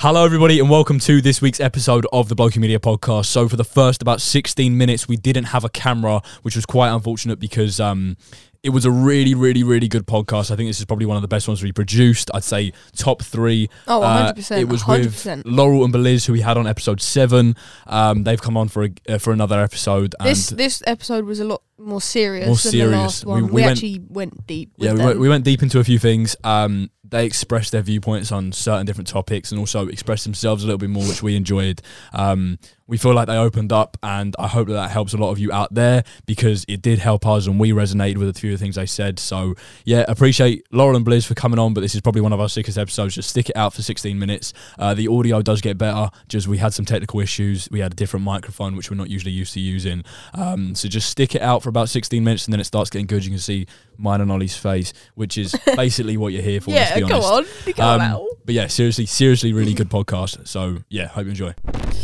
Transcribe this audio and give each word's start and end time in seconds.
Hello, 0.00 0.24
everybody, 0.24 0.60
and 0.60 0.70
welcome 0.70 1.00
to 1.00 1.20
this 1.20 1.42
week's 1.42 1.58
episode 1.58 2.06
of 2.12 2.28
the 2.28 2.36
Bloki 2.36 2.58
Media 2.58 2.78
Podcast. 2.78 3.26
So, 3.26 3.48
for 3.48 3.56
the 3.56 3.64
first 3.64 4.00
about 4.00 4.20
16 4.20 4.78
minutes, 4.78 5.08
we 5.08 5.16
didn't 5.16 5.46
have 5.46 5.64
a 5.64 5.68
camera, 5.68 6.22
which 6.42 6.54
was 6.54 6.64
quite 6.64 6.90
unfortunate 6.90 7.40
because 7.40 7.80
um, 7.80 8.16
it 8.62 8.70
was 8.70 8.84
a 8.84 8.92
really, 8.92 9.34
really, 9.34 9.64
really 9.64 9.88
good 9.88 10.06
podcast. 10.06 10.52
I 10.52 10.56
think 10.56 10.68
this 10.68 10.78
is 10.78 10.84
probably 10.84 11.06
one 11.06 11.16
of 11.16 11.22
the 11.22 11.28
best 11.28 11.48
ones 11.48 11.64
we 11.64 11.72
produced. 11.72 12.30
I'd 12.32 12.44
say 12.44 12.72
top 12.96 13.22
three. 13.22 13.68
Oh, 13.88 14.00
Uh, 14.02 14.32
100%. 14.34 14.60
it 14.60 14.68
was 14.68 14.84
100%. 14.84 15.36
with 15.38 15.46
Laurel 15.46 15.84
and 15.84 15.92
Beliz, 15.92 16.26
who 16.26 16.32
we 16.32 16.42
had 16.42 16.56
on 16.56 16.68
episode 16.68 17.00
seven. 17.00 17.56
Um, 17.88 18.22
they've 18.22 18.40
come 18.40 18.56
on 18.56 18.68
for 18.68 18.84
a, 18.84 18.90
uh, 19.08 19.18
for 19.18 19.32
another 19.32 19.60
episode. 19.60 20.14
And 20.20 20.28
This 20.28 20.50
this 20.50 20.80
episode 20.86 21.24
was 21.24 21.40
a 21.40 21.44
lot 21.44 21.62
more 21.78 22.00
serious 22.00 22.46
More 22.46 22.56
than 22.56 22.72
serious. 22.72 22.90
the 22.90 22.96
last 22.96 23.24
We- 23.24 23.30
one. 23.32 23.42
we 23.44 23.48
We, 23.50 23.62
went- 23.62 23.70
actually 23.72 24.00
went 24.08 24.46
deep. 24.46 24.72
yeah, 24.76 24.92
we 24.94 25.04
went, 25.04 25.18
we 25.20 25.28
went 25.28 25.44
deep 25.44 25.62
into 25.62 25.78
a 25.78 25.84
few 25.84 25.98
things. 25.98 26.36
Um, 26.44 26.90
they 27.10 27.24
expressed 27.24 27.72
their 27.72 27.80
viewpoints 27.80 28.30
on 28.32 28.52
certain 28.52 28.84
different 28.84 29.08
topics 29.08 29.50
and 29.50 29.58
also 29.58 29.88
expressed 29.88 30.24
themselves 30.24 30.62
a 30.62 30.66
little 30.66 30.78
bit 30.78 30.90
more, 30.90 31.04
which 31.08 31.22
we 31.22 31.36
enjoyed. 31.36 31.80
Um, 32.12 32.58
we 32.86 32.98
feel 32.98 33.14
like 33.14 33.26
they 33.28 33.36
opened 33.36 33.72
up, 33.72 33.96
and 34.02 34.34
I 34.38 34.46
hope 34.46 34.68
that 34.68 34.74
that 34.74 34.90
helps 34.90 35.12
a 35.14 35.16
lot 35.18 35.30
of 35.30 35.38
you 35.38 35.50
out 35.52 35.72
there 35.72 36.04
because 36.26 36.64
it 36.68 36.82
did 36.82 36.98
help 36.98 37.26
us, 37.26 37.46
and 37.46 37.58
we 37.58 37.70
resonated 37.72 38.16
with 38.18 38.28
a 38.28 38.34
few 38.34 38.52
of 38.52 38.58
the 38.58 38.62
things 38.62 38.76
they 38.76 38.84
said. 38.86 39.18
So 39.18 39.54
yeah, 39.84 40.04
appreciate 40.08 40.64
Laurel 40.70 40.96
and 40.96 41.04
Beliz 41.06 41.26
for 41.26 41.34
coming 41.34 41.58
on, 41.58 41.72
but 41.74 41.80
this 41.82 41.94
is 41.94 42.00
probably 42.02 42.20
one 42.22 42.32
of 42.34 42.40
our 42.40 42.48
sickest 42.48 42.76
episodes. 42.76 43.14
Just 43.14 43.30
stick 43.30 43.48
it 43.50 43.56
out 43.56 43.72
for 43.74 43.80
16 43.82 44.18
minutes. 44.18 44.52
Uh, 44.78 44.92
the 44.94 45.08
audio 45.08 45.40
does 45.42 45.60
get 45.62 45.78
better. 45.78 46.10
Just 46.28 46.46
we 46.48 46.58
had 46.58 46.72
some 46.74 46.84
technical 46.84 47.20
issues. 47.20 47.68
We 47.70 47.80
had 47.80 47.92
a 47.92 47.96
different 47.96 48.24
microphone, 48.24 48.74
which 48.76 48.90
we're 48.90 48.96
not 48.98 49.08
usually 49.10 49.32
used 49.32 49.54
to 49.54 49.60
using. 49.60 50.02
Um, 50.34 50.74
so 50.74 50.88
just 50.88 51.08
stick 51.10 51.34
it 51.34 51.42
out 51.42 51.62
for 51.62 51.67
about 51.68 51.88
16 51.88 52.22
minutes, 52.22 52.46
and 52.46 52.52
then 52.52 52.60
it 52.60 52.64
starts 52.64 52.90
getting 52.90 53.06
good. 53.06 53.24
You 53.24 53.30
can 53.30 53.38
see 53.38 53.66
mine 53.96 54.20
and 54.20 54.30
Ollie's 54.30 54.56
face, 54.56 54.92
which 55.14 55.38
is 55.38 55.54
basically 55.76 56.16
what 56.16 56.32
you're 56.32 56.42
here 56.42 56.60
for. 56.60 56.70
let's 56.72 56.90
yeah, 56.90 57.00
be 57.00 57.08
go 57.08 57.20
on. 57.20 57.46
Go 57.74 57.82
Um, 57.82 58.00
on. 58.00 58.28
but 58.44 58.54
yeah, 58.54 58.66
seriously, 58.66 59.06
seriously, 59.06 59.52
really 59.52 59.74
good 59.74 59.88
podcast. 59.98 60.46
So 60.48 60.78
yeah, 60.88 61.06
hope 61.08 61.24
you 61.24 61.30
enjoy. 61.30 61.54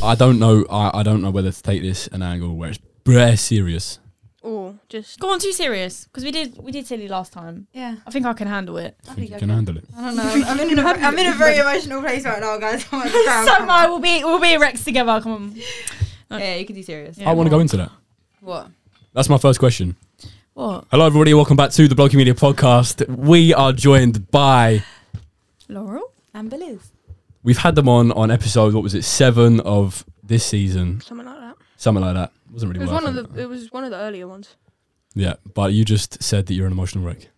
I 0.02 0.14
don't 0.14 0.38
know. 0.38 0.64
I, 0.70 1.00
I 1.00 1.02
don't 1.02 1.23
know 1.23 1.30
whether 1.30 1.50
to 1.52 1.62
take 1.62 1.82
this 1.82 2.06
an 2.09 2.23
angle 2.23 2.54
where 2.56 2.71
it's 2.71 2.79
bare 3.04 3.37
serious. 3.37 3.98
Oh, 4.46 4.76
just 4.90 5.18
Go 5.21 5.32
on, 5.32 5.38
too 5.38 5.52
serious 5.52 6.04
because 6.04 6.23
we 6.23 6.30
did 6.30 6.59
we 6.59 6.71
did 6.71 6.87
silly 6.87 7.09
last 7.09 7.32
time. 7.32 7.66
Yeah. 7.73 7.96
I 8.06 8.10
think 8.10 8.26
I 8.26 8.34
can 8.34 8.46
handle 8.46 8.76
it. 8.76 8.95
I 9.09 9.15
think 9.15 9.30
you 9.30 9.38
can 9.38 9.49
handle 9.49 9.78
it. 9.78 9.84
I 9.96 10.02
don't 10.04 10.16
know. 10.16 10.23
I'm 10.46 10.60
in 10.60 10.78
a, 10.78 10.82
I'm 10.82 11.18
in 11.18 11.26
a 11.28 11.32
very 11.34 11.56
emotional 11.56 12.02
place 12.02 12.26
right 12.26 12.40
now, 12.43 12.59
guys. 12.59 12.84
I'm 12.93 13.01
on 13.01 13.06
the 13.06 13.23
ground. 13.24 13.49
so 13.49 13.88
we'll 13.90 14.01
be 14.01 14.23
we'll 14.23 14.38
be 14.40 14.59
Rex 14.59 14.84
together. 14.84 15.18
Come 15.23 15.32
on. 15.32 15.56
Yeah, 16.40 16.56
you 16.56 16.66
can 16.66 16.74
do 16.76 16.82
serious. 16.82 17.16
Yeah. 17.16 17.30
I 17.30 17.32
want 17.32 17.46
to 17.46 17.51
go 17.51 17.60
into 17.60 17.78
that. 17.78 17.90
What? 18.40 18.68
That's 19.15 19.29
my 19.29 19.38
first 19.38 19.59
question. 19.59 19.96
What? 20.54 20.87
Hello, 20.90 21.07
everybody. 21.07 21.34
Welcome 21.34 21.57
back 21.57 21.70
to 21.73 21.88
the 21.88 21.95
Bloki 21.95 22.15
Media 22.15 22.34
Podcast. 22.34 23.07
We 23.09 23.54
are 23.54 23.73
joined 23.73 24.30
by. 24.30 24.82
Laurel? 25.68 26.12
And 26.32 26.51
Beliz. 26.51 26.90
We've 27.43 27.59
had 27.59 27.74
them 27.74 27.88
on 27.88 28.10
on 28.12 28.30
episode. 28.30 28.74
What 28.74 28.82
was 28.82 28.95
it? 28.95 29.02
Seven 29.04 29.60
of 29.60 30.04
this 30.23 30.45
season, 30.45 31.01
something 31.01 31.26
like 31.26 31.38
that. 31.38 31.56
something 31.76 32.02
like 32.02 32.15
that. 32.15 32.32
Wasn't 32.51 32.71
It 32.74 32.79
really 32.80 32.90
was 32.90 33.02
one 33.02 33.06
of 33.06 33.16
it. 33.24 33.32
the. 33.34 33.43
It 33.43 33.48
was 33.48 33.71
one 33.73 33.84
of 33.84 33.90
the 33.90 33.98
earlier 33.98 34.26
ones. 34.26 34.56
Yeah, 35.15 35.34
but 35.54 35.73
you 35.73 35.84
just 35.84 36.23
said 36.23 36.46
that 36.46 36.54
you're 36.54 36.66
an 36.66 36.73
emotional 36.73 37.04
wreck. 37.04 37.28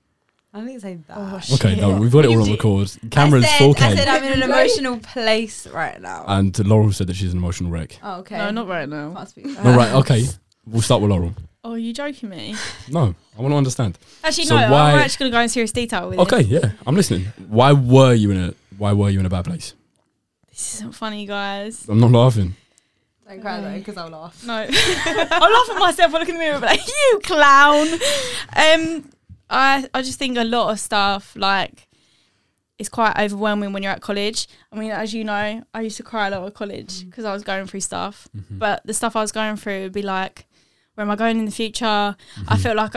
I 0.55 0.61
didn't 0.61 0.80
say 0.80 0.98
that. 1.08 1.16
Oh, 1.18 1.40
Okay, 1.56 1.77
no, 1.78 1.96
we've 2.00 2.11
got 2.12 2.24
it 2.24 2.28
all 2.28 2.38
on 2.40 2.44
did. 2.46 2.52
record. 2.52 2.90
Cameron's 3.11 3.44
I 3.44 3.48
said, 3.58 3.74
4K, 3.74 3.83
I 3.83 3.94
said 3.96 4.08
I'm 4.08 4.24
in 4.24 4.33
an 4.33 4.42
emotional 4.50 4.98
place 5.00 5.66
right 5.66 6.00
now. 6.00 6.24
and 6.27 6.58
Laurel 6.66 6.92
said 6.92 7.08
that 7.08 7.16
she's 7.16 7.33
an 7.33 7.38
emotional 7.38 7.70
wreck. 7.70 7.98
oh, 8.02 8.20
okay. 8.20 8.38
No, 8.38 8.50
not 8.50 8.68
right 8.68 8.88
now. 8.88 9.12
Can't 9.14 9.28
speak. 9.28 9.46
All 9.62 9.77
right, 9.77 9.92
okay. 9.96 10.24
We'll 10.64 10.80
start 10.80 11.02
with 11.02 11.11
Laurel. 11.11 11.34
Oh, 11.67 11.72
are 11.72 11.78
you 11.78 11.92
joking 11.92 12.28
me? 12.28 12.55
No, 12.89 13.14
I 13.36 13.42
want 13.42 13.53
to 13.53 13.56
understand. 13.56 13.98
Actually, 14.22 14.45
So 14.45 14.56
no. 14.56 14.70
why- 14.70 14.92
I'm 14.92 14.98
actually 15.00 15.31
gonna 15.31 15.39
go 15.39 15.42
in 15.42 15.48
serious 15.48 15.73
detail 15.73 16.08
with 16.08 16.19
you. 16.19 16.23
Okay, 16.25 16.42
this. 16.45 16.62
yeah, 16.62 16.70
I'm 16.86 16.95
listening. 16.95 17.25
Why 17.48 17.73
were 17.73 18.14
you 18.14 18.31
in 18.31 18.36
a 18.48 18.55
Why 18.78 18.92
were 18.92 19.11
you 19.11 19.19
in 19.20 19.27
a 19.27 19.31
bad 19.31 19.45
place? 19.45 19.75
This 20.50 20.75
isn't 20.77 20.95
funny, 20.95 21.27
guys. 21.27 21.86
I'm 21.89 21.98
not 22.00 22.12
laughing. 22.12 22.55
Don't 23.28 23.41
cry 23.42 23.61
though, 23.61 23.78
because 23.78 23.97
I'll 23.97 24.08
laugh. 24.11 24.45
No, 24.47 24.55
I 24.70 25.48
laugh 25.67 25.77
at 25.77 25.81
myself. 25.81 26.14
I 26.14 26.19
look 26.20 26.28
in 26.28 26.36
the 26.36 26.39
mirror, 26.39 26.55
and 26.55 26.62
be 26.62 26.67
like, 26.69 26.86
"You 26.86 27.20
clown." 27.25 27.89
Um, 28.57 29.11
I 29.51 29.89
I 29.92 30.02
just 30.02 30.19
think 30.20 30.39
a 30.39 30.45
lot 30.45 30.70
of 30.70 30.79
stuff 30.79 31.35
like 31.36 31.89
it's 32.79 32.89
quite 32.89 33.19
overwhelming 33.19 33.73
when 33.73 33.83
you're 33.83 33.92
at 33.92 34.02
college. 34.02 34.46
I 34.70 34.77
mean, 34.77 34.92
as 34.92 35.13
you 35.13 35.24
know, 35.24 35.63
I 35.74 35.80
used 35.80 35.96
to 35.96 36.02
cry 36.05 36.29
a 36.29 36.30
lot 36.30 36.46
at 36.46 36.55
college 36.55 37.05
because 37.07 37.24
I 37.24 37.33
was 37.33 37.42
going 37.42 37.67
through 37.67 37.80
stuff. 37.80 38.29
Mhm. 38.36 38.58
But 38.58 38.83
the 38.85 38.95
stuff 38.95 39.17
I 39.17 39.23
was 39.23 39.33
going 39.33 39.57
through 39.57 39.83
would 39.85 39.92
be 39.92 40.02
like, 40.02 40.46
where 40.96 41.05
am 41.05 41.11
I 41.11 41.17
going 41.17 41.39
in 41.39 41.45
the 41.45 41.51
future? 41.52 41.84
Mm-hmm. 41.86 42.45
I 42.48 42.57
felt 42.58 42.77
like. 42.77 42.95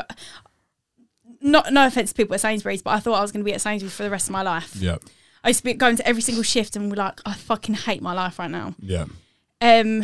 Not 1.41 1.71
no 1.71 1.87
offense 1.87 2.09
to 2.09 2.15
people 2.15 2.33
at 2.33 2.41
Sainsbury's, 2.41 2.81
but 2.81 2.91
I 2.91 2.99
thought 2.99 3.13
I 3.17 3.21
was 3.21 3.31
going 3.31 3.39
to 3.45 3.45
be 3.49 3.53
at 3.53 3.61
Sainsbury's 3.61 3.93
for 3.95 4.03
the 4.03 4.09
rest 4.09 4.27
of 4.27 4.33
my 4.33 4.41
life. 4.41 4.75
Yeah, 4.75 4.97
I 5.41 5.47
used 5.49 5.59
to 5.59 5.63
be 5.63 5.73
going 5.73 5.95
to 5.95 6.05
every 6.05 6.21
single 6.21 6.43
shift 6.43 6.75
and 6.75 6.89
be 6.89 6.97
like, 6.97 7.21
I 7.25 7.33
fucking 7.33 7.75
hate 7.75 8.01
my 8.01 8.11
life 8.13 8.39
right 8.39 8.51
now. 8.51 8.75
yeah. 8.81 9.05
Um, 9.61 10.03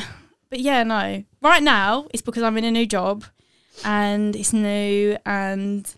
but 0.49 0.61
yeah, 0.61 0.83
no. 0.83 1.25
Right 1.41 1.61
now, 1.61 2.07
it's 2.13 2.21
because 2.21 2.41
I'm 2.41 2.57
in 2.57 2.63
a 2.63 2.71
new 2.71 2.85
job, 2.85 3.25
and 3.83 4.33
it's 4.33 4.53
new, 4.53 5.17
and 5.25 5.93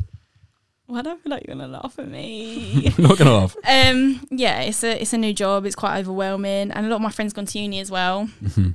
well, 0.87 0.97
I 0.97 1.01
don't 1.03 1.21
feel 1.21 1.29
like 1.31 1.45
you're 1.45 1.55
gonna 1.55 1.67
laugh 1.67 1.99
at 1.99 2.07
me. 2.07 2.91
Not 2.97 3.19
gonna 3.19 3.35
laugh. 3.37 3.55
um, 3.67 4.25
yeah, 4.31 4.61
it's 4.61 4.83
a 4.83 4.99
it's 4.99 5.13
a 5.13 5.17
new 5.19 5.33
job. 5.33 5.67
It's 5.67 5.75
quite 5.75 5.99
overwhelming, 5.99 6.71
and 6.71 6.83
a 6.85 6.89
lot 6.89 6.95
of 6.95 7.01
my 7.03 7.11
friends 7.11 7.33
gone 7.33 7.45
to 7.45 7.59
uni 7.59 7.79
as 7.79 7.91
well. 7.91 8.27
Mhm. 8.43 8.73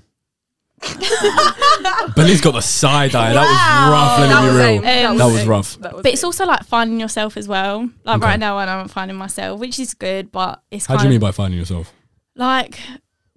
Beliz 2.17 2.43
got 2.43 2.53
the 2.53 2.61
side 2.61 3.15
eye. 3.15 3.33
That 3.33 3.43
was 3.43 3.93
rough. 3.93 4.19
Let 4.21 4.29
That 4.29 4.43
me 4.43 4.49
was 4.49 4.57
be 4.57 4.63
real. 4.97 5.11
Um, 5.11 5.19
that 5.19 5.25
was 5.27 5.41
aim. 5.43 5.49
rough. 5.49 5.79
That 5.79 5.93
was 5.95 6.03
But 6.03 6.13
it's 6.13 6.23
aim. 6.25 6.29
also 6.29 6.47
like 6.47 6.65
finding 6.65 7.01
yourself 7.01 7.37
as 7.37 7.49
well. 7.49 7.89
Like 8.05 8.17
Okay. 8.19 8.27
right 8.27 8.41
now, 8.41 8.59
I 8.59 8.65
know 8.67 8.73
I'm 8.79 8.89
finding 8.89 9.17
myself, 9.17 9.61
which 9.61 9.79
is 9.79 9.95
good, 9.95 10.33
but 10.33 10.63
it's 10.71 10.87
How 10.87 10.95
kind 10.95 11.01
do 11.01 11.05
you 11.05 11.11
mean 11.11 11.17
of 11.17 11.21
by 11.23 11.33
finding 11.33 11.59
yourself? 11.59 11.93
like 12.35 12.79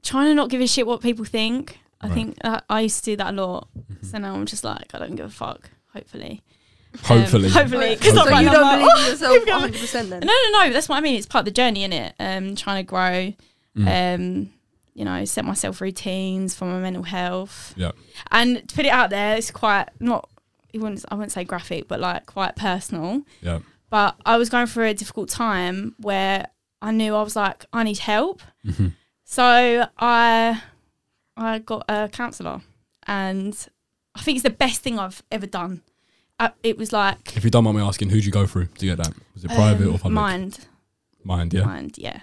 trying 0.03 0.27
to 0.27 0.33
not 0.35 0.49
give 0.49 0.61
a 0.61 0.67
shit 0.67 0.87
what 0.87 1.01
people 1.01 1.25
think. 1.25 1.79
I 2.01 2.07
Right. 2.07 2.13
think 2.13 2.37
that 2.43 2.63
I 2.69 2.81
used 2.81 3.03
to 3.05 3.11
do 3.11 3.15
that 3.17 3.33
a 3.33 3.35
lot. 3.45 3.67
Mhm. 3.77 4.05
So 4.11 4.17
now 4.19 4.33
I'm 4.35 4.45
just 4.45 4.63
like, 4.63 4.93
I 4.93 4.99
don't 4.99 5.15
give 5.15 5.25
a 5.25 5.29
fuck. 5.29 5.69
Hopefully, 5.93 6.41
Hopefully. 7.03 7.47
Um, 7.47 7.51
hopefully, 7.51 7.95
because 7.95 8.13
So 8.13 8.23
So 8.25 8.37
you 8.39 8.49
don't 8.49 8.61
like, 8.61 8.79
believe 8.79 8.91
"Oh." 8.95 8.99
in 9.05 9.05
yourself 9.11 9.45
100 9.47 9.73
percent 9.79 10.09
then? 10.09 10.19
No, 10.21 10.33
no, 10.51 10.59
no. 10.65 10.73
That's 10.73 10.87
what 10.89 10.97
I 10.97 11.01
mean. 11.01 11.15
It's 11.15 11.25
part 11.25 11.41
of 11.41 11.45
the 11.45 11.51
journey, 11.51 11.87
innit? 11.87 12.13
Um, 12.19 12.55
trying 12.55 12.85
to 12.85 12.87
grow. 12.87 13.33
Mm. 13.77 14.15
Um, 14.15 14.49
you 14.95 15.05
know, 15.05 15.23
set 15.25 15.45
myself 15.45 15.81
routines 15.81 16.55
for 16.55 16.65
my 16.65 16.79
mental 16.79 17.03
health. 17.03 17.73
Yeah. 17.77 17.91
And 18.31 18.67
to 18.67 18.75
put 18.75 18.85
it 18.85 18.89
out 18.89 19.11
there, 19.11 19.35
it's 19.35 19.51
quite 19.51 19.89
not. 19.99 20.27
It 20.73 20.79
wouldn't. 20.79 21.05
I 21.11 21.15
wouldn't 21.15 21.31
say 21.31 21.43
graphic, 21.43 21.87
but 21.87 21.99
like 21.99 22.25
quite 22.25 22.55
personal. 22.55 23.21
Yeah. 23.41 23.59
But 23.89 24.15
I 24.25 24.37
was 24.37 24.49
going 24.49 24.67
through 24.67 24.85
a 24.87 24.93
difficult 24.93 25.29
time 25.29 25.95
where 25.99 26.47
I 26.81 26.91
knew 26.91 27.13
I 27.13 27.21
was 27.21 27.35
like, 27.35 27.65
I 27.71 27.83
need 27.83 27.99
help. 27.99 28.41
Mhm. 28.65 28.93
So 29.23 29.87
I, 29.97 30.61
I 31.37 31.59
got 31.59 31.85
a 31.89 32.09
counsellor, 32.09 32.61
and 33.07 33.67
I 34.15 34.21
think 34.21 34.37
it's 34.37 34.43
the 34.43 34.49
best 34.49 34.81
thing 34.81 34.97
I've 34.99 35.23
ever 35.31 35.47
done. 35.47 35.81
Uh, 36.39 36.49
it 36.63 36.77
was 36.77 36.91
like 36.91 37.35
If 37.37 37.43
you 37.43 37.49
don't 37.49 37.63
mind 37.63 37.77
me 37.77 37.83
asking, 37.83 38.09
who'd 38.09 38.25
you 38.25 38.31
go 38.31 38.45
through 38.45 38.65
to 38.65 38.85
get 38.85 38.97
that? 38.97 39.13
Was 39.33 39.45
it 39.45 39.51
private 39.51 39.87
um, 39.87 39.95
or 39.95 39.97
public? 39.97 40.13
Mind. 40.13 40.67
Mind, 41.23 41.53
yeah. 41.53 41.63
mind, 41.65 41.97
yeah. 41.97 42.21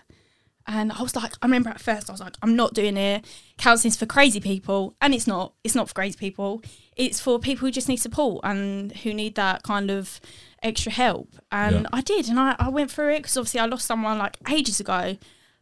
And 0.75 0.91
I 0.91 1.03
was 1.03 1.15
like, 1.15 1.33
I 1.43 1.47
remember 1.47 1.69
at 1.69 1.81
first 1.81 2.09
I 2.09 2.12
was 2.12 2.21
like, 2.21 2.34
I'm 2.43 2.56
not 2.56 2.72
doing 2.72 2.97
it. 2.97 3.27
Counseling's 3.59 3.97
for 3.97 4.06
crazy 4.06 4.41
people, 4.41 4.94
and 5.03 5.12
it's 5.15 5.27
not. 5.27 5.53
It's 5.65 5.75
not 5.75 5.88
for 5.88 5.94
crazy 5.94 6.16
people. 6.16 6.62
It's 6.97 7.21
for 7.21 7.38
people 7.38 7.66
who 7.66 7.72
just 7.72 7.88
need 7.88 7.97
support 7.99 8.41
and 8.44 8.91
who 8.99 9.12
need 9.12 9.34
that 9.34 9.62
kind 9.65 9.91
of 9.91 10.19
extra 10.62 10.91
help. 10.93 11.28
And 11.50 11.82
Yeah. 11.82 11.87
I 11.93 12.00
did, 12.00 12.28
and 12.28 12.41
I, 12.41 12.56
I 12.59 12.69
went 12.71 12.91
through 12.91 13.12
it 13.15 13.19
because 13.19 13.37
obviously 13.37 13.61
I 13.61 13.66
lost 13.66 13.84
someone 13.87 14.19
like 14.19 14.37
ages 14.50 14.81
ago, 14.81 15.19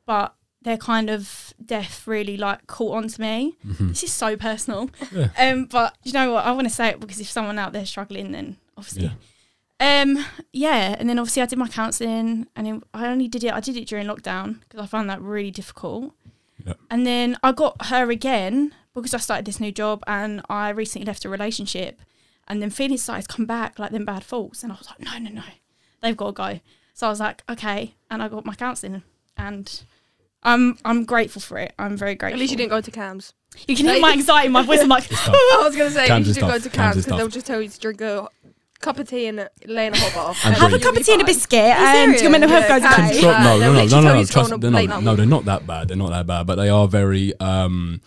but 0.07 0.35
their 0.63 0.77
kind 0.77 1.11
of 1.11 1.55
death 1.65 2.07
really 2.07 2.37
like 2.37 2.67
caught 2.69 2.95
on 2.97 3.09
to 3.09 3.21
me. 3.21 3.57
Mhm. 3.67 3.89
This 3.89 4.03
is 4.05 4.13
so 4.13 4.37
personal. 4.37 4.91
Yeah. 5.11 5.29
Um, 5.39 5.65
but 5.65 5.97
you 6.05 6.13
know 6.13 6.33
what? 6.35 6.45
I 6.45 6.53
want 6.53 6.69
to 6.69 6.75
say 6.75 6.89
it 6.91 7.01
because 7.01 7.19
if 7.19 7.29
someone 7.31 7.59
out 7.59 7.73
there 7.73 7.87
struggling, 7.87 8.31
then 8.33 8.59
obviously 8.77 9.05
Yeah. 9.05 9.13
Um, 9.81 10.25
yeah, 10.53 10.95
and 10.99 11.09
then 11.09 11.19
obviously 11.19 11.41
I 11.41 11.47
did 11.47 11.59
my 11.59 11.69
counselling, 11.69 12.47
and 12.55 12.67
then 12.67 12.83
I 12.93 13.07
only 13.09 13.29
did 13.29 13.43
it. 13.45 13.53
I 13.53 13.61
did 13.61 13.77
it 13.79 13.89
during 13.89 14.07
lockdown 14.07 14.61
because 14.61 14.79
I 14.81 14.87
found 14.87 15.09
that 15.09 15.23
really 15.23 15.51
difficult. 15.51 16.13
Yeah. 16.67 16.75
And 16.91 17.07
then 17.07 17.39
I 17.43 17.53
got 17.53 17.87
her 17.87 18.11
again 18.11 18.75
because 18.95 19.15
I 19.15 19.19
started 19.19 19.47
this 19.47 19.59
new 19.59 19.73
job, 19.73 20.05
and 20.07 20.43
I 20.51 20.69
recently 20.69 21.07
left 21.07 21.25
a 21.25 21.31
relationship, 21.31 22.03
and 22.47 22.61
then 22.61 22.69
feelings 22.69 23.03
started 23.03 23.27
to 23.27 23.35
come 23.35 23.47
back 23.47 23.79
like 23.79 23.91
them 23.93 24.05
bad 24.05 24.23
thoughts, 24.23 24.63
and 24.63 24.71
I 24.71 24.77
was 24.77 24.87
like, 24.89 25.01
no, 25.01 25.19
no, 25.19 25.31
no, 25.35 25.45
they've 26.03 26.17
got 26.17 26.27
to 26.27 26.33
go. 26.33 26.61
So 26.93 27.07
I 27.07 27.11
was 27.11 27.21
like, 27.21 27.43
okay, 27.49 27.95
and 28.11 28.23
I 28.23 28.29
got 28.29 28.45
my 28.45 28.55
counselling, 28.55 29.03
and 29.39 29.83
I'm 30.43 30.79
I'm 30.85 31.05
grateful 31.07 31.41
for 31.41 31.57
it. 31.59 31.73
I'm 31.79 31.97
very 31.97 32.15
grateful. 32.15 32.37
At 32.37 32.41
least 32.41 32.51
you 32.51 32.59
didn't 32.59 32.71
go 32.71 32.83
to 32.83 32.91
CAMHS. 32.91 33.33
You 33.67 33.75
can 33.75 33.87
hear 33.87 34.01
my 34.01 34.13
anxiety 34.13 34.47
in 34.47 34.53
my 34.53 34.63
voice. 34.63 34.81
I'm 34.81 34.89
like, 34.89 35.11
It's. 35.11 35.21
I 35.29 35.63
was 35.65 35.77
gonna 35.77 35.91
say 35.91 36.09
CAMHS 36.09 36.25
you 36.25 36.31
is 36.31 36.35
should 36.37 36.41
go 36.43 36.51
tough. 36.51 36.63
to 36.63 36.69
CAMHS 36.69 36.75
CAMHS 36.75 36.97
is 36.97 37.05
because 37.05 37.19
they'll 37.19 37.29
just 37.29 37.47
tell 37.47 37.63
you 37.63 37.69
to 37.69 37.81
drink 37.81 38.01
a 38.03 38.29
cup 38.81 38.99
of 38.99 39.09
tea 39.09 39.27
and 39.27 39.49
lay 39.67 39.87
in 39.87 39.95
a 39.95 39.99
hot 39.99 40.15
bath. 40.15 40.41
And 40.45 40.55
and 40.55 40.63
have 40.63 40.73
a 40.73 40.79
cup 40.79 40.97
of 40.97 41.05
tea 41.05 41.13
and 41.13 41.23
a 41.23 41.25
biscuit, 41.25 41.59
Are 41.59 41.65
you 41.67 41.75
and 41.77 42.11
your 42.13 42.19
serious? 42.19 42.33
mental 42.33 42.49
health 42.51 42.65
Yeah, 42.69 42.79
goes 42.79 42.93
okay. 42.93 43.03
away. 43.03 43.13
Control- 43.13 43.33
no, 43.33 43.59
no, 43.59 43.73
no, 43.73 43.85
no, 43.87 44.01
no, 44.01 44.15
no. 44.15 44.25
Trust, 44.25 44.53
on 44.53 44.61
they're 44.61 44.71
not, 44.71 45.03
no, 45.03 45.17
they're 45.17 45.27
not 45.27 45.45
that 45.45 45.67
bad. 45.67 45.89
They're 45.89 45.97
not 45.97 46.11
that 46.11 46.27
bad, 46.27 46.47
but 46.47 46.57
they 46.57 46.69
are 46.69 46.89
very. 46.89 47.39
Um, 47.41 48.01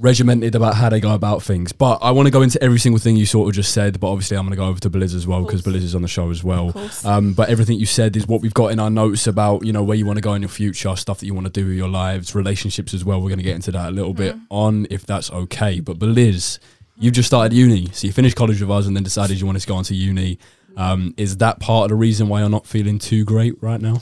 regimented 0.00 0.54
about 0.54 0.76
how 0.76 0.88
they 0.88 1.00
go 1.00 1.12
about 1.12 1.42
things. 1.42 1.72
But 1.72 1.98
I 2.02 2.12
want 2.12 2.26
to 2.26 2.30
go 2.30 2.42
into 2.42 2.62
every 2.62 2.78
single 2.78 3.00
thing 3.00 3.16
you 3.16 3.26
sort 3.26 3.48
of 3.48 3.54
just 3.56 3.72
said. 3.72 3.98
But 3.98 4.12
obviously, 4.12 4.36
I'm 4.36 4.44
going 4.44 4.52
to 4.52 4.56
go 4.56 4.66
over 4.66 4.78
to 4.80 4.88
Beliz 4.90 5.12
as 5.14 5.26
well 5.26 5.42
because 5.44 5.62
course. 5.62 5.74
Beliz 5.74 5.82
is 5.82 5.94
on 5.96 6.02
the 6.02 6.08
show 6.08 6.30
as 6.30 6.44
well. 6.44 6.72
Um, 7.04 7.32
but 7.32 7.48
everything 7.48 7.78
you 7.80 7.86
said 7.86 8.16
is 8.16 8.26
what 8.26 8.40
we've 8.40 8.54
got 8.54 8.68
in 8.68 8.78
our 8.78 8.90
notes 8.90 9.26
about 9.26 9.64
you 9.64 9.72
know 9.72 9.82
where 9.82 9.96
you 9.96 10.06
want 10.06 10.16
to 10.18 10.20
go 10.22 10.34
in 10.34 10.42
your 10.42 10.48
future, 10.50 10.94
stuff 10.94 11.18
that 11.18 11.26
you 11.26 11.34
want 11.34 11.46
to 11.46 11.52
do 11.52 11.66
with 11.66 11.76
your 11.76 11.88
lives, 11.88 12.32
relationships 12.34 12.94
as 12.94 13.04
well. 13.04 13.20
We're 13.20 13.28
going 13.30 13.38
to 13.38 13.44
get 13.44 13.56
into 13.56 13.72
that 13.72 13.88
a 13.88 13.90
little 13.90 14.14
bit 14.14 14.36
Mm. 14.36 14.40
on 14.50 14.86
if 14.90 15.04
that's 15.04 15.32
okay. 15.32 15.80
But 15.80 15.98
Liz, 16.00 16.60
you've 17.00 17.14
just 17.14 17.26
started 17.28 17.52
uni, 17.56 17.88
so 17.92 18.06
you 18.06 18.12
finished 18.12 18.36
college 18.36 18.60
with 18.60 18.70
us 18.70 18.86
and 18.86 18.96
then 18.96 19.02
decided 19.02 19.40
you 19.40 19.46
wanted 19.46 19.60
to 19.60 19.66
go 19.68 19.74
on 19.76 19.84
to 19.84 19.94
uni. 19.94 20.38
Um, 20.76 21.14
is 21.16 21.38
that 21.38 21.58
part 21.60 21.84
of 21.84 21.88
the 21.90 21.96
reason 21.96 22.28
why 22.28 22.40
you're 22.40 22.48
not 22.48 22.66
feeling 22.66 22.98
too 22.98 23.24
great 23.24 23.60
right 23.62 23.80
now? 23.80 24.00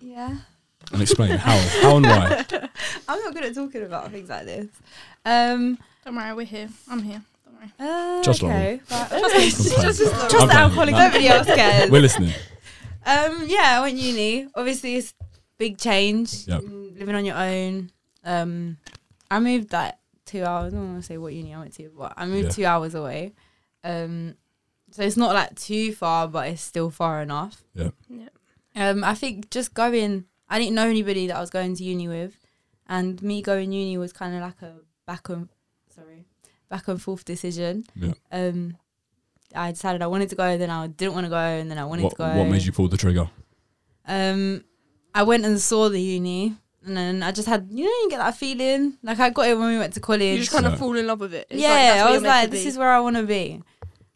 Yeah. 0.00 0.36
And 0.92 1.00
explain 1.02 1.30
how, 1.38 1.56
how 1.82 1.96
and 1.96 2.06
why. 2.06 2.44
I'm 3.08 3.22
not 3.22 3.32
good 3.34 3.44
at 3.44 3.54
talking 3.54 3.82
about 3.84 4.10
things 4.10 4.28
like 4.28 4.44
this. 4.44 4.66
Um, 5.24 5.78
Don't 6.04 6.16
worry, 6.16 6.34
we're 6.34 6.46
here. 6.46 6.68
I'm 6.90 7.02
here. 7.02 7.22
Don't 7.44 7.54
worry. 7.54 7.72
uh, 7.78 8.22
Just 8.22 8.42
okay. 8.42 8.80
Right. 8.90 9.08
Just- 9.10 9.80
Just, 9.80 9.98
just, 10.00 10.00
I'm 10.14 10.28
the 10.28 10.36
playing. 10.46 10.50
alcoholic. 10.50 10.94
Nobody 10.94 11.28
else 11.28 11.46
cares. 11.46 11.90
We're 11.92 12.00
listening. 12.02 12.32
Um, 13.06 13.44
yeah, 13.46 13.78
I 13.78 13.80
went 13.82 13.96
uni. 13.96 14.48
Obviously, 14.54 14.96
it's 14.96 15.14
big 15.58 15.78
change. 15.78 16.46
Yep. 16.48 16.62
Living 16.64 17.14
on 17.14 17.24
your 17.24 17.36
own. 17.36 17.90
Um, 18.24 18.76
I 19.30 19.38
moved 19.40 19.72
like 19.72 19.94
two 20.30 20.44
hours. 20.44 20.72
I 20.72 20.76
don't 20.76 20.90
want 20.92 21.02
to 21.02 21.06
say 21.06 21.18
what 21.18 21.32
uni 21.34 21.54
I 21.54 21.58
went 21.58 21.74
to, 21.74 21.90
but 21.96 22.12
I 22.16 22.26
moved 22.26 22.44
Yeah. 22.48 22.50
two 22.58 22.64
hours 22.66 22.94
away. 22.94 23.32
Um, 23.84 24.34
so 24.90 25.02
it's 25.02 25.16
not 25.16 25.34
like 25.34 25.54
too 25.56 25.92
far, 25.94 26.28
but 26.28 26.48
it's 26.48 26.62
still 26.62 26.90
far 26.90 27.22
enough. 27.22 27.62
Yeah. 27.74 27.90
Yeah. 28.08 28.28
Um, 28.76 29.04
I 29.04 29.14
think 29.14 29.50
just 29.50 29.74
going. 29.74 30.24
I 30.48 30.58
didn't 30.58 30.74
know 30.74 30.88
anybody 30.88 31.26
that 31.28 31.36
I 31.36 31.40
was 31.40 31.50
going 31.50 31.76
to 31.76 31.84
uni 31.84 32.08
with, 32.08 32.34
and 32.88 33.22
me 33.22 33.40
going 33.42 33.72
uni 33.72 33.96
was 33.98 34.12
kind 34.12 34.34
of 34.34 34.40
like 34.40 34.60
a 34.62 34.74
back 35.06 35.28
and 35.28 35.48
sorry, 35.94 36.26
back 36.68 36.88
and 36.88 37.00
forth 37.00 37.24
decision. 37.24 37.84
Yeah. 37.94 38.12
Um, 38.32 38.76
I 39.54 39.70
decided 39.72 40.02
I 40.02 40.06
wanted 40.08 40.28
to 40.30 40.36
go, 40.36 40.56
then 40.58 40.70
I 40.70 40.86
didn't 40.88 41.14
want 41.14 41.26
to 41.26 41.30
go, 41.30 41.36
and 41.36 41.70
then 41.70 41.78
I 41.78 41.84
wanted 41.84 42.04
What, 42.04 42.10
to 42.10 42.16
go. 42.16 42.36
what 42.36 42.48
made 42.48 42.62
you 42.62 42.72
pull 42.72 42.88
the 42.88 42.96
trigger? 42.96 43.28
Um, 44.06 44.64
I 45.14 45.22
went 45.24 45.44
and 45.44 45.60
saw 45.60 45.88
the 45.88 46.00
uni, 46.00 46.56
and 46.86 46.96
then 46.96 47.22
I 47.22 47.32
just 47.32 47.46
had 47.48 47.68
you 47.70 47.84
know 47.84 47.90
you 47.90 48.08
get 48.10 48.18
that 48.18 48.36
feeling 48.36 48.96
like 49.02 49.18
I 49.20 49.30
got 49.30 49.46
it 49.48 49.58
when 49.58 49.68
we 49.72 49.78
went 49.78 49.94
to 49.94 50.00
college. 50.00 50.22
You 50.22 50.38
just 50.38 50.50
kind 50.52 50.64
Yeah. 50.64 50.72
of 50.72 50.78
fall 50.78 50.96
in 50.96 51.06
love 51.06 51.20
with 51.20 51.34
it. 51.34 51.46
It's 51.50 51.60
yeah, 51.60 51.68
like, 51.68 52.06
I 52.06 52.10
was 52.12 52.22
like, 52.22 52.50
this 52.50 52.62
be. 52.64 52.68
is 52.68 52.78
where 52.78 52.90
I 52.90 53.00
want 53.00 53.16
to 53.16 53.22
be. 53.24 53.62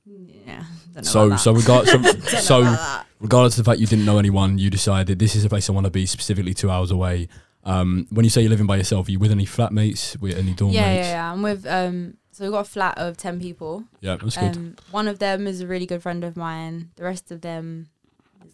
Yeah. 0.06 0.64
don't 0.94 0.96
know 0.96 1.02
So, 1.02 1.26
about 1.26 1.40
so, 1.40 1.52
that. 1.52 1.60
regard, 1.60 1.86
so, 1.86 1.98
Don't 2.02 2.32
know 2.32 2.38
so 2.40 3.00
regardless 3.20 3.58
of 3.58 3.64
the 3.64 3.70
fact 3.70 3.80
you 3.80 3.86
didn't 3.86 4.04
know 4.04 4.18
anyone, 4.18 4.58
you 4.58 4.70
decided 4.70 5.18
this 5.18 5.34
is 5.34 5.44
a 5.44 5.48
place 5.48 5.68
I 5.68 5.72
want 5.72 5.84
to 5.86 5.90
be, 5.90 6.06
specifically 6.06 6.54
two 6.54 6.70
hours 6.70 6.90
away. 6.90 7.28
Um, 7.64 8.06
when 8.10 8.24
you 8.24 8.30
say 8.30 8.42
you're 8.42 8.50
living 8.50 8.66
by 8.66 8.76
yourself, 8.76 9.08
are 9.08 9.10
you 9.10 9.18
with 9.18 9.30
any 9.32 9.46
flatmates, 9.46 10.20
with 10.20 10.36
any 10.36 10.52
dorm 10.52 10.72
yeah, 10.72 10.80
yeah, 10.90 10.94
mates? 10.96 11.08
yeah. 11.08 11.32
I'm 11.32 11.42
with 11.42 11.66
um. 11.66 12.16
So 12.32 12.44
we've 12.44 12.52
got 12.52 12.66
a 12.66 12.68
flat 12.68 12.98
of 12.98 13.16
ten 13.16 13.40
people. 13.40 13.84
Yeah, 14.00 14.16
that's 14.20 14.36
good. 14.36 14.56
Um, 14.56 14.76
one 14.90 15.08
of 15.08 15.18
them 15.20 15.46
is 15.46 15.60
a 15.60 15.66
really 15.66 15.86
good 15.86 16.02
friend 16.02 16.24
of 16.24 16.36
mine. 16.36 16.90
The 16.96 17.04
rest 17.04 17.30
of 17.30 17.40
them 17.40 17.88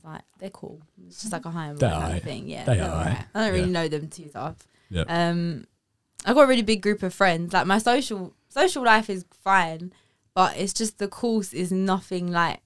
is 0.01 0.05
like 0.05 0.23
they're 0.39 0.51
cool. 0.51 0.81
It's 1.07 1.21
just 1.21 1.33
like 1.33 1.45
a 1.45 1.51
high 1.51 1.67
and 1.69 1.79
They're 1.79 1.91
low 1.91 2.01
kind 2.01 2.17
of 2.17 2.23
thing. 2.23 2.49
Yeah, 2.49 2.65
They 2.65 2.77
they're 2.77 2.85
alright. 2.85 3.07
alright. 3.07 3.25
I 3.35 3.41
don't 3.45 3.53
really 3.53 3.67
Yeah. 3.67 3.73
know 3.73 3.89
them 3.89 4.09
too 4.09 4.31
tough. 4.33 4.67
Yeah. 4.91 5.05
Um, 5.09 5.67
I've 6.25 6.35
got 6.35 6.43
a 6.43 6.47
really 6.49 6.63
big 6.63 6.83
group 6.83 7.03
of 7.03 7.15
friends. 7.15 7.53
Like 7.53 7.67
my 7.67 7.79
social 7.79 8.35
social 8.49 8.85
life 8.85 9.09
is 9.11 9.25
fine, 9.43 9.93
but 10.35 10.57
it's 10.57 10.73
just 10.73 10.99
the 10.99 11.09
course 11.09 11.53
is 11.53 11.71
nothing 11.73 12.31
like. 12.33 12.63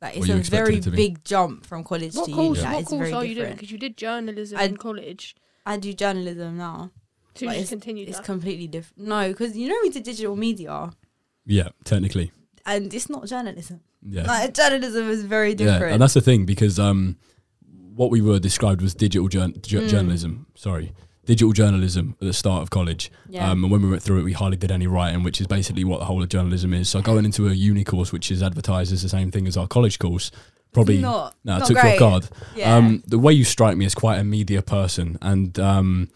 Like 0.00 0.16
it's 0.18 0.28
a 0.28 0.36
very 0.50 0.76
it 0.76 0.92
big 0.92 1.24
jump 1.24 1.64
from 1.64 1.82
college 1.82 2.14
What 2.14 2.26
to 2.28 2.34
course? 2.34 2.58
uni. 2.58 2.62
Like, 2.66 2.72
What 2.74 2.80
it's 2.80 2.88
course 2.90 3.00
very 3.08 3.12
are 3.14 3.24
you 3.24 3.34
doing? 3.34 3.52
Because 3.54 3.70
you 3.70 3.78
did 3.78 3.96
journalism 3.96 4.58
I- 4.58 4.64
in 4.64 4.76
college. 4.76 5.34
I 5.66 5.78
do 5.78 5.94
journalism 5.94 6.58
now. 6.58 6.90
So 7.36 7.46
you 7.46 7.50
just 7.52 7.60
it's, 7.62 7.70
continued 7.70 8.08
it's 8.08 8.18
that. 8.18 8.24
completely 8.26 8.66
different. 8.68 9.08
No, 9.08 9.28
because 9.28 9.56
you 9.56 9.68
know 9.68 9.76
we 9.82 9.88
did 9.90 10.02
digital 10.04 10.36
media, 10.36 10.92
Yeah, 11.46 11.70
technically. 11.84 12.30
and 12.66 12.92
it's 12.94 13.08
not 13.10 13.26
journalism. 13.26 13.80
Yeah. 14.06 14.24
Like 14.26 14.54
journalism 14.54 15.08
is 15.08 15.22
very 15.24 15.54
different. 15.54 15.80
Yeah, 15.88 15.92
and 15.94 16.02
that's 16.02 16.14
the 16.14 16.20
thing 16.20 16.44
because 16.44 16.78
um, 16.78 17.16
what 17.94 18.10
we 18.10 18.20
were 18.20 18.38
described 18.38 18.82
was 18.82 18.94
digital 18.94 19.28
jour- 19.28 19.48
ju- 19.62 19.80
Mm. 19.82 19.88
journalism. 19.88 20.46
Sorry, 20.54 20.92
digital 21.24 21.52
journalism 21.52 22.14
at 22.20 22.26
the 22.26 22.32
start 22.34 22.62
of 22.62 22.70
college. 22.70 23.10
yeah. 23.28 23.50
Um, 23.50 23.64
and 23.64 23.72
when 23.72 23.80
we 23.82 23.88
went 23.88 24.02
through 24.02 24.18
it, 24.20 24.24
we 24.24 24.32
hardly 24.32 24.56
did 24.58 24.70
any 24.70 24.86
writing, 24.86 25.22
which 25.22 25.40
is 25.40 25.46
basically 25.46 25.84
what 25.84 26.00
the 26.00 26.04
whole 26.06 26.22
of 26.22 26.28
journalism 26.28 26.74
is. 26.74 26.88
So 26.88 27.00
going 27.00 27.24
into 27.24 27.48
a 27.48 27.52
uni 27.52 27.82
course, 27.84 28.12
which 28.12 28.30
is 28.30 28.42
advertised 28.42 28.92
as 28.92 29.02
the 29.02 29.08
same 29.08 29.30
thing 29.30 29.46
as 29.46 29.56
our 29.56 29.66
college 29.66 29.98
course, 29.98 30.30
probably 30.72 30.98
not, 30.98 31.34
no, 31.44 31.58
not 31.58 31.66
took 31.66 31.76
you 31.76 31.82
great. 31.82 31.92
off 31.94 31.98
guard. 31.98 32.28
Yeah. 32.56 32.76
Um, 32.76 33.02
the 33.06 33.18
way 33.18 33.32
you 33.32 33.44
strike 33.44 33.76
me 33.78 33.86
as 33.86 33.94
quite 33.94 34.18
a 34.18 34.24
media 34.24 34.60
person, 34.60 35.16
and 35.22 35.58
um, 35.58 36.10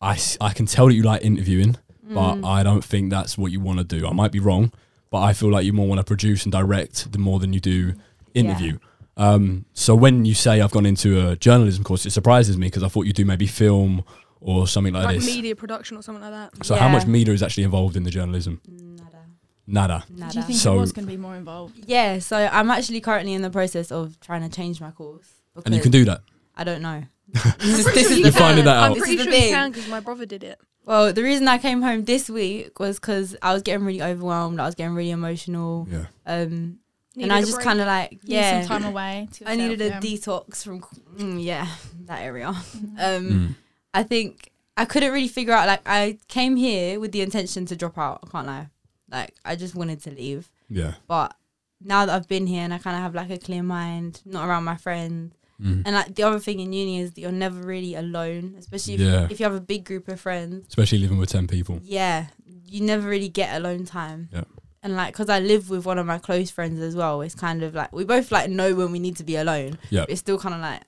I, 0.00 0.18
I 0.40 0.52
can 0.52 0.66
tell 0.66 0.86
that 0.88 0.94
you 0.94 1.02
like 1.04 1.22
interviewing, 1.22 1.76
but 2.02 2.34
Mm. 2.36 2.44
I 2.44 2.64
don't 2.64 2.82
think 2.82 3.10
that's 3.10 3.38
what 3.38 3.52
you 3.52 3.60
want 3.60 3.78
to 3.78 3.84
do. 3.84 4.04
I 4.04 4.12
might 4.12 4.32
be 4.32 4.40
wrong, 4.40 4.72
but 5.10 5.20
I 5.22 5.32
feel 5.32 5.50
like 5.50 5.64
you 5.64 5.72
more 5.72 5.86
want 5.88 5.98
to 5.98 6.04
produce 6.04 6.44
and 6.44 6.52
direct 6.52 7.12
the 7.12 7.18
more 7.18 7.38
than 7.38 7.52
you 7.52 7.60
do 7.60 7.94
interview. 8.34 8.78
Um, 9.16 9.66
so 9.74 9.94
when 9.94 10.24
you 10.24 10.34
say 10.34 10.60
I've 10.60 10.70
gone 10.70 10.86
into 10.86 11.28
a 11.28 11.36
journalism 11.36 11.84
course, 11.84 12.06
it 12.06 12.10
surprises 12.10 12.56
me 12.56 12.68
because 12.68 12.82
I 12.82 12.88
thought 12.88 13.06
you 13.06 13.12
do 13.12 13.24
maybe 13.24 13.46
film 13.46 14.04
or 14.40 14.66
something 14.66 14.94
like, 14.94 15.04
like 15.04 15.16
this. 15.16 15.26
media 15.26 15.54
production 15.54 15.96
or 15.96 16.02
something 16.02 16.22
like 16.22 16.30
that. 16.52 16.64
So 16.64 16.74
how 16.76 16.88
much 16.88 17.06
media 17.06 17.34
is 17.34 17.42
actually 17.42 17.64
involved 17.64 17.96
in 17.96 18.04
the 18.04 18.10
journalism? 18.10 18.60
Nada. 18.66 19.18
Nada. 19.66 20.04
Nada. 20.08 20.32
Do 20.32 20.38
you 20.38 20.44
think 20.46 20.58
So- 20.58 20.76
it 20.76 20.80
was 20.80 20.92
going 20.92 21.06
to 21.06 21.10
be 21.12 21.18
more 21.18 21.36
involved? 21.36 21.84
yeah, 21.86 22.18
so 22.20 22.36
I'm 22.50 22.70
actually 22.70 23.00
currently 23.00 23.34
in 23.34 23.42
the 23.42 23.50
process 23.50 23.92
of 23.92 24.18
trying 24.20 24.48
to 24.48 24.54
change 24.54 24.80
my 24.80 24.90
course. 24.90 25.28
And 25.66 25.74
you 25.74 25.80
can 25.82 25.90
do 25.90 26.04
that. 26.06 26.22
I 26.56 26.64
don't 26.64 26.80
know. 26.80 27.04
this 27.32 27.44
I'm 27.44 27.70
is, 27.70 27.82
pretty 27.84 27.98
this 28.00 28.10
is 28.10 28.16
you 28.18 28.22
You're 28.24 28.30
the 28.32 28.38
finding 28.38 28.56
can. 28.56 28.64
that 28.66 28.76
I'm 28.76 28.90
out. 28.92 28.94
This 28.94 29.02
pretty 29.04 29.16
is 29.18 29.22
sure 29.24 29.32
the 29.32 29.38
you 29.46 29.50
can 29.50 29.70
because 29.70 29.88
my 29.88 30.00
brother 30.00 30.24
did 30.26 30.42
it. 30.44 30.58
Well, 30.90 31.12
the 31.12 31.22
reason 31.22 31.46
I 31.46 31.58
came 31.58 31.82
home 31.82 32.04
this 32.04 32.28
week 32.28 32.80
was 32.80 32.98
because 32.98 33.36
I 33.42 33.52
was 33.52 33.62
getting 33.62 33.86
really 33.86 34.02
overwhelmed. 34.02 34.58
I 34.58 34.66
was 34.66 34.74
getting 34.74 34.96
really 34.96 35.12
emotional. 35.12 35.86
Yeah. 35.88 36.06
Um, 36.26 36.80
Needed 37.14 37.30
and 37.30 37.32
I 37.32 37.38
a 37.38 37.44
just 37.44 37.60
kind 37.60 37.80
of 37.80 37.86
like, 37.86 38.18
yeah, 38.24 38.40
Need 38.40 38.56
yeah, 38.56 38.62
some 38.62 38.82
time 38.82 38.90
away. 38.90 39.28
To 39.34 39.48
I 39.48 39.54
needed 39.54 39.80
a 39.82 39.86
yeah. 39.86 40.00
detox 40.00 40.64
from, 40.64 40.80
mm, 41.16 41.40
yeah, 41.40 41.68
that 42.06 42.22
area. 42.22 42.46
Mhm. 42.76 42.98
Um, 42.98 43.24
Mm. 43.30 43.54
I 43.94 44.02
think 44.02 44.50
I 44.76 44.84
couldn't 44.84 45.12
really 45.12 45.28
figure 45.28 45.54
out. 45.54 45.68
Like, 45.68 45.82
I 45.86 46.18
came 46.26 46.56
here 46.56 46.98
with 46.98 47.12
the 47.12 47.20
intention 47.20 47.66
to 47.66 47.76
drop 47.76 47.96
out. 47.96 48.18
I 48.24 48.26
can't 48.28 48.46
lie. 48.48 48.66
Like, 49.08 49.34
I 49.44 49.54
just 49.54 49.76
wanted 49.76 50.02
to 50.02 50.10
leave. 50.10 50.50
Yeah. 50.68 50.94
But 51.06 51.36
now 51.80 52.04
that 52.04 52.16
I've 52.16 52.26
been 52.26 52.48
here 52.48 52.64
and 52.64 52.74
I 52.74 52.78
kind 52.78 52.96
of 52.96 53.02
have 53.02 53.14
like 53.14 53.30
a 53.30 53.38
clear 53.38 53.62
mind, 53.62 54.22
not 54.24 54.48
around 54.48 54.64
my 54.64 54.76
friends, 54.76 55.34
Mm. 55.60 55.82
and 55.84 55.94
like 55.94 56.14
the 56.14 56.22
other 56.22 56.38
thing 56.38 56.58
in 56.60 56.72
uni 56.72 57.00
is 57.00 57.12
that 57.12 57.20
you're 57.20 57.32
never 57.32 57.60
really 57.60 57.94
alone, 57.94 58.54
especially 58.58 58.94
if, 58.94 59.00
Yeah. 59.00 59.26
if 59.30 59.38
you 59.40 59.44
have 59.44 59.54
a 59.54 59.60
big 59.60 59.84
group 59.84 60.08
of 60.08 60.18
friends. 60.20 60.66
Especially 60.68 60.98
living 60.98 61.18
with 61.18 61.28
10 61.30 61.46
people. 61.48 61.80
Yeah, 61.82 62.26
you 62.66 62.80
never 62.82 63.08
really 63.08 63.28
get 63.28 63.54
alone 63.56 63.84
time. 63.84 64.28
Yeah. 64.32 64.44
And 64.82 64.96
like, 64.96 65.12
cause 65.12 65.28
I 65.28 65.40
live 65.40 65.68
with 65.68 65.84
one 65.84 65.98
of 65.98 66.06
my 66.06 66.18
close 66.18 66.50
friends 66.50 66.80
as 66.80 66.96
well. 66.96 67.20
It's 67.20 67.34
kind 67.34 67.62
of 67.62 67.74
like 67.74 67.92
we 67.92 68.04
both 68.04 68.32
like 68.32 68.48
know 68.48 68.74
when 68.74 68.90
we 68.92 68.98
need 68.98 69.16
to 69.16 69.24
be 69.24 69.36
alone. 69.36 69.78
Yeah. 69.90 70.06
It's 70.08 70.20
still 70.20 70.38
kind 70.38 70.54
of 70.54 70.60
like 70.62 70.82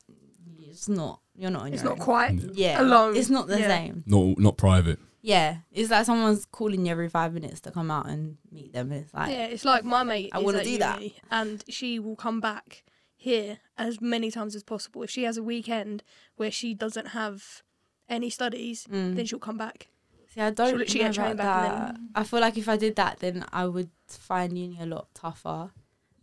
it's 0.61 0.89
not. 0.89 1.21
You're 1.37 1.51
not 1.51 1.63
on 1.63 1.73
It's 1.75 1.83
your 1.83 1.91
not 1.93 1.99
own. 2.01 2.05
quite. 2.05 2.41
yeah 2.55 2.81
alone. 2.81 3.17
It's 3.17 3.29
not 3.31 3.49
the 3.49 3.59
Yeah. 3.59 3.69
same. 3.69 4.05
Not 4.07 4.39
not 4.39 4.57
private. 4.57 4.99
Yeah, 5.25 5.59
it's 5.71 5.91
like 5.91 6.05
someone's 6.05 6.47
calling 6.47 6.85
you 6.87 6.91
every 6.91 7.09
five 7.09 7.33
minutes 7.33 7.61
to 7.61 7.71
come 7.71 7.91
out 7.93 8.09
and 8.09 8.39
meet 8.51 8.73
them. 8.73 8.91
It's 8.91 9.13
like 9.15 9.31
yeah, 9.31 9.47
it's 9.47 9.65
like 9.65 9.85
my 9.85 10.03
mate. 10.03 10.31
I 10.33 10.39
is 10.39 10.45
wanna 10.45 10.59
at 10.59 10.65
do 10.65 10.79
that. 10.79 11.01
and 11.31 11.63
she 11.69 11.99
will 12.01 12.17
come 12.17 12.41
back 12.41 12.83
here 13.23 13.59
as 13.79 14.01
many 14.01 14.31
times 14.31 14.55
as 14.55 14.63
possible. 14.65 15.03
If 15.03 15.11
she 15.11 15.23
has 15.25 15.37
a 15.37 15.43
weekend 15.43 16.03
where 16.37 16.51
she 16.51 16.75
doesn't 16.75 17.09
have 17.09 17.63
any 18.09 18.31
studies, 18.31 18.87
mm. 18.91 19.15
then 19.17 19.25
she'll 19.27 19.39
come 19.39 19.59
back. 19.59 19.89
See, 20.35 20.41
I 20.41 20.51
don't 20.51 20.77
literally 20.79 21.01
know 21.05 21.09
get 21.09 21.15
trained 21.15 21.41
about 21.41 21.63
back 21.63 21.73
and 21.73 21.97
that. 21.97 22.21
I 22.21 22.25
feel 22.25 22.41
like 22.41 22.57
if 22.59 22.69
I 22.69 22.77
did 22.77 22.97
that, 22.97 23.19
then 23.21 23.45
I 23.53 23.67
would 23.67 23.91
find 24.09 24.57
uni 24.59 24.79
a 24.81 24.87
lot 24.87 25.07
tougher. 25.15 25.71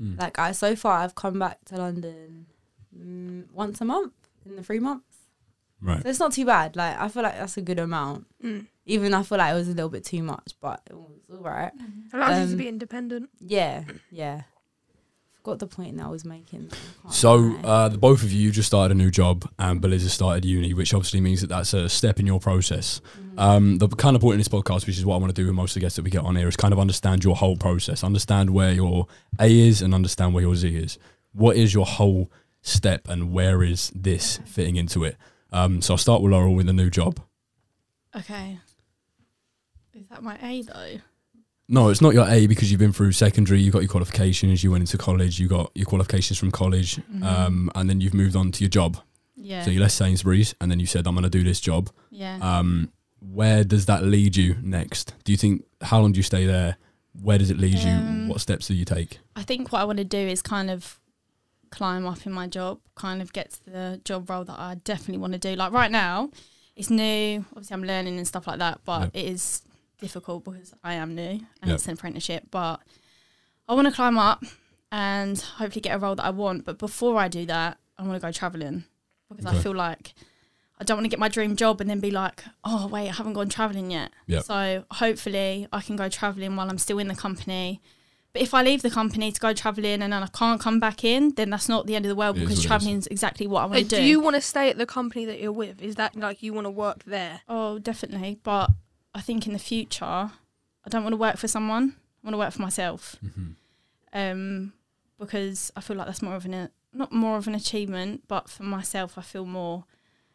Mm. 0.01 0.19
Like 0.19 0.37
I, 0.39 0.51
so 0.51 0.75
far, 0.75 0.99
I've 0.99 1.15
come 1.15 1.39
back 1.39 1.63
to 1.65 1.77
London 1.77 2.47
mm, 2.97 3.45
once 3.53 3.81
a 3.81 3.85
month 3.85 4.13
in 4.45 4.55
the 4.55 4.63
three 4.63 4.79
months, 4.79 5.05
Right. 5.81 6.01
so 6.03 6.09
it's 6.09 6.19
not 6.19 6.33
too 6.33 6.45
bad. 6.45 6.75
Like 6.75 6.99
I 6.99 7.07
feel 7.07 7.23
like 7.23 7.37
that's 7.37 7.55
a 7.57 7.61
good 7.61 7.79
amount. 7.79 8.25
Mm. 8.43 8.67
Even 8.85 9.13
I 9.13 9.23
feel 9.23 9.37
like 9.37 9.51
it 9.53 9.55
was 9.55 9.67
a 9.67 9.73
little 9.73 9.89
bit 9.89 10.03
too 10.03 10.23
much, 10.23 10.53
but 10.59 10.81
it 10.89 10.95
was 10.95 11.37
all 11.37 11.43
right. 11.43 11.71
Allows 12.11 12.37
you 12.37 12.43
Um, 12.43 12.49
to 12.49 12.55
be 12.55 12.67
independent. 12.67 13.29
Yeah, 13.39 13.83
yeah. 14.11 14.43
Forgot 15.43 15.60
the 15.60 15.67
point 15.67 15.96
that 15.98 16.05
I 16.05 16.10
was 16.10 16.25
making. 16.25 16.69
I 17.08 17.12
So, 17.12 17.55
uh, 17.63 17.88
the 17.88 17.98
both 17.98 18.24
of 18.24 18.31
you 18.31 18.41
you 18.41 18.51
just 18.51 18.67
started 18.67 18.93
a 18.93 18.98
new 18.98 19.10
job, 19.10 19.50
and 19.58 19.81
Beliz 19.81 20.01
has 20.01 20.12
started 20.12 20.43
uni, 20.43 20.74
which 20.74 20.93
obviously 20.93 21.22
means 21.22 21.39
that 21.41 21.48
that's 21.48 21.74
a 21.74 21.88
step 21.88 22.19
in 22.19 22.27
your 22.27 22.41
process. 22.41 23.00
Mhm. 23.17 23.39
Um, 23.39 23.77
the 23.77 23.88
kind 23.88 24.17
of 24.17 24.22
point 24.22 24.34
in 24.34 24.39
this 24.39 24.50
podcast, 24.50 24.86
which 24.86 24.98
is 24.98 25.05
what 25.05 25.15
I 25.15 25.17
want 25.19 25.34
to 25.34 25.41
do 25.41 25.46
with 25.48 25.55
most 25.55 25.72
of 25.72 25.74
the 25.75 25.79
guests 25.79 25.96
that 25.96 26.03
we 26.03 26.12
get 26.12 26.25
on 26.25 26.36
here, 26.36 26.50
is 26.50 26.58
kind 26.58 26.74
of 26.74 26.79
understand 26.79 27.24
your 27.24 27.38
whole 27.38 27.55
process, 27.55 28.03
understand 28.03 28.50
where 28.50 28.74
your 28.74 29.08
A 29.39 29.48
is, 29.67 29.81
and 29.81 29.96
understand 29.96 30.34
where 30.34 30.43
your 30.43 30.55
Z 30.55 30.75
is. 30.75 30.98
What 31.31 31.55
is 31.55 31.74
your 31.74 31.86
whole 31.86 32.29
step, 32.62 33.08
and 33.08 33.31
where 33.31 33.63
is 33.63 33.93
this 33.96 34.41
fitting 34.46 34.75
into 34.75 35.05
it? 35.05 35.15
Um, 35.53 35.81
so 35.81 35.93
I'll 35.93 35.98
start 35.98 36.22
with 36.22 36.34
Laurel 36.34 36.53
with 36.53 36.65
the 36.65 36.74
new 36.74 36.89
job. 36.89 37.22
Okay. 38.13 38.60
Is 39.93 40.05
that 40.10 40.22
my 40.22 40.38
A 40.41 40.63
though? 40.63 41.00
No, 41.71 41.89
it's 41.89 42.01
not 42.01 42.15
your 42.15 42.27
A 42.27 42.47
because 42.47 42.71
you've 42.71 42.79
been 42.79 42.91
through 42.91 43.11
secondary, 43.11 43.61
you 43.61 43.69
got 43.71 43.79
your 43.83 43.89
qualifications, 43.89 44.63
you 44.63 44.71
went 44.71 44.81
into 44.81 44.97
college, 44.97 45.39
you 45.39 45.47
got 45.47 45.71
your 45.75 45.85
qualifications 45.85 46.39
from 46.39 46.49
college, 46.51 46.95
Mhm. 46.97 47.23
um, 47.23 47.71
and 47.75 47.88
then 47.88 48.01
you've 48.01 48.15
moved 48.15 48.35
on 48.35 48.51
to 48.51 48.63
your 48.63 48.69
job. 48.69 48.97
Yeah. 49.38 49.63
So 49.63 49.69
you 49.71 49.79
left 49.79 49.93
Sainsbury's, 49.93 50.55
and 50.59 50.69
then 50.71 50.79
you 50.79 50.88
said, 50.88 51.05
"I'm 51.07 51.13
going 51.13 51.23
to 51.23 51.29
do 51.29 51.43
this 51.43 51.59
job." 51.61 51.89
yeah. 52.09 52.38
Um, 52.41 52.89
where 53.19 53.63
does 53.63 53.85
that 53.85 54.03
lead 54.03 54.35
you 54.35 54.55
next? 54.63 55.13
Do 55.25 55.31
you 55.31 55.38
think 55.38 55.63
how 55.81 55.99
long 56.01 56.11
do 56.13 56.17
you 56.17 56.23
stay 56.23 56.45
there? 56.45 56.77
Where 57.21 57.38
does 57.38 57.49
it 57.51 57.57
lead 57.59 57.77
you? 57.79 57.89
Um, 57.91 58.27
What 58.29 58.41
steps 58.41 58.67
do 58.67 58.73
you 58.73 58.85
take? 58.85 59.19
I 59.35 59.43
think 59.43 59.71
what 59.71 59.81
I 59.81 59.83
want 59.85 59.97
to 59.99 60.03
do 60.05 60.17
is 60.17 60.41
kind 60.41 60.69
of 60.71 60.99
climb 61.69 62.05
up 62.07 62.25
in 62.25 62.31
my 62.31 62.47
job, 62.47 62.79
kind 62.95 63.21
of 63.21 63.31
get 63.33 63.51
to 63.51 63.69
the 63.69 64.01
job 64.05 64.29
role 64.29 64.43
that 64.45 64.57
I 64.59 64.75
definitely 64.75 65.17
want 65.19 65.33
to 65.33 65.39
do. 65.39 65.55
Like 65.55 65.71
right 65.71 65.91
now, 65.91 66.29
it's 66.75 66.89
new. 66.89 67.45
Obviously, 67.51 67.73
I'm 67.73 67.83
learning 67.83 68.17
and 68.17 68.27
stuff 68.27 68.47
like 68.47 68.59
that, 68.59 68.81
but 68.85 69.01
Yep. 69.01 69.11
it 69.15 69.25
is 69.25 69.61
difficult 69.99 70.43
because 70.45 70.73
I 70.83 70.93
am 70.95 71.15
new 71.15 71.21
and 71.21 71.45
Yep. 71.65 71.75
it's 71.75 71.87
an 71.87 71.93
apprenticeship. 71.93 72.43
But 72.51 72.81
I 73.67 73.73
want 73.73 73.87
to 73.87 73.93
climb 73.93 74.17
up 74.17 74.43
and 74.91 75.39
hopefully 75.39 75.81
get 75.81 75.95
a 75.95 75.99
role 75.99 76.15
that 76.15 76.25
I 76.25 76.29
want. 76.31 76.65
But 76.65 76.77
before 76.77 77.17
I 77.19 77.27
do 77.27 77.45
that, 77.45 77.77
I 77.97 78.03
want 78.03 78.13
to 78.15 78.19
go 78.25 78.31
traveling 78.31 78.85
because 79.29 79.45
Okay. 79.45 79.57
I 79.57 79.61
feel 79.61 79.75
like 79.75 80.13
I 80.81 80.83
don't 80.85 80.97
want 80.97 81.05
to 81.05 81.09
get 81.09 81.19
my 81.19 81.27
dream 81.27 81.55
job 81.57 81.81
and 81.81 81.89
then 81.89 81.99
be 81.99 82.09
like, 82.11 82.43
oh 82.63 82.87
wait, 82.87 83.09
I 83.09 83.13
haven't 83.13 83.33
gone 83.33 83.49
traveling 83.49 83.91
yet. 83.91 84.11
Yep. 84.27 84.43
So 84.43 84.85
hopefully 84.91 85.67
I 85.73 85.81
can 85.81 85.95
go 85.97 86.07
traveling 86.09 86.55
while 86.55 86.69
I'm 86.69 86.77
still 86.77 86.99
in 86.99 87.09
the 87.09 87.15
company. 87.15 87.81
But 88.31 88.43
if 88.43 88.53
I 88.53 88.61
leave 88.63 88.83
the 88.83 88.91
company 88.91 89.31
to 89.31 89.39
go 89.39 89.53
traveling 89.53 90.01
and 90.03 90.13
then 90.13 90.23
I 90.23 90.27
can't 90.27 90.61
come 90.61 90.79
back 90.79 91.03
in, 91.03 91.33
then 91.35 91.49
that's 91.49 91.67
not 91.67 91.87
the 91.87 91.95
end 91.95 92.05
of 92.05 92.09
the 92.09 92.15
world 92.15 92.37
It 92.37 92.41
is 92.43 92.45
because 92.47 92.57
what 92.57 92.61
it 92.61 92.63
is. 92.63 92.67
traveling 92.67 92.97
is 92.99 93.07
exactly 93.07 93.47
what 93.47 93.61
I 93.63 93.65
want 93.65 93.77
to 93.79 93.83
do. 93.83 93.95
do 93.97 94.03
you 94.03 94.19
want 94.19 94.35
to 94.35 94.41
stay 94.41 94.69
at 94.69 94.77
the 94.77 94.85
company 94.85 95.25
that 95.25 95.39
you're 95.41 95.51
with? 95.51 95.81
Is 95.81 95.95
that 95.95 96.15
like 96.15 96.41
you 96.43 96.53
want 96.53 96.65
to 96.65 96.71
work 96.71 97.03
there? 97.05 97.41
oh, 97.49 97.79
definitely. 97.79 98.39
But 98.43 98.69
I 99.13 99.21
think 99.21 99.47
in 99.47 99.53
the 99.53 99.59
future, 99.59 100.05
I 100.05 100.89
don't 100.89 101.03
want 101.03 101.13
to 101.13 101.17
work 101.17 101.37
for 101.37 101.47
someone. 101.47 101.95
I 102.23 102.27
want 102.27 102.33
to 102.33 102.37
work 102.37 102.53
for 102.53 102.61
myself. 102.61 103.15
Mhm. 103.23 103.55
Um, 104.13 104.73
because 105.19 105.71
I 105.75 105.81
feel 105.81 105.97
like 105.97 106.07
that's 106.07 106.21
more 106.21 106.35
of 106.35 106.45
an 106.45 106.69
not 106.91 107.11
more 107.11 107.37
of 107.37 107.47
an 107.47 107.53
achievement, 107.55 108.23
but 108.27 108.49
for 108.49 108.63
myself, 108.63 109.17
I 109.17 109.21
feel 109.21 109.45
more 109.45 109.85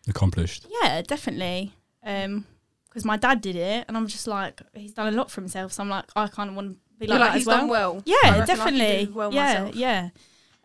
Accomplished. 0.07 0.67
Yeah, 0.83 1.01
definitely. 1.03 1.73
Um, 2.05 2.47
because 2.85 3.05
my 3.05 3.17
dad 3.17 3.41
did 3.41 3.57
it, 3.57 3.87
and 3.89 3.97
I'm 3.97 4.07
just 4.07 4.27
like, 4.29 4.61
he's 4.75 4.93
done 4.93 5.13
a 5.13 5.17
lot 5.17 5.31
for 5.31 5.41
himself. 5.41 5.73
So 5.73 5.83
I'm 5.83 5.89
like, 5.89 6.05
I 6.15 6.29
kind 6.29 6.51
of 6.51 6.55
want 6.57 6.75
to 6.75 6.79
be 6.99 7.07
like, 7.07 7.19
like 7.19 7.29
that 7.31 7.35
he's 7.35 7.43
as 7.43 7.47
well. 7.49 7.59
done 7.59 7.69
well. 7.69 8.03
Yeah, 8.05 8.15
reckon 8.23 8.35
I 8.35 8.39
could 8.41 8.47
definitely. 8.47 9.07
do 9.07 9.13
well 9.15 9.33
yeah, 9.35 9.43
myself. 9.55 9.75
yeah. 9.75 10.09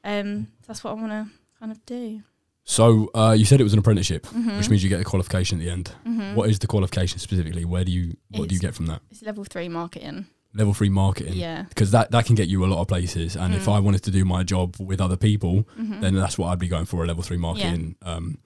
Um, 0.03 0.47
that's 0.67 0.83
what 0.83 0.91
I 0.91 0.93
want 0.93 1.09
to 1.11 1.27
kind 1.59 1.71
of 1.71 1.83
do. 1.85 2.21
So 2.69 3.09
uh, 3.15 3.35
you 3.37 3.45
said 3.45 3.59
it 3.59 3.63
was 3.63 3.73
an 3.73 3.79
apprenticeship, 3.79 4.27
Mm-hmm. 4.27 4.57
which 4.57 4.69
means 4.69 4.83
you 4.83 4.89
get 4.89 5.01
a 5.01 5.03
qualification 5.03 5.57
at 5.59 5.63
the 5.65 5.71
end. 5.71 5.87
hmm 6.05 6.35
What 6.35 6.49
is 6.51 6.59
the 6.59 6.67
qualification 6.67 7.17
specifically? 7.19 7.65
Where 7.65 7.83
do 7.83 7.91
you 7.91 8.15
what 8.29 8.47
do 8.47 8.53
you 8.55 8.61
get 8.61 8.75
from 8.75 8.85
that? 8.85 9.01
it's 9.09 9.23
level 9.23 9.43
three 9.43 9.67
marketing. 9.69 10.27
Level 10.53 10.73
three 10.75 10.89
marketing. 10.89 11.33
Yeah. 11.33 11.63
Because 11.69 11.89
that, 11.91 12.11
that 12.11 12.25
can 12.27 12.35
get 12.35 12.47
you 12.47 12.63
a 12.63 12.67
lot 12.67 12.79
of 12.81 12.87
places. 12.87 13.35
And 13.35 13.55
if 13.55 13.65
Mm. 13.65 13.73
I 13.75 13.79
wanted 13.79 14.03
to 14.03 14.11
do 14.11 14.23
my 14.25 14.43
job 14.43 14.75
with 14.79 15.01
other 15.01 15.17
people, 15.17 15.67
hmm 15.75 15.99
then 16.01 16.13
that's 16.15 16.37
what 16.37 16.47
I'd 16.49 16.59
be 16.59 16.67
going 16.67 16.85
for 16.85 17.03
a 17.03 17.07
level 17.07 17.23
three 17.23 17.37
marketing 17.37 17.95
um, 18.03 18.37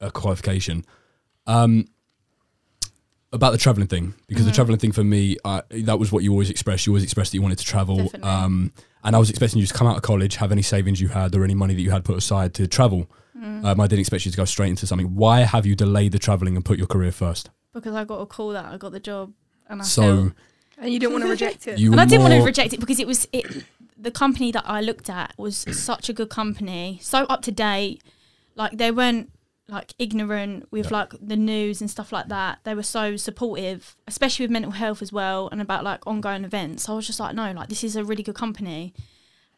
a 0.00 0.10
qualification. 0.12 0.84
Um, 1.46 1.86
about 3.32 3.52
the 3.52 3.58
traveling 3.58 3.86
thing, 3.88 4.14
because 4.28 4.44
the 4.44 4.50
Mhm. 4.50 4.54
traveling 4.54 4.78
thing 4.78 4.92
for 4.92 5.02
me, 5.04 5.36
uh, 5.44 5.62
that 5.70 5.98
was 5.98 6.12
what 6.12 6.22
you 6.22 6.30
always 6.32 6.50
expressed. 6.50 6.86
You 6.86 6.92
always 6.92 7.02
expressed 7.04 7.32
that 7.32 7.36
you 7.36 7.42
wanted 7.42 7.58
to 7.58 7.64
travel. 7.64 8.10
Um, 8.22 8.72
and 9.04 9.16
I 9.16 9.18
was 9.18 9.30
expecting 9.30 9.58
you 9.60 9.66
to 9.66 9.74
come 9.74 9.86
out 9.86 9.96
of 9.96 10.02
college, 10.02 10.36
have 10.36 10.52
any 10.52 10.62
savings 10.62 11.00
you 11.00 11.08
had 11.08 11.34
or 11.34 11.42
any 11.44 11.54
money 11.54 11.74
that 11.74 11.80
you 11.80 11.90
had 11.90 12.04
put 12.04 12.16
aside 12.16 12.52
to 12.54 12.66
travel. 12.66 13.10
Mm. 13.38 13.64
Um, 13.64 13.80
I 13.80 13.86
didn't 13.86 14.00
expect 14.00 14.24
you 14.26 14.30
to 14.30 14.36
go 14.36 14.44
straight 14.44 14.68
into 14.70 14.86
something. 14.86 15.14
Why 15.16 15.40
have 15.40 15.64
you 15.66 15.74
delayed 15.74 16.12
the 16.12 16.18
traveling 16.18 16.54
and 16.56 16.64
put 16.64 16.78
your 16.78 16.86
career 16.86 17.12
first? 17.12 17.50
because 17.74 17.94
I 17.94 18.04
got 18.04 18.20
a 18.20 18.26
call 18.26 18.50
that 18.50 18.66
I 18.66 18.76
got 18.76 18.92
the 18.92 19.00
job, 19.00 19.32
and 19.66 19.80
I 19.80 19.84
so 19.84 20.02
felt, 20.02 20.32
And 20.76 20.92
you 20.92 20.98
didn't 21.00 21.12
want 21.12 21.24
to 21.24 21.30
reject 21.30 21.66
it. 21.66 21.78
you 21.78 21.90
and 21.90 21.98
I 21.98 22.04
didn't 22.04 22.20
want 22.22 22.34
to 22.34 22.42
reject 22.44 22.74
it 22.74 22.80
because 22.80 23.00
it 23.00 23.06
was 23.06 23.26
it. 23.32 23.64
The 23.98 24.10
company 24.10 24.52
that 24.52 24.64
I 24.66 24.82
looked 24.82 25.08
at 25.08 25.32
was 25.38 25.64
such 25.72 26.10
a 26.10 26.12
good 26.12 26.28
company, 26.28 26.98
so 27.00 27.20
up 27.24 27.40
to 27.42 27.50
date. 27.52 28.02
Like 28.56 28.76
they 28.76 28.90
weren't 28.90 29.30
like 29.72 29.94
ignorant 29.98 30.66
with 30.70 30.86
Yeah. 30.90 30.98
like 30.98 31.14
the 31.20 31.36
news 31.36 31.80
and 31.80 31.90
stuff 31.90 32.12
like 32.12 32.28
that. 32.28 32.58
They 32.64 32.74
were 32.74 32.82
so 32.82 33.16
supportive, 33.16 33.96
especially 34.06 34.44
with 34.44 34.50
mental 34.52 34.72
health 34.72 35.00
as 35.02 35.12
well, 35.12 35.48
and 35.50 35.60
about 35.60 35.82
like 35.82 36.06
ongoing 36.06 36.44
events. 36.44 36.84
So 36.84 36.92
I 36.92 36.96
was 36.96 37.06
just 37.06 37.18
like, 37.18 37.34
no, 37.34 37.50
like 37.52 37.68
this 37.68 37.82
is 37.82 37.96
a 37.96 38.04
really 38.04 38.22
good 38.22 38.34
company. 38.36 38.92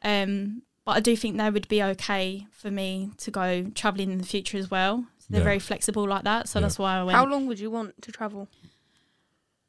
Um, 0.02 0.62
but 0.85 0.92
I 0.97 1.00
do 1.00 1.16
think 1.16 1.37
they 1.37 1.50
would 1.50 1.66
be 1.68 1.83
okay 1.83 2.47
for 2.52 2.71
me 2.71 3.11
to 3.18 3.30
go 3.30 3.64
traveling 3.75 4.11
in 4.12 4.18
the 4.18 4.25
future 4.25 4.59
as 4.59 4.71
well. 4.71 5.06
So 5.18 5.26
they're 5.30 5.40
Yeah. 5.40 5.44
very 5.44 5.59
flexible 5.59 6.06
like 6.06 6.25
that. 6.25 6.49
So 6.49 6.59
Yeah. 6.59 6.62
that's 6.62 6.78
why 6.78 6.97
I 6.99 7.02
went. 7.02 7.16
How 7.16 7.26
long 7.26 7.47
would 7.47 7.59
you 7.59 7.71
want 7.71 8.00
to 8.02 8.12
travel? 8.12 8.49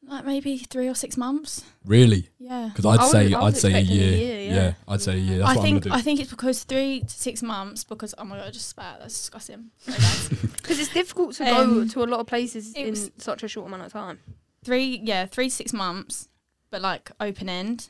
Like 0.08 0.24
maybe 0.26 0.58
three 0.60 0.88
or 0.88 0.94
six 0.96 1.18
months. 1.18 1.64
really? 1.84 2.30
Yeah. 2.38 2.70
Because 2.72 2.86
I'd 2.86 3.00
I 3.00 3.04
was- 3.04 3.12
say 3.12 3.34
I 3.34 3.42
I'd 3.42 3.58
say 3.58 3.74
a 3.74 3.78
expecting 3.80 3.98
a 3.98 4.02
year. 4.02 4.18
year, 4.18 4.42
yeah. 4.42 4.54
yeah. 4.56 4.74
I'd 4.88 5.02
say 5.02 5.14
a 5.14 5.18
year. 5.18 5.38
That's 5.40 5.50
I 5.52 5.56
what 5.56 5.62
think 5.64 5.76
I'm 5.76 5.82
gonna 5.82 5.96
I 5.96 5.98
do. 5.98 6.04
think 6.04 6.20
it's 6.20 6.30
because 6.30 6.64
three 6.64 7.00
to 7.02 7.10
six 7.10 7.42
months. 7.42 7.84
Because 7.84 8.14
oh 8.20 8.24
my 8.24 8.38
god, 8.38 8.48
I 8.48 8.52
just 8.52 8.70
spat. 8.70 9.00
That's 9.00 9.16
disgusting. 9.18 9.72
Sorry, 9.80 9.98
guys. 9.98 10.30
Because 10.30 10.80
it's 10.80 10.94
difficult 10.94 11.34
to 11.36 11.44
Um, 11.46 11.74
go 11.74 11.88
to 11.88 12.04
a 12.04 12.08
lot 12.12 12.20
of 12.20 12.28
places 12.28 12.74
it 12.76 12.82
in 12.86 12.90
was- 12.92 13.12
such 13.18 13.42
a 13.44 13.48
short 13.48 13.68
amount 13.68 13.84
of 13.84 13.92
time. 13.92 14.20
three, 14.64 15.02
yeah, 15.04 15.26
three 15.26 15.50
to 15.50 15.56
six 15.56 15.74
months, 15.74 16.30
but 16.70 16.82
like 16.82 17.12
open 17.20 17.50
end. 17.50 17.88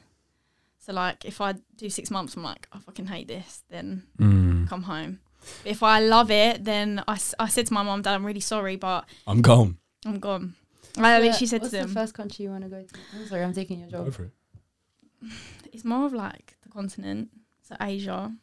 So 0.80 0.94
like, 0.94 1.26
if 1.26 1.42
I 1.42 1.56
do 1.76 1.90
six 1.90 2.10
months, 2.12 2.36
I'm 2.38 2.44
like, 2.44 2.68
I 2.72 2.80
fucking 2.80 3.08
hate 3.08 3.28
this. 3.28 3.64
Then 3.70 4.04
Mm, 4.20 4.70
come 4.70 4.84
home. 4.84 5.20
If 5.66 5.84
I 5.84 6.00
love 6.00 6.32
it, 6.32 6.64
then 6.64 7.04
I, 7.08 7.14
s- 7.14 7.36
I 7.40 7.50
said 7.50 7.68
to 7.68 7.74
my 7.74 7.84
mum, 7.84 8.02
Dad, 8.04 8.14
I'm 8.16 8.26
really 8.26 8.40
sorry, 8.40 8.78
but 8.78 9.06
I'm 9.28 9.42
gone. 9.42 9.78
I'm 10.06 10.20
gone. 10.20 10.56
I 10.98 11.20
literally 11.20 11.48
said 11.48 11.58
to 11.60 11.64
What's 11.64 11.72
them, 11.72 11.88
the 11.88 11.94
first 11.94 12.14
country 12.14 12.44
you 12.44 12.52
want 12.52 12.64
to 12.64 12.70
go 12.70 12.82
to? 12.84 12.96
I'm 13.16 13.28
sorry, 13.28 13.44
I'm 13.44 13.54
taking 13.54 13.80
your 13.80 13.90
Go 13.90 14.06
job. 14.06 14.14
for 14.14 14.24
it. 14.26 14.32
it's 15.74 15.84
more 15.86 16.06
of 16.06 16.14
like 16.14 16.56
the 16.64 16.70
continent, 16.70 17.30
so 17.62 17.76
Asia. 17.82 18.34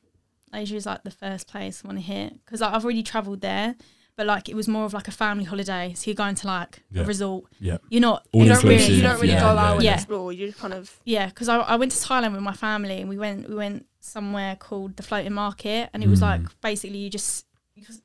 Asia 0.55 0.77
is 0.77 0.85
like 0.87 1.03
the 1.03 1.11
first 1.11 1.49
place 1.49 1.83
I 1.85 1.89
want 1.89 1.99
to 1.99 2.05
hit 2.05 2.35
because 2.45 2.61
like, 2.61 2.75
I've 2.75 2.85
already 2.85 3.03
travelled 3.03 3.41
there, 3.41 3.75
but 4.17 4.27
like 4.27 4.49
it 4.51 4.55
was 4.55 4.69
more 4.69 4.85
of 4.85 4.93
like 4.93 5.09
a 5.09 5.13
family 5.13 5.45
holiday. 5.45 5.95
So 5.97 6.11
you're 6.11 6.15
going 6.15 6.35
to 6.35 6.47
like 6.47 6.83
Yeah. 6.91 7.03
a 7.03 7.05
resort. 7.07 7.45
Yeah. 7.59 7.79
You're 7.89 8.03
not. 8.03 8.27
All 8.33 8.43
you 8.45 8.49
don't 8.53 8.63
really, 8.63 8.85
you 8.85 9.03
don't 9.03 9.17
really 9.21 9.33
yeah, 9.33 9.41
go 9.41 9.55
yeah, 9.55 9.65
out 9.65 9.75
and 9.77 9.83
yeah. 9.85 9.95
explore. 9.95 10.31
You 10.33 10.49
just 10.49 10.59
kind 10.59 10.75
of 10.75 10.95
Yeah, 11.05 11.27
because 11.27 11.49
I, 11.49 11.57
I 11.59 11.77
went 11.77 11.93
to 11.93 11.99
Thailand 11.99 12.33
with 12.33 12.43
my 12.43 12.53
family 12.53 13.01
and 13.01 13.09
we 13.09 13.17
went 13.17 13.49
we 13.49 13.55
went 13.55 13.87
somewhere 14.01 14.57
called 14.57 14.97
the 14.97 15.03
Floating 15.03 15.33
Market 15.33 15.89
and 15.95 16.03
it 16.03 16.09
was 16.09 16.19
Mm. 16.21 16.23
like 16.23 16.61
basically 16.61 16.99
you 16.99 17.09
just 17.09 17.47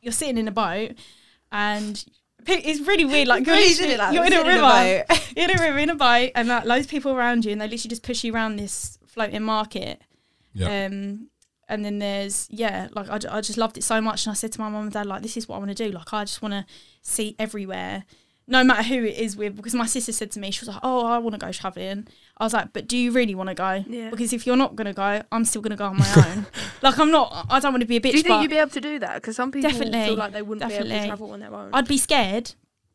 you're 0.01 0.13
sitting 0.13 0.37
in 0.37 0.47
a 0.47 0.51
boat 0.51 0.91
and 1.51 2.05
it's 2.47 2.81
really 2.81 3.05
weird. 3.05 3.27
Like 3.27 3.45
you're, 3.45 3.55
Really 3.55 3.69
literally, 3.69 3.93
it, 3.93 3.97
like, 3.97 4.13
you're 4.13 4.25
in 4.25 4.33
a 4.33 4.35
sitting 4.37 4.51
in 4.51 4.61
river, 4.61 4.65
a 4.67 5.05
boat. 5.07 5.31
you're 5.35 5.49
in 5.49 5.59
a 5.59 5.61
river 5.61 5.77
in 5.79 5.89
a 5.89 5.95
boat, 5.95 6.31
and 6.35 6.47
like 6.47 6.65
loads 6.65 6.85
of 6.85 6.91
people 6.91 7.11
around 7.11 7.45
you, 7.45 7.51
and 7.51 7.61
they 7.61 7.67
literally 7.67 7.89
just 7.89 8.03
push 8.03 8.23
you 8.23 8.33
around 8.33 8.57
this 8.57 8.97
floating 9.05 9.43
market. 9.43 10.01
Yeah. 10.53 10.85
Um, 10.85 11.29
and 11.69 11.83
then 11.83 11.99
there's 11.99 12.47
yeah, 12.49 12.87
like 12.93 13.09
I, 13.09 13.37
I 13.37 13.41
just 13.41 13.57
loved 13.57 13.77
it 13.77 13.83
so 13.83 13.99
much, 14.01 14.25
and 14.25 14.31
I 14.31 14.35
said 14.35 14.51
to 14.53 14.61
my 14.61 14.69
mum 14.69 14.83
and 14.83 14.91
dad 14.91 15.05
like, 15.05 15.21
this 15.21 15.37
is 15.37 15.47
what 15.47 15.55
I 15.55 15.59
want 15.59 15.75
to 15.75 15.75
do. 15.75 15.91
Like 15.91 16.13
I 16.13 16.23
just 16.23 16.41
want 16.41 16.53
to 16.53 16.65
see 17.01 17.35
everywhere, 17.37 18.05
no 18.47 18.63
matter 18.63 18.83
who 18.83 19.03
it 19.03 19.17
is 19.17 19.35
with. 19.35 19.55
Because 19.55 19.75
my 19.75 19.85
sister 19.85 20.11
said 20.11 20.31
to 20.31 20.39
me, 20.39 20.51
she 20.51 20.61
was 20.61 20.69
like, 20.69 20.79
oh, 20.83 21.05
I 21.05 21.17
want 21.17 21.33
to 21.33 21.45
go 21.45 21.51
traveling. 21.51 22.07
I 22.39 22.43
was 22.43 22.53
like, 22.53 22.71
but 22.71 22.87
do 22.87 22.95
you 22.97 23.11
really 23.11 23.33
want 23.35 23.49
to 23.49 23.55
go? 23.55 23.83
yeah. 23.87 24.09
Because 24.11 24.31
if 24.31 24.45
you're 24.45 24.55
not 24.57 24.75
gonna 24.75 24.93
go, 24.93 25.23
I'm 25.31 25.43
still 25.43 25.61
gonna 25.61 25.75
go 25.75 25.85
on 25.85 25.97
my 25.97 26.13
own. 26.27 26.45
like 26.81 26.99
I'm 26.99 27.09
not. 27.11 27.47
I 27.49 27.59
don't 27.59 27.73
want 27.73 27.81
to 27.81 27.87
be 27.87 27.97
a 27.97 27.99
bitch. 27.99 28.11
Do 28.11 28.17
you 28.17 28.23
think 28.23 28.35
but 28.35 28.41
you'd 28.41 28.51
be 28.51 28.57
able 28.57 28.71
to 28.71 28.81
do 28.81 28.99
that? 28.99 29.15
Because 29.15 29.35
some 29.35 29.51
people 29.51 29.69
Definitely, 29.71 30.05
feel 30.05 30.15
like 30.15 30.33
they 30.33 30.41
wouldn't 30.43 30.67
be 30.69 30.75
able 30.75 30.85
definitely. 30.87 31.01
to 31.01 31.07
travel 31.07 31.31
on 31.31 31.39
their 31.39 31.53
own. 31.53 31.69
I'd 31.73 31.87
be 31.87 31.97
scared. 31.97 32.53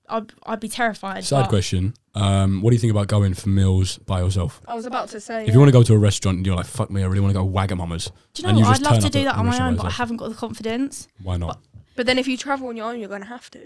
I'd, 0.09 0.33
I'd 0.45 0.61
be 0.61 0.69
terrified. 0.69 1.25
Side 1.25 1.43
but- 1.45 1.49
question. 1.49 1.95
Um, 2.15 2.61
what 2.61 2.71
do 2.71 2.77
you 2.77 2.81
think 2.81 2.91
about 2.91 3.07
going 3.09 3.33
for 3.33 3.49
meals 3.49 3.97
by 3.99 4.21
yourself? 4.21 4.61
I 4.69 4.75
was 4.75 4.85
about 4.85 5.09
to 5.11 5.21
say. 5.21 5.47
If 5.47 5.55
you 5.55 5.59
want 5.59 5.71
to 5.71 5.73
go 5.73 5.83
to 5.83 5.95
a 5.95 5.99
restaurant 5.99 6.37
and 6.39 6.47
you're 6.47 6.55
like, 6.57 6.67
fuck 6.67 6.91
me, 6.91 7.03
I 7.03 7.07
really 7.07 7.21
want 7.21 7.33
to 7.33 7.41
go 7.41 7.49
Wagamama's, 7.49 8.13
Do 8.35 8.43
you 8.43 8.49
and 8.49 8.59
know 8.59 8.61
you 8.65 8.69
what? 8.69 8.79
just 8.79 8.87
I'd 8.87 8.93
love 8.95 9.03
to 9.05 9.09
do 9.11 9.25
that 9.25 9.37
on 9.37 9.47
my 9.47 9.67
own, 9.67 9.77
but 9.77 9.87
I 9.87 9.91
haven't 9.91 10.19
got 10.19 10.29
the 10.29 10.35
confidence. 10.35 11.09
why 11.23 11.39
not? 11.39 11.59
but 11.97 12.05
then 12.07 12.19
if 12.19 12.29
you 12.29 12.37
travel 12.37 12.69
on 12.69 12.77
your 12.77 12.91
own, 12.91 13.01
you're 13.01 13.09
going 13.09 13.23
to 13.23 13.27
have 13.29 13.51
to. 13.53 13.61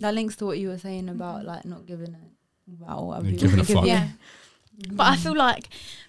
That 0.00 0.14
links 0.14 0.36
to 0.36 0.46
what 0.46 0.58
you 0.58 0.68
were 0.68 0.78
saying 0.78 1.08
about 1.10 1.44
like 1.44 1.64
not 1.66 1.84
giving 1.86 2.14
it. 2.14 2.78
Wow, 2.80 3.10
I'd 3.16 3.24
Yeah, 3.26 3.30
be 3.32 3.36
giving 3.36 3.60
a 3.60 3.64
fuck. 3.74 3.84
Yeah. 3.86 4.08
But 4.90 5.06
I 5.06 5.16
feel 5.16 5.34
like 5.36 5.68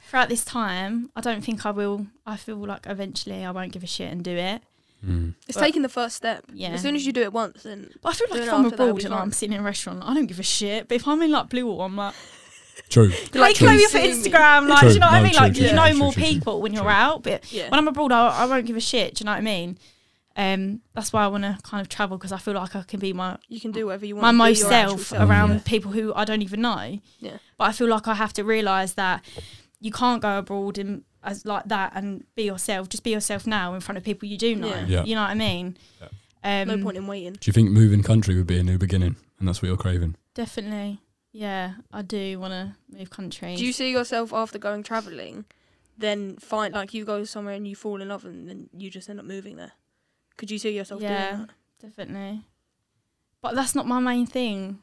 throughout 0.10 0.30
this 0.30 0.44
time, 0.46 1.10
I 1.16 1.22
don't 1.22 1.42
think 1.44 1.66
I 1.66 1.72
will. 1.72 2.08
I 2.26 2.38
feel 2.38 2.58
like 2.58 2.86
eventually 2.88 3.44
I 3.46 3.52
won't 3.52 3.72
give 3.72 3.84
a 3.84 3.88
shit 3.88 4.12
and 4.12 4.24
do 4.24 4.32
it. 4.32 4.62
Mm. 5.06 5.36
It's 5.48 5.58
But- 5.58 5.64
taking 5.64 5.84
the 5.84 5.90
first 5.90 6.16
step. 6.16 6.44
Yeah. 6.54 6.70
As 6.70 6.82
soon 6.82 6.96
as 6.96 7.06
you 7.06 7.14
do 7.14 7.22
it 7.22 7.32
once, 7.32 7.64
then 7.64 7.92
But 8.02 8.10
I 8.10 8.14
feel 8.14 8.28
like 8.32 8.42
if 8.42 8.52
I'm 8.54 8.66
after 8.66 8.76
that 8.78 8.84
will 8.84 8.90
abroad 8.90 8.98
be 8.98 9.06
and. 9.06 9.14
I'm 9.14 9.32
sitting 9.32 9.54
in 9.54 9.62
a 9.62 9.64
restaurant, 9.64 10.02
I 10.04 10.14
don't 10.14 10.26
give 10.26 10.40
a 10.40 10.44
shit. 10.44 10.88
But 10.88 10.96
if 10.96 11.08
I'm 11.08 11.22
in 11.22 11.32
like 11.32 11.50
Bluewater, 11.50 11.86
I'm 11.86 11.96
like, 11.96 12.16
True. 12.90 13.08
Like, 13.34 13.58
hey, 13.58 13.66
Chloe, 13.66 13.74
for 13.74 13.74
you 13.74 13.88
see 13.90 14.02
me?" 14.02 14.14
Instagram. 14.32 14.68
Like, 14.68 14.80
True. 14.80 14.90
do 14.90 14.94
you 14.96 15.00
know 15.00 15.08
what 15.08 15.12
No, 15.14 15.18
I 15.20 15.24
mean? 15.24 15.32
true, 15.34 15.40
Like, 15.42 15.54
true, 15.54 15.62
you 15.64 15.68
true, 15.70 15.76
know 15.76 15.90
true, 15.90 15.98
more 15.98 16.14
true, 16.14 16.24
true. 16.24 16.32
people 16.34 16.62
when 16.62 16.74
you're 16.74 16.84
True. 16.84 16.92
out. 16.92 17.24
But 17.24 17.52
yeah. 17.52 17.70
when 17.70 17.80
I'm 17.80 17.88
abroad, 17.88 18.12
I, 18.12 18.28
I 18.30 18.46
won't 18.46 18.66
give 18.66 18.76
a 18.76 18.82
shit. 18.82 19.16
Do 19.16 19.22
you 19.22 19.26
know 19.26 19.32
what 19.34 19.38
I 19.40 19.42
mean? 19.42 19.78
Um, 20.38 20.82
that's 20.94 21.12
why 21.12 21.24
I 21.24 21.28
want 21.28 21.44
to 21.46 21.58
kind 21.64 21.82
of 21.82 21.90
travel 21.90 22.16
because 22.18 22.32
I 22.32 22.38
feel 22.38 22.54
like 22.54 22.76
I 22.76 22.84
can 22.84 23.00
be 23.00 23.12
my 23.12 23.38
you 23.48 23.60
can 23.60 23.72
do 23.72 23.88
whatever 23.88 24.06
you 24.06 24.16
want. 24.16 24.38
my 24.38 24.54
to 24.54 24.60
do, 24.60 24.68
most 24.68 24.72
your 24.72 24.98
self 25.00 25.12
around 25.14 25.52
Yeah. 25.54 25.60
people 25.66 25.92
who 25.92 26.14
I 26.14 26.26
don't 26.26 26.44
even 26.44 26.62
know. 26.62 27.00
Yeah. 27.20 27.38
But 27.58 27.64
I 27.70 27.72
feel 27.72 27.88
like 27.88 28.08
I 28.08 28.14
have 28.14 28.34
to 28.34 28.44
realise 28.44 28.94
that 28.94 29.26
you 29.80 29.92
can't 29.92 30.22
go 30.22 30.38
abroad 30.38 30.78
and 30.78 31.04
as 31.24 31.44
like 31.46 31.66
that 31.66 31.92
and 31.96 32.24
be 32.36 32.44
yourself. 32.44 32.88
Just 32.88 33.04
be 33.04 33.10
yourself 33.10 33.48
now 33.48 33.74
in 33.74 33.82
front 33.82 33.98
of 33.98 34.04
people 34.04 34.28
you 34.30 34.38
do 34.38 34.56
know. 34.56 34.68
Yeah. 34.68 34.86
Yeah. 34.88 35.04
You 35.06 35.16
know 35.16 35.22
what 35.24 35.32
I 35.32 35.36
mean? 35.36 35.78
Um, 36.44 36.68
No 36.68 36.78
point 36.84 36.98
in 36.98 37.08
waiting. 37.08 37.34
Do 37.34 37.40
you 37.48 37.54
think 37.54 37.72
moving 37.72 38.04
country 38.04 38.36
would 38.36 38.48
be 38.48 38.60
a 38.60 38.64
new 38.64 38.78
beginning, 38.78 39.16
and 39.40 39.48
that's 39.48 39.62
what 39.62 39.68
you're 39.70 39.76
craving? 39.78 40.16
Definitely. 40.36 41.00
Yeah, 41.34 41.74
I 41.92 42.04
do 42.04 42.40
want 42.40 42.54
to 42.54 42.76
move 42.96 43.10
country. 43.10 43.56
Do 43.56 43.66
you 43.66 43.74
see 43.74 43.92
yourself 43.92 44.32
after 44.32 44.58
going 44.60 44.84
travelling, 44.84 45.46
then 45.98 46.38
find 46.38 46.74
like 46.76 46.94
you 46.94 47.06
go 47.06 47.24
somewhere 47.26 47.56
and 47.56 47.68
you 47.68 47.76
fall 47.76 48.02
in 48.02 48.08
love 48.10 48.24
and 48.24 48.48
then 48.48 48.70
you 48.78 48.90
just 48.92 49.10
end 49.10 49.20
up 49.20 49.26
moving 49.26 49.56
there? 49.58 49.74
Could 50.38 50.52
you 50.52 50.58
see 50.58 50.76
yourself 50.76 51.02
Yeah. 51.02 51.32
doing 51.32 51.48
that? 51.48 51.50
Definitely. 51.82 52.42
But 53.42 53.56
that's 53.56 53.76
not 53.76 53.88
my 53.88 54.00
main 54.00 54.26
thing. 54.26 54.80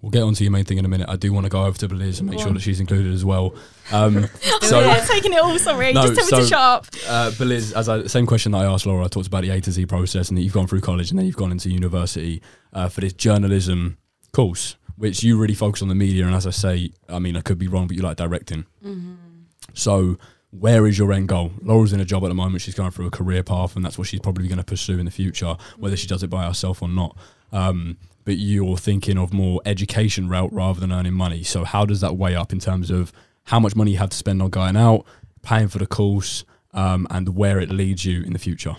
We'll 0.00 0.10
get 0.10 0.22
on 0.22 0.32
to 0.34 0.44
your 0.44 0.50
main 0.52 0.64
thing 0.64 0.78
in 0.78 0.84
a 0.84 0.88
minute. 0.88 1.08
I 1.08 1.16
do 1.16 1.32
want 1.32 1.44
to 1.44 1.50
go 1.50 1.64
over 1.64 1.76
to 1.78 1.88
Beliz 1.88 2.18
and 2.20 2.28
make 2.28 2.38
Go 2.38 2.44
sure 2.44 2.48
on. 2.48 2.54
that 2.54 2.60
she's 2.60 2.80
included 2.80 3.12
as 3.12 3.24
well. 3.24 3.54
Um, 3.92 4.26
so, 4.62 4.80
I'm 4.80 5.06
taking 5.06 5.32
it 5.32 5.40
all. 5.40 5.58
Sorry, 5.58 5.92
No, 5.92 6.06
just 6.06 6.30
tell 6.30 6.38
me 6.38 6.44
to 6.44 6.48
shut 6.48 6.58
up. 6.58 6.86
uh, 7.08 7.30
Beliz, 7.32 7.74
as 7.76 7.88
I, 7.88 8.06
same 8.06 8.24
question 8.26 8.52
that 8.52 8.58
I 8.58 8.64
asked 8.64 8.86
Laura, 8.86 9.04
I 9.04 9.08
talked 9.08 9.26
about 9.26 9.42
the 9.42 9.50
A 9.50 9.60
to 9.60 9.70
Z 9.72 9.86
process 9.86 10.28
and 10.28 10.38
that 10.38 10.42
you've 10.42 10.52
gone 10.54 10.66
through 10.66 10.80
college 10.80 11.10
and 11.10 11.18
then 11.18 11.26
you've 11.26 11.36
gone 11.36 11.52
into 11.52 11.68
university 11.68 12.40
uh, 12.72 12.88
for 12.88 13.00
this 13.02 13.12
journalism 13.12 13.98
course, 14.32 14.76
which 14.96 15.22
you 15.22 15.36
really 15.36 15.54
focus 15.54 15.82
on 15.82 15.88
the 15.88 15.94
media. 15.94 16.24
And 16.26 16.34
as 16.34 16.46
I 16.46 16.50
say, 16.50 16.92
I 17.08 17.18
mean, 17.18 17.36
I 17.36 17.40
could 17.42 17.58
be 17.58 17.68
wrong, 17.68 17.86
but 17.86 17.96
you 17.96 18.02
like 18.02 18.16
directing. 18.16 18.64
Mm-hmm. 18.84 19.14
So, 19.74 20.16
where 20.52 20.86
is 20.86 20.98
your 20.98 21.12
end 21.12 21.28
goal? 21.28 21.50
Laura's 21.62 21.92
in 21.92 22.00
a 22.00 22.04
job 22.04 22.22
at 22.24 22.28
the 22.28 22.34
moment. 22.34 22.62
She's 22.62 22.74
going 22.74 22.90
through 22.90 23.06
a 23.06 23.10
career 23.10 23.42
path, 23.42 23.74
and 23.74 23.84
that's 23.84 23.96
what 23.96 24.06
she's 24.06 24.20
probably 24.20 24.48
going 24.48 24.58
to 24.58 24.64
pursue 24.64 24.98
in 24.98 25.06
the 25.06 25.10
future, 25.10 25.56
whether 25.78 25.96
she 25.96 26.06
does 26.06 26.22
it 26.22 26.28
by 26.28 26.44
herself 26.44 26.82
or 26.82 26.88
not. 26.88 27.16
Um, 27.52 27.96
but 28.24 28.36
you're 28.36 28.76
thinking 28.76 29.18
of 29.18 29.32
more 29.32 29.60
education 29.64 30.28
route 30.28 30.52
rather 30.52 30.78
than 30.78 30.92
earning 30.92 31.14
money. 31.14 31.42
So, 31.42 31.64
how 31.64 31.86
does 31.86 32.00
that 32.02 32.16
weigh 32.16 32.36
up 32.36 32.52
in 32.52 32.60
terms 32.60 32.90
of 32.90 33.12
how 33.44 33.58
much 33.58 33.74
money 33.74 33.92
you 33.92 33.98
have 33.98 34.10
to 34.10 34.16
spend 34.16 34.42
on 34.42 34.50
going 34.50 34.76
out, 34.76 35.06
paying 35.40 35.68
for 35.68 35.78
the 35.78 35.86
course, 35.86 36.44
um, 36.72 37.06
and 37.10 37.30
where 37.30 37.58
it 37.58 37.70
leads 37.70 38.04
you 38.04 38.22
in 38.22 38.34
the 38.34 38.38
future? 38.38 38.76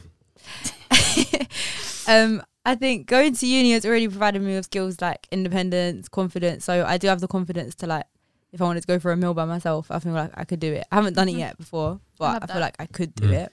um, 2.07 2.43
I 2.65 2.75
think 2.75 3.07
going 3.07 3.33
to 3.35 3.47
uni 3.47 3.73
has 3.73 3.85
already 3.85 4.07
provided 4.07 4.41
me 4.41 4.55
with 4.55 4.65
skills 4.65 5.01
like 5.01 5.27
independence, 5.31 6.07
confidence. 6.07 6.63
So 6.65 6.85
I 6.85 6.97
do 6.97 7.07
have 7.07 7.19
the 7.19 7.27
confidence 7.27 7.75
to 7.75 7.87
like, 7.87 8.05
if 8.53 8.61
I 8.61 8.65
wanted 8.65 8.81
to 8.81 8.87
go 8.87 8.99
for 8.99 9.11
a 9.11 9.17
meal 9.17 9.33
by 9.33 9.43
myself, 9.45 9.91
I 9.91 9.99
feel 9.99 10.13
like 10.13 10.31
I 10.35 10.45
could 10.45 10.59
do 10.61 10.71
it. 10.71 10.85
I 10.91 10.95
haven't 10.95 11.15
done 11.15 11.27
it 11.27 11.33
Mhm. 11.33 11.39
yet 11.39 11.57
before, 11.57 11.99
but 12.17 12.33
love 12.35 12.43
I, 12.43 12.45
feel 12.47 12.55
that. 12.55 12.61
like 12.61 12.75
I 12.79 12.85
could 12.85 13.13
do 13.15 13.27
Mm. 13.29 13.33
it. 13.33 13.51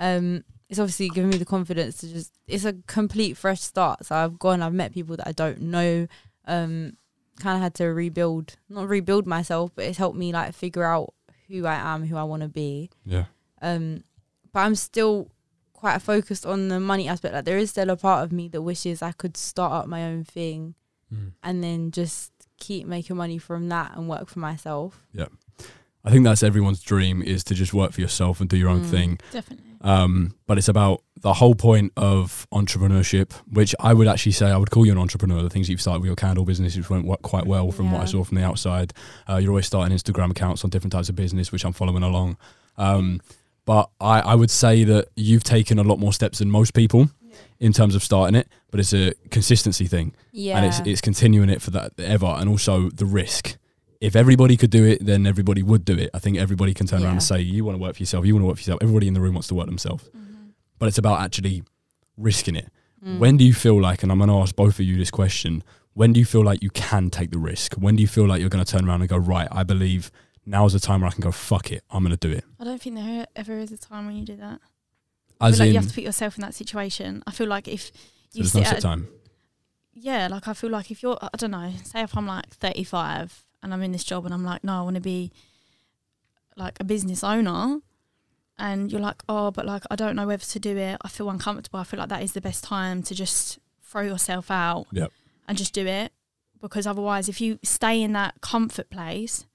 Um, 0.00 0.44
it's 0.68 0.78
obviously 0.78 1.08
given 1.10 1.30
me 1.30 1.36
the 1.38 1.44
confidence 1.44 1.98
to 1.98 2.08
just. 2.08 2.32
It's 2.46 2.64
a 2.64 2.74
complete 2.86 3.36
fresh 3.36 3.60
start. 3.60 4.06
So 4.06 4.14
I've 4.14 4.38
gone. 4.38 4.62
I've 4.62 4.72
met 4.74 4.92
people 4.94 5.16
that 5.16 5.26
I 5.28 5.32
don't 5.32 5.60
know. 5.62 6.06
Um, 6.46 6.96
kind 7.40 7.56
of 7.56 7.62
had 7.62 7.74
to 7.74 7.86
rebuild, 7.86 8.56
not 8.68 8.88
rebuild 8.88 9.26
myself, 9.26 9.70
but 9.74 9.84
it's 9.84 9.98
helped 9.98 10.16
me 10.18 10.32
like 10.32 10.54
figure 10.54 10.84
out 10.84 11.14
who 11.48 11.66
I 11.66 11.74
am, 11.74 12.06
who 12.06 12.16
I 12.16 12.22
want 12.24 12.42
to 12.42 12.48
be. 12.48 12.90
Yeah. 13.04 13.26
Um, 13.62 14.02
but 14.52 14.60
I'm 14.60 14.74
still 14.74 15.30
quite 15.72 16.02
focused 16.02 16.44
on 16.44 16.68
the 16.68 16.80
money 16.80 17.06
aspect. 17.08 17.34
Like 17.34 17.44
there 17.44 17.58
is 17.58 17.70
still 17.70 17.90
a 17.90 17.96
part 17.96 18.24
of 18.24 18.32
me 18.32 18.48
that 18.48 18.62
wishes 18.62 19.02
I 19.02 19.12
could 19.12 19.36
start 19.36 19.72
up 19.72 19.86
my 19.86 20.04
own 20.04 20.24
thing 20.24 20.74
and 21.42 21.64
then 21.64 21.90
just 21.90 22.32
keep 22.58 22.86
making 22.86 23.16
money 23.16 23.38
from 23.38 23.68
that 23.68 23.96
and 23.96 24.08
work 24.08 24.28
for 24.28 24.38
myself. 24.38 25.02
Yeah. 25.12 25.26
I 26.04 26.10
think 26.10 26.24
that's 26.24 26.42
everyone's 26.42 26.80
dream 26.82 27.22
is 27.22 27.44
to 27.44 27.54
just 27.54 27.74
work 27.74 27.92
for 27.92 28.00
yourself 28.00 28.40
and 28.40 28.48
do 28.48 28.56
your 28.56 28.68
own 28.68 28.82
Mm. 28.84 28.90
thing. 28.90 29.18
Definitely. 29.32 29.64
Um, 29.80 30.34
but 30.46 30.58
it's 30.58 30.68
about 30.68 31.02
the 31.20 31.34
whole 31.34 31.54
point 31.54 31.92
of 31.96 32.46
entrepreneurship, 32.52 33.32
which 33.52 33.74
I 33.80 33.94
would 33.94 34.08
actually 34.08 34.32
say 34.32 34.46
I 34.46 34.56
would 34.56 34.70
call 34.70 34.86
you 34.86 34.92
an 34.92 34.98
entrepreneur. 34.98 35.42
The 35.42 35.50
things 35.50 35.68
you've 35.68 35.80
started 35.80 36.00
with 36.00 36.06
your 36.08 36.16
candle 36.16 36.44
business, 36.44 36.76
which 36.76 36.88
went 36.90 37.06
quite 37.22 37.46
well 37.46 37.70
from 37.70 37.92
what 37.92 38.00
I 38.00 38.04
saw 38.06 38.24
from 38.24 38.36
the 38.38 38.44
outside. 38.44 38.92
Uh, 39.28 39.36
you're 39.36 39.50
always 39.50 39.66
starting 39.66 39.96
Instagram 39.96 40.30
accounts 40.30 40.64
on 40.64 40.70
different 40.70 40.92
types 40.92 41.08
of 41.08 41.16
business, 41.16 41.52
which 41.52 41.64
I'm 41.64 41.72
following 41.72 42.02
along. 42.02 42.36
Um, 42.76 43.20
but 43.66 43.90
I, 44.00 44.20
I 44.20 44.34
would 44.34 44.50
say 44.50 44.84
that 44.84 45.08
you've 45.14 45.44
taken 45.44 45.78
a 45.78 45.82
lot 45.82 45.98
more 45.98 46.12
steps 46.12 46.38
than 46.38 46.50
most 46.50 46.74
people 46.74 47.10
in 47.60 47.72
terms 47.72 47.94
of 47.94 48.02
starting 48.02 48.34
it. 48.34 48.48
But 48.70 48.80
it's 48.80 48.92
a 48.92 49.12
consistency 49.30 49.86
thing, 49.86 50.14
Yeah. 50.32 50.56
and 50.58 50.66
it's 50.66 50.80
it's 50.80 51.00
continuing 51.00 51.50
it 51.50 51.60
for 51.62 51.70
that 51.72 51.92
ever, 51.98 52.26
and 52.26 52.48
also 52.48 52.90
the 52.90 53.06
risk. 53.06 53.56
If 54.00 54.14
everybody 54.14 54.56
could 54.56 54.70
do 54.70 54.84
it, 54.84 55.04
then 55.04 55.26
everybody 55.26 55.62
would 55.62 55.84
do 55.84 55.96
it. 55.98 56.10
I 56.14 56.18
think 56.20 56.36
everybody 56.38 56.72
can 56.72 56.86
turn 56.86 57.02
around 57.02 57.12
and 57.14 57.22
say, 57.22 57.40
"You 57.40 57.64
want 57.64 57.76
to 57.76 57.82
work 57.82 57.96
for 57.96 58.02
yourself. 58.02 58.24
You 58.26 58.34
want 58.34 58.42
to 58.44 58.46
work 58.46 58.56
for 58.56 58.60
yourself." 58.60 58.78
Everybody 58.82 59.08
in 59.08 59.14
the 59.14 59.20
room 59.20 59.34
wants 59.34 59.48
to 59.48 59.54
work 59.54 59.66
themselves 59.66 60.08
but 60.78 60.86
it's 60.86 60.98
about 60.98 61.20
actually 61.20 61.62
risking 62.16 62.56
it. 62.56 62.70
Mm. 63.04 63.18
When 63.18 63.36
do 63.36 63.44
you 63.44 63.54
feel 63.54 63.80
like, 63.80 64.02
and 64.02 64.10
I'm 64.12 64.18
going 64.18 64.28
to 64.30 64.36
ask 64.36 64.54
both 64.54 64.78
of 64.78 64.84
you 64.84 64.96
this 64.96 65.10
question, 65.10 65.62
when 65.94 66.12
do 66.12 66.20
you 66.20 66.26
feel 66.26 66.44
like 66.44 66.62
you 66.62 66.70
can 66.70 67.10
take 67.10 67.30
the 67.30 67.38
risk? 67.38 67.74
When 67.74 67.96
do 67.96 68.00
you 68.02 68.08
feel 68.08 68.26
like 68.26 68.40
you're 68.40 68.48
going 68.48 68.64
to 68.64 68.70
turn 68.70 68.88
around 68.88 69.00
and 69.00 69.08
go, 69.10 69.16
right, 69.16 69.48
I 69.50 69.64
believe 69.64 70.10
now's 70.46 70.72
the 70.72 70.80
time 70.80 71.00
where 71.00 71.08
I 71.08 71.12
can 71.12 71.20
go, 71.22 71.32
fuck 71.32 71.70
it, 71.72 71.82
I'm 71.90 72.02
going 72.04 72.16
to 72.16 72.28
do 72.28 72.32
it? 72.32 72.44
I 72.58 72.64
don't 72.64 72.80
think 72.80 72.96
there 72.96 73.26
ever 73.36 73.58
is 73.58 73.72
a 73.72 73.78
time 73.78 74.06
when 74.06 74.16
you 74.16 74.24
do 74.24 74.36
that. 74.36 74.60
I 75.40 75.50
feel 75.50 75.58
like 75.60 75.68
you 75.68 75.74
have 75.76 75.88
to 75.88 75.94
put 75.94 76.04
yourself 76.04 76.36
in 76.36 76.42
that 76.42 76.54
situation. 76.54 77.22
I 77.26 77.30
feel 77.30 77.46
like 77.48 77.68
if 77.68 77.86
so 77.86 77.92
you 78.32 78.42
no 78.42 78.48
sit 78.48 78.66
at 78.72 78.80
time. 78.80 79.08
yeah, 79.94 80.28
like 80.28 80.48
I 80.48 80.52
feel 80.54 80.70
like 80.70 80.90
if 80.90 81.02
you're, 81.02 81.16
I 81.22 81.36
don't 81.36 81.50
know, 81.52 81.72
say 81.84 82.02
if 82.02 82.16
I'm 82.16 82.26
like 82.26 82.48
35 82.50 83.44
and 83.62 83.72
I'm 83.72 83.82
in 83.82 83.92
this 83.92 84.04
job 84.04 84.24
and 84.24 84.34
I'm 84.34 84.44
like, 84.44 84.64
no, 84.64 84.80
I 84.80 84.82
want 84.82 84.96
to 84.96 85.00
be 85.00 85.32
like 86.56 86.78
a 86.80 86.84
business 86.84 87.22
owner, 87.22 87.80
and 88.58 88.90
you're 88.90 89.00
like, 89.00 89.22
oh, 89.28 89.50
but 89.52 89.64
like 89.64 89.84
I 89.90 89.96
don't 89.96 90.16
know 90.16 90.26
whether 90.26 90.44
to 90.44 90.58
do 90.58 90.76
it. 90.76 90.96
I 91.02 91.08
feel 91.08 91.30
uncomfortable. 91.30 91.78
I 91.78 91.84
feel 91.84 92.00
like 92.00 92.08
that 92.08 92.22
is 92.22 92.32
the 92.32 92.40
best 92.40 92.64
time 92.64 93.02
to 93.04 93.14
just 93.14 93.58
throw 93.82 94.02
yourself 94.02 94.50
out 94.50 94.86
Yep. 94.92 95.12
and 95.46 95.56
just 95.56 95.72
do 95.72 95.86
it, 95.86 96.12
because 96.60 96.86
otherwise, 96.86 97.28
if 97.28 97.40
you 97.40 97.58
stay 97.62 98.02
in 98.02 98.12
that 98.14 98.40
comfort 98.40 98.90
place, 98.90 99.46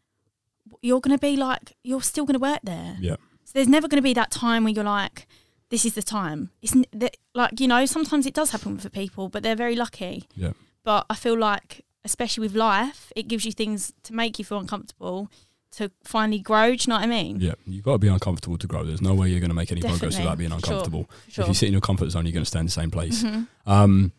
you're 0.82 1.02
gonna 1.02 1.18
be 1.18 1.36
like, 1.36 1.76
you're 1.84 2.02
still 2.02 2.26
gonna 2.26 2.40
work 2.40 2.62
there. 2.64 2.96
Yeah. 3.00 3.18
So 3.44 3.52
there's 3.56 3.68
never 3.68 3.88
gonna 3.90 4.02
be 4.02 4.14
that 4.14 4.32
time 4.32 4.64
where 4.64 4.74
you're 4.74 4.84
like. 4.86 5.28
This 5.74 5.86
is 5.86 5.94
the 5.96 6.04
time. 6.04 6.52
It's 6.62 6.76
that, 7.02 7.18
like 7.34 7.60
you 7.60 7.68
know. 7.68 7.86
Sometimes 7.88 8.28
it 8.28 8.36
does 8.36 8.52
happen 8.52 8.78
for 8.78 8.90
people, 8.90 9.28
but 9.34 9.42
they're 9.44 9.56
very 9.66 9.76
lucky 9.76 10.28
Yeah. 10.36 10.52
but 10.84 11.02
I 11.10 11.16
feel 11.16 11.36
like, 11.50 11.84
especially 12.06 12.42
with 12.48 12.56
life, 12.56 13.12
it 13.16 13.28
gives 13.28 13.44
you 13.44 13.52
things 13.52 13.92
to 14.04 14.14
make 14.14 14.38
you 14.38 14.46
feel 14.46 14.60
uncomfortable 14.60 15.32
to 15.78 15.90
finally 16.04 16.38
grow. 16.38 16.68
Do 16.76 16.84
you 16.84 16.90
know 16.90 16.96
what 16.98 17.04
I 17.06 17.08
mean? 17.08 17.40
Yeah, 17.40 17.56
you've 17.66 17.84
got 17.84 17.94
to 17.94 17.98
be 17.98 18.08
uncomfortable 18.08 18.60
to 18.60 18.68
grow. 18.68 18.84
There's 18.84 19.02
no 19.02 19.16
way 19.16 19.30
you're 19.30 19.40
going 19.40 19.50
to 19.50 19.56
make 19.56 19.72
any 19.72 19.82
progress 19.82 20.16
without 20.20 20.38
being 20.38 20.52
uncomfortable. 20.52 21.10
Sure. 21.28 21.42
If 21.44 21.48
you 21.48 21.54
sit 21.56 21.68
in 21.70 21.74
your 21.74 21.82
comfort 21.82 22.12
zone, 22.12 22.26
you're 22.28 22.34
going 22.34 22.46
to 22.46 22.54
stay 22.56 22.60
in 22.60 22.66
the 22.68 22.72
same 22.82 22.92
place. 22.92 23.24
Mhm. 23.24 23.48
Um, 23.66 24.12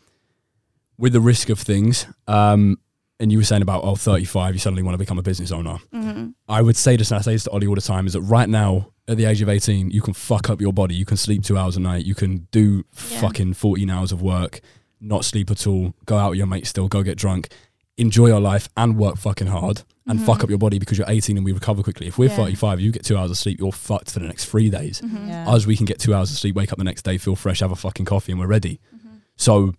with 0.99 1.13
the 1.13 1.21
risk 1.21 1.51
of 1.51 1.61
things, 1.61 2.07
um, 2.27 2.81
and 3.21 3.31
you 3.31 3.39
were 3.39 3.45
saying 3.45 3.63
about, 3.63 3.85
oh, 3.85 3.95
35, 3.97 4.55
you 4.55 4.59
suddenly 4.59 4.83
want 4.83 4.95
to 4.95 4.99
become 4.99 5.19
a 5.19 5.23
business 5.23 5.53
owner. 5.53 5.79
Mhm. 5.93 6.35
I 6.49 6.61
would 6.63 6.77
say 6.77 6.97
this, 6.97 7.11
and 7.11 7.19
I 7.19 7.23
say 7.23 7.33
this 7.33 7.45
to 7.45 7.51
Ollie 7.51 7.67
all 7.67 7.75
the 7.75 7.81
time, 7.81 8.07
is 8.07 8.15
that 8.15 8.23
right 8.23 8.49
now, 8.49 8.89
at 9.07 9.17
the 9.17 9.25
age 9.27 9.41
of 9.43 9.49
18, 9.49 9.91
you 9.91 10.01
can 10.03 10.15
fuck 10.15 10.49
up 10.51 10.61
your 10.61 10.73
body. 10.73 10.95
You 10.95 11.05
can 11.05 11.17
sleep 11.17 11.43
two 11.45 11.57
hours 11.59 11.77
a 11.77 11.81
night. 11.81 12.05
You 12.05 12.15
can 12.15 12.49
do 12.51 12.85
Yeah. 13.13 13.21
fucking 13.21 13.55
14 13.55 13.91
hours 13.91 14.13
of 14.13 14.21
work, 14.23 14.61
not 15.01 15.25
sleep 15.25 15.51
at 15.51 15.67
all, 15.67 15.95
go 16.07 16.17
out 16.19 16.31
with 16.31 16.39
your 16.39 16.47
mates 16.47 16.71
still, 16.71 16.89
go 16.89 17.03
get 17.03 17.17
drunk, 17.19 17.49
enjoy 17.97 18.27
your 18.27 18.41
life 18.41 18.69
and 18.77 18.97
work 18.97 19.17
fucking 19.17 19.47
hard 19.47 19.83
and 20.07 20.19
Mhm. 20.19 20.25
fuck 20.27 20.43
up 20.43 20.49
your 20.49 20.59
body 20.59 20.79
because 20.81 20.99
you're 20.99 21.09
18 21.09 21.37
and 21.37 21.45
we 21.45 21.53
recover 21.53 21.83
quickly. 21.83 22.09
If 22.09 22.19
we're 22.19 22.29
Yeah. 22.31 22.37
35, 22.37 22.81
you 22.81 22.91
get 22.91 23.05
two 23.05 23.17
hours 23.17 23.31
of 23.31 23.37
sleep, 23.39 23.61
you're 23.61 23.71
fucked 23.71 24.11
for 24.11 24.19
the 24.19 24.27
next 24.27 24.47
three 24.47 24.69
days. 24.71 25.01
Mhm. 25.05 25.29
Yeah. 25.29 25.49
Us, 25.49 25.65
we 25.67 25.77
can 25.77 25.87
get 25.87 26.01
two 26.01 26.13
hours 26.15 26.31
of 26.33 26.39
sleep, 26.39 26.57
wake 26.57 26.73
up 26.73 26.79
the 26.79 26.85
next 26.85 27.03
day, 27.05 27.19
feel 27.19 27.37
fresh, 27.37 27.61
have 27.61 27.71
a 27.71 27.77
fucking 27.77 28.07
coffee, 28.07 28.33
and 28.33 28.41
we're 28.41 28.49
ready. 28.49 28.81
Mhm. 28.93 29.19
So, 29.37 29.75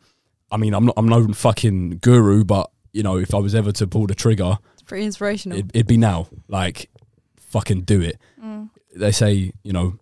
I 0.51 0.57
mean, 0.57 0.73
I'm 0.73 0.85
not, 0.85 0.93
I'm 0.97 1.09
no 1.09 1.27
fucking 1.33 1.97
guru, 2.01 2.43
but 2.45 2.69
you 2.95 3.03
know, 3.03 3.17
if 3.17 3.33
I 3.35 3.37
was 3.39 3.53
ever 3.53 3.71
to 3.73 3.85
pull 3.87 4.07
the 4.07 4.15
trigger, 4.15 4.57
It's 4.73 4.81
pretty 4.83 5.05
inspirational. 5.05 5.57
it, 5.59 5.65
it'd 5.73 5.87
be 5.87 5.97
now. 5.97 6.27
Like, 6.47 6.89
fucking 7.37 7.81
do 7.81 8.01
it. 8.01 8.17
Mm. 8.41 8.69
They 8.95 9.11
say, 9.11 9.51
you 9.63 9.73
know, 9.73 9.99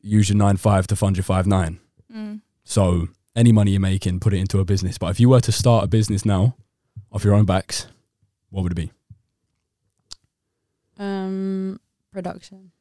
use 0.00 0.30
your 0.30 0.38
nine 0.38 0.56
five 0.56 0.86
to 0.88 0.96
fund 0.96 1.16
your 1.16 1.24
five 1.24 1.46
nine. 1.46 1.78
Mm. 2.14 2.40
So 2.64 3.08
any 3.36 3.52
money 3.52 3.72
you're 3.72 3.80
making, 3.80 4.20
put 4.20 4.32
it 4.32 4.38
into 4.38 4.58
a 4.60 4.64
business. 4.64 4.96
But 4.98 5.10
if 5.10 5.20
you 5.20 5.28
were 5.28 5.40
to 5.42 5.52
start 5.52 5.84
a 5.84 5.88
business 5.88 6.24
now, 6.24 6.56
off 7.12 7.22
your 7.24 7.34
own 7.34 7.44
backs, 7.44 7.86
what 8.50 8.62
would 8.62 8.72
it 8.72 8.76
be? 8.76 8.90
Um, 10.98 11.80
production, 12.12 12.72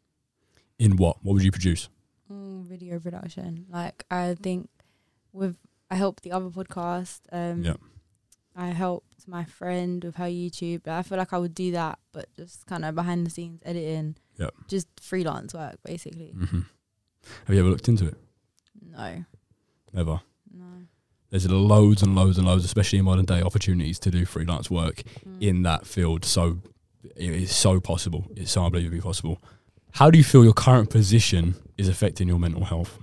In 0.77 0.97
what? 0.97 1.17
What 1.23 1.33
would 1.33 1.43
you 1.43 1.51
produce? 1.51 1.89
mm, 2.31 2.63
video 2.65 2.99
production. 2.99 3.65
Like 3.69 4.05
I 4.11 4.35
think 4.41 4.69
with 5.33 5.55
I 5.91 5.95
helped 5.95 6.23
the 6.23 6.31
other 6.31 6.49
podcast. 6.49 7.21
Um, 7.31 7.63
Yeah. 7.63 7.75
I 8.55 8.67
helped 8.67 9.08
my 9.29 9.45
friend 9.45 10.03
with 10.03 10.15
her 10.15 10.25
YouTube. 10.25 10.87
I 10.87 11.03
feel 11.03 11.17
like 11.17 11.33
I 11.33 11.37
would 11.37 11.53
do 11.55 11.71
that, 11.71 11.99
but 12.11 12.25
just 12.35 12.65
kind 12.65 12.83
of 12.85 12.95
behind 12.95 13.25
the 13.25 13.29
scenes 13.29 13.61
editing. 13.65 14.15
Yep. 14.37 14.53
Just 14.67 14.87
freelance 15.01 15.53
work, 15.53 15.77
basically. 15.83 16.31
hmm 16.31 16.61
Have 17.45 17.53
you 17.55 17.59
ever 17.59 17.69
looked 17.69 17.87
into 17.87 18.07
it? 18.07 18.15
No, 18.81 19.25
Never. 19.93 20.21
no. 20.53 20.65
There's 21.29 21.47
loads 21.49 22.01
and 22.01 22.15
loads 22.15 22.37
and 22.37 22.47
loads, 22.47 22.65
especially 22.65 22.99
in 22.99 23.05
modern 23.05 23.25
day, 23.25 23.41
opportunities 23.41 23.99
to 23.99 24.09
do 24.11 24.25
freelance 24.25 24.69
work 24.71 25.03
Mm. 25.27 25.41
in 25.41 25.63
that 25.63 25.85
field. 25.85 26.25
So 26.25 26.59
it 27.15 27.29
is 27.31 27.55
so 27.55 27.79
possible. 27.79 28.25
It's 28.35 28.51
so 28.51 28.65
unbelievably 28.65 29.01
possible. 29.01 29.39
How 29.91 30.09
do 30.09 30.17
you 30.17 30.23
feel 30.23 30.43
your 30.43 30.53
current 30.53 30.89
position 30.89 31.55
is 31.77 31.87
affecting 31.87 32.27
your 32.27 32.39
mental 32.39 32.65
health? 32.65 32.97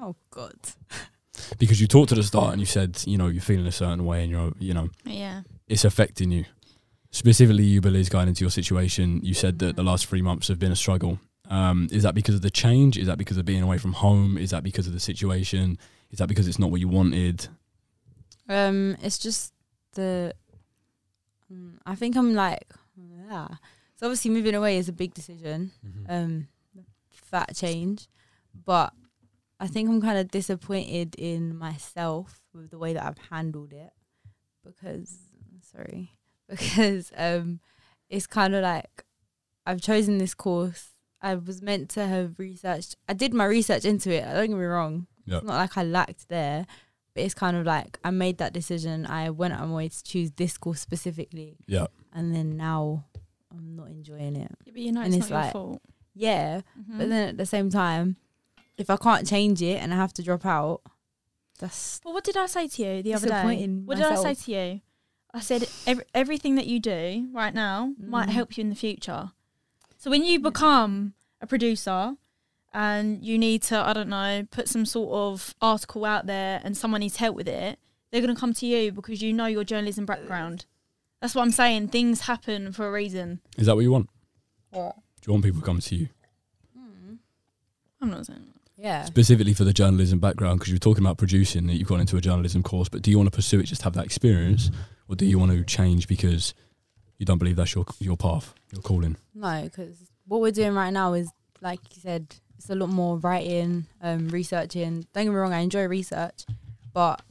Oh 0.00 0.16
God. 0.30 0.54
Because 1.56 1.80
you 1.80 1.86
talked 1.86 2.10
at 2.10 2.16
the 2.16 2.24
start 2.24 2.50
and 2.52 2.58
you 2.60 2.66
said, 2.66 3.00
you 3.06 3.16
know, 3.16 3.28
you're 3.28 3.40
feeling 3.40 3.66
a 3.68 3.70
certain 3.72 4.04
way 4.04 4.22
and 4.24 4.30
you're, 4.30 4.52
you 4.58 4.74
know, 4.74 4.88
Yeah. 5.04 5.42
It's 5.68 5.84
affecting 5.84 6.30
you. 6.30 6.44
Specifically, 7.10 7.64
you, 7.64 7.80
Beliz 7.80 8.10
going 8.10 8.28
into 8.28 8.42
your 8.42 8.50
situation. 8.50 9.20
You 9.22 9.34
said 9.34 9.58
that 9.60 9.76
the 9.76 9.82
last 9.82 10.06
three 10.06 10.22
months 10.22 10.48
have 10.48 10.58
been 10.58 10.72
a 10.72 10.76
struggle. 10.76 11.18
Um, 11.48 11.88
is 11.90 12.02
that 12.02 12.14
because 12.14 12.34
of 12.34 12.42
the 12.42 12.50
change? 12.50 12.98
Is 12.98 13.06
that 13.06 13.16
because 13.18 13.38
of 13.38 13.44
being 13.44 13.62
away 13.62 13.78
from 13.78 13.94
home? 13.94 14.36
Is 14.36 14.50
that 14.50 14.62
because 14.62 14.86
of 14.86 14.92
the 14.92 15.00
situation? 15.00 15.78
Is 16.10 16.18
that 16.18 16.28
because 16.28 16.46
it's 16.46 16.58
not 16.58 16.70
what 16.70 16.80
you 16.80 16.88
wanted? 16.88 17.48
Um, 18.48 18.96
it's 19.02 19.18
just 19.18 19.52
the. 19.94 20.34
Mm, 21.52 21.78
I 21.86 21.94
think 21.94 22.16
I'm 22.16 22.34
like, 22.34 22.66
yeah. 22.96 23.48
So 23.96 24.06
obviously, 24.06 24.30
moving 24.30 24.54
away 24.54 24.76
is 24.76 24.88
a 24.88 24.92
big 24.92 25.14
decision. 25.14 25.72
Um, 26.08 26.48
that 27.30 27.54
change, 27.54 28.08
but 28.64 28.92
I 29.60 29.66
think 29.66 29.88
I'm 29.88 30.00
kind 30.00 30.18
of 30.18 30.30
disappointed 30.30 31.14
in 31.16 31.56
myself 31.56 32.40
with 32.54 32.70
the 32.70 32.78
way 32.78 32.92
that 32.92 33.04
I've 33.04 33.18
handled 33.30 33.72
it 33.72 33.92
because 34.64 35.18
sorry, 35.72 36.12
because 36.48 37.12
um, 37.16 37.60
it's 38.08 38.26
kind 38.26 38.54
of 38.54 38.62
like 38.62 39.04
I've 39.66 39.80
chosen 39.80 40.18
this 40.18 40.34
course. 40.34 40.90
I 41.20 41.34
was 41.34 41.60
meant 41.62 41.88
to 41.90 42.06
have 42.06 42.38
researched. 42.38 42.96
I 43.08 43.12
did 43.12 43.34
my 43.34 43.44
research 43.44 43.84
into 43.84 44.10
it. 44.12 44.22
Don't 44.24 44.50
get 44.50 44.56
me 44.56 44.64
wrong. 44.64 45.06
Yeah. 45.26 45.38
It's 45.38 45.46
not 45.46 45.56
like 45.56 45.76
I 45.76 45.82
lacked 45.82 46.28
there, 46.28 46.64
but 47.14 47.24
it's 47.24 47.34
kind 47.34 47.56
of 47.56 47.66
like 47.66 47.98
I 48.04 48.10
made 48.10 48.38
that 48.38 48.52
decision. 48.52 49.04
I 49.04 49.30
went 49.30 49.54
on 49.54 49.68
my 49.70 49.74
way 49.74 49.88
to 49.88 50.02
choose 50.04 50.30
this 50.32 50.56
course 50.56 50.80
specifically, 50.80 51.56
Yeah. 51.66 51.88
and 52.12 52.34
then 52.34 52.56
now 52.56 53.04
I'm 53.50 53.74
not 53.74 53.88
enjoying 53.88 54.36
it. 54.36 54.50
Yeah, 54.64 54.72
but 54.72 54.80
you 54.82 54.92
know 54.92 55.00
And 55.02 55.14
it's, 55.14 55.24
it's 55.24 55.30
not 55.30 55.44
your 55.44 55.52
fault. 55.52 55.82
Yeah, 56.14 56.60
Mhm. 56.78 56.98
but 56.98 57.08
then 57.08 57.28
at 57.30 57.36
the 57.36 57.46
same 57.46 57.68
time, 57.70 58.16
if 58.76 58.88
I 58.90 58.96
can't 58.96 59.26
change 59.26 59.60
it 59.60 59.82
and 59.82 59.92
I 59.92 59.96
have 59.96 60.12
to 60.14 60.22
drop 60.22 60.46
out, 60.46 60.82
that's 61.58 62.00
Well, 62.04 62.14
what 62.14 62.24
did 62.24 62.36
I 62.36 62.46
say 62.46 62.68
to 62.68 62.82
you 62.82 63.02
the 63.02 63.14
other 63.14 63.26
day? 63.26 63.32
Disappointing 63.34 63.86
What 63.86 63.96
did 63.98 64.06
I 64.06 64.14
say 64.14 64.34
to 64.34 64.50
you? 64.52 64.80
I 65.34 65.40
said 65.40 65.68
ev- 65.86 66.02
everything 66.14 66.54
that 66.56 66.66
you 66.66 66.80
do 66.80 67.28
right 67.32 67.52
now 67.54 67.92
might 67.98 68.28
Mm. 68.28 68.32
help 68.32 68.56
you 68.56 68.62
in 68.62 68.70
the 68.70 68.74
future. 68.76 69.32
So 69.98 70.10
when 70.10 70.24
you 70.24 70.40
become 70.40 71.14
a 71.40 71.46
producer 71.46 72.16
and 72.72 73.22
you 73.24 73.38
need 73.38 73.62
to, 73.64 73.76
I 73.78 73.92
don't 73.92 74.08
know, 74.08 74.46
put 74.50 74.68
some 74.68 74.86
sort 74.86 75.12
of 75.12 75.54
article 75.60 76.04
out 76.04 76.26
there 76.26 76.60
and 76.64 76.76
someone 76.76 77.00
needs 77.00 77.16
help 77.16 77.36
with 77.36 77.48
it, 77.48 77.78
they're 78.10 78.22
going 78.22 78.34
to 78.34 78.40
come 78.40 78.54
to 78.54 78.66
you 78.66 78.90
because 78.92 79.20
you 79.22 79.32
know 79.32 79.46
your 79.46 79.64
journalism 79.64 80.06
background. 80.06 80.64
That's 81.20 81.34
what 81.34 81.42
I'm 81.42 81.50
saying. 81.50 81.88
Things 81.88 82.20
happen 82.22 82.72
for 82.72 82.86
a 82.86 82.92
reason. 82.92 83.40
Is 83.58 83.66
that 83.66 83.74
what 83.74 83.82
you 83.82 83.90
want? 83.90 84.08
What? 84.70 84.96
Do 85.20 85.26
you 85.26 85.32
want 85.32 85.44
people 85.44 85.60
to 85.60 85.66
come 85.66 85.80
to 85.80 85.94
you 85.96 86.08
I'm 88.00 88.10
not 88.10 88.26
saying 88.26 88.44
that. 88.54 88.82
yeah. 88.82 89.04
specifically 89.04 89.52
for 89.54 89.64
the 89.64 89.72
journalism 89.72 90.20
background? 90.20 90.60
Because 90.60 90.70
you're 90.72 90.78
talking 90.78 91.04
about 91.04 91.18
producing 91.18 91.66
that 91.66 91.74
you've 91.74 91.88
gone 91.88 92.00
into 92.00 92.16
a 92.16 92.20
journalism 92.20 92.62
course, 92.62 92.88
but 92.88 93.02
do 93.02 93.10
you 93.10 93.16
want 93.18 93.30
to 93.30 93.34
pursue 93.36 93.58
it 93.60 93.64
just 93.64 93.82
have 93.82 93.94
that 93.94 94.04
experience, 94.04 94.70
or 95.08 95.16
do 95.16 95.24
you 95.26 95.38
want 95.38 95.52
to 95.52 95.64
change 95.64 96.06
because 96.08 96.54
you 97.18 97.26
don't 97.26 97.38
believe 97.38 97.56
that's 97.56 97.74
your 97.74 97.84
your 97.98 98.16
path, 98.16 98.54
your 98.72 98.82
calling? 98.82 99.16
No, 99.34 99.62
because 99.64 99.96
what 100.26 100.40
we're 100.40 100.52
doing 100.52 100.74
right 100.74 100.92
now 100.92 101.14
is, 101.14 101.30
like 101.60 101.80
you 101.94 102.00
said, 102.02 102.34
it's 102.56 102.70
a 102.70 102.74
lot 102.74 102.88
more 102.90 103.18
writing, 103.18 103.86
um, 104.02 104.28
researching. 104.28 105.06
Don't 105.12 105.24
get 105.24 105.30
me 105.30 105.36
wrong, 105.36 105.52
I 105.52 105.60
enjoy 105.60 105.86
research, 105.86 106.44
but 106.92 107.22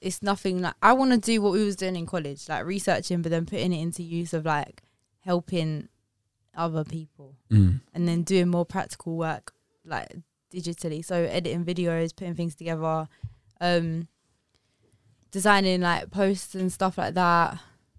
it's 0.00 0.22
nothing 0.22 0.62
like 0.62 0.74
I 0.82 0.92
want 0.94 1.10
to 1.12 1.18
do 1.18 1.42
what 1.42 1.52
we 1.52 1.64
was 1.64 1.76
doing 1.76 1.96
in 1.96 2.06
college, 2.06 2.48
like 2.48 2.64
researching, 2.64 3.20
but 3.22 3.30
then 3.30 3.46
putting 3.46 3.72
it 3.72 3.80
into 3.82 4.02
use 4.02 4.32
of 4.32 4.44
like 4.46 4.82
helping 5.20 5.88
other 6.56 6.84
people, 6.84 7.34
Mm. 7.50 7.80
and 7.94 8.08
then 8.08 8.22
doing 8.22 8.48
more 8.48 8.64
practical 8.64 9.16
work, 9.16 9.52
like 9.84 10.08
digitally. 10.52 11.04
So 11.04 11.14
editing 11.24 11.64
videos, 11.64 12.14
putting 12.16 12.34
things 12.34 12.54
together, 12.56 13.08
um, 13.60 14.08
designing 15.30 15.80
like 15.80 16.10
posts 16.10 16.54
and 16.54 16.72
stuff 16.72 16.98
like 16.98 17.14
that. 17.14 17.58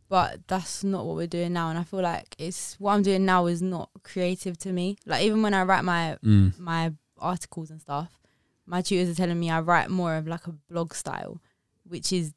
But 0.10 0.42
that's 0.48 0.84
not 0.84 1.06
what 1.06 1.16
we're 1.16 1.28
doing 1.28 1.54
now, 1.54 1.70
and 1.70 1.80
I 1.80 1.84
feel 1.84 2.02
like 2.02 2.36
it's 2.38 2.76
what 2.80 2.94
I'm 2.94 3.02
doing 3.02 3.24
now 3.26 3.46
is 3.46 3.62
not 3.62 3.90
creative 4.04 4.58
to 4.60 4.74
me. 4.74 4.98
Like 5.06 5.24
even 5.24 5.42
when 5.42 5.54
I 5.54 5.64
write 5.64 5.86
my 5.86 6.18
Mm. 6.24 6.60
my 6.60 6.92
articles 7.18 7.70
and 7.72 7.80
stuff, 7.80 8.20
my 8.66 8.82
tutors 8.82 9.10
are 9.10 9.16
telling 9.16 9.40
me 9.40 9.50
I 9.50 9.62
write 9.62 9.90
more 9.90 10.16
of 10.16 10.28
like 10.28 10.48
a 10.48 10.52
blog 10.70 10.94
style, 10.94 11.40
which 11.88 12.12
is 12.12 12.34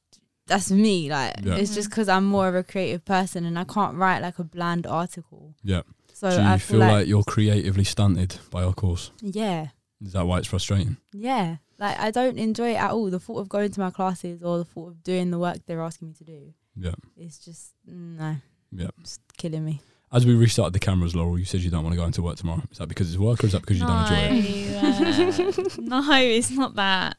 that's 0.47 0.71
me. 0.71 1.11
Like 1.11 1.35
Yeah. 1.43 1.57
it's 1.57 1.75
just 1.75 1.91
because 1.91 2.09
I'm 2.09 2.25
more 2.27 2.47
of 2.47 2.55
a 2.55 2.63
creative 2.63 3.05
person, 3.05 3.45
and 3.45 3.59
I 3.59 3.65
can't 3.65 3.97
write 3.97 4.21
like 4.23 4.39
a 4.39 4.45
bland 4.45 4.87
article. 4.87 5.57
Yeah. 5.65 5.83
So 6.13 6.31
do 6.31 6.37
you 6.37 6.43
I 6.49 6.59
feel 6.59 6.79
like, 6.79 7.09
you're 7.09 7.25
creatively 7.25 7.83
stunted 7.83 8.37
by 8.51 8.63
our 8.63 8.73
course? 8.73 9.11
yeah, 9.21 9.71
Is 10.01 10.13
that 10.13 10.29
why 10.29 10.39
it's 10.39 10.47
frustrating? 10.47 10.99
yeah. 11.13 11.57
Like 11.79 11.99
I 11.99 12.11
don't 12.11 12.39
enjoy 12.39 12.71
it 12.73 12.77
at 12.77 12.91
all. 12.93 13.11
The 13.11 13.19
thought 13.19 13.39
of 13.41 13.49
going 13.49 13.71
to 13.73 13.81
my 13.81 13.91
classes 13.91 14.43
or 14.43 14.59
the 14.59 14.65
thought 14.65 14.89
of 14.89 15.03
doing 15.03 15.31
the 15.31 15.39
work 15.39 15.59
they're 15.67 15.83
asking 15.83 16.09
me 16.09 16.15
to 16.15 16.25
do 16.25 16.55
Yeah. 16.77 16.95
is 17.17 17.39
just 17.39 17.73
no, 17.87 18.37
Yeah. 18.73 18.89
it's 19.01 19.19
killing 19.37 19.65
me. 19.65 19.81
As 20.13 20.25
we 20.25 20.35
restarted 20.35 20.73
the 20.73 20.79
cameras, 20.79 21.17
Laurel, 21.17 21.39
you 21.39 21.45
said 21.45 21.61
you 21.63 21.71
don't 21.71 21.83
want 21.83 21.93
to 21.95 21.97
go 21.97 22.05
into 22.07 22.23
work 22.23 22.37
tomorrow. 22.37 22.63
Is 22.71 22.79
that 22.79 22.87
because 22.87 23.09
it's 23.13 23.19
work 23.19 23.43
or 23.43 23.47
is 23.47 23.53
that 23.53 23.63
because 23.63 23.81
you 23.81 23.87
don't 23.87 24.03
enjoy 24.03 24.49
it? 24.49 25.77
uh, 25.77 25.77
no, 25.79 26.13
it's 26.13 26.51
not 26.53 26.77
that. 26.77 27.17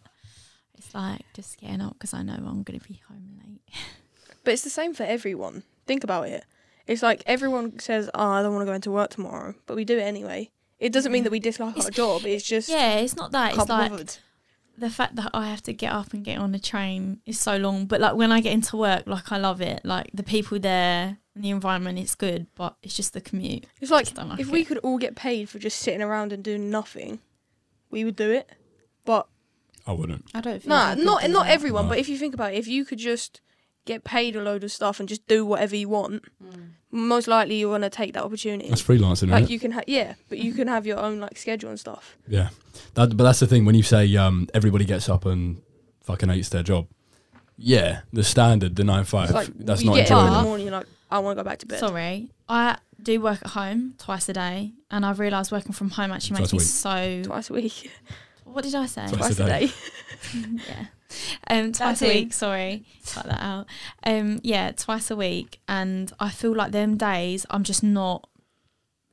It's 0.78 0.94
like 0.96 1.22
just 1.34 1.58
getting 1.60 1.82
up 1.82 1.94
because 1.94 2.13
I 2.13 2.22
know 2.24 2.34
I'm 2.36 2.63
going 2.63 2.80
to 2.80 2.88
be 2.88 3.02
home 3.10 3.39
late. 3.46 3.62
But 4.46 4.54
it's 4.54 4.62
the 4.63 4.70
same 4.70 4.94
for 4.94 5.04
everyone. 5.04 5.63
Think 5.88 6.04
about 6.06 6.30
it. 6.30 6.46
It's 6.88 7.02
like 7.02 7.24
everyone 7.26 7.80
says, 7.80 8.10
"Oh, 8.13 8.30
I 8.30 8.44
don't 8.44 8.54
want 8.54 8.62
to 8.62 8.65
go 8.68 8.74
into 8.76 8.91
work 8.91 9.10
tomorrow," 9.10 9.56
but 9.65 9.76
we 9.76 9.84
do 9.86 9.98
it 9.98 10.04
anyway. 10.04 10.52
It 10.80 10.94
doesn't 10.94 11.12
mean 11.12 11.24
that 11.24 11.32
we 11.32 11.39
dislike 11.39 11.76
our 11.84 11.89
job. 11.89 12.26
It's 12.26 12.46
just 12.46 12.70
Yeah, 12.70 12.98
it's 12.98 13.15
not 13.15 13.32
that. 13.32 13.50
It's 13.56 13.58
like 13.58 13.68
bothered. 13.91 14.18
The 14.77 14.89
fact 14.89 15.15
that 15.15 15.31
I 15.33 15.47
have 15.49 15.63
to 15.63 15.73
get 15.73 15.91
up 15.91 16.13
and 16.13 16.23
get 16.23 16.38
on 16.38 16.51
the 16.51 16.59
train 16.59 17.21
is 17.25 17.39
so 17.39 17.57
long. 17.57 17.85
But 17.85 18.01
like 18.01 18.15
when 18.15 18.31
I 18.31 18.41
get 18.41 18.53
into 18.53 18.77
work, 18.77 19.03
like 19.05 19.31
I 19.31 19.38
love 19.38 19.61
it. 19.61 19.81
Like 19.83 20.09
the 20.13 20.23
people 20.23 20.59
there 20.59 21.17
and 21.33 21.43
the 21.43 21.49
environment, 21.49 21.99
it's 21.99 22.15
good. 22.15 22.47
But 22.55 22.75
it's 22.83 22.95
just 22.95 23.13
the 23.13 23.21
commute. 23.21 23.65
It's 23.81 23.91
like 23.91 24.15
like 24.17 24.39
if 24.39 24.49
we 24.49 24.65
could 24.65 24.79
all 24.79 24.97
get 24.97 25.15
paid 25.15 25.49
for 25.49 25.59
just 25.59 25.79
sitting 25.79 26.01
around 26.01 26.33
and 26.33 26.43
doing 26.43 26.69
nothing, 26.69 27.19
we 27.89 28.03
would 28.03 28.15
do 28.15 28.31
it. 28.31 28.49
But 29.05 29.27
I 29.88 29.93
wouldn't. 29.93 30.25
I 30.33 30.41
don't. 30.41 30.53
Think 30.53 30.67
nah, 30.67 30.95
not 30.95 31.29
not 31.29 31.45
that. 31.45 31.53
everyone. 31.53 31.85
No. 31.85 31.89
But 31.89 31.99
if 31.99 32.09
you 32.09 32.17
think 32.17 32.33
about 32.33 32.53
it, 32.53 32.57
if 32.57 32.67
you 32.67 32.85
could 32.85 32.99
just 32.99 33.41
get 33.86 34.04
paid 34.04 34.36
a 34.36 34.41
load 34.41 34.63
of 34.63 34.71
stuff 34.71 35.00
and 35.00 35.08
just 35.08 35.26
do 35.28 35.45
whatever 35.45 35.76
you 35.76 35.88
want, 35.89 36.24
Mm. 36.43 36.69
most 36.91 37.28
likely 37.28 37.56
you're 37.56 37.71
gonna 37.74 37.89
take 37.89 38.13
that 38.13 38.24
opportunity. 38.24 38.69
That's 38.69 38.82
freelancing, 38.82 39.30
like 39.30 39.41
right? 39.43 39.50
you 39.50 39.60
can 39.60 39.71
have 39.71 39.84
yeah, 39.88 40.15
but 40.30 40.38
you 40.39 40.54
can 40.54 40.67
have 40.67 40.86
your 40.86 40.98
own 41.00 41.19
like 41.19 41.38
schedule 41.38 41.69
and 41.69 41.80
stuff. 41.80 42.17
Yeah. 42.28 42.50
That, 42.95 43.15
but 43.15 43.24
that's 43.24 43.39
the 43.39 43.48
thing 43.48 43.65
when 43.65 43.76
you 43.76 43.84
say 43.84 44.15
um, 44.17 44.48
everybody 44.54 44.86
gets 44.86 45.08
up 45.10 45.26
and 45.26 45.62
fucking 46.02 46.30
hates 46.30 46.50
their 46.50 46.63
job. 46.63 46.88
Yeah, 47.58 48.02
the 48.12 48.24
standard, 48.24 48.76
the 48.76 48.84
nine 48.84 49.06
five. 49.06 49.26
It's 49.30 49.34
like 49.34 49.48
that's 49.58 49.82
you 49.82 49.89
not 49.91 49.95
get 49.95 50.12
up 50.12 50.28
in 50.28 50.34
the 50.34 50.41
morning, 50.43 50.65
you're 50.67 50.76
like, 50.76 50.88
I 51.10 51.19
want 51.19 51.38
to 51.38 51.43
go 51.43 51.48
back 51.50 51.60
to 51.60 51.65
bed. 51.65 51.80
Sorry, 51.80 52.30
I 52.50 52.78
do 53.02 53.21
work 53.21 53.39
at 53.43 53.52
home 53.52 53.93
twice 53.98 54.28
a 54.30 54.34
day, 54.34 54.74
and 54.91 55.06
I've 55.06 55.19
realised 55.19 55.52
working 55.54 55.71
from 55.71 55.89
home 55.91 56.12
actually 56.12 56.38
Twice 56.38 56.52
makes 56.54 56.84
a 56.86 56.88
me 56.89 57.21
so. 57.24 57.30
Twice 57.30 57.50
a 57.50 57.54
week, 57.54 57.91
What 58.43 58.63
did 58.65 58.76
I 58.76 58.86
say? 58.88 59.08
Twice 59.08 59.17
twice 59.17 59.39
a 59.39 59.43
a 59.43 59.48
day. 59.48 59.67
day. 59.67 59.74
yeah. 60.67 60.86
Um, 61.47 61.71
twice 61.71 62.01
a 62.01 62.08
week. 62.08 62.34
Sorry, 62.34 62.84
cut 63.06 63.25
that 63.25 63.41
out. 63.41 63.67
Um, 64.04 64.39
yeah, 64.43 64.71
twice 64.71 65.12
a 65.12 65.15
week, 65.15 65.60
and 65.67 66.12
I 66.19 66.30
feel 66.30 66.56
like 66.56 66.71
them 66.71 66.97
days 66.97 67.45
I'm 67.49 67.63
just 67.63 67.84
not, 67.84 68.28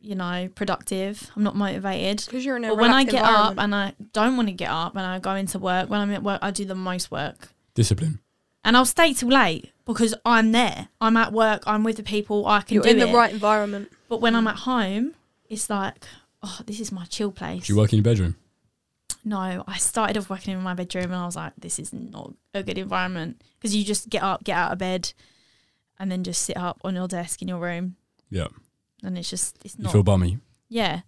you 0.00 0.14
know, 0.14 0.48
productive. 0.54 1.30
I'm 1.36 1.42
not 1.42 1.56
motivated. 1.56 2.24
Because 2.24 2.44
you're 2.44 2.56
in 2.56 2.64
a 2.64 2.68
But 2.68 2.78
when 2.78 2.90
I 2.90 3.04
get 3.04 3.22
up 3.22 3.54
and 3.58 3.74
I 3.74 3.94
don't 4.12 4.36
want 4.36 4.48
to 4.48 4.54
get 4.54 4.70
up 4.70 4.96
and 4.96 5.04
I 5.04 5.18
go 5.18 5.34
into 5.34 5.58
work, 5.58 5.90
when 5.90 6.00
I'm 6.00 6.10
at 6.12 6.22
work, 6.22 6.38
I 6.42 6.50
do 6.50 6.64
the 6.64 6.74
most 6.74 7.10
work. 7.10 7.50
Discipline. 7.74 8.20
And 8.64 8.76
I'll 8.76 8.86
stay 8.86 9.12
till 9.12 9.28
late 9.28 9.72
because 9.84 10.14
I'm 10.24 10.52
there. 10.52 10.88
I'm 11.00 11.16
at 11.16 11.32
work. 11.32 11.64
I'm 11.66 11.84
with 11.84 11.96
the 11.96 12.02
people. 12.02 12.46
I 12.46 12.60
can 12.62 12.76
you're 12.76 12.84
do 12.84 12.90
in 12.90 13.00
it. 13.00 13.06
the 13.06 13.12
right 13.12 13.32
environment. 13.32 13.90
But 14.08 14.20
when 14.20 14.34
I'm 14.34 14.46
at 14.46 14.56
home, 14.60 15.14
it's 15.48 15.68
like, 15.68 16.04
oh, 16.42 16.60
this 16.66 16.80
is 16.80 16.92
my 16.92 17.04
chill 17.06 17.32
place. 17.32 17.66
Do 17.66 17.72
you 17.72 17.78
work 17.78 17.92
in 17.92 17.98
your 17.98 18.04
bedroom? 18.04 18.36
No, 19.24 19.64
I 19.66 19.78
started 19.78 20.16
off 20.18 20.28
working 20.30 20.54
in 20.54 20.60
my 20.62 20.74
bedroom 20.74 21.04
and 21.06 21.14
I 21.14 21.26
was 21.26 21.36
like, 21.36 21.52
this 21.58 21.78
is 21.78 21.92
not 21.92 22.34
a 22.54 22.62
good 22.62 22.78
environment 22.78 23.42
because 23.58 23.74
you 23.74 23.84
just 23.84 24.08
get 24.08 24.22
up, 24.22 24.44
get 24.44 24.56
out 24.56 24.72
of 24.72 24.78
bed, 24.78 25.12
and 25.98 26.10
then 26.10 26.24
just 26.24 26.42
sit 26.42 26.56
up 26.56 26.80
on 26.84 26.94
your 26.94 27.08
desk 27.08 27.42
in 27.42 27.48
your 27.48 27.58
room, 27.60 27.96
Yeah. 28.30 28.48
and 29.02 29.16
it's 29.16 29.30
just 29.30 29.58
it's 29.64 29.76
You 29.78 29.84
not. 29.84 29.92
feel 29.92 30.02
bummy. 30.02 30.38
yeah, 30.68 31.02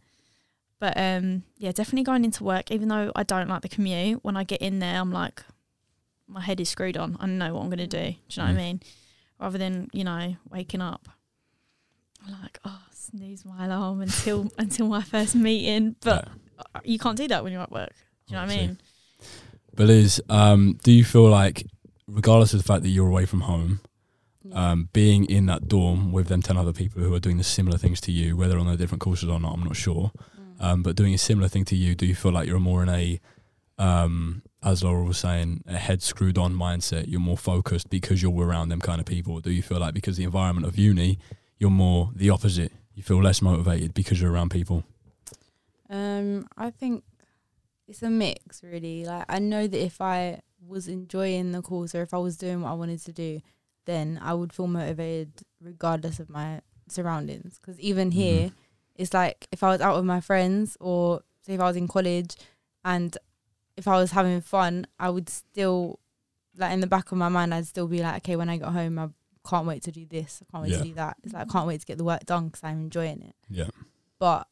but 0.78 0.94
um, 0.96 1.42
yeah, 1.58 1.72
definitely 1.72 2.04
going 2.04 2.24
into 2.24 2.44
work. 2.44 2.70
Even 2.70 2.88
though 2.88 3.10
I 3.16 3.22
don't 3.22 3.48
like 3.48 3.62
the 3.62 3.68
commute, 3.68 4.22
when 4.22 4.36
I 4.36 4.44
get 4.44 4.60
in 4.60 4.78
there, 4.80 5.00
I'm 5.00 5.12
like, 5.12 5.42
my 6.28 6.40
head 6.40 6.60
is 6.60 6.68
screwed 6.68 6.96
on. 6.96 7.16
I 7.20 7.26
know 7.26 7.54
what 7.54 7.62
I'm 7.62 7.70
gonna 7.70 7.86
do. 7.86 7.98
Do 7.98 8.06
you 8.06 8.14
know 8.36 8.44
what 8.44 8.48
I 8.48 8.52
Mm. 8.52 8.56
mean? 8.56 8.80
Rather 9.40 9.58
than 9.58 9.88
you 9.92 10.04
know 10.04 10.36
waking 10.50 10.80
up, 10.80 11.08
I'm 12.24 12.32
like, 12.40 12.58
oh, 12.64 12.82
snooze 12.92 13.44
my 13.44 13.64
alarm 13.66 14.00
until 14.02 14.50
until 14.58 14.86
my 14.88 15.02
first 15.02 15.34
meeting. 15.34 15.96
But 16.00 16.26
Yeah. 16.28 16.34
You 16.84 16.98
can't 16.98 17.16
do 17.16 17.28
that 17.28 17.42
when 17.42 17.52
you're 17.52 17.62
at 17.62 17.70
work. 17.72 17.92
Do 18.26 18.34
you 18.34 18.40
know 18.40 18.46
what 18.46 18.52
I 18.52 18.56
mean? 18.56 18.78
But 19.74 19.86
Liz, 19.88 20.22
um, 20.28 20.78
do 20.82 20.92
you 20.92 21.04
feel 21.04 21.28
like, 21.28 21.66
regardless 22.06 22.52
of 22.54 22.60
the 22.60 22.64
fact 22.64 22.82
that 22.82 22.90
you're 22.90 23.08
away 23.08 23.26
from 23.26 23.42
home, 23.42 23.80
um, 24.52 24.88
being 24.92 25.24
in 25.24 25.46
that 25.46 25.68
dorm 25.68 26.12
with 26.12 26.28
them 26.28 26.42
10 26.42 26.56
other 26.56 26.72
people 26.72 27.02
who 27.02 27.12
are 27.14 27.18
doing 27.20 27.38
the 27.38 27.44
similar 27.44 27.78
things 27.78 28.00
to 28.02 28.12
you, 28.12 28.36
whether 28.36 28.58
on 28.58 28.66
their 28.66 28.76
different 28.76 29.00
courses 29.00 29.28
or 29.28 29.40
not, 29.40 29.54
I'm 29.54 29.64
not 29.64 29.76
sure, 29.76 30.12
Mm. 30.60 30.64
um, 30.64 30.82
but 30.82 30.96
doing 30.96 31.14
a 31.14 31.18
similar 31.18 31.48
thing 31.48 31.64
to 31.66 31.76
you, 31.76 31.94
do 31.94 32.06
you 32.06 32.14
feel 32.14 32.30
like 32.32 32.46
you're 32.46 32.60
more 32.60 32.82
in 32.82 32.88
a, 32.88 33.20
um, 33.78 34.42
as 34.62 34.84
Laura 34.84 35.02
was 35.02 35.18
saying, 35.18 35.64
a 35.66 35.76
head 35.76 36.02
screwed 36.02 36.38
on 36.38 36.54
mindset? 36.54 37.06
You're 37.08 37.20
more 37.20 37.38
focused 37.38 37.90
because 37.90 38.22
you're 38.22 38.32
around 38.46 38.68
them 38.68 38.80
kind 38.80 39.00
of 39.00 39.06
people? 39.06 39.40
Do 39.40 39.50
you 39.50 39.62
feel 39.62 39.78
like 39.80 39.94
because 39.94 40.16
the 40.16 40.24
environment 40.24 40.66
of 40.66 40.78
uni, 40.78 41.18
you're 41.58 41.70
more 41.70 42.10
the 42.14 42.30
opposite? 42.30 42.72
You 42.94 43.02
feel 43.02 43.20
less 43.22 43.42
motivated 43.42 43.92
because 43.94 44.20
you're 44.20 44.30
around 44.30 44.50
people? 44.50 44.84
Um, 45.90 46.46
I 46.56 46.70
think 46.70 47.04
it's 47.86 48.02
a 48.02 48.10
mix, 48.10 48.62
really. 48.62 49.04
Like 49.04 49.24
I 49.28 49.38
know 49.38 49.66
that 49.66 49.82
if 49.84 50.00
I 50.00 50.40
was 50.66 50.88
enjoying 50.88 51.52
the 51.52 51.62
course 51.62 51.94
or 51.94 52.02
if 52.02 52.14
I 52.14 52.18
was 52.18 52.36
doing 52.36 52.62
what 52.62 52.70
I 52.70 52.74
wanted 52.74 53.00
to 53.04 53.12
do, 53.12 53.40
then 53.84 54.18
I 54.22 54.32
would 54.34 54.52
feel 54.52 54.66
motivated 54.66 55.42
regardless 55.60 56.18
of 56.20 56.30
my 56.30 56.60
surroundings. 56.88 57.58
Because 57.60 57.78
even 57.80 58.10
here, 58.12 58.52
it's 58.96 59.12
like 59.12 59.46
if 59.52 59.62
I 59.62 59.68
was 59.68 59.80
out 59.80 59.96
with 59.96 60.04
my 60.06 60.20
friends 60.20 60.76
or 60.80 61.20
say 61.42 61.54
if 61.54 61.60
I 61.60 61.64
was 61.64 61.76
in 61.76 61.88
college, 61.88 62.36
and 62.84 63.16
if 63.76 63.86
I 63.88 63.96
was 63.96 64.12
having 64.12 64.40
fun, 64.40 64.86
I 64.98 65.10
would 65.10 65.28
still 65.28 65.98
like 66.56 66.72
in 66.72 66.80
the 66.80 66.86
back 66.86 67.10
of 67.12 67.18
my 67.18 67.28
mind, 67.28 67.52
I'd 67.52 67.66
still 67.66 67.88
be 67.88 68.00
like, 68.02 68.16
okay, 68.18 68.36
when 68.36 68.48
I 68.48 68.56
get 68.56 68.68
home, 68.68 68.98
I 68.98 69.08
can't 69.46 69.66
wait 69.66 69.82
to 69.82 69.92
do 69.92 70.06
this. 70.06 70.40
I 70.42 70.50
can't 70.50 70.62
wait 70.62 70.70
Yeah. 70.72 70.78
to 70.78 70.84
do 70.84 70.94
that. 70.94 71.16
It's 71.24 71.34
like 71.34 71.48
I 71.48 71.52
can't 71.52 71.66
wait 71.66 71.80
to 71.80 71.86
get 71.86 71.98
the 71.98 72.04
work 72.04 72.24
done 72.24 72.46
because 72.46 72.62
I'm 72.64 72.78
enjoying 72.80 73.20
it. 73.22 73.34
Yeah. 73.50 73.68
But 74.18 74.46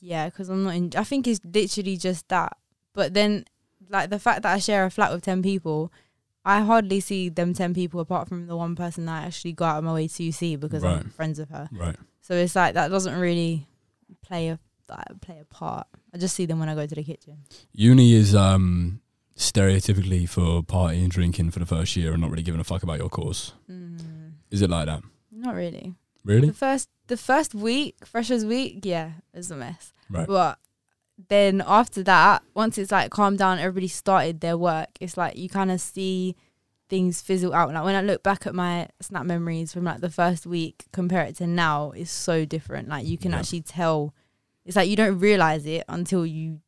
yeah, 0.00 0.26
because 0.28 0.48
I'm 0.48 0.64
not. 0.64 0.74
In, 0.74 0.90
I 0.96 1.04
think 1.04 1.26
it's 1.26 1.40
literally 1.44 1.96
just 1.96 2.28
that. 2.28 2.56
But 2.92 3.14
then, 3.14 3.44
like 3.88 4.10
the 4.10 4.18
fact 4.18 4.42
that 4.42 4.54
I 4.54 4.58
share 4.58 4.84
a 4.84 4.90
flat 4.90 5.12
with 5.12 5.22
ten 5.24 5.42
people, 5.42 5.92
I 6.44 6.60
hardly 6.60 7.00
see 7.00 7.28
them 7.28 7.54
ten 7.54 7.74
people 7.74 8.00
apart 8.00 8.28
from 8.28 8.46
the 8.46 8.56
one 8.56 8.74
person 8.76 9.06
that 9.06 9.22
I 9.22 9.26
actually 9.26 9.52
go 9.52 9.64
out 9.64 9.78
of 9.78 9.84
my 9.84 9.92
way 9.94 10.08
to 10.08 10.32
see 10.32 10.56
because 10.56 10.82
Right. 10.82 10.98
I'm 11.00 11.10
friends 11.10 11.38
with 11.38 11.50
her. 11.50 11.68
Right. 11.72 11.96
So 12.20 12.34
it's 12.34 12.54
like 12.56 12.74
that 12.74 12.88
doesn't 12.88 13.18
really 13.18 13.66
play 14.22 14.48
a 14.48 14.58
like, 14.88 15.20
play 15.20 15.38
a 15.40 15.44
part. 15.44 15.86
I 16.12 16.18
just 16.18 16.34
see 16.36 16.46
them 16.46 16.58
when 16.60 16.68
I 16.68 16.74
go 16.74 16.86
to 16.86 16.94
the 16.94 17.02
kitchen. 17.02 17.38
Uni 17.72 18.12
is 18.14 18.34
um 18.34 19.00
stereotypically 19.36 20.28
for 20.28 20.62
partying 20.62 21.02
and 21.02 21.10
drinking 21.10 21.50
for 21.50 21.58
the 21.58 21.66
first 21.66 21.96
year 21.96 22.12
and 22.12 22.20
not 22.22 22.30
really 22.30 22.42
giving 22.42 22.60
a 22.60 22.64
fuck 22.64 22.82
about 22.82 22.98
your 22.98 23.08
course. 23.08 23.52
Mm, 23.70 24.32
Is 24.50 24.62
it 24.62 24.70
like 24.70 24.86
that? 24.86 25.02
not 25.32 25.54
really. 25.54 25.94
Really? 26.24 26.48
The 26.48 26.54
first 26.54 26.88
the 27.06 27.16
first 27.16 27.54
week, 27.54 27.96
freshers 28.06 28.44
week, 28.44 28.80
yeah, 28.82 29.12
it 29.32 29.36
was 29.38 29.50
a 29.50 29.56
mess. 29.56 29.92
Right. 30.08 30.26
But 30.26 30.58
then 31.28 31.62
after 31.66 32.02
that, 32.04 32.42
once 32.54 32.78
it's 32.78 32.90
like 32.92 33.10
calmed 33.10 33.38
down, 33.38 33.58
everybody 33.58 33.88
started 33.88 34.40
their 34.40 34.56
work. 34.56 34.88
It's 35.00 35.16
like 35.16 35.36
you 35.36 35.48
kind 35.48 35.70
of 35.70 35.80
see 35.80 36.34
things 36.88 37.20
fizzle 37.20 37.54
out. 37.54 37.72
Like 37.72 37.84
when 37.84 37.94
I 37.94 38.00
look 38.00 38.22
back 38.22 38.46
at 38.46 38.54
my 38.54 38.88
snap 39.00 39.24
memories 39.26 39.72
from 39.72 39.84
like 39.84 40.00
the 40.00 40.10
first 40.10 40.46
week, 40.46 40.84
compare 40.92 41.22
it 41.24 41.36
to 41.36 41.46
now, 41.46 41.90
it's 41.92 42.10
so 42.10 42.44
different. 42.44 42.88
Like 42.88 43.06
you 43.06 43.18
can 43.18 43.32
Yeah. 43.32 43.38
actually 43.38 43.62
tell. 43.62 44.14
It's 44.64 44.76
like 44.76 44.88
you 44.88 44.96
don't 44.96 45.18
realize 45.18 45.66
it 45.66 45.84
until 45.88 46.24
you 46.24 46.60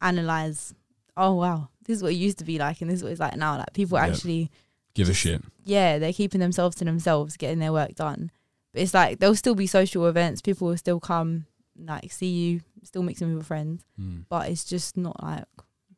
analyze. 0.00 0.74
Oh 1.16 1.34
wow, 1.34 1.68
this 1.86 1.98
is 1.98 2.02
what 2.02 2.12
it 2.12 2.16
used 2.16 2.38
to 2.38 2.44
be 2.44 2.58
like, 2.58 2.80
and 2.80 2.90
this 2.90 2.98
is 2.98 3.02
what 3.02 3.12
it's 3.12 3.20
like 3.20 3.36
now. 3.36 3.58
Like 3.58 3.72
people 3.74 3.98
Yeah. 3.98 4.06
actually 4.06 4.50
Give 4.94 5.08
a 5.08 5.14
shit. 5.14 5.42
yeah, 5.64 5.98
they're 5.98 6.12
keeping 6.12 6.40
themselves 6.40 6.76
to 6.76 6.84
themselves, 6.84 7.36
getting 7.36 7.58
their 7.58 7.72
work 7.72 7.94
done. 7.94 8.30
But 8.72 8.82
it's 8.82 8.94
like 8.94 9.18
there'll 9.18 9.34
still 9.34 9.54
be 9.54 9.66
social 9.66 10.06
events. 10.06 10.40
People 10.40 10.68
will 10.68 10.76
still 10.76 11.00
come, 11.00 11.46
like 11.78 12.10
see 12.12 12.28
you, 12.28 12.60
still 12.82 13.02
mixing 13.02 13.28
with 13.28 13.36
your 13.36 13.44
friends. 13.44 13.84
Mm. 14.00 14.24
But 14.28 14.48
it's 14.48 14.64
just 14.64 14.96
not 14.96 15.22
like 15.22 15.44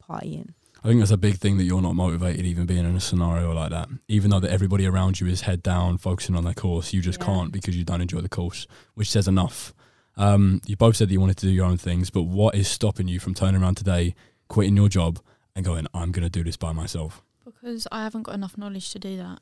partying. 0.03 0.51
I 0.83 0.89
think 0.89 1.01
that's 1.01 1.11
a 1.13 1.17
big 1.17 1.37
thing 1.37 1.57
that 1.57 1.65
you're 1.65 1.81
not 1.81 1.95
motivated 1.95 2.45
even 2.45 2.67
being 2.67 2.85
in 2.85 2.95
a 2.95 3.01
scenario 3.01 3.55
like 3.55 3.71
that. 3.71 3.89
Even 4.07 4.31
though 4.31 4.41
that 4.41 4.51
everybody 4.51 4.87
around 4.87 5.19
you 5.19 5.27
is 5.27 5.41
head 5.43 5.63
down, 5.63 5.97
focusing 5.97 6.37
on 6.37 6.45
their 6.45 6.53
course, 6.53 6.93
you 6.93 7.01
just 7.01 7.21
Yeah. 7.21 7.27
can't 7.27 7.53
because 7.53 7.75
you 7.75 7.85
don't 7.85 8.03
enjoy 8.03 8.21
the 8.21 8.29
course, 8.29 8.67
which 8.95 9.11
says 9.11 9.27
enough. 9.27 9.73
Um, 10.17 10.61
you 10.67 10.77
both 10.77 10.97
said 10.97 11.09
that 11.09 11.13
you 11.13 11.21
wanted 11.21 11.39
to 11.39 11.47
do 11.47 11.53
your 11.53 11.65
own 11.65 11.79
things, 11.79 12.11
but 12.11 12.25
what 12.25 12.55
is 12.55 12.69
stopping 12.69 13.09
you 13.09 13.19
from 13.19 13.33
turning 13.35 13.63
around 13.63 13.77
today, 13.77 14.15
quitting 14.49 14.77
your 14.77 14.91
job, 14.91 15.21
and 15.57 15.65
going, 15.65 15.87
I'm 15.95 16.13
going 16.13 16.23
to 16.25 16.31
do 16.31 16.45
this 16.45 16.57
by 16.59 16.73
myself? 16.73 17.23
Because 17.47 17.87
I 17.91 18.03
haven't 18.03 18.25
got 18.25 18.35
enough 18.35 18.59
knowledge 18.59 18.91
to 18.91 18.99
do 18.99 19.17
that. 19.17 19.39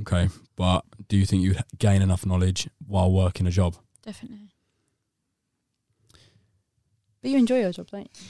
Okay. 0.00 0.28
But 0.56 0.84
do 1.08 1.16
you 1.16 1.26
think 1.26 1.42
you'd 1.42 1.62
gain 1.78 2.02
enough 2.02 2.24
knowledge 2.24 2.68
while 2.86 3.10
working 3.10 3.46
a 3.46 3.50
job? 3.50 3.76
Definitely. 4.02 4.50
But 7.22 7.30
you 7.30 7.38
enjoy 7.38 7.60
your 7.60 7.72
job, 7.72 7.88
don't 7.90 8.02
you? 8.14 8.26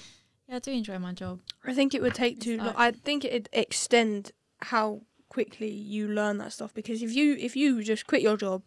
Yeah, 0.49 0.57
I 0.57 0.59
do 0.59 0.73
enjoy 0.73 0.99
my 0.99 1.12
job. 1.12 1.40
I 1.64 1.75
think 1.75 1.94
it 1.94 2.03
would 2.03 2.14
take 2.14 2.37
It's 2.37 2.44
too 2.44 2.57
long. 2.59 2.75
I 2.77 2.90
think 2.90 3.25
it'd 3.25 3.49
extend 3.53 4.33
how 4.62 5.03
quickly 5.29 5.70
you 5.70 6.09
learn 6.09 6.38
that 6.38 6.53
stuff 6.53 6.75
because 6.75 7.03
if 7.03 7.14
you 7.14 7.37
if 7.38 7.55
you 7.55 7.85
just 7.85 8.07
quit 8.09 8.20
your 8.20 8.37
job 8.37 8.62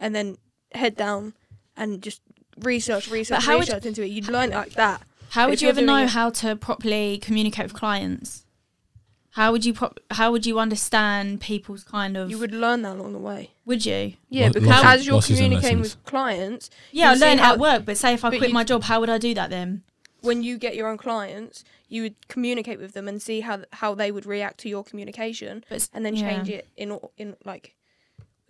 and 0.00 0.14
then 0.14 0.38
head 0.72 0.96
down 0.96 1.34
and 1.76 2.02
just 2.02 2.22
research 2.60 3.10
research 3.10 3.44
how 3.44 3.54
would- 3.58 3.68
research 3.68 3.84
into 3.84 4.02
it, 4.02 4.06
you'd 4.06 4.28
learn 4.28 4.52
it 4.52 4.54
like 4.56 4.72
that. 4.74 5.02
How 5.30 5.48
would 5.50 5.60
you 5.60 5.68
ever 5.68 5.82
know 5.82 6.04
it- 6.04 6.10
how 6.10 6.30
to 6.30 6.56
properly 6.56 7.18
communicate 7.18 7.64
with 7.66 7.74
clients? 7.74 8.46
How 9.38 9.52
would 9.52 9.64
you 9.64 9.72
pro- 9.72 9.94
how 10.10 10.32
would 10.32 10.44
you 10.46 10.58
understand 10.58 11.40
people's 11.40 11.84
kind 11.84 12.16
of 12.16 12.28
You 12.28 12.38
would 12.38 12.52
learn 12.52 12.82
that 12.82 12.96
along 12.96 13.12
the 13.12 13.20
way. 13.30 13.50
would 13.64 13.86
you? 13.86 14.14
Yeah, 14.28 14.46
Lo- 14.46 14.52
because 14.54 14.68
losses- 14.68 14.84
as 15.00 15.06
you're 15.06 15.14
losses 15.14 15.30
and 15.30 15.38
communicating 15.38 15.78
lessons. 15.78 15.96
with 15.96 16.04
clients, 16.04 16.70
Yeah, 16.90 17.04
I 17.06 17.10
You'll 17.10 17.18
see 17.20 17.24
learn 17.26 17.38
it 17.38 17.44
how- 17.44 17.52
at 17.52 17.58
work, 17.60 17.84
but 17.84 17.96
say 17.96 18.14
if 18.14 18.24
I 18.24 18.30
but 18.30 18.38
quit 18.38 18.50
you- 18.50 18.54
my 18.54 18.64
job, 18.64 18.82
how 18.84 18.98
would 19.00 19.08
I 19.10 19.18
do 19.18 19.34
that 19.34 19.50
then? 19.50 19.82
when 20.22 20.42
you 20.42 20.58
get 20.58 20.74
your 20.74 20.88
own 20.88 20.98
clients, 20.98 21.62
you 21.88 22.02
would 22.02 22.16
communicate 22.26 22.80
with 22.80 22.92
them 22.94 23.06
and 23.06 23.22
see 23.22 23.38
how 23.42 23.60
how 23.74 23.94
they 23.94 24.10
would 24.10 24.26
react 24.26 24.58
to 24.58 24.68
your 24.68 24.82
communication, 24.82 25.64
But 25.68 25.76
s- 25.76 25.90
and 25.94 26.04
then 26.04 26.16
yeah. 26.16 26.28
change 26.28 26.48
it 26.50 26.66
in 26.76 26.90
or- 26.90 27.10
in 27.16 27.36
like 27.44 27.76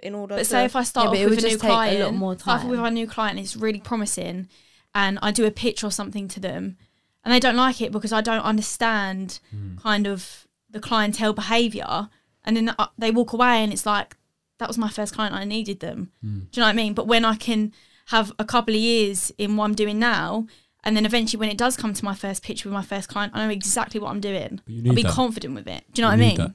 in 0.01 0.14
order. 0.14 0.37
But 0.37 0.38
to, 0.38 0.44
say 0.46 0.64
if 0.64 0.74
I 0.74 0.85
start 0.85 1.05
Yeah, 1.05 1.11
but 1.11 1.16
off 1.18 1.20
it 1.20 1.24
would 1.27 1.31
with 1.37 1.38
a 1.44 1.48
new 1.48 1.51
just 1.51 1.61
take 1.61 1.70
a 1.70 1.72
lot 1.74 1.85
client, 1.85 2.16
more 2.16 2.38
start 2.38 2.61
off 2.61 2.66
with 2.70 2.79
time. 2.79 2.87
a 2.87 2.90
new 2.92 3.07
client, 3.07 3.38
it's 3.38 3.57
really 3.57 3.81
promising, 3.81 4.48
and 4.94 5.18
I 5.20 5.31
do 5.33 5.44
a 5.44 5.51
pitch 5.51 5.85
or 5.85 5.90
something 5.90 6.27
to 6.29 6.40
them, 6.40 6.79
and 7.22 7.35
they 7.35 7.40
don't 7.40 7.57
like 7.57 7.83
it 7.83 7.92
because 7.92 8.12
I 8.14 8.22
don't 8.22 8.40
understand 8.40 9.38
hmm. 9.51 9.77
kind 9.77 10.07
of 10.07 10.46
the 10.70 10.81
clientele 10.81 11.33
behaviour, 11.33 12.09
and 12.44 12.57
then 12.57 12.68
uh, 12.78 12.87
they 12.98 13.11
walk 13.11 13.33
away, 13.33 13.62
and 13.62 13.72
it's 13.72 13.87
like 13.87 14.16
that 14.59 14.68
was 14.68 14.78
my 14.78 14.88
first 14.88 15.14
client, 15.14 15.35
I 15.35 15.44
needed 15.44 15.81
them. 15.81 16.11
Mm. 16.24 16.50
Do 16.50 16.61
you 16.61 16.61
know 16.61 16.66
what 16.66 16.70
I 16.70 16.72
mean? 16.72 16.92
But 16.94 17.07
when 17.07 17.24
I 17.24 17.37
can 17.37 17.72
have 18.07 18.33
a 18.38 18.44
couple 18.44 18.74
of 18.74 18.81
years 18.81 19.31
in 19.38 19.57
what 19.57 19.64
I'm 19.66 19.74
doing 19.74 19.98
now, 19.98 20.46
and 20.83 20.96
then 20.96 21.07
eventually 21.07 21.38
when 21.38 21.48
it 21.50 21.59
does 21.59 21.76
come 21.76 21.92
to 21.94 22.04
my 22.04 22.14
first 22.14 22.42
pitch 22.42 22.64
with 22.64 22.72
my 22.72 22.83
first 22.83 23.09
client, 23.09 23.33
I 23.35 23.44
know 23.46 23.52
exactly 23.52 24.00
what 24.00 24.11
I'm 24.11 24.20
doing. 24.20 24.61
I'll 24.68 24.94
be 24.94 25.02
that. 25.02 25.12
confident 25.12 25.54
with 25.54 25.68
it. 25.68 25.85
Do 25.92 26.02
you 26.02 26.09
know 26.09 26.14
You 26.14 26.22
what 26.22 26.40
I 26.40 26.44
mean? 26.46 26.54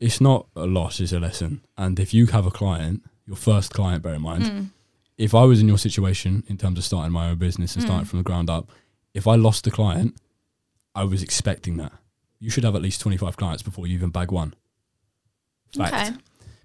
It's 0.00 0.20
not 0.20 0.48
a 0.56 0.66
loss, 0.66 1.00
it's 1.00 1.12
a 1.12 1.20
lesson. 1.20 1.62
And 1.78 1.98
if 1.98 2.12
you 2.12 2.26
have 2.26 2.44
a 2.46 2.50
client, 2.50 3.02
your 3.26 3.36
first 3.36 3.72
client, 3.72 4.02
bear 4.02 4.14
in 4.14 4.22
mind, 4.22 4.44
Mm. 4.44 4.70
if 5.16 5.34
I 5.34 5.44
was 5.44 5.60
in 5.60 5.68
your 5.68 5.78
situation 5.78 6.42
in 6.48 6.58
terms 6.58 6.78
of 6.78 6.84
starting 6.84 7.12
my 7.12 7.30
own 7.30 7.38
business 7.38 7.74
and 7.74 7.82
starting 7.84 8.04
Mm. 8.04 8.08
from 8.10 8.18
the 8.18 8.24
ground 8.24 8.50
up, 8.50 8.70
if 9.14 9.26
I 9.26 9.36
lost 9.36 9.66
a 9.66 9.70
client, 9.70 10.16
I 10.94 11.04
was 11.04 11.22
expecting 11.22 11.76
that. 11.78 11.92
You 12.40 12.50
should 12.50 12.64
have 12.64 12.74
at 12.74 12.82
least 12.82 13.00
25 13.00 13.36
clients 13.36 13.62
before 13.62 13.86
you 13.86 13.94
even 13.94 14.10
bag 14.10 14.30
one. 14.30 14.54
Fact. 15.76 15.94
Okay. 16.10 16.18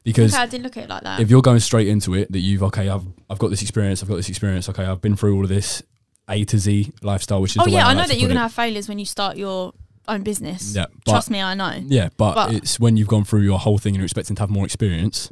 Because 0.03 0.33
okay, 0.33 0.43
I 0.43 0.45
didn't 0.47 0.63
look 0.63 0.77
at 0.77 0.85
it 0.85 0.89
like 0.89 1.03
that. 1.03 1.19
if 1.19 1.29
you're 1.29 1.41
going 1.41 1.59
straight 1.59 1.87
into 1.87 2.13
it, 2.15 2.31
that 2.31 2.39
you've, 2.39 2.63
okay, 2.63 2.89
I've, 2.89 3.03
I've 3.29 3.37
got 3.39 3.49
this 3.49 3.61
experience, 3.61 4.01
I've 4.01 4.09
got 4.09 4.15
this 4.15 4.29
experience, 4.29 4.69
okay, 4.69 4.83
I've 4.85 5.01
been 5.01 5.15
through 5.15 5.35
all 5.35 5.43
of 5.43 5.49
this 5.49 5.83
A 6.29 6.43
to 6.45 6.57
Z 6.57 6.93
lifestyle, 7.01 7.41
which 7.41 7.51
is 7.51 7.57
oh 7.57 7.65
the 7.65 7.71
way 7.71 7.77
yeah, 7.77 7.87
I, 7.87 7.91
I 7.91 7.93
know 7.93 7.99
like 7.99 8.09
that 8.09 8.19
you're 8.19 8.29
gonna 8.29 8.39
it. 8.39 8.43
have 8.43 8.53
failures 8.53 8.87
when 8.87 8.97
you 8.97 9.05
start 9.05 9.37
your 9.37 9.73
own 10.07 10.23
business. 10.23 10.73
Yeah, 10.75 10.85
but 11.05 11.11
Trust 11.11 11.29
me, 11.29 11.41
I 11.41 11.53
know. 11.53 11.81
Yeah, 11.85 12.09
but, 12.17 12.35
But- 12.35 12.53
it's 12.53 12.79
when 12.79 12.97
you've 12.97 13.07
gone 13.09 13.23
through 13.25 13.41
your 13.41 13.59
whole 13.59 13.77
thing 13.77 13.91
and 13.91 13.97
you're 13.97 14.05
expecting 14.05 14.35
to 14.37 14.41
have 14.41 14.49
more 14.49 14.65
experience. 14.65 15.31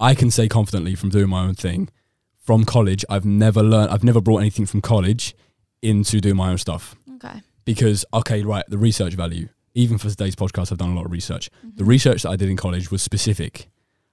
I 0.00 0.14
can 0.14 0.30
say 0.30 0.48
confidently 0.48 0.94
from 0.94 1.08
doing 1.10 1.28
my 1.30 1.44
own 1.44 1.54
thing, 1.54 1.88
from 2.42 2.64
college, 2.64 3.04
I've 3.08 3.24
never 3.24 3.62
learned, 3.62 3.90
I've 3.90 4.04
never 4.04 4.20
brought 4.20 4.38
anything 4.38 4.66
from 4.66 4.80
college 4.82 5.34
into 5.80 6.20
doing 6.20 6.36
my 6.36 6.50
own 6.50 6.58
stuff. 6.58 6.96
Because, 7.66 8.06
okay, 8.14 8.42
right, 8.42 8.64
the 8.68 8.78
research 8.78 9.12
value. 9.12 9.48
Even 9.74 9.98
for 9.98 10.08
today's 10.08 10.34
podcast, 10.34 10.72
I've 10.72 10.78
done 10.78 10.92
a 10.92 10.94
lot 10.94 11.04
of 11.04 11.12
research. 11.12 11.50
The 11.62 11.84
Mhm. 11.84 11.88
research 11.88 12.22
that 12.22 12.30
I 12.30 12.36
did 12.36 12.48
in 12.48 12.56
college 12.56 12.90
was 12.90 13.02
specific 13.02 13.68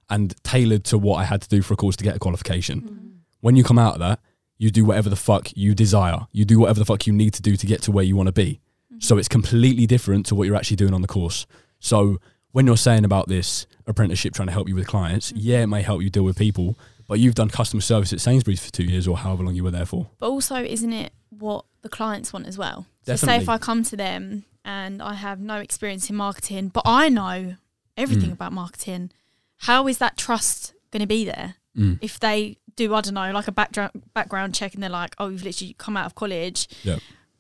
and 0.10 0.36
tailored 0.44 0.84
to 0.86 0.98
what 0.98 1.16
I 1.16 1.24
had 1.24 1.42
to 1.44 1.48
do 1.48 1.62
for 1.62 1.74
a 1.74 1.78
course 1.78 1.96
to 1.96 2.04
get 2.04 2.18
a 2.18 2.20
qualification. 2.20 2.82
Mhm. 2.82 3.10
When 3.40 3.56
you 3.56 3.64
come 3.64 3.80
out 3.80 3.94
of 3.94 4.00
that, 4.00 4.20
you 4.58 4.70
do 4.72 4.84
whatever 4.84 5.10
the 5.10 5.16
fuck 5.16 5.56
you 5.56 5.74
desire. 5.74 6.28
You 6.34 6.44
do 6.44 6.60
whatever 6.60 6.80
the 6.80 6.86
fuck 6.86 7.08
you 7.08 7.14
need 7.14 7.34
to 7.36 7.42
do 7.42 7.56
to 7.56 7.66
get 7.66 7.82
to 7.84 7.92
where 7.92 8.04
you 8.04 8.16
want 8.18 8.28
to 8.28 8.34
be. 8.34 8.60
So 9.00 9.18
it's 9.18 9.28
completely 9.30 9.86
different 9.88 10.26
to 10.28 10.36
what 10.36 10.46
you're 10.48 10.56
actually 10.56 10.78
doing 10.78 10.94
on 10.94 11.02
the 11.02 11.08
course. 11.08 11.46
So 11.80 12.20
when 12.52 12.66
you're 12.68 12.78
saying 12.78 13.06
about 13.06 13.28
this 13.28 13.66
apprenticeship 13.88 14.34
trying 14.34 14.48
to 14.48 14.54
help 14.54 14.68
you 14.70 14.76
with 14.76 14.88
clients, 14.88 15.32
Mhm. 15.32 15.38
yeah, 15.42 15.64
it 15.64 15.68
may 15.68 15.82
help 15.82 16.02
you 16.02 16.10
deal 16.10 16.24
with 16.24 16.38
people, 16.38 16.78
but 17.08 17.20
you've 17.20 17.36
done 17.36 17.50
customer 17.50 17.82
service 17.82 18.14
at 18.14 18.22
Sainsbury's 18.22 18.64
for 18.64 18.72
two 18.72 18.84
years 18.86 19.08
or 19.08 19.18
however 19.18 19.44
long 19.44 19.56
you 19.56 19.64
were 19.64 19.72
there 19.72 19.86
for. 19.86 20.10
But 20.20 20.30
also, 20.30 20.58
isn't 20.64 20.94
it 20.94 21.12
what 21.30 21.66
the 21.82 21.90
clients 21.90 22.32
want 22.32 22.46
as 22.48 22.58
well? 22.58 22.86
So 23.06 23.16
say 23.16 23.38
if 23.38 23.50
I 23.50 23.58
come 23.58 23.84
to 23.84 23.96
them 23.98 24.46
and 24.66 25.02
I 25.02 25.14
have 25.16 25.40
no 25.40 25.58
experience 25.58 26.10
in 26.10 26.16
marketing, 26.16 26.70
but 26.70 26.84
I 26.86 27.10
know 27.10 27.56
everything 27.98 28.30
Mm. 28.30 28.34
about 28.34 28.54
marketing, 28.54 29.12
how 29.58 29.88
is 29.88 29.98
that 30.00 30.18
trust 30.18 30.74
going 30.92 31.02
to 31.02 31.08
be 31.08 31.26
there 31.26 31.56
Mm. 31.78 31.98
if 32.02 32.20
they 32.20 32.58
do 32.76 32.94
I 32.96 33.02
don't 33.02 33.14
know 33.16 33.32
like 33.32 33.48
a 33.48 33.52
background 33.52 33.92
background 34.14 34.56
check 34.56 34.74
and 34.74 34.82
they're 34.82 34.90
like, 34.90 35.16
oh, 35.20 35.28
you've 35.30 35.44
literally 35.44 35.76
come 35.78 35.96
out 35.98 36.06
of 36.06 36.16
college, 36.16 36.68
Yeah. 36.84 36.98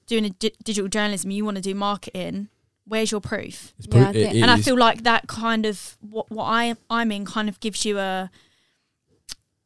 doing 0.08 0.26
a 0.26 0.30
di- 0.32 0.54
digital 0.64 0.88
journalism, 0.90 1.32
you 1.32 1.44
want 1.46 1.56
to 1.56 1.62
do 1.62 1.74
marketing. 1.74 2.50
Where's 2.86 3.12
your 3.12 3.22
proof? 3.22 3.74
It's 3.80 3.88
Yeah, 3.90 4.10
I 4.10 4.12
think- 4.12 4.36
and 4.36 4.52
I 4.52 4.60
feel 4.62 4.78
like 4.78 5.04
that 5.04 5.28
kind 5.28 5.66
of 5.66 5.98
what 6.02 6.30
what 6.30 6.46
I 6.46 6.76
I'm 6.90 7.12
in 7.12 7.26
kind 7.26 7.48
of 7.48 7.60
gives 7.62 7.86
you 7.86 7.98
a 8.00 8.30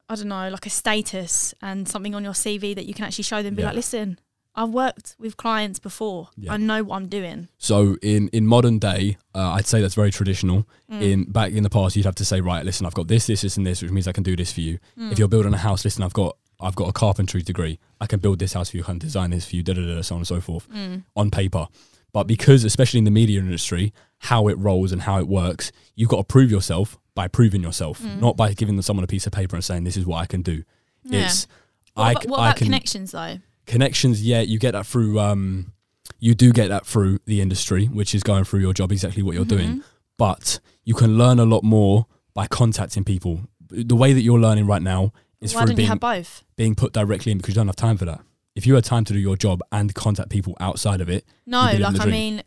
I 0.10 0.16
don't 0.16 0.28
know 0.30 0.50
like 0.50 0.66
a 0.66 0.70
status 0.70 1.54
and 1.62 1.88
something 1.88 2.16
on 2.16 2.24
your 2.24 2.34
CV 2.34 2.74
that 2.76 2.86
you 2.86 2.94
can 2.94 3.04
actually 3.06 3.24
show 3.26 3.42
them. 3.44 3.56
Be 3.56 3.62
Yeah. 3.62 3.68
like, 3.70 3.76
listen, 3.76 4.20
I've 4.58 4.70
worked 4.72 5.16
with 5.20 5.38
clients 5.38 5.78
before. 5.80 6.30
Yeah. 6.36 6.54
I 6.54 6.58
know 6.58 6.84
what 6.84 6.96
I'm 6.98 7.08
doing. 7.08 7.48
so 7.60 7.96
in, 8.02 8.28
in 8.30 8.48
modern 8.48 8.80
day, 8.80 9.18
uh, 9.36 9.52
I'd 9.52 9.68
say 9.68 9.82
that's 9.82 9.94
very 9.94 10.12
traditional. 10.12 10.68
Mm. 10.92 11.02
In 11.02 11.24
back 11.32 11.52
in 11.54 11.62
the 11.64 11.70
past, 11.70 11.96
you'd 11.96 12.06
have 12.06 12.16
to 12.16 12.26
say, 12.26 12.42
right, 12.42 12.66
listen, 12.66 12.86
I've 12.88 12.96
got 12.96 13.08
this, 13.08 13.28
this, 13.28 13.42
this, 13.42 13.56
and 13.58 13.66
this, 13.68 13.82
which 13.84 13.92
means 13.92 14.08
I 14.08 14.12
can 14.14 14.24
do 14.24 14.36
this 14.36 14.52
for 14.52 14.62
you. 14.62 14.80
Mm. 15.00 15.12
If 15.12 15.20
you're 15.20 15.28
building 15.28 15.54
a 15.54 15.58
house, 15.58 15.86
listen, 15.86 16.04
I've 16.04 16.14
got 16.14 16.36
I've 16.60 16.76
got 16.76 16.90
a 16.90 16.92
carpentry 16.92 17.44
degree. 17.44 17.78
I 18.02 18.08
can 18.08 18.20
build 18.20 18.40
this 18.40 18.54
house 18.54 18.72
for 18.72 18.78
you, 18.78 18.84
I 18.84 18.88
can 18.88 18.98
design 18.98 19.30
this 19.30 19.46
for 19.48 19.56
you, 19.56 19.62
da 19.62 19.74
da 19.74 19.86
da, 19.86 20.02
so 20.02 20.16
on 20.16 20.22
and 20.22 20.28
so 20.28 20.42
forth. 20.42 20.68
Mm. 20.72 21.04
on 21.16 21.30
paper. 21.30 21.68
But 22.14 22.24
because, 22.24 22.64
especially 22.64 22.98
in 22.98 23.04
the 23.04 23.12
media 23.12 23.40
industry, 23.40 23.94
how 24.18 24.48
it 24.48 24.58
rolls 24.58 24.92
and 24.92 25.04
how 25.04 25.20
it 25.20 25.28
works, 25.28 25.72
you've 25.96 26.10
got 26.10 26.18
to 26.18 26.24
prove 26.24 26.50
yourself 26.50 26.98
by 27.14 27.28
proving 27.28 27.62
yourself, 27.62 28.02
Mm. 28.02 28.20
not 28.22 28.36
by 28.38 28.54
giving 28.54 28.82
someone 28.82 29.04
a 29.04 29.08
piece 29.08 29.28
of 29.28 29.34
paper 29.34 29.56
and 29.56 29.64
saying, 29.64 29.84
"This 29.84 29.98
is 29.98 30.06
what 30.08 30.18
I 30.18 30.26
can 30.26 30.42
do." 30.42 30.64
Yeah. 31.04 31.26
It's 31.26 31.46
What, 31.94 32.04
I, 32.04 32.12
about, 32.12 32.26
what 32.28 32.40
I 32.40 32.46
about 32.48 32.58
can 32.58 32.66
connections 32.68 33.12
though? 33.12 33.38
Connections. 33.68 34.26
Yeah, 34.26 34.42
you 34.42 34.58
get 34.58 34.72
that 34.72 34.86
through. 34.86 35.20
Um, 35.20 35.74
you 36.20 36.34
do 36.34 36.52
get 36.52 36.70
that 36.70 36.86
through 36.86 37.20
the 37.26 37.42
industry, 37.42 37.86
which 37.86 38.16
is 38.16 38.24
going 38.24 38.44
through 38.46 38.62
your 38.62 38.74
job, 38.74 38.92
exactly 38.92 39.22
what 39.22 39.36
you're 39.36 39.46
doing. 39.46 39.70
Mhm. 39.78 39.84
But 40.18 40.60
you 40.84 40.96
can 40.96 41.18
learn 41.18 41.38
a 41.40 41.46
lot 41.46 41.64
more 41.64 42.08
by 42.34 42.48
contacting 42.48 43.04
people. 43.04 43.42
The 43.70 43.96
way 43.96 44.14
that 44.14 44.22
you're 44.22 44.40
learning 44.40 44.66
right 44.66 44.82
now 44.82 45.12
is 45.42 45.54
Why 45.54 45.66
through 45.66 45.76
being 45.76 46.26
being 46.56 46.74
put 46.76 46.94
directly 46.94 47.32
in 47.32 47.38
because 47.38 47.54
you 47.54 47.60
don't 47.60 47.68
have 47.68 47.76
time 47.76 47.98
for 47.98 48.06
that. 48.06 48.22
If 48.56 48.66
you 48.66 48.74
had 48.74 48.86
time 48.86 49.04
to 49.06 49.14
do 49.14 49.20
your 49.20 49.36
job 49.38 49.62
and 49.72 49.94
contact 49.94 50.30
people 50.30 50.56
outside 50.60 51.00
of 51.00 51.10
it, 51.10 51.26
No, 51.46 51.60
like 51.78 52.00
I 52.00 52.06
mean, 52.08 52.42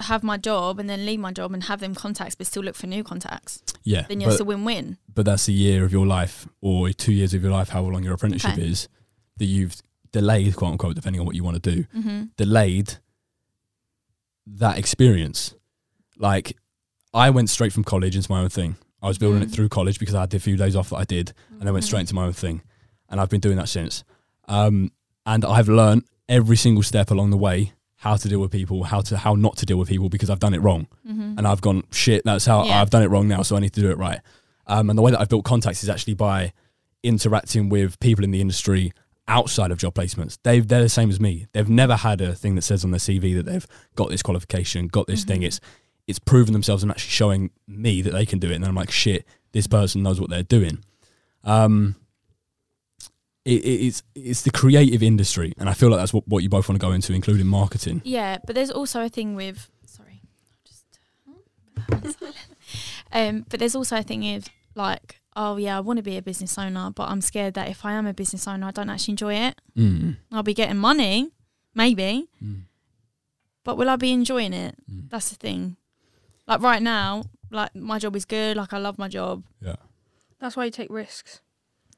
have 0.00 0.22
my 0.22 0.38
job 0.38 0.78
and 0.78 0.88
then 0.88 1.04
leave 1.04 1.20
my 1.20 1.32
job 1.32 1.52
and 1.52 1.64
have 1.64 1.80
them 1.80 1.94
contacts, 1.94 2.34
but 2.34 2.46
still 2.46 2.62
look 2.62 2.76
for 2.76 2.86
new 2.86 3.04
contacts. 3.04 3.62
yeah. 3.84 4.06
Then 4.08 4.22
yes, 4.22 4.40
a 4.40 4.44
win-win. 4.44 4.96
but 5.14 5.26
that's 5.26 5.48
a 5.48 5.52
year 5.52 5.84
of 5.84 5.92
your 5.92 6.06
life 6.06 6.48
or 6.62 6.88
two 6.94 7.12
years 7.12 7.34
of 7.34 7.42
your 7.42 7.52
life, 7.52 7.68
however 7.70 7.92
long 7.92 8.04
your 8.04 8.14
apprenticeship 8.14 8.52
Okay. 8.52 8.68
is, 8.70 8.88
that 9.36 9.44
you've 9.46 9.82
delayed, 10.12 10.56
quote 10.56 10.72
unquote, 10.72 10.94
depending 10.94 11.20
on 11.20 11.26
what 11.26 11.36
you 11.36 11.44
want 11.44 11.62
to 11.62 11.70
do, 11.74 11.84
Mm-hmm. 11.96 12.22
delayed 12.36 12.94
that 14.46 14.78
experience. 14.78 15.54
Like, 16.18 16.56
I 17.14 17.30
went 17.30 17.50
straight 17.50 17.72
from 17.72 17.84
college 17.84 18.16
into 18.16 18.30
my 18.30 18.40
own 18.40 18.48
thing. 18.48 18.76
I 19.02 19.08
was 19.08 19.18
building 19.18 19.42
it 19.42 19.48
Mm. 19.48 19.54
through 19.54 19.68
college 19.70 19.98
because 19.98 20.14
I 20.14 20.20
had 20.20 20.34
a 20.34 20.38
few 20.40 20.56
days 20.56 20.76
off 20.76 20.90
that 20.90 20.96
I 20.96 21.04
did, 21.04 21.32
and 21.58 21.68
I 21.68 21.72
went 21.72 21.84
straight 21.84 22.00
into 22.00 22.14
my 22.14 22.24
own 22.26 22.32
thing. 22.32 22.62
And 23.08 23.20
I've 23.20 23.30
been 23.30 23.40
doing 23.40 23.56
that 23.56 23.68
since. 23.68 24.04
Um, 24.46 24.92
and 25.26 25.44
I've 25.44 25.68
learned 25.68 26.04
every 26.28 26.56
single 26.56 26.82
step 26.82 27.10
along 27.10 27.30
the 27.30 27.36
way 27.36 27.72
how 27.96 28.16
to 28.16 28.28
deal 28.28 28.40
with 28.40 28.50
people, 28.50 28.84
how 28.84 29.00
to 29.02 29.16
how 29.18 29.34
not 29.34 29.56
to 29.58 29.66
deal 29.66 29.76
with 29.76 29.88
people 29.88 30.08
because 30.08 30.30
I've 30.30 30.38
done 30.38 30.54
it 30.54 30.60
wrong. 30.62 30.86
Mm-hmm. 31.06 31.34
And 31.38 31.46
I've 31.46 31.60
gone, 31.60 31.84
shit, 31.92 32.22
that's 32.24 32.46
how 32.46 32.64
Yeah. 32.64 32.80
I've 32.80 32.90
done 32.90 33.02
it 33.02 33.08
wrong 33.10 33.28
now, 33.28 33.42
so 33.42 33.56
I 33.56 33.60
need 33.60 33.72
to 33.74 33.80
do 33.80 33.90
it 33.90 33.98
right. 33.98 34.20
Um, 34.66 34.88
and 34.90 34.98
the 34.98 35.02
way 35.02 35.10
that 35.10 35.20
I've 35.20 35.28
built 35.28 35.44
contacts 35.44 35.82
is 35.82 35.88
actually 35.88 36.14
by 36.14 36.52
interacting 37.02 37.68
with 37.68 37.98
people 38.00 38.24
in 38.24 38.30
the 38.30 38.40
industry 38.40 38.92
outside 39.30 39.70
of 39.70 39.78
job 39.78 39.94
placements. 39.94 40.36
They've 40.42 40.66
they're 40.66 40.82
the 40.82 40.88
same 40.90 41.08
as 41.08 41.18
me. 41.20 41.46
They've 41.52 41.68
never 41.68 41.96
had 41.96 42.20
a 42.20 42.34
thing 42.34 42.54
that 42.56 42.62
says 42.62 42.84
on 42.84 42.90
their 42.90 42.98
CV 43.00 43.34
that 43.36 43.46
they've 43.46 43.66
got 43.94 44.10
this 44.10 44.22
qualification, 44.22 44.88
got 44.88 45.06
this 45.06 45.24
thing. 45.24 45.40
Mhm. 45.40 45.46
It's 45.46 45.60
it's 46.06 46.18
proven 46.18 46.52
themselves 46.52 46.82
and 46.82 46.90
actually 46.90 47.10
showing 47.10 47.50
me 47.68 48.02
that 48.02 48.10
they 48.12 48.26
can 48.26 48.38
do 48.40 48.50
it. 48.50 48.54
And 48.56 48.64
then 48.64 48.68
I'm 48.68 48.74
like, 48.74 48.90
shit, 48.90 49.24
this 49.52 49.66
person 49.68 50.02
knows 50.02 50.20
what 50.20 50.28
they're 50.28 50.42
doing. 50.42 50.84
Um, 51.44 51.94
it, 53.44 53.64
it- 53.64 53.86
it's 53.86 54.02
it's 54.14 54.42
the 54.42 54.50
creative 54.50 55.02
industry, 55.02 55.52
and 55.58 55.68
I 55.68 55.72
feel 55.74 55.88
like 55.90 56.00
that's 56.00 56.12
what, 56.12 56.26
what 56.28 56.42
you 56.42 56.48
both 56.48 56.68
want 56.68 56.80
to 56.80 56.84
go 56.86 56.92
into, 56.92 57.12
including 57.14 57.46
marketing. 57.46 58.02
Yeah, 58.04 58.38
but 58.44 58.54
there's 58.56 58.70
also 58.70 59.02
a 59.02 59.08
thing 59.08 59.34
with 59.36 59.70
sorry, 59.86 60.20
just 60.64 60.84
um, 63.12 63.46
but 63.48 63.58
there's 63.60 63.74
also 63.76 63.96
a 63.96 64.02
thing 64.02 64.34
of 64.34 64.46
like, 64.74 65.19
oh 65.36 65.56
yeah, 65.56 65.76
I 65.76 65.80
want 65.80 65.96
to 65.98 66.02
be 66.02 66.16
a 66.16 66.22
business 66.22 66.58
owner, 66.58 66.90
but 66.94 67.08
I'm 67.08 67.20
scared 67.20 67.54
that 67.54 67.68
if 67.68 67.84
I 67.84 67.92
am 67.92 68.06
a 68.06 68.12
business 68.14 68.46
owner, 68.48 68.66
I 68.66 68.70
don't 68.70 68.90
actually 68.90 69.12
enjoy 69.12 69.34
it. 69.34 69.60
Mm. 69.76 70.16
I'll 70.32 70.42
be 70.42 70.54
getting 70.54 70.76
money, 70.78 71.30
maybe, 71.74 72.28
Mm. 72.42 72.62
but 73.64 73.76
will 73.76 73.88
I 73.88 73.96
be 73.96 74.10
enjoying 74.12 74.52
it? 74.52 74.74
Mm. 74.90 75.08
That's 75.10 75.30
the 75.30 75.36
thing. 75.36 75.76
Like 76.46 76.60
right 76.62 76.82
now, 76.82 77.24
like 77.50 77.74
my 77.74 77.98
job 77.98 78.16
is 78.16 78.24
good. 78.24 78.56
Like 78.56 78.72
I 78.72 78.78
love 78.78 78.98
my 78.98 79.08
job. 79.08 79.44
Yeah. 79.60 79.76
That's 80.40 80.56
why 80.56 80.64
you 80.64 80.70
take 80.70 80.90
risks. 80.90 81.40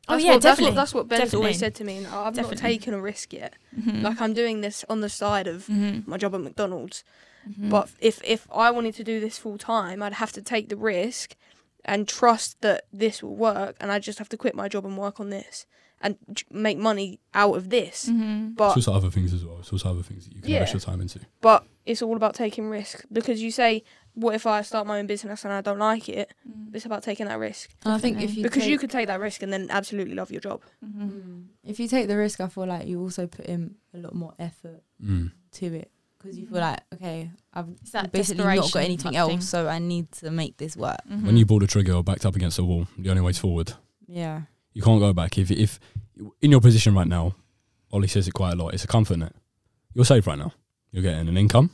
Oh 0.09 0.17
yeah, 0.17 0.33
what, 0.33 0.43
definitely. 0.43 0.75
That's 0.75 0.93
what, 0.93 1.09
that's 1.09 1.09
what 1.09 1.09
Ben's 1.09 1.21
Definitely. 1.31 1.45
always 1.47 1.59
said 1.61 1.75
to 1.77 1.85
me. 1.85 1.99
And 1.99 2.07
I've 2.09 2.35
Definitely. 2.35 2.57
not 2.57 2.61
taken 2.71 2.95
a 2.95 3.01
risk 3.01 3.33
yet. 3.33 3.55
Mhm. 3.79 4.03
Like 4.03 4.21
I'm 4.21 4.35
doing 4.35 4.61
this 4.61 4.85
on 4.89 5.01
the 5.01 5.09
side 5.09 5.47
of 5.47 5.67
Mhm. 5.69 6.07
my 6.09 6.17
job 6.17 6.35
at 6.35 6.41
McDonald's. 6.41 7.05
Mhm. 7.49 7.71
But 7.71 7.89
if 8.01 8.21
if 8.25 8.47
I 8.53 8.71
wanted 8.73 8.95
to 8.97 9.05
do 9.05 9.21
this 9.21 9.39
full 9.39 9.59
time, 9.59 10.03
I'd 10.03 10.15
have 10.15 10.33
to 10.33 10.43
take 10.43 10.69
the 10.69 10.77
risk 10.77 11.37
and 11.85 12.07
trust 12.09 12.61
that 12.61 12.85
this 12.93 13.23
will 13.23 13.37
work, 13.37 13.77
and 13.81 13.91
I 13.93 13.99
just 13.99 14.19
have 14.19 14.29
to 14.31 14.37
quit 14.37 14.55
my 14.55 14.69
job 14.69 14.85
and 14.87 14.97
work 14.97 15.21
on 15.21 15.31
this 15.31 15.67
and 16.01 16.17
make 16.51 16.79
money 16.79 17.21
out 17.33 17.55
of 17.57 17.71
this. 17.71 18.09
Mhm. 18.09 18.57
But 18.57 18.77
It's 18.77 18.89
also 18.89 18.95
other 18.95 19.11
things 19.11 19.33
as 19.33 19.45
well. 19.45 19.59
It's 19.61 19.73
also 19.73 19.91
other 19.91 20.03
things 20.03 20.25
that 20.27 20.35
you 20.35 20.41
can 20.43 20.51
Yeah. 20.51 20.57
invest 20.59 20.73
your 20.75 20.81
time 20.81 21.01
into. 21.01 21.21
but 21.41 21.65
it's 21.87 22.03
all 22.03 22.17
about 22.17 22.35
taking 22.35 22.69
risk 22.69 23.05
because 23.13 23.41
you 23.43 23.51
say, 23.53 23.83
what 24.15 24.35
if 24.35 24.45
I 24.47 24.63
start 24.63 24.87
my 24.87 24.99
own 24.99 25.07
business 25.07 25.45
and 25.45 25.53
I 25.53 25.61
don't 25.61 25.79
like 25.79 26.09
it? 26.09 26.33
Mm. 26.49 26.75
It's 26.75 26.85
about 26.85 27.03
taking 27.05 27.27
that 27.27 27.39
risk 27.39 27.71
And 27.85 27.95
I 27.95 27.99
think 27.99 28.21
if 28.21 28.35
you 28.37 28.43
because 28.43 28.63
take, 28.63 28.71
you 28.71 28.79
could 28.79 28.91
take 28.91 29.07
that 29.07 29.21
risk 29.21 29.43
and 29.43 29.53
then 29.53 29.69
absolutely 29.71 30.15
love 30.15 30.31
your 30.33 30.41
job. 30.41 30.61
Mhm. 30.85 31.11
Mm. 31.11 31.45
if 31.65 31.79
you 31.79 31.87
take 31.87 32.09
the 32.09 32.17
risk, 32.17 32.41
I 32.41 32.49
feel 32.49 32.67
like 32.67 32.87
you 32.89 33.01
also 33.01 33.27
put 33.29 33.47
in 33.47 33.77
a 33.95 33.99
lot 33.99 34.15
more 34.15 34.35
effort 34.41 34.83
Mm. 35.01 35.31
to 35.53 35.67
it 35.67 35.92
because 36.23 36.39
you 36.39 36.47
feel 36.47 36.61
like 36.61 36.81
okay, 36.95 37.31
I've 37.53 37.67
that 37.93 38.13
basically 38.13 38.45
not 38.45 38.73
got 38.73 38.77
anything 38.85 39.17
else, 39.17 39.31
thing. 39.33 39.41
so 39.41 39.69
I 39.69 39.79
need 39.79 40.11
to 40.13 40.31
make 40.31 40.57
this 40.57 40.77
work. 40.77 40.99
Mhm. 41.11 41.25
When 41.25 41.37
you 41.37 41.47
pull 41.47 41.59
the 41.59 41.67
trigger 41.67 41.95
or 41.95 42.05
backed 42.05 42.25
up 42.27 42.37
against 42.37 42.57
the 42.57 42.65
wall, 42.65 42.87
the 42.99 43.11
only 43.11 43.23
way's 43.23 43.39
forward. 43.39 43.73
Yeah, 44.07 44.43
You 44.75 44.83
can't 44.83 45.01
go 45.01 45.13
back. 45.13 45.37
If 45.39 45.51
if 45.51 45.79
in 46.41 46.51
your 46.51 46.61
position 46.61 46.95
right 46.95 47.07
now, 47.09 47.35
Ollie 47.91 48.09
says 48.09 48.27
it 48.29 48.33
quite 48.35 48.53
a 48.55 48.57
lot. 48.57 48.73
It's 48.75 48.85
a 48.85 48.87
comfort 48.89 49.19
net. 49.19 49.35
You're 49.95 50.05
safe 50.05 50.27
right 50.27 50.39
now. 50.39 50.53
You're 50.91 51.03
getting 51.03 51.29
an 51.29 51.37
income. 51.37 51.71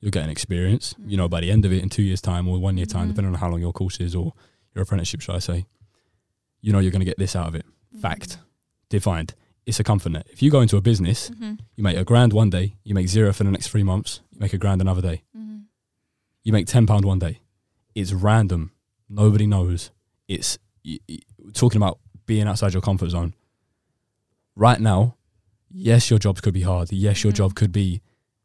You're 0.00 0.10
getting 0.10 0.30
experience. 0.30 0.94
You 1.06 1.16
know, 1.16 1.28
by 1.28 1.40
the 1.40 1.50
end 1.50 1.64
of 1.64 1.72
it, 1.72 1.82
in 1.82 1.88
two 1.88 2.02
years' 2.02 2.20
time 2.20 2.48
or 2.48 2.58
one 2.58 2.76
year 2.76 2.86
time, 2.86 3.06
Mhm. 3.06 3.10
depending 3.10 3.34
on 3.34 3.40
how 3.40 3.48
long 3.50 3.60
your 3.60 3.72
course 3.72 3.98
is 4.00 4.14
or 4.14 4.32
your 4.74 4.82
apprenticeship, 4.82 5.20
should 5.20 5.34
I 5.36 5.38
say, 5.40 5.66
you 6.60 6.72
know 6.72 6.78
you're 6.80 6.90
going 6.92 7.00
to 7.00 7.06
get 7.12 7.18
this 7.18 7.34
out 7.36 7.46
of 7.48 7.54
it. 7.54 7.66
Fact, 8.00 8.38
defined. 8.88 9.34
It's 9.64 9.78
a 9.80 9.84
comfort 9.84 10.10
net. 10.12 10.26
If 10.32 10.42
you 10.42 10.50
go 10.50 10.60
into 10.60 10.76
a 10.76 10.80
business, 10.80 11.30
Mhm. 11.30 11.58
you 11.76 11.84
make 11.84 11.96
a 11.96 12.04
grand 12.04 12.32
one 12.32 12.50
day, 12.50 12.76
you 12.84 12.94
make 12.94 13.08
zero 13.08 13.32
for 13.32 13.44
the 13.44 13.50
next 13.50 13.68
three 13.68 13.84
months, 13.84 14.20
you 14.32 14.40
make 14.40 14.52
a 14.52 14.58
grand 14.58 14.80
another 14.80 15.02
day. 15.02 15.22
Mhm. 15.36 15.64
you 16.44 16.52
make 16.52 16.66
ten 16.66 16.86
pound 16.86 17.04
one 17.04 17.20
day. 17.20 17.40
It's 17.94 18.12
random. 18.12 18.72
Nobody 19.08 19.46
knows. 19.46 19.90
It's 20.26 20.58
y- 20.84 20.98
y- 21.08 21.20
talking 21.52 21.76
about 21.80 22.00
being 22.26 22.48
outside 22.48 22.72
your 22.72 22.82
comfort 22.82 23.10
zone. 23.10 23.34
Right 24.56 24.80
now, 24.80 25.14
yes, 25.70 26.10
your 26.10 26.18
jobs 26.18 26.40
could 26.40 26.52
be 26.54 26.62
hard. 26.62 26.90
Yes, 26.90 27.22
your 27.22 27.32
Mhm. 27.32 27.36
job 27.36 27.54
could 27.54 27.70
be 27.70 28.00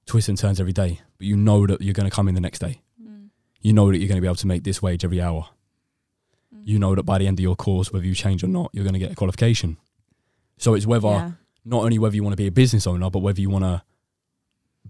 twists 0.06 0.30
and 0.30 0.38
turns 0.38 0.60
every 0.60 0.74
day. 0.74 1.02
But 1.18 1.26
you 1.26 1.36
know 1.36 1.66
that 1.66 1.82
you're 1.82 1.94
going 1.96 2.08
to 2.10 2.16
come 2.16 2.28
in 2.28 2.36
the 2.36 2.42
next 2.42 2.60
day. 2.60 2.82
Mhm. 3.02 3.30
You 3.62 3.74
know 3.74 3.92
that 3.92 3.98
you're 3.98 4.08
going 4.08 4.18
to 4.18 4.22
be 4.22 4.28
able 4.28 4.36
to 4.36 4.48
make 4.48 4.64
this 4.64 4.80
wage 4.82 5.04
every 5.04 5.20
hour. 5.20 5.50
You 6.64 6.78
know 6.78 6.94
that 6.96 7.04
by 7.04 7.18
the 7.18 7.26
end 7.28 7.40
of 7.40 7.44
your 7.44 7.56
course, 7.56 7.92
whether 7.92 8.06
you 8.06 8.14
change 8.14 8.44
or 8.44 8.48
not, 8.48 8.70
you're 8.74 8.84
going 8.84 8.94
to 8.94 9.00
get 9.00 9.12
a 9.12 9.16
qualification. 9.16 9.78
So 10.58 10.74
it's 10.74 10.86
whether 10.86 11.08
yeah. 11.08 11.32
not 11.66 11.84
only 11.84 12.00
whether 12.00 12.16
you 12.16 12.24
want 12.24 12.34
to 12.34 12.38
be 12.38 12.48
a 12.48 12.52
business 12.52 12.88
owner, 12.88 13.10
but 13.10 13.20
whether 13.20 13.42
you 13.42 13.50
want 13.50 13.66
to 13.66 13.84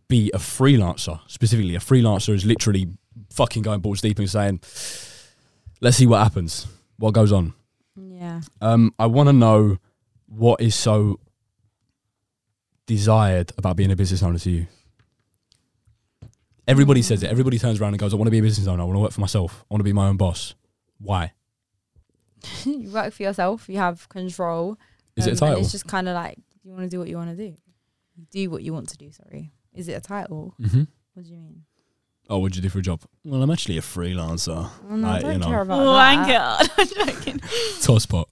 be 0.07 0.31
a 0.33 0.37
freelancer. 0.37 1.19
Specifically, 1.27 1.75
a 1.75 1.79
freelancer 1.79 2.33
is 2.33 2.45
literally 2.45 2.87
fucking 3.31 3.63
going 3.63 3.81
balls 3.81 4.01
deep 4.01 4.19
and 4.19 4.29
saying, 4.29 4.61
"Let's 5.81 5.97
see 5.97 6.07
what 6.07 6.19
happens, 6.19 6.67
what 6.97 7.13
goes 7.13 7.31
on." 7.31 7.53
yeah. 7.95 8.41
Um, 8.61 8.93
I 8.99 9.07
want 9.07 9.27
to 9.27 9.33
know 9.33 9.77
what 10.27 10.61
is 10.61 10.75
so 10.75 11.19
desired 12.85 13.51
about 13.57 13.75
being 13.75 13.91
a 13.91 13.95
business 13.95 14.23
owner 14.23 14.39
to 14.39 14.49
you. 14.49 14.67
Everybody 16.67 17.01
says 17.01 17.23
it. 17.23 17.29
Everybody 17.29 17.57
turns 17.57 17.79
around 17.79 17.93
and 17.93 17.99
goes, 17.99 18.13
"I 18.13 18.17
want 18.17 18.27
to 18.27 18.31
be 18.31 18.39
a 18.39 18.41
business 18.41 18.67
owner. 18.67 18.81
I 18.81 18.85
want 18.85 18.95
to 18.95 19.01
work 19.01 19.11
for 19.11 19.21
myself. 19.21 19.63
I 19.69 19.73
want 19.73 19.79
to 19.79 19.85
be 19.85 19.93
my 19.93 20.07
own 20.07 20.17
boss." 20.17 20.53
Why? 20.99 21.33
you 22.65 22.91
work 22.91 23.13
for 23.13 23.23
yourself. 23.23 23.69
You 23.69 23.77
have 23.77 24.09
control. 24.09 24.77
Is 25.17 25.27
it 25.27 25.29
a 25.29 25.33
um, 25.33 25.37
title? 25.49 25.61
It's 25.61 25.71
just 25.71 25.87
kind 25.87 26.07
of 26.07 26.15
like 26.15 26.37
you 26.63 26.71
want 26.71 26.83
to 26.83 26.89
do 26.89 26.99
what 26.99 27.07
you 27.07 27.17
want 27.17 27.29
to 27.29 27.35
do. 27.35 27.55
You 28.15 28.25
do 28.31 28.49
what 28.49 28.63
you 28.63 28.73
want 28.73 28.89
to 28.89 28.97
do. 28.97 29.11
Sorry, 29.11 29.51
is 29.73 29.87
it 29.87 29.93
a 29.93 30.01
title? 30.01 30.53
Mm-hmm. 30.61 30.83
What 31.13 31.25
do 31.25 31.31
you 31.31 31.37
mean? 31.37 31.63
Oh, 32.29 32.39
what'd 32.39 32.55
you 32.57 32.61
do 32.61 32.69
for 32.69 32.79
a 32.79 32.81
job? 32.81 33.01
Well, 33.23 33.41
I'm 33.41 33.49
actually 33.51 33.77
a 33.77 33.81
freelancer. 33.81 34.69
Oh, 34.89 34.95
no, 34.95 35.07
Like, 35.07 35.23
I 35.23 35.27
you 35.27 35.31
don't 35.33 35.39
know. 35.41 35.47
care 35.47 35.61
about 35.61 35.79
Oh, 35.79 35.93
that. 35.93 36.69
I'm 36.77 36.87
joking. 37.07 37.39
Tosspot. 37.79 38.25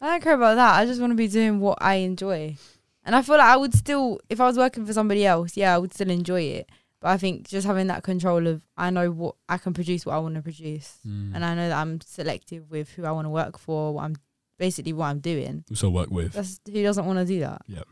I 0.00 0.06
don't 0.08 0.22
care 0.22 0.34
about 0.34 0.56
that. 0.56 0.78
I 0.80 0.84
just 0.84 1.00
want 1.00 1.12
to 1.12 1.16
be 1.16 1.28
doing 1.28 1.60
what 1.60 1.78
I 1.80 1.94
enjoy. 1.96 2.56
And 3.04 3.14
I 3.14 3.22
feel 3.22 3.36
like 3.38 3.46
I 3.46 3.56
would 3.56 3.72
still, 3.72 4.18
if 4.28 4.40
I 4.40 4.46
was 4.46 4.58
working 4.58 4.84
for 4.84 4.92
somebody 4.92 5.24
else, 5.24 5.56
yeah, 5.56 5.74
I 5.74 5.78
would 5.78 5.94
still 5.94 6.10
enjoy 6.10 6.42
it. 6.42 6.68
But 7.00 7.08
I 7.10 7.16
think 7.18 7.48
just 7.48 7.66
having 7.68 7.86
that 7.86 8.02
control 8.02 8.46
of, 8.48 8.62
I 8.76 8.90
know 8.90 9.10
what 9.12 9.36
I 9.48 9.58
can 9.58 9.74
produce, 9.74 10.04
what 10.04 10.16
I 10.16 10.18
want 10.18 10.34
to 10.34 10.42
produce, 10.42 10.98
Mm. 11.06 11.32
and 11.34 11.44
I 11.44 11.54
know 11.54 11.68
that 11.68 11.78
I'm 11.80 12.00
selective 12.00 12.68
with 12.68 12.90
who 12.90 13.04
I 13.04 13.12
want 13.12 13.26
to 13.26 13.30
work 13.30 13.58
for. 13.58 13.94
What 13.94 14.04
I'm 14.04 14.16
basically 14.60 14.92
what 14.92 15.06
I'm 15.06 15.18
doing. 15.20 15.64
also 15.70 15.90
work 15.90 16.10
with 16.10 16.34
That's 16.34 16.60
who 16.70 16.82
doesn't 16.84 17.04
want 17.06 17.18
to 17.18 17.24
do 17.24 17.40
that. 17.40 17.62
Yep. 17.66 17.88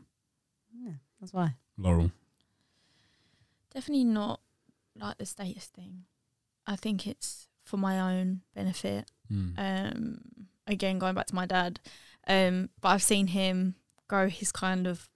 Yeah, 0.85 0.93
that's 1.21 1.33
why. 1.33 1.55
Laurel. 1.77 2.13
Definitely 3.75 4.05
not 4.05 4.41
like 4.97 5.19
the 5.19 5.27
status 5.27 5.67
thing. 5.67 6.05
I 6.67 6.77
think 6.77 7.07
it's 7.07 7.49
for 7.65 7.77
my 7.77 7.99
own 8.01 8.43
benefit. 8.55 9.11
Mm. 9.33 9.55
Um, 9.59 10.21
again, 10.67 10.99
going 10.99 11.15
back 11.15 11.27
to 11.27 11.35
my 11.35 11.47
dad, 11.47 11.81
um, 12.27 12.71
but 12.81 12.89
I've 12.91 13.03
seen 13.03 13.29
him 13.29 13.75
grow 14.09 14.29
his 14.29 14.53
kind 14.53 14.87
of 14.87 15.09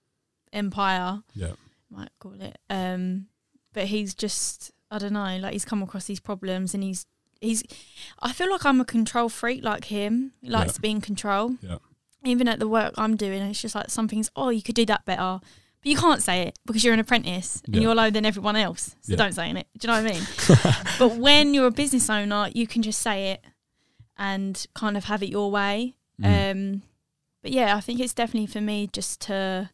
empire, 0.51 1.23
Yeah. 1.33 1.53
might 1.89 2.09
call 2.19 2.39
it. 2.41 2.57
Um, 2.69 3.27
but 3.73 3.85
he's 3.85 4.13
just, 4.13 4.71
I 4.91 4.97
don't 4.99 5.13
know, 5.13 5.37
like 5.37 5.53
he's 5.53 5.65
come 5.65 5.81
across 5.83 6.05
these 6.05 6.19
problems 6.19 6.73
and 6.73 6.83
he's, 6.83 7.05
he's, 7.43 7.63
I 8.21 8.31
feel 8.33 8.49
like 8.49 8.65
I'm 8.65 8.79
a 8.81 8.85
control 8.85 9.29
freak 9.29 9.63
like 9.63 9.85
him. 9.85 10.31
He 10.41 10.49
likes 10.49 10.69
Yeah. 10.69 10.73
to 10.73 10.81
be 10.81 10.91
in 10.91 11.01
control. 11.01 11.55
Yeah. 11.61 11.77
Even 12.25 12.47
at 12.47 12.59
the 12.59 12.67
work 12.67 12.93
I'm 12.97 13.15
doing, 13.17 13.41
it's 13.43 13.61
just 13.61 13.75
like 13.75 13.89
some 13.89 14.07
things, 14.07 14.29
oh, 14.35 14.49
you 14.49 14.61
could 14.61 14.75
do 14.75 14.85
that 14.85 15.05
better. 15.05 15.39
But 15.81 15.89
you 15.89 15.97
can't 15.97 16.23
say 16.23 16.43
it 16.43 16.57
because 16.65 16.83
you're 16.83 16.93
an 16.93 16.99
apprentice 17.01 17.61
and 17.65 17.75
Yeah. 17.75 17.81
you're 17.81 17.95
lower 17.95 18.11
than 18.11 18.25
everyone 18.25 18.55
else. 18.55 18.95
So 19.01 19.11
Yeah. 19.13 19.17
don't 19.17 19.33
say 19.33 19.49
it. 19.51 19.67
Do 19.77 19.87
you 19.87 19.93
know 19.93 20.01
what 20.01 20.11
I 20.11 20.13
mean? 20.13 20.85
but 20.99 21.17
when 21.17 21.53
you're 21.53 21.67
a 21.67 21.71
business 21.71 22.09
owner, 22.09 22.49
you 22.55 22.65
can 22.67 22.81
just 22.81 23.01
say 23.01 23.31
it 23.31 23.43
and 24.17 24.65
kind 24.73 24.95
of 24.95 25.03
have 25.05 25.21
it 25.21 25.29
your 25.29 25.51
way. 25.51 25.95
Mm. 26.21 26.51
Um, 26.51 26.81
but 27.41 27.51
yeah, 27.51 27.75
I 27.75 27.81
think 27.81 27.99
it's 27.99 28.13
definitely 28.13 28.47
for 28.47 28.61
me 28.61 28.87
just 28.93 29.19
to, 29.21 29.69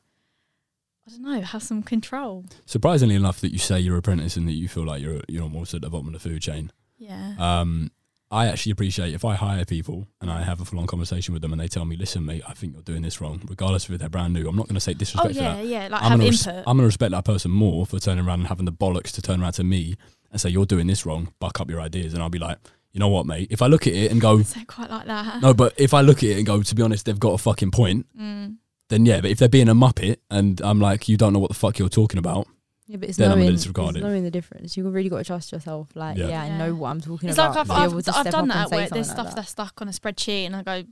I 1.06 1.12
don't 1.12 1.22
know, 1.22 1.42
have 1.42 1.62
some 1.62 1.84
control. 1.84 2.46
Surprisingly 2.66 3.14
enough, 3.16 3.40
that 3.42 3.52
you 3.52 3.60
say 3.60 3.80
you're 3.80 3.94
an 3.96 4.00
apprentice 4.00 4.38
and 4.38 4.48
that 4.48 4.54
you 4.54 4.68
feel 4.68 4.86
like 4.86 5.02
you're 5.04 5.22
you're 5.28 5.44
almost 5.44 5.74
at 5.76 5.82
the 5.82 5.90
bottom 5.90 6.08
of 6.08 6.14
the 6.14 6.20
food 6.20 6.42
chain. 6.42 6.72
Yeah. 7.00 7.34
Um, 7.40 7.92
I 8.32 8.46
actually 8.46 8.74
appreciate 8.74 9.16
if 9.16 9.26
I 9.26 9.34
hire 9.34 9.66
people 9.66 10.08
and 10.22 10.30
I 10.30 10.44
have 10.44 10.62
a 10.62 10.66
full 10.66 10.78
on 10.80 10.86
conversation 10.86 11.34
with 11.34 11.42
them 11.42 11.52
and 11.52 11.60
they 11.60 11.68
tell 11.68 11.84
me, 11.86 11.96
listen, 11.96 12.24
mate, 12.28 12.44
I 12.48 12.54
think 12.54 12.74
you're 12.74 12.84
doing 12.84 13.02
this 13.02 13.20
wrong, 13.20 13.42
regardless 13.50 13.88
of 13.90 13.96
if 13.96 14.00
they're 14.02 14.10
brand 14.10 14.34
new. 14.36 14.48
I'm 14.48 14.56
not 14.56 14.68
going 14.68 14.76
to 14.76 14.80
say 14.80 14.92
Oh 14.92 15.00
disrespect 15.00 15.34
to 15.34 15.42
yeah, 15.42 15.54
that. 15.56 15.66
yeah. 15.66 15.88
Like 15.88 16.04
I'm 16.04 16.12
have 16.12 16.20
gonna, 16.20 16.30
res- 16.30 16.46
input. 16.46 16.64
I'm 16.68 16.78
gonna 16.78 16.86
respect 16.86 17.12
that 17.12 17.26
person 17.26 17.50
more 17.50 17.88
for 17.88 17.98
turning 18.00 18.24
around 18.28 18.42
and 18.42 18.48
having 18.48 18.66
the 18.66 18.72
bollocks 18.72 19.12
to 19.14 19.22
turn 19.24 19.42
around 19.42 19.54
to 19.54 19.64
me 19.64 19.96
and 20.32 20.40
say, 20.40 20.50
you're 20.50 20.68
doing 20.68 20.86
this 20.86 21.08
wrong, 21.08 21.34
buck 21.40 21.60
up 21.60 21.72
your 21.72 21.82
ideas. 21.82 22.14
And 22.14 22.22
I'll 22.22 22.30
be 22.30 22.38
like, 22.38 22.60
you 22.92 23.00
know 23.00 23.08
what, 23.10 23.26
mate? 23.26 23.48
If 23.50 23.64
I 23.64 23.68
look 23.68 23.88
at 23.88 23.94
it 23.94 24.12
and 24.12 24.22
go, 24.22 24.44
quite 24.68 24.92
like 24.92 25.08
that. 25.08 25.42
no, 25.42 25.56
but 25.56 25.74
if 25.78 25.96
I 25.96 26.02
look 26.02 26.18
at 26.20 26.26
it 26.30 26.38
and 26.38 26.46
go, 26.46 26.62
to 26.62 26.76
be 26.76 26.84
honest, 26.84 27.08
they've 27.08 27.20
got 27.20 27.32
a 27.34 27.38
fucking 27.40 27.72
point, 27.72 28.06
Mm. 28.16 28.58
then 28.90 29.08
yeah. 29.08 29.22
But 29.22 29.32
if 29.32 29.40
they're 29.40 29.50
being 29.50 29.70
a 29.70 29.76
muppet 29.76 30.18
and 30.30 30.62
I'm 30.62 30.80
like, 30.80 31.10
you 31.10 31.18
don't 31.18 31.34
know 31.34 31.40
what 31.40 31.50
the 31.50 31.56
fuck 31.56 31.80
you're 31.80 31.90
talking 31.90 32.20
about, 32.20 32.46
Yeah, 32.92 32.98
but 32.98 33.08
it's 33.08 33.20
Then 33.20 33.28
I'm 33.28 33.34
gonna 33.34 33.44
knowing, 33.46 33.56
disregard 33.56 33.90
it's 33.90 33.98
it. 34.00 34.02
knowing 34.08 34.24
the 34.24 34.32
difference. 34.32 34.76
You've 34.76 34.92
really 34.92 35.10
got 35.10 35.20
to 35.20 35.24
trust 35.24 35.52
yourself. 35.52 35.90
Like, 35.96 36.18
Yeah. 36.18 36.30
yeah, 36.30 36.42
I 36.42 36.58
know 36.58 36.74
what 36.74 36.90
I'm 36.90 37.00
talking 37.00 37.30
It's 37.30 37.38
about. 37.38 37.56
like 37.56 37.70
I've, 37.70 37.94
I've, 37.94 38.10
I've 38.16 38.32
done 38.32 38.48
that 38.48 38.70
say 38.70 38.78
where 38.78 38.90
there's 38.90 39.06
something 39.08 39.14
stuff 39.16 39.26
like 39.28 39.36
that's 39.36 39.50
stuck 39.52 39.80
on 39.80 39.88
a 39.88 39.92
spreadsheet 39.92 40.48
and 40.48 40.56
I 40.56 40.64
go 40.64 40.84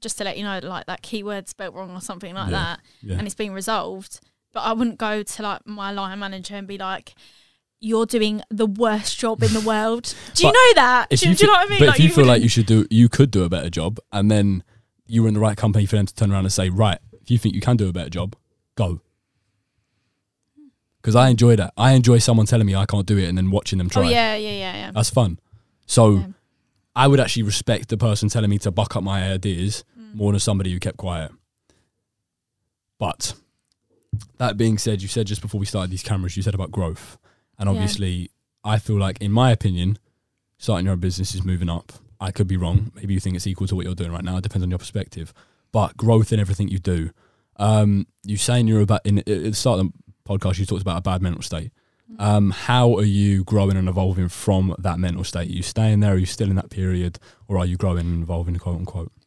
just 0.00 0.18
to 0.18 0.24
let 0.24 0.36
you 0.36 0.42
know 0.42 0.58
like 0.64 0.86
that 0.86 1.02
keyword 1.02 1.48
spelt 1.48 1.72
wrong 1.74 1.92
or 1.92 2.00
something 2.00 2.34
like 2.34 2.50
Yeah. 2.50 2.56
that 2.58 2.80
yeah. 3.00 3.14
and 3.18 3.26
it's 3.28 3.36
been 3.36 3.52
resolved. 3.52 4.18
But 4.52 4.60
I 4.62 4.72
wouldn't 4.72 4.98
go 4.98 5.22
to 5.22 5.42
like 5.42 5.64
my 5.68 5.92
line 5.92 6.18
manager 6.18 6.56
and 6.56 6.66
be 6.66 6.78
like, 6.78 7.14
"You're 7.78 8.06
doing 8.06 8.42
the 8.50 8.66
worst 8.66 9.16
job 9.18 9.42
in 9.44 9.52
the 9.52 9.60
world." 9.60 10.14
Do 10.34 10.46
you 10.46 10.52
know 10.52 10.72
that? 10.76 11.10
Do, 11.10 11.28
you 11.28 11.34
do 11.36 11.44
you 11.44 11.52
know 11.52 11.58
what 11.58 11.66
I 11.66 11.70
mean? 11.70 11.78
But 11.78 11.88
like, 11.88 11.98
if 12.00 12.04
you 12.06 12.10
feel 12.10 12.24
like 12.26 12.42
you 12.42 12.48
should 12.48 12.66
do, 12.66 12.86
you 12.90 13.08
could 13.08 13.30
do 13.30 13.44
a 13.44 13.48
better 13.50 13.68
job, 13.70 13.98
and 14.12 14.30
then 14.30 14.64
you 15.06 15.22
were 15.22 15.28
in 15.28 15.34
the 15.34 15.40
right 15.40 15.56
company 15.58 15.84
for 15.86 15.94
them 15.96 16.06
to 16.06 16.14
turn 16.14 16.32
around 16.32 16.44
and 16.46 16.52
say, 16.52 16.70
right, 16.70 16.98
if 17.20 17.30
you 17.30 17.36
think 17.38 17.54
you 17.54 17.60
can 17.60 17.76
do 17.76 17.86
a 17.88 17.92
better 17.92 18.08
job, 18.10 18.34
go. 18.76 19.00
Because 21.06 21.14
I 21.14 21.28
enjoy 21.28 21.54
that. 21.54 21.72
I 21.76 21.92
enjoy 21.92 22.18
someone 22.18 22.46
telling 22.46 22.66
me 22.66 22.74
I 22.74 22.84
can't 22.84 23.06
do 23.06 23.16
it 23.16 23.28
and 23.28 23.38
then 23.38 23.52
watching 23.52 23.78
them 23.78 23.88
try. 23.88 24.02
oh 24.02 24.04
try. 24.06 24.10
yeah, 24.10 24.34
yeah, 24.34 24.50
yeah, 24.50 24.74
yeah. 24.74 24.90
That's 24.90 25.08
fun. 25.08 25.38
So 25.86 26.16
Yeah. 26.16 26.26
I 26.96 27.06
would 27.06 27.20
actually 27.20 27.44
respect 27.44 27.90
the 27.90 27.96
person 27.96 28.28
telling 28.28 28.50
me 28.50 28.58
to 28.58 28.72
buck 28.72 28.96
up 28.96 29.04
my 29.04 29.30
ideas 29.30 29.84
Mm. 29.96 30.14
more 30.16 30.32
than 30.32 30.40
somebody 30.40 30.72
who 30.72 30.80
kept 30.80 30.96
quiet. 30.96 31.30
But 32.98 33.34
that 34.38 34.56
being 34.56 34.78
said, 34.78 35.00
you 35.00 35.06
said 35.06 35.28
just 35.28 35.42
before 35.42 35.60
we 35.60 35.66
started 35.66 35.92
these 35.92 36.02
cameras, 36.02 36.36
you 36.36 36.42
said 36.42 36.54
about 36.56 36.72
growth. 36.72 37.18
And 37.56 37.68
Yeah. 37.68 37.72
obviously, 37.74 38.30
I 38.64 38.80
feel 38.80 38.98
like, 38.98 39.20
in 39.20 39.30
my 39.30 39.52
opinion, 39.52 39.98
starting 40.58 40.86
your 40.86 40.94
own 40.94 40.98
business 40.98 41.36
is 41.36 41.44
moving 41.44 41.68
up. 41.68 41.92
I 42.20 42.32
could 42.32 42.48
be 42.48 42.56
wrong. 42.56 42.90
Maybe 42.96 43.14
you 43.14 43.20
think 43.20 43.36
it's 43.36 43.46
equal 43.46 43.68
to 43.68 43.76
what 43.76 43.84
you're 43.84 43.94
doing 43.94 44.10
right 44.10 44.24
now. 44.24 44.38
It 44.38 44.42
depends 44.42 44.64
on 44.64 44.70
your 44.70 44.78
perspective. 44.80 45.32
But 45.70 45.96
growth 45.96 46.32
in 46.32 46.40
everything 46.40 46.66
you 46.66 46.80
do. 46.80 47.10
Um, 47.58 48.08
you 48.24 48.36
saying 48.36 48.66
you're 48.66 48.80
about 48.80 49.06
in 49.06 49.18
at 49.18 49.26
the 49.26 49.52
start 49.54 49.78
of 49.78 49.86
the 49.86 49.92
podcast, 50.26 50.58
you 50.58 50.66
talked 50.66 50.82
about 50.82 50.98
a 50.98 51.02
bad 51.02 51.22
mental 51.22 51.42
state. 51.42 51.70
Um, 52.18 52.50
how 52.50 52.94
are 52.96 53.02
you 53.04 53.42
growing 53.44 53.76
and 53.76 53.88
evolving 53.88 54.28
from 54.28 54.74
that 54.78 54.98
mental 55.00 55.24
state? 55.24 55.48
Are 55.50 55.52
you 55.52 55.62
staying 55.62 56.00
there? 56.00 56.14
Are 56.14 56.18
you 56.18 56.26
still 56.26 56.48
in 56.50 56.56
that 56.56 56.70
period, 56.70 57.18
or 57.48 57.58
are 57.58 57.66
you 57.66 57.76
growing 57.76 58.06
and 58.06 58.22
evolving, 58.22 58.56
quote 58.56 58.76
unquote? 58.78 59.12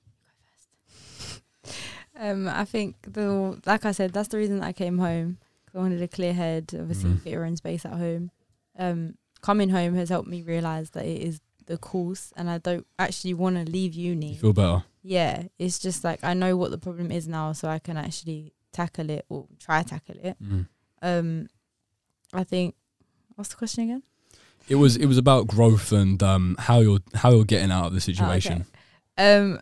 Um, 2.22 2.50
I 2.50 2.66
think 2.66 2.98
the 3.04 3.62
like 3.66 3.86
I 3.86 3.94
said, 3.94 4.12
that's 4.12 4.28
the 4.28 4.38
reason 4.38 4.60
that 4.60 4.66
I 4.66 4.74
came 4.74 4.98
home. 4.98 5.38
'cause 5.66 5.76
I 5.76 5.84
wanted 5.84 6.02
a 6.02 6.08
clear 6.08 6.34
head, 6.34 6.72
obviously 6.78 7.12
Mhm. 7.12 7.22
fitter 7.22 7.44
and 7.44 7.56
space 7.56 7.86
at 7.86 7.94
home. 7.94 8.32
Um, 8.78 9.16
coming 9.42 9.70
home 9.70 9.94
has 9.96 10.10
helped 10.10 10.28
me 10.28 10.42
realize 10.42 10.90
that 10.92 11.06
it 11.06 11.22
is 11.22 11.40
the 11.68 11.78
course, 11.78 12.34
and 12.36 12.50
I 12.50 12.58
don't 12.58 12.86
actually 12.98 13.36
want 13.36 13.56
to 13.56 13.72
leave 13.72 13.94
uni. 13.94 14.34
You 14.34 14.40
feel 14.40 14.54
better? 14.54 14.84
yeah, 15.04 15.44
it's 15.60 15.80
just 15.80 16.04
like 16.04 16.22
I 16.24 16.34
know 16.34 16.58
what 16.58 16.72
the 16.72 16.78
problem 16.78 17.10
is 17.12 17.26
now, 17.28 17.54
so 17.54 17.70
I 17.70 17.80
can 17.80 17.96
actually 17.98 18.52
tackle 18.74 19.10
it 19.12 19.26
or 19.30 19.48
try 19.60 19.84
tackle 19.84 20.18
it. 20.22 20.36
Mm. 20.44 20.68
Um, 21.02 21.48
I 22.34 22.44
think. 22.44 22.76
What's 23.36 23.50
the 23.52 23.56
question 23.56 23.86
again? 23.86 24.04
It 24.68 24.76
was 24.76 24.98
it 24.98 25.06
was 25.06 25.18
about 25.18 25.48
growth 25.48 25.92
and 25.94 26.22
um, 26.22 26.56
how 26.60 26.80
you're 26.82 27.00
how 27.16 27.32
you're 27.32 27.46
getting 27.46 27.72
out 27.72 27.86
of 27.86 27.94
the 27.94 27.98
Oh, 27.98 28.00
situation. 28.00 28.66
Um, 29.18 29.62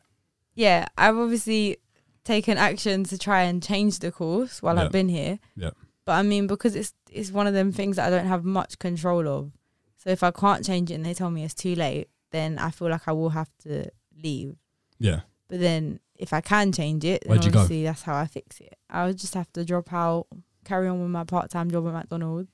yeah, 0.56 0.88
I've 0.98 1.18
obviously 1.18 1.78
taken 2.24 2.58
action 2.58 3.04
to 3.06 3.18
try 3.18 3.44
and 3.44 3.62
change 3.64 4.00
the 4.00 4.12
course 4.12 4.62
while 4.62 4.76
Yeah. 4.76 4.86
I've 4.86 4.92
been 4.92 5.10
here. 5.10 5.40
Yeah. 5.56 5.70
But 6.06 6.14
I 6.14 6.24
mean, 6.24 6.48
because 6.48 6.76
it's 6.76 6.94
it's 7.12 7.32
one 7.32 7.48
of 7.48 7.54
them 7.54 7.72
things 7.72 7.96
that 7.98 8.08
I 8.08 8.10
don't 8.10 8.28
have 8.28 8.44
much 8.44 8.80
control 8.80 9.28
of. 9.28 9.52
So 9.98 10.10
if 10.10 10.24
I 10.24 10.32
can't 10.32 10.66
change 10.66 10.90
it 10.92 10.96
and 10.96 11.06
they 11.06 11.14
tell 11.14 11.30
me 11.32 11.44
it's 11.44 11.54
too 11.54 11.76
late, 11.76 12.10
then 12.32 12.58
I 12.58 12.72
feel 12.72 12.90
like 12.90 13.08
I 13.08 13.12
will 13.12 13.30
have 13.30 13.50
to 13.64 13.90
leave. 14.24 14.56
Yeah, 15.00 15.22
But 15.48 15.60
then 15.60 16.00
if 16.16 16.34
I 16.34 16.42
can 16.42 16.72
change 16.72 17.06
it, 17.06 17.22
then 17.26 17.30
Where'd 17.38 17.46
obviously 17.46 17.84
that's 17.84 18.02
how 18.02 18.16
I 18.16 18.26
fix 18.26 18.60
it. 18.60 18.76
I 18.90 19.06
would 19.06 19.18
just 19.20 19.36
have 19.36 19.52
to 19.54 19.64
drop 19.64 19.94
out, 19.94 20.26
carry 20.68 20.88
on 20.88 21.00
with 21.02 21.10
my 21.10 21.24
part 21.24 21.50
time 21.50 21.72
job 21.72 21.88
at 21.88 21.94
McDonald's, 21.94 22.50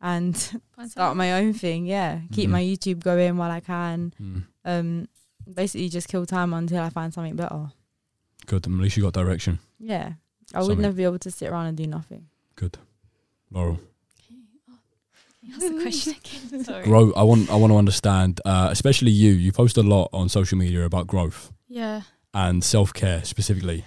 and 0.00 0.36
Find 0.76 0.90
start 0.90 1.16
my 1.16 1.32
own 1.40 1.52
thing. 1.52 1.86
Yeah, 1.86 2.20
keep 2.32 2.48
Mhm. 2.48 2.52
my 2.52 2.62
YouTube 2.62 3.00
going 3.02 3.36
while 3.36 3.50
I 3.50 3.60
can. 3.60 4.12
mm. 4.20 4.44
Um, 4.64 5.08
basically 5.52 5.88
just 5.88 6.08
kill 6.08 6.26
time 6.26 6.52
until 6.54 6.82
I 6.82 6.90
find 6.90 7.12
something 7.14 7.36
better. 7.36 7.70
good. 8.46 8.66
At 8.66 8.72
least 8.72 8.96
you 8.96 9.02
got 9.02 9.12
direction. 9.14 9.58
Yeah, 9.78 10.12
I 10.54 10.58
would 10.60 10.66
Something. 10.66 10.82
never 10.82 10.96
be 10.96 11.04
able 11.04 11.18
to 11.20 11.30
sit 11.30 11.48
around 11.50 11.66
and 11.66 11.76
do 11.76 11.86
nothing. 11.86 12.26
Good, 12.56 12.78
Laurel. 13.50 13.78
That's 15.48 15.68
the 15.70 15.80
question 15.80 16.14
again. 16.50 16.64
Sorry. 16.64 16.84
Grow. 16.84 17.12
I 17.12 17.22
want 17.22 17.48
I 17.50 17.56
want 17.56 17.72
to 17.72 17.76
understand, 17.76 18.40
uh, 18.44 18.68
especially 18.70 19.10
you. 19.12 19.32
You 19.32 19.52
post 19.52 19.76
a 19.76 19.82
lot 19.82 20.08
on 20.12 20.28
social 20.28 20.58
media 20.58 20.84
about 20.84 21.06
growth 21.06 21.52
Yeah. 21.68 22.02
and 22.34 22.64
self 22.64 22.92
care 22.92 23.24
specifically. 23.24 23.84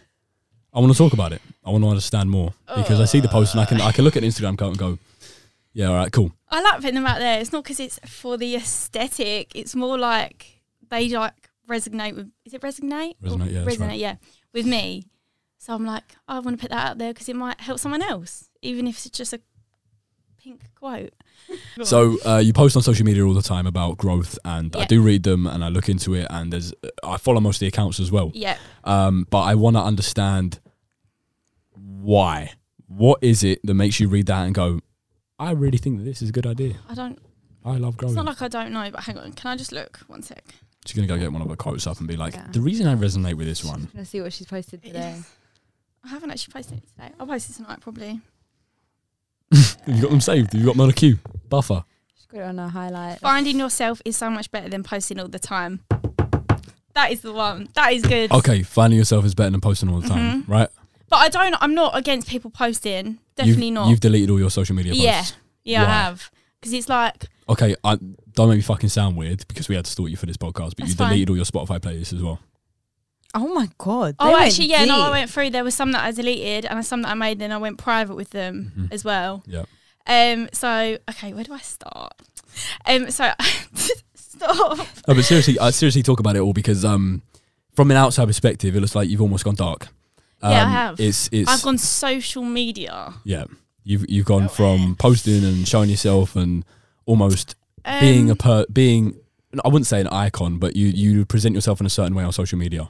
I 0.73 0.79
want 0.79 0.91
to 0.93 0.97
talk 0.97 1.13
about 1.13 1.33
it. 1.33 1.41
I 1.69 1.71
want 1.71 1.83
to 1.83 1.89
understand 1.89 2.29
more 2.29 2.53
because 2.75 2.99
I 2.99 3.05
see 3.05 3.19
the 3.19 3.27
post 3.29 3.53
and 3.53 3.61
I 3.61 3.65
can 3.65 3.79
I 3.81 3.91
can 3.91 4.03
look 4.03 4.17
at 4.17 4.23
Instagram 4.23 4.53
account 4.55 4.71
and 4.71 4.77
go, 4.79 4.97
yeah, 5.73 5.87
all 5.87 5.95
right, 5.95 6.11
cool. 6.11 6.31
I 6.49 6.61
like 6.61 6.75
putting 6.81 6.95
them 6.95 7.05
out 7.05 7.19
there. 7.19 7.39
It's 7.39 7.51
not 7.51 7.63
because 7.63 7.79
it's 7.79 7.99
for 8.05 8.37
the 8.37 8.55
aesthetic. 8.55 9.51
It's 9.55 9.75
more 9.75 9.97
like 9.97 10.61
they 10.89 11.09
like 11.09 11.49
resonate 11.69 12.15
with. 12.15 12.31
Is 12.45 12.53
it 12.53 12.61
resonate? 12.61 13.13
Resonate, 13.23 13.51
yeah, 13.53 13.63
resonate. 13.63 13.79
right. 13.87 13.99
Yeah, 13.99 14.15
with 14.53 14.65
me. 14.65 15.03
So 15.59 15.73
I'm 15.73 15.85
like, 15.85 16.15
I 16.27 16.39
want 16.39 16.57
to 16.57 16.61
put 16.61 16.71
that 16.71 16.87
out 16.91 16.97
there 16.97 17.13
because 17.13 17.29
it 17.29 17.35
might 17.35 17.59
help 17.61 17.79
someone 17.79 18.01
else, 18.01 18.49
even 18.61 18.87
if 18.87 19.05
it's 19.05 19.17
just 19.17 19.33
a 19.33 19.41
pink 20.41 20.61
quote. 20.75 21.13
So 21.83 22.17
uh, 22.25 22.37
you 22.37 22.51
post 22.53 22.75
on 22.75 22.83
social 22.83 23.05
media 23.05 23.25
all 23.25 23.33
the 23.33 23.41
time 23.41 23.65
about 23.65 23.97
growth, 23.97 24.37
and 24.45 24.75
I 24.75 24.85
do 24.85 25.01
read 25.01 25.23
them 25.23 25.47
and 25.47 25.63
I 25.63 25.69
look 25.69 25.87
into 25.89 26.13
it, 26.13 26.27
and 26.29 26.51
there's 26.53 26.73
I 27.03 27.17
follow 27.17 27.39
most 27.39 27.55
of 27.57 27.59
the 27.61 27.67
accounts 27.67 27.99
as 27.99 28.11
well. 28.11 28.31
yeah, 28.35 28.57
Um, 28.83 29.25
but 29.29 29.41
I 29.41 29.55
want 29.55 29.75
to 29.77 29.81
understand 29.81 30.59
why. 32.01 32.53
What 32.87 33.19
is 33.21 33.43
it 33.43 33.59
that 33.63 33.73
makes 33.75 33.99
you 33.99 34.07
read 34.09 34.25
that 34.27 34.45
and 34.45 34.53
go, 34.55 34.79
I 35.37 35.51
really 35.51 35.77
think 35.77 35.97
that 35.99 36.03
this 36.03 36.21
is 36.21 36.29
a 36.29 36.31
good 36.31 36.47
idea. 36.47 36.73
I 36.89 36.93
don't. 36.95 37.19
I 37.63 37.77
love 37.77 37.97
growing. 37.97 38.13
It's 38.13 38.15
not 38.15 38.25
like 38.25 38.41
I 38.41 38.47
don't 38.47 38.71
know, 38.71 38.89
but 38.91 39.03
hang 39.03 39.17
on. 39.17 39.31
Can 39.33 39.51
I 39.51 39.55
just 39.55 39.71
look 39.71 39.99
one 40.07 40.23
sec? 40.23 40.43
She's 40.85 40.95
gonna 40.95 41.07
go 41.07 41.17
get 41.17 41.31
one 41.31 41.41
of 41.41 41.49
her 41.49 41.55
quotes 41.55 41.85
up 41.85 41.99
and 41.99 42.07
be 42.07 42.15
like, 42.17 42.33
Yeah. 42.33 42.47
the 42.51 42.61
reason 42.61 42.87
I 42.87 42.95
resonate 42.95 43.35
with 43.35 43.47
this 43.47 43.63
one. 43.63 43.89
Let's 43.93 44.09
see 44.09 44.21
what 44.21 44.33
she's 44.33 44.47
posted 44.47 44.81
today. 44.81 45.19
I 46.03 46.07
haven't 46.07 46.31
actually 46.31 46.53
posted 46.53 46.77
it 46.79 46.87
today. 46.87 47.11
I'll 47.19 47.27
post 47.27 47.49
it 47.49 47.53
tonight 47.53 47.79
probably. 47.81 48.21
Have 49.51 49.77
you 49.87 50.01
got 50.01 50.09
them 50.11 50.21
saved? 50.21 50.53
Have 50.53 50.61
you 50.61 50.65
got 50.67 50.73
them 50.75 50.81
on 50.81 50.89
a 50.89 50.93
queue? 50.93 51.19
Buffer. 51.49 51.83
She's 52.15 52.25
got 52.27 52.39
it 52.39 52.43
on 52.43 52.57
her 52.57 52.69
highlight. 52.69 53.19
Finding 53.19 53.59
yourself 53.59 54.01
is 54.05 54.15
so 54.17 54.29
much 54.29 54.49
better 54.51 54.69
than 54.69 54.83
posting 54.83 55.19
all 55.19 55.27
the 55.27 55.39
time. 55.39 55.81
That 56.95 57.11
is 57.11 57.21
the 57.21 57.33
one. 57.33 57.69
That 57.75 57.93
is 57.93 58.03
good. 58.03 58.31
Okay, 58.31 58.63
finding 58.63 58.97
yourself 58.99 59.25
is 59.25 59.35
better 59.35 59.49
than 59.51 59.61
posting 59.61 59.89
all 59.89 59.99
the 60.01 60.07
time, 60.07 60.43
Mhm. 60.43 60.47
right? 60.47 60.69
But 61.09 61.17
I 61.17 61.29
don't. 61.29 61.55
I'm 61.59 61.73
not 61.73 61.97
against 61.97 62.27
people 62.27 62.51
posting. 62.51 63.19
Definitely 63.35 63.65
you've, 63.67 63.73
not. 63.73 63.89
You've 63.89 63.99
deleted 63.99 64.29
all 64.29 64.39
your 64.39 64.51
social 64.51 64.75
media 64.75 64.91
posts. 64.93 65.03
Yeah. 65.03 65.23
yeah, 65.63 65.83
Why? 65.83 65.89
I 65.89 65.93
have. 66.03 66.31
Because 66.59 66.73
it's 66.73 66.89
like 66.89 67.25
Okay, 67.47 67.75
I, 67.83 67.95
don't 68.33 68.49
make 68.49 68.57
me 68.57 68.61
fucking 68.61 68.89
sound 68.89 69.15
weird 69.17 69.47
because 69.47 69.67
we 69.69 69.75
had 69.75 69.85
to 69.85 69.91
stalk 69.91 70.09
you 70.09 70.17
for 70.17 70.25
this 70.27 70.37
podcast, 70.37 70.71
but 70.75 70.79
you 70.79 70.85
That's 70.85 70.93
fine. 70.95 71.09
deleted 71.09 71.29
all 71.31 71.35
your 71.35 71.45
Spotify 71.45 71.79
playlists 71.79 72.13
as 72.13 72.21
well. 72.21 72.39
Oh 73.33 73.53
my 73.53 73.69
god. 73.77 74.15
Oh, 74.19 74.35
actually, 74.37 74.67
yeah. 74.67 74.85
No, 74.85 74.99
I 75.01 75.09
went 75.09 75.29
through. 75.29 75.49
There 75.51 75.63
was 75.63 75.75
some 75.75 75.91
that 75.93 76.03
I 76.03 76.11
deleted, 76.11 76.65
and 76.65 76.85
some 76.85 77.01
that 77.03 77.09
I 77.09 77.13
made. 77.13 77.39
Then 77.39 77.51
I 77.51 77.57
went 77.57 77.77
private 77.77 78.15
with 78.15 78.31
them 78.31 78.71
Mhm. 78.77 78.93
as 78.93 79.03
well. 79.03 79.43
Yeah. 79.47 79.63
Um. 80.07 80.49
So 80.51 80.97
okay, 81.09 81.33
where 81.33 81.43
do 81.43 81.53
I 81.53 81.59
start? 81.59 82.13
Um. 82.85 83.09
So 83.11 83.31
stop. 84.15 84.77
No, 85.07 85.13
but 85.13 85.23
seriously, 85.25 85.59
I 85.59 85.69
seriously 85.71 86.03
talk 86.03 86.19
about 86.19 86.35
it 86.35 86.39
all 86.39 86.53
because 86.53 86.83
um, 86.83 87.21
from 87.75 87.91
an 87.91 87.97
outside 87.97 88.25
perspective, 88.25 88.75
it 88.75 88.79
looks 88.81 88.95
like 88.95 89.09
you've 89.09 89.21
almost 89.21 89.43
gone 89.43 89.55
dark. 89.55 89.87
Um, 90.41 90.51
Yeah, 90.51 90.65
I 90.65 90.69
have. 90.69 90.99
It's 90.99 91.29
it's 91.31 91.49
I've 91.49 91.61
gone 91.61 91.77
social 91.77 92.43
media. 92.43 93.13
yeah. 93.23 93.45
You've 93.83 94.05
you've 94.09 94.25
gone 94.25 94.49
from 94.49 94.95
posting 94.97 95.43
and 95.43 95.67
showing 95.67 95.89
yourself 95.89 96.35
and 96.35 96.63
almost 97.05 97.55
Um, 97.85 97.99
being 98.01 98.29
a 98.29 98.35
per 98.35 98.65
being. 98.71 99.15
I 99.63 99.67
wouldn't 99.67 99.87
say 99.87 99.99
an 99.99 100.07
icon, 100.09 100.59
but 100.59 100.75
you 100.75 100.87
you 100.87 101.25
present 101.25 101.55
yourself 101.55 101.79
in 101.79 101.85
a 101.85 101.89
certain 101.89 102.13
way 102.15 102.23
on 102.23 102.31
social 102.31 102.59
media. 102.59 102.87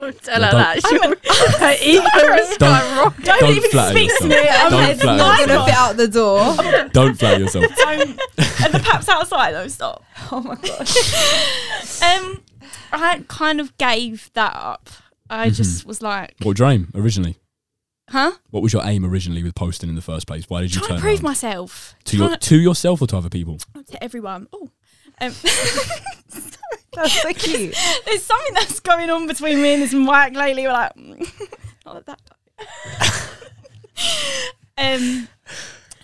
Don't 0.00 0.20
tell 0.22 0.40
Yeah, 0.40 0.46
her 0.50 0.52
that. 0.52 0.86
She'll, 0.86 1.02
her 1.60 1.76
ego 1.82 2.34
is 2.42 2.56
Don't- 2.56 3.16
Don't, 3.24 3.40
Don't 3.40 3.56
even 3.56 3.70
flatter 3.70 3.96
speak 3.98 4.18
to 4.18 4.28
me. 4.28 4.36
I'm 4.48 4.70
Don't 4.70 4.80
like, 4.80 4.96
flatter 4.98 5.16
not 5.18 5.40
yourself. 5.40 5.48
gonna 5.48 5.64
fit 5.64 5.74
out 5.74 5.96
the 5.96 6.08
door. 6.08 6.88
Don't 6.92 7.14
flatter 7.18 7.40
yourself. 7.40 7.64
Don't. 7.76 8.00
and 8.64 8.74
the 8.74 8.80
paps 8.84 9.08
outside 9.08 9.52
though. 9.52 9.68
Stop. 9.68 10.04
oh 10.30 10.40
my 10.40 10.54
god. 10.56 10.88
Um. 12.24 12.42
I 12.94 13.24
kind 13.28 13.58
of 13.60 13.76
gave 13.78 14.30
that 14.34 14.54
up. 14.54 14.90
I 15.32 15.48
Mhm. 15.48 15.54
just 15.56 15.86
was 15.86 16.02
like, 16.02 16.34
What 16.40 16.50
was 16.50 16.58
your 16.58 16.68
aim 16.70 16.90
originally? 16.94 17.36
huh? 18.10 18.32
What 18.50 18.62
was 18.62 18.72
your 18.72 18.82
aim 18.84 19.04
originally 19.06 19.42
with 19.42 19.54
posting 19.54 19.88
in 19.88 19.94
the 19.94 20.02
first 20.02 20.26
place? 20.26 20.44
Why 20.48 20.60
did 20.60 20.74
you 20.74 20.80
Trying 20.80 20.88
turn 20.90 20.96
to 20.98 21.02
prove 21.02 21.14
around? 21.20 21.22
myself 21.22 21.94
to 22.04 22.16
your 22.16 22.36
to 22.36 22.60
yourself 22.60 23.00
or 23.00 23.06
to 23.08 23.16
other 23.16 23.30
people? 23.30 23.58
to 23.90 24.04
everyone. 24.04 24.46
Oh. 24.52 24.70
Um, 25.20 25.32
That's 26.94 27.22
so 27.22 27.32
cute. 27.32 27.74
There's 28.04 28.22
something 28.22 28.54
that's 28.54 28.80
going 28.80 29.08
on 29.08 29.26
between 29.26 29.62
me 29.62 29.72
and 29.74 29.82
this 29.82 29.94
Mike 29.94 30.34
lately. 30.34 30.64
We're 30.66 30.72
like, 30.74 30.94
not 31.86 31.94
like 31.94 32.04
that. 32.06 32.20
um, 34.78 35.28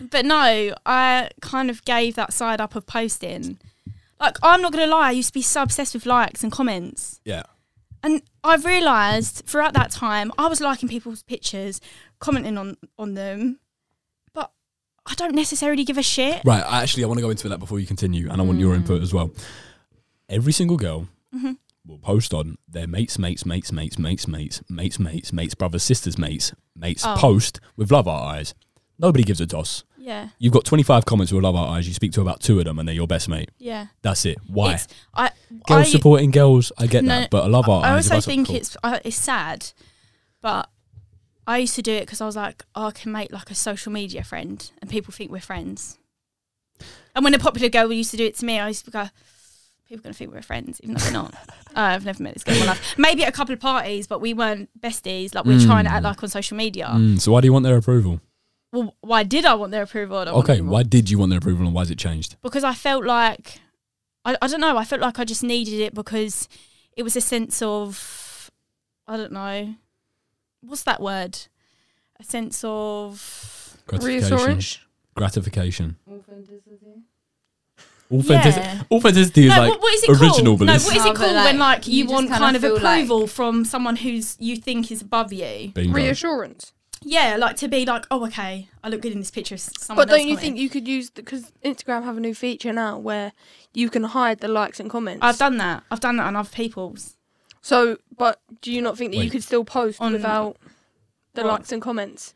but 0.00 0.24
no, 0.24 0.74
I 0.86 1.30
kind 1.42 1.68
of 1.70 1.84
gave 1.84 2.14
that 2.14 2.32
side 2.32 2.60
up 2.60 2.74
of 2.74 2.86
posting. 2.86 3.58
Like, 4.20 4.36
I'm 4.42 4.62
not 4.62 4.72
gonna 4.72 4.86
lie, 4.86 5.08
I 5.08 5.10
used 5.12 5.28
to 5.28 5.34
be 5.34 5.42
so 5.42 5.62
obsessed 5.62 5.94
with 5.94 6.06
likes 6.06 6.42
and 6.42 6.50
comments, 6.50 7.20
Yeah. 7.24 7.42
And 8.02 8.22
I've 8.44 8.64
realised 8.64 9.42
throughout 9.46 9.74
that 9.74 9.90
time 9.90 10.32
I 10.38 10.46
was 10.48 10.60
liking 10.60 10.88
people's 10.88 11.22
pictures, 11.22 11.80
commenting 12.18 12.56
on 12.58 12.76
on 12.98 13.14
them, 13.14 13.58
but 14.32 14.50
I 15.06 15.14
don't 15.14 15.34
necessarily 15.34 15.84
give 15.84 15.98
a 15.98 16.02
shit. 16.02 16.42
Right. 16.44 16.62
I 16.62 16.82
Actually, 16.82 17.04
I 17.04 17.06
want 17.08 17.18
to 17.18 17.22
go 17.22 17.30
into 17.30 17.48
that 17.48 17.58
before 17.58 17.78
you 17.80 17.86
continue, 17.86 18.30
and 18.30 18.40
I 18.40 18.44
want 18.44 18.58
your 18.60 18.74
input 18.74 19.02
as 19.02 19.12
well. 19.12 19.30
Every 20.28 20.52
single 20.52 20.76
girl 20.76 21.08
Mhm. 21.34 21.56
will 21.86 21.98
post 21.98 22.34
on 22.34 22.58
their 22.68 22.86
mates, 22.86 23.18
mates, 23.18 23.46
mates, 23.46 23.72
mates, 23.72 23.98
mates, 23.98 24.28
mates, 24.28 24.62
mates, 24.68 24.98
mates, 25.00 25.32
mates, 25.32 25.54
brothers, 25.54 25.82
sisters, 25.82 26.18
mates, 26.18 26.52
mates. 26.76 27.04
Oh. 27.06 27.16
Post 27.16 27.60
with 27.76 27.90
love 27.90 28.06
our 28.06 28.34
eyes. 28.34 28.54
Nobody 28.98 29.24
gives 29.24 29.40
a 29.40 29.46
toss. 29.46 29.84
Yeah, 30.08 30.28
You've 30.38 30.52
got 30.54 30.64
25 30.64 31.04
comments 31.04 31.32
with 31.32 31.42
love 31.44 31.54
our 31.54 31.68
eyes. 31.76 31.86
You 31.86 31.92
speak 31.92 32.12
to 32.12 32.20
about 32.22 32.40
two 32.40 32.58
of 32.58 32.64
them, 32.64 32.78
and 32.78 32.88
they're 32.88 32.94
your 32.94 33.06
best 33.06 33.28
mate. 33.28 33.50
yeah. 33.58 33.86
That's 34.02 34.24
it. 34.24 34.38
Why? 34.46 34.74
It's, 34.74 34.88
I 35.14 35.30
Girls 35.66 35.86
I, 35.88 35.90
supporting 35.90 36.30
girls, 36.30 36.72
I 36.78 36.86
get 36.86 37.04
No, 37.04 37.10
that, 37.20 37.30
but 37.30 37.44
a 37.44 37.48
love 37.48 37.68
our 37.68 37.84
I 37.84 37.90
eyes. 37.96 38.06
if 38.06 38.12
also 38.12 38.26
think 38.30 38.46
cool. 38.46 38.56
it's 38.56 38.76
uh, 38.82 38.98
it's 39.04 39.16
sad, 39.16 39.66
but 40.40 40.68
I 41.46 41.58
used 41.58 41.74
to 41.76 41.82
do 41.82 41.92
it 41.92 42.00
because 42.06 42.20
I 42.22 42.26
was 42.26 42.36
like, 42.36 42.64
oh, 42.74 42.86
I 42.86 42.90
can 42.90 43.12
make 43.12 43.32
like 43.32 43.50
a 43.50 43.54
social 43.54 43.92
media 43.92 44.24
friend, 44.24 44.58
and 44.80 44.90
people 44.90 45.12
think 45.12 45.30
we're 45.30 45.40
friends. 45.40 45.98
And 47.14 47.24
when 47.24 47.34
a 47.34 47.38
popular 47.38 47.68
girl 47.68 47.92
used 47.92 48.10
to 48.12 48.16
do 48.16 48.24
it 48.24 48.36
to 48.36 48.44
me, 48.46 48.58
I 48.58 48.68
used 48.68 48.84
to 48.86 48.90
go, 48.90 49.08
people 49.88 50.00
are 50.00 50.02
gonna 50.04 50.14
think 50.14 50.32
we're 50.32 50.42
friends, 50.42 50.80
even 50.82 50.94
though 50.96 51.04
we're 51.04 51.12
not. 51.12 51.34
uh, 51.34 51.38
I've 51.74 52.04
never 52.04 52.22
met 52.22 52.34
this 52.34 52.44
girl 52.44 52.54
in 52.54 52.60
my 52.60 52.66
life. 52.66 52.94
Maybe 52.96 53.24
at 53.24 53.28
a 53.28 53.32
couple 53.32 53.52
of 53.52 53.60
parties, 53.60 54.06
but 54.06 54.20
we 54.20 54.32
weren't 54.32 54.68
besties. 54.80 55.34
Like 55.34 55.44
we 55.44 55.54
were 55.56 55.60
trying 55.64 55.84
to 55.84 55.90
act 55.90 56.02
Mm. 56.02 56.08
like 56.08 56.22
on 56.22 56.28
social 56.28 56.56
media. 56.56 56.86
Mm, 56.94 57.20
so 57.20 57.32
why 57.32 57.40
do 57.42 57.46
you 57.46 57.52
want 57.52 57.64
their 57.64 57.76
approval? 57.76 58.20
Well, 58.72 58.94
why 59.00 59.22
did 59.22 59.44
I 59.44 59.54
want 59.54 59.72
their 59.72 59.82
approval? 59.84 60.18
I 60.18 60.24
don't 60.26 60.34
Okay, 60.40 60.60
why 60.60 60.82
did 60.82 61.08
you 61.10 61.18
want 61.18 61.30
their 61.30 61.38
approval, 61.38 61.64
and 61.66 61.74
why 61.74 61.82
has 61.82 61.90
it 61.90 61.98
changed? 61.98 62.36
because 62.42 62.64
I 62.64 62.74
felt 62.74 63.04
like 63.04 63.60
I, 64.24 64.36
I 64.42 64.46
don't 64.46 64.60
know, 64.60 64.76
I 64.76 64.84
felt 64.84 65.00
like 65.00 65.18
I 65.18 65.24
just 65.24 65.42
needed 65.42 65.74
it 65.80 65.94
because 65.94 66.48
it 66.96 67.02
was 67.02 67.16
a 67.16 67.20
sense 67.20 67.62
of 67.62 68.50
I 69.06 69.16
don't 69.16 69.32
know. 69.32 69.74
What's 70.60 70.82
that 70.82 71.00
word? 71.00 71.38
A 72.20 72.24
sense 72.24 72.62
of 72.64 73.78
Gratification. 73.86 74.30
Reassurance. 74.36 74.78
Gratification. 75.14 75.96
Authenticity. 78.10 78.70
Yeah. 78.70 78.82
Authenticity 78.90 79.42
is 79.44 79.48
no, 79.50 79.58
like 79.60 79.70
what, 79.70 79.80
what 79.82 79.94
is 79.94 80.02
it 80.04 80.10
original 80.10 80.56
called? 80.56 80.66
No, 80.66 80.72
what 80.72 80.96
is 80.96 81.04
it 81.04 81.08
but 81.08 81.16
called 81.16 81.34
like, 81.34 81.44
when 81.44 81.58
like 81.58 81.86
you 81.86 82.04
you, 82.04 82.06
want 82.06 82.26
kinda 82.26 82.38
kind 82.38 82.56
of 82.56 82.62
feel 82.62 82.74
like- 82.80 83.04
approval 83.04 83.26
from 83.26 83.64
someone 83.64 83.96
who's 83.96 84.36
you 84.40 84.56
think 84.56 84.90
is 84.90 85.02
above 85.02 85.32
you? 85.32 85.70
Bingo. 85.74 85.94
Reassurance. 85.94 86.72
Yeah, 87.02 87.36
like 87.36 87.56
to 87.58 87.68
be 87.68 87.86
like, 87.86 88.06
oh, 88.10 88.26
okay, 88.26 88.68
I 88.82 88.88
look 88.88 89.02
good 89.02 89.12
in 89.12 89.18
this 89.20 89.30
picture. 89.30 89.54
of 89.54 89.60
Someone 89.60 90.04
But 90.06 90.10
don't 90.10 90.20
you 90.20 90.34
commented. 90.36 90.40
think 90.42 90.58
you 90.58 90.68
could 90.68 90.88
use 90.88 91.10
because 91.10 91.52
Instagram 91.64 92.04
have 92.04 92.16
a 92.16 92.20
new 92.20 92.34
feature 92.34 92.72
now 92.72 92.98
where 92.98 93.32
you 93.72 93.88
can 93.88 94.02
hide 94.04 94.40
the 94.40 94.48
likes 94.48 94.80
and 94.80 94.90
comments? 94.90 95.20
I've 95.22 95.38
done 95.38 95.58
that. 95.58 95.84
I've 95.90 96.00
done 96.00 96.16
that 96.16 96.24
on 96.26 96.36
other 96.36 96.48
people's. 96.48 97.16
So, 97.62 97.98
but 98.16 98.40
do 98.62 98.72
you 98.72 98.82
not 98.82 98.98
think 98.98 99.12
that 99.12 99.22
you 99.22 99.30
could 99.30 99.42
still 99.44 99.64
post 99.64 100.00
On- 100.00 100.12
without 100.12 100.56
the 101.34 101.42
What? 101.42 101.52
likes 101.52 101.72
and 101.72 101.80
comments? 101.82 102.34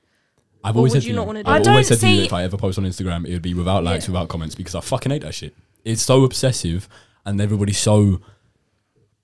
I've 0.64 0.76
Or 0.76 0.78
always 0.78 0.92
would 0.92 1.02
said 1.02 1.08
you 1.08 1.12
to 1.14 1.16
not 1.16 1.22
you, 1.22 1.26
wanna 1.26 1.42
do 1.44 1.50
I've 1.50 1.64
that? 1.64 1.68
I 1.68 1.72
always 1.72 1.88
don't 1.88 1.98
said 1.98 2.06
to 2.06 2.12
you 2.12 2.20
see- 2.20 2.26
if 2.26 2.32
I 2.32 2.44
ever 2.44 2.56
post 2.56 2.78
on 2.78 2.84
Instagram, 2.84 3.26
it 3.26 3.32
would 3.32 3.42
be 3.42 3.54
without 3.54 3.82
likes, 3.82 4.04
Yeah. 4.04 4.12
without 4.12 4.28
comments, 4.28 4.54
because 4.54 4.74
I 4.76 4.80
fucking 4.80 5.10
hate 5.10 5.22
that 5.22 5.34
shit. 5.34 5.54
It's 5.84 6.02
so 6.02 6.22
obsessive, 6.22 6.88
and 7.24 7.40
everybody's 7.40 7.78
so. 7.78 8.20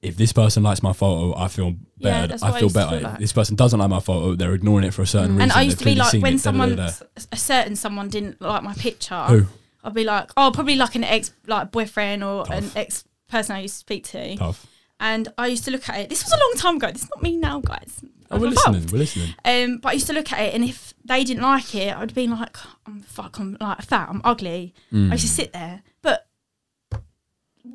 If 0.01 0.17
this 0.17 0.33
person 0.33 0.63
likes 0.63 0.83
my 0.83 0.93
photo, 0.93 1.37
I 1.37 1.49
feel 1.49 1.75
Yeah, 1.99 2.27
better. 2.27 2.45
I 2.45 2.51
what 2.51 2.57
I 2.57 2.61
feel 2.61 2.71
better. 2.71 2.99
feel 3.01 3.09
like. 3.11 3.19
this 3.19 3.33
person 3.33 3.57
doesn't 3.57 3.81
like 3.81 3.91
my 3.91 3.99
photo, 4.01 4.35
they're 4.37 4.55
ignoring 4.55 4.87
it 4.87 4.95
for 4.95 5.03
a 5.03 5.07
certain 5.07 5.31
Mm. 5.33 5.39
reason. 5.39 5.43
And 5.43 5.53
I 5.53 5.63
used 5.63 5.79
They've 5.79 5.87
to 5.87 5.93
be 5.93 5.95
like, 5.97 6.13
when 6.13 6.23
it, 6.23 6.23
da, 6.23 6.31
da, 6.37 6.39
someone, 6.43 6.77
da, 6.77 6.87
da. 6.91 7.23
a 7.33 7.37
certain 7.37 7.75
someone 7.77 8.09
didn't 8.09 8.41
like 8.41 8.63
my 8.63 8.75
picture, 8.75 9.21
Who? 9.25 9.47
I'd 9.83 9.95
be 9.95 10.05
like, 10.05 10.31
oh, 10.37 10.51
probably 10.55 10.77
like 10.77 10.95
an 10.95 11.03
ex, 11.05 11.33
like 11.47 11.73
boyfriend 11.73 12.23
or 12.23 12.45
an 12.53 12.71
ex 12.77 13.05
person 13.29 13.57
I 13.57 13.61
used 13.63 13.75
to 13.75 13.79
speak 13.81 14.05
to. 14.09 14.37
Tough. 14.37 14.67
And 15.01 15.29
I 15.39 15.47
used 15.49 15.65
to 15.65 15.71
look 15.71 15.89
at 15.89 15.99
it. 16.01 16.09
This 16.09 16.25
was 16.25 16.33
a 16.33 16.37
long 16.37 16.53
time 16.57 16.77
ago. 16.77 16.91
This 16.93 17.03
is 17.05 17.11
not 17.11 17.23
me 17.23 17.37
now, 17.37 17.61
guys. 17.61 18.01
Oh, 18.31 18.39
we're 18.39 18.51
listening. 18.51 18.87
We're 18.93 18.99
listening. 18.99 19.35
Um, 19.45 19.79
but 19.79 19.91
I 19.91 19.93
used 19.93 20.07
to 20.09 20.13
look 20.13 20.31
at 20.33 20.41
it, 20.41 20.55
and 20.55 20.63
if 20.65 20.93
they 21.05 21.25
didn't 21.25 21.43
like 21.43 21.75
it, 21.75 21.97
I'd 21.97 22.15
be 22.15 22.27
like, 22.29 22.57
I'm 22.87 23.01
fuck, 23.03 23.39
I'm 23.39 23.57
like 23.61 23.81
fat, 23.83 24.09
I'm 24.11 24.21
ugly. 24.25 24.75
Mm. 24.93 25.09
I 25.11 25.13
used 25.15 25.27
to 25.27 25.33
sit 25.33 25.53
there, 25.53 25.83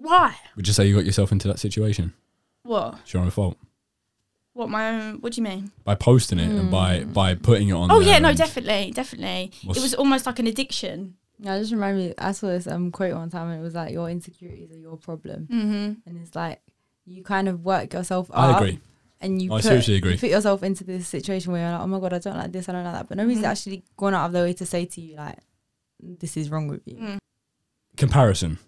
why? 0.04 0.36
Would 0.56 0.68
you 0.68 0.74
say 0.74 0.88
you 0.88 0.96
got 0.96 1.06
yourself 1.06 1.32
into 1.32 1.48
that 1.48 1.60
situation? 1.60 2.14
What? 2.64 2.96
It's 3.02 3.14
your 3.14 3.24
own 3.24 3.32
fault 3.32 3.58
What 4.54 4.70
my 4.70 4.90
own? 4.90 5.22
What 5.22 5.34
do 5.34 5.42
you 5.42 5.44
mean? 5.44 5.72
by 5.84 5.96
posting 5.96 6.40
it 6.40 6.50
and 6.50 6.70
by 6.70 7.00
Mm. 7.00 7.14
by 7.14 7.36
putting 7.36 7.70
it 7.70 7.74
on. 7.74 7.90
Oh 7.92 8.00
yeah, 8.00 8.20
no, 8.20 8.34
definitely, 8.34 8.92
definitely. 8.92 9.52
What's- 9.64 9.80
It 9.80 9.82
was 9.82 9.94
almost 9.96 10.26
like 10.28 10.40
an 10.40 10.48
addiction. 10.48 11.16
Yeah, 11.40 11.56
I 11.56 11.60
just 11.60 11.72
remind 11.74 11.98
me. 11.98 12.14
I 12.18 12.32
saw 12.32 12.48
this 12.48 12.68
um 12.68 12.92
quote 12.92 13.16
one 13.16 13.30
time, 13.32 13.50
and 13.50 13.60
it 13.60 13.64
was 13.64 13.74
like, 13.74 13.92
"Your 13.92 14.10
insecurities 14.10 14.72
are 14.72 14.78
your 14.78 14.98
problem," 14.98 15.48
Mm-hmm. 15.52 16.08
and 16.08 16.18
it's 16.22 16.36
like 16.36 16.62
you 17.06 17.24
kind 17.24 17.48
of 17.50 17.66
work 17.66 17.94
yourself 17.94 18.30
up. 18.32 18.38
I 18.38 18.58
agree. 18.58 18.80
And 19.20 19.42
you 19.42 19.52
I 19.52 19.58
put, 19.58 19.64
seriously 19.64 19.96
agree. 19.96 20.14
you 20.14 20.18
put 20.20 20.30
yourself 20.30 20.64
into 20.64 20.84
this 20.84 21.08
situation 21.08 21.52
where 21.52 21.62
you're 21.64 21.72
like, 21.72 21.82
"Oh 21.82 21.88
my 21.88 22.00
god, 22.00 22.14
I 22.14 22.20
don't 22.20 22.38
like 22.38 22.52
this, 22.52 22.70
I 22.70 22.74
don't 22.74 22.84
like 22.86 22.94
that," 22.94 23.08
but 23.10 23.18
nobody's 23.18 23.40
Mhm. 23.44 23.52
actually 23.52 23.84
gone 23.98 24.14
out 24.14 24.28
of 24.28 24.32
their 24.34 24.44
way 24.44 24.54
to 24.54 24.66
say 24.66 24.86
to 24.86 25.02
you 25.02 25.16
like, 25.16 25.40
"This 26.00 26.38
is 26.38 26.50
wrong 26.52 26.68
with 26.68 26.82
you." 26.86 26.96
Mm. 26.98 27.18
Comparison. 27.98 28.60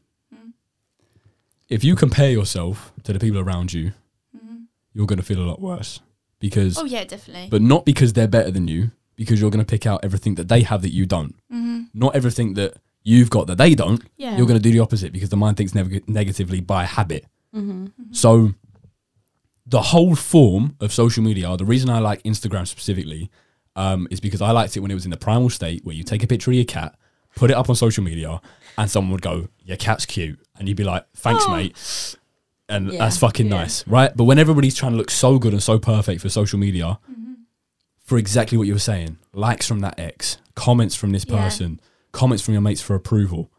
If 1.69 1.83
you 1.83 1.95
compare 1.95 2.29
yourself 2.31 2.93
to 3.03 3.13
the 3.13 3.19
people 3.19 3.39
around 3.39 3.73
you, 3.73 3.93
Mm-hmm. 4.35 4.55
you're 4.93 5.07
going 5.07 5.17
to 5.17 5.23
feel 5.25 5.39
a 5.41 5.47
lot 5.47 5.61
worse 5.61 5.99
because, 6.39 6.77
Oh 6.77 6.85
yeah, 6.85 7.03
definitely. 7.05 7.47
but 7.49 7.61
not 7.61 7.85
because 7.85 8.13
they're 8.13 8.27
better 8.27 8.51
than 8.51 8.67
you, 8.67 8.91
because 9.15 9.39
you're 9.41 9.49
going 9.49 9.63
to 9.65 9.69
pick 9.69 9.85
out 9.85 10.03
everything 10.03 10.35
that 10.35 10.47
they 10.49 10.61
have 10.63 10.81
that 10.81 10.91
you 10.91 11.05
don't, 11.05 11.35
mm-hmm. 11.51 11.83
not 11.93 12.15
everything 12.15 12.53
that 12.55 12.75
you've 13.03 13.29
got 13.29 13.47
that 13.47 13.57
they 13.57 13.73
don't. 13.75 14.03
Yeah. 14.17 14.35
You're 14.37 14.45
going 14.47 14.59
to 14.59 14.63
do 14.63 14.71
the 14.71 14.79
opposite 14.81 15.13
because 15.13 15.29
the 15.29 15.37
mind 15.37 15.57
thinks 15.57 15.73
neg- 15.73 16.07
negatively 16.09 16.59
by 16.59 16.83
habit. 16.85 17.25
Mm-hmm. 17.55 17.85
So, 18.11 18.53
the 19.65 19.81
whole 19.81 20.15
form 20.15 20.75
of 20.79 20.91
social 20.93 21.23
media, 21.23 21.55
the 21.57 21.65
reason 21.65 21.89
I 21.89 21.99
like 21.99 22.21
Instagram 22.23 22.67
specifically, 22.67 23.31
um, 23.75 24.07
is 24.11 24.19
because 24.19 24.41
I 24.41 24.51
liked 24.51 24.77
it 24.77 24.81
when 24.81 24.91
it 24.91 24.95
was 24.95 25.05
in 25.05 25.11
the 25.11 25.17
primal 25.17 25.49
state 25.49 25.83
where 25.85 25.95
you 25.95 26.03
take 26.03 26.23
a 26.23 26.27
picture 26.27 26.51
of 26.51 26.55
your 26.55 26.65
cat, 26.65 26.95
put 27.35 27.49
it 27.49 27.55
up 27.55 27.69
on 27.69 27.75
social 27.75 28.03
media, 28.03 28.39
and 28.77 28.89
someone 28.91 29.11
would 29.13 29.21
go, 29.21 29.47
"Your 29.63 29.77
cat's 29.77 30.05
cute," 30.05 30.39
and 30.57 30.67
you'd 30.67 30.77
be 30.77 30.83
like, 30.83 31.05
"Thanks, 31.15 31.43
Oh. 31.47 31.55
mate," 31.55 32.15
and 32.69 32.91
Yeah. 32.93 32.99
that's 32.99 33.17
fucking 33.17 33.47
Yeah. 33.47 33.57
nice, 33.57 33.85
right? 33.87 34.15
But 34.15 34.23
when 34.25 34.39
everybody's 34.39 34.75
trying 34.75 34.93
to 34.93 34.97
look 34.97 35.11
so 35.11 35.37
good 35.39 35.53
and 35.53 35.61
so 35.63 35.77
perfect 35.79 36.21
for 36.21 36.29
social 36.29 36.57
media, 36.59 36.99
Mm-hmm. 37.11 37.33
for 38.03 38.17
exactly 38.17 38.57
what 38.57 38.67
you 38.67 38.73
were 38.73 38.79
saying, 38.79 39.17
likes 39.33 39.67
from 39.67 39.79
that 39.81 39.99
ex, 39.99 40.37
comments 40.55 40.95
from 40.95 41.11
this 41.11 41.25
Yeah. 41.27 41.41
person, 41.43 41.79
comments 42.11 42.43
from 42.43 42.53
your 42.53 42.61
mates 42.61 42.81
for 42.81 42.95
approval. 42.95 43.51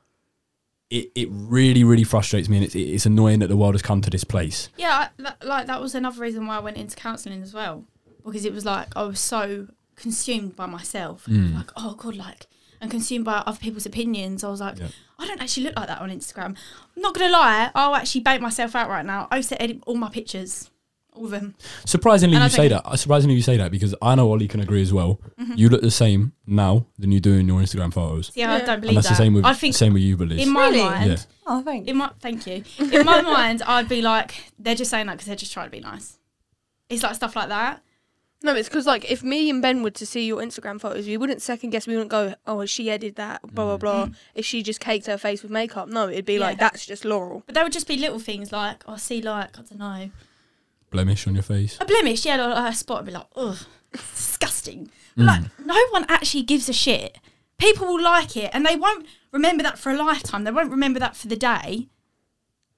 It, 0.88 1.10
it 1.16 1.28
really 1.30 1.82
really 1.82 2.04
frustrates 2.04 2.48
me 2.48 2.58
and 2.58 2.64
it's 2.64 2.76
it's 2.76 3.06
annoying 3.06 3.40
that 3.40 3.48
the 3.48 3.56
world 3.56 3.74
has 3.74 3.82
come 3.82 4.00
to 4.02 4.10
this 4.10 4.22
place. 4.22 4.68
Yeah, 4.78 5.08
like 5.42 5.66
that 5.66 5.80
was 5.80 5.96
another 5.96 6.20
reason 6.20 6.46
why 6.46 6.56
I 6.56 6.60
went 6.60 6.76
into 6.76 6.94
counselling 6.94 7.42
as 7.42 7.52
well, 7.52 7.84
because 8.24 8.44
it 8.44 8.52
was 8.52 8.64
like 8.64 8.96
I 8.96 9.02
was 9.02 9.18
so 9.18 9.66
consumed 9.96 10.54
by 10.54 10.66
myself, 10.66 11.26
Mm. 11.26 11.56
like 11.56 11.70
oh 11.76 11.94
god, 11.94 12.14
like 12.14 12.46
and 12.80 12.88
consumed 12.88 13.24
by 13.24 13.38
other 13.46 13.58
people's 13.58 13.84
opinions. 13.86 14.44
I 14.44 14.48
was 14.48 14.60
like, 14.60 14.78
Yeah. 14.78 14.88
I 15.18 15.26
don't 15.26 15.40
actually 15.40 15.64
look 15.64 15.76
like 15.76 15.88
that 15.88 16.00
on 16.00 16.10
Instagram. 16.10 16.56
I'm 16.96 17.02
not 17.02 17.14
gonna 17.14 17.30
lie, 17.32 17.70
I'll 17.74 17.94
actually 17.94 18.20
bait 18.22 18.40
myself 18.40 18.74
out 18.76 18.88
right 18.88 19.04
now. 19.04 19.28
I 19.30 19.38
used 19.38 19.48
to 19.50 19.60
edit 19.62 19.82
all 19.86 19.94
my 19.96 20.10
pictures, 20.10 20.70
all 21.14 21.24
of 21.24 21.30
them. 21.30 21.54
Surprisingly, 21.86 22.36
And 22.36 22.42
I 22.44 22.46
you 22.48 22.50
say 22.50 22.68
think- 22.68 22.82
that. 22.84 22.86
Uh, 22.90 22.96
surprisingly, 22.96 23.34
you 23.36 23.42
say 23.42 23.56
that 23.56 23.70
because 23.70 23.94
I 24.02 24.14
know 24.14 24.30
Ollie 24.30 24.46
can 24.48 24.60
agree 24.60 24.82
as 24.82 24.92
well. 24.92 25.18
Mm-hmm. 25.40 25.54
You 25.56 25.68
look 25.70 25.80
the 25.80 25.90
same 25.90 26.32
now 26.46 26.84
than 26.98 27.12
you 27.12 27.20
do 27.20 27.32
in 27.32 27.46
your 27.48 27.60
Instagram 27.62 27.92
photos, 27.94 28.30
Yeah, 28.34 28.52
I 28.52 28.58
Yeah. 28.58 28.66
don't 28.66 28.80
believe 28.80 28.88
and 28.90 28.96
that's 28.98 29.08
that. 29.08 29.14
the 29.14 29.24
same 29.24 29.32
with 29.34 29.44
I 29.46 29.54
think 29.54 29.74
same 29.74 29.94
with 29.94 30.02
you, 30.02 30.16
Beliz. 30.18 30.38
in 30.40 30.50
my 30.52 30.68
Really? 30.68 30.82
mind, 30.82 31.10
Yeah. 31.10 31.16
Oh, 31.46 31.62
thanks. 31.62 31.88
in 31.88 31.96
my 31.96 32.10
thank 32.20 32.46
you. 32.46 32.62
In 32.78 33.06
my 33.06 33.20
mind, 33.36 33.62
I'd 33.62 33.88
be 33.88 34.02
like, 34.02 34.34
they're 34.58 34.74
just 34.74 34.90
saying 34.90 35.06
that 35.06 35.12
because 35.14 35.26
they're 35.28 35.36
just 35.36 35.52
trying 35.52 35.66
to 35.68 35.70
be 35.70 35.80
nice. 35.80 36.18
It's 36.90 37.02
like 37.02 37.14
stuff 37.14 37.34
like 37.34 37.48
that. 37.48 37.82
No, 38.42 38.54
it's 38.54 38.68
because 38.68 38.86
like 38.86 39.10
if 39.10 39.22
me 39.24 39.48
and 39.50 39.62
Ben 39.62 39.82
were 39.82 39.90
to 39.90 40.06
see 40.06 40.26
your 40.26 40.40
Instagram 40.42 40.80
photos, 40.80 41.06
we 41.06 41.16
wouldn't 41.16 41.40
second 41.42 41.70
guess. 41.70 41.86
We 41.86 41.94
wouldn't 41.94 42.10
go, 42.10 42.34
"Oh, 42.46 42.64
she 42.66 42.90
edited 42.90 43.16
that?" 43.16 43.40
Blah 43.42 43.64
blah 43.64 43.76
blah. 43.78 44.06
Mm. 44.06 44.14
If 44.34 44.44
she 44.44 44.62
just 44.62 44.78
caked 44.78 45.06
her 45.06 45.16
face 45.18 45.42
with 45.42 45.50
makeup, 45.50 45.88
no, 45.88 46.08
it'd 46.08 46.26
be 46.26 46.38
like 46.38 46.58
that's 46.58 46.84
just 46.86 47.04
Laurel. 47.04 47.42
But 47.46 47.54
there 47.54 47.64
would 47.64 47.72
just 47.72 47.88
be 47.88 47.96
little 47.96 48.18
things 48.18 48.52
like 48.52 48.84
I 48.86 48.98
see 48.98 49.22
like 49.22 49.58
I 49.58 49.62
don't 49.62 49.78
know 49.78 50.10
Blemish 50.90 51.26
on 51.26 51.34
your 51.34 51.42
face. 51.42 51.78
a 51.80 51.84
blemish, 51.84 52.24
yeah, 52.26 52.36
like 52.36 52.72
a 52.72 52.76
spot. 52.76 53.00
I'd 53.00 53.06
be 53.06 53.12
like, 53.12 53.26
ugh, 53.34 53.58
disgusting. 53.92 54.90
Mm. 55.16 55.26
like 55.26 55.42
no 55.64 55.74
one 55.90 56.04
actually 56.08 56.42
gives 56.42 56.68
a 56.68 56.72
shit. 56.74 57.18
People 57.58 57.86
will 57.86 58.02
like 58.02 58.36
it, 58.36 58.50
and 58.52 58.66
they 58.66 58.76
won't 58.76 59.06
remember 59.32 59.62
that 59.62 59.78
for 59.78 59.90
a 59.90 59.96
lifetime. 59.96 60.44
They 60.44 60.50
won't 60.50 60.70
remember 60.70 61.00
that 61.00 61.16
for 61.16 61.26
the 61.26 61.36
day. 61.36 61.88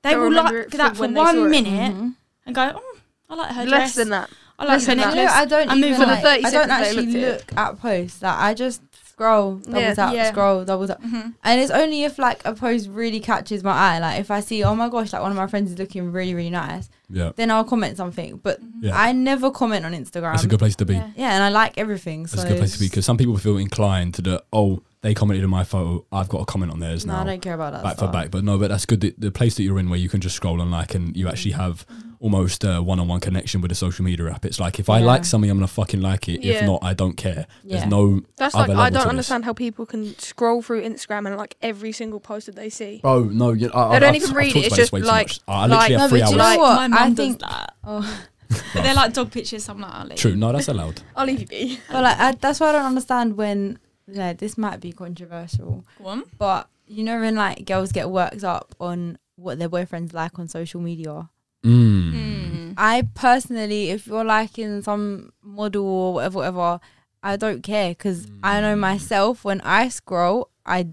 They 0.02 0.10
They'll 0.10 0.20
will 0.20 0.32
like 0.32 0.52
it 0.54 0.70
for 0.70 0.76
that 0.76 0.94
for 0.96 1.00
when 1.02 1.14
they 1.14 1.20
saw 1.20 1.26
one 1.26 1.46
it. 1.46 1.48
minute 1.48 1.94
Mhm. 1.96 2.14
and 2.46 2.54
go, 2.54 2.72
oh, 2.76 2.98
I 3.28 3.34
like 3.34 3.48
her 3.50 3.66
dress. 3.66 3.70
Less 3.70 3.80
dress. 3.80 3.94
than 3.96 4.08
that. 4.10 4.30
I 4.58 4.64
like 4.64 4.68
less 4.72 4.86
her. 4.86 4.92
You 4.92 4.98
know, 5.00 5.04
necklace. 5.14 5.32
I 5.32 5.44
don't 5.44 5.70
I 5.70 5.74
move 5.74 5.84
even 5.84 6.02
on. 6.02 6.08
like, 6.08 6.22
the 6.22 6.28
30 6.28 6.44
I 6.44 6.50
don't 6.50 6.70
actually 6.70 7.06
looked 7.06 7.50
look 7.52 7.58
at 7.58 7.78
posts. 7.80 8.22
Like 8.22 8.38
I 8.38 8.54
just 8.54 8.82
scroll, 9.08 9.56
double 9.56 9.80
Yeah. 9.80 9.94
tap, 9.94 10.14
Yeah. 10.14 10.30
scroll, 10.30 10.64
double 10.64 10.86
tap. 10.86 11.02
Mhm. 11.02 11.34
And 11.42 11.60
it's 11.60 11.70
only 11.72 12.04
if 12.04 12.18
like 12.18 12.40
a 12.44 12.54
post 12.54 12.88
really 12.88 13.20
catches 13.20 13.64
my 13.64 13.72
eye. 13.72 13.98
Like 13.98 14.20
if 14.20 14.30
I 14.30 14.40
see, 14.40 14.62
oh 14.64 14.74
my 14.74 14.88
gosh, 14.88 15.12
like 15.12 15.22
one 15.22 15.30
of 15.32 15.36
my 15.36 15.46
friends 15.48 15.72
is 15.72 15.78
looking 15.78 16.12
really, 16.12 16.34
really 16.34 16.50
nice, 16.50 16.88
Yeah, 17.10 17.32
then 17.36 17.50
I'll 17.50 17.64
comment 17.64 17.96
something. 17.96 18.38
But 18.42 18.60
yeah. 18.80 18.96
I 18.98 19.12
never 19.12 19.50
comment 19.50 19.84
on 19.84 19.92
Instagram. 19.92 20.32
That's 20.32 20.44
a 20.44 20.48
good 20.48 20.60
place 20.60 20.76
to 20.76 20.84
be. 20.84 20.94
Yeah. 20.94 21.08
yeah, 21.16 21.34
and 21.34 21.42
I 21.42 21.48
like 21.48 21.78
everything. 21.78 22.26
So 22.26 22.40
a 22.42 22.46
good 22.48 22.58
place 22.58 22.74
to 22.74 22.78
be 22.80 22.86
because 22.86 23.04
some 23.06 23.16
people 23.16 23.36
feel 23.38 23.56
inclined 23.58 24.14
to 24.14 24.22
the 24.22 24.42
oh 24.52 24.82
they 25.00 25.14
commented 25.14 25.44
on 25.44 25.50
my 25.50 25.62
photo, 25.62 26.04
I've 26.10 26.28
got 26.28 26.40
a 26.42 26.44
comment 26.44 26.72
on 26.72 26.80
theirs 26.80 27.06
now. 27.06 27.12
no, 27.12 27.18
now. 27.18 27.22
I 27.22 27.26
don't 27.32 27.40
care 27.42 27.54
about 27.54 27.72
that. 27.72 27.84
back 27.84 27.98
for 27.98 28.08
back. 28.08 28.30
But 28.32 28.42
no, 28.42 28.58
but 28.58 28.68
that's 28.68 28.84
good. 28.84 29.00
The, 29.00 29.14
the 29.16 29.30
place 29.30 29.54
that 29.56 29.62
you're 29.62 29.78
in 29.78 29.88
where 29.90 29.98
you 29.98 30.08
can 30.08 30.20
just 30.20 30.34
scroll 30.34 30.60
and 30.60 30.72
like, 30.72 30.94
and 30.96 31.16
you 31.16 31.28
actually 31.28 31.52
have 31.52 31.86
almost 32.20 32.64
a 32.64 32.82
one-on-one 32.82 33.20
connection 33.20 33.60
with 33.60 33.70
a 33.70 33.74
social 33.74 34.04
media 34.04 34.30
app. 34.30 34.44
It's 34.44 34.58
like 34.58 34.78
if 34.80 34.90
I 34.90 34.98
Yeah. 34.98 35.06
like 35.06 35.24
something, 35.24 35.48
I'm 35.50 35.58
gonna 35.58 35.66
fucking 35.68 36.00
like 36.00 36.28
it. 36.28 36.42
Yeah. 36.42 36.54
If 36.54 36.64
not, 36.64 36.80
I 36.82 36.94
don't 36.94 37.16
care. 37.16 37.46
There's 37.64 37.82
Yeah. 37.82 37.88
no 37.88 38.22
That's 38.36 38.54
other 38.54 38.68
like 38.68 38.76
I 38.76 38.80
level 38.84 38.86
to 38.86 38.92
don't 38.94 39.02
this. 39.04 39.08
understand 39.10 39.44
how 39.44 39.52
people 39.52 39.86
can 39.86 40.18
scroll 40.18 40.60
through 40.62 40.82
Instagram 40.82 41.26
and 41.26 41.36
like 41.36 41.56
every 41.62 41.92
single 41.92 42.20
post 42.20 42.46
that 42.46 42.56
they 42.56 42.70
see. 42.70 43.00
Oh 43.04 43.24
no, 43.24 43.52
you, 43.52 43.70
I, 43.72 43.94
They 43.94 43.98
don't 44.00 44.08
I've- 44.14 44.18
even 44.24 44.34
read 44.34 44.56
it, 44.56 44.66
it's 44.66 44.76
just 44.76 44.92
way 44.92 45.00
like- 45.02 45.28
much. 45.28 45.40
I 45.46 45.66
like- 45.66 45.70
literally 45.90 45.94
No, 45.94 45.98
have 46.00 46.10
but 46.10 46.10
three 46.10 46.18
do 46.18 46.24
hours. 46.24 46.32
you 46.32 46.38
know 46.38 46.62
what? 46.62 46.74
my 46.76 46.88
mum 46.88 46.98
I 46.98 47.08
does 47.10 47.16
think- 47.16 47.38
that. 47.40 47.74
Oh. 47.84 48.20
They're 48.74 48.94
like 48.94 49.12
dog 49.12 49.30
pictures. 49.30 49.64
So 49.64 49.72
I'm 49.74 49.80
like, 49.80 49.92
I'll 49.92 50.06
leave. 50.06 50.18
True, 50.18 50.34
no, 50.34 50.52
that's 50.52 50.68
allowed. 50.74 51.02
I'll 51.14 51.26
leave 51.26 51.40
you 51.40 51.46
be. 51.46 51.80
But 51.90 52.02
like 52.02 52.18
I, 52.18 52.32
that's 52.32 52.60
why 52.60 52.70
I 52.70 52.72
don't 52.72 52.86
understand 52.86 53.36
when 53.36 53.78
yeah, 54.10 54.32
this 54.32 54.56
might 54.56 54.80
be 54.80 54.90
controversial, 54.92 55.84
Go 55.98 56.06
on. 56.06 56.24
but 56.38 56.68
you 56.86 57.04
know 57.04 57.20
when 57.20 57.34
like 57.34 57.66
girls 57.66 57.92
get 57.92 58.08
worked 58.08 58.42
up 58.44 58.74
on 58.80 59.18
what 59.36 59.58
their 59.58 59.68
boyfriends 59.68 60.14
like 60.14 60.38
on 60.38 60.48
social 60.48 60.80
media. 60.80 61.28
Mm. 61.64 62.12
Mm. 62.12 62.74
I 62.76 63.02
personally, 63.14 63.90
if 63.90 64.06
you're 64.06 64.24
liking 64.24 64.82
some 64.82 65.32
model 65.42 65.84
or 65.84 66.14
whatever, 66.14 66.38
whatever, 66.38 66.80
I 67.22 67.36
don't 67.36 67.62
care 67.62 67.90
because 67.90 68.26
I 68.42 68.60
know 68.60 68.76
Mm. 68.76 68.80
myself. 68.80 69.44
When 69.44 69.60
I 69.62 69.88
scroll, 69.88 70.50
I 70.64 70.88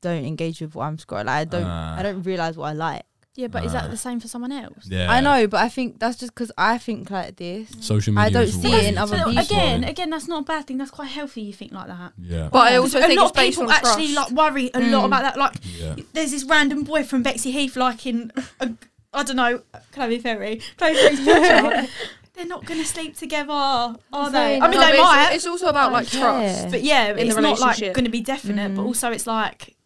don't 0.00 0.24
engage 0.24 0.60
with 0.60 0.74
what 0.74 0.84
I'm 0.86 0.96
scrolling. 0.98 1.28
I 1.28 1.44
don't. 1.44 1.64
Ah. 1.64 1.96
I 1.98 2.02
don't 2.02 2.22
realize 2.22 2.56
what 2.56 2.66
I 2.66 2.72
like. 2.74 3.02
Yeah, 3.34 3.46
but 3.46 3.64
is 3.64 3.72
Ah. 3.72 3.82
that 3.82 3.90
the 3.92 3.96
same 3.96 4.18
for 4.18 4.26
someone 4.26 4.50
else? 4.50 4.86
Yeah, 4.88 5.08
I 5.12 5.20
know, 5.20 5.46
but 5.46 5.60
I 5.60 5.68
think 5.68 6.00
that's 6.00 6.16
just 6.18 6.34
because 6.34 6.50
I 6.58 6.76
think 6.78 7.08
like 7.08 7.36
this. 7.36 7.68
Social 7.80 8.12
media. 8.12 8.26
I 8.26 8.30
don't 8.30 8.48
see 8.50 8.72
it 8.72 8.84
in 8.86 8.98
other 8.98 9.16
So 9.18 9.24
people. 9.30 9.38
again, 9.44 9.84
again, 9.84 10.10
that's 10.10 10.26
not 10.26 10.40
a 10.42 10.44
bad 10.44 10.66
thing. 10.66 10.78
That's 10.78 10.90
quite 10.90 11.06
healthy. 11.10 11.42
You 11.42 11.52
think 11.52 11.70
like 11.72 11.86
that. 11.86 12.14
Yeah, 12.20 12.48
But 12.50 12.58
I 12.58 12.70
Because 12.70 12.94
also 12.94 12.98
a 12.98 13.06
think 13.06 13.20
lot 13.20 13.30
it's 13.30 13.38
of 13.38 13.44
people 13.44 13.70
actually 13.70 14.12
trust. 14.12 14.32
like 14.32 14.52
worry 14.52 14.70
a 14.74 14.80
lot 14.80 15.02
Mm. 15.02 15.06
about 15.06 15.22
that. 15.22 15.36
Like, 15.36 15.54
yeah. 15.78 15.94
there's 16.14 16.32
this 16.32 16.42
random 16.44 16.82
boy 16.82 17.04
from 17.04 17.22
Bexleyheath 17.22 17.76
liking, 17.76 18.32
a, 18.58 18.70
I 19.12 19.22
don't 19.22 19.36
know, 19.36 19.62
Chloe 19.92 20.18
Ferry, 20.18 20.60
Chloe 20.76 20.94
Ferry's 20.94 21.20
picture. 21.20 21.88
They're 22.34 22.46
not 22.46 22.64
going 22.66 22.78
to 22.78 22.86
sleep 22.86 23.16
together, 23.16 23.52
are 23.52 24.30
they? 24.30 24.60
I 24.60 24.68
mean, 24.68 24.78
No, 24.80 24.86
they 24.92 24.98
might. 25.02 25.26
it's, 25.32 25.36
it's 25.36 25.46
also 25.46 25.66
about 25.68 25.92
like 25.92 26.12
Yeah. 26.14 26.20
trust. 26.20 26.70
But 26.70 26.82
yeah, 26.84 27.10
in 27.10 27.18
it's 27.18 27.34
the 27.34 27.40
not 27.40 27.58
like 27.58 27.80
going 27.80 28.04
to 28.04 28.10
be 28.10 28.20
definite. 28.20 28.76
But 28.76 28.82
Mhm. 28.82 28.86
also, 28.86 29.10
it's 29.10 29.26
like, 29.26 29.76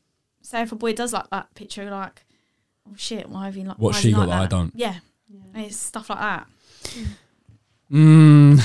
say 0.43 0.61
if 0.62 0.70
a 0.73 0.75
boy 0.77 0.93
does 0.93 1.14
like 1.14 1.31
that 1.31 1.55
picture, 1.55 1.91
like, 1.91 2.27
oh 2.87 2.93
shit, 2.95 3.29
why 3.31 3.47
have 3.47 3.57
you 3.57 3.64
like? 3.64 3.79
What 3.79 3.95
she 3.95 4.11
got 4.12 4.29
like 4.29 4.29
that 4.29 4.43
I 4.43 4.47
don't. 4.47 4.73
Yeah, 4.75 4.97
it's 5.55 5.77
stuff 5.77 6.11
like 6.11 6.18
that. 6.18 6.47
Mm. 7.91 8.61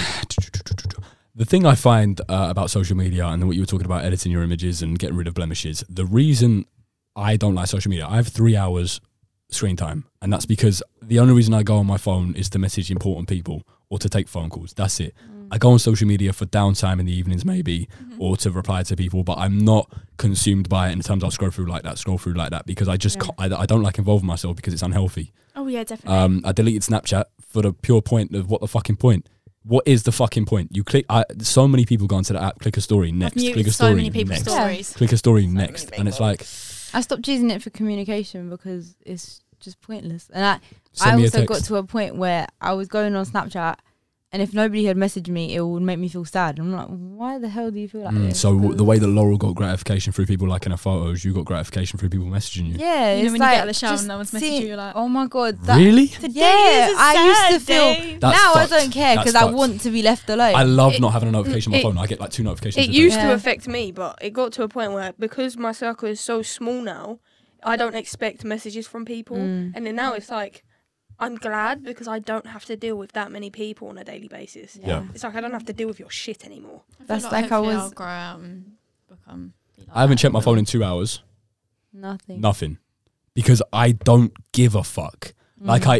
The 1.35 1.45
thing 1.45 1.65
I 1.65 1.75
find 1.75 2.19
uh, 2.21 2.47
about 2.49 2.69
social 2.71 2.97
media 2.97 3.25
and 3.27 3.45
what 3.45 3.55
you 3.55 3.61
were 3.61 3.67
talking 3.67 3.85
about 3.85 4.03
editing 4.03 4.31
your 4.31 4.41
images 4.43 4.81
and 4.81 4.97
getting 4.97 5.15
rid 5.15 5.27
of 5.27 5.33
blemishes, 5.35 5.83
the 5.87 6.05
reason 6.05 6.65
I 7.15 7.37
don't 7.37 7.53
like 7.55 7.67
social 7.67 7.89
media, 7.89 8.07
I 8.07 8.15
have 8.15 8.27
three 8.27 8.55
hours 8.55 8.99
screen 9.49 9.75
time, 9.75 10.05
and 10.21 10.31
that's 10.31 10.45
because 10.45 10.83
the 11.01 11.19
only 11.19 11.33
reason 11.33 11.53
I 11.53 11.63
go 11.63 11.77
on 11.77 11.85
my 11.87 11.97
phone 11.97 12.35
is 12.35 12.49
to 12.51 12.59
message 12.59 12.91
important 12.91 13.27
people 13.29 13.63
or 13.89 13.97
to 13.99 14.09
take 14.09 14.27
phone 14.27 14.49
calls. 14.49 14.73
That's 14.73 14.99
it. 14.99 15.13
I 15.49 15.57
go 15.57 15.71
on 15.71 15.79
social 15.79 16.05
media 16.05 16.33
for 16.33 16.45
downtime 16.45 16.99
in 16.99 17.05
the 17.05 17.13
evenings, 17.13 17.45
maybe, 17.45 17.87
or 18.19 18.35
to 18.37 18.51
reply 18.51 18.83
to 18.83 18.95
people, 18.97 19.23
but 19.23 19.37
I'm 19.37 19.59
not 19.59 19.89
consumed 20.17 20.67
by 20.67 20.89
it 20.89 20.91
in 20.91 20.99
terms 20.99 21.23
of 21.23 21.31
scroll 21.31 21.51
through 21.51 21.67
like 21.67 21.83
that, 21.83 21.97
scroll 21.97 22.17
through 22.17 22.33
like 22.33 22.49
that, 22.51 22.65
because 22.65 22.89
I 22.89 22.97
just 22.97 23.15
Yeah. 23.15 23.23
can't, 23.37 23.53
I, 23.53 23.61
I 23.61 23.65
don't 23.65 23.81
like 23.81 23.97
involving 23.97 24.27
myself 24.27 24.57
because 24.57 24.73
it's 24.73 24.83
unhealthy. 24.83 25.31
Oh 25.55 25.67
yeah, 25.67 25.85
definitely. 25.85 26.17
Um, 26.19 26.41
I 26.43 26.51
deleted 26.51 26.81
Snapchat 26.81 27.25
for 27.39 27.61
the 27.61 27.71
pure 27.71 28.01
point 28.01 28.35
of 28.35 28.49
what 28.49 28.59
the 28.59 28.67
fucking 28.67 28.97
point. 28.97 29.29
What 29.63 29.87
is 29.87 30.03
the 30.03 30.11
fucking 30.11 30.45
point? 30.45 30.75
You 30.75 30.83
click. 30.83 31.05
I, 31.09 31.23
so 31.39 31.67
many 31.67 31.85
people 31.85 32.07
go 32.07 32.17
onto 32.17 32.33
the 32.33 32.41
app, 32.43 32.59
click 32.59 32.75
a 32.77 32.81
story 32.81 33.11
next, 33.13 33.33
click 33.33 33.55
muted 33.55 33.67
a 33.67 33.71
so 33.71 33.85
story 33.85 33.95
many 33.95 34.23
next, 34.25 34.41
stories. 34.49 34.93
click 34.93 35.11
a 35.13 35.17
story 35.17 35.47
many 35.47 35.67
next, 35.67 35.91
and 35.97 36.07
it's 36.09 36.19
like 36.19 36.41
I 36.97 37.01
stopped 37.01 37.27
using 37.27 37.51
it 37.51 37.61
for 37.61 37.69
communication 37.69 38.49
because 38.49 38.95
it's 39.05 39.41
just 39.59 39.79
pointless. 39.81 40.31
And 40.33 40.43
I, 40.43 40.59
send 40.93 41.19
I 41.19 41.23
also 41.23 41.45
got 41.45 41.63
to 41.65 41.75
a 41.75 41.83
point 41.83 42.15
where 42.15 42.47
I 42.59 42.73
was 42.73 42.87
going 42.87 43.15
on 43.15 43.23
Snapchat, 43.23 43.75
and 44.33 44.41
if 44.41 44.53
nobody 44.53 44.83
had 44.85 44.97
messaged 44.97 45.29
me, 45.29 45.55
it 45.55 45.61
would 45.61 45.81
make 45.81 45.97
me 45.99 46.09
feel 46.09 46.25
sad. 46.25 46.59
And 46.59 46.75
I'm 46.75 46.77
like, 46.77 46.87
why 47.19 47.39
the 47.39 47.47
hell 47.47 47.71
do 47.71 47.79
you 47.79 47.87
feel 47.87 48.01
like 48.01 48.13
Mm, 48.13 48.27
this? 48.29 48.39
so 48.41 48.49
w- 48.53 48.71
the 48.73 48.77
'Cause- 48.79 48.85
way 48.87 48.99
that 48.99 49.07
Laurel 49.07 49.37
got 49.37 49.55
gratification 49.55 50.11
through 50.11 50.25
people 50.25 50.47
liking 50.49 50.71
her 50.71 50.77
photos, 50.77 51.23
you 51.23 51.33
got 51.33 51.45
gratification 51.45 51.97
through 51.97 52.09
people 52.09 52.27
messaging 52.27 52.67
you. 52.67 52.75
yeah, 52.77 53.15
You 53.15 53.23
know 53.25 53.31
when 53.31 53.39
like 53.41 53.49
you 53.51 53.55
get 53.55 53.61
out 53.61 53.61
of 53.61 53.67
the 53.67 53.73
shower 53.73 53.97
and 53.97 54.07
no 54.07 54.17
one's 54.17 54.31
messaging 54.31 54.61
you, 54.61 54.67
you're 54.67 54.77
like, 54.77 54.95
oh 54.95 55.07
my 55.07 55.27
god, 55.27 55.57
that, 55.63 55.77
really? 55.77 56.07
Today 56.07 56.27
Yeah, 56.41 56.87
is 56.89 56.93
a 56.93 56.99
I 56.99 57.25
used 57.25 57.65
to 57.65 57.71
sad 57.73 57.97
feel- 57.97 58.19
That's 58.19 58.37
now 58.37 58.53
fucked. 58.53 58.73
I 58.73 58.79
don't 58.81 58.91
care 58.91 59.15
because 59.17 59.35
I 59.35 59.45
want 59.45 59.79
to 59.81 59.89
be 59.89 60.01
left 60.01 60.29
alone. 60.29 60.55
I 60.55 60.63
love 60.63 60.93
It- 60.95 61.01
not 61.01 61.13
having 61.13 61.29
a 61.29 61.31
notification 61.31 61.73
on 61.73 61.79
my 61.79 61.83
phone. 61.83 61.97
I 61.97 62.05
get 62.07 62.19
like 62.19 62.31
two 62.31 62.43
notifications. 62.43 62.85
It 62.85 62.89
a 62.89 62.91
day. 62.91 62.97
used 62.99 63.17
to 63.19 63.33
affect 63.33 63.67
me, 63.67 63.91
but 63.93 64.17
it 64.21 64.33
got 64.33 64.51
to 64.53 64.63
a 64.63 64.67
point 64.67 64.91
where 64.91 65.13
because 65.17 65.55
my 65.57 65.71
circle 65.71 66.09
is 66.09 66.19
so 66.19 66.41
small 66.41 66.81
now, 66.81 67.19
I 67.63 67.75
don't 67.77 67.95
expect 67.95 68.43
messages 68.43 68.87
from 68.87 69.05
people. 69.05 69.37
Mm. 69.37 69.71
And 69.73 69.85
then 69.85 69.95
now 69.95 70.13
it's 70.13 70.29
like, 70.29 70.63
I'm 71.19 71.35
glad 71.35 71.83
because 71.83 72.07
I 72.07 72.19
don't 72.19 72.45
have 72.47 72.65
to 72.65 72.75
deal 72.77 72.95
with 72.95 73.13
that 73.13 73.31
many 73.31 73.49
people 73.49 73.87
on 73.89 73.97
a 73.97 74.03
daily 74.03 74.27
basis. 74.27 74.77
Yeah. 74.83 75.03
It's 75.13 75.23
like 75.23 75.35
I 75.35 75.41
don't 75.41 75.51
have 75.51 75.65
to 75.65 75.73
deal 75.73 75.87
with 75.87 75.99
your 75.99 76.11
shit 76.11 76.45
anymore. 76.45 76.81
I 76.99 77.03
That's 77.05 77.31
like 77.31 77.51
I 77.51 77.59
was- 77.59 77.75
I'll 77.75 77.89
grow 77.91 78.05
out 78.07 78.39
and 78.39 78.73
become. 79.09 79.53
like 79.77 79.87
I 79.93 80.01
haven't 80.01 80.17
that. 80.17 80.21
checked 80.21 80.33
my 80.33 80.41
phone 80.41 80.59
in 80.59 80.65
two 80.65 80.83
hours. 80.83 81.21
Nothing. 81.93 82.39
Nothing, 82.41 82.77
because 83.33 83.63
I 83.73 83.93
don't 83.93 84.31
give 84.51 84.75
a 84.75 84.83
fuck. 84.83 85.33
Mm. 85.59 85.65
Like 85.67 85.87
I, 85.87 85.97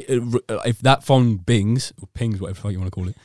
uh, 0.54 0.60
if 0.66 0.80
that 0.82 1.04
phone 1.04 1.38
bings 1.38 1.92
or 2.00 2.08
pings, 2.14 2.40
whatever 2.40 2.70
you 2.70 2.80
want 2.80 2.92
to 2.94 2.96
call 2.96 3.08
it, 3.10 3.16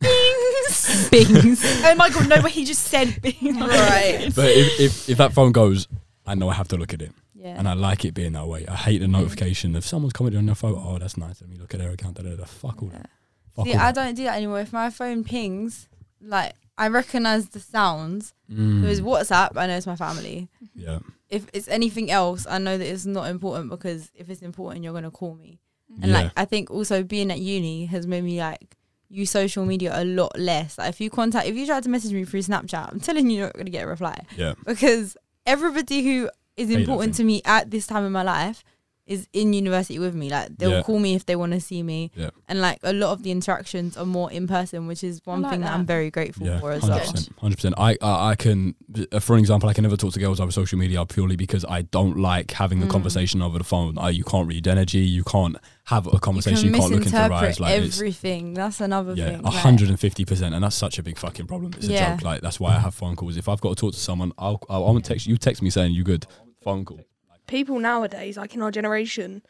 Bings. 0.00 1.08
Bings. 1.10 1.62
oh 1.84 1.94
my 1.94 2.08
god, 2.10 2.28
no! 2.28 2.42
But 2.42 2.50
he 2.52 2.64
just 2.64 2.84
said 2.86 3.20
bings. 3.22 3.36
Right. 3.60 4.32
but 4.34 4.50
if, 4.50 4.80
if 4.80 5.08
if 5.10 5.18
that 5.18 5.32
phone 5.32 5.52
goes, 5.52 5.86
I 6.26 6.34
know 6.34 6.48
I 6.48 6.54
have 6.54 6.68
to 6.68 6.76
look 6.76 6.92
at 6.94 7.02
it. 7.02 7.12
Yeah. 7.40 7.56
And 7.58 7.66
I 7.68 7.72
like 7.74 8.04
it 8.04 8.12
being 8.14 8.32
that 8.32 8.46
way. 8.46 8.66
I 8.68 8.74
hate 8.76 8.98
the 8.98 9.08
notification 9.08 9.74
if 9.76 9.84
someone's 9.86 10.12
commented 10.12 10.38
on 10.38 10.46
your 10.46 10.54
photo. 10.54 10.78
Oh, 10.84 10.98
that's 10.98 11.16
nice. 11.16 11.40
Let 11.40 11.48
me 11.50 11.56
look 11.56 11.72
at 11.74 11.80
their 11.80 11.90
account. 11.90 12.16
Da, 12.16 12.22
da, 12.22 12.36
da. 12.36 12.44
Fuck 12.44 12.82
all 12.82 12.88
that. 12.90 13.08
Fuck 13.56 13.66
See, 13.66 13.72
all 13.74 13.80
I 13.80 13.92
that. 13.92 13.94
don't 13.94 14.14
do 14.14 14.24
that 14.24 14.36
anymore. 14.36 14.60
If 14.60 14.72
my 14.72 14.90
phone 14.90 15.24
pings, 15.24 15.88
like 16.20 16.52
I 16.76 16.88
recognize 16.88 17.48
the 17.48 17.60
sounds. 17.60 18.34
Mm, 18.50 18.84
If 18.84 18.90
it's 18.90 19.00
WhatsApp, 19.00 19.56
I 19.56 19.66
know 19.66 19.76
it's 19.76 19.86
my 19.86 19.96
family. 19.96 20.48
yeah. 20.74 20.98
If 21.28 21.46
it's 21.52 21.68
anything 21.68 22.10
else, 22.10 22.46
I 22.48 22.58
know 22.58 22.76
that 22.76 22.86
it's 22.86 23.06
not 23.06 23.28
important 23.30 23.70
because 23.70 24.10
if 24.14 24.28
it's 24.30 24.42
important, 24.42 24.82
you're 24.84 24.92
gonna 24.92 25.10
call 25.10 25.34
me. 25.34 25.60
And 26.02 26.10
Yeah. 26.10 26.22
like 26.22 26.32
I 26.36 26.44
think 26.44 26.70
also 26.70 27.02
being 27.02 27.30
at 27.30 27.38
uni 27.40 27.86
has 27.86 28.06
made 28.06 28.24
me 28.24 28.38
like 28.40 28.76
use 29.08 29.30
social 29.30 29.64
media 29.64 29.92
a 29.94 30.04
lot 30.04 30.38
less. 30.38 30.76
Like 30.78 30.88
if 30.90 31.00
you 31.00 31.08
contact, 31.10 31.46
if 31.48 31.54
you 31.56 31.66
try 31.66 31.80
to 31.80 31.88
message 31.88 32.12
me 32.12 32.24
through 32.24 32.42
Snapchat, 32.42 32.92
I'm 32.92 33.00
telling 33.00 33.28
you, 33.30 33.38
you're 33.38 33.46
not 33.46 33.56
gonna 33.56 33.70
get 33.70 33.84
a 33.84 33.88
reply 33.88 34.24
Yeah. 34.36 34.54
because 34.66 35.16
everybody 35.46 36.02
who 36.04 36.30
is 36.60 36.70
important 36.70 37.14
to 37.16 37.24
me 37.24 37.42
at 37.44 37.70
this 37.70 37.86
time 37.86 38.04
in 38.04 38.12
my 38.12 38.22
life 38.22 38.62
is 39.06 39.26
in 39.32 39.52
university 39.52 39.98
with 39.98 40.14
me. 40.14 40.30
Like 40.30 40.56
they'll 40.56 40.70
Yeah. 40.70 40.82
call 40.82 41.00
me 41.00 41.16
if 41.16 41.26
they 41.26 41.34
want 41.34 41.50
to 41.52 41.60
see 41.60 41.82
me. 41.82 42.12
Yeah. 42.14 42.30
And 42.46 42.60
like 42.60 42.78
a 42.84 42.92
lot 42.92 43.10
of 43.10 43.24
the 43.24 43.32
interactions 43.32 43.96
are 43.96 44.06
more 44.06 44.30
in 44.30 44.46
person, 44.46 44.86
which 44.86 45.02
is 45.02 45.20
one 45.24 45.42
like 45.42 45.50
thing 45.50 45.60
that. 45.62 45.66
that. 45.72 45.74
I'm 45.74 45.84
very 45.84 46.12
grateful 46.12 46.46
Yeah, 46.46 46.60
for 46.60 46.70
as 46.70 46.82
hundred 46.84 47.06
well. 47.14 47.24
hundred 47.40 47.56
percent. 47.56 47.74
I, 47.76 47.96
I 48.00 48.30
I 48.30 48.34
can, 48.36 48.76
for 49.18 49.34
an 49.34 49.40
example, 49.40 49.68
I 49.68 49.72
can 49.72 49.82
never 49.82 49.96
talk 49.96 50.12
to 50.12 50.20
girls 50.20 50.38
over 50.38 50.52
social 50.52 50.78
media 50.78 51.04
purely 51.06 51.34
because 51.34 51.64
I 51.68 51.82
don't 51.82 52.18
like 52.18 52.52
having 52.52 52.78
the 52.78 52.86
Mm. 52.86 52.90
conversation 52.90 53.42
over 53.42 53.58
the 53.58 53.64
phone. 53.64 53.98
I, 53.98 54.10
you 54.10 54.22
can't 54.22 54.46
read 54.46 54.68
energy. 54.68 54.98
You 55.00 55.24
can't 55.24 55.56
have 55.86 56.06
a 56.06 56.10
You 56.12 56.18
conversation. 56.20 56.66
can 56.70 56.74
You, 56.74 56.80
can't 56.80 56.92
look 56.92 56.98
into 57.06 57.10
their 57.10 57.32
eyes. 57.32 57.58
misinterpret 57.58 57.60
Like 57.60 57.80
it's, 57.82 57.96
everything. 57.96 58.54
That's 58.54 58.80
another 58.80 59.14
yeah, 59.14 59.30
thing. 59.30 59.40
a 59.44 59.50
hundred 59.50 59.88
and 59.88 59.98
fifty 59.98 60.24
percent, 60.24 60.54
and 60.54 60.62
that's 60.62 60.76
such 60.76 61.00
a 61.00 61.02
big 61.02 61.18
fucking 61.18 61.48
problem. 61.48 61.72
It's 61.76 61.88
a 61.88 61.98
joke. 61.98 62.22
Like 62.22 62.42
that's 62.42 62.60
why 62.60 62.76
I 62.76 62.78
have 62.78 62.94
phone 62.94 63.16
calls. 63.16 63.36
If 63.36 63.48
I've 63.48 63.60
got 63.60 63.70
to 63.70 63.80
talk 63.80 63.92
to 63.94 63.98
someone, 63.98 64.30
I'll 64.38 64.62
I'll, 64.70 64.84
I'll 64.86 65.00
text 65.00 65.26
you. 65.26 65.36
Text 65.36 65.62
me 65.62 65.70
saying 65.70 65.94
you 65.94 66.04
good. 66.04 66.26
Phone 66.62 66.84
call. 66.84 67.00
People 67.46 67.78
nowadays, 67.78 68.36
like 68.36 68.54
in 68.54 68.62
our 68.62 68.70
generation, 68.70 69.42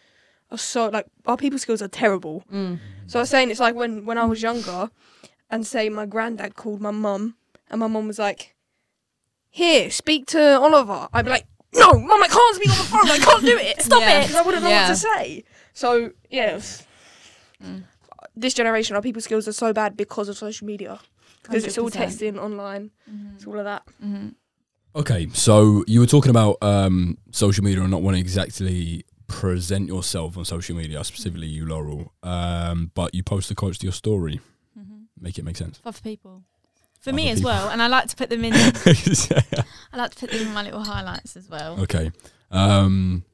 are 0.50 0.58
so 0.58 0.88
like 0.88 1.06
our 1.26 1.36
people 1.36 1.58
skills 1.58 1.82
are 1.82 1.88
terrible. 1.88 2.44
Mm. 2.52 2.78
So 3.06 3.18
I 3.18 3.22
was 3.22 3.30
saying 3.30 3.50
it's 3.50 3.60
like 3.60 3.74
when 3.74 4.06
when 4.06 4.18
I 4.18 4.24
was 4.24 4.42
younger, 4.42 4.90
and 5.50 5.66
say 5.66 5.88
my 5.88 6.06
granddad 6.06 6.54
called 6.56 6.80
my 6.80 6.90
mum, 6.92 7.36
and 7.70 7.80
my 7.80 7.86
mum 7.88 8.06
was 8.06 8.18
like, 8.18 8.54
"Here, 9.50 9.90
speak 9.90 10.26
to 10.28 10.58
Oliver." 10.58 11.08
I'd 11.12 11.24
be 11.24 11.30
like, 11.30 11.46
"No, 11.74 11.92
mum, 11.98 12.22
I 12.22 12.28
can't 12.28 12.56
speak 12.56 12.70
on 12.70 12.78
the 12.78 12.84
phone. 12.84 13.10
I 13.10 13.18
can't 13.18 13.44
do 13.44 13.56
it. 13.58 13.82
Stop 13.82 14.00
Yeah. 14.00 14.20
it!" 14.20 14.22
Because 14.28 14.36
I 14.36 14.42
wouldn't 14.42 14.62
know 14.62 14.70
Yeah. 14.70 14.82
what 14.88 14.94
to 14.94 14.96
say. 14.96 15.44
So 15.74 16.12
yeah, 16.30 16.46
it's- 16.56 16.86
Mm. 17.62 17.84
this 18.34 18.54
generation, 18.54 18.96
our 18.96 19.02
people 19.02 19.20
skills 19.20 19.46
are 19.46 19.52
so 19.52 19.72
bad 19.74 19.94
because 19.96 20.30
of 20.30 20.38
social 20.38 20.66
media. 20.66 20.98
Because 21.42 21.64
it's 21.64 21.76
all 21.78 21.90
100%. 21.90 22.36
texting 22.36 22.38
online, 22.42 22.90
it's 23.34 23.46
all 23.46 23.58
of 23.58 23.64
that. 23.64 23.82
Mm-hmm. 24.02 24.28
Okay, 24.94 25.28
so 25.32 25.84
you 25.86 26.00
were 26.00 26.06
talking 26.06 26.30
about 26.30 26.56
um, 26.62 27.16
social 27.30 27.62
media 27.62 27.80
and 27.82 27.90
not 27.90 28.02
wanting 28.02 28.20
exactly 28.20 29.04
present 29.28 29.86
yourself 29.86 30.36
on 30.36 30.44
social 30.44 30.74
media, 30.76 31.02
specifically 31.04 31.46
you, 31.46 31.64
Laurel. 31.64 32.12
Um, 32.24 32.90
but 32.94 33.14
you 33.14 33.22
post 33.22 33.48
the 33.48 33.54
quotes 33.54 33.78
to 33.78 33.86
your 33.86 33.92
story. 33.92 34.40
Mm-hmm. 34.78 35.02
Make 35.20 35.38
it 35.38 35.44
make 35.44 35.56
sense. 35.56 35.78
For 35.78 35.88
other 35.90 36.00
people. 36.02 36.42
For 37.00 37.12
me 37.12 37.24
Other 37.30 37.32
as 37.38 37.42
well, 37.42 37.70
and 37.70 37.80
I 37.80 37.86
like 37.86 38.08
to 38.08 38.16
put 38.16 38.28
them 38.30 38.44
in. 38.44 38.52
I 38.54 39.96
like 39.96 40.10
to 40.10 40.16
put 40.20 40.30
them 40.32 40.48
in 40.48 40.52
my 40.52 40.62
little 40.64 40.84
highlights 40.84 41.36
as 41.36 41.48
well. 41.48 41.80
okay. 41.80 42.10
Um, 42.50 43.24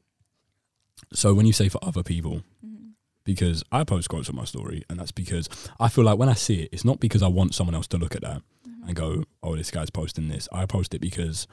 so 1.12 1.32
when 1.34 1.46
you 1.46 1.52
say 1.52 1.68
for 1.68 1.82
other 1.82 2.02
people, 2.04 2.42
Mhm. 2.64 2.90
because 3.24 3.64
I 3.72 3.82
post 3.82 4.08
quotes 4.08 4.28
on 4.28 4.36
my 4.36 4.44
story, 4.44 4.84
and 4.90 5.00
that's 5.00 5.10
because 5.10 5.48
I 5.80 5.88
feel 5.88 6.04
like 6.04 6.16
when 6.18 6.28
I 6.28 6.34
see 6.34 6.62
it, 6.62 6.68
it's 6.70 6.84
not 6.84 7.00
because 7.00 7.22
I 7.24 7.28
want 7.28 7.54
someone 7.54 7.74
else 7.74 7.86
to 7.88 7.96
look 7.96 8.14
at 8.14 8.20
that. 8.22 8.42
And 8.86 8.94
go, 8.96 9.24
"Oh, 9.42 9.56
this 9.56 9.70
guy's 9.70 9.90
posting 9.90 10.28
this." 10.28 10.48
I 10.52 10.64
post 10.66 10.94
it 10.94 11.00
because 11.00 11.46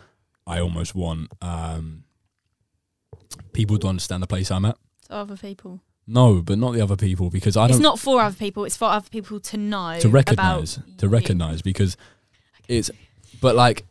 I 0.48 0.60
almost 0.60 0.94
want 0.96 1.32
um, 1.42 2.04
people 3.54 3.78
to 3.80 3.88
understand 3.88 4.24
the 4.24 4.28
place 4.28 4.52
I'm 4.52 4.66
at. 4.66 4.78
To 5.08 5.14
other 5.16 5.38
people. 5.38 5.82
No, 6.06 6.42
but 6.42 6.58
not 6.58 6.74
the 6.74 6.82
other 6.82 6.98
people 6.98 7.30
because 7.30 7.56
I 7.56 7.66
It's 7.66 7.72
don't 7.74 7.78
It's 7.80 7.84
not 7.84 8.00
for 8.00 8.22
other 8.22 8.36
people. 8.36 8.66
It's 8.66 8.76
for 8.78 8.86
other 8.90 9.08
people 9.10 9.40
to 9.40 9.58
know 9.58 9.98
to 10.00 10.10
recognize 10.10 10.78
about 10.78 10.98
to 11.00 11.06
you. 11.06 11.12
recognize 11.12 11.62
because 11.62 11.96
it's 12.68 12.92
but 13.42 13.56
like 13.56 13.86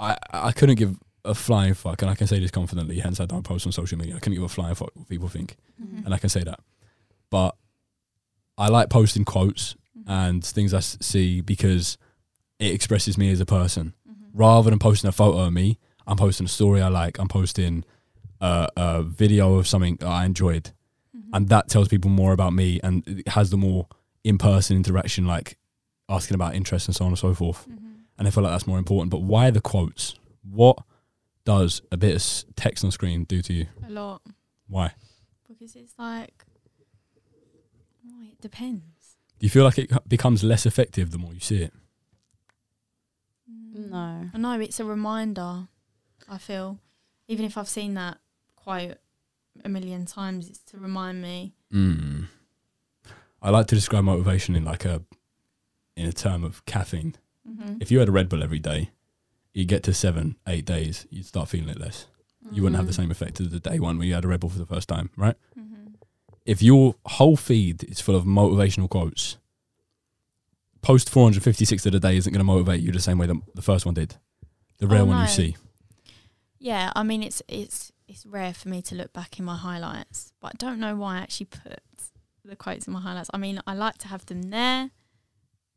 I 0.00 0.16
I 0.32 0.52
couldn't 0.52 0.76
give 0.76 0.96
a 1.24 1.34
flying 1.34 1.74
fuck 1.74 2.02
and 2.02 2.10
I 2.10 2.14
can 2.16 2.26
say 2.26 2.38
this 2.40 2.50
confidently 2.50 2.98
hence 3.00 3.20
I 3.20 3.26
don't 3.26 3.42
post 3.44 3.66
on 3.66 3.72
social 3.72 3.98
media 3.98 4.14
I 4.16 4.18
couldn't 4.18 4.34
give 4.34 4.42
a 4.44 4.48
flying 4.48 4.74
fuck 4.76 4.90
what 4.94 5.08
people 5.08 5.28
think 5.28 5.56
Mhm. 5.82 6.04
and 6.04 6.14
I 6.14 6.18
can 6.18 6.28
say 6.28 6.42
that 6.44 6.60
but 7.30 7.56
I 8.58 8.68
like 8.68 8.90
posting 8.90 9.24
quotes 9.24 9.74
Mhm. 9.98 10.04
and 10.06 10.44
things 10.44 10.72
I 10.74 10.78
s- 10.78 10.98
see 11.00 11.40
because 11.40 11.98
it 12.58 12.72
expresses 12.72 13.16
me 13.18 13.30
as 13.30 13.40
a 13.40 13.46
person 13.46 13.92
Mhm. 14.08 14.14
rather 14.32 14.70
than 14.70 14.78
posting 14.78 15.08
a 15.08 15.12
photo 15.12 15.38
of 15.40 15.52
me 15.52 15.78
I'm 16.06 16.16
posting 16.16 16.46
a 16.46 16.48
story 16.48 16.80
I 16.80 16.88
like 16.88 17.18
I'm 17.18 17.28
posting 17.28 17.84
a, 18.40 18.68
a 18.76 19.02
video 19.02 19.54
of 19.54 19.66
something 19.66 19.96
that 19.96 20.06
I 20.08 20.24
enjoyed 20.24 20.72
Mhm. 21.16 21.30
and 21.32 21.48
that 21.48 21.68
tells 21.68 21.88
people 21.88 22.10
more 22.10 22.32
about 22.32 22.52
me 22.52 22.80
and 22.82 23.06
it 23.08 23.28
has 23.28 23.50
the 23.50 23.56
more 23.56 23.88
in-person 24.24 24.76
interaction 24.76 25.26
like 25.26 25.58
asking 26.08 26.34
about 26.36 26.54
interests 26.54 26.88
and 26.88 26.94
so 26.96 27.04
on 27.04 27.10
and 27.12 27.18
so 27.18 27.34
forth 27.34 27.66
Mhm. 27.68 27.78
and 28.18 28.26
i 28.28 28.30
feel 28.30 28.42
like 28.44 28.52
that's 28.52 28.66
more 28.66 28.78
important 28.78 29.10
but 29.10 29.22
why 29.22 29.50
the 29.50 29.60
quotes 29.60 30.14
what 30.42 30.78
does 31.44 31.80
a 31.92 31.96
bit 31.96 32.14
of 32.16 32.54
text 32.56 32.84
on 32.84 32.90
screen 32.90 33.24
do 33.24 33.40
to 33.42 33.52
you 33.52 33.66
a 33.86 33.90
lot 33.90 34.22
why 34.68 34.92
because 35.48 35.74
it's 35.76 35.94
like, 35.98 36.44
oh, 38.08 38.22
it 38.30 38.40
depends. 38.40 39.16
do 39.38 39.46
you 39.46 39.50
feel 39.50 39.64
like 39.64 39.78
it 39.78 39.90
becomes 40.08 40.42
less 40.44 40.66
effective 40.66 41.10
the 41.10 41.18
more 41.18 41.32
you 41.34 41.40
see 41.40 41.62
it. 41.62 41.72
No. 43.76 44.30
I 44.34 44.38
know 44.38 44.58
it's 44.60 44.80
a 44.80 44.84
reminder. 44.84 45.68
I 46.28 46.38
feel, 46.38 46.78
even 47.28 47.44
if 47.44 47.56
I've 47.58 47.68
seen 47.68 47.94
that 47.94 48.18
quote 48.56 48.96
a 49.64 49.68
million 49.68 50.06
times, 50.06 50.48
it's 50.48 50.58
to 50.70 50.78
remind 50.78 51.22
me. 51.22 51.54
mm. 51.72 52.26
i 53.42 53.50
like 53.50 53.66
to 53.66 53.74
describe 53.74 54.04
motivation 54.04 54.56
in 54.56 54.64
like 54.64 54.84
a 54.84 55.02
in 55.96 56.06
a 56.06 56.12
term 56.12 56.44
of 56.44 56.64
caffeine 56.66 57.14
Mm-hmm. 57.48 57.76
if 57.80 57.92
you 57.92 58.00
had 58.00 58.08
a 58.08 58.12
red 58.12 58.28
bull 58.28 58.42
every 58.42 58.58
day 58.58 58.90
you 59.54 59.64
get 59.64 59.84
to 59.84 59.94
seven 59.94 60.34
eight 60.48 60.64
days 60.64 61.06
you'd 61.10 61.26
start 61.26 61.48
feeling 61.48 61.68
it 61.68 61.78
less 61.78 62.06
you 62.50 62.60
wouldn't 62.62 62.76
have 62.76 62.86
the 62.88 62.92
Mm. 62.92 62.96
same 63.02 63.10
effect 63.12 63.40
as 63.40 63.50
the 63.50 63.60
day 63.60 63.78
one 63.78 63.98
when 63.98 64.08
you 64.08 64.14
had 64.14 64.24
a 64.24 64.28
red 64.28 64.40
bull 64.40 64.50
for 64.50 64.58
the 64.58 64.66
first 64.66 64.88
time 64.88 65.10
right 65.16 65.36
Mm-hmm. 65.56 65.94
if 66.44 66.60
your 66.60 66.96
whole 67.06 67.36
feed 67.36 67.84
is 67.84 68.00
full 68.00 68.16
of 68.16 68.24
motivational 68.24 68.88
quotes, 68.90 69.36
post 70.86 71.10
456 71.10 71.84
of 71.86 71.92
the 71.92 72.00
day 72.00 72.16
isn't 72.16 72.32
going 72.32 72.38
to 72.38 72.44
motivate 72.44 72.80
you 72.80 72.92
the 72.92 73.00
same 73.00 73.18
way 73.18 73.26
that 73.26 73.36
the 73.54 73.62
first 73.62 73.84
one 73.84 73.94
did. 73.94 74.14
The 74.78 74.86
rare 74.86 75.00
Oh, 75.02 75.06
one 75.06 75.16
no. 75.16 75.22
you 75.22 75.28
see. 75.28 75.56
Yeah, 76.58 76.92
I 76.94 77.02
mean 77.02 77.22
it's 77.22 77.42
it's 77.48 77.92
it's 78.08 78.24
rare 78.24 78.54
for 78.54 78.68
me 78.68 78.82
to 78.82 78.94
look 78.94 79.12
back 79.12 79.38
in 79.38 79.44
my 79.44 79.56
highlights, 79.56 80.32
but 80.40 80.52
I 80.54 80.56
don't 80.58 80.78
know 80.78 80.94
why 80.94 81.16
I 81.16 81.18
actually 81.22 81.46
put 81.46 81.80
the 82.44 82.54
quotes 82.56 82.86
in 82.86 82.92
my 82.92 83.00
highlights. 83.00 83.30
I 83.34 83.38
mean, 83.38 83.60
I 83.66 83.74
like 83.74 83.98
to 83.98 84.08
have 84.08 84.24
them 84.26 84.42
there, 84.50 84.90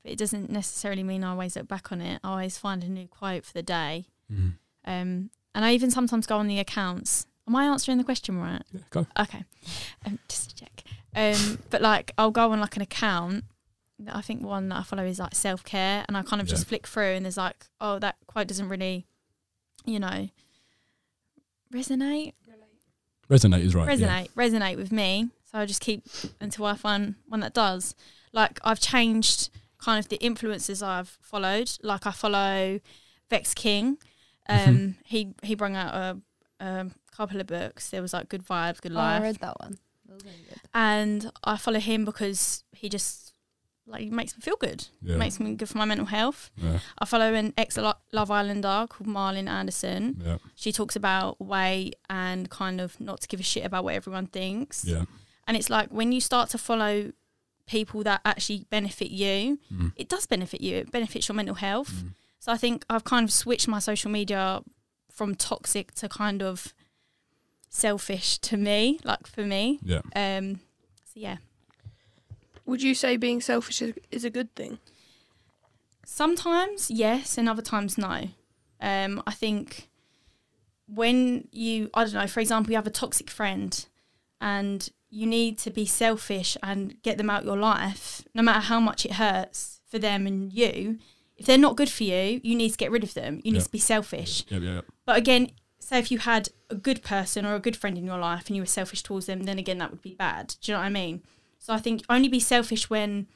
but 0.04 0.12
it 0.12 0.20
doesn't 0.20 0.50
necessarily 0.52 1.02
mean 1.04 1.24
I 1.24 1.32
always 1.32 1.56
look 1.56 1.68
back 1.68 1.92
on 1.92 2.02
it. 2.02 2.20
I 2.24 2.30
always 2.30 2.58
find 2.60 2.84
a 2.84 2.88
new 2.90 3.08
quote 3.08 3.46
for 3.46 3.54
the 3.54 3.64
day. 3.64 4.06
Mm. 4.32 4.54
Um, 4.86 5.30
and 5.56 5.66
I 5.66 5.74
even 5.74 5.90
sometimes 5.92 6.28
go 6.28 6.38
on 6.38 6.48
the 6.48 6.60
accounts. 6.60 7.26
Am 7.48 7.56
I 7.56 7.66
answering 7.66 7.98
the 7.98 8.04
question 8.04 8.38
right? 8.40 8.62
Yeah, 8.72 8.82
go. 8.92 9.08
Okay, 9.20 9.44
um, 10.06 10.20
just 10.28 10.50
to 10.52 10.56
check. 10.56 10.84
Um, 11.16 11.58
but 11.72 11.82
like 11.82 12.12
I'll 12.18 12.30
go 12.32 12.52
on 12.52 12.60
like 12.60 12.76
an 12.76 12.84
account. 12.84 13.44
That 14.00 14.16
I 14.16 14.22
think 14.22 14.42
one 14.44 14.70
that 14.70 14.78
I 14.80 14.84
follow 14.84 15.04
is 15.06 15.20
like 15.20 15.36
self 15.36 15.64
care, 15.64 16.06
and 16.08 16.16
I 16.18 16.22
kind 16.24 16.42
of 16.42 16.48
Yeah. 16.48 16.52
just 16.56 16.68
flick 16.68 16.88
through, 16.88 17.14
and 17.16 17.26
there's 17.26 17.38
like, 17.38 17.66
oh, 17.82 18.00
that 18.00 18.16
quote 18.28 18.48
doesn't 18.48 18.70
really, 18.70 19.06
you 19.86 20.00
know, 20.00 20.30
resonate, 21.74 22.34
Resonate 23.30 23.64
is 23.64 23.76
right. 23.76 23.88
resonate, 23.88 24.32
resonate 24.32 24.76
with 24.78 24.92
me. 24.92 25.30
So 25.52 25.60
I 25.60 25.66
just 25.68 25.82
keep 25.82 26.04
until 26.42 26.66
I 26.66 26.76
find 26.76 27.16
one 27.28 27.42
that 27.42 27.54
does. 27.54 27.94
Like 28.34 28.60
I've 28.64 28.80
changed 28.80 29.50
kind 29.78 30.00
of 30.00 30.10
the 30.10 30.18
influences 30.18 30.82
I've 30.82 31.18
followed. 31.22 31.70
Like 31.84 32.08
I 32.08 32.12
follow 32.12 32.80
Vex 33.30 33.54
King. 33.54 33.98
Um, 34.48 34.58
Mhm. 34.58 34.96
he 35.06 35.34
he 35.44 35.54
brought 35.56 35.74
out 35.74 35.94
a, 35.94 36.64
a 36.66 36.92
couple 37.16 37.40
of 37.40 37.46
books. 37.48 37.92
There 37.92 38.02
was 38.02 38.14
like 38.14 38.30
Good 38.30 38.44
Vibes, 38.46 38.82
Good 38.82 38.94
Oh, 38.94 39.00
I 39.00 39.14
Life, 39.20 39.24
read 39.24 39.36
that 39.42 39.60
one. 39.60 39.78
That 40.08 40.24
really 40.24 40.44
good. 40.50 40.60
and 40.74 41.32
I 41.44 41.58
follow 41.58 41.80
him 41.80 42.06
because 42.06 42.64
he 42.72 42.90
just 42.90 43.29
like 43.90 44.08
makes 44.12 44.36
me 44.38 44.42
feel 44.42 44.56
good. 44.56 44.88
Yeah. 45.02 45.18
Makes 45.18 45.40
me 45.40 45.56
good 45.56 45.68
for 45.70 45.78
my 45.80 45.86
mental 45.86 46.06
health. 46.06 46.52
Yeah. 46.58 46.80
I 47.00 47.06
follow 47.06 47.34
an 47.34 47.54
ex 47.58 47.78
Love 47.78 48.32
Islander 48.32 48.86
called 48.90 49.08
Malin 49.08 49.48
Andersson. 49.48 50.22
Yeah. 50.24 50.38
She 50.56 50.72
talks 50.72 50.96
about 50.96 51.42
weight 51.42 51.96
and 52.10 52.50
kind 52.50 52.80
of 52.80 53.00
not 53.00 53.22
to 53.22 53.28
give 53.28 53.40
a 53.40 53.44
shit 53.44 53.66
about 53.66 53.84
what 53.84 53.96
everyone 53.96 54.28
thinks. 54.28 54.86
Yeah. 54.86 55.06
And 55.48 55.58
it's 55.58 55.70
like 55.70 55.90
when 55.90 56.12
you 56.12 56.22
start 56.22 56.50
to 56.52 56.58
follow 56.58 57.12
people 57.66 58.04
that 58.04 58.22
actually 58.26 58.66
benefit 58.70 59.10
you, 59.12 59.60
Mm. 59.74 59.92
it 59.96 60.08
does 60.10 60.26
benefit 60.28 60.62
you. 60.62 60.78
It 60.78 60.92
benefits 60.92 61.28
your 61.28 61.36
mental 61.36 61.56
health. 61.56 61.92
Mm. 62.04 62.14
So 62.40 62.52
I 62.52 62.58
think 62.58 62.86
I've 62.90 63.04
kind 63.04 63.24
of 63.24 63.34
switched 63.34 63.68
my 63.68 63.80
social 63.80 64.10
media 64.12 64.62
from 65.12 65.36
toxic 65.36 65.94
to 65.96 66.08
kind 66.08 66.42
of 66.42 66.74
selfish 67.70 68.38
to 68.40 68.58
me, 68.58 69.00
like 69.04 69.28
for 69.28 69.44
me. 69.44 69.80
Yeah. 69.84 70.02
Um, 70.16 70.60
so 71.06 71.14
yeah, 71.16 71.38
Would 72.70 72.82
you 72.82 72.94
say 72.96 73.18
being 73.18 73.42
selfish 73.42 73.82
is, 73.82 73.94
is 74.12 74.24
a 74.26 74.30
good 74.30 74.54
thing? 74.56 74.80
sometimes 76.06 76.90
yes, 76.90 77.38
and 77.38 77.48
other 77.48 77.62
times 77.62 77.98
no. 77.98 78.30
Um, 78.82 79.22
I 79.28 79.32
think 79.32 79.90
when 80.88 81.48
you, 81.52 81.90
I 81.94 82.04
don't 82.04 82.14
know, 82.14 82.28
for 82.28 82.40
example, 82.40 82.72
you 82.72 82.78
have 82.78 82.88
a 82.88 82.92
toxic 82.92 83.30
friend, 83.30 83.86
and 84.42 84.90
you 85.10 85.28
need 85.28 85.58
to 85.60 85.70
be 85.72 85.86
selfish 85.86 86.58
and 86.64 87.02
get 87.04 87.18
them 87.18 87.30
out 87.30 87.46
your 87.46 87.58
life, 87.58 88.24
no 88.34 88.42
matter 88.42 88.60
how 88.62 88.80
much 88.80 89.06
it 89.06 89.14
hurts 89.14 89.82
for 89.90 90.00
them 90.00 90.26
and 90.28 90.52
you. 90.54 90.98
If 91.38 91.46
they're 91.46 91.58
not 91.58 91.78
good 91.78 91.90
for 91.90 92.04
you, 92.04 92.42
you 92.44 92.56
need 92.56 92.72
to 92.72 92.78
get 92.78 92.92
rid 92.92 93.04
of 93.04 93.14
them. 93.14 93.40
You 93.44 93.52
need 93.52 93.60
Yeah. 93.60 93.64
to 93.66 93.72
be 93.72 93.80
selfish. 93.80 94.46
Yeah. 94.50 94.58
Yeah. 94.60 94.74
yeah. 94.74 94.82
But 95.06 95.18
again, 95.18 95.52
say 95.80 96.00
if 96.00 96.12
you 96.12 96.20
had 96.20 96.50
a 96.70 96.76
good 96.76 97.02
person 97.02 97.46
or 97.46 97.56
a 97.56 97.60
good 97.60 97.78
friend 97.78 97.98
in 97.98 98.06
your 98.06 98.18
life 98.20 98.48
and 98.48 98.56
you 98.56 98.62
were 98.62 98.68
selfish 98.68 99.04
towards 99.04 99.26
them, 99.26 99.44
then 99.44 99.58
again 99.58 99.78
that 99.78 99.92
would 99.92 100.02
be 100.02 100.16
bad. 100.16 100.56
Do 100.62 100.72
you 100.72 100.76
know 100.76 100.82
what 100.82 100.88
I 100.88 100.90
mean? 100.90 101.24
So 101.60 101.74
I 101.74 101.78
think 101.78 102.02
only 102.10 102.28
be 102.30 102.40
selfish 102.40 102.90
when 102.90 103.28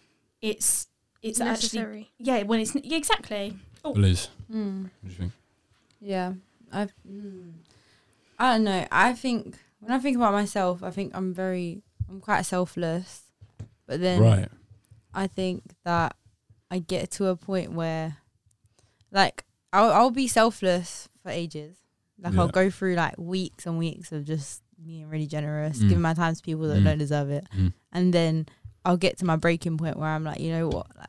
it's 0.41 0.87
it's 1.21 1.39
actually 1.39 2.11
yeah 2.17 2.43
when 2.43 2.59
it's 2.59 2.75
yeah, 2.75 2.97
exactly. 2.97 3.55
Oh. 3.85 3.91
Liz, 3.91 4.29
Mm. 4.51 4.83
what 4.83 4.91
do 5.03 5.09
you 5.09 5.13
think? 5.15 5.31
Yeah, 5.99 6.33
I. 6.71 6.87
Mm, 7.07 7.51
I 8.39 8.53
don't 8.53 8.63
know. 8.63 8.87
I 8.91 9.13
think 9.13 9.57
when 9.79 9.91
I 9.91 9.99
think 9.99 10.15
about 10.17 10.31
myself, 10.33 10.81
I 10.83 10.89
think 10.89 11.11
I'm 11.15 11.33
very, 11.33 11.81
I'm 12.09 12.19
quite 12.21 12.43
selfless. 12.45 13.23
But 13.85 13.99
then 13.99 14.21
Right. 14.21 14.49
I 15.13 15.27
think 15.27 15.63
that 15.83 16.15
I 16.71 16.79
get 16.79 17.11
to 17.11 17.27
a 17.27 17.35
point 17.35 17.73
where, 17.73 18.17
like, 19.11 19.43
I'll 19.73 19.91
I'll 19.91 20.11
be 20.11 20.27
selfless 20.27 21.09
for 21.21 21.29
ages. 21.29 21.77
Like 22.21 22.35
I'll 22.37 22.47
go 22.47 22.69
through 22.69 22.95
like 22.95 23.17
weeks 23.17 23.65
and 23.65 23.77
weeks 23.77 24.11
of 24.13 24.23
just 24.23 24.62
being 24.85 25.07
really 25.09 25.27
generous, 25.27 25.77
Mm. 25.79 25.89
giving 25.89 26.01
my 26.01 26.13
time 26.13 26.35
to 26.35 26.41
people 26.41 26.67
that 26.67 26.79
Mm. 26.81 26.83
don't 26.85 26.97
deserve 26.97 27.29
it, 27.29 27.45
Mm. 27.57 27.73
and 27.91 28.13
then 28.13 28.45
I'll 28.85 28.97
get 28.97 29.17
to 29.19 29.25
my 29.25 29.35
breaking 29.35 29.77
point 29.77 29.97
where 29.97 30.09
I'm 30.09 30.23
like, 30.23 30.39
you 30.39 30.51
know 30.51 30.67
what, 30.67 30.87
like, 30.97 31.07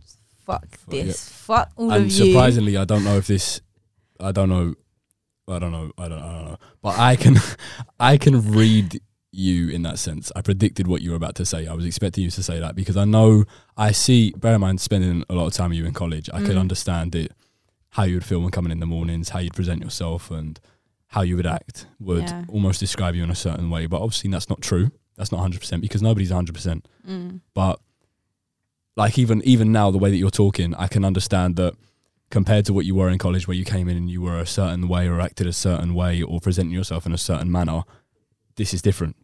just 0.00 0.18
fuck 0.44 0.76
Fuck 0.78 0.94
yeah. 0.94 1.04
this, 1.04 1.28
fuck 1.28 1.70
all 1.76 1.90
and 1.92 2.04
of 2.06 2.10
you. 2.12 2.26
surprisingly, 2.32 2.76
I 2.76 2.84
don't 2.84 3.04
know 3.04 3.16
if 3.18 3.26
this, 3.26 3.60
I 4.20 4.32
don't 4.32 4.48
know, 4.48 4.74
I 5.48 5.58
don't 5.58 5.72
know, 5.72 5.90
I 5.98 6.08
don't, 6.08 6.18
I 6.22 6.32
don't 6.32 6.44
know, 6.52 6.56
but 6.82 6.98
I 6.98 7.16
can, 7.16 7.36
I 8.00 8.16
can 8.16 8.52
read 8.52 9.00
you 9.32 9.68
in 9.68 9.82
that 9.82 9.98
sense. 9.98 10.32
I 10.34 10.40
predicted 10.40 10.86
what 10.86 11.02
you 11.02 11.10
were 11.10 11.16
about 11.16 11.34
to 11.36 11.44
say. 11.44 11.66
I 11.66 11.74
was 11.74 11.84
expecting 11.84 12.24
you 12.24 12.30
to 12.30 12.42
say 12.42 12.58
that 12.58 12.74
because 12.74 12.96
I 12.96 13.04
know, 13.04 13.44
I 13.76 13.92
see. 13.92 14.30
Bear 14.36 14.54
in 14.54 14.60
mind, 14.62 14.80
spending 14.80 15.24
a 15.28 15.34
lot 15.34 15.46
of 15.46 15.52
time 15.52 15.70
with 15.70 15.78
you 15.78 15.84
in 15.84 15.92
college, 15.92 16.30
I 16.32 16.40
could 16.42 16.56
Mm. 16.56 16.60
understand 16.60 17.14
it, 17.14 17.32
how 17.90 18.04
you 18.04 18.14
would 18.14 18.24
feel 18.24 18.40
when 18.40 18.50
coming 18.50 18.72
in 18.72 18.80
the 18.80 18.86
mornings, 18.86 19.30
how 19.30 19.40
you'd 19.40 19.52
present 19.54 19.82
yourself, 19.82 20.30
and 20.30 20.58
how 21.08 21.22
you 21.22 21.36
would 21.36 21.46
act 21.46 21.86
would 22.00 22.22
Yeah. 22.24 22.44
almost 22.48 22.80
describe 22.80 23.14
you 23.14 23.22
in 23.22 23.30
a 23.30 23.34
certain 23.34 23.70
way. 23.70 23.86
But 23.86 24.02
obviously, 24.02 24.30
that's 24.30 24.48
not 24.48 24.60
true. 24.60 24.90
That's 25.16 25.32
not 25.32 25.40
hundred 25.40 25.60
percent 25.60 25.80
because 25.82 26.02
nobody's 26.02 26.30
hundred 26.30 26.54
percent 26.54 26.86
Mm. 27.08 27.40
but 27.54 27.80
like 28.96 29.18
even 29.18 29.42
even 29.44 29.72
now 29.72 29.90
the 29.90 29.98
way 29.98 30.10
that 30.10 30.16
you're 30.16 30.30
talking 30.30 30.74
i 30.74 30.86
can 30.88 31.04
understand 31.04 31.56
that 31.56 31.74
compared 32.30 32.64
to 32.66 32.72
what 32.72 32.84
you 32.84 32.94
were 32.94 33.08
in 33.08 33.18
college 33.18 33.46
where 33.46 33.56
you 33.56 33.64
came 33.64 33.88
in 33.88 33.96
and 33.96 34.10
you 34.10 34.20
were 34.20 34.38
a 34.38 34.46
certain 34.46 34.88
way 34.88 35.06
or 35.08 35.20
acted 35.20 35.46
a 35.46 35.52
certain 35.52 35.94
way 35.94 36.22
or 36.22 36.40
presenting 36.40 36.74
yourself 36.74 37.06
in 37.06 37.12
a 37.12 37.18
certain 37.18 37.50
manner 37.50 37.82
this 38.56 38.74
is 38.74 38.82
different 38.82 39.16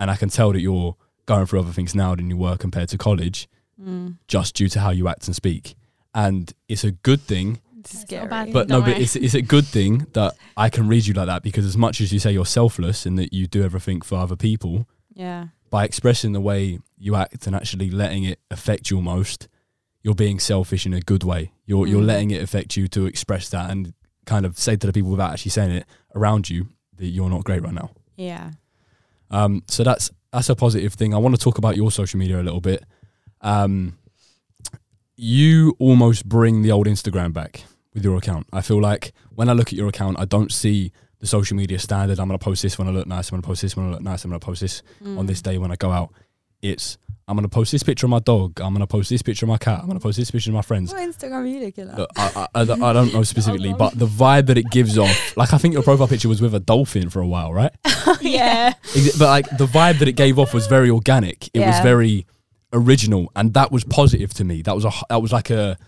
and 0.00 0.10
i 0.10 0.16
can 0.16 0.28
tell 0.28 0.52
that 0.52 0.60
you're 0.60 0.96
going 1.26 1.46
through 1.46 1.60
other 1.60 1.72
things 1.72 1.94
now 1.94 2.14
than 2.14 2.28
you 2.28 2.36
were 2.36 2.56
compared 2.56 2.88
to 2.88 2.98
college 2.98 3.48
Mm. 3.80 4.18
just 4.28 4.54
due 4.54 4.68
to 4.68 4.80
how 4.80 4.90
you 4.90 5.08
act 5.08 5.26
and 5.26 5.34
speak 5.34 5.74
and 6.14 6.52
it's 6.68 6.84
a 6.84 6.92
good 6.92 7.20
thing. 7.20 7.58
It's 7.84 7.92
That's 7.92 8.02
not 8.02 8.08
scary. 8.08 8.28
bad. 8.28 8.52
But 8.52 8.68
no, 8.68 8.80
but 8.80 8.98
it's 8.98 9.16
it's 9.16 9.34
a 9.34 9.42
good 9.42 9.66
thing 9.66 10.06
that 10.12 10.34
I 10.56 10.68
can 10.70 10.88
read 10.88 11.06
you 11.06 11.14
like 11.14 11.26
that 11.26 11.42
because 11.42 11.64
as 11.64 11.76
much 11.76 12.00
as 12.00 12.12
you 12.12 12.18
say 12.18 12.32
you're 12.32 12.46
selfless 12.46 13.06
and 13.06 13.18
that 13.18 13.32
you 13.32 13.46
do 13.46 13.62
everything 13.62 14.00
for 14.00 14.16
other 14.18 14.36
people, 14.36 14.86
yeah. 15.14 15.48
by 15.70 15.84
expressing 15.84 16.32
the 16.32 16.40
way 16.40 16.78
you 16.98 17.14
act 17.16 17.46
and 17.46 17.54
actually 17.54 17.90
letting 17.90 18.24
it 18.24 18.38
affect 18.50 18.90
you 18.90 19.00
most, 19.00 19.48
you're 20.02 20.14
being 20.14 20.38
selfish 20.38 20.86
in 20.86 20.94
a 20.94 21.00
good 21.00 21.24
way. 21.24 21.52
You're 21.66 21.86
you're 21.86 22.02
Mm. 22.02 22.06
letting 22.06 22.30
it 22.30 22.42
affect 22.42 22.76
you 22.76 22.88
to 22.88 23.06
express 23.06 23.48
that 23.50 23.70
and 23.70 23.92
kind 24.26 24.46
of 24.46 24.58
say 24.58 24.76
to 24.76 24.86
the 24.86 24.92
people 24.92 25.10
without 25.10 25.32
actually 25.32 25.50
saying 25.50 25.70
it 25.70 25.86
around 26.14 26.48
you 26.48 26.68
that 26.96 27.06
you're 27.06 27.28
not 27.30 27.44
great 27.44 27.62
right 27.62 27.74
now. 27.74 27.90
Yeah. 28.16 28.52
Um, 29.30 29.62
so 29.68 29.82
that's 29.84 30.10
that's 30.32 30.48
a 30.48 30.54
positive 30.56 30.94
thing. 30.94 31.12
I 31.14 31.18
want 31.18 31.34
to 31.34 31.40
talk 31.40 31.58
about 31.58 31.76
your 31.76 31.90
social 31.90 32.18
media 32.18 32.40
a 32.40 32.42
little 32.48 32.60
bit. 32.60 32.84
Um, 33.40 33.98
you 35.16 35.76
almost 35.78 36.28
bring 36.28 36.62
the 36.62 36.72
old 36.72 36.86
Instagram 36.86 37.32
back 37.32 37.64
with 37.94 38.04
your 38.04 38.16
account. 38.16 38.46
I 38.52 38.60
feel 38.60 38.80
like 38.80 39.12
when 39.34 39.48
I 39.48 39.52
look 39.52 39.68
at 39.68 39.74
your 39.74 39.88
account, 39.88 40.18
I 40.20 40.24
don't 40.24 40.52
see 40.52 40.92
the 41.20 41.26
social 41.26 41.56
media 41.56 41.78
standard. 41.78 42.18
I'm 42.20 42.28
gonna 42.28 42.38
post 42.38 42.62
this 42.62 42.76
when 42.78 42.88
I 42.88 42.90
look 42.90 43.06
nice. 43.06 43.30
I'm 43.30 43.36
gonna 43.36 43.46
post 43.46 43.62
this 43.62 43.76
when 43.76 43.86
I 43.86 43.90
look 43.92 44.02
nice. 44.02 44.24
I'm 44.24 44.30
gonna 44.30 44.40
post 44.40 44.60
this 44.60 44.82
on 45.04 45.26
this 45.26 45.40
Mm. 45.40 45.44
day 45.44 45.58
when 45.58 45.70
I 45.72 45.76
go 45.76 45.90
out. 45.90 46.12
It's 46.60 46.98
I'm 47.26 47.36
gonna 47.36 47.48
post 47.48 47.72
this 47.72 47.82
picture 47.82 48.04
of 48.04 48.10
my 48.10 48.18
dog. 48.18 48.60
I'm 48.60 48.74
gonna 48.74 48.86
post 48.86 49.08
this 49.08 49.22
picture 49.22 49.46
of 49.46 49.48
my 49.48 49.56
cat. 49.56 49.80
I'm 49.80 49.86
gonna 49.86 50.00
post 50.00 50.18
this 50.18 50.30
picture 50.30 50.50
of 50.50 50.54
my 50.54 50.60
friends. 50.62 50.92
What 50.92 51.00
Instagram 51.08 51.32
are 51.42 51.46
you 51.46 51.60
looking 51.60 51.88
at? 51.88 51.96
Look, 51.96 52.10
I, 52.16 52.30
I, 52.54 52.60
I 52.60 52.64
don't- 52.66 52.82
I 52.82 52.92
don't 52.92 53.14
know 53.14 53.22
specifically, 53.32 53.72
but 53.72 53.98
the 53.98 54.06
vibe 54.06 54.46
that 54.46 54.58
it 54.58 54.66
gives 54.70 54.98
off, 54.98 55.34
like 55.36 55.54
I 55.54 55.58
think 55.58 55.72
your 55.72 55.82
profile 55.82 56.08
picture 56.08 56.28
was 56.28 56.42
with 56.42 56.54
a 56.54 56.60
dolphin 56.60 57.08
for 57.10 57.20
a 57.22 57.26
while, 57.26 57.54
right? 57.54 57.72
yeah. 58.20 58.74
But 59.18 59.20
like 59.20 59.48
the 59.56 59.66
vibe 59.66 60.00
that 60.00 60.08
it 60.08 60.16
gave 60.16 60.38
off 60.38 60.52
was 60.52 60.66
very 60.66 60.90
organic. 60.90 61.48
It 61.54 61.60
was 61.60 61.78
very 61.80 62.26
original, 62.74 63.30
and 63.36 63.54
that 63.54 63.70
was 63.72 63.84
positive 63.84 64.34
to 64.34 64.44
me. 64.44 64.60
That 64.62 64.74
was 64.74 64.84
a 64.84 64.90
that 65.08 65.22
was 65.22 65.32
like 65.32 65.48
a 65.50 65.78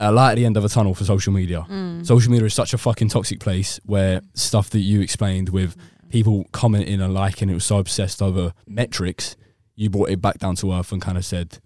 a 0.00 0.12
light 0.12 0.32
at 0.32 0.34
the 0.36 0.44
end 0.44 0.56
of 0.56 0.64
a 0.64 0.68
tunnel 0.68 0.94
for 0.94 1.04
social 1.04 1.32
media. 1.32 1.66
Mm. 1.68 2.06
Social 2.06 2.30
media 2.30 2.46
is 2.46 2.54
such 2.54 2.72
a 2.72 2.78
fucking 2.78 3.08
toxic 3.08 3.40
place 3.40 3.80
where 3.84 4.20
stuff 4.34 4.70
that 4.70 4.80
you 4.80 5.00
explained 5.00 5.48
with 5.48 5.76
people 6.08 6.46
commenting 6.52 7.00
and 7.00 7.12
liking, 7.12 7.50
it 7.50 7.54
was 7.54 7.64
so 7.64 7.78
obsessed 7.78 8.22
over 8.22 8.52
metrics. 8.66 9.36
You 9.74 9.90
brought 9.90 10.10
it 10.10 10.20
back 10.20 10.38
down 10.38 10.56
to 10.56 10.72
earth 10.72 10.92
and 10.92 11.02
kind 11.02 11.18
of 11.18 11.24
said, 11.24 11.58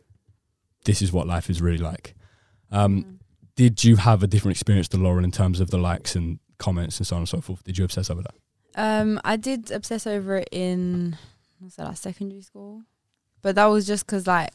"This 0.85 1.03
is 1.03 1.13
what 1.13 1.27
life 1.27 1.49
is 1.49 1.63
really 1.63 1.79
like." 1.79 2.15
Um, 2.71 3.21
did 3.57 3.85
you 3.85 3.97
have 3.97 4.23
a 4.23 4.27
different 4.27 4.57
experience 4.57 4.89
to 4.89 4.97
Lauren 4.97 5.25
in 5.25 5.31
terms 5.31 5.61
of 5.61 5.71
the 5.71 5.79
likes 5.79 6.17
and 6.17 6.39
comments 6.59 6.99
and 6.99 7.07
so 7.07 7.17
on 7.17 7.23
and 7.23 7.29
so 7.29 7.41
forth? 7.41 7.63
Did 7.65 7.79
you 7.79 7.85
obsess 7.85 8.11
over 8.11 8.23
that? 8.23 8.35
Um, 8.75 9.21
I 9.25 9.37
did 9.37 9.71
obsess 9.71 10.07
over 10.07 10.37
it 10.39 10.49
in 10.51 11.19
what's 11.59 11.77
that, 11.77 11.87
like 11.87 11.97
secondary 11.99 12.43
school, 12.43 12.83
but 13.43 13.55
that 13.57 13.67
was 13.67 13.87
just 13.87 14.07
because 14.07 14.27
like 14.27 14.53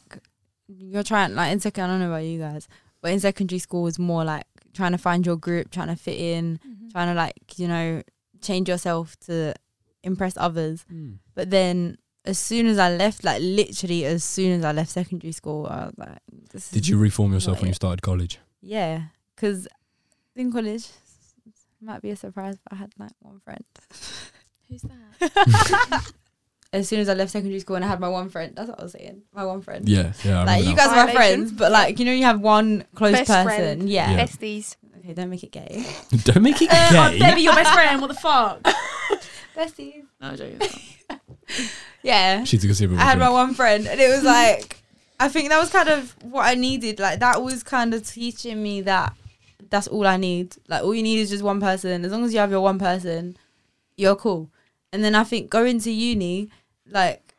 you're 0.68 1.04
trying 1.04 1.36
like 1.36 1.52
in 1.52 1.60
second. 1.60 1.84
I 1.84 1.88
don't 1.88 2.00
know 2.00 2.10
about 2.10 2.24
you 2.24 2.40
guys, 2.40 2.68
but 3.08 3.14
in 3.14 3.20
secondary 3.22 3.60
school 3.60 3.84
was 3.84 3.98
more 3.98 4.24
like 4.34 4.44
trying 4.74 4.92
to 4.92 4.98
find 4.98 5.26
your 5.26 5.38
group, 5.38 5.72
trying 5.72 5.88
to 5.88 5.96
fit 5.96 6.20
in, 6.20 6.60
Mhm. 6.60 6.92
trying 6.92 7.08
to 7.08 7.14
like 7.26 7.58
you 7.62 7.68
know 7.74 8.02
change 8.42 8.68
yourself 8.68 9.16
to 9.28 9.54
impress 10.04 10.36
others. 10.38 10.86
But 11.38 11.50
then 11.50 11.98
as 12.26 12.38
soon 12.38 12.66
as 12.68 12.78
I 12.78 12.90
left, 13.04 13.24
like 13.24 13.42
literally 13.42 14.04
as 14.06 14.24
soon 14.24 14.52
as 14.60 14.64
I 14.66 14.72
left 14.74 14.92
secondary 14.92 15.32
school, 15.32 15.66
I 15.68 15.86
was 15.86 15.98
like, 15.98 16.20
this 16.52 16.70
Did 16.72 16.84
is- 16.84 16.90
you 16.90 16.98
reform 16.98 17.32
yourself 17.34 17.56
Not 17.58 17.62
when 17.62 17.70
you 17.70 17.74
started 17.84 18.02
college? 18.02 18.40
Yeah, 18.62 18.96
because 19.36 19.68
in 20.36 20.52
college 20.52 20.86
it 21.46 21.86
might 21.90 22.02
be 22.02 22.12
a 22.12 22.16
surprise, 22.16 22.58
but 22.64 22.74
I 22.74 22.76
had 22.84 22.92
like 23.00 23.16
one 23.22 23.40
friend. 23.40 23.64
Who's 24.68 24.82
that? 24.84 26.12
as 26.74 26.88
soon 26.88 27.00
as 27.00 27.10
I 27.10 27.14
left 27.14 27.32
secondary 27.32 27.60
school 27.60 27.76
and 27.76 27.86
I 27.86 27.88
had 27.88 28.00
my 28.00 28.10
one 28.10 28.30
friend. 28.30 28.54
That's 28.56 28.70
what 28.70 28.80
I 28.80 28.84
was 28.84 28.92
saying. 28.94 29.22
My 29.34 29.46
one 29.46 29.62
friend. 29.62 29.88
Yeah, 29.88 30.14
yeah. 30.24 30.42
I 30.42 30.44
like 30.44 30.60
remember 30.60 30.70
you 30.70 30.76
now. 30.76 30.76
guys 30.76 30.88
are 30.98 31.06
my 31.08 31.14
friends, 31.14 31.52
but 31.52 31.72
like 31.72 32.00
you 32.00 32.06
know, 32.06 32.12
you 32.12 32.24
have 32.24 32.40
one 32.42 32.86
close 32.96 33.14
Best 33.14 33.28
person. 33.30 33.46
friend. 33.46 33.90
Yeah. 33.90 34.12
Yeah. 34.12 34.26
Besties. 34.26 34.76
Okay, 35.00 35.14
don't 35.14 35.30
make 35.30 35.44
it 35.44 35.52
gay. 35.52 35.86
Don't 36.24 36.42
make 36.44 36.62
it 36.62 36.70
Uh, 36.70 36.74
I'm 36.92 37.12
gay. 37.14 37.20
Debbie, 37.20 37.42
your 37.42 37.56
best 37.56 37.74
friend. 37.74 38.02
What 38.02 38.08
the 38.08 38.14
fuck? 38.16 38.62
Besties. 39.56 40.04
No, 40.20 40.28
I'm 40.30 40.36
joking. 40.38 40.60
Yeah. 42.04 42.44
She's 42.44 42.64
a 42.64 42.68
considerable 42.68 43.02
I 43.02 43.06
had 43.06 43.20
my 43.20 43.30
one 43.30 43.54
friend, 43.54 43.88
and 43.88 44.00
it 44.00 44.10
was 44.10 44.24
like, 44.24 44.82
I 45.20 45.30
think 45.30 45.50
that 45.50 45.60
was 45.60 45.70
kind 45.70 45.90
of 45.90 46.16
what 46.24 46.44
I 46.46 46.56
needed. 46.56 47.00
Like 47.00 47.20
that 47.20 47.42
was 47.42 47.64
kind 47.64 47.94
of 47.94 48.06
teaching 48.08 48.62
me 48.62 48.82
that 48.82 49.14
that's 49.70 49.88
all 49.88 50.06
I 50.06 50.18
need. 50.18 50.56
Like 50.68 50.84
all 50.84 50.94
you 50.94 51.04
need 51.04 51.20
is 51.20 51.30
just 51.30 51.44
one 51.44 51.60
person. 51.62 52.04
As 52.06 52.12
long 52.12 52.24
as 52.26 52.34
you 52.34 52.40
have 52.40 52.52
your 52.52 52.62
one 52.62 52.80
person, 52.80 53.38
you're 53.96 54.16
cool. 54.16 54.50
And 54.94 55.04
then 55.04 55.16
I 55.16 55.24
think 55.24 55.50
going 55.50 55.80
to 55.82 55.92
uni, 55.92 56.50
like, 56.90 57.36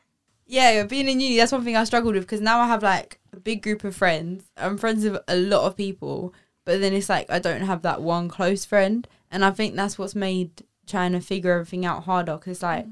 yeah, 0.47 0.83
being 0.85 1.09
in 1.09 1.21
uni, 1.21 1.37
that's 1.37 1.53
one 1.53 1.65
thing 1.65 1.77
I 1.77 1.85
struggled 1.85 2.15
with 2.15 2.25
because 2.25 2.41
now 2.41 2.61
I 2.61 2.67
have 2.67 2.83
like 2.83 3.19
a 3.33 3.41
big 3.41 3.63
group 3.63 3.85
of 3.85 3.95
friends. 3.97 4.45
I'm 4.57 4.79
friends 4.79 5.05
with 5.05 5.21
a 5.29 5.37
lot 5.37 5.65
of 5.67 5.77
people, 5.77 6.35
but 6.65 6.81
then 6.81 6.93
it's 6.93 7.09
like 7.09 7.31
I 7.31 7.39
don't 7.39 7.63
have 7.63 7.83
that 7.83 8.03
one 8.03 8.29
close 8.29 8.65
friend, 8.65 9.07
and 9.31 9.45
I 9.45 9.51
think 9.51 9.75
that's 9.77 9.99
what's 9.99 10.15
made 10.15 10.51
trying 10.87 11.13
to 11.13 11.21
figure 11.21 11.53
everything 11.53 11.85
out 11.85 12.05
harder. 12.05 12.37
Because 12.37 12.63
like, 12.63 12.87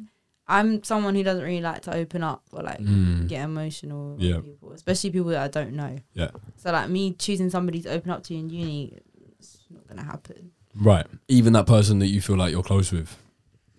I'm 0.49 0.83
someone 0.85 1.15
who 1.15 1.23
doesn't 1.23 1.43
really 1.45 1.61
like 1.63 1.83
to 1.83 1.95
open 1.95 2.23
up 2.23 2.43
or 2.53 2.63
like 2.63 2.81
Mm. 2.81 3.27
get 3.29 3.43
emotional 3.45 4.15
with 4.15 4.21
Yeah. 4.23 4.41
people, 4.41 4.73
especially 4.73 5.11
people 5.11 5.31
that 5.31 5.43
I 5.43 5.49
don't 5.49 5.73
know. 5.75 5.97
Yeah. 6.15 6.31
So 6.57 6.73
like 6.73 6.89
me 6.91 7.13
choosing 7.13 7.51
somebody 7.51 7.81
to 7.83 7.91
open 7.91 8.11
up 8.11 8.23
to 8.25 8.35
in 8.35 8.49
uni, 8.51 8.99
it's 9.39 9.59
not 9.71 9.87
gonna 9.89 10.05
happen. 10.05 10.53
Right. 10.75 11.07
Even 11.29 11.53
that 11.55 11.67
person 11.67 11.99
that 12.01 12.09
you 12.09 12.21
feel 12.21 12.37
like 12.37 12.53
you're 12.53 12.63
close 12.63 12.93
with. 12.93 13.17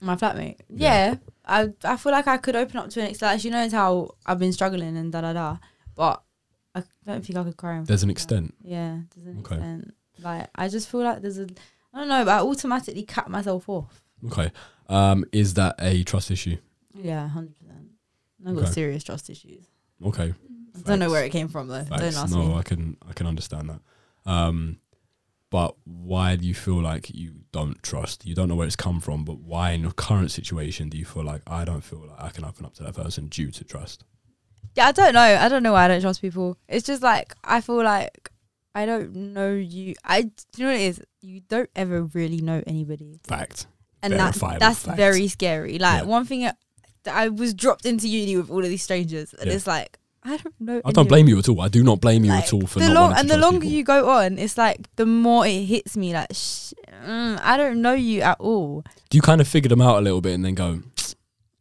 My 0.02 0.16
flatmate. 0.16 0.58
Yeah. 0.70 1.10
Yeah. 1.12 1.16
I 1.46 1.70
I 1.84 1.98
feel 1.98 2.12
like 2.12 2.28
I 2.28 2.38
could 2.38 2.56
open 2.56 2.78
up 2.78 2.90
to 2.92 3.02
an 3.02 3.08
extent. 3.08 3.32
Like, 3.34 3.40
she 3.42 3.50
knows 3.50 3.72
how 3.72 4.12
I've 4.26 4.40
been 4.40 4.54
struggling 4.54 4.96
and 4.98 5.12
da 5.12 5.22
da 5.22 5.34
da. 5.34 5.58
But 5.96 6.22
I 6.76 6.84
don't 7.06 7.26
think 7.26 7.38
I 7.38 7.44
could 7.44 7.58
cry. 7.58 7.82
There's 7.84 8.04
an 8.04 8.10
extent. 8.10 8.54
Yeah, 8.62 9.00
there's 9.16 9.28
an 9.28 9.40
Okay. 9.40 9.56
extent. 9.56 9.94
Like 10.20 10.50
I 10.56 10.68
just 10.68 10.90
feel 10.90 11.02
like 11.02 11.22
there's 11.22 11.40
a 11.40 11.48
I 11.94 12.00
don't 12.00 12.10
know, 12.10 12.26
but 12.26 12.32
I 12.32 12.42
automatically 12.42 13.04
cut 13.04 13.30
myself 13.30 13.68
off. 13.70 14.02
Okay. 14.26 14.52
Um, 14.90 15.26
is 15.32 15.56
that 15.56 15.76
a 15.80 16.04
trust 16.04 16.32
issue? 16.32 16.58
Yeah, 16.94 17.28
hundred 17.28 17.56
percent. 17.58 17.90
I've 18.46 18.56
got 18.56 18.64
Okay. 18.66 18.72
serious 18.72 19.04
trust 19.04 19.30
issues. 19.30 19.66
Okay. 20.06 20.34
I 20.76 20.80
don't 20.90 21.00
know 21.00 21.10
where 21.10 21.24
it 21.24 21.32
came 21.32 21.48
from 21.48 21.68
though. 21.68 21.84
Facts. 21.84 22.02
Don't 22.02 22.16
ask 22.16 22.34
no, 22.36 22.44
me. 22.46 22.54
I 22.56 22.62
can 22.62 22.98
I 23.10 23.14
can 23.14 23.26
understand 23.26 23.70
that. 23.70 23.80
Um, 24.32 24.80
but 25.58 25.76
why 25.86 26.36
do 26.36 26.46
you 26.46 26.54
feel 26.54 26.80
like 26.92 27.10
you 27.16 27.32
don't 27.52 27.82
trust? 27.82 28.26
You 28.28 28.36
don't 28.36 28.48
know 28.48 28.54
where 28.60 28.68
it's 28.68 28.76
come 28.76 29.00
from, 29.00 29.26
but 29.26 29.40
why 29.40 29.72
in 29.72 29.82
your 29.82 29.92
current 29.92 30.30
situation 30.30 30.88
do 30.90 30.98
you 31.00 31.06
feel 31.14 31.24
like 31.24 31.42
I 31.48 31.66
don't 31.66 31.82
feel 31.90 32.06
like 32.10 32.22
I 32.22 32.30
can 32.30 32.44
open 32.46 32.64
up 32.68 32.76
to 32.76 32.84
that 32.84 32.94
person 32.96 33.26
due 33.28 33.50
to 33.52 33.64
trust? 33.64 34.04
Yeah, 34.76 34.88
I 34.88 34.92
don't 34.92 35.14
know. 35.16 35.22
I 35.46 35.50
don't 35.50 35.64
know 35.64 35.74
why 35.74 35.86
I 35.86 35.88
don't 35.88 36.02
trust 36.02 36.22
people. 36.22 36.58
It's 36.68 36.86
just 36.86 37.02
like 37.02 37.34
I 37.44 37.62
feel 37.62 37.84
like 37.84 38.30
I 38.76 38.86
don't 38.86 39.16
know 39.38 39.52
you. 39.54 39.96
I 40.04 40.22
do 40.22 40.32
you 40.58 40.66
know 40.66 40.72
what 40.74 40.80
it 40.80 40.84
is? 40.92 41.02
You 41.22 41.42
don't 41.54 41.70
ever 41.76 42.04
really 42.04 42.42
know 42.42 42.62
anybody, 42.68 43.20
Fact. 43.24 43.66
and 44.04 44.14
that's 44.14 44.38
Verifiable 44.38 44.60
that's 44.60 44.84
fact. 44.86 44.98
very 44.98 45.28
scary. 45.28 45.80
Like 45.80 46.02
Yeah. 46.04 46.08
one 46.18 46.26
thing, 46.26 46.42
that 46.42 47.16
I 47.24 47.30
was 47.30 47.56
dropped 47.56 47.88
into 47.88 48.08
uni 48.08 48.38
with 48.38 48.52
all 48.52 48.64
of 48.64 48.70
these 48.70 48.84
strangers, 48.84 49.34
and 49.34 49.48
Yeah. 49.48 49.56
it's 49.56 49.66
like 49.66 49.98
I 50.28 50.38
don't 50.38 50.60
know. 50.62 50.82
I 50.84 50.92
don't 50.92 51.08
blame 51.08 51.28
you 51.28 51.40
at 51.40 51.48
all. 51.48 51.62
I 51.62 51.70
do 51.70 51.84
not 51.84 52.02
blame 52.02 52.26
you 52.26 52.32
Like, 52.32 52.44
at 52.46 52.54
all 52.54 52.68
for 52.68 52.80
the 52.80 52.90
not 52.90 52.94
long 52.96 53.14
and 53.18 53.30
the 53.30 53.38
longer 53.38 53.62
people. 53.62 53.72
you 53.78 53.84
go 53.84 54.10
on, 54.10 54.38
it's 54.38 54.58
like 54.58 54.94
the 54.98 55.06
more 55.06 55.46
it 55.48 55.64
hits 55.64 55.96
me. 55.96 56.14
Like 56.14 56.28
sh- 56.34 56.74
mm, 57.06 57.40
I 57.42 57.56
don't 57.58 57.82
know 57.82 57.94
you 57.94 58.22
at 58.22 58.40
all. 58.40 58.84
do 59.10 59.18
you 59.18 59.22
kind 59.22 59.40
of 59.42 59.48
figure 59.48 59.70
them 59.70 59.82
out 59.82 59.98
a 60.00 60.02
little 60.02 60.20
bit 60.22 60.34
and 60.34 60.44
then 60.44 60.54
go, 60.56 60.82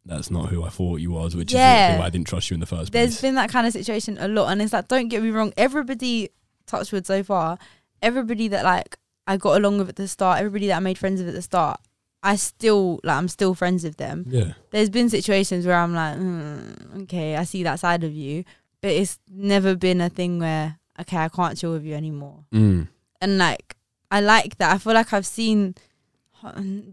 that's 0.05 0.29
not 0.31 0.49
who 0.49 0.63
I 0.63 0.69
thought 0.69 0.99
you 0.99 1.11
was, 1.11 1.35
which 1.35 1.53
Yeah. 1.53 1.93
is 1.93 1.99
why 1.99 2.05
I 2.05 2.09
didn't 2.09 2.27
trust 2.27 2.49
you 2.49 2.55
in 2.55 2.59
the 2.59 2.65
first 2.65 2.91
There's 2.91 3.07
place. 3.07 3.21
There's 3.21 3.29
been 3.29 3.35
that 3.35 3.49
kind 3.49 3.67
of 3.67 3.73
situation 3.73 4.17
a 4.19 4.27
lot, 4.27 4.49
and 4.51 4.61
it's 4.61 4.73
like, 4.73 4.87
don't 4.87 5.07
get 5.09 5.21
me 5.23 5.29
wrong, 5.31 5.53
everybody, 5.57 6.29
touchwood 6.65 7.05
so 7.05 7.23
far, 7.23 7.57
everybody 8.01 8.47
that 8.49 8.63
like 8.63 8.97
I 9.27 9.35
got 9.37 9.57
along 9.57 9.79
with 9.79 9.89
at 9.89 9.95
the 9.97 10.07
start, 10.07 10.39
everybody 10.39 10.67
that 10.67 10.77
I 10.77 10.79
made 10.79 10.97
friends 10.97 11.19
with 11.19 11.29
at 11.29 11.35
the 11.35 11.41
start, 11.41 11.79
I 12.23 12.35
still 12.35 12.99
like 13.03 13.17
I'm 13.17 13.27
still 13.27 13.53
friends 13.53 13.83
with 13.83 13.97
them. 13.97 14.25
yeah. 14.27 14.53
There's 14.71 14.89
been 14.89 15.09
situations 15.09 15.65
where 15.65 15.77
I'm 15.77 15.93
like, 15.93 16.15
hmm, 16.17 17.01
okay, 17.03 17.35
I 17.35 17.43
see 17.43 17.63
that 17.63 17.79
side 17.79 18.03
of 18.03 18.11
you, 18.13 18.43
but 18.81 18.91
it's 18.91 19.19
never 19.29 19.75
been 19.75 20.01
a 20.01 20.09
thing 20.09 20.39
where 20.39 20.77
okay, 20.99 21.17
I 21.17 21.29
can't 21.29 21.57
chill 21.57 21.73
with 21.73 21.85
you 21.85 21.93
anymore. 21.93 22.43
Mm. 22.51 22.87
And 23.21 23.37
like, 23.37 23.75
I 24.09 24.19
like 24.21 24.57
that. 24.57 24.73
I 24.73 24.77
feel 24.79 24.93
like 24.93 25.13
I've 25.13 25.25
seen. 25.27 25.75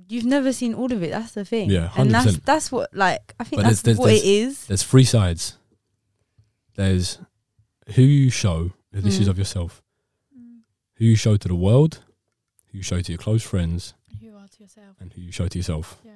You've 0.09 0.25
never 0.25 0.53
seen 0.53 0.75
all 0.75 0.91
of 0.93 1.03
it. 1.03 1.11
That's 1.11 1.33
the 1.33 1.45
thing. 1.45 1.71
Yeah, 1.71 1.91
and 1.97 2.11
that's 2.11 2.33
100%. 2.37 2.45
that's 2.45 2.73
what 2.73 2.95
like 2.95 3.35
I 3.39 3.45
think 3.45 3.63
But 3.63 3.69
that's 3.69 3.83
there's- 3.83 3.97
there's- 3.97 3.99
what 3.99 4.07
there's- 4.09 4.23
it 4.23 4.27
is. 4.27 4.67
There's 4.67 4.83
three 4.83 5.05
sides. 5.05 5.57
There's 6.77 7.19
who 7.95 8.03
you 8.03 8.31
show, 8.31 8.73
this 8.91 9.19
is 9.19 9.27
Mm. 9.27 9.31
of 9.31 9.39
yourself, 9.39 9.83
who 10.97 11.05
you 11.05 11.17
show 11.17 11.37
to 11.37 11.49
the 11.49 11.55
world, 11.55 12.03
who 12.71 12.79
you 12.79 12.83
show 12.83 13.01
to 13.01 13.13
your 13.13 13.19
close 13.19 13.43
friends, 13.43 13.95
Who 14.11 14.27
you 14.27 14.35
are 14.37 14.49
to 14.49 14.54
yourself. 14.65 14.97
and 15.01 15.13
who 15.13 15.21
you 15.21 15.33
show 15.33 15.47
to 15.49 15.59
yourself. 15.59 15.99
Yeah. 16.05 16.13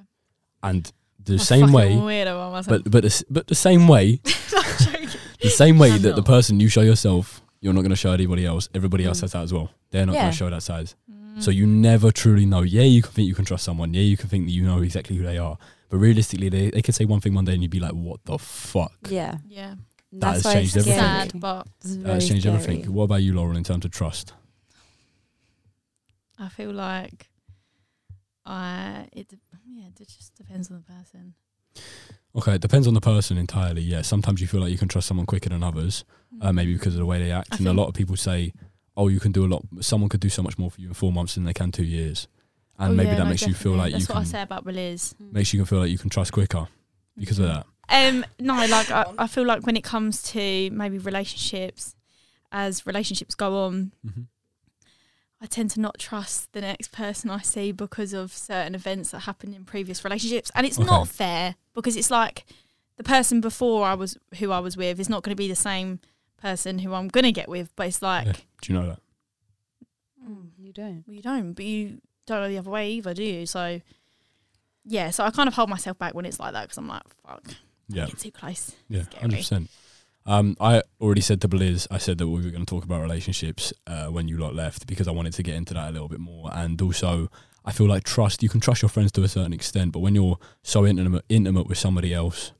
And 0.62 0.90
the 1.24 1.34
I'm 1.34 1.38
same 1.38 1.72
way, 1.72 1.90
Weirdo 1.92 2.66
but 2.68 2.82
but 2.90 3.02
the, 3.02 3.24
but 3.30 3.46
the 3.46 3.54
same 3.54 3.86
way, 3.88 4.20
the 4.24 5.50
same 5.50 5.78
way 5.78 5.92
I'm 5.92 6.02
that 6.02 6.16
the 6.16 6.22
person 6.22 6.60
you 6.60 6.68
show 6.68 6.80
yourself, 6.82 7.42
you're 7.60 7.72
not 7.74 7.80
going 7.82 7.90
to 7.90 7.96
show 7.96 8.12
anybody 8.12 8.44
else. 8.46 8.68
Everybody 8.74 9.04
else 9.04 9.18
Mm. 9.18 9.22
has 9.22 9.32
that 9.32 9.42
as 9.42 9.52
well. 9.52 9.70
They're 9.90 10.06
not 10.06 10.14
going 10.14 10.30
to 10.30 10.36
show 10.36 10.50
that 10.50 10.62
side. 10.62 10.92
Mm. 11.10 11.42
So 11.42 11.50
you 11.50 11.66
never 11.66 12.10
truly 12.10 12.46
know. 12.46 12.62
Yeah, 12.62 12.82
you 12.82 13.02
can 13.02 13.12
think 13.12 13.28
you 13.28 13.34
can 13.34 13.44
trust 13.44 13.64
someone. 13.64 13.94
Yeah, 13.94 14.02
you 14.02 14.16
can 14.16 14.28
think 14.28 14.46
that 14.46 14.52
you 14.52 14.64
know 14.64 14.80
exactly 14.82 15.16
who 15.16 15.24
they 15.24 15.38
are. 15.38 15.56
But 15.90 15.98
realistically, 15.98 16.48
they, 16.50 16.70
they 16.70 16.82
could 16.82 16.94
say 16.94 17.04
one 17.04 17.20
thing 17.20 17.34
one 17.34 17.44
day 17.46 17.54
and 17.54 17.62
you'd 17.62 17.70
be 17.70 17.80
like, 17.80 17.92
what 17.92 18.20
the 18.24 18.38
fuck? 18.38 18.92
Yeah. 19.08 19.36
Yeah. 19.48 19.74
That 20.12 20.34
has 20.34 20.42
changed 20.42 20.76
it's 20.76 20.86
everything. 20.86 21.00
scary. 21.04 21.28
Sad, 21.30 21.40
but 21.40 21.66
It's 21.80 21.96
That's 21.96 22.02
very 22.06 22.20
changed 22.20 22.42
scary. 22.42 22.56
everything. 22.56 22.92
What 22.92 23.04
about 23.04 23.22
you, 23.22 23.34
Lauren, 23.34 23.56
in 23.56 23.64
terms 23.64 23.84
of 23.84 23.90
trust? 23.90 24.32
I 26.38 26.48
feel 26.48 26.72
like 26.72 27.27
I 28.48 29.08
it 29.12 29.28
de- 29.28 29.38
yeah 29.68 29.88
it 30.00 30.08
just 30.08 30.34
depends 30.34 30.70
on 30.70 30.76
the 30.78 30.92
person. 30.94 31.34
Okay, 32.34 32.54
it 32.54 32.60
depends 32.60 32.86
on 32.86 32.94
the 32.94 33.00
person 33.00 33.36
entirely. 33.38 33.82
Yeah, 33.82 34.02
sometimes 34.02 34.40
you 34.40 34.46
feel 34.46 34.60
like 34.60 34.70
you 34.70 34.78
can 34.78 34.88
trust 34.88 35.06
someone 35.08 35.26
quicker 35.26 35.48
than 35.50 35.62
others, 35.62 36.04
uh, 36.40 36.52
maybe 36.52 36.72
because 36.72 36.94
of 36.94 36.98
the 37.00 37.06
way 37.06 37.18
they 37.22 37.30
act. 37.32 37.48
I 37.52 37.56
and 37.56 37.66
a 37.68 37.72
lot 37.72 37.88
of 37.88 37.94
people 37.94 38.16
say, 38.16 38.52
"Oh, 38.96 39.08
you 39.08 39.20
can 39.20 39.32
do 39.32 39.44
a 39.44 39.48
lot. 39.48 39.62
Someone 39.80 40.08
could 40.08 40.20
do 40.20 40.28
so 40.28 40.42
much 40.42 40.56
more 40.58 40.70
for 40.70 40.80
you 40.80 40.88
in 40.88 40.94
four 40.94 41.12
months 41.12 41.34
than 41.34 41.44
they 41.44 41.52
can 41.54 41.70
two 41.72 41.84
years," 41.84 42.26
and 42.78 42.92
Oh, 42.92 42.94
maybe 42.94 43.08
yeah, 43.10 43.16
that 43.16 43.24
no, 43.24 43.30
makes 43.30 43.42
you 43.46 43.54
feel 43.54 43.72
definitely. 43.72 43.78
like 43.78 43.92
that's 43.92 44.08
you 44.08 44.14
what 44.14 44.18
I 44.20 44.22
can 44.24 44.30
say 44.30 44.42
about 44.42 44.64
Belize. 44.64 45.14
makes 45.20 45.52
you 45.52 45.58
can 45.60 45.66
feel 45.66 45.78
like 45.80 45.90
you 45.90 45.98
can 45.98 46.10
trust 46.10 46.32
quicker 46.32 46.68
because 47.16 47.38
of 47.38 47.46
that. 47.46 47.66
Um, 47.90 48.24
no, 48.38 48.54
like 48.66 48.90
I, 48.90 49.06
I 49.18 49.26
feel 49.26 49.44
like 49.46 49.64
when 49.66 49.76
it 49.76 49.84
comes 49.84 50.22
to 50.34 50.70
maybe 50.70 50.98
relationships, 50.98 51.94
as 52.52 52.86
relationships 52.86 53.34
go 53.34 53.64
on, 53.64 53.92
Mm-hmm. 54.06 54.22
I 55.40 55.46
tend 55.46 55.70
to 55.72 55.80
not 55.80 55.98
trust 55.98 56.52
the 56.52 56.60
next 56.60 56.90
person 56.90 57.30
I 57.30 57.40
see 57.42 57.70
because 57.72 58.12
of 58.12 58.32
certain 58.32 58.74
events 58.74 59.10
that 59.12 59.20
happened 59.20 59.54
in 59.54 59.64
previous 59.64 60.02
relationships, 60.04 60.50
and 60.54 60.66
it's 60.66 60.78
Okay. 60.78 60.86
not 60.86 61.06
fair 61.08 61.54
because 61.74 61.96
it's 61.96 62.10
like 62.10 62.44
the 62.96 63.04
person 63.04 63.40
before 63.40 63.84
I 63.86 63.94
was 63.94 64.18
who 64.38 64.50
I 64.50 64.58
was 64.58 64.76
with 64.76 64.98
is 64.98 65.08
not 65.08 65.22
going 65.22 65.30
to 65.36 65.40
be 65.40 65.46
the 65.48 65.54
same 65.54 66.00
person 66.38 66.80
who 66.80 66.92
I'm 66.94 67.06
going 67.08 67.24
to 67.24 67.32
get 67.32 67.48
with, 67.48 67.70
but 67.76 67.86
it's 67.86 68.02
like 68.02 68.26
Yeah. 68.26 68.32
Do 68.62 68.72
you 68.72 68.78
know 68.80 68.86
that? 68.88 68.98
mm, 70.28 70.50
You 70.58 70.72
don't. 70.72 71.04
well, 71.06 71.14
you 71.16 71.22
don't, 71.22 71.52
but 71.52 71.64
you 71.64 72.00
don't 72.26 72.40
know 72.42 72.48
the 72.48 72.58
other 72.58 72.70
way 72.70 72.90
either, 72.92 73.14
do 73.14 73.22
you? 73.22 73.46
So 73.46 73.80
yeah, 74.84 75.10
so 75.10 75.24
I 75.24 75.30
kind 75.30 75.48
of 75.48 75.54
hold 75.54 75.68
myself 75.68 75.98
back 75.98 76.14
when 76.14 76.24
it's 76.26 76.40
like 76.40 76.52
that 76.54 76.62
because 76.62 76.78
I'm 76.78 76.88
like, 76.88 77.02
fuck, 77.24 77.44
Yeah, 77.88 78.06
get 78.06 78.18
too 78.18 78.30
close. 78.32 78.72
yeah, 78.88 79.04
hundred 79.20 79.36
percent. 79.38 79.70
Um, 80.28 80.56
I 80.60 80.82
already 81.00 81.22
said 81.22 81.40
to 81.40 81.48
Beliz, 81.48 81.86
I 81.90 81.96
said 81.96 82.18
that 82.18 82.28
we 82.28 82.34
were 82.44 82.50
going 82.50 82.64
to 82.64 82.68
talk 82.70 82.84
about 82.84 83.00
relationships 83.00 83.72
uh, 83.86 84.08
when 84.08 84.28
you 84.28 84.36
lot 84.36 84.54
left 84.54 84.86
because 84.86 85.08
I 85.08 85.10
wanted 85.10 85.32
to 85.32 85.42
get 85.42 85.54
into 85.54 85.72
that 85.72 85.88
a 85.88 85.92
little 85.92 86.06
bit 86.08 86.20
more, 86.20 86.50
and 86.52 86.80
also 86.82 87.30
I 87.64 87.72
feel 87.72 87.88
like 87.88 88.04
trust. 88.04 88.42
You 88.42 88.50
can 88.50 88.60
trust 88.60 88.82
your 88.82 88.90
friends 88.90 89.10
to 89.12 89.22
a 89.22 89.28
certain 89.28 89.54
extent, 89.54 89.92
but 89.92 90.00
when 90.00 90.14
you're 90.14 90.38
so 90.62 90.86
intimate, 90.86 91.24
intimate 91.30 91.66
with 91.66 91.78
somebody 91.78 92.12
else, 92.12 92.52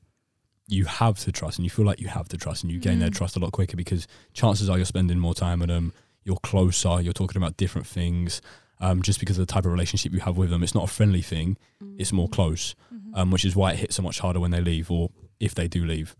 you 0.67 0.85
have 0.85 1.19
to 1.19 1.31
trust, 1.31 1.59
and 1.59 1.63
you 1.63 1.69
feel 1.69 1.85
like 1.85 1.99
you 1.99 2.07
have 2.07 2.27
to 2.29 2.37
trust, 2.37 2.63
and 2.63 2.71
you 2.73 2.79
gain 2.79 2.97
their 2.97 3.09
Mm. 3.11 3.15
trust 3.15 3.35
a 3.35 3.39
lot 3.39 3.51
quicker 3.51 3.77
because 3.77 4.07
chances 4.33 4.67
are 4.67 4.77
you're 4.77 4.85
spending 4.85 5.19
more 5.19 5.35
time 5.35 5.59
with 5.59 5.69
them, 5.69 5.93
you're 6.23 6.37
closer, 6.37 6.99
you're 7.01 7.13
talking 7.13 7.37
about 7.37 7.55
different 7.57 7.85
things. 7.85 8.41
Um, 8.81 9.03
just 9.03 9.19
because 9.19 9.37
of 9.37 9.45
the 9.45 9.53
type 9.53 9.65
of 9.65 9.71
relationship 9.71 10.11
you 10.11 10.21
have 10.21 10.37
with 10.37 10.49
them, 10.49 10.63
it's 10.63 10.73
not 10.73 10.85
a 10.85 10.87
friendly 10.91 11.21
thing; 11.21 11.55
it's 11.99 12.11
more 12.13 12.29
close 12.29 12.73
Mhm. 12.91 13.11
um, 13.13 13.29
which 13.29 13.45
is 13.45 13.55
why 13.55 13.73
it 13.73 13.79
hits 13.79 13.95
so 13.97 14.01
much 14.01 14.19
harder 14.21 14.39
when 14.39 14.49
they 14.51 14.61
leave 14.61 14.89
or 14.89 15.11
if 15.39 15.53
they 15.53 15.67
do 15.67 15.85
leave. 15.85 16.15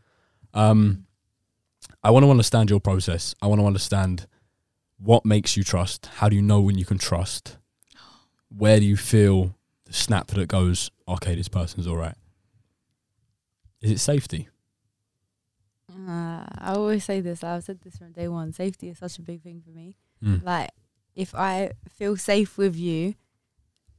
Um, 0.54 1.06
I 2.04 2.12
want 2.12 2.24
to 2.26 2.30
understand 2.32 2.70
your 2.70 2.80
process. 2.80 3.36
I 3.42 3.48
want 3.48 3.62
to 3.62 3.66
understand 3.68 4.28
what 4.98 5.26
makes 5.26 5.58
you 5.58 5.64
trust. 5.64 6.08
How 6.18 6.30
do 6.30 6.36
you 6.36 6.42
know 6.42 6.62
when 6.62 6.78
you 6.78 6.86
can 6.86 6.98
trust? 6.98 7.58
Where 8.50 8.80
do 8.80 8.86
you 8.86 8.98
feel 8.98 9.56
the 9.86 9.94
snap 9.94 10.28
that 10.28 10.48
goes, 10.48 10.92
okay, 11.08 11.36
this 11.36 11.48
person's 11.48 11.88
all 11.88 11.98
right? 11.98 12.16
Is 13.82 13.92
it 13.92 14.00
safety? 14.00 14.50
Uh, 15.90 16.46
I 16.58 16.74
always 16.74 17.04
say 17.04 17.22
this. 17.22 17.44
I've 17.44 17.64
said 17.64 17.82
this 17.82 17.98
from 17.98 18.12
day 18.12 18.28
one. 18.28 18.54
Safety 18.54 18.90
is 18.90 18.98
such 18.98 19.18
a 19.18 19.22
big 19.22 19.42
thing 19.42 19.62
for 19.64 19.72
me. 19.72 19.96
Mm. 20.24 20.44
Like, 20.44 20.70
if 21.16 21.34
I 21.36 21.72
feel 21.90 22.16
safe 22.18 22.58
with 22.58 22.76
you, 22.76 23.16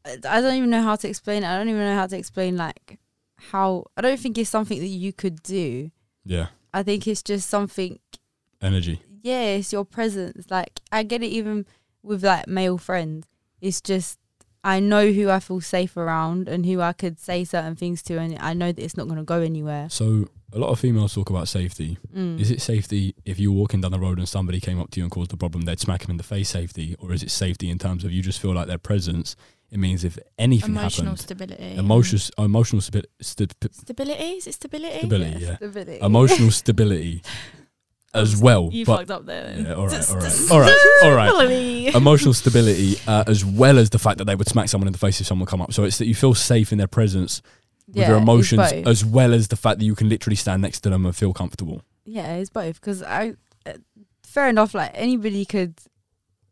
I 0.04 0.16
I 0.24 0.40
don't 0.40 0.54
even 0.54 0.70
know 0.70 0.82
how 0.82 0.96
to 0.96 1.08
explain 1.08 1.42
it. 1.42 1.48
I 1.48 1.56
don't 1.56 1.68
even 1.68 1.80
know 1.82 1.96
how 1.96 2.06
to 2.06 2.16
explain 2.16 2.56
like 2.56 2.98
how. 3.36 3.86
I 3.96 4.00
don't 4.00 4.18
think 4.18 4.38
it's 4.38 4.50
something 4.50 4.78
that 4.78 4.86
you 4.86 5.12
could 5.12 5.42
do. 5.42 5.90
Yeah. 6.24 6.48
I 6.72 6.82
think 6.82 7.06
it's 7.06 7.22
just 7.22 7.48
something. 7.48 7.98
Energy. 8.62 9.00
Yeah, 9.22 9.42
it's 9.42 9.72
your 9.72 9.84
presence. 9.84 10.50
Like 10.50 10.80
I 10.92 11.02
get 11.02 11.22
it 11.22 11.28
even 11.28 11.66
with 12.02 12.24
like 12.24 12.46
male 12.46 12.78
friends. 12.78 13.26
It's 13.60 13.80
just 13.80 14.18
I 14.62 14.80
know 14.80 15.10
who 15.10 15.30
I 15.30 15.40
feel 15.40 15.60
safe 15.60 15.96
around 15.96 16.48
and 16.48 16.66
who 16.66 16.80
I 16.80 16.92
could 16.92 17.18
say 17.18 17.44
certain 17.44 17.76
things 17.76 18.02
to, 18.04 18.18
and 18.18 18.38
I 18.38 18.52
know 18.52 18.72
that 18.72 18.82
it's 18.82 18.96
not 18.96 19.06
going 19.06 19.18
to 19.18 19.24
go 19.24 19.40
anywhere. 19.40 19.88
So 19.88 20.28
a 20.52 20.58
lot 20.58 20.68
of 20.68 20.78
females 20.78 21.14
talk 21.14 21.30
about 21.30 21.48
safety. 21.48 21.98
Mm. 22.14 22.38
Is 22.38 22.50
it 22.50 22.60
safety 22.60 23.14
if 23.24 23.38
you're 23.38 23.52
walking 23.52 23.80
down 23.80 23.92
the 23.92 23.98
road 23.98 24.18
and 24.18 24.28
somebody 24.28 24.60
came 24.60 24.80
up 24.80 24.90
to 24.90 25.00
you 25.00 25.04
and 25.04 25.10
caused 25.10 25.32
a 25.32 25.36
problem, 25.36 25.62
they'd 25.62 25.80
smack 25.80 26.04
him 26.04 26.10
in 26.10 26.16
the 26.18 26.22
face 26.22 26.50
safety? 26.50 26.94
Or 26.98 27.12
is 27.12 27.22
it 27.22 27.30
safety 27.30 27.70
in 27.70 27.78
terms 27.78 28.04
of 28.04 28.12
you 28.12 28.20
just 28.20 28.40
feel 28.40 28.52
like 28.52 28.66
their 28.66 28.78
presence? 28.78 29.34
It 29.70 29.78
means 29.78 30.04
if 30.04 30.18
anything 30.36 30.74
happens. 30.74 30.98
Emotional 30.98 31.06
happened, 31.12 31.20
stability. 31.20 31.74
emotional, 31.76 32.44
emotional 32.44 32.82
stabi- 32.82 33.04
sti- 33.20 33.46
stability. 33.70 34.22
Is 34.24 34.46
it 34.48 34.54
stability? 34.54 34.98
stability, 34.98 35.44
yeah. 35.44 35.56
Stability. 35.56 35.98
Emotional 36.02 36.50
stability 36.50 37.22
as 38.14 38.36
well. 38.36 38.68
You 38.72 38.84
but 38.84 38.96
fucked 38.98 39.10
up 39.12 39.26
there. 39.26 39.44
Then. 39.44 39.64
yeah, 39.66 39.74
all 39.74 39.86
right, 39.86 40.10
all 40.10 40.16
right, 40.16 40.50
all 40.50 40.60
right, 41.12 41.28
all 41.30 41.46
right. 41.46 41.94
Emotional 41.94 42.34
stability, 42.34 42.96
uh, 43.06 43.22
as 43.28 43.44
well 43.44 43.78
as 43.78 43.90
the 43.90 43.98
fact 44.00 44.18
that 44.18 44.24
they 44.24 44.34
would 44.34 44.48
smack 44.48 44.68
someone 44.68 44.88
in 44.88 44.92
the 44.92 44.98
face 44.98 45.20
if 45.20 45.26
someone 45.28 45.46
come 45.46 45.62
up. 45.62 45.72
So 45.72 45.84
it's 45.84 45.98
that 45.98 46.06
you 46.06 46.14
feel 46.16 46.34
safe 46.34 46.72
in 46.72 46.78
their 46.78 46.88
presence 46.88 47.40
with 47.86 47.96
Yeah, 47.98 48.08
their 48.08 48.16
it's 48.16 48.22
emotions, 48.22 48.72
as 48.86 49.04
well 49.04 49.32
as 49.32 49.48
the 49.48 49.56
fact 49.56 49.78
that 49.78 49.84
you 49.84 49.94
can 49.94 50.08
literally 50.08 50.36
stand 50.36 50.62
next 50.62 50.80
to 50.80 50.90
them 50.90 51.06
and 51.06 51.14
feel 51.14 51.32
comfortable. 51.32 51.82
Yeah, 52.04 52.34
it's 52.34 52.50
both. 52.50 52.80
Because 52.80 53.04
I, 53.04 53.34
uh, 53.66 53.74
fair 54.24 54.48
enough. 54.48 54.74
Like 54.74 54.90
anybody 54.94 55.44
could, 55.44 55.78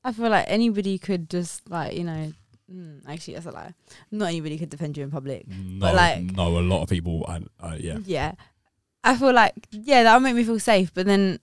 I 0.05 0.12
feel 0.12 0.29
like 0.31 0.45
anybody 0.49 0.99
could 0.99 1.29
just 1.29 1.69
like 1.69 1.97
you 1.97 2.05
know. 2.05 2.33
Mm, 2.73 3.03
actually, 3.09 3.35
that's 3.35 3.47
a 3.47 3.51
lie. 3.51 3.73
Not 4.11 4.27
anybody 4.27 4.59
could 4.59 4.69
defend 4.71 4.97
you 4.97 5.03
in 5.05 5.11
public. 5.11 5.47
No, 5.49 5.81
But, 5.87 5.95
like- 5.95 6.23
no, 6.37 6.59
a 6.59 6.61
lot 6.61 6.83
of 6.83 6.89
people, 6.89 7.25
uh, 7.29 7.41
uh, 7.61 7.77
yeah. 7.79 7.99
Yeah, 8.05 8.33
I 9.05 9.16
feel 9.16 9.33
like 9.33 9.55
yeah, 9.71 10.03
that'll 10.03 10.21
make 10.21 10.35
me 10.35 10.45
feel 10.45 10.61
safe. 10.61 10.93
But 10.93 11.07
then 11.07 11.39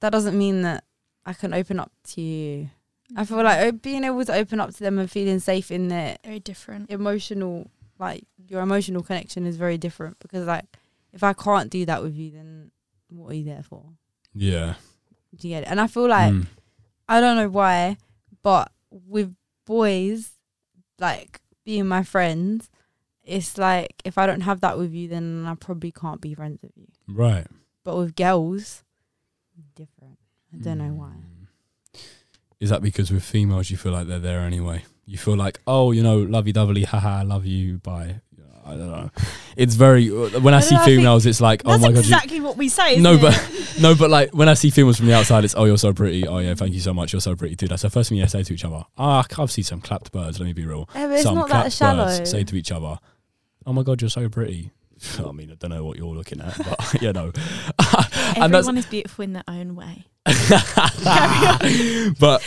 that 0.00 0.10
doesn't 0.10 0.36
mean 0.38 0.62
that 0.62 0.84
I 1.26 1.32
can 1.32 1.52
open 1.54 1.80
up 1.80 1.90
to 2.12 2.20
you. 2.20 2.70
I 3.16 3.24
feel 3.24 3.42
like 3.42 3.82
being 3.82 4.04
able 4.04 4.24
to 4.24 4.34
open 4.34 4.60
up 4.60 4.70
to 4.72 4.78
them 4.80 4.98
and 5.00 5.10
feeling 5.10 5.40
safe 5.40 5.70
in 5.72 5.88
their 5.88 6.16
very 6.24 6.38
different. 6.38 6.90
emotional, 6.90 7.68
like 7.98 8.24
your 8.46 8.60
emotional 8.62 9.02
connection 9.02 9.46
is 9.46 9.56
very 9.56 9.76
different. 9.78 10.18
Because 10.20 10.46
like 10.46 10.66
if 11.12 11.24
I 11.24 11.32
can't 11.32 11.68
do 11.70 11.84
that 11.86 12.02
with 12.04 12.14
you, 12.14 12.30
then 12.30 12.70
what 13.08 13.32
are 13.32 13.34
you 13.34 13.44
there 13.44 13.64
for? 13.64 13.82
Yeah. 14.32 14.74
Do 15.34 15.48
you 15.48 15.54
get 15.56 15.64
it? 15.64 15.68
And 15.70 15.80
I 15.80 15.88
feel 15.88 16.06
like 16.06 16.32
Mm. 16.32 16.46
I 17.08 17.20
don't 17.20 17.34
know 17.36 17.48
why, 17.48 17.96
but 18.42 18.70
with 18.90 19.34
boys, 19.66 20.30
like 21.00 21.40
being 21.64 21.86
my 21.86 22.02
friends, 22.02 22.70
it's 23.24 23.58
like 23.58 24.02
if 24.04 24.18
I 24.18 24.26
don't 24.26 24.42
have 24.42 24.60
that 24.60 24.78
with 24.78 24.92
you, 24.92 25.08
then 25.08 25.46
I 25.46 25.54
probably 25.54 25.92
can't 25.92 26.20
be 26.20 26.34
friends 26.34 26.60
with 26.62 26.72
you. 26.76 26.86
Right. 27.08 27.46
But 27.84 27.96
with 27.96 28.14
girls, 28.14 28.84
different. 29.74 30.18
I 30.52 30.56
don't 30.58 30.78
know 30.78 30.92
why. 30.92 31.12
Mm. 31.12 32.00
Is 32.60 32.70
that 32.70 32.82
because 32.82 33.10
with 33.10 33.24
females 33.24 33.70
you 33.70 33.76
feel 33.76 33.92
like 33.92 34.06
they're 34.06 34.18
there 34.18 34.40
anyway? 34.40 34.84
You 35.06 35.16
feel 35.16 35.36
like, 35.36 35.60
oh, 35.66 35.92
you 35.92 36.02
know, 36.02 36.18
lovey 36.18 36.52
dovey, 36.52 36.84
haha, 36.84 37.20
I 37.20 37.22
love 37.22 37.46
you, 37.46 37.78
bye. 37.78 38.20
I 38.70 38.76
don't 38.76 38.90
know. 38.90 39.10
It's 39.56 39.74
very 39.74 40.08
when 40.08 40.54
I, 40.54 40.58
I 40.58 40.60
see 40.60 40.74
know, 40.74 40.84
females, 40.84 41.26
it's 41.26 41.40
like, 41.40 41.62
oh 41.64 41.78
my 41.78 41.88
god, 41.88 41.94
you, 41.94 42.00
exactly 42.00 42.40
what 42.40 42.56
we 42.56 42.68
say. 42.68 42.98
No, 43.00 43.14
it? 43.14 43.20
but- 43.20 43.74
no, 43.80 43.94
but 43.94 44.10
like 44.10 44.30
when 44.32 44.48
I 44.48 44.54
see 44.54 44.70
females 44.70 44.96
from 44.96 45.06
the 45.06 45.14
outside, 45.14 45.44
it's 45.44 45.54
oh, 45.56 45.64
you're 45.64 45.78
so 45.78 45.92
pretty. 45.92 46.26
Oh 46.26 46.38
yeah, 46.38 46.54
thank 46.54 46.72
you 46.72 46.80
so 46.80 46.94
much. 46.94 47.12
You're 47.12 47.20
so 47.20 47.36
pretty 47.36 47.56
too. 47.56 47.68
That's 47.68 47.82
the 47.82 47.90
first 47.90 48.08
thing 48.08 48.18
you 48.18 48.26
say 48.26 48.42
to 48.42 48.54
each 48.54 48.64
other. 48.64 48.84
Ah, 48.96 49.24
I've 49.38 49.50
seen 49.50 49.64
some 49.64 49.80
clapped 49.80 50.12
birds. 50.12 50.38
Let 50.38 50.46
me 50.46 50.52
be 50.52 50.64
real. 50.64 50.88
Yeah, 50.94 51.20
some 51.20 51.34
not 51.34 51.48
clapped 51.48 51.78
birds 51.78 52.30
say 52.30 52.44
to 52.44 52.56
each 52.56 52.72
other, 52.72 52.98
"Oh 53.66 53.72
my 53.72 53.82
god, 53.82 54.00
you're 54.00 54.10
so 54.10 54.28
pretty." 54.28 54.70
I 55.26 55.32
mean, 55.32 55.50
I 55.50 55.54
don't 55.54 55.70
know 55.70 55.84
what 55.84 55.96
you're 55.96 56.14
looking 56.14 56.40
at, 56.40 56.56
but 56.58 56.94
you 57.02 57.12
know, 57.12 57.32
Everyone 58.36 58.76
is 58.76 58.86
beautiful 58.86 59.24
in 59.24 59.32
their 59.32 59.44
own 59.48 59.74
way. 59.74 60.06
but 62.18 62.42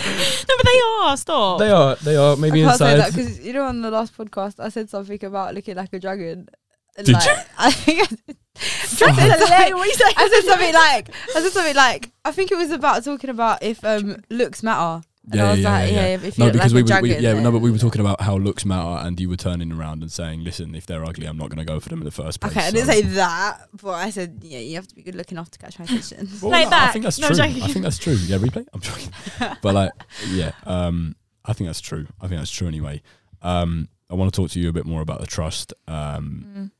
No, 0.47 0.55
but 0.57 0.65
they 0.65 0.79
are. 0.99 1.17
Stop. 1.17 1.59
they 1.59 1.69
are 1.69 1.95
they 1.97 2.15
are 2.15 2.35
maybe 2.35 2.63
I 2.63 2.67
can't 2.69 2.79
say 2.79 2.91
inside. 2.93 3.11
that 3.11 3.15
because 3.15 3.39
you 3.39 3.53
know 3.53 3.63
on 3.65 3.81
the 3.81 3.91
last 3.91 4.15
podcast 4.17 4.59
I 4.59 4.69
said 4.69 4.89
something 4.89 5.23
about 5.23 5.53
looking 5.55 5.75
like 5.75 5.91
a 5.93 5.99
dragon. 5.99 6.47
And 6.95 7.05
Did 7.07 7.13
like, 7.13 7.25
you? 7.25 7.33
I 7.57 7.71
think 7.71 8.01
I, 8.01 8.05
said- 8.05 8.97
Dragons 8.97 9.19
I 9.51 9.69
are. 9.71 9.75
What 9.75 9.81
are 9.81 9.85
you 9.87 9.93
saying? 9.93 10.13
I 10.17 10.29
said 10.29 10.43
something 10.49 10.73
like 10.73 11.09
I 11.35 11.41
said 11.41 11.51
something 11.51 11.75
like 11.75 12.11
I 12.23 12.31
think 12.31 12.51
it 12.51 12.57
was 12.57 12.71
about 12.71 13.03
talking 13.03 13.29
about 13.29 13.63
if 13.63 13.83
um 13.83 14.17
looks 14.29 14.61
matter. 14.63 15.03
And 15.31 15.39
I 15.39 15.51
was 15.51 15.61
like, 15.61 15.91
yeah, 15.91 16.05
if 16.15 16.37
you 16.37 16.45
no, 16.45 16.51
because 16.51 16.73
like 16.73 16.83
we, 16.85 16.93
were- 16.93 17.01
we 17.01 17.15
yeah 17.17 17.39
no, 17.39 17.49
but 17.51 17.59
we 17.59 17.71
were 17.71 17.77
talking 17.77 18.01
about 18.01 18.19
how 18.19 18.35
looks 18.37 18.65
matter, 18.65 19.07
and 19.07 19.17
you 19.19 19.29
were 19.29 19.37
turning 19.37 19.71
around 19.71 20.01
and 20.01 20.11
saying, 20.11 20.43
"Listen, 20.43 20.75
if 20.75 20.85
they're 20.85 21.05
ugly, 21.05 21.25
I'm 21.27 21.37
not 21.37 21.47
going 21.49 21.59
to 21.59 21.65
go 21.65 21.79
for 21.79 21.87
them 21.87 21.99
in 21.99 22.05
the 22.05 22.11
first 22.11 22.41
place." 22.41 22.51
Okay, 22.51 22.67
I 22.67 22.71
didn't 22.71 22.87
say 22.87 23.01
that, 23.03 23.69
but 23.81 23.91
I 23.91 24.09
said 24.09 24.39
yeah, 24.41 24.59
you 24.59 24.75
have 24.75 24.87
to 24.87 24.95
be 24.95 25.01
good 25.01 25.15
looking 25.15 25.37
enough 25.37 25.49
to 25.51 25.59
catch 25.59 25.79
my 25.79 25.85
attention. 25.85 26.27
Well, 26.41 26.51
Play 26.51 26.63
no, 26.65 26.67
it 26.67 26.73
I 26.73 26.87
think 26.91 27.03
that's 27.03 27.19
No, 27.19 27.27
true. 27.27 27.37
joking. 27.37 27.63
I 27.63 27.67
think 27.67 27.83
that's 27.83 27.97
true. 27.97 28.13
Yeah, 28.13 28.37
replay. 28.37 28.65
I'm 28.73 28.81
joking. 28.81 29.11
but 29.61 29.73
like, 29.73 29.91
yeah, 30.27 30.51
um, 30.65 31.15
I 31.45 31.53
think 31.53 31.69
that's 31.69 31.79
true. 31.81 32.05
I 32.19 32.27
think 32.27 32.41
that's 32.41 32.51
true 32.51 32.67
anyway. 32.67 33.01
Um, 33.41 33.87
I 34.09 34.15
want 34.15 34.33
to 34.33 34.41
talk 34.41 34.51
to 34.51 34.59
you 34.59 34.67
a 34.67 34.73
bit 34.73 34.85
more 34.85 35.01
about 35.01 35.21
the 35.21 35.27
trust. 35.27 35.73
Um, 35.87 36.45
Mm. 36.57 36.71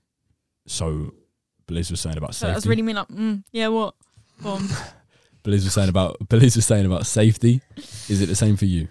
so, 0.67 1.13
Beliz 1.67 1.89
was 1.91 2.01
saying 2.01 2.17
about 2.17 2.35
So 2.35 2.47
that 2.47 2.55
was 2.55 2.67
really 2.67 2.81
mean. 2.81 2.97
Like, 2.97 3.07
mm, 3.07 3.43
yeah, 3.53 3.69
what? 3.69 3.95
On. 5.45 5.51
Was 5.51 5.73
saying 5.73 5.89
about 5.89 6.17
Beliz 6.29 6.55
was 6.55 6.65
saying 6.65 6.85
about 6.85 7.05
safety. 7.05 7.61
Is 8.09 8.21
it 8.21 8.27
the 8.27 8.35
same 8.35 8.55
for 8.57 8.65
you? 8.65 8.87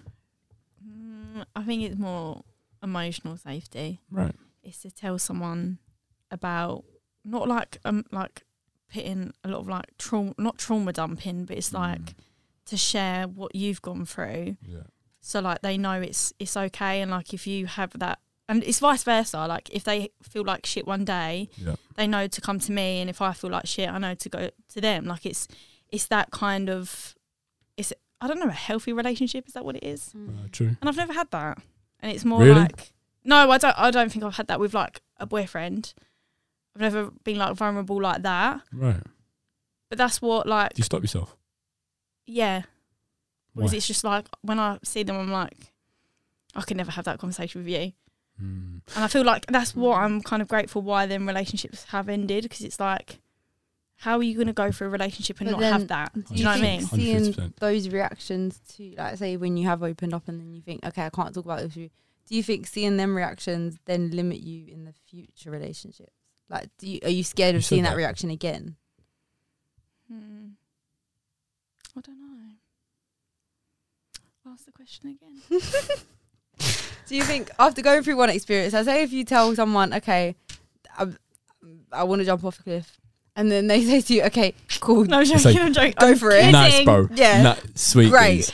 Mm, 0.85 1.45
I 1.55 1.63
think 1.63 1.83
it's 1.83 1.97
more 1.97 2.43
emotional 2.81 3.37
safety. 3.37 3.99
Right. 4.11 4.35
It's 4.63 4.81
to 4.83 4.91
tell 4.91 5.17
someone 5.19 5.79
about 6.31 6.83
not 7.25 7.47
like 7.47 7.77
um 7.85 8.05
like 8.11 8.43
putting 8.91 9.33
a 9.43 9.49
lot 9.49 9.59
of 9.61 9.67
like 9.67 9.85
trauma, 9.97 10.33
not 10.37 10.57
trauma 10.57 10.93
dumping, 10.93 11.45
but 11.45 11.57
it's 11.57 11.73
like 11.73 11.99
Mm. 12.01 12.13
to 12.67 12.77
share 12.77 13.27
what 13.27 13.55
you've 13.55 13.81
gone 13.81 14.05
through 14.05 14.57
Yeah. 14.67 14.83
so 15.21 15.39
like 15.41 15.61
they 15.61 15.77
know 15.77 15.99
it's 16.01 16.33
it's 16.39 16.55
okay 16.55 17.01
and 17.01 17.11
like 17.11 17.33
if 17.33 17.45
you 17.47 17.65
have 17.65 17.91
that 17.99 18.19
and 18.47 18.63
it's 18.63 18.79
vice 18.79 19.03
versa 19.03 19.47
like 19.47 19.69
if 19.71 19.83
they 19.83 20.09
feel 20.21 20.43
like 20.43 20.65
shit 20.65 20.85
one 20.87 21.03
day 21.05 21.49
Yeah. 21.57 21.75
they 21.95 22.07
know 22.07 22.27
to 22.27 22.41
come 22.41 22.59
to 22.59 22.71
me 22.71 23.01
and 23.01 23.09
if 23.09 23.21
i 23.21 23.33
feel 23.33 23.49
like 23.51 23.65
shit 23.67 23.89
i 23.89 23.97
know 23.97 24.15
to 24.15 24.29
go 24.29 24.49
to 24.73 24.81
them 24.81 25.05
like 25.05 25.25
it's 25.25 25.47
it's 25.93 26.07
that 26.07 26.29
kind 26.31 26.69
of 26.69 27.15
it's 27.77 27.93
i 28.19 28.27
don't 28.27 28.39
know 28.39 28.47
a 28.47 28.51
healthy 28.69 28.91
relationship 28.91 29.47
is 29.47 29.53
that 29.53 29.63
what 29.65 29.75
it 29.77 29.83
is 29.83 30.11
Mm. 30.15 30.29
Uh, 30.45 30.47
true. 30.51 30.71
and 30.79 30.89
i've 30.89 30.97
never 30.97 31.13
had 31.13 31.29
that 31.31 31.57
and 32.01 32.11
it's 32.11 32.25
more 32.25 32.41
Really? 32.41 32.59
like 32.61 32.91
no 33.23 33.49
i 33.49 33.57
don't 33.57 33.77
i 33.79 33.89
don't 33.91 34.11
think 34.11 34.23
i've 34.25 34.35
had 34.35 34.47
that 34.47 34.59
with 34.59 34.73
like 34.73 35.01
a 35.17 35.25
boyfriend 35.25 35.93
i've 36.75 36.81
never 36.81 37.11
been 37.23 37.37
like 37.37 37.55
vulnerable 37.55 38.01
like 38.01 38.21
that 38.23 38.61
Right. 38.73 39.03
but 39.89 39.97
that's 39.97 40.21
what 40.21 40.47
like 40.47 40.73
Do 40.73 40.79
you 40.79 40.83
stop 40.83 41.01
yourself? 41.01 41.37
yeah 42.25 42.63
because 43.55 43.73
it's 43.73 43.87
just 43.87 44.03
like 44.03 44.25
when 44.41 44.59
i 44.59 44.79
see 44.83 45.03
them 45.03 45.15
i'm 45.17 45.31
like 45.31 45.71
i 46.55 46.61
could 46.61 46.77
never 46.77 46.91
have 46.91 47.05
that 47.05 47.19
conversation 47.19 47.61
with 47.63 47.69
you 47.69 47.93
Mm. 48.41 48.81
And 48.95 49.03
I 49.03 49.07
feel 49.09 49.23
like 49.23 49.45
that's 49.45 49.75
what 49.75 49.99
I'm 49.99 50.19
kind 50.19 50.41
of 50.41 50.47
grateful 50.47 50.81
why 50.81 51.05
then 51.05 51.27
relationships 51.27 51.83
have 51.93 52.09
ended 52.09 52.41
because 52.41 52.61
it's 52.61 52.79
like, 52.79 53.19
how 53.97 54.17
are 54.17 54.23
you 54.23 54.35
going 54.35 54.47
to 54.47 54.53
go 54.53 54.71
through 54.71 54.87
a 54.87 54.89
relationship 54.89 55.39
and 55.39 55.51
But 55.51 55.59
not 55.59 55.71
have 55.71 55.87
that? 55.87 56.13
Do 56.13 56.21
Do 56.21 56.35
you 56.35 56.43
know 56.43 56.51
what 56.51 56.59
I 56.59 56.61
mean? 56.61 56.81
Seeing 56.81 57.53
those 57.59 57.89
reactions 57.89 58.59
to, 58.75 58.93
like, 58.97 59.17
say, 59.17 59.37
when 59.37 59.57
you 59.57 59.65
have 59.67 59.83
opened 59.83 60.13
up 60.13 60.27
and 60.27 60.39
then 60.39 60.53
you 60.53 60.61
think, 60.61 60.85
okay, 60.85 61.05
I 61.05 61.09
can't 61.09 61.33
talk 61.33 61.45
about 61.45 61.59
this 61.59 61.67
with 61.67 61.77
you. 61.77 61.89
Do 62.27 62.35
you 62.35 62.43
think 62.43 62.67
seeing 62.67 62.97
them 62.97 63.15
reactions 63.15 63.77
then 63.85 64.11
limit 64.11 64.39
you 64.39 64.71
in 64.71 64.85
the 64.85 64.93
future 65.09 65.51
relationships? 65.51 66.11
Like, 66.49 66.67
do 66.77 66.89
you, 66.89 66.99
are 67.03 67.09
you 67.09 67.23
scared 67.23 67.53
You 67.53 67.57
of 67.59 67.63
said 67.63 67.69
seeing 67.69 67.83
that 67.83 67.91
that. 67.91 67.97
reaction 67.97 68.29
again? 68.29 68.75
Hmm. 70.11 70.47
I 71.95 72.01
don't 72.01 72.19
know. 72.19 72.27
Ask 74.51 74.65
the 74.65 74.71
question 74.71 75.11
again. 75.11 75.59
Do 77.05 77.15
you 77.15 77.23
think 77.23 77.49
after 77.59 77.81
going 77.81 78.03
through 78.03 78.17
one 78.17 78.29
experience, 78.29 78.73
I 78.73 78.83
say 78.83 79.03
if 79.03 79.13
you 79.13 79.23
tell 79.23 79.55
someone, 79.55 79.93
okay, 79.93 80.35
I, 80.97 81.07
I 81.91 82.03
want 82.03 82.19
to 82.19 82.25
jump 82.25 82.43
off 82.43 82.59
a 82.59 82.63
cliff, 82.63 82.99
and 83.35 83.51
then 83.51 83.67
they 83.67 83.83
say 83.85 84.01
to 84.01 84.13
you, 84.13 84.23
okay, 84.23 84.53
cool, 84.79 85.05
No, 85.05 85.17
I'm 85.17 85.21
It's 85.23 85.31
joking. 85.43 85.45
like, 85.57 85.65
I'm 85.65 85.73
joking. 85.73 85.93
go 85.99 86.07
I'm 86.09 86.15
for 86.17 86.31
it. 86.31 86.51
Nice, 86.51 86.83
bro. 86.83 87.07
Yeah. 87.13 87.41
Nah, 87.41 87.55
sweet. 87.75 88.09
Great. 88.09 88.51
Great. 88.51 88.53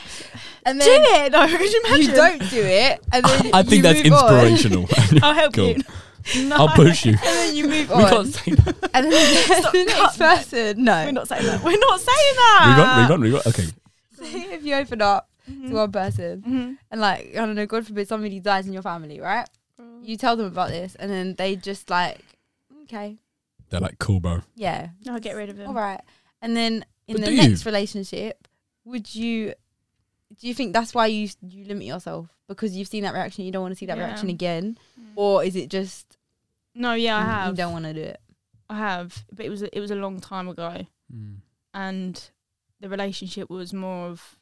and 0.66 0.78
Do 0.80 0.84
then 0.86 1.02
it. 1.26 1.32
No, 1.32 1.46
could 1.56 1.72
you 1.72 1.82
imagine? 1.86 2.06
you 2.10 2.14
don't 2.16 2.50
do 2.50 2.62
it, 2.62 3.00
and 3.12 3.24
then 3.24 3.50
I 3.54 3.62
think 3.62 3.72
you 3.76 3.82
that's 3.82 4.04
move 4.04 4.12
on. 4.14 4.46
inspirational. 4.46 4.88
I'll 5.22 5.34
help 5.34 5.54
Cool. 5.54 5.68
you. 5.70 5.82
No, 6.48 6.56
I'll 6.56 6.68
push 6.68 7.06
you. 7.06 7.12
and 7.12 7.20
then 7.22 7.56
you 7.56 7.66
move 7.66 7.88
We 7.88 7.94
on, 7.94 8.08
can't 8.10 8.26
say 8.34 8.50
that. 8.52 8.90
and 8.92 9.06
then 9.06 9.10
the, 9.48 9.54
Stop, 9.60 9.72
the 9.72 9.84
next 9.84 9.98
cut 9.98 10.14
that. 10.18 10.38
person, 10.38 10.84
no. 10.84 11.04
We're 11.06 11.12
not 11.12 11.28
saying 11.28 11.46
that. 11.46 11.64
We're 11.64 11.78
not 11.78 11.98
saying 12.00 12.34
that. 12.36 13.06
Rerun, 13.08 13.18
rerun, 13.18 13.40
rerun. 13.40 13.46
Okay. 13.46 13.66
Say 14.18 14.52
if 14.54 14.62
you 14.62 14.74
open 14.74 15.00
up 15.00 15.28
to 15.46 15.50
Mhm. 15.52 15.70
one 15.72 15.90
person, 15.92 16.42
Mhm. 16.46 16.76
and 16.90 17.00
like 17.00 17.30
I 17.32 17.46
don't 17.46 17.54
know, 17.54 17.64
God 17.66 17.86
forbid 17.86 18.06
somebody 18.06 18.38
dies 18.38 18.66
in 18.66 18.74
your 18.74 18.82
family, 18.82 19.18
right? 19.18 19.48
You 20.02 20.16
tell 20.18 20.36
them 20.36 20.46
about 20.46 20.68
this, 20.68 20.94
and 20.96 21.10
then 21.10 21.34
they 21.36 21.56
just 21.56 21.88
like, 21.88 22.20
okay, 22.84 23.16
They're 23.70 23.80
like, 23.80 23.98
cool, 23.98 24.20
bro. 24.20 24.42
yeah, 24.56 24.90
I'll 25.08 25.20
get 25.20 25.36
rid 25.36 25.48
of 25.48 25.58
him. 25.58 25.68
all 25.68 25.74
right. 25.74 26.00
And 26.42 26.56
then 26.56 26.84
in 27.06 27.16
But 27.16 27.20
the 27.24 27.26
do 27.30 27.34
you? 27.36 27.42
next 27.48 27.64
relationship, 27.66 28.46
would 28.84 29.14
you? 29.14 29.54
Do 30.38 30.46
you 30.46 30.54
think 30.54 30.72
that's 30.72 30.94
why 30.94 31.06
you 31.06 31.28
you 31.42 31.64
limit 31.64 31.86
yourself 31.86 32.28
because 32.48 32.76
you've 32.76 32.88
seen 32.88 33.02
that 33.04 33.14
reaction, 33.14 33.44
you 33.44 33.52
don't 33.52 33.62
want 33.62 33.72
to 33.72 33.76
see 33.78 33.86
that 33.86 33.96
Yeah. 33.98 34.04
reaction 34.06 34.28
again, 34.28 34.78
Mm. 35.00 35.12
or 35.16 35.44
is 35.44 35.54
it 35.56 35.68
just 35.70 36.16
No, 36.74 36.94
yeah, 36.94 37.16
I 37.16 37.20
you- 37.20 37.26
have. 37.26 37.48
you 37.52 37.56
don't 37.56 37.72
want 37.72 37.84
to 37.86 37.94
do 37.94 38.00
it? 38.00 38.20
I 38.68 38.76
have, 38.78 39.24
but 39.32 39.44
it 39.44 39.50
was 39.50 39.62
a, 39.62 39.76
it 39.76 39.80
was 39.80 39.90
a 39.90 39.96
long 39.96 40.20
time 40.20 40.48
ago, 40.48 40.86
Mm. 41.12 41.36
and 41.74 42.30
the 42.80 42.88
relationship 42.88 43.50
was 43.50 43.72
more 43.72 44.06
of 44.08 44.36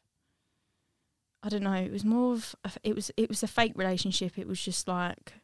I 1.42 1.48
don't 1.48 1.62
know. 1.62 1.72
It 1.74 1.92
was 1.92 2.04
more 2.04 2.34
of 2.34 2.54
a, 2.64 2.70
it 2.82 2.94
was 2.94 3.10
it 3.16 3.28
was 3.28 3.42
a 3.42 3.46
fake 3.48 3.72
relationship. 3.76 4.38
It 4.38 4.46
was 4.48 4.60
just 4.62 4.88
like 4.88 5.34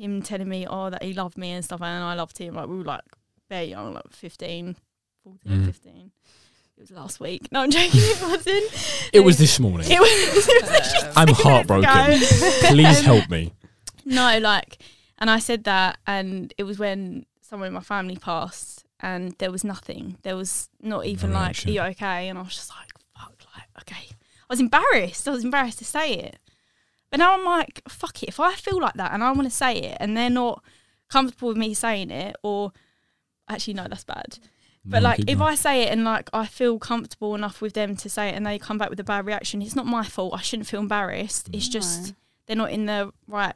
him 0.00 0.22
telling 0.22 0.48
me 0.48 0.66
oh 0.68 0.90
that 0.90 1.02
he 1.02 1.12
loved 1.12 1.36
me 1.38 1.50
and 1.52 1.64
stuff, 1.64 1.80
and 1.82 2.02
I 2.04 2.14
loved 2.14 2.38
him. 2.38 2.54
Like 2.54 2.68
we 2.68 2.78
were 2.78 2.84
like 2.84 3.02
very 3.48 3.66
young, 3.66 3.94
like 3.94 4.10
15, 4.10 4.76
14, 5.24 5.52
Mm. 5.52 5.66
15. 5.66 6.10
It 6.76 6.80
was 6.80 6.90
last 6.92 7.20
week. 7.20 7.46
No, 7.52 7.60
I'm 7.60 7.70
joking. 7.70 7.90
It 7.94 8.22
wasn't. 8.22 9.10
It 9.12 9.20
was 9.20 9.36
this 9.38 9.60
morning. 9.60 9.90
It 9.90 10.00
was. 10.00 10.46
It 10.48 10.62
was 10.62 10.70
literally 10.70 11.12
I'm 11.16 11.28
heartbroken. 11.34 12.18
Please 12.68 12.98
Um, 13.00 13.04
help 13.04 13.28
me. 13.28 13.52
No, 14.06 14.38
like, 14.38 14.78
and 15.18 15.28
I 15.28 15.40
said 15.40 15.64
that, 15.64 15.98
and 16.06 16.54
it 16.56 16.62
was 16.64 16.78
when 16.78 17.26
someone 17.42 17.66
in 17.66 17.74
my 17.74 17.80
family 17.82 18.16
passed, 18.16 18.84
and 19.00 19.34
there 19.38 19.50
was 19.52 19.62
nothing. 19.64 20.16
There 20.22 20.36
was 20.36 20.68
not 20.80 21.04
even 21.06 21.32
like, 21.34 21.66
"Are 21.66 21.70
you 21.70 21.80
okay?" 21.82 22.28
And 22.28 22.38
I 22.38 22.42
was 22.42 22.54
just 22.54 22.70
like, 22.70 22.88
"Fuck!" 23.14 23.34
Like, 23.54 23.68
okay. 23.82 24.06
I 24.08 24.46
was 24.48 24.60
embarrassed. 24.60 25.28
I 25.28 25.32
was 25.32 25.44
embarrassed 25.44 25.78
to 25.80 25.84
say 25.84 26.14
it, 26.14 26.38
but 27.10 27.18
now 27.18 27.34
I'm 27.34 27.44
like, 27.44 27.82
"Fuck 27.88 28.22
it." 28.22 28.28
If 28.28 28.40
I 28.40 28.54
feel 28.54 28.80
like 28.80 28.94
that 28.94 29.12
and 29.12 29.22
I 29.24 29.32
want 29.32 29.44
to 29.50 29.54
say 29.54 29.76
it, 29.76 29.96
and 30.00 30.16
they're 30.16 30.30
not 30.30 30.62
comfortable 31.08 31.48
with 31.48 31.56
me 31.56 31.74
saying 31.74 32.10
it, 32.10 32.36
or 32.42 32.72
actually, 33.48 33.74
no, 33.74 33.86
that's 33.88 34.04
bad. 34.04 34.38
But 34.84 35.02
No, 35.02 35.08
like, 35.10 35.18
if 35.20 35.38
going. 35.38 35.42
I 35.42 35.54
say 35.56 35.82
it 35.82 35.92
and 35.92 36.04
like 36.04 36.30
I 36.32 36.46
feel 36.46 36.78
comfortable 36.78 37.34
enough 37.34 37.60
with 37.60 37.74
them 37.74 37.96
to 37.96 38.08
say 38.08 38.28
it, 38.30 38.34
and 38.34 38.46
they 38.46 38.58
come 38.58 38.78
back 38.78 38.88
with 38.90 39.00
a 39.00 39.04
bad 39.04 39.26
reaction, 39.26 39.60
it's 39.60 39.76
not 39.76 39.86
my 39.86 40.04
fault. 40.04 40.32
I 40.34 40.40
shouldn't 40.40 40.68
feel 40.68 40.80
embarrassed. 40.80 41.50
It's 41.52 41.68
just 41.68 42.14
they're 42.46 42.56
not 42.56 42.70
in 42.70 42.86
the 42.86 43.12
right 43.26 43.54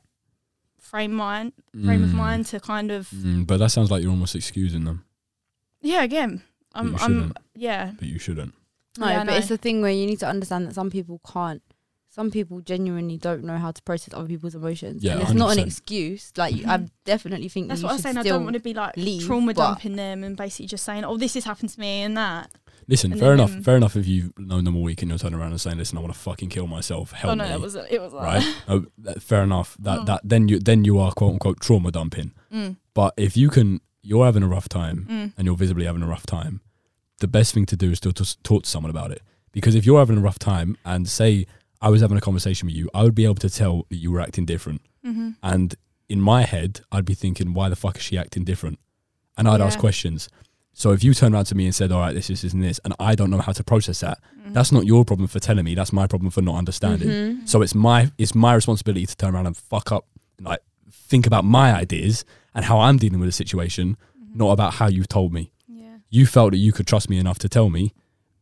frame 0.79 1.15
mind 1.15 1.53
frame 1.85 2.05
of 2.05 2.11
Mm. 2.11 2.15
mind 2.15 2.47
to 2.47 2.61
kind 2.61 2.91
of 2.93 3.09
Mm, 3.11 3.47
but 3.47 3.57
that 3.57 3.71
sounds 3.71 3.91
like 3.91 4.03
you're 4.03 4.11
almost 4.11 4.35
excusing 4.37 4.85
them, 4.85 5.05
yeah 5.81 6.03
again 6.03 6.43
I'm 6.75 6.89
you 6.93 6.97
I'm 7.01 7.33
yeah 7.55 7.93
but 7.99 8.07
you 8.07 8.19
shouldn't. 8.19 8.53
No, 8.99 9.09
Yeah, 9.09 9.25
but 9.25 9.35
it's 9.39 9.49
know. 9.49 9.57
the 9.57 9.63
thing 9.63 9.81
where 9.81 9.91
you 9.91 10.05
need 10.07 10.19
to 10.21 10.29
understand 10.29 10.67
that 10.69 10.75
some 10.75 10.91
people 10.91 11.21
can't. 11.27 11.63
Some 12.15 12.31
people 12.31 12.61
genuinely 12.61 13.17
don't 13.17 13.43
know 13.43 13.59
how 13.59 13.73
to 13.73 13.83
process 13.83 14.15
other 14.15 14.29
people's 14.29 14.55
emotions. 14.55 15.03
Yeah, 15.03 15.15
and 15.15 15.23
it's 15.23 15.33
not 15.33 15.57
an 15.57 15.59
excuse. 15.67 16.33
Like 16.37 16.55
you 16.55 16.65
I 16.67 16.79
Mhm. 16.79 16.91
definitely 17.05 17.49
think 17.49 17.67
that's 17.69 17.81
that 17.81 17.87
what 17.89 17.95
I'm 17.95 17.99
saying 18.01 18.19
I 18.19 18.23
don't 18.23 18.45
want 18.45 18.55
to 18.55 18.61
be 18.61 18.73
like 18.73 18.97
leave, 18.97 19.25
trauma 19.27 19.53
dumping 19.53 19.97
them 19.97 20.23
and 20.23 20.37
basically 20.37 20.67
just 20.67 20.85
saying 20.85 21.05
oh 21.05 21.17
this 21.17 21.35
has 21.35 21.45
happened 21.45 21.71
to 21.71 21.81
me 21.81 22.03
and 22.03 22.17
that 22.17 22.51
Listen, 22.87 23.12
And 23.12 23.21
fair 23.21 23.31
then 23.31 23.39
enough. 23.41 23.53
him- 23.55 23.62
Fair 23.62 23.77
enough. 23.79 23.97
If 23.97 24.07
you've 24.07 24.39
known 24.39 24.65
them 24.65 24.77
all 24.77 24.83
week 24.83 25.01
and 25.01 25.09
you're 25.11 25.19
turning 25.19 25.39
around 25.41 25.53
and 25.53 25.61
saying, 25.61 25.79
"Listen, 25.79 25.97
I 25.97 26.03
want 26.03 26.12
to 26.12 26.19
fucking 26.21 26.51
kill 26.51 26.67
myself. 26.67 27.12
Help 27.12 27.33
oh 27.33 27.35
no 27.35 27.45
me." 27.45 27.49
that 27.51 27.61
was 27.61 27.75
it 27.77 27.99
was 28.01 28.12
like 28.12 28.25
right? 28.45 28.55
oh, 28.69 28.85
that- 28.99 29.23
fair 29.23 29.43
enough. 29.43 29.75
That 29.81 30.01
Mm. 30.01 30.07
that 30.07 30.21
then 30.23 30.49
you 30.49 30.59
then 30.61 30.85
you 30.85 30.99
are 30.99 31.11
quote 31.12 31.33
unquote 31.33 31.61
trauma 31.61 31.91
dumping. 31.91 32.33
mm, 32.53 32.77
But 32.93 33.15
if 33.17 33.37
you 33.39 33.49
can, 33.49 33.81
you're 34.03 34.27
having 34.27 34.43
a 34.43 34.49
rough 34.49 34.69
time 34.69 35.07
mm, 35.11 35.33
and 35.39 35.47
you're 35.47 35.57
visibly 35.57 35.87
having 35.87 36.03
a 36.03 36.07
rough 36.07 36.27
time. 36.27 36.61
The 37.21 37.27
best 37.27 37.55
thing 37.55 37.65
to 37.67 37.77
do 37.77 37.91
is 37.91 38.01
to, 38.01 38.12
to 38.12 38.43
talk 38.43 38.65
to 38.65 38.71
someone 38.71 38.91
about 38.91 39.11
it. 39.12 39.23
Because 39.53 39.75
if 39.75 39.87
you're 39.87 39.99
having 39.99 40.19
a 40.19 40.21
rough 40.21 40.39
time 40.39 40.77
and 40.85 41.09
say 41.09 41.47
I 41.85 41.89
was 41.91 42.01
having 42.05 42.16
a 42.16 42.20
conversation 42.28 42.66
with 42.66 42.76
you, 42.76 42.87
I 42.99 43.01
would 43.05 43.14
be 43.14 43.24
able 43.30 43.43
to 43.47 43.51
tell 43.61 43.74
that 43.91 43.97
you 43.97 44.11
were 44.12 44.20
acting 44.26 44.45
different. 44.47 44.80
mm-hmm. 45.07 45.30
And 45.43 45.68
in 46.09 46.20
my 46.20 46.43
head, 46.43 46.72
I'd 46.93 47.05
be 47.05 47.14
thinking, 47.24 47.49
why 47.55 47.66
the 47.68 47.76
fuck 47.76 47.97
is 47.99 48.03
she 48.09 48.16
acting 48.18 48.45
different? 48.45 48.78
And 49.37 49.49
I'd 49.49 49.61
ask 49.61 49.78
questions. 49.78 50.28
So 50.82 50.87
if 50.93 51.05
you 51.05 51.12
turn 51.14 51.35
around 51.35 51.47
to 51.47 51.55
me 51.55 51.64
and 51.66 51.74
said, 51.74 51.93
all 51.93 52.01
right, 52.01 52.14
this, 52.14 52.26
this, 52.28 52.43
this, 52.43 52.53
and 52.53 52.62
this, 52.68 52.80
and 52.85 52.93
I 52.99 53.14
don't 53.14 53.30
know 53.30 53.39
how 53.49 53.53
to 53.53 53.64
process 53.72 54.01
that, 54.01 54.18
mm-hmm. 54.39 54.53
that's 54.55 54.72
not 54.76 54.87
your 54.87 55.05
problem 55.05 55.28
for 55.28 55.41
telling 55.49 55.64
me. 55.64 55.74
That's 55.74 55.93
my 55.93 56.07
problem 56.12 56.30
for 56.30 56.43
not 56.43 56.57
understanding. 56.57 57.09
Mhm. 57.09 57.49
So 57.49 57.63
it's 57.64 57.75
my 57.75 58.11
it's 58.22 58.34
my 58.34 58.53
responsibility 58.61 59.07
to 59.07 59.17
turn 59.17 59.34
around 59.34 59.46
and 59.46 59.57
fuck 59.57 59.92
up, 59.96 60.04
like 60.41 60.61
think 60.91 61.26
about 61.30 61.45
my 61.45 61.68
ideas 61.84 62.25
and 62.54 62.64
how 62.64 62.76
I'm 62.80 62.96
dealing 62.96 63.21
with 63.21 63.29
the 63.29 63.33
situation, 63.42 63.87
Mhm. 63.96 64.37
not 64.42 64.50
about 64.57 64.75
how 64.75 64.88
you've 64.88 65.09
told 65.18 65.30
me. 65.38 65.45
yeah 65.68 65.96
You 66.11 66.25
felt 66.26 66.50
that 66.53 66.59
you 66.67 66.72
could 66.76 66.87
trust 66.92 67.07
me 67.13 67.18
enough 67.18 67.38
to 67.45 67.49
tell 67.49 67.68
me, 67.71 67.84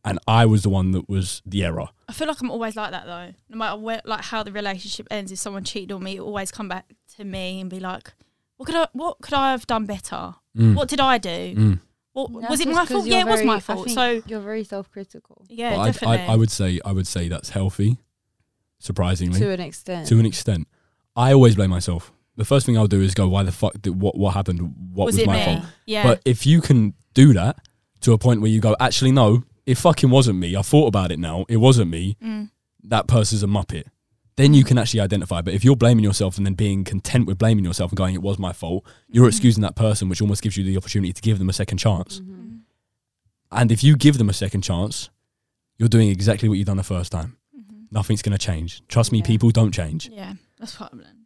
and 0.05 0.19
I 0.27 0.45
was 0.45 0.63
the 0.63 0.69
one 0.69 0.91
that 0.91 1.07
was 1.07 1.41
the 1.45 1.63
error. 1.63 1.87
I 2.09 2.13
feel 2.13 2.27
like 2.27 2.41
I'm 2.41 2.51
always 2.51 2.75
like 2.75 2.91
that 2.91 3.05
though 3.05 3.33
no 3.49 3.57
matter 3.57 3.77
where 3.79 4.01
like 4.05 4.23
how 4.25 4.43
the 4.43 4.51
relationship 4.51 5.07
ends 5.11 5.31
if 5.31 5.39
someone 5.39 5.63
cheated 5.63 5.91
on 5.91 6.03
me 6.03 6.17
it 6.17 6.21
always 6.21 6.51
come 6.51 6.67
back 6.67 6.85
to 7.17 7.23
me 7.23 7.61
and 7.61 7.69
be 7.69 7.79
like 7.79 8.13
what 8.57 8.65
could 8.67 8.75
I 8.75 8.87
what 8.93 9.19
could 9.21 9.33
I 9.33 9.51
have 9.51 9.65
done 9.67 9.85
better 9.85 10.35
Mm. 10.55 10.75
what 10.75 10.87
did 10.87 10.99
I 10.99 11.17
do 11.17 11.29
Mm. 11.55 11.79
what, 12.11 12.31
That's 12.41 12.49
was 12.51 12.59
it 12.59 12.67
my 12.67 12.85
fault 12.85 13.05
you're 13.07 13.15
yeah 13.17 13.21
it 13.21 13.27
was 13.27 13.43
my 13.43 13.59
fault 13.59 13.89
so 13.89 14.21
you're 14.27 14.39
very 14.39 14.63
self-critical 14.63 15.45
yeah 15.49 15.71
But 15.75 15.79
I'd- 15.81 15.91
definitely 15.93 16.17
I, 16.27 16.33
I 16.33 16.35
would 16.35 16.51
say 16.51 16.79
I 16.85 16.91
would 16.91 17.07
say 17.07 17.27
that's 17.27 17.49
healthy, 17.49 17.97
surprisingly, 18.79 19.39
to 19.39 19.49
an 19.51 19.59
extent. 19.59 20.07
to 20.09 20.19
an 20.19 20.25
extent. 20.25 20.67
I 21.15 21.33
always 21.33 21.55
blame 21.55 21.69
myself. 21.69 22.11
The 22.35 22.45
first 22.45 22.65
thing 22.65 22.77
I'll 22.77 22.87
do 22.87 23.01
is 23.01 23.13
go, 23.13 23.27
why 23.29 23.43
the 23.43 23.51
fuck 23.51 23.73
did 23.81 23.99
what 23.99 24.17
what 24.17 24.33
happened? 24.33 24.59
What 24.93 25.05
was, 25.05 25.17
it 25.17 25.27
my 25.27 25.37
me 25.37 25.45
fault? 25.45 25.65
yeah 25.85 26.03
But 26.03 26.21
if 26.25 26.45
you 26.45 26.61
can 26.61 26.93
do 27.13 27.33
that 27.33 27.57
to 28.01 28.13
a 28.13 28.17
point 28.17 28.41
where 28.41 28.49
you 28.51 28.59
go, 28.59 28.75
actually 28.79 29.11
no, 29.11 29.43
it 29.65 29.75
fucking 29.75 30.09
wasn't 30.09 30.39
me. 30.39 30.55
I 30.55 30.61
thought 30.61 30.87
about 30.87 31.11
it 31.11 31.19
now. 31.19 31.45
It 31.49 31.57
wasn't 31.57 31.89
me. 31.91 32.17
mm. 32.23 32.49
that 32.85 33.07
person's 33.07 33.41
a 33.43 33.47
muppet, 33.47 33.85
then 34.35 34.53
you 34.53 34.63
can 34.65 34.77
actually 34.77 34.99
identify. 34.99 35.41
But 35.41 35.53
if 35.53 35.63
you're 35.63 35.77
blaming 35.77 36.03
yourself 36.03 36.35
and 36.37 36.45
then 36.45 36.53
being 36.53 36.83
content 36.83 37.27
with 37.27 37.37
blaming 37.37 37.63
yourself 37.63 37.91
and 37.91 37.97
going, 37.97 38.13
it 38.13 38.21
was 38.21 38.37
my 38.37 38.51
fault, 38.51 38.83
you're 39.09 39.25
Mhm. 39.25 39.29
excusing 39.29 39.61
that 39.61 39.75
person, 39.77 40.09
which 40.09 40.21
almost 40.21 40.41
gives 40.41 40.57
you 40.57 40.65
the 40.65 40.75
opportunity 40.75 41.13
to 41.13 41.21
give 41.21 41.39
them 41.39 41.47
a 41.49 41.53
second 41.53 41.77
chance. 41.77 42.19
Mhm. 42.19 42.25
Mhm. 42.27 42.59
And 43.53 43.71
if 43.71 43.83
you 43.85 43.95
give 43.95 44.17
them 44.17 44.29
a 44.29 44.33
second 44.33 44.63
chance, 44.63 45.09
you're 45.77 45.87
doing 45.87 46.09
exactly 46.09 46.49
what 46.49 46.57
you've 46.57 46.67
done 46.67 46.75
the 46.77 46.83
first 46.83 47.11
time. 47.13 47.37
Mhm. 47.57 47.87
Nothing's 47.91 48.21
going 48.21 48.37
to 48.37 48.43
change. 48.45 48.81
Trust 48.89 49.11
me, 49.13 49.19
Yeah. 49.19 49.25
people 49.25 49.49
don't 49.51 49.71
change. 49.73 50.09
Yeah, 50.11 50.33
that's 50.59 50.77
what 50.79 50.91
I'm 50.91 50.99
learning. 50.99 51.25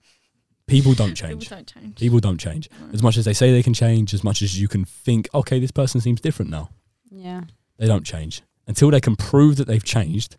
People 0.68 0.94
don't 0.94 1.16
change. 1.16 1.42
People 1.50 1.58
change. 1.58 1.74
don't 1.74 1.82
change. 1.84 1.96
People 1.98 2.20
don't 2.20 2.38
change. 2.40 2.70
No. 2.82 2.90
As 2.94 3.02
much 3.02 3.18
as 3.18 3.26
they 3.26 3.34
say 3.34 3.52
they 3.52 3.64
can 3.64 3.74
change, 3.74 4.14
as 4.14 4.24
much 4.24 4.42
as 4.44 4.60
you 4.62 4.68
can 4.68 4.86
think, 4.86 5.28
okay, 5.34 5.60
this 5.60 5.72
person 5.72 6.02
seems 6.02 6.22
different 6.22 6.52
now, 6.52 6.70
Yeah. 7.10 7.46
They 7.78 7.88
don't 7.88 8.06
change. 8.06 8.42
Until 8.68 8.92
they 8.92 9.00
can 9.02 9.16
prove 9.16 9.56
that 9.58 9.68
they've 9.68 9.84
changed 9.84 10.38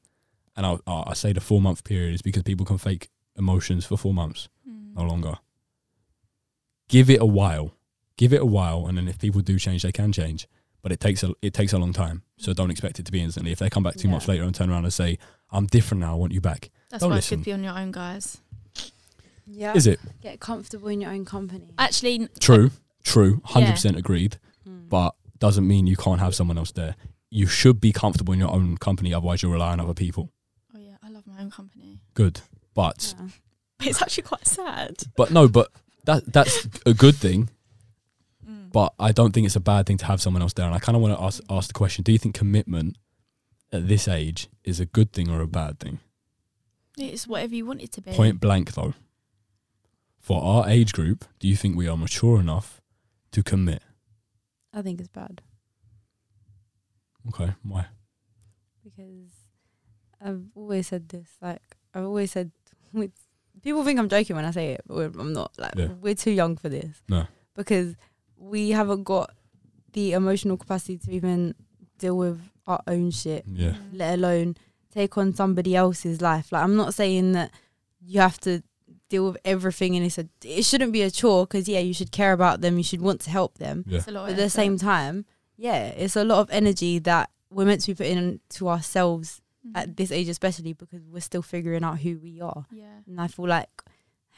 and 0.57 0.67
I, 0.67 0.79
I 0.89 1.15
say 1.15 1.33
the 1.33 1.41
four 1.41 1.61
month 1.61 1.85
period 1.85 2.15
is 2.15 2.23
because 2.23 2.43
people 2.43 2.67
can 2.67 2.79
fake 2.79 3.11
emotions 3.37 3.85
for 3.87 3.97
four 3.97 4.13
months, 4.13 4.49
Mm. 4.69 4.95
no 4.97 5.05
longer. 5.05 5.39
Give 6.89 7.11
it 7.11 7.21
a 7.21 7.27
while, 7.27 7.75
give 8.17 8.33
it 8.33 8.41
a 8.41 8.47
while, 8.47 8.87
and 8.87 8.97
then 8.99 9.09
if 9.09 9.19
people 9.19 9.41
do 9.41 9.59
change, 9.59 9.83
they 9.83 9.93
can 9.93 10.11
change. 10.13 10.49
But 10.83 10.93
it 10.93 11.01
takes 11.01 11.23
a 11.23 11.35
it 11.43 11.53
takes 11.55 11.73
a 11.73 11.79
long 11.79 11.93
time, 11.93 12.23
so 12.39 12.53
don't 12.55 12.71
expect 12.71 12.99
it 12.99 13.05
to 13.07 13.13
be 13.13 13.21
instantly. 13.21 13.53
If 13.53 13.59
they 13.59 13.69
come 13.69 13.83
back 13.83 13.97
two 13.97 14.09
months 14.09 14.27
Yeah. 14.27 14.33
later 14.33 14.45
and 14.45 14.55
turn 14.55 14.71
around 14.71 14.85
and 14.85 14.93
say, 14.93 15.19
"I'm 15.51 15.67
different 15.67 16.01
now, 16.01 16.13
I 16.13 16.17
want 16.17 16.33
you 16.33 16.41
back," 16.41 16.71
That's 16.91 17.03
Don't 17.03 17.11
why 17.11 17.19
it's 17.19 17.27
listen. 17.27 17.39
good 17.41 17.45
to 17.45 17.49
be 17.51 17.53
on 17.53 17.65
your 17.65 17.79
own, 17.79 17.91
guys. 17.93 18.39
Yeah. 19.47 19.75
is 19.75 19.87
it 19.87 19.99
Get 20.23 20.41
comfortable 20.41 20.89
in 20.89 21.01
your 21.01 21.11
own 21.11 21.25
company. 21.25 21.73
Actually, 21.79 22.29
true? 22.39 22.71
True, 23.03 23.41
hundred 23.45 23.73
percent 23.73 23.97
agreed. 23.97 24.39
Mm. 24.67 24.89
But 24.89 25.15
doesn't 25.39 25.67
mean 25.67 25.87
you 25.87 25.97
can't 25.97 26.21
have 26.21 26.35
someone 26.35 26.59
else 26.59 26.73
there. 26.73 26.97
You 27.31 27.47
should 27.47 27.81
be 27.81 27.93
comfortable 27.93 28.33
in 28.33 28.39
your 28.39 28.51
own 28.53 28.79
company, 28.79 29.13
otherwise 29.13 29.43
you'll 29.43 29.53
rely 29.53 29.73
on 29.73 29.81
other 29.81 29.95
people. 29.95 30.31
oh 30.75 30.79
yeah, 30.79 30.97
I 31.03 31.11
love 31.11 31.27
my 31.27 31.41
own 31.41 31.51
company. 31.51 32.01
Good, 32.15 32.41
but 32.75 33.15
Yeah. 33.19 33.29
It's 33.81 34.03
actually 34.03 34.25
quite 34.25 34.45
sad. 34.47 35.05
but 35.17 35.31
no, 35.31 35.47
but 35.47 35.71
that 36.05 36.33
that's 36.33 36.67
a 36.85 36.93
good 36.95 37.15
thing. 37.15 37.49
Mm. 38.45 38.73
But 38.73 38.93
I 38.99 39.13
don't 39.13 39.33
think 39.33 39.47
it's 39.47 39.55
a 39.57 39.61
bad 39.61 39.87
thing 39.87 39.99
to 39.99 40.07
have 40.07 40.21
someone 40.21 40.43
else 40.43 40.53
there. 40.53 40.67
And 40.67 40.75
I 40.75 40.81
kind 40.81 40.97
of 40.97 41.03
want 41.03 41.17
to 41.17 41.23
ask 41.23 41.41
ask 41.49 41.69
the 41.69 41.75
question: 41.75 42.03
Do 42.03 42.11
you 42.11 42.19
think 42.19 42.35
commitment 42.35 42.97
at 43.71 43.87
this 43.87 44.09
age 44.09 44.49
is 44.65 44.81
a 44.81 44.87
good 44.87 45.13
thing 45.13 45.31
or 45.31 45.41
a 45.41 45.47
bad 45.47 45.79
thing? 45.79 46.01
It's 46.97 47.29
whatever 47.29 47.55
you 47.55 47.67
want 47.67 47.83
it 47.83 47.93
to 47.93 48.01
be. 48.01 48.11
Point 48.11 48.41
blank, 48.41 48.75
though. 48.75 48.95
For 50.19 50.43
our 50.43 50.69
age 50.69 50.93
group, 50.93 51.25
do 51.39 51.47
you 51.47 51.55
think 51.55 51.77
we 51.77 51.87
are 51.87 51.97
mature 51.97 52.41
enough 52.41 52.81
to 53.31 53.43
commit? 53.45 53.83
I 54.75 54.83
think 54.83 54.99
it's 54.99 55.09
bad 55.09 55.43
Okay, 57.29 57.53
why? 57.63 57.87
because 58.85 59.31
I've 60.21 60.43
always 60.55 60.87
said 60.89 61.09
this. 61.09 61.29
Like 61.41 61.63
I've 61.95 62.05
always 62.05 62.33
said, 62.33 62.51
with 62.93 63.11
people 63.63 63.85
think 63.85 63.99
I'm 63.99 64.09
joking 64.09 64.35
when 64.37 64.45
I 64.45 64.51
say 64.51 64.73
it, 64.73 64.83
but 64.87 64.97
we're- 64.97 65.13
I'm 65.19 65.33
not. 65.33 65.53
Like 65.59 65.75
Yeah. 65.77 65.89
we're 66.01 66.15
too 66.15 66.31
young 66.31 66.57
for 66.57 66.69
this. 66.69 67.03
No. 67.09 67.27
because 67.55 67.97
we 68.37 68.71
haven't 68.71 69.03
got 69.03 69.35
the 69.93 70.13
emotional 70.13 70.57
capacity 70.57 70.97
to 70.99 71.11
even 71.11 71.55
deal 71.99 72.17
with 72.17 72.41
our 72.67 72.81
own 72.87 73.11
shit. 73.11 73.45
Yeah, 73.47 73.71
mm. 73.73 73.79
let 73.93 74.15
alone 74.15 74.57
take 74.93 75.19
on 75.19 75.35
somebody 75.35 75.75
else's 75.75 76.21
life. 76.21 76.53
Like 76.53 76.63
I'm 76.63 76.77
not 76.77 76.95
saying 76.95 77.33
that 77.33 77.51
you 78.01 78.21
have 78.21 78.39
to 78.41 78.63
deal 79.09 79.27
with 79.27 79.39
everything 79.45 79.97
and 79.97 80.05
it's 80.07 80.19
a 80.19 80.29
it 80.45 80.65
shouldn't 80.65 80.93
be 80.93 81.03
a 81.03 81.11
chore 81.11 81.47
because 81.47 81.67
yeah 81.69 81.81
you 81.81 81.95
should 81.95 82.13
care 82.13 82.33
about 82.33 82.61
them 82.61 82.77
you 82.77 82.85
should 82.85 83.01
want 83.01 83.21
to 83.23 83.31
help 83.31 83.57
them 83.59 83.83
yeah, 83.89 83.99
It's 83.99 84.07
a 84.09 84.11
lot 84.13 84.27
but 84.27 84.33
at 84.33 84.37
the 84.37 84.51
same 84.51 84.77
time 84.77 85.25
yeah 85.59 85.87
it's 85.89 86.17
a 86.17 86.25
lot 86.25 86.39
of 86.41 86.49
energy 86.51 86.99
that 87.01 87.29
we're 87.51 87.67
meant 87.67 87.81
to 87.83 87.89
be 87.89 87.95
putting 87.95 88.19
into 88.19 88.69
ourselves 88.69 89.43
Mhm. 89.67 89.73
at 89.75 89.97
this 89.97 90.13
age 90.13 90.29
especially 90.29 90.73
because 90.73 91.03
we're 91.13 91.21
still 91.21 91.43
figuring 91.43 91.83
out 91.83 91.99
who 91.99 92.19
we 92.23 92.41
are 92.41 92.65
yeah. 92.71 93.01
and 93.09 93.21
I 93.21 93.27
feel 93.27 93.49
like 93.49 93.83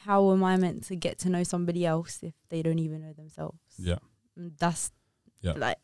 how 0.05 0.31
am 0.31 0.43
I 0.43 0.57
meant 0.57 0.83
to 0.85 0.95
get 0.95 1.19
to 1.19 1.29
know 1.29 1.43
somebody 1.43 1.85
else 1.85 2.19
if 2.23 2.33
they 2.49 2.63
don't 2.63 2.79
even 2.79 3.01
know 3.01 3.13
themselves 3.13 3.59
yeah. 3.77 3.99
and 4.35 4.53
that's 4.57 4.91
Yeah. 5.41 5.53
like 5.53 5.77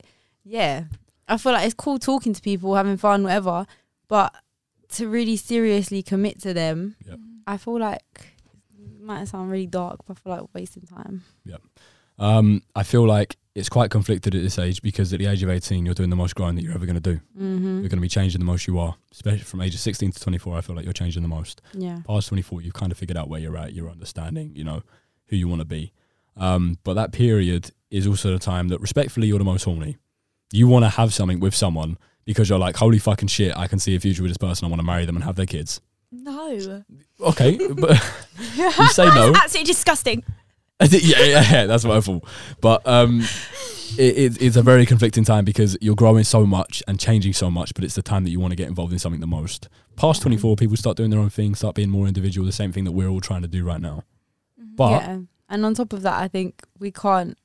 yeah 0.44 0.86
i 1.28 1.38
feel 1.38 1.52
like 1.52 1.66
it's 1.66 1.74
cool 1.76 2.00
talking 2.00 2.34
to 2.34 2.42
people 2.42 2.74
having 2.76 2.98
fun 2.98 3.22
whatever 3.24 3.68
but 4.08 4.34
to 4.94 5.08
really 5.08 5.36
seriously 5.38 6.02
commit 6.02 6.40
to 6.42 6.54
them 6.54 6.96
Yep. 7.06 7.20
Mm. 7.20 7.40
i 7.46 7.58
feel 7.58 7.78
like 7.80 8.34
it 8.80 9.02
might 9.02 9.28
sound 9.28 9.52
really 9.52 9.68
dark 9.68 10.00
but 10.08 10.18
i 10.18 10.20
feel 10.20 10.34
like 10.34 10.54
wasting 10.56 10.84
time 10.84 11.24
Yeah. 11.46 11.58
Um, 12.20 12.64
I 12.76 12.82
feel 12.84 13.06
like 13.06 13.38
it's 13.58 13.70
quite 13.70 13.90
conflicted 13.90 14.36
at 14.36 14.44
this 14.44 14.60
age 14.60 14.84
because 14.84 15.12
at 15.14 15.20
the 15.20 15.26
age 15.26 15.42
of 15.42 15.50
18, 15.50 15.84
you're 15.84 15.96
doing 15.96 16.12
the 16.12 16.16
most 16.16 16.36
grind 16.36 16.56
that 16.58 16.62
you're 16.62 16.76
ever 16.76 16.86
going 16.86 17.02
to 17.02 17.02
do. 17.02 17.20
mm-hmm. 17.36 17.80
You're 17.80 17.90
going 17.90 17.98
to 17.98 17.98
be 17.98 18.08
changing 18.08 18.38
the 18.38 18.46
most 18.46 18.68
you 18.68 18.78
are, 18.78 18.96
especially 19.12 19.40
from 19.40 19.62
ages 19.62 19.82
16 19.82 20.12
to 20.12 20.20
24. 20.20 20.58
I 20.58 20.62
feel 20.62 20.76
like 20.76 20.86
you're 20.86 20.94
changing 20.94 21.24
the 21.24 21.28
most. 21.28 21.64
yeah 21.74 22.02
Past 22.06 22.28
24, 22.28 22.62
you've 22.62 22.76
kind 22.76 22.92
of 22.92 23.00
figured 23.00 23.18
out 23.18 23.30
where 23.30 23.40
you're 23.40 23.58
at, 23.58 23.74
you're 23.74 23.90
understanding, 23.90 24.52
you 24.56 24.64
know, 24.64 24.84
who 25.30 25.36
you 25.36 25.48
want 25.48 25.62
to 25.62 25.66
be. 25.66 25.92
Um, 26.36 26.78
but 26.84 26.94
that 26.94 27.12
period 27.12 27.72
is 27.90 28.06
also 28.06 28.32
the 28.32 28.38
time 28.38 28.68
that, 28.68 28.80
respectfully, 28.80 29.26
you're 29.26 29.40
the 29.40 29.44
most 29.44 29.64
horny. 29.64 29.98
You 30.54 30.68
want 30.68 30.86
to 30.86 30.90
have 30.90 31.12
something 31.12 31.40
with 31.40 31.56
someone 31.56 31.98
because 32.26 32.50
you're 32.50 32.60
like, 32.60 32.76
holy 32.76 33.00
fucking 33.00 33.30
shit, 33.30 33.58
I 33.58 33.68
can 33.68 33.80
see 33.80 33.96
a 33.96 34.00
future 34.00 34.22
with 34.22 34.30
this 34.30 34.38
person. 34.38 34.66
I 34.66 34.70
want 34.70 34.82
to 34.82 34.86
marry 34.86 35.06
them 35.06 35.16
and 35.16 35.26
have 35.26 35.36
their 35.36 35.48
kids. 35.48 35.82
No. 36.12 36.84
Okay, 37.20 37.58
but 37.74 37.92
you 38.56 38.88
say 38.90 39.06
no. 39.16 39.32
That's 39.32 39.46
absolutely 39.46 39.74
disgusting. 39.74 40.24
yeah, 40.92 41.24
yeah, 41.24 41.52
yeah, 41.52 41.66
that's 41.66 41.84
what 41.84 41.98
I 41.98 42.02
thought. 42.02 42.24
But 42.62 42.86
um, 42.86 43.22
it, 43.98 44.18
it, 44.18 44.42
it's 44.42 44.56
a 44.56 44.62
very 44.62 44.86
conflicting 44.86 45.24
time 45.24 45.44
because 45.46 45.78
you're 45.82 45.96
growing 45.96 46.24
so 46.24 46.46
much 46.46 46.84
and 46.88 47.00
changing 47.00 47.34
so 47.34 47.50
much, 47.50 47.74
but 47.74 47.84
it's 47.84 47.96
the 47.96 48.02
time 48.04 48.24
that 48.26 48.30
you 48.30 48.40
want 48.40 48.52
to 48.52 48.56
get 48.56 48.68
involved 48.68 48.94
in 48.94 49.00
something 49.00 49.22
the 49.22 49.28
most. 49.28 49.70
Past 49.96 50.22
24, 50.22 50.56
people 50.56 50.78
start 50.78 50.98
doing 50.98 51.10
their 51.10 51.20
own 51.20 51.32
thing, 51.32 51.56
start 51.56 51.76
being 51.76 51.90
more 51.90 52.08
individual, 52.08 52.46
the 52.46 52.52
same 52.52 52.72
thing 52.72 52.84
that 52.84 52.92
we're 52.92 53.08
all 53.08 53.22
trying 53.22 53.42
to 53.42 53.48
do 53.48 53.64
right 53.66 53.82
now. 53.82 54.04
But 54.58 55.02
yeah 55.02 55.20
and 55.50 55.66
on 55.66 55.74
top 55.74 55.94
of 55.94 56.02
that 56.02 56.22
i 56.22 56.28
think 56.28 56.62
we 56.78 56.92
can't 56.92 57.38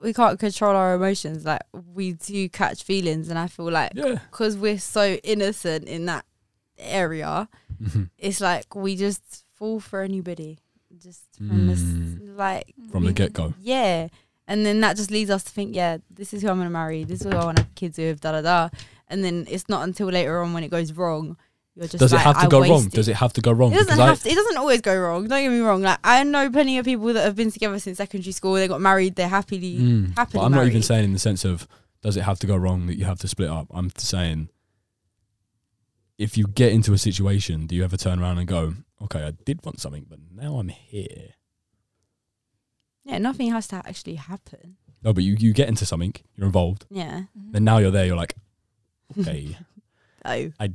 we 0.00 0.12
can't 0.12 0.38
control 0.38 0.76
our 0.76 0.94
emotions 0.94 1.46
like 1.46 1.62
we 1.94 2.12
do 2.12 2.46
catch 2.50 2.82
feelings 2.82 3.30
and 3.30 3.38
i 3.38 3.46
feel 3.46 3.70
like 3.70 3.90
yeah, 3.94 4.18
because 4.30 4.54
we're 4.56 4.78
so 4.78 5.14
innocent 5.24 5.84
in 5.88 6.04
that 6.04 6.24
area 6.78 7.48
Mhm. 7.82 8.10
it's 8.18 8.40
like 8.40 8.74
we 8.74 8.96
just 8.96 9.44
fall 9.54 9.80
for 9.80 10.02
anybody 10.02 10.58
just 11.02 11.22
from 11.36 11.68
Mm. 11.68 12.36
like 12.36 12.74
from 12.90 13.04
the 13.04 13.12
get 13.12 13.32
go. 13.32 13.54
yeah 13.60 14.08
and 14.48 14.64
then 14.66 14.80
that 14.80 14.96
just 14.96 15.10
leads 15.10 15.30
us 15.30 15.42
to 15.44 15.50
think 15.50 15.74
yeah 15.74 15.98
this 16.10 16.32
is 16.34 16.42
who 16.42 16.48
i'm 16.48 16.56
going 16.56 16.66
to 16.66 16.70
marry 16.72 17.04
this 17.04 17.20
is 17.20 17.26
who 17.30 17.36
i 17.38 17.44
want 17.44 17.56
to 17.58 17.62
have 17.64 17.74
kids 17.74 17.98
with 17.98 18.20
da 18.20 18.32
da 18.32 18.40
da 18.42 18.68
and 19.08 19.22
then 19.24 19.46
it's 19.48 19.68
not 19.68 19.82
until 19.82 20.08
later 20.08 20.40
on 20.42 20.52
when 20.52 20.64
it 20.64 20.70
goes 20.70 20.92
wrong 20.92 21.36
you're 21.74 21.86
just 21.86 21.98
Does 22.00 22.12
it 22.12 22.16
like, 22.16 22.24
have 22.24 22.38
to 22.40 22.46
I 22.46 22.48
go 22.48 22.60
wrong? 22.60 22.70
wasted- 22.70 22.92
Does 22.92 23.08
it 23.08 23.16
have 23.16 23.32
to 23.32 23.40
go 23.40 23.50
wrong? 23.52 23.72
it 23.72 23.76
doesn't 23.76 23.86
Because 23.94 23.98
I- 24.00 24.06
have 24.06 24.22
to, 24.22 24.28
it 24.30 24.34
doesn't 24.34 24.56
always 24.58 24.80
go 24.82 24.98
wrong 24.98 25.26
don't 25.28 25.42
get 25.42 25.50
me 25.50 25.60
wrong 25.60 25.80
like 25.82 25.98
i 26.04 26.22
know 26.24 26.50
plenty 26.50 26.76
of 26.78 26.84
people 26.84 27.12
that 27.14 27.24
have 27.24 27.36
been 27.36 27.50
together 27.50 27.78
since 27.78 27.98
secondary 27.98 28.32
school 28.32 28.54
they 28.54 28.68
got 28.68 28.80
married 28.80 29.14
they're 29.16 29.28
happily 29.28 29.78
Mm. 29.78 30.16
happily 30.16 30.40
But 30.40 30.46
I'm 30.46 30.52
not 30.52 30.66
even 30.66 30.82
saying 30.82 31.04
in 31.04 31.12
the 31.12 31.18
sense 31.18 31.44
of 31.44 31.66
does 32.02 32.16
it 32.16 32.22
have 32.22 32.38
to 32.40 32.46
go 32.46 32.56
wrong 32.56 32.86
that 32.88 32.96
you 32.98 33.04
have 33.04 33.20
to 33.20 33.28
split 33.28 33.48
up. 33.48 33.68
I'm 33.70 33.90
saying 33.96 34.48
if 36.18 36.36
you 36.36 36.46
get 36.46 36.72
into 36.72 36.92
a 36.92 36.98
situation, 36.98 37.66
do 37.66 37.74
you 37.74 37.84
ever 37.84 37.96
turn 37.96 38.20
around 38.20 38.38
and 38.38 38.46
go, 38.46 38.74
okay, 39.04 39.22
I 39.24 39.32
did 39.44 39.64
want 39.64 39.80
something, 39.80 40.06
but 40.08 40.18
now 40.34 40.56
I'm 40.58 40.68
here. 40.68 41.34
yeah 43.04 43.18
nothing 43.18 43.50
has 43.50 43.66
to 43.68 43.76
actually 43.76 44.14
happen 44.16 44.76
No, 45.02 45.12
but 45.12 45.24
you, 45.24 45.34
you 45.38 45.52
get 45.52 45.68
into 45.68 45.84
something, 45.86 46.14
you're 46.36 46.46
involved, 46.46 46.86
yeah 46.90 47.22
mm-hmm. 47.36 47.52
then 47.52 47.64
now 47.64 47.78
you're 47.78 47.90
there, 47.90 48.06
you're 48.06 48.16
like, 48.16 48.34
okay, 49.18 49.56
oh 50.24 50.52
I 50.60 50.70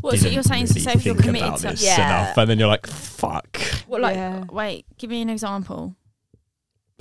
What, 0.00 0.12
so 0.16 0.22
didn't 0.22 0.32
you're 0.34 0.42
saying 0.42 0.66
to 0.66 0.72
really 0.74 0.80
say 0.86 0.92
if 0.94 1.04
you're 1.04 1.14
think 1.14 1.26
committed 1.26 1.48
about 1.48 1.58
to 1.60 1.68
this 1.68 1.84
Yeah. 1.84 2.06
enough, 2.06 2.38
and 2.38 2.48
then 2.50 2.58
you're 2.58 2.68
like, 2.68 2.86
fuck. 2.86 3.58
What 3.86 4.00
like 4.00 4.16
Yeah. 4.16 4.44
wait, 4.50 4.86
give 4.98 5.10
me 5.10 5.20
an 5.22 5.28
example. 5.30 5.96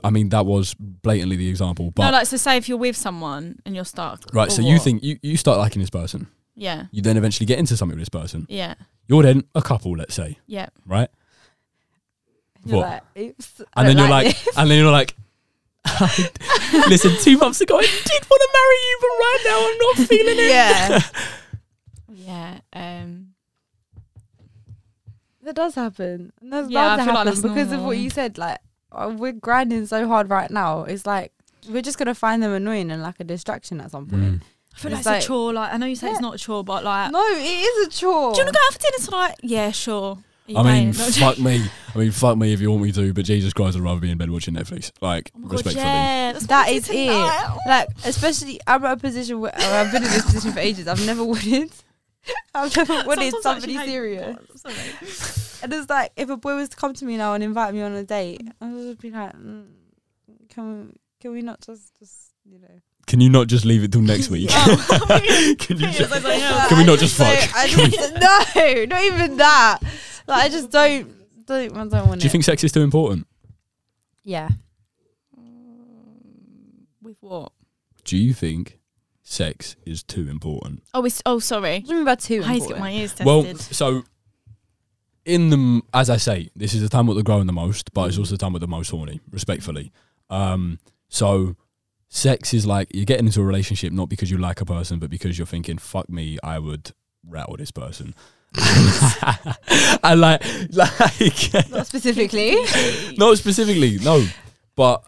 I 0.03 0.09
mean, 0.11 0.29
that 0.29 0.45
was 0.45 0.73
blatantly 0.79 1.35
the 1.35 1.49
example, 1.49 1.91
but 1.91 2.05
no, 2.05 2.11
like 2.11 2.27
so 2.27 2.37
say 2.37 2.55
if 2.57 2.69
you're 2.69 2.77
with 2.77 2.95
someone 2.95 3.59
and 3.65 3.75
you're 3.75 3.85
stuck. 3.85 4.23
right. 4.33 4.47
or 4.47 4.51
So 4.51 4.61
you 4.61 4.73
what? 4.75 4.81
think 4.83 5.03
you, 5.03 5.19
you 5.21 5.35
start 5.37 5.57
liking 5.57 5.81
this 5.81 5.89
person, 5.89 6.27
Yeah. 6.59 6.85
you 6.91 7.01
then 7.01 7.15
eventually 7.17 7.45
get 7.45 7.57
into 7.57 7.75
something 7.77 7.97
with 7.97 8.01
this 8.01 8.09
person. 8.21 8.45
Yeah. 8.49 8.75
You're 9.07 9.23
then 9.23 9.43
a 9.55 9.61
couple, 9.61 9.91
let's 9.97 10.13
say, 10.13 10.37
Yeah. 10.45 10.67
right? 10.85 11.09
You're 12.65 12.77
What? 12.79 12.87
like, 12.87 13.03
"Oops, 13.17 13.61
I 13.61 13.79
And 13.81 13.87
then 13.89 13.95
don't 13.95 14.05
you're 14.05 14.11
like, 14.11 14.27
this." 14.43 14.57
and 14.57 14.69
then 14.69 14.77
you're 14.79 14.91
like, 14.91 15.15
listen, 16.89 17.15
two 17.21 17.37
months 17.37 17.61
ago 17.61 17.77
I 17.77 17.81
did 17.81 18.25
want 18.29 18.41
to 18.41 18.49
marry 18.53 18.75
you, 18.87 18.97
but 19.01 19.07
right 19.07 19.41
now 19.45 19.59
I'm 19.67 19.77
not 19.77 20.07
feeling 20.07 20.35
it. 20.37 20.49
yeah, 20.49 20.99
Yeah. 22.73 22.99
Um 23.01 23.27
that 25.43 25.55
does 25.55 25.75
happen. 25.75 26.33
And 26.41 26.51
that's 26.53 26.69
Yeah, 26.69 26.81
bound 26.81 26.93
I 26.93 26.95
to 26.97 27.03
feel 27.05 27.13
like 27.13 27.25
happen 27.27 27.41
that's 27.41 27.53
because 27.53 27.71
of 27.71 27.83
what 27.83 27.97
you 27.97 28.09
said. 28.09 28.37
Like, 28.37 28.59
oh, 28.91 29.09
we're 29.15 29.31
grinding 29.31 29.85
so 29.85 30.07
hard 30.07 30.29
right 30.29 30.51
now. 30.51 30.83
It's 30.83 31.05
like 31.05 31.31
we're 31.69 31.81
just 31.81 31.97
gonna 31.97 32.13
find 32.13 32.43
them 32.43 32.51
annoying 32.51 32.91
and 32.91 33.01
like 33.01 33.19
a 33.19 33.23
distraction 33.23 33.79
at 33.81 33.91
some 33.91 34.05
point. 34.07 34.23
Mm. 34.23 34.41
I 34.75 34.79
feel 34.79 34.91
like 34.91 34.99
It's 34.99 35.07
it's 35.07 35.13
like- 35.13 35.23
a 35.23 35.27
chore. 35.27 35.53
Like 35.53 35.73
I 35.73 35.77
know 35.77 35.85
you 35.85 35.95
say 35.95 36.09
it's 36.11 36.21
not 36.21 36.35
a 36.35 36.37
chore, 36.37 36.63
but 36.63 36.83
like 36.83 37.11
No, 37.11 37.23
it 37.31 37.41
is 37.41 37.87
a 37.87 37.89
chore. 37.89 38.33
Do 38.33 38.39
you 38.39 38.45
wanna 38.45 38.51
go 38.57 38.59
out 38.67 38.73
for 38.73 38.79
dinner 38.79 39.05
tonight? 39.05 39.35
Yeah, 39.41 39.71
sure. 39.71 40.17
You 40.47 40.57
I 40.57 40.63
mean. 40.63 40.87
No, 40.91 40.93
fuck 41.11 41.37
me. 41.37 41.63
I 41.93 41.97
mean, 41.97 42.11
fuck 42.11 42.35
me 42.37 42.53
if 42.53 42.59
you 42.61 42.71
want 42.71 42.81
me 42.83 42.91
to, 42.91 43.13
but 43.13 43.23
Jesus 43.25 43.53
Christ, 43.53 43.77
I'd 43.77 43.83
rather 43.83 43.99
be 43.99 44.09
in 44.09 44.17
bed 44.17 44.31
watching 44.31 44.55
Netflix. 44.55 44.91
Like, 44.99 45.31
Oh 45.35 45.39
my 45.39 45.43
God, 45.47 45.51
respectfully. 45.53 45.83
yeah, 45.85 46.31
that's 46.31 46.43
what 46.43 46.49
That 46.49 46.67
I 46.67 46.71
is 46.71 46.87
did 46.87 46.95
it. 46.95 47.05
tonight. 47.07 47.57
Like, 47.67 47.87
especially 48.05 48.59
I'm 48.65 48.83
at 48.85 48.93
a 48.93 48.97
position 48.97 49.39
where 49.41 49.51
I've 49.55 49.91
been 49.91 50.03
in 50.03 50.09
this 50.09 50.25
position 50.25 50.51
for 50.53 50.59
ages. 50.59 50.87
I've 50.87 51.05
never 51.05 51.23
wanted. 51.33 51.71
I've 52.55 52.75
never 52.75 52.93
wanted 53.07 53.31
Sometimes 53.31 53.43
somebody 53.43 53.75
actually 53.77 53.91
hate 53.91 53.91
serious. 53.91 54.37
Sorry. 54.55 54.75
And 55.61 55.73
it's 55.73 55.89
like 55.89 56.13
if 56.15 56.29
a 56.29 56.37
boy 56.37 56.55
was 56.55 56.69
to 56.69 56.77
come 56.77 56.93
to 56.93 57.03
me 57.05 57.17
now 57.17 57.33
and 57.33 57.43
invite 57.43 57.73
me 57.73 57.81
on 57.81 57.91
a 57.93 58.03
date, 58.05 58.41
I 58.61 58.71
would 58.71 58.81
just 58.87 59.01
be 59.01 59.11
like, 59.11 59.33
mm, 59.35 59.65
can 60.49 60.87
we, 60.87 60.93
can 61.19 61.31
we 61.33 61.41
not 61.41 61.59
just 61.59 61.99
just 61.99 62.31
you 62.49 62.59
know? 62.59 62.79
Can 63.09 63.19
you 63.19 63.29
not 63.29 63.47
just 63.47 63.65
leave 63.65 63.83
it 63.83 63.91
till 63.91 64.01
next 64.01 64.29
week? 64.35 64.49
Oh. 64.51 65.19
Can 65.59 65.79
you 65.79 65.91
just, 65.91 66.11
like, 66.11 66.39
yeah. 66.39 66.67
Can 66.69 66.77
we 66.77 66.85
not 66.85 66.99
just 66.99 67.17
don't- 67.17 67.37
fuck? 67.39 67.55
I 67.57 67.67
just, 67.67 68.13
no, 68.55 68.85
not 68.85 69.03
even 69.03 69.35
that. 69.37 69.79
Like 70.27 70.43
I 70.45 70.49
just 70.49 70.69
don't 70.69 71.11
don't 71.45 71.71
I 71.75 71.85
don't 71.87 72.07
want 72.07 72.11
to. 72.13 72.17
do 72.19 72.25
you 72.25 72.29
it. 72.29 72.31
think 72.31 72.43
sex 72.45 72.63
is 72.63 72.71
too 72.71 72.81
important? 72.81 73.27
Yeah. 74.23 74.49
With 77.01 77.17
what? 77.21 77.51
Do 78.03 78.15
you 78.17 78.33
think 78.33 78.79
sex 79.23 79.75
is 79.85 80.03
too 80.03 80.27
important. 80.29 80.83
Oh, 80.93 81.05
it's, 81.05 81.21
oh, 81.25 81.39
sorry. 81.39 81.79
What 81.79 81.85
do 81.85 81.89
you 81.91 81.95
mean 81.97 82.05
by 82.05 82.15
two? 82.15 82.43
I 82.43 82.53
get 82.53 82.53
important? 82.53 82.79
my 82.79 82.91
ears 82.91 83.11
tested. 83.13 83.25
Well, 83.25 83.55
so 83.55 84.03
in 85.25 85.49
the 85.49 85.81
as 85.93 86.09
I 86.09 86.17
say, 86.17 86.49
this 86.55 86.73
is 86.73 86.81
the 86.81 86.89
time 86.89 87.07
where 87.07 87.15
they're 87.15 87.23
growing 87.23 87.47
the 87.47 87.53
most, 87.53 87.93
but 87.93 88.09
it's 88.09 88.17
also 88.17 88.31
the 88.31 88.37
time 88.37 88.53
where 88.53 88.59
they're 88.59 88.67
most 88.67 88.89
horny, 88.91 89.19
respectfully. 89.31 89.91
Um, 90.29 90.79
so 91.07 91.55
sex 92.09 92.53
is 92.53 92.65
like 92.65 92.89
you're 92.93 93.05
getting 93.05 93.27
into 93.27 93.41
a 93.41 93.45
relationship 93.45 93.93
not 93.93 94.09
because 94.09 94.29
you 94.29 94.37
like 94.37 94.61
a 94.61 94.65
person, 94.65 94.99
but 94.99 95.09
because 95.09 95.37
you're 95.37 95.47
thinking, 95.47 95.77
"Fuck 95.77 96.09
me, 96.09 96.37
I 96.43 96.59
would 96.59 96.91
rattle 97.25 97.55
this 97.57 97.71
person." 97.71 98.13
and 100.03 100.19
like, 100.21 100.43
like 100.73 101.69
Not 101.69 101.85
specifically. 101.85 102.55
not 103.17 103.37
specifically, 103.37 103.99
no, 103.99 104.25
but 104.75 105.03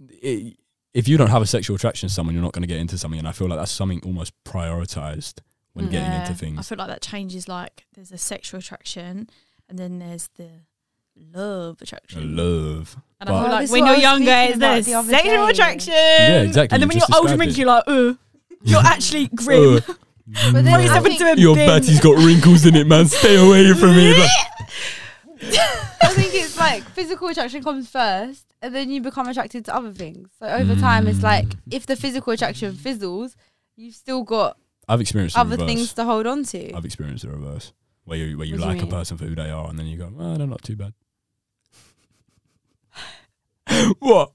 it, 0.00 0.56
if 0.94 1.06
you 1.06 1.16
don't 1.16 1.28
have 1.28 1.42
a 1.42 1.46
sexual 1.46 1.76
attraction 1.76 2.08
to 2.08 2.14
someone, 2.14 2.34
you're 2.34 2.42
not 2.42 2.52
going 2.52 2.62
to 2.62 2.68
get 2.68 2.78
into 2.78 2.96
something, 2.98 3.18
and 3.18 3.28
I 3.28 3.32
feel 3.32 3.48
like 3.48 3.58
that's 3.58 3.70
something 3.70 4.00
almost 4.04 4.32
prioritized 4.44 5.40
when 5.74 5.88
getting 5.88 6.12
into 6.12 6.34
things. 6.34 6.58
I 6.58 6.62
feel 6.62 6.78
like 6.78 6.88
that 6.88 7.02
changes. 7.02 7.48
Like, 7.48 7.86
there's 7.94 8.12
a 8.12 8.18
sexual 8.18 8.60
attraction, 8.60 9.28
and 9.68 9.78
then 9.78 9.98
there's 9.98 10.28
the 10.36 10.48
love 11.16 11.80
attraction. 11.82 12.36
Love. 12.36 12.96
And 13.20 13.28
I 13.28 13.32
But- 13.32 13.42
feel 13.42 13.50
like 13.52 13.60
this 13.62 13.70
is 13.70 13.72
when 13.72 13.82
what 13.84 13.86
you're 13.88 13.94
was 13.96 14.02
younger, 14.02 14.24
speaking 14.32 14.48
it's 14.48 14.56
about 14.56 14.72
there's 14.72 14.86
the 14.86 14.94
other 14.94 15.10
sexual 15.10 15.46
day. 15.46 15.52
attraction. 15.52 15.92
Yeah, 15.94 16.42
exactly, 16.42 16.74
And 16.74 16.82
then 16.82 16.88
you 16.88 16.88
when 16.88 16.96
you're 16.98 17.16
older, 17.16 17.28
described 17.28 17.38
drinking, 17.38 17.52
it. 17.52 17.58
you're 17.58 17.66
like, 17.66 17.84
uh, 17.86 18.14
you're 18.64 18.86
actually 18.92 19.26
grim. 19.34 19.76
Uh, 19.76 19.82
But 20.52 20.52
then 20.64 20.70
What 20.72 20.80
I 20.80 20.84
is 20.84 20.90
happening 20.90 21.18
think- 21.18 21.36
to 21.36 21.40
a 21.40 21.42
Your 21.42 21.54
bin? 21.56 21.66
batty's 21.68 22.00
got 22.00 22.16
wrinkles 22.16 22.64
in 22.66 22.76
it, 22.76 22.86
man. 22.86 23.06
Stay 23.08 23.36
away 23.36 23.72
from 23.74 23.96
me. 23.96 24.14
I 25.44 26.08
think 26.14 26.34
it's 26.34 26.56
like 26.58 26.82
physical 26.90 27.28
attraction 27.28 27.62
comes 27.62 27.88
first, 27.88 28.46
and 28.62 28.74
then 28.74 28.90
you 28.90 29.00
become 29.00 29.28
attracted 29.28 29.64
to 29.66 29.74
other 29.74 29.92
things. 29.92 30.28
So 30.38 30.46
over 30.46 30.74
time, 30.76 31.06
it's 31.06 31.22
like 31.22 31.46
Mm. 31.48 31.58
if 31.72 31.86
the 31.86 31.96
physical 31.96 32.32
attraction 32.32 32.74
fizzles, 32.74 33.34
you've 33.76 33.94
still 33.94 34.22
got 34.22 34.56
I've 34.88 35.00
experienced 35.00 35.34
the 35.34 35.40
other 35.40 35.50
reverse. 35.52 35.66
things 35.66 35.92
to 35.94 36.04
hold 36.04 36.26
on 36.26 36.44
to. 36.44 36.72
I've 36.74 36.84
experienced 36.84 37.24
the 37.24 37.30
reverse, 37.30 37.72
where 38.04 38.18
you 38.18 38.36
where 38.38 38.46
you 38.46 38.54
What 38.54 38.60
do 38.60 38.68
you 38.68 38.74
like 38.74 38.82
a 38.82 38.86
person 38.86 39.16
for 39.16 39.24
who 39.24 39.34
they 39.34 39.50
are, 39.50 39.68
and 39.68 39.78
then 39.78 39.86
you 39.86 39.96
go, 39.96 40.12
"Oh, 40.18 40.36
they're 40.36 40.46
not 40.46 40.62
too 40.62 40.76
bad." 40.76 40.92
what? 43.98 44.32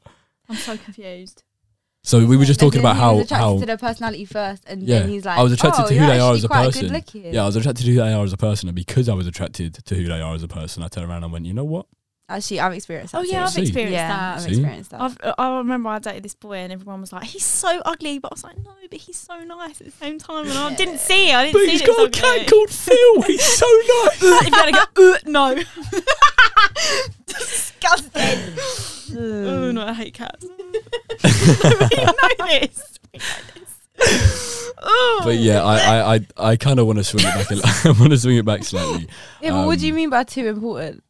I'm 0.49 0.55
so 0.55 0.77
confused. 0.77 1.43
So 2.03 2.25
we 2.25 2.37
were 2.37 2.45
just 2.45 2.59
talking 2.59 2.79
about 2.79 2.95
how 2.95 3.15
was 3.15 3.25
attracted 3.25 3.43
how 3.43 3.59
to 3.59 3.65
their 3.65 3.77
personality 3.77 4.23
first, 4.23 4.63
and 4.65 4.81
Yeah, 4.81 4.99
then 4.99 5.09
he's 5.09 5.25
like, 5.25 5.37
I 5.37 5.43
was 5.43 5.51
attracted 5.51 5.85
oh, 5.85 5.87
to 5.89 5.93
who 5.93 6.05
they 6.05 6.19
are 6.19 6.33
as 6.33 6.43
a 6.43 6.49
person." 6.49 7.03
Yeah, 7.13 7.43
I 7.43 7.45
was 7.45 7.57
attracted 7.57 7.85
to 7.85 7.91
who 7.91 7.97
they 7.97 8.13
are 8.13 8.23
as 8.23 8.31
a 8.31 8.37
person, 8.37 8.69
and 8.69 8.75
because 8.75 9.09
I 9.09 9.13
was 9.13 9.27
attracted 9.27 9.73
to 9.73 9.95
who 9.95 10.05
they 10.05 10.21
are 10.21 10.33
as 10.33 10.43
a 10.43 10.47
person, 10.47 10.83
I 10.83 10.87
turned 10.87 11.09
around 11.09 11.23
and 11.25 11.33
went, 11.33 11.45
"You 11.45 11.53
know 11.53 11.65
what? 11.65 11.87
Actually, 12.29 12.59
I've 12.59 12.73
experienced 12.73 13.13
that. 13.13 13.19
Oh 13.19 13.21
yeah, 13.21 13.39
too. 13.39 13.43
I've 13.45 13.49
See? 13.51 13.61
experienced 13.61 13.93
yeah, 13.93 14.07
that. 14.09 14.35
I've 14.35 14.41
See? 14.41 14.49
experienced 14.49 14.91
that. 14.91 15.01
I've, 15.01 15.17
I 15.37 15.57
remember 15.59 15.87
I 15.87 15.99
dated 15.99 16.23
this 16.23 16.35
boy 16.35 16.55
and 16.57 16.73
everyone 16.73 16.99
was 16.99 17.13
like, 17.13 17.23
he's 17.23 17.45
so 17.45 17.81
ugly, 17.85 18.19
but 18.19 18.33
I 18.33 18.35
was 18.35 18.43
like, 18.43 18.57
no, 18.57 18.73
but 18.89 18.99
he's 18.99 19.15
so 19.15 19.39
nice 19.45 19.79
at 19.79 19.87
the 19.87 19.91
same 19.93 20.17
time. 20.19 20.45
And 20.47 20.57
I 20.57 20.75
didn't 20.75 20.97
see 20.99 21.29
it. 21.29 21.35
I 21.35 21.43
didn't 21.45 21.53
But 21.53 21.61
see 21.61 21.71
he's 21.71 21.81
it. 21.83 21.87
was 21.87 21.97
got 21.97 22.07
a 22.07 22.11
cat 22.11 22.35
ugly. 22.35 22.45
called 22.47 22.69
Phil. 22.69 23.21
He's 23.21 23.43
so 23.45 23.65
nice." 23.65 24.21
if 24.21 24.47
you 24.47 24.53
had 24.53 24.65
to 24.65 24.87
go, 24.93 25.13
uh, 25.13 25.17
no. 25.25 25.63
Disgusting. 27.27 29.17
oh 29.17 29.71
no, 29.71 29.85
I 29.85 29.93
hate 29.93 30.13
cats. 30.13 30.45
we 30.45 30.57
know 30.59 32.13
this. 32.59 32.99
We 33.13 33.19
know 33.19 33.35
this. 33.55 34.71
Oh. 34.79 35.21
But 35.23 35.37
yeah, 35.37 35.63
I 35.63 35.77
I 35.77 36.15
I, 36.15 36.27
I 36.51 36.55
kind 36.57 36.79
of 36.79 36.87
want 36.87 36.97
to 36.97 37.05
swing 37.05 37.23
it 37.25 37.33
back. 37.33 37.51
A, 37.51 37.87
I 37.87 37.91
want 37.97 38.11
to 38.11 38.17
swing 38.17 38.35
it 38.37 38.45
back 38.45 38.65
slightly. 38.65 39.07
yeah, 39.41 39.51
but 39.51 39.65
what 39.65 39.79
do 39.79 39.87
you 39.87 39.93
um, 39.93 39.95
mean 39.95 40.09
by 40.09 40.23
too 40.23 40.45
important? 40.47 41.03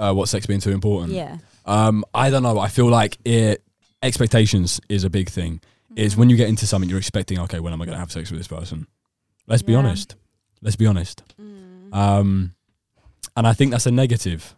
Uh, 0.00 0.12
what 0.14 0.28
sex 0.28 0.46
being 0.46 0.60
too 0.60 0.70
important? 0.72 1.12
Yeah. 1.12 1.36
Um, 1.66 2.04
I 2.14 2.30
don't 2.30 2.42
know. 2.42 2.58
I 2.58 2.68
feel 2.68 2.86
like 2.88 3.18
it 3.24 3.62
expectations 4.02 4.80
is 4.88 5.04
a 5.04 5.10
big 5.10 5.28
thing. 5.28 5.60
Is 5.96 6.16
when 6.16 6.30
you 6.30 6.36
get 6.36 6.48
into 6.48 6.66
something, 6.66 6.88
you're 6.88 6.98
expecting, 6.98 7.38
okay, 7.40 7.60
when 7.60 7.72
am 7.72 7.82
I 7.82 7.84
going 7.84 7.96
to 7.96 8.00
have 8.00 8.12
sex 8.12 8.30
with 8.30 8.40
this 8.40 8.48
person? 8.48 8.86
Let's 9.46 9.62
be 9.62 9.72
Yeah. 9.72 9.78
honest. 9.80 10.14
Let's 10.62 10.76
be 10.76 10.86
honest. 10.86 11.22
Mm. 11.40 11.94
Um, 11.94 12.52
and 13.36 13.46
I 13.46 13.52
think 13.52 13.72
that's 13.72 13.86
a 13.86 13.90
negative 13.90 14.54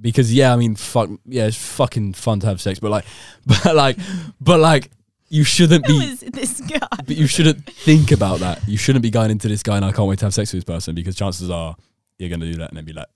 because 0.00 0.32
yeah, 0.34 0.52
I 0.52 0.56
mean, 0.56 0.74
fuck, 0.76 1.08
yeah, 1.24 1.46
it's 1.46 1.56
fucking 1.56 2.12
fun 2.14 2.40
to 2.40 2.46
have 2.48 2.60
sex, 2.60 2.78
but 2.80 2.90
like, 2.90 3.04
but 3.46 3.74
like, 3.76 3.96
but 4.40 4.60
like, 4.60 4.90
you 5.28 5.42
shouldn't 5.44 5.86
Who 5.86 5.98
be. 6.00 6.04
is 6.06 6.20
this 6.20 6.60
guy? 6.60 6.86
But 7.06 7.16
you 7.16 7.26
shouldn't 7.26 7.64
think 7.66 8.12
about 8.12 8.40
that. 8.40 8.66
You 8.68 8.76
shouldn't 8.76 9.02
be 9.02 9.10
going 9.10 9.30
into 9.30 9.48
this 9.48 9.62
guy 9.62 9.76
and 9.76 9.84
I 9.84 9.90
can't 9.92 10.08
wait 10.08 10.18
to 10.20 10.26
have 10.26 10.34
sex 10.34 10.52
with 10.52 10.64
this 10.64 10.72
person 10.74 10.94
because 10.94 11.16
chances 11.16 11.50
are 11.50 11.76
you're 12.18 12.28
going 12.28 12.40
to 12.40 12.50
do 12.50 12.58
that 12.58 12.68
and 12.70 12.76
then 12.76 12.84
be 12.84 12.92
like, 12.92 13.06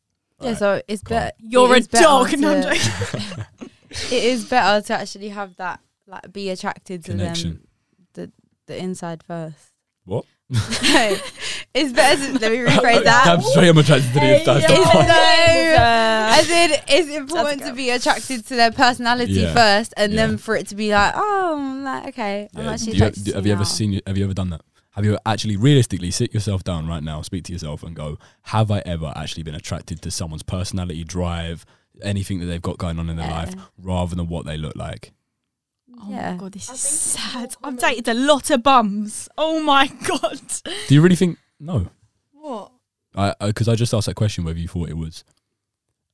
Yeah, 0.41 0.47
"Alright." 0.49 0.59
so 0.59 0.83
it's 0.89 1.03
better. 1.03 1.33
You're 1.39 1.69
it 1.69 1.73
a 1.73 1.81
is 1.81 1.89
better 1.89 2.05
dog. 2.05 2.29
to- 2.31 2.37
No, 2.37 2.57
I'm 2.57 2.63
joking. 2.63 3.45
it 3.91 4.25
is 4.25 4.45
better 4.47 4.87
to 4.87 4.95
actually 4.95 5.29
have 5.31 5.57
that, 5.57 5.81
like, 6.07 6.33
be 6.33 6.51
attracted 6.51 7.05
to 7.05 7.11
Connection. 7.13 7.51
them, 8.15 8.33
the 8.67 8.73
the 8.73 8.77
inside 8.83 9.23
first. 9.23 9.73
What? 10.05 10.25
no, 10.51 10.59
it's 11.75 11.93
better. 11.93 12.27
To, 12.27 12.39
let 12.41 12.51
me 12.53 12.59
rephrase 12.67 13.05
that. 13.05 13.25
Damn 13.27 13.43
straight, 13.43 13.69
I'm 13.69 13.79
attracted 13.79 14.09
to 14.15 14.21
the 14.21 14.39
inside. 14.41 14.61
Hey, 14.63 14.67
Stop 14.67 14.77
yo. 14.77 14.85
fucking- 14.85 15.11
Uh, 15.11 16.29
I 16.33 16.43
said 16.43 16.85
it's 16.89 17.09
important 17.17 17.63
to 17.65 17.73
be 17.73 17.91
attracted 17.91 18.47
to 18.47 18.57
their 18.57 18.73
personality 18.73 19.33
Yeah. 19.33 19.55
first, 19.55 19.95
and 19.97 20.13
Yeah. 20.13 20.27
then 20.27 20.39
for 20.39 20.57
it 20.57 20.67
to 20.69 20.75
be 20.75 20.91
like, 20.93 21.13
oh, 21.15 21.57
I'm 21.59 21.85
like, 21.85 22.09
okay, 22.09 22.49
I'm 22.57 22.65
Yeah. 22.65 22.73
actually 22.73 22.93
Do 22.93 22.99
you- 22.99 23.05
attracted 23.05 23.25
do- 23.25 23.31
to 23.33 23.37
have 23.37 23.47
you 23.47 23.53
ever 23.53 23.65
seen? 23.65 23.95
it- 23.95 24.03
Have 24.09 24.17
you 24.19 24.25
ever 24.25 24.35
done 24.35 24.51
that? 24.51 24.63
Have 24.95 25.05
you 25.05 25.19
actually 25.25 25.57
realistically 25.57 26.11
sit 26.11 26.35
yourself 26.35 26.65
down 26.65 26.89
right 26.89 27.03
now, 27.03 27.23
speak 27.23 27.45
to 27.45 27.53
yourself, 27.53 27.83
and 27.83 27.95
go, 27.95 28.19
"Have 28.43 28.71
I 28.71 28.81
ever 28.85 29.13
actually 29.15 29.45
been 29.45 29.55
attracted 29.55 30.03
to 30.03 30.11
someone's 30.11 30.43
personality, 30.43 31.05
drive, 31.05 31.65
anything 32.03 32.41
that 32.41 32.47
they've 32.47 32.61
got 32.63 32.79
going 32.79 32.99
on 32.99 33.09
in 33.09 33.17
their 33.17 33.27
Yeah. 33.29 33.39
life, 33.41 33.55
rather 33.79 34.17
than 34.17 34.27
what 34.29 34.47
they 34.47 34.57
look 34.57 34.75
like?" 34.77 35.13
Oh 36.01 36.11
Yeah. 36.11 36.33
my 36.33 36.37
god, 36.39 36.53
this 36.53 36.71
is 36.71 36.81
sad. 36.81 37.57
I've 37.63 37.79
dated 37.79 38.09
a 38.09 38.15
lot 38.15 38.51
of 38.51 38.63
bums. 38.63 39.29
Oh 39.39 39.63
my 39.63 39.87
god. 40.07 40.41
Do 40.89 40.95
you 40.95 41.03
really 41.03 41.17
think 41.17 41.39
no? 41.61 41.87
What? 42.33 42.73
I 43.15 43.35
because 43.41 43.69
I, 43.69 43.75
just 43.77 43.93
asked 43.95 44.07
that 44.07 44.15
question 44.15 44.45
whether 44.45 44.59
you 44.59 44.69
thought 44.69 44.89
it 44.89 44.97
was 44.97 45.25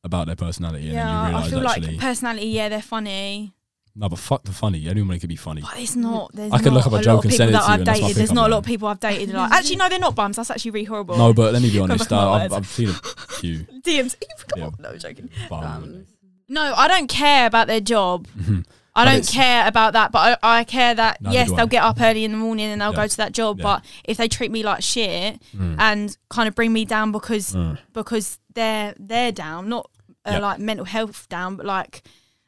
about 0.05 0.27
their 0.27 0.37
personality, 0.37 0.89
and 0.89 0.99
then 0.99 1.07
you 1.09 1.13
Yeah, 1.15 1.23
I 1.23 1.29
realise 1.31 1.51
feel 1.51 1.67
actually 1.67 1.93
like 1.93 2.01
personality. 2.01 2.47
Yeah, 2.49 2.69
they're 2.69 2.83
funny, 2.83 3.55
no, 3.97 4.09
but 4.09 4.19
fuck 4.19 4.43
the 4.45 4.53
funny. 4.53 4.89
Anyone 4.89 5.19
could 5.19 5.29
be 5.29 5.37
funny. 5.37 5.63
but 5.63 5.79
it's 5.79 5.97
not. 5.97 6.31
There's 6.35 6.53
I 6.53 6.59
could 6.59 6.73
look 6.73 6.87
up 6.87 6.93
a 6.93 6.97
a 6.97 7.03
joke 7.03 7.25
and 7.25 7.33
send 7.33 7.51
it 7.51 7.53
to 7.55 7.59
you 7.59 7.65
I've 7.65 7.79
and 7.81 7.87
that's 7.87 8.01
my 8.01 8.07
dated. 8.09 8.17
There's 8.19 8.33
not 8.33 8.49
a 8.49 8.51
lot 8.53 8.59
of 8.59 8.65
people 8.65 8.89
I've 8.89 9.01
dated. 9.01 9.33
Like, 9.35 9.51
actually, 9.53 9.77
no, 9.77 9.89
they're 9.89 9.99
not 9.99 10.15
bums. 10.15 10.37
That's 10.37 10.51
actually 10.51 10.73
really 10.73 10.85
horrible. 10.85 11.17
No, 11.17 11.33
but 11.33 11.53
let 11.53 11.63
me 11.63 11.71
be 11.71 11.79
honest. 11.81 12.11
back 12.11 12.19
on 12.19 12.25
my 12.29 12.41
Uh, 12.43 12.45
I've. 12.45 12.53
I've 12.53 12.67
seen 12.67 12.89
a 12.91 12.93
few. 12.93 13.59
DMs. 13.83 14.15
Come 14.49 14.59
Yeah. 14.61 14.67
on, 14.67 14.75
no 14.81 14.97
joking. 14.97 15.31
Um, 15.51 16.07
No, 16.49 16.75
I 16.77 16.87
don't 16.89 17.09
care 17.09 17.47
about 17.47 17.67
their 17.67 17.81
job. 17.81 18.27
I 18.99 19.05
But 19.05 19.13
don't 19.13 19.27
care 19.29 19.67
about 19.69 19.93
that, 19.93 20.11
but 20.11 20.39
I, 20.43 20.61
I 20.61 20.65
care 20.65 20.95
that 20.95 21.21
Neither 21.21 21.35
yes, 21.35 21.53
they'll 21.53 21.67
get 21.67 21.83
up 21.83 22.01
early 22.01 22.25
in 22.25 22.31
the 22.33 22.39
morning 22.39 22.67
and 22.67 22.81
they'll 22.81 22.93
Yeah. 22.93 22.97
go 23.05 23.07
to 23.07 23.17
that 23.19 23.33
job. 23.33 23.59
Yeah. 23.59 23.63
But 23.65 23.85
if 24.05 24.17
they 24.17 24.27
treat 24.27 24.51
me 24.51 24.63
like 24.63 24.83
shit 24.83 25.39
Mm. 25.55 25.77
and 25.79 26.17
kind 26.31 26.49
of 26.49 26.55
bring 26.55 26.73
me 26.73 26.85
down 26.87 27.13
because 27.13 27.53
Mm. 27.53 27.77
because 27.93 28.39
they're 28.55 28.95
they're 28.99 29.33
down, 29.33 29.69
not 29.69 29.91
uh, 30.25 30.31
Yeah. 30.33 30.39
like 30.39 30.59
mental 30.61 30.87
health 30.87 31.29
down, 31.29 31.57
but 31.57 31.67
like 31.67 32.05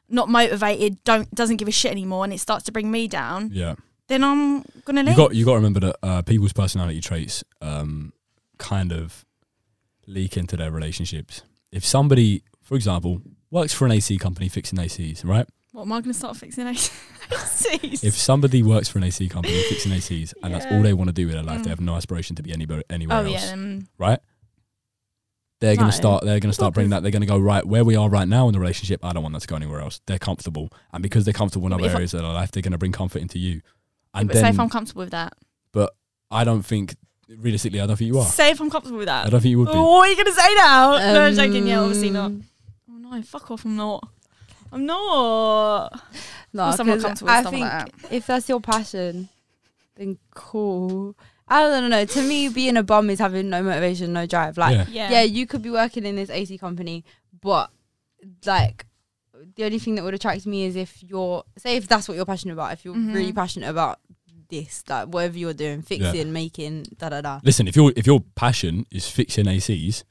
not 0.08 0.28
motivated, 0.28 1.02
don't 1.04 1.32
doesn't 1.34 1.56
give 1.56 1.68
a 1.68 1.72
shit 1.72 1.90
anymore, 1.92 2.24
and 2.24 2.32
it 2.32 2.40
starts 2.40 2.64
to 2.64 2.72
bring 2.72 2.90
me 2.90 3.08
down, 3.08 3.50
Yeah. 3.52 3.74
then 4.08 4.24
I'm 4.24 4.64
gonna 4.84 5.02
You 5.10 5.16
got 5.16 5.34
you 5.34 5.44
got 5.44 5.52
to 5.52 5.56
remember 5.56 5.80
that 5.80 5.96
uh, 6.02 6.22
people's 6.22 6.52
personality 6.52 7.00
traits 7.00 7.44
um, 7.60 8.12
kind 8.58 8.92
of 8.92 9.24
leak 10.06 10.36
into 10.36 10.56
their 10.56 10.70
relationships. 10.70 11.42
If 11.70 11.84
somebody, 11.84 12.42
for 12.62 12.74
example, 12.76 13.20
works 13.50 13.72
for 13.74 13.84
an 13.86 13.92
AC 13.92 14.16
company 14.18 14.48
fixing 14.48 14.78
ACs, 14.78 15.24
right? 15.24 15.46
what 15.72 15.82
am 15.82 15.92
I 15.92 16.00
gonna 16.00 16.14
start 16.14 16.36
fixing 16.36 16.64
ACs? 16.66 16.90
If 18.02 18.14
somebody 18.14 18.62
works 18.62 18.88
for 18.88 18.98
an 18.98 19.04
AC 19.04 19.28
company 19.28 19.62
fixing 19.68 19.92
ACs 19.92 20.32
and 20.42 20.54
that's 20.54 20.64
all 20.66 20.82
they 20.82 20.94
want 20.94 21.08
to 21.08 21.12
do 21.12 21.26
with 21.26 21.34
their 21.34 21.42
life, 21.44 21.58
they 21.62 21.66
Mm. 21.66 21.76
have 21.76 21.80
no 21.80 21.94
aspiration 21.94 22.34
to 22.36 22.42
be 22.42 22.52
anywhere 22.52 22.82
anywhere 22.88 23.18
oh 23.18 23.24
else, 23.24 23.52
yeah, 23.52 23.78
right? 23.98 24.18
They're 25.60 25.74
No. 25.74 25.80
gonna 25.80 25.92
start. 25.92 26.24
They're 26.24 26.38
gonna 26.40 26.52
start 26.52 26.72
bringing 26.74 26.90
that. 26.90 27.02
They're 27.02 27.10
gonna 27.12 27.26
go 27.26 27.38
right 27.38 27.64
where 27.66 27.84
we 27.84 27.96
are 27.96 28.08
right 28.08 28.28
now 28.28 28.46
in 28.48 28.52
the 28.52 28.60
relationship. 28.60 29.04
I 29.04 29.12
don't 29.12 29.22
want 29.24 29.32
that 29.34 29.40
to 29.42 29.48
go 29.48 29.56
anywhere 29.56 29.80
else. 29.80 30.00
They're 30.06 30.18
comfortable, 30.18 30.70
and 30.92 31.02
because 31.02 31.24
they're 31.24 31.34
comfortable 31.34 31.66
in 31.66 31.72
Yeah, 31.72 31.76
other 31.76 31.82
but 31.84 31.88
if 31.88 31.94
I- 31.94 31.98
areas 31.98 32.14
of 32.14 32.22
their 32.22 32.30
life, 32.32 32.52
they're 32.52 32.62
gonna 32.62 32.78
bring 32.78 32.92
comfort 32.92 33.22
into 33.22 33.38
you. 33.38 33.54
Yeah, 34.14 34.20
And 34.20 34.28
but 34.28 34.36
say 34.36 34.48
if 34.50 34.60
I'm 34.60 34.68
comfortable 34.70 35.00
with 35.00 35.10
that. 35.10 35.34
But 35.72 35.94
i 36.30 36.44
don't 36.44 36.62
think 36.62 36.94
realistically, 37.28 37.80
I 37.80 37.86
don't 37.86 37.96
think 37.96 38.06
you 38.08 38.18
are. 38.18 38.24
Say 38.24 38.50
if 38.50 38.60
I'm 38.60 38.70
comfortable 38.70 38.98
with 38.98 39.06
that 39.08 39.26
I 39.26 39.30
don't 39.30 39.40
think 39.40 39.50
you 39.50 39.58
would 39.58 39.66
be. 39.68 39.72
Oh, 39.74 39.82
what 39.98 40.08
are 40.08 40.10
you 40.12 40.16
gonna 40.16 40.32
say 40.34 40.54
now? 40.56 40.92
no, 40.98 41.22
I'm 41.26 41.34
joking. 41.34 41.66
Yeah, 41.66 41.80
obviously 41.80 42.10
not. 42.10 42.26
Um, 42.26 42.44
Oh 42.90 42.96
no, 43.16 43.22
fuck 43.22 43.50
off! 43.50 43.64
I'm 43.64 43.76
not. 43.76 44.06
I'm 44.72 44.84
not. 44.86 46.02
No, 46.52 46.66
Or 46.68 46.72
someone 46.72 46.96
'cause 46.96 47.04
comfortable 47.04 47.26
with 47.26 47.36
I 47.36 47.40
stuff 47.40 47.52
think 47.52 47.64
like 48.04 48.12
if 48.12 48.26
that's 48.26 48.48
your 48.48 48.60
passion, 48.60 49.28
then 49.96 50.18
cool. 50.34 51.16
I 51.50 51.62
don't 51.62 51.88
know. 51.90 52.04
To 52.04 52.22
me, 52.22 52.48
being 52.48 52.76
a 52.76 52.82
bum 52.82 53.10
is 53.10 53.18
having 53.18 53.48
no 53.48 53.62
motivation, 53.62 54.12
no 54.12 54.26
drive. 54.26 54.58
Like, 54.58 54.74
yeah. 54.76 54.84
Yeah. 54.90 55.10
yeah, 55.10 55.22
you 55.22 55.46
could 55.46 55.62
be 55.62 55.70
working 55.70 56.04
in 56.06 56.16
this 56.16 56.30
AC 56.30 56.58
company, 56.58 57.04
but 57.40 57.70
like 58.46 58.84
the 59.56 59.64
only 59.64 59.78
thing 59.78 59.94
that 59.94 60.04
would 60.04 60.14
attract 60.14 60.46
me 60.46 60.64
is 60.64 60.76
if 60.76 61.02
you're 61.02 61.44
say 61.56 61.76
if 61.76 61.86
that's 61.88 62.08
what 62.08 62.16
you're 62.16 62.26
passionate 62.26 62.54
about, 62.54 62.72
if 62.72 62.84
you're 62.84 62.94
Mhm. 62.94 63.14
really 63.14 63.32
passionate 63.32 63.68
about 63.70 63.98
this, 64.48 64.82
like 64.88 65.08
whatever 65.08 65.38
you're 65.38 65.54
doing, 65.54 65.82
fixing, 65.82 66.32
making, 66.32 66.86
da 66.98 67.08
da 67.10 67.20
da. 67.20 67.40
Listen, 67.44 67.68
if 67.68 67.76
your 67.76 67.92
if 67.96 68.06
your 68.06 68.20
passion 68.34 68.84
is 68.90 69.08
fixing 69.08 69.46
ACs, 69.46 70.04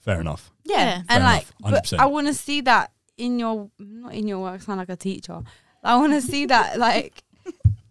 fair 0.00 0.20
enough. 0.20 0.50
Yeah, 0.64 0.76
Yeah, 0.78 0.90
fair 1.02 1.04
and 1.08 1.24
like, 1.24 1.46
enough, 1.60 1.72
but 1.72 1.84
100%. 1.84 1.98
I 2.00 2.06
want 2.06 2.26
to 2.28 2.34
see 2.34 2.60
that 2.62 2.92
in 3.16 3.38
your 3.38 3.70
not 3.78 4.14
in 4.14 4.28
your 4.28 4.40
work. 4.40 4.62
Sound 4.62 4.78
like 4.78 4.88
a 4.88 4.96
teacher. 4.96 5.40
I 5.82 5.96
want 5.96 6.12
to 6.12 6.22
see 6.22 6.46
that 6.46 6.78
like 6.78 7.22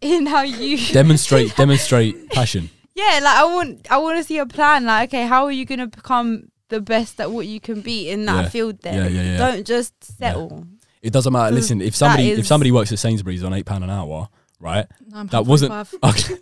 in 0.03 0.25
how 0.27 0.41
you 0.43 0.77
demonstrate 0.93 1.55
demonstrate 1.55 2.29
passion. 2.29 2.69
Yeah, 2.95 3.19
like 3.23 3.37
I 3.37 3.43
want 3.45 3.87
I 3.91 3.97
want 3.97 4.17
to 4.19 4.23
see 4.23 4.37
a 4.37 4.45
plan. 4.45 4.85
Like, 4.85 5.09
okay, 5.09 5.25
how 5.25 5.45
are 5.45 5.51
you 5.51 5.65
gonna 5.65 5.87
become 5.87 6.49
the 6.69 6.79
best 6.81 7.19
at 7.19 7.31
what 7.31 7.45
you 7.47 7.59
can 7.59 7.81
be 7.81 8.09
in 8.09 8.25
that 8.25 8.43
Yeah. 8.43 8.49
field? 8.49 8.79
There, 8.81 8.93
Yeah, 8.93 9.07
yeah, 9.07 9.23
yeah. 9.23 9.37
don't 9.37 9.65
just 9.65 9.93
settle. 10.17 10.67
It 11.01 11.11
doesn't 11.11 11.33
matter. 11.33 11.51
Mm, 11.51 11.55
Listen, 11.55 11.81
if 11.81 11.95
somebody 11.95 12.29
if 12.31 12.45
somebody 12.47 12.71
works 12.71 12.91
at 12.91 12.99
Sainsbury's 12.99 13.43
on 13.43 13.53
eight 13.53 13.65
pound 13.65 13.83
an 13.83 13.89
hour, 13.89 14.29
right? 14.59 14.85
No, 15.11 15.23
That 15.25 15.45
wasn't- 15.45 15.71
Okay. 16.03 16.33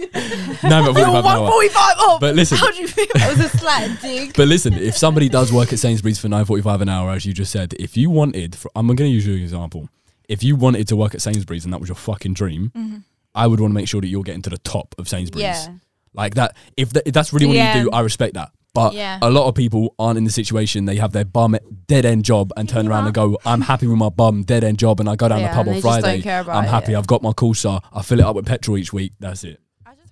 no, 0.64 0.84
but 0.86 0.94
We 0.96 1.02
were 1.02 1.08
45 1.08 1.26
an 1.26 1.26
hour. 1.26 1.42
145 1.50 1.96
up. 2.10 2.20
But 2.22 2.36
listen, 2.36 2.58
How 2.60 2.70
do 2.72 2.78
you 2.78 2.88
feel? 2.88 3.08
That 3.16 3.36
was 3.36 3.46
a 3.54 3.58
slight 3.58 3.98
dig. 4.02 4.34
But 4.36 4.48
listen, 4.48 4.74
if 4.74 4.96
somebody 4.98 5.30
does 5.30 5.52
work 5.52 5.74
at 5.74 5.80
Sainsbury's 5.80 6.20
for 6.20 6.30
nine 6.30 6.46
forty 6.46 6.62
five 6.62 6.82
an 6.82 6.90
hour, 6.90 7.12
as 7.12 7.26
you 7.26 7.34
just 7.34 7.52
said, 7.52 7.74
if 7.80 7.98
you 7.98 8.10
wanted, 8.10 8.56
for, 8.56 8.70
I'm 8.76 8.86
going 8.88 8.98
to 8.98 9.08
use 9.08 9.26
your 9.26 9.38
example. 9.38 9.90
If 10.30 10.44
you 10.44 10.56
wanted 10.56 10.88
to 10.90 10.96
work 10.96 11.16
at 11.16 11.22
Sainsbury's 11.22 11.64
and 11.66 11.74
that 11.74 11.80
was 11.80 11.90
your 11.90 11.96
fucking 11.96 12.34
dream, 12.36 12.72
Mhm. 12.78 13.04
I 13.34 13.48
would 13.48 13.60
want 13.60 13.72
to 13.72 13.76
make 13.76 13.88
sure 13.88 14.02
that 14.02 14.08
you're 14.08 14.24
getting 14.24 14.42
to 14.44 14.50
the 14.50 14.58
top 14.60 14.94
of 14.98 15.08
Sainsbury's. 15.08 15.44
Yeah, 15.44 15.74
Like 16.14 16.36
that. 16.36 16.56
If, 16.76 16.92
th- 16.94 17.04
if 17.06 17.14
that's 17.14 17.32
really 17.34 17.46
what 17.48 17.56
Yeah. 17.56 17.78
you 17.78 17.84
do, 17.86 17.92
I 17.92 18.02
respect 18.02 18.34
that. 18.34 18.52
But 18.74 18.94
Yeah. 18.94 19.20
a 19.22 19.30
lot 19.30 19.48
of 19.48 19.56
people 19.56 19.96
aren't 20.00 20.18
in 20.18 20.24
the 20.24 20.32
situation. 20.32 20.86
They 20.86 20.96
have 20.98 21.12
their 21.12 21.26
bum 21.26 21.58
dead 21.88 22.06
end 22.06 22.24
job 22.26 22.52
and 22.58 22.68
turn 22.70 22.88
around 22.88 23.06
and 23.06 23.14
go, 23.14 23.38
"I'm 23.46 23.62
happy 23.62 23.86
with 23.88 23.98
my 23.98 24.10
bum 24.10 24.44
dead 24.44 24.64
end 24.64 24.78
job," 24.80 25.00
and 25.02 25.10
I 25.10 25.16
go 25.18 25.28
down 25.28 25.40
Yeah, 25.42 25.50
the 25.50 25.56
pub 25.56 25.68
on 25.68 25.74
they 25.74 25.82
just 25.82 26.02
don't 26.02 26.22
Friday. 26.24 26.50
I'm 26.52 26.64
happy. 26.66 26.92
yeah. 26.94 26.98
I've 27.00 27.08
got 27.08 27.22
my 27.22 27.32
Corsa. 27.32 27.82
I 27.92 28.02
fill 28.02 28.20
it 28.20 28.26
up 28.26 28.36
with 28.36 28.46
petrol 28.46 28.78
each 28.78 28.94
week. 28.94 29.12
That's 29.20 29.44
it. 29.44 29.60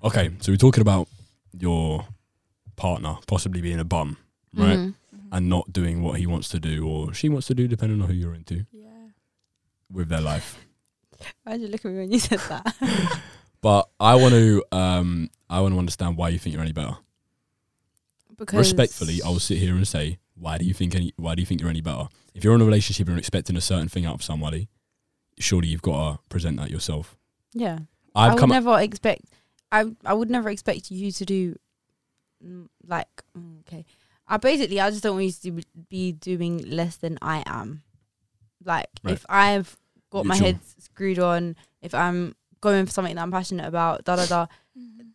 Okay, 0.04 0.30
so 0.42 0.52
we're 0.52 0.58
talking 0.58 0.82
about 0.82 1.08
your 1.58 2.06
partner 2.76 3.18
possibly 3.28 3.62
being 3.62 3.80
a 3.80 3.86
bum, 3.86 4.18
right? 4.54 4.78
Mhm. 4.78 4.94
and 5.32 5.48
not 5.48 5.72
doing 5.72 6.02
what 6.02 6.18
he 6.20 6.26
wants 6.26 6.50
to 6.50 6.60
do 6.60 6.88
or 6.88 7.14
she 7.14 7.30
wants 7.30 7.46
to 7.48 7.54
do, 7.54 7.68
depending 7.68 8.02
on 8.02 8.08
who 8.08 8.14
you're 8.16 8.34
into 8.34 8.66
Yeah. 8.74 8.88
with 9.92 10.10
their 10.10 10.22
life. 10.22 10.58
Why'd 11.44 11.62
you 11.62 11.68
look 11.68 11.84
at 11.86 11.92
me 11.92 11.98
when 12.00 12.12
you 12.12 12.20
said 12.20 12.40
that? 12.50 13.22
But 13.62 13.90
I 14.00 14.16
want 14.16 14.34
to, 14.34 14.64
um, 14.72 15.30
I 15.50 15.60
want 15.60 15.74
to 15.74 15.80
understand 15.80 16.16
why 16.16 16.30
you 16.30 16.40
think 16.40 16.54
you're 16.54 16.64
any 16.64 16.72
better. 16.72 16.96
because 18.38 18.58
Respectfully, 18.58 19.22
I 19.22 19.28
will 19.28 19.40
sit 19.42 19.58
here 19.58 19.76
and 19.76 19.86
say, 19.86 20.18
why 20.36 20.58
do 20.58 20.64
you 20.64 20.74
think 20.74 20.96
any? 20.96 21.14
Why 21.18 21.36
do 21.36 21.42
you 21.42 21.46
think 21.46 21.60
you're 21.60 21.70
any 21.70 21.82
better? 21.82 22.08
If 22.34 22.44
you're 22.46 22.56
in 22.56 22.62
a 22.62 22.66
relationship 22.66 23.08
and 23.08 23.16
you're 23.16 23.20
expecting 23.20 23.58
a 23.58 23.62
certain 23.62 23.90
thing 23.90 24.06
out 24.06 24.16
of 24.16 24.24
somebody, 24.24 24.70
surely 25.40 25.68
you've 25.68 25.82
got 25.82 26.14
to 26.14 26.20
present 26.30 26.56
that 26.58 26.70
yourself. 26.72 27.18
Yeah, 27.54 27.80
I've 28.16 28.32
I 28.32 28.36
would 28.36 28.50
never 28.50 28.80
expect. 28.80 29.26
I 29.74 29.92
I 30.06 30.14
would 30.14 30.30
never 30.30 30.50
expect 30.50 30.90
you 30.90 31.12
to 31.12 31.26
do, 31.26 31.56
mm, 32.42 32.68
like 32.88 33.10
mm, 33.38 33.60
okay. 33.68 33.86
I 34.26 34.38
basically 34.38 34.80
I 34.80 34.90
just 34.90 35.04
don't 35.04 35.16
want 35.16 35.26
you 35.26 35.32
to 35.34 35.52
be- 35.52 35.66
be 35.90 36.12
doing 36.14 36.60
less 36.70 36.96
than 36.96 37.18
I 37.22 37.44
am. 37.46 37.84
Like 38.64 38.88
Right. 39.04 39.14
if 39.14 39.26
I've 39.28 39.78
got 40.10 40.26
my 40.26 40.36
head 40.36 40.60
screwed 40.80 41.20
on, 41.20 41.56
if 41.82 41.94
I'm 41.94 42.36
going 42.62 42.86
for 42.86 42.92
something 42.92 43.16
that 43.16 43.22
I'm 43.22 43.32
passionate 43.32 43.68
about, 43.68 44.04
da 44.06 44.16
da 44.16 44.26
da, 44.26 44.46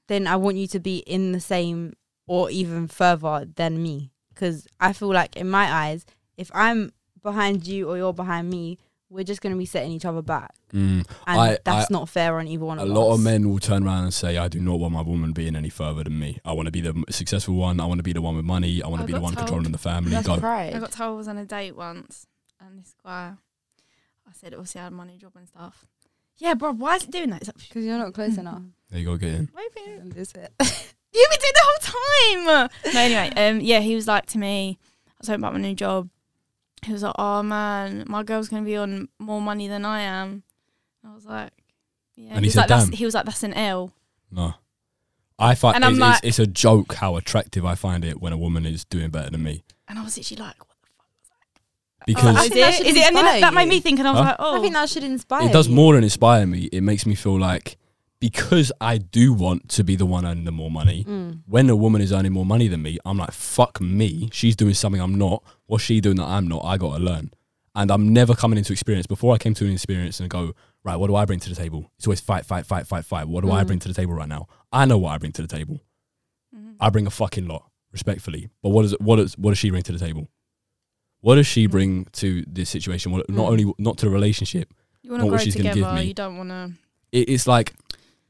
then 0.08 0.26
I 0.26 0.36
want 0.36 0.56
you 0.56 0.66
to 0.68 0.80
be 0.80 0.98
in 0.98 1.32
the 1.32 1.40
same 1.40 1.94
or 2.26 2.50
even 2.50 2.88
further 2.88 3.46
than 3.56 3.82
me. 3.82 4.10
Because 4.32 4.66
I 4.80 4.92
feel 4.92 5.12
like 5.12 5.36
in 5.36 5.48
my 5.48 5.70
eyes, 5.72 6.04
if 6.36 6.50
I'm 6.54 6.92
behind 7.22 7.66
you 7.66 7.88
or 7.88 7.96
you're 7.96 8.12
behind 8.12 8.50
me, 8.50 8.78
we're 9.10 9.22
just 9.24 9.40
going 9.40 9.54
to 9.54 9.58
be 9.58 9.66
setting 9.66 9.92
each 9.92 10.04
other 10.04 10.22
back, 10.22 10.50
Mm, 10.72 11.06
and 11.28 11.40
I- 11.40 11.58
that's 11.64 11.84
I- 11.88 11.92
not 11.92 12.08
fair 12.08 12.36
on 12.40 12.48
either 12.48 12.64
one 12.64 12.78
a 12.80 12.82
of 12.82 12.90
us. 12.90 12.96
lot 12.96 13.12
of 13.14 13.20
men 13.20 13.48
will 13.48 13.60
turn 13.60 13.86
around 13.86 14.02
and 14.04 14.12
say, 14.14 14.36
"I 14.38 14.48
do 14.48 14.58
not 14.58 14.80
want 14.80 14.92
my 14.92 15.02
woman 15.02 15.32
being 15.32 15.54
any 15.54 15.68
further 15.68 16.02
than 16.02 16.18
me. 16.18 16.40
I 16.44 16.52
want 16.52 16.66
to 16.66 16.72
be 16.72 16.80
the 16.80 17.04
successful 17.10 17.54
one. 17.54 17.78
I 17.78 17.86
want 17.86 18.00
to 18.00 18.02
be 18.02 18.12
the 18.12 18.20
one 18.22 18.34
with 18.34 18.44
money. 18.44 18.82
I 18.82 18.88
want 18.88 19.02
to 19.02 19.06
be 19.06 19.12
the 19.12 19.20
one 19.20 19.34
told. 19.34 19.46
controlling 19.46 19.70
the 19.70 19.78
family." 19.78 20.10
That's 20.10 20.26
Go. 20.26 20.38
pride. 20.38 20.74
I 20.74 20.80
got 20.80 20.90
told 20.90 21.14
I 21.14 21.16
was 21.16 21.28
on 21.28 21.36
a 21.38 21.44
date 21.44 21.76
once, 21.76 22.26
and 22.60 22.80
this 22.80 22.92
guy, 23.04 23.34
I 24.34 24.36
said, 24.38 24.54
obviously, 24.54 24.80
I 24.80 24.84
had 24.84 24.92
money, 24.92 25.16
job, 25.16 25.32
and 25.36 25.46
stuff. 25.48 25.86
Yeah, 26.38 26.54
bro, 26.54 26.72
why 26.72 26.96
is 26.96 27.04
it 27.04 27.10
doing 27.12 27.30
that? 27.30 27.42
It's 27.42 27.48
like, 27.48 27.56
Because 27.68 27.84
you're 27.84 27.98
not 27.98 28.12
close 28.14 28.36
enough. 28.36 28.62
There 28.90 28.98
you 29.00 29.06
go, 29.06 29.16
get 29.16 29.34
in. 29.34 29.48
why 29.52 29.60
are 29.60 29.64
you 29.64 29.70
being- 30.00 30.14
it. 30.16 30.52
You've 31.16 31.30
been 31.30 31.38
doing 31.40 31.52
the 31.54 31.62
whole 31.62 32.36
time. 32.36 32.70
No, 32.92 33.00
anyway, 33.00 33.30
um, 33.36 33.60
yeah, 33.60 33.78
he 33.78 33.94
was 33.94 34.08
like 34.08 34.26
to 34.26 34.38
me, 34.38 34.78
I 35.08 35.12
was 35.20 35.28
talking 35.28 35.40
about 35.40 35.52
my 35.52 35.60
new 35.60 35.74
job. 35.74 36.08
He 36.84 36.92
was 36.92 37.04
like, 37.04 37.14
"Oh 37.16 37.40
man, 37.44 38.02
my 38.08 38.24
girl's 38.24 38.48
gonna 38.48 38.64
be 38.64 38.76
on 38.76 39.08
more 39.20 39.40
money 39.40 39.68
than 39.68 39.84
I 39.84 40.00
am." 40.00 40.42
I 41.08 41.14
was 41.14 41.24
like, 41.24 41.52
"Yeah." 42.16 42.30
And 42.32 42.40
he 42.40 42.46
was 42.48 42.54
said, 42.54 42.60
like, 42.62 42.68
that's, 42.68 42.84
"Damn." 42.86 42.92
he 42.94 43.04
was 43.04 43.14
like, 43.14 43.26
"That's 43.26 43.44
an 43.44 43.54
L." 43.54 43.92
No. 44.32 44.54
I 45.38 45.54
find 45.54 45.76
And 45.76 45.84
I'm 45.84 45.92
it's, 45.92 46.00
like- 46.00 46.14
it's, 46.24 46.24
it's 46.24 46.38
a 46.40 46.46
joke 46.48 46.94
how 46.94 47.14
attractive 47.14 47.64
I 47.64 47.76
find 47.76 48.04
it 48.04 48.20
when 48.20 48.32
a 48.32 48.36
woman 48.36 48.66
is 48.66 48.84
doing 48.84 49.10
better 49.10 49.30
than 49.30 49.42
me. 49.44 49.62
And 49.86 49.98
I 50.00 50.02
was 50.02 50.16
literally 50.16 50.42
like, 50.42 50.58
"What 50.58 50.68
the 50.68 50.73
fuck?" 50.73 50.73
Because 52.06 52.36
Oh, 52.36 52.40
I 52.40 52.42
is 52.44 52.48
think 52.50 52.54
that 52.54 52.68
it? 52.68 52.74
should 52.76 52.86
Is 52.86 52.96
it? 52.96 53.06
And 53.06 53.16
then 53.16 53.24
inspire 53.26 53.40
that 53.40 53.54
made 53.54 53.68
me 53.68 53.80
think, 53.80 53.98
and 53.98 54.08
I 54.08 54.10
was 54.12 54.20
Huh? 54.20 54.26
like, 54.26 54.36
"Oh, 54.38 54.58
I 54.58 54.60
think 54.60 54.74
that 54.74 54.88
should 54.90 55.04
inspire. 55.04 55.48
it 55.48 55.52
does 55.52 55.68
you. 55.68 55.74
more 55.74 55.94
than 55.94 56.04
inspire 56.04 56.46
me. 56.46 56.64
It 56.72 56.82
makes 56.82 57.06
me 57.06 57.14
feel 57.14 57.38
like 57.38 57.76
because 58.20 58.72
I 58.80 58.98
do 58.98 59.32
want 59.32 59.68
to 59.70 59.84
be 59.84 59.96
the 59.96 60.06
one 60.06 60.24
earning 60.24 60.44
the 60.44 60.52
more 60.52 60.70
money. 60.70 61.04
Mm. 61.04 61.40
When 61.46 61.68
a 61.68 61.76
woman 61.76 62.00
is 62.00 62.12
earning 62.12 62.32
more 62.32 62.46
money 62.46 62.68
than 62.68 62.80
me, 62.82 62.98
I'm 63.04 63.18
like, 63.18 63.32
fuck 63.32 63.80
me. 63.80 64.28
She's 64.32 64.56
doing 64.56 64.72
something 64.74 65.00
I'm 65.00 65.16
not. 65.18 65.42
What's 65.66 65.84
she 65.84 66.00
doing 66.00 66.16
that 66.16 66.24
I'm 66.26 66.48
not? 66.48 66.62
I 66.64 66.76
got 66.78 66.96
to 66.96 67.02
learn. 67.02 67.32
And 67.74 67.90
I'm 67.90 68.12
never 68.12 68.34
coming 68.34 68.56
into 68.56 68.72
experience. 68.72 69.06
Before 69.06 69.34
I 69.34 69.38
came 69.38 69.52
to 69.54 69.64
an 69.66 69.72
experience 69.72 70.20
and 70.20 70.30
go, 70.30 70.54
right, 70.84 70.96
what 70.96 71.08
do 71.08 71.16
I 71.16 71.24
bring 71.26 71.40
to 71.40 71.48
the 71.50 71.56
table? 71.56 71.90
It's 71.98 72.06
always 72.06 72.20
fight, 72.20 72.46
fight, 72.46 72.64
fight, 72.64 72.86
fight, 72.86 73.04
fight. 73.04 73.28
What 73.28 73.44
do 73.44 73.50
I 73.50 73.62
Mm. 73.62 73.66
bring 73.66 73.78
to 73.80 73.88
the 73.88 73.94
table 73.94 74.14
right 74.14 74.28
now? 74.28 74.46
I 74.72 74.84
know 74.86 74.96
what 74.96 75.10
I 75.10 75.18
bring 75.18 75.32
to 75.32 75.42
the 75.42 75.48
table. 75.48 75.80
Mhm. 76.56 76.76
I 76.80 76.88
bring 76.90 77.06
a 77.06 77.10
fucking 77.10 77.46
lot, 77.46 77.64
respectfully. 77.92 78.48
But 78.62 78.70
what 78.70 78.82
does 78.82 78.92
it, 78.94 79.00
what 79.02 79.16
does 79.16 79.36
what 79.36 79.50
does 79.50 79.58
she 79.58 79.70
bring 79.70 79.82
to 79.82 79.92
the 79.92 79.98
table? 79.98 80.28
What 81.24 81.36
does 81.36 81.46
she 81.46 81.66
bring 81.66 82.04
to 82.20 82.44
this 82.46 82.68
situation? 82.76 83.10
What, 83.12 83.28
not 83.30 83.46
Mm. 83.46 83.52
only 83.52 83.66
not 83.78 83.96
to 83.98 84.06
the 84.06 84.10
relationship. 84.20 84.66
you 85.02 85.10
want 85.10 85.20
not 85.22 85.26
to 85.28 85.32
what 85.32 85.40
she's 85.42 85.54
gonna 85.56 85.70
give 85.70 85.74
together. 85.84 85.94
me. 86.00 86.04
You 86.10 86.14
don't 86.14 86.36
want 86.40 86.50
to." 86.50 86.72
It, 87.12 87.28
it's 87.34 87.46
like 87.46 87.72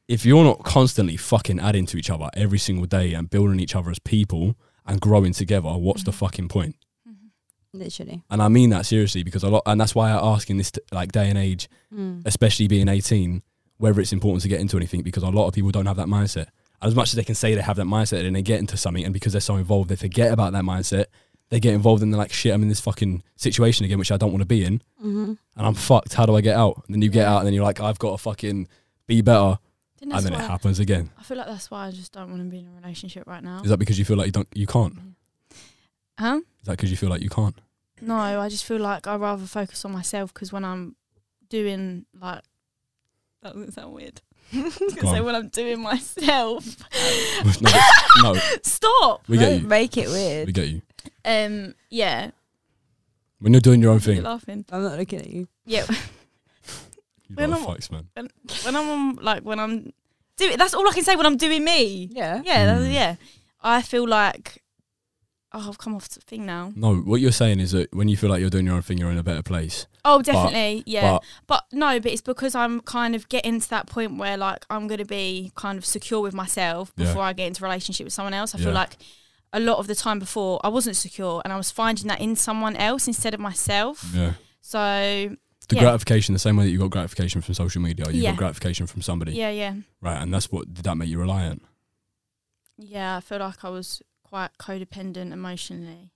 if 0.09 0.25
you're 0.25 0.45
not 0.45 0.59
constantly 0.65 1.17
fucking 1.17 1.59
adding 1.61 1.87
to 1.87 1.97
each 1.97 2.11
other 2.11 2.29
every 2.35 2.59
single 2.59 2.87
day 2.87 3.15
and 3.15 3.29
building 3.31 3.59
each 3.61 3.75
other 3.75 3.91
as 3.91 3.99
people 3.99 4.55
and 4.87 5.01
growing 5.01 5.33
together, 5.33 5.71
what's 5.87 6.03
the 6.05 6.11
Mhm. 6.13 6.21
fucking 6.23 6.49
point? 6.49 6.77
Literally. 7.73 8.23
And 8.31 8.41
I 8.41 8.49
mean 8.49 8.71
that 8.71 8.87
seriously 8.87 9.23
because 9.25 9.43
a 9.43 9.49
lot, 9.49 9.63
and 9.67 9.81
that's 9.81 9.95
why 9.97 10.11
I 10.13 10.35
ask 10.35 10.49
in 10.49 10.59
this 10.59 10.71
t- 10.71 10.81
like 10.93 11.11
day 11.11 11.29
and 11.29 11.37
age, 11.39 11.69
Mm. 11.93 12.23
especially 12.25 12.69
being 12.69 12.87
18, 12.89 13.43
whether 13.79 14.01
it's 14.01 14.13
important 14.13 14.43
to 14.43 14.49
get 14.49 14.61
into 14.61 14.77
anything 14.77 15.03
because 15.03 15.25
a 15.25 15.29
lot 15.31 15.49
of 15.49 15.55
people 15.55 15.73
don't 15.73 15.87
have 15.87 15.97
that 15.97 16.07
mindset. 16.07 16.47
And 16.81 16.89
as 16.91 16.95
much 16.95 17.09
as 17.09 17.15
they 17.15 17.25
can 17.25 17.35
say 17.35 17.55
they 17.55 17.63
have 17.63 17.77
that 17.77 17.87
mindset 17.87 18.25
and 18.25 18.37
they 18.37 18.43
get 18.43 18.61
into 18.61 18.77
something, 18.77 19.05
and 19.05 19.13
because 19.13 19.33
they're 19.33 19.41
so 19.41 19.57
involved, 19.57 19.89
they 19.91 19.97
forget 19.97 20.33
about 20.33 20.53
that 20.53 20.63
mindset. 20.65 21.07
They 21.55 21.61
get 21.61 21.73
involved 21.73 22.03
and 22.03 22.13
they're 22.13 22.19
like, 22.19 22.33
shit, 22.33 22.53
I'm 22.53 22.63
in 22.63 22.69
this 22.69 22.81
fucking 22.81 23.23
situation 23.37 23.85
again, 23.85 23.97
which 24.01 24.11
I 24.11 24.17
don't 24.17 24.33
want 24.33 24.43
to 24.43 24.47
be 24.47 24.65
in, 24.65 24.83
Mm-hmm. 25.01 25.25
and 25.57 25.67
I'm 25.67 25.75
fucked. 25.75 26.15
How 26.15 26.27
do 26.27 26.35
I 26.35 26.41
get 26.41 26.57
out? 26.57 26.83
And 26.87 26.95
then 26.95 27.01
you 27.01 27.09
get 27.11 27.29
out, 27.29 27.39
and 27.39 27.47
then 27.47 27.55
you're 27.55 27.63
like, 27.63 27.79
I've 27.81 28.01
got 28.01 28.11
to 28.11 28.19
fucking 28.19 28.67
be 29.07 29.21
better, 29.23 29.59
and 30.03 30.11
then 30.11 30.33
it 30.33 30.41
happens 30.41 30.81
again. 30.81 31.11
I 31.17 31.23
feel 31.23 31.37
like 31.37 31.47
that's 31.47 31.71
why 31.71 31.87
I 31.87 31.91
just 31.93 32.11
don't 32.13 32.29
want 32.29 32.43
to 32.43 32.49
be 32.49 32.59
in 32.59 32.67
a 32.67 32.73
relationship 32.83 33.29
right 33.29 33.43
now. 33.45 33.61
Is 33.63 33.71
that 33.71 33.77
because 33.77 34.01
you 34.01 34.05
feel 34.05 34.17
like 34.17 34.27
you 34.27 34.33
don't, 34.33 34.49
you 34.53 34.67
can't? 34.67 34.95
Huh? 36.19 36.41
Is 36.61 36.67
that 36.67 36.73
because 36.73 36.91
you 36.91 36.97
feel 36.97 37.09
like 37.09 37.23
you 37.23 37.29
can't? 37.31 37.57
No, 38.01 38.17
I 38.17 38.49
just 38.49 38.65
feel 38.65 38.79
like 38.79 39.07
I'd 39.07 39.21
rather 39.21 39.47
focus 39.47 39.85
on 39.85 39.93
myself 39.93 40.35
because 40.35 40.53
when 40.53 40.65
I'm 40.65 40.97
doing 41.49 42.05
like 42.21 42.43
that 43.43 43.53
doesn't 43.55 43.73
sound 43.75 43.93
weird. 43.95 44.21
Go 44.53 44.69
so 44.71 45.09
on. 45.09 45.25
when 45.25 45.35
I'm 45.37 45.49
doing 45.49 45.81
myself, 45.81 46.67
no, 47.63 47.71
no, 48.23 48.35
stop. 48.63 49.23
we 49.29 49.39
get 49.39 49.51
Don't 49.51 49.63
you. 49.63 49.69
make 49.69 49.97
it 49.97 50.09
weird. 50.09 50.47
We 50.49 50.53
get 50.53 50.69
you. 50.69 50.83
Um, 51.25 51.75
yeah, 51.91 52.31
When 53.41 53.53
you're 53.53 53.61
doing 53.61 53.81
your 53.83 53.91
own 53.93 54.01
you're 54.01 54.15
thing, 54.17 54.23
laughing. 54.23 54.65
I'm 54.71 54.83
not 54.83 54.99
looking 54.99 55.21
at 55.21 55.29
you. 55.31 55.49
Yeah, 55.67 55.85
you 57.29 57.37
When 57.37 57.51
got 57.51 57.59
I'm- 57.61 57.67
fucks, 57.69 57.91
man. 57.91 58.09
when 58.65 58.77
I'm 58.77 58.89
on, 58.89 59.17
like 59.17 59.43
when 59.43 59.59
I'm 59.59 59.93
doing. 60.37 60.57
That's 60.57 60.75
all 60.75 60.87
I 60.89 60.93
can 60.93 61.05
say 61.05 61.17
when 61.17 61.27
I'm 61.27 61.37
doing 61.37 61.65
me. 61.65 62.09
Yeah. 62.13 62.43
Yeah, 62.45 62.79
Mm. 62.79 62.93
yeah. 62.93 63.17
I 63.63 63.83
feel 63.83 64.07
like 64.07 64.63
oh, 65.57 65.69
I've 65.69 65.79
come 65.79 65.95
off 65.95 66.09
the 66.09 66.21
thing 66.21 66.45
now. 66.45 66.73
No, 66.75 66.97
what 66.97 67.21
you're 67.21 67.31
saying 67.33 67.61
is 67.61 67.71
that 67.71 67.95
when 67.95 68.09
you 68.09 68.17
feel 68.17 68.29
like 68.29 68.41
you're 68.41 68.51
doing 68.51 68.67
your 68.67 68.75
own 68.75 68.83
thing, 68.83 68.99
you're 68.99 69.11
in 69.13 69.19
a 69.19 69.23
better 69.23 69.43
place. 69.43 69.87
Oh, 70.05 70.21
definitely, 70.21 70.83
yeah. 70.85 71.13
But 71.13 71.25
But 71.47 71.65
no, 71.73 72.01
but 72.01 72.11
it's 72.13 72.21
because 72.21 72.55
I'm 72.57 72.81
kind 72.81 73.15
of 73.15 73.29
getting 73.29 73.61
to 73.61 73.71
that 73.71 73.87
point 73.87 74.19
where 74.19 74.37
like 74.37 74.67
I'm 74.69 74.87
gonna 74.89 75.05
be 75.05 75.53
kind 75.55 75.79
of 75.79 75.85
secure 75.87 76.21
with 76.21 76.35
myself 76.35 76.93
Yeah. 76.97 77.07
before 77.07 77.23
I 77.23 77.33
get 77.33 77.47
into 77.47 77.65
a 77.65 77.69
relationship 77.69 78.05
with 78.05 78.13
someone 78.13 78.35
else. 78.35 78.55
I 78.55 78.59
Yeah. 78.59 78.65
feel 78.65 78.75
like 78.75 78.97
a 79.55 79.61
lot 79.61 79.79
of 79.79 79.87
the 79.87 79.95
time 79.95 80.19
before 80.19 80.61
I 80.65 80.69
wasn't 80.69 80.97
secure 80.97 81.41
and 81.45 81.53
I 81.53 81.57
was 81.57 81.71
finding 81.71 82.07
that 82.09 82.21
in 82.21 82.37
someone 82.37 82.77
else 82.77 83.07
instead 83.09 83.33
of 83.35 83.41
myself. 83.41 84.11
yeah, 84.15 84.33
So 84.61 84.79
the 85.69 85.77
Yeah. 85.77 85.83
gratification, 85.83 86.33
the 86.35 86.39
same 86.39 86.57
way 86.59 86.65
that 86.65 86.71
you 86.71 86.79
got 86.79 86.91
gratification 86.91 87.41
from 87.41 87.55
social 87.55 87.81
media, 87.81 88.05
you 88.11 88.21
Yeah. 88.23 88.31
got 88.33 88.39
gratification 88.39 88.87
from 88.87 89.01
somebody, 89.03 89.33
yeah, 89.33 89.51
yeah. 89.51 89.75
right? 90.03 90.21
And 90.23 90.33
that's 90.35 90.51
what 90.53 90.75
did 90.75 90.85
that 90.85 90.97
make 90.97 91.09
you 91.09 91.19
reliant? 91.19 91.63
Yeah, 92.77 93.17
I 93.17 93.21
feel 93.21 93.39
like 93.39 93.65
I 93.65 93.71
was 93.71 94.03
quite 94.25 94.51
codependent 94.59 95.33
emotionally. 95.33 96.11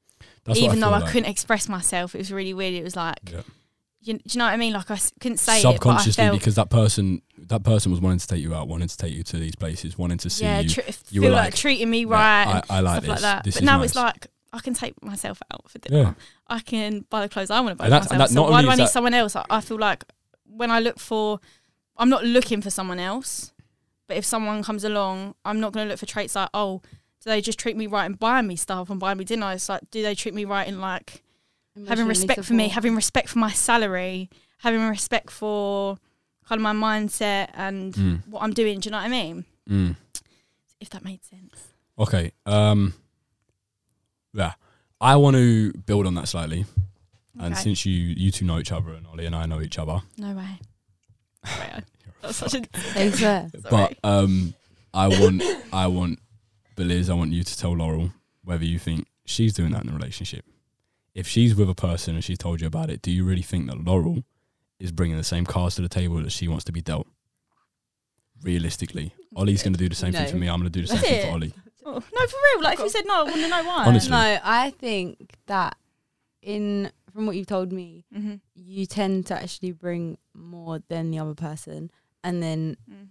That's 0.44 0.59
Even 0.59 0.81
though 0.81 0.90
I, 0.90 0.97
I 0.97 0.98
like. 1.01 1.12
couldn't 1.12 1.31
express 1.31 1.69
myself, 1.69 2.15
it 2.15 2.19
was 2.19 2.32
really 2.32 2.52
weird. 2.52 2.74
It 2.74 2.82
was 2.85 2.97
like 2.97 3.19
Yeah. 3.32 3.43
You, 4.01 4.15
do 4.15 4.20
you 4.25 4.39
know 4.39 4.45
what 4.45 4.53
I 4.53 4.57
mean? 4.57 4.73
Like 4.73 4.91
I 4.91 4.99
couldn't 5.20 5.39
say 5.39 5.61
subconsciously 5.61 6.23
it, 6.23 6.27
but 6.27 6.29
I 6.29 6.29
felt 6.31 6.41
because 6.41 6.55
that 6.55 6.70
person 6.70 7.23
that 7.39 7.62
person 7.65 7.91
was 7.91 8.01
wanting 8.01 8.19
to 8.20 8.27
take 8.27 8.41
you 8.43 8.55
out, 8.55 8.69
wanting 8.69 8.89
to 8.89 8.97
take 8.97 9.12
you 9.12 9.23
to 9.25 9.37
these 9.39 9.57
places, 9.57 9.99
wanting 9.99 10.19
to 10.19 10.31
see 10.31 10.45
yeah, 10.45 10.61
you. 10.61 10.69
tr- 10.70 10.81
you 11.11 11.20
feel 11.20 11.31
were 11.31 11.37
like, 11.37 11.47
like, 11.47 11.55
treating 11.55 11.91
me 11.91 12.01
Yeah, 12.05 12.12
right. 12.15 12.65
I, 12.70 12.77
I 12.77 12.81
like 12.81 12.93
stuff 12.93 13.01
this. 13.03 13.09
like 13.09 13.20
that. 13.20 13.45
This 13.45 13.55
but 13.57 13.65
now 13.65 13.79
nice. 13.79 13.87
it's 13.87 13.95
like 13.97 14.27
I 14.53 14.61
can 14.61 14.75
take 14.75 15.03
myself 15.03 15.43
out 15.53 15.69
for 15.70 15.79
dinner. 15.79 15.99
yeah, 16.03 16.12
I 16.47 16.61
can 16.61 17.05
buy 17.11 17.23
the 17.23 17.29
clothes 17.29 17.51
I 17.51 17.61
want 17.61 17.73
to 17.73 17.77
buy 17.77 17.85
And 17.87 17.91
for 17.91 17.95
that's- 17.95 18.11
and 18.11 18.19
myself. 18.19 18.29
that- 18.31 18.35
So 18.35 18.43
not 18.43 18.51
why 18.51 18.62
do 18.62 18.69
I 18.70 18.75
need 18.77 18.89
someone 18.89 19.15
else? 19.15 19.37
I, 19.37 19.45
I 19.51 19.61
feel 19.61 19.79
like 19.79 20.05
when 20.47 20.70
I 20.70 20.81
look 20.81 20.99
for, 20.99 21.41
I'm 21.97 22.09
not 22.09 22.25
looking 22.25 22.62
for 22.62 22.70
someone 22.70 22.99
else. 22.99 23.53
But 24.07 24.16
if 24.16 24.25
someone 24.25 24.62
comes 24.62 24.85
along, 24.85 25.35
I'm 25.45 25.61
not 25.61 25.73
going 25.73 25.85
to 25.87 25.91
look 25.91 25.99
for 25.99 26.07
traits 26.07 26.35
like, 26.35 26.49
oh, 26.55 26.81
do 27.20 27.31
they 27.31 27.43
just 27.43 27.59
treat 27.59 27.77
me 27.77 27.87
right 27.87 28.07
and 28.07 28.19
buy 28.19 28.41
me 28.41 28.57
stuff 28.57 28.89
and 28.89 28.99
buy 28.99 29.12
me 29.12 29.23
dinner? 29.25 29.53
It's 29.53 29.69
like, 29.69 29.83
do 29.91 30.03
they 30.03 30.15
treat 30.15 30.33
me 30.35 30.47
right 30.47 30.66
in 30.66 30.81
like 30.81 31.23
having 31.87 32.05
Emotionally 32.05 32.09
respect 32.09 32.45
for 32.45 32.55
me, 32.55 32.69
having 32.69 32.95
respect 32.97 33.29
for 33.29 33.39
my 33.39 33.51
salary, 33.51 34.31
having 34.59 34.81
respect 34.89 35.31
for 35.31 35.99
kind 36.49 36.59
of 36.59 36.63
my 36.63 36.73
mindset 36.73 37.51
and 37.55 37.95
Mm. 37.95 38.27
what 38.29 38.43
I'm 38.43 38.53
doing. 38.53 38.81
Do 38.81 38.87
you 38.89 38.91
know 38.93 38.99
what 38.99 39.07
I 39.07 39.09
mean? 39.09 39.45
Mm. 39.69 39.97
If 40.81 40.91
that 40.91 41.05
made 41.05 41.25
sense. 41.25 41.55
Okay. 41.99 42.33
Um. 42.47 42.95
Yeah, 44.35 44.53
I 45.01 45.17
want 45.17 45.37
to 45.37 45.73
build 45.73 46.07
on 46.07 46.15
that 46.15 46.29
slightly, 46.29 46.65
and 47.41 47.57
since 47.57 47.85
you 47.87 47.93
you 47.95 48.31
two 48.31 48.45
know 48.45 48.59
each 48.59 48.71
other 48.73 48.93
and 48.93 49.07
Ollie 49.07 49.27
and 49.27 49.35
I 49.35 49.47
know 49.47 49.61
each 49.61 49.79
other, 49.79 50.01
no 50.17 50.35
way. 50.35 50.61
Right, 51.45 51.85
That's 52.21 52.37
such 52.37 52.55
a 52.55 52.61
They 52.95 53.49
but 53.71 53.97
um, 54.05 54.55
I 54.93 55.09
want 55.09 55.43
I 55.73 55.87
want 55.87 56.19
Beliz, 56.77 57.09
I 57.11 57.15
want 57.15 57.33
you 57.33 57.43
to 57.43 57.59
tell 57.59 57.77
Laurel 57.77 58.13
whether 58.45 58.65
you 58.65 58.79
think 58.79 59.07
she's 59.25 59.55
doing 59.55 59.73
that 59.73 59.83
in 59.83 59.89
the 59.89 59.93
relationship. 59.93 60.45
If 61.19 61.27
she's 61.27 61.55
with 61.57 61.69
a 61.69 61.74
person 61.74 62.15
and 62.15 62.23
she's 62.23 62.39
told 62.39 62.61
you 62.61 62.66
about 62.69 62.90
it, 62.90 63.03
do 63.03 63.11
you 63.11 63.24
really 63.24 63.43
think 63.43 63.66
that 63.66 63.82
Laurel 63.85 64.23
is 64.78 64.93
bringing 64.93 65.16
the 65.16 65.24
same 65.24 65.45
cards 65.45 65.74
to 65.74 65.82
the 65.82 65.89
table 65.89 66.23
that 66.23 66.31
she 66.31 66.47
wants 66.47 66.65
to 66.66 66.73
be 66.73 66.81
dealt? 66.81 67.09
Realistically, 68.43 69.12
Ollie's 69.35 69.65
going 69.65 69.73
to 69.73 69.78
do 69.78 69.89
the 69.89 69.97
same 69.97 70.12
thing 70.12 70.28
for 70.28 70.36
me. 70.36 70.49
I'm 70.49 70.61
going 70.61 70.70
to 70.73 70.78
do 70.81 70.82
the 70.82 70.86
same 70.89 70.99
That's 70.99 71.09
thing 71.09 71.19
it. 71.19 71.23
for 71.24 71.32
Ollie. 71.32 71.53
Oh, 71.85 71.93
no, 71.95 72.27
for 72.27 72.36
real. 72.55 72.62
Like 72.62 72.78
if 72.78 72.85
you 72.85 72.89
said 72.90 73.05
no, 73.05 73.20
I 73.20 73.23
want 73.24 73.35
to 73.36 73.49
know 73.49 73.65
why. 73.65 73.85
Honestly. 73.86 74.11
No, 74.12 74.39
I 74.45 74.70
think 74.70 75.35
that 75.47 75.77
in 76.40 76.93
from 77.12 77.27
what 77.27 77.35
you've 77.35 77.47
told 77.49 77.73
me, 77.73 78.05
hmm 78.15 78.35
you 78.55 78.86
tend 78.86 79.27
to 79.27 79.35
actually 79.43 79.73
bring 79.73 80.19
more 80.35 80.81
than 80.89 81.11
the 81.11 81.19
other 81.19 81.35
person, 81.35 81.90
and 82.23 82.40
then 82.43 82.77
Mm. 82.89 83.09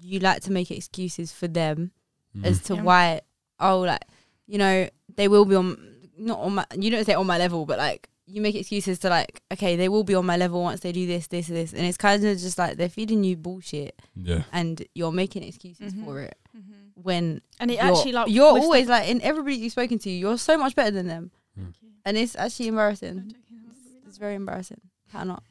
you 0.00 0.18
like 0.18 0.40
to 0.42 0.50
make 0.52 0.70
excuses 0.72 1.30
for 1.32 1.46
them 1.46 1.92
Mm. 2.36 2.44
as 2.44 2.60
to 2.62 2.74
Yeah. 2.74 2.82
why. 2.82 3.20
Oh, 3.60 3.80
like 3.80 4.02
you 4.48 4.58
know, 4.58 4.88
they 5.14 5.28
will 5.28 5.44
be 5.44 5.54
on 5.54 5.95
not 6.18 6.38
on 6.40 6.54
my. 6.56 6.66
You 6.76 6.90
don't 6.90 7.04
say 7.04 7.14
on 7.14 7.26
my 7.26 7.38
level, 7.38 7.66
but 7.66 7.78
like 7.78 8.08
you 8.26 8.40
make 8.40 8.54
excuses 8.56 8.98
to 9.00 9.08
like, 9.08 9.40
okay, 9.52 9.76
they 9.76 9.88
will 9.88 10.02
be 10.02 10.14
on 10.14 10.26
my 10.26 10.36
level 10.36 10.60
once 10.62 10.80
they 10.80 10.90
do 10.92 11.06
this, 11.06 11.28
this, 11.28 11.46
this, 11.46 11.72
and 11.72 11.82
it's 11.86 11.96
kind 11.96 12.24
of 12.24 12.36
just 12.38 12.58
like 12.58 12.76
they're 12.76 12.88
feeding 12.88 13.22
you 13.22 13.36
bullshit, 13.36 14.00
yeah. 14.16 14.42
and 14.52 14.84
you're 14.94 15.12
making 15.12 15.44
excuses 15.44 15.92
Mhm. 15.94 16.04
for 16.04 16.20
it 16.22 16.36
hmm 16.52 16.60
when 17.02 17.40
And 17.60 17.70
it 17.70 17.76
actually 17.76 18.12
like 18.12 18.28
you're 18.30 18.46
always 18.46 18.88
like 18.88 19.06
in 19.08 19.20
everybody 19.22 19.54
you've 19.56 19.70
spoken 19.72 19.98
to, 20.00 20.10
you're 20.10 20.38
so 20.38 20.56
much 20.58 20.74
better 20.74 20.90
than 20.90 21.06
them, 21.06 21.30
Mm. 21.60 21.72
and 22.04 22.16
it's 22.16 22.34
actually 22.34 22.68
embarrassing. 22.68 23.30
stuff- 23.30 24.06
It's 24.08 24.18
very 24.18 24.34
embarrassing. 24.34 24.80
Cannot. 25.12 25.42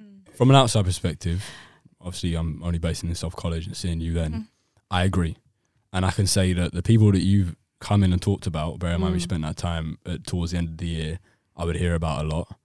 Mm. 0.00 0.32
From 0.34 0.50
an 0.50 0.56
outside 0.56 0.84
perspective, 0.84 1.42
obviously 2.00 2.34
I'm 2.34 2.62
only 2.62 2.78
basing 2.78 3.08
this 3.08 3.24
off 3.24 3.34
college 3.34 3.66
and 3.66 3.76
seeing 3.76 4.00
you 4.00 4.12
then. 4.12 4.32
Mhm. 4.32 4.46
I 4.90 5.04
agree, 5.04 5.36
and 5.92 6.04
I 6.04 6.10
can 6.10 6.26
say 6.26 6.52
that 6.52 6.72
the 6.74 6.82
people 6.82 7.10
that 7.12 7.22
you've 7.22 7.56
come 7.82 8.02
in 8.04 8.12
and 8.12 8.22
talked 8.22 8.46
about, 8.46 8.78
bear 8.78 8.92
in 8.94 9.00
mind 9.00 9.12
we 9.14 9.18
Mm. 9.18 9.22
spent 9.22 9.42
that 9.42 9.56
time 9.56 9.98
at, 10.06 10.26
towards 10.26 10.52
the 10.52 10.58
end 10.58 10.68
of 10.68 10.76
the 10.78 10.86
year, 10.86 11.18
I 11.56 11.64
would 11.66 11.76
hear 11.76 11.94
about 11.94 12.24
a 12.24 12.28
lot. 12.28 12.56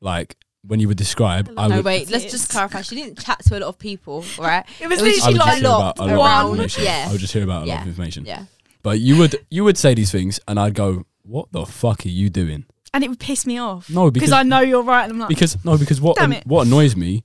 Like 0.00 0.36
when 0.62 0.80
you 0.80 0.88
would 0.88 0.96
describe, 0.98 1.48
I 1.56 1.68
No, 1.68 1.76
would. 1.76 1.84
wait. 1.84 2.10
Let's 2.10 2.24
It's- 2.24 2.32
just 2.32 2.50
clarify. 2.50 2.82
She 2.82 2.96
didn't 2.96 3.18
chat 3.20 3.38
to 3.46 3.56
a 3.56 3.60
lot 3.60 3.68
of 3.68 3.78
people, 3.78 4.24
right? 4.38 4.64
It 4.80 4.88
was 4.88 4.98
It 5.00 5.04
was 5.04 5.14
literally 5.16 5.38
like 5.38 5.46
just 5.48 5.58
hear 5.60 5.66
a 5.66 5.78
lot 5.78 5.98
of 6.00 6.18
one- 6.18 6.46
information. 6.50 6.84
yeah. 6.84 7.06
I 7.08 7.12
would 7.12 7.20
just 7.20 7.32
hear 7.32 7.44
about 7.44 7.62
a 7.62 7.66
lot 7.66 7.82
of 7.82 7.86
information. 7.88 8.24
Yeah. 8.26 8.44
But 8.82 9.00
you 9.00 9.16
would 9.16 9.36
you 9.50 9.64
would 9.64 9.78
say 9.78 9.94
these 9.94 10.10
things, 10.12 10.38
and 10.46 10.58
I'd 10.60 10.74
go, 10.74 11.06
"What 11.22 11.50
the 11.52 11.64
fuck 11.66 12.04
are 12.04 12.08
you 12.08 12.28
doing?" 12.30 12.66
and 12.94 13.04
it 13.04 13.08
would 13.10 13.18
piss 13.20 13.44
me 13.46 13.58
off. 13.58 13.90
No, 13.90 14.10
because 14.10 14.28
because 14.30 14.32
I 14.32 14.42
know 14.42 14.60
you're 14.60 14.82
right. 14.82 15.04
And 15.04 15.12
I'm 15.12 15.18
like, 15.18 15.28
because 15.28 15.56
no, 15.64 15.76
because 15.76 16.00
what 16.00 16.16
Damn 16.16 16.32
it. 16.32 16.46
what 16.46 16.66
annoys 16.66 16.94
me 16.96 17.24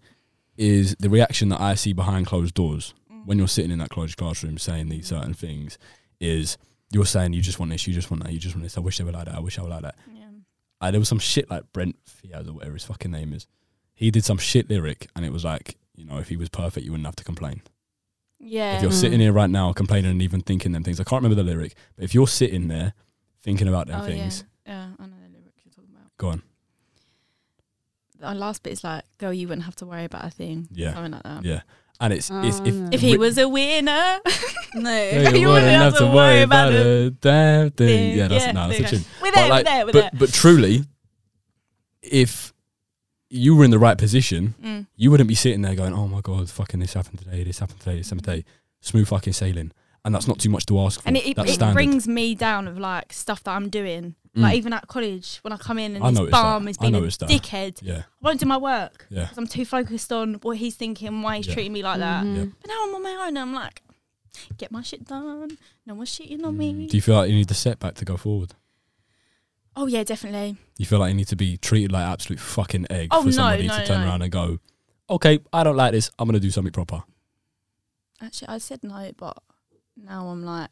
is 0.58 0.96
the 1.00 1.10
reaction 1.10 1.50
that 1.50 1.62
I 1.62 1.76
see 1.76 1.94
behind 1.94 2.26
closed 2.28 2.54
doors 2.56 2.94
Mm. 3.12 3.26
when 3.26 3.38
you're 3.38 3.48
sitting 3.48 3.72
in 3.72 3.80
that 3.80 3.90
closed 3.90 4.18
classroom 4.18 4.58
saying 4.58 4.90
these 4.90 5.08
certain 5.08 5.34
things. 5.34 5.78
Is 6.20 6.58
you're 6.92 7.06
saying 7.06 7.34
you 7.34 7.42
just 7.42 7.60
want 7.60 7.72
this, 7.72 7.88
you 7.88 7.94
just 7.94 8.12
want 8.12 8.24
that, 8.24 8.32
you 8.34 8.40
just 8.40 8.56
want 8.56 8.64
this. 8.64 8.78
I 8.78 8.82
wish 8.82 8.98
they 8.98 9.04
were 9.04 9.12
like 9.12 9.26
that. 9.26 9.36
I 9.36 9.40
wish 9.40 9.58
I 9.58 9.64
were 9.64 9.70
like 9.70 9.82
that. 9.84 9.96
yeah. 10.14 10.26
Uh, 10.80 10.92
there 10.92 11.00
was 11.00 11.08
some 11.10 11.20
shit 11.20 11.50
like 11.50 11.72
Brent 11.74 11.96
Faiyaz 12.06 12.48
or 12.48 12.54
whatever 12.54 12.74
his 12.74 12.84
fucking 12.86 13.12
name 13.12 13.34
is. 13.34 13.48
He 13.94 14.10
did 14.12 14.24
some 14.26 14.38
shit 14.40 14.70
lyric, 14.70 15.08
and 15.16 15.24
it 15.24 15.32
was 15.32 15.46
like, 15.46 15.78
you 15.96 16.06
know, 16.06 16.18
if 16.18 16.30
he 16.30 16.38
was 16.38 16.50
perfect, 16.50 16.84
you 16.86 16.92
wouldn't 16.92 17.06
have 17.06 17.16
to 17.18 17.24
complain. 17.24 17.62
yeah. 18.40 18.78
If 18.78 18.82
you're 18.82 18.92
Mm. 18.92 19.02
sitting 19.02 19.20
here 19.20 19.32
right 19.32 19.50
now 19.50 19.72
complaining 19.74 20.10
and 20.10 20.22
even 20.24 20.42
thinking 20.42 20.72
them 20.72 20.84
things, 20.84 21.00
I 21.00 21.04
can't 21.04 21.22
remember 21.24 21.42
the 21.44 21.48
lyric, 21.48 21.76
but 21.96 22.04
if 22.04 22.16
you're 22.16 22.28
sitting 22.28 22.68
there 22.70 22.94
thinking 23.44 23.68
about 23.68 23.86
them 23.88 24.02
oh, 24.02 24.06
things, 24.06 24.44
Yeah. 24.66 24.72
yeah, 24.74 24.90
I 24.98 25.06
know 25.06 25.16
the 25.24 25.30
lyric 25.30 25.54
you're 25.64 25.72
talking 25.72 25.92
about. 25.96 26.10
go 26.18 26.30
on. 26.30 26.42
The 28.20 28.34
last 28.36 28.64
bit 28.64 28.74
is 28.74 28.84
like, 28.84 29.04
girl, 29.18 29.34
you 29.34 29.48
wouldn't 29.48 29.66
have 29.66 29.76
to 29.78 29.86
worry 29.86 30.06
about 30.06 30.26
a 30.26 30.30
thing. 30.30 30.68
Yeah. 30.72 30.94
Something 30.94 31.12
like 31.14 31.24
that. 31.24 31.44
Yeah. 31.46 31.62
And 32.02 32.12
it's, 32.14 32.30
it's 32.34 32.60
if, 32.62 32.74
Oh, 32.74 32.90
If 32.92 33.00
he 33.02 33.18
was 33.18 33.38
a 33.38 33.48
winner, 33.48 34.20
No. 34.74 34.90
Yeah, 35.14 35.30
you 35.32 35.48
wouldn't 35.50 35.72
have 35.72 35.98
to 36.00 36.08
worry 36.08 36.42
about 36.42 36.74
a 36.74 37.12
damn 37.12 37.70
thing. 37.72 38.18
Yeah, 38.18 38.28
that's 38.28 38.46
Yeah, 38.46 38.52
no, 38.54 38.68
that's 38.68 38.80
there 38.80 38.88
a 38.88 38.92
you 38.92 38.98
tune. 38.98 39.06
we're 39.22 39.32
But 39.32 39.36
there, 39.36 39.50
like, 39.50 39.66
we're 39.66 39.72
there, 39.72 39.86
we're 39.86 39.92
but 39.94 40.02
there. 40.02 40.12
but 40.20 40.34
truly, 40.34 40.84
if 42.02 42.54
you 43.30 43.56
were 43.56 43.64
in 43.64 43.72
the 43.72 43.80
right 43.80 43.98
position, 43.98 44.56
Mm. 44.64 44.88
you 44.96 45.12
wouldn't 45.12 45.30
be 45.30 45.36
sitting 45.36 45.62
there 45.62 45.76
going, 45.76 45.94
"Oh 45.94 46.08
my 46.08 46.22
god, 46.22 46.50
fucking 46.50 46.80
this 46.80 46.94
happened 46.94 47.20
today, 47.20 47.44
this 47.44 47.60
happened 47.60 47.80
today, 47.80 47.98
this 47.98 48.10
happened 48.10 48.26
today." 48.26 48.46
Smooth 48.82 49.08
fucking 49.08 49.34
sailing, 49.34 49.72
and 50.04 50.14
that's 50.16 50.28
not 50.28 50.40
too 50.40 50.50
much 50.50 50.66
to 50.66 50.80
ask 50.80 51.02
for. 51.02 51.08
And 51.08 51.16
it, 51.16 51.28
it, 51.28 51.36
that's 51.36 51.54
it 51.58 51.74
brings 51.74 52.08
me 52.08 52.34
down 52.34 52.68
of 52.68 52.80
like 52.80 53.14
stuff 53.14 53.44
that 53.44 53.52
I'm 53.52 53.70
doing. 53.70 54.16
Mm. 54.36 54.42
Like 54.44 54.56
even 54.58 54.72
at 54.72 54.88
college, 54.88 55.40
when 55.42 55.52
I 55.52 55.58
come 55.58 55.78
in 55.78 55.96
and 55.96 56.04
I 56.04 56.10
this 56.10 56.20
noticed 56.20 56.32
bum 56.32 56.64
that. 56.64 56.70
is 56.72 56.78
I 56.78 56.82
being 56.84 56.96
a 56.96 57.00
noticed 57.00 57.20
that. 57.20 57.30
dickhead, 57.30 57.80
yeah, 57.82 57.98
I 57.98 58.04
won't 58.22 58.40
do 58.40 58.46
my 58.46 58.56
work 58.58 59.06
yeah. 59.10 59.24
because 59.24 59.38
I'm 59.38 59.48
too 59.48 59.66
focused 59.66 60.12
on 60.14 60.36
what 60.36 60.56
he's 60.58 60.76
thinking, 60.76 61.22
why 61.22 61.38
he's 61.38 61.48
Yeah. 61.48 61.54
treating 61.54 61.74
me 61.74 61.84
like 61.84 62.00
that. 62.00 62.24
Mhm. 62.24 62.36
Yeah. 62.38 62.46
But 62.62 62.68
now 62.70 62.84
I'm 62.84 62.96
on 62.96 63.04
my 63.04 63.10
own 63.12 63.28
and 63.28 63.40
I'm 63.40 63.54
like, 63.54 63.82
get 64.58 64.72
my 64.72 64.82
shit 64.84 65.04
done. 65.06 65.58
No 65.86 65.96
one's 65.96 66.10
shitting 66.18 66.46
on 66.46 66.58
me. 66.58 66.74
Mm. 66.74 66.90
Do 66.90 66.96
you 66.98 67.02
feel 67.02 67.16
like 67.16 67.30
you 67.30 67.36
need 67.36 67.50
the 67.50 67.54
setback 67.54 67.96
to 67.96 68.06
go 68.06 68.16
forward? 68.16 68.54
oh 69.76 69.88
yeah, 69.88 70.04
definitely. 70.04 70.56
You 70.78 70.86
feel 70.86 71.00
like 71.00 71.10
you 71.10 71.16
need 71.16 71.28
to 71.30 71.36
be 71.36 71.58
treated 71.58 71.92
like 71.92 72.04
absolute 72.06 72.40
fucking 72.40 72.88
egg 72.90 73.08
Oh, 73.12 73.22
for 73.22 73.28
no, 73.28 73.32
somebody 73.32 73.68
no, 73.68 73.78
to 73.80 73.86
turn 73.86 74.02
no. 74.02 74.08
around 74.08 74.22
and 74.22 74.32
go, 74.32 74.60
"Okay, 75.10 75.40
I 75.54 75.64
don't 75.64 75.78
like 75.78 75.92
this. 75.94 76.10
I'm 76.20 76.28
gonna 76.28 76.40
do 76.42 76.52
something 76.52 76.74
proper." 76.74 77.04
Actually, 78.22 78.48
I 78.50 78.58
said 78.60 78.84
no, 78.84 79.12
but 79.18 79.38
now 79.98 80.28
I'm 80.28 80.44
like, 80.46 80.70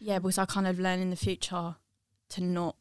yeah, 0.00 0.18
because 0.18 0.38
I 0.38 0.44
kind 0.46 0.66
of 0.66 0.78
learn 0.80 0.98
in 1.00 1.10
the 1.10 1.16
future 1.16 1.76
to 2.32 2.42
not 2.44 2.76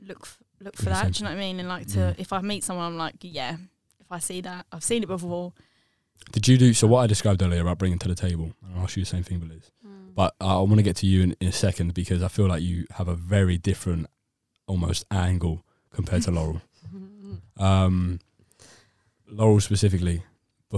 look 0.00 0.20
f- 0.22 0.38
look 0.60 0.76
for 0.76 0.84
that. 0.90 1.12
Do 1.12 1.18
you 1.18 1.24
know 1.24 1.30
what 1.34 1.36
I 1.38 1.40
mean? 1.40 1.60
And 1.60 1.68
like 1.68 1.86
to, 1.88 1.98
Mm. 1.98 2.14
if 2.18 2.32
I 2.32 2.40
meet 2.40 2.64
someone, 2.64 2.86
I'm 2.86 2.96
like, 2.96 3.16
yeah, 3.22 3.56
if 4.00 4.10
I 4.10 4.18
see 4.18 4.40
that, 4.42 4.66
I've 4.72 4.84
seen 4.84 5.02
it 5.02 5.06
before. 5.06 5.52
Did 6.32 6.46
you 6.48 6.56
do 6.56 6.72
so? 6.72 6.86
What 6.86 7.00
I 7.00 7.06
described 7.06 7.42
earlier 7.42 7.60
about 7.60 7.78
bringing 7.78 7.98
to 7.98 8.08
the 8.08 8.14
table, 8.14 8.52
and 8.64 8.76
I'll 8.76 8.84
ask 8.84 8.96
you 8.96 9.02
the 9.02 9.06
same 9.08 9.24
thing, 9.24 9.40
Liz. 9.48 9.70
Mm. 9.86 10.14
But 10.14 10.34
I 10.40 10.54
want 10.56 10.76
to 10.76 10.82
get 10.82 10.96
to 10.96 11.06
you 11.06 11.22
in, 11.22 11.36
in 11.40 11.48
a 11.48 11.52
second 11.52 11.92
because 11.94 12.22
I 12.22 12.28
feel 12.28 12.46
like 12.46 12.62
you 12.62 12.86
have 12.92 13.08
a 13.08 13.14
very 13.16 13.58
different, 13.58 14.06
almost 14.66 15.04
angle 15.10 15.64
compared 15.92 16.22
to 16.22 16.30
Laurel. 16.30 16.62
Um, 17.56 18.18
Laurel 19.28 19.60
specifically, 19.60 20.22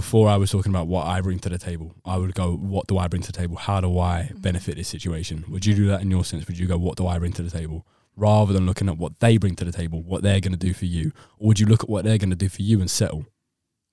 before 0.00 0.28
I 0.28 0.36
was 0.36 0.50
talking 0.50 0.70
about 0.74 0.88
what 0.88 1.06
I 1.06 1.22
bring 1.22 1.38
to 1.38 1.48
the 1.48 1.56
table, 1.56 1.94
I 2.04 2.18
would 2.18 2.34
go, 2.34 2.54
"What 2.54 2.86
do 2.86 2.98
I 2.98 3.08
bring 3.08 3.22
to 3.22 3.32
the 3.32 3.38
table? 3.42 3.56
How 3.56 3.80
do 3.80 3.98
I 3.98 4.30
benefit 4.36 4.76
this 4.76 4.88
situation?" 4.88 5.44
Would 5.48 5.64
you 5.64 5.74
do 5.74 5.86
that 5.86 6.02
in 6.02 6.10
your 6.10 6.22
sense? 6.22 6.46
Would 6.46 6.58
you 6.58 6.66
go, 6.66 6.76
"What 6.76 6.96
do 6.98 7.06
I 7.06 7.18
bring 7.18 7.32
to 7.32 7.42
the 7.42 7.50
table?" 7.50 7.86
Rather 8.14 8.52
than 8.52 8.66
looking 8.66 8.88
at 8.90 8.98
what 8.98 9.20
they 9.20 9.38
bring 9.38 9.56
to 9.56 9.64
the 9.64 9.72
table, 9.72 10.02
what 10.02 10.22
they're 10.22 10.40
going 10.40 10.52
to 10.58 10.66
do 10.68 10.74
for 10.74 10.84
you, 10.84 11.12
or 11.38 11.48
would 11.48 11.60
you 11.60 11.66
look 11.66 11.82
at 11.82 11.88
what 11.88 12.04
they're 12.04 12.18
going 12.18 12.30
to 12.30 12.36
do 12.36 12.48
for 12.50 12.60
you 12.62 12.80
and 12.80 12.90
settle? 12.90 13.24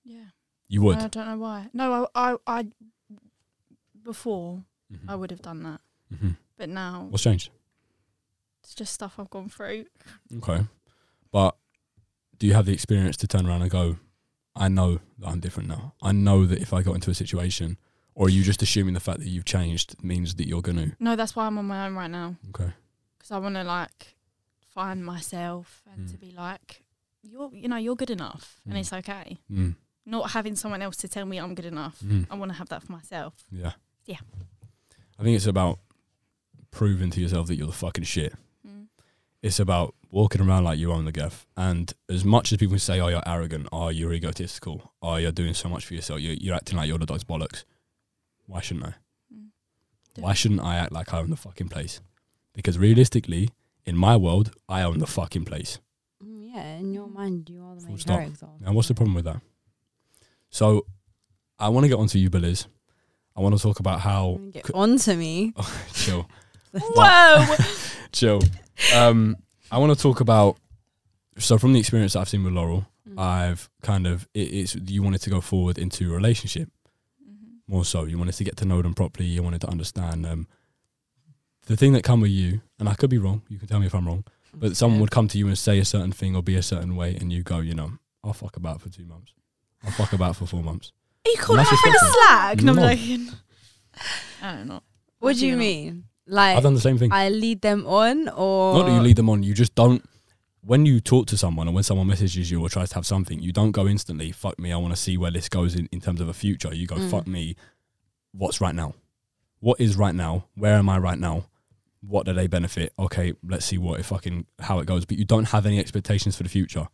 Yeah, 0.04 0.26
You 0.68 0.82
would. 0.82 0.98
I 0.98 1.08
don't 1.08 1.28
know 1.28 1.38
why. 1.38 1.70
No, 1.74 2.08
I, 2.16 2.32
I, 2.34 2.38
I 2.60 2.68
before 4.02 4.66
Mhm. 4.92 5.10
I 5.10 5.16
would 5.16 5.32
have 5.32 5.42
done 5.42 5.64
that, 5.64 5.82
Mhm. 6.14 6.36
but 6.58 6.68
now 6.70 7.08
What's 7.10 7.24
changed? 7.24 7.50
it's 8.62 8.76
just 8.76 8.94
stuff 8.94 9.18
I've 9.20 9.30
gone 9.30 9.50
through. 9.50 9.86
Okay. 10.38 10.66
But 11.32 11.56
do 12.38 12.48
you 12.48 12.54
have 12.54 12.66
the 12.66 12.74
experience 12.74 13.18
to 13.18 13.28
turn 13.28 13.46
around 13.48 13.62
and 13.62 13.72
go, 13.72 13.98
I 14.56 14.68
know 14.68 15.00
that 15.20 15.28
I'm 15.28 15.40
different 15.40 15.70
now. 15.70 15.94
I 16.02 16.12
know 16.12 16.46
that 16.46 16.60
if 16.62 16.74
I 16.74 16.82
got 16.84 16.94
into 16.96 17.10
a 17.12 17.16
situation, 17.16 17.78
or 18.16 18.28
are 18.28 18.30
you 18.30 18.44
just 18.44 18.62
assuming 18.62 18.94
the 18.94 19.00
fact 19.00 19.20
that 19.20 19.28
you've 19.28 19.46
changed 19.46 19.96
means 20.04 20.36
that 20.36 20.48
you're 20.48 20.62
going 20.62 20.78
to? 20.78 20.96
No, 21.00 21.16
that's 21.16 21.36
why 21.36 21.46
I'm 21.48 21.58
on 21.58 21.66
my 21.66 21.86
own 21.88 21.96
right 21.96 22.12
now 22.12 22.36
Okay. 22.50 22.72
because 23.18 23.32
I 23.32 23.40
want 23.40 23.56
to 23.56 23.64
like 23.64 24.16
find 24.74 25.04
myself 25.06 25.82
and 25.92 26.08
Mm. 26.08 26.12
to 26.12 26.18
be 26.18 26.32
like, 26.32 26.84
you're, 27.24 27.50
you 27.54 27.68
know, 27.68 27.78
you're 27.78 27.96
good 27.96 28.12
enough, 28.12 28.60
and 28.66 28.76
Mm. 28.76 28.80
it's 28.80 28.94
okay. 28.94 29.38
Mm. 29.52 29.76
Not 30.06 30.32
having 30.32 30.56
someone 30.56 30.82
else 30.82 30.98
to 30.98 31.08
tell 31.08 31.26
me 31.26 31.38
I'm 31.40 31.56
good 31.56 31.66
enough. 31.66 32.00
Mm. 32.02 32.28
I 32.30 32.36
want 32.36 32.52
to 32.52 32.58
have 32.58 32.70
that 32.70 32.84
for 32.84 32.92
myself. 32.92 33.34
Yeah. 33.52 33.74
Yeah. 34.06 34.20
I 35.18 35.24
think 35.24 35.36
it's 35.38 35.48
about 35.48 35.80
proving 36.72 37.10
to 37.12 37.22
yourself 37.22 37.48
that 37.48 37.56
you're 37.56 37.68
the 37.68 37.74
fucking 37.74 38.04
shit. 38.04 38.34
Mm. 38.68 38.88
It's 39.42 39.60
about 39.60 39.96
walking 40.14 40.42
around 40.42 40.64
like 40.64 40.78
you 40.78 40.92
own 40.92 41.06
the 41.06 41.12
gaff. 41.12 41.48
And 41.58 41.92
as 42.08 42.24
much 42.24 42.52
as 42.52 42.58
people 42.60 42.78
say, 42.78 43.00
oh, 43.00 43.08
you're 43.08 43.28
arrogant, 43.28 43.68
oh, 43.72 43.90
you're 43.90 44.14
egotistical, 44.14 44.94
oh, 45.02 45.16
you're 45.16 45.32
doing 45.32 45.56
so 45.56 45.68
much 45.68 45.86
for 45.88 45.96
yourself, 45.96 46.20
you're, 46.20 46.36
you're 46.36 46.56
acting 46.56 46.78
like 46.78 46.88
you're 46.88 47.00
the 47.00 47.06
dog's 47.08 47.24
bollocks. 47.24 47.64
Why 48.46 48.62
shouldn't 48.62 48.86
I? 48.86 48.94
Mm. 49.34 49.48
Why 50.18 50.34
shouldn't 50.34 50.62
I 50.62 50.76
act 50.76 50.92
like 50.92 51.14
I 51.14 51.20
own 51.20 51.32
the 51.32 51.36
fucking 51.36 51.70
place? 51.70 52.00
Because 52.54 52.78
realistically, 52.78 53.50
in 53.86 53.98
my 53.98 54.16
world, 54.16 54.52
I 54.70 54.84
own 54.84 55.00
the 55.00 55.08
fucking 55.08 55.46
place. 55.46 55.80
Mm, 56.24 56.54
Yeah, 56.54 56.76
in 56.78 56.94
your 56.94 57.08
mind, 57.08 57.50
you 57.50 57.64
are 57.64 57.74
the 57.76 57.82
Full 57.82 57.90
main 57.90 57.98
stop. 57.98 58.20
character. 58.20 58.48
Now, 58.62 58.74
what's 58.74 58.90
the 58.90 58.94
problem 58.94 59.16
with 59.16 59.26
that? 59.26 59.42
So, 60.52 60.86
I 61.58 61.70
want 61.70 61.86
to 61.86 61.88
get 61.88 61.98
onto 61.98 62.20
you, 62.20 62.30
Beliz. 62.30 62.68
I 63.36 63.42
want 63.42 63.58
to 63.58 63.62
talk 63.62 63.80
about 63.80 64.02
how 64.02 64.40
Get 64.52 64.70
on 64.76 64.98
to 65.00 65.16
me. 65.16 65.54
chill, 65.94 66.30
Whoa! 66.72 67.56
chill. 68.12 68.42
Um, 68.96 69.38
I 69.74 69.78
want 69.80 69.92
to 69.98 70.02
talk 70.02 70.20
about. 70.20 70.58
So 71.40 71.58
from 71.58 71.74
the 71.74 71.80
experience 71.80 72.14
that 72.14 72.20
I've 72.20 72.30
seen 72.30 72.44
with 72.44 72.54
Laurel, 72.54 72.86
Mm. 73.10 73.20
I've 73.20 73.70
kind 73.82 74.08
of 74.08 74.30
it, 74.34 74.48
it's 74.60 74.76
you 74.76 75.04
wanted 75.04 75.22
to 75.24 75.30
go 75.30 75.42
forward 75.42 75.78
into 75.78 76.10
a 76.12 76.16
relationship 76.16 76.70
Mhm. 77.22 77.58
more 77.68 77.84
so. 77.84 78.06
You 78.06 78.18
wanted 78.18 78.36
to 78.36 78.44
get 78.46 78.56
to 78.58 78.66
know 78.66 78.82
them 78.82 78.94
properly. 78.94 79.28
You 79.28 79.44
wanted 79.44 79.60
to 79.62 79.70
understand 79.70 80.24
them. 80.24 80.48
The 81.66 81.76
thing 81.76 81.92
that 81.94 82.04
come 82.04 82.22
with 82.22 82.32
you, 82.32 82.62
and 82.80 82.88
I 82.88 82.94
could 82.96 83.10
be 83.10 83.18
wrong. 83.18 83.42
You 83.50 83.58
can 83.60 83.68
tell 83.68 83.80
me 83.82 83.88
if 83.88 83.94
I'm 83.96 84.08
wrong. 84.08 84.24
But 84.54 84.78
someone 84.78 85.02
would 85.02 85.12
come 85.12 85.28
to 85.28 85.38
you 85.38 85.48
and 85.48 85.58
say 85.58 85.80
a 85.80 85.86
certain 85.86 86.14
thing 86.14 86.34
or 86.36 86.42
be 86.44 86.56
a 86.56 86.62
certain 86.64 86.96
way, 86.96 87.16
and 87.16 87.34
you 87.34 87.44
go, 87.44 87.60
you 87.60 87.74
know, 87.74 87.98
I'll 88.24 88.32
fuck 88.34 88.56
about 88.56 88.82
for 88.82 88.88
two 88.90 89.06
months. 89.06 89.34
I'll 89.84 89.92
fuck 89.92 90.14
about 90.14 90.38
for 90.38 90.46
four 90.46 90.64
months. 90.64 90.94
Are 91.26 91.32
you 91.32 91.38
calling 91.38 91.58
That's 91.58 91.72
my 91.72 91.78
friend 91.78 91.96
a 91.96 92.00
slag? 92.14 92.64
No, 92.64 92.72
I'm 92.72 92.76
No. 92.78 92.96
joking. 92.96 93.30
I 94.42 94.54
don't 94.56 94.68
know. 94.68 94.84
What 95.20 95.36
do 95.36 95.46
you 95.46 95.54
not. 95.54 95.60
mean? 95.60 96.06
Like 96.26 96.56
I've 96.58 96.64
done 96.64 96.74
the 96.74 96.80
same 96.82 96.98
thing. 96.98 97.12
I 97.12 97.30
lead 97.30 97.62
them 97.62 97.86
on, 97.86 98.30
or 98.30 98.76
Not 98.76 98.86
that 98.88 98.94
you 98.94 99.02
lead 99.02 99.16
them 99.18 99.30
on. 99.30 99.44
You 99.44 99.54
just 99.54 99.76
don't. 99.76 100.04
When 100.66 100.86
you 100.86 101.02
talk 101.02 101.28
to 101.28 101.38
someone 101.38 101.68
or 101.68 101.74
when 101.74 101.84
someone 101.84 102.08
messages 102.08 102.50
you 102.50 102.62
or 102.62 102.70
tries 102.70 102.90
to 102.90 102.96
have 102.96 103.06
something, 103.06 103.40
you 103.40 103.52
don't 103.52 103.72
go 103.72 103.86
instantly. 103.88 104.32
Fuck 104.32 104.58
me. 104.58 104.72
I 104.72 104.78
want 104.78 104.94
to 104.96 105.02
see 105.02 105.18
where 105.18 105.32
this 105.32 105.50
goes 105.50 105.76
in, 105.76 105.90
in 105.92 106.00
terms 106.00 106.22
of 106.22 106.30
a 106.30 106.34
future. 106.34 106.74
You 106.74 106.88
go, 106.88 106.96
Mm. 106.96 107.12
fuck 107.12 107.28
me. 107.28 107.58
What's 108.32 108.62
right 108.62 108.74
now? 108.74 108.94
What 109.60 109.82
is 109.82 109.98
right 109.98 110.16
now? 110.16 110.46
Where 110.56 110.76
am 110.76 110.88
I 110.88 110.98
right 111.00 111.20
now? 111.20 111.48
What 112.00 112.26
do 112.26 112.34
they 112.34 112.48
benefit? 112.48 112.94
Okay, 112.98 113.34
let's 113.46 113.66
see 113.66 113.78
what 113.78 114.00
it 114.00 114.04
fucking 114.04 114.46
how 114.60 114.80
it 114.80 114.86
goes. 114.86 115.04
But 115.06 115.18
you 115.18 115.26
don't 115.26 115.50
have 115.50 115.66
any 115.66 115.80
expectations 115.80 116.38
for 116.38 116.44
the 116.44 116.50
future. 116.50 116.88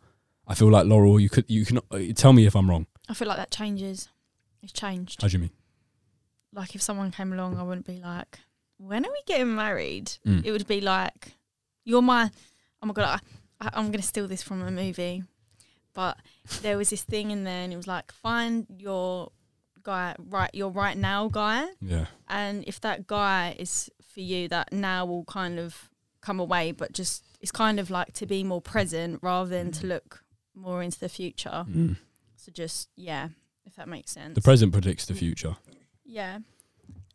I 0.48 0.54
feel 0.56 0.70
like 0.70 0.86
Laurel. 0.86 1.20
You 1.20 1.28
could 1.28 1.44
you 1.48 1.64
can 1.64 1.78
uh, 1.92 1.98
tell 2.16 2.32
me 2.32 2.46
if 2.46 2.56
I'm 2.56 2.68
wrong. 2.68 2.86
I 3.08 3.14
feel 3.14 3.28
like 3.28 3.36
that 3.38 3.52
changes. 3.52 4.08
It's 4.62 4.72
changed. 4.72 5.22
How 5.22 5.28
do 5.28 5.32
you 5.32 5.38
mean? 5.38 5.50
Like 6.52 6.74
if 6.74 6.82
someone 6.82 7.12
came 7.12 7.32
along, 7.32 7.56
I 7.56 7.62
wouldn't 7.62 7.86
be 7.86 8.00
like, 8.00 8.40
"When 8.88 9.04
are 9.04 9.10
we 9.10 9.22
getting 9.26 9.54
married?" 9.54 10.06
Mm. 10.26 10.44
It 10.44 10.52
would 10.52 10.66
be 10.66 10.80
like, 10.80 11.32
"You're 11.84 12.02
my." 12.02 12.30
Oh 12.82 12.86
my 12.86 12.94
god, 12.94 13.20
I, 13.60 13.66
I, 13.66 13.70
I'm 13.74 13.90
gonna 13.90 14.02
steal 14.02 14.26
this 14.28 14.42
from 14.42 14.62
a 14.62 14.70
movie, 14.70 15.22
but 15.94 16.16
there 16.62 16.76
was 16.78 16.90
this 16.90 17.02
thing 17.02 17.30
in 17.30 17.44
there, 17.44 17.62
and 17.64 17.72
it 17.72 17.76
was 17.76 17.86
like, 17.86 18.10
"Find 18.12 18.66
your 18.78 19.32
guy, 19.82 20.14
right? 20.18 20.50
Your 20.54 20.70
right 20.70 20.96
now 20.96 21.28
guy." 21.28 21.66
Yeah. 21.80 22.06
and 22.28 22.64
if 22.66 22.80
that 22.80 23.06
guy 23.06 23.54
is 23.58 23.90
for 24.14 24.20
you 24.20 24.48
that 24.48 24.72
now 24.72 25.04
will 25.06 25.24
kind 25.24 25.58
of 25.58 25.88
come 26.20 26.40
away 26.40 26.72
but 26.72 26.92
just 26.92 27.24
it's 27.40 27.52
kind 27.52 27.78
of 27.80 27.88
like 27.90 28.12
to 28.12 28.26
be 28.26 28.42
more 28.44 28.60
present 28.60 29.18
rather 29.22 29.48
than 29.48 29.70
to 29.70 29.86
look 29.86 30.24
more 30.54 30.82
into 30.82 30.98
the 30.98 31.08
future 31.08 31.64
Mm. 31.68 31.96
so 32.36 32.50
just 32.52 32.88
yeah 32.96 33.28
if 33.64 33.76
that 33.76 33.88
makes 33.88 34.10
sense 34.10 34.34
The 34.34 34.40
present 34.42 34.72
predicts 34.72 35.06
the 35.06 35.14
future. 35.14 35.56
yeah 36.04 36.40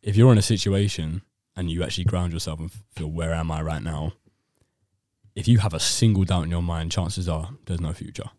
if 0.02 0.16
you're 0.16 0.32
in 0.32 0.38
a 0.38 0.42
situation 0.42 1.20
and 1.56 1.70
you 1.70 1.82
actually 1.82 2.04
ground 2.04 2.32
yourself 2.32 2.58
and 2.60 2.70
feel 2.94 3.08
where 3.08 3.32
am 3.34 3.50
I 3.50 3.62
right 3.62 3.82
now, 3.82 4.12
if 5.34 5.48
you 5.48 5.58
have 5.58 5.74
a 5.74 5.80
single 5.80 6.24
doubt 6.24 6.44
in 6.44 6.50
your 6.50 6.62
mind, 6.62 6.92
chances 6.92 7.28
are 7.28 7.50
there's 7.66 7.80
no 7.80 7.92
future. 7.92 8.30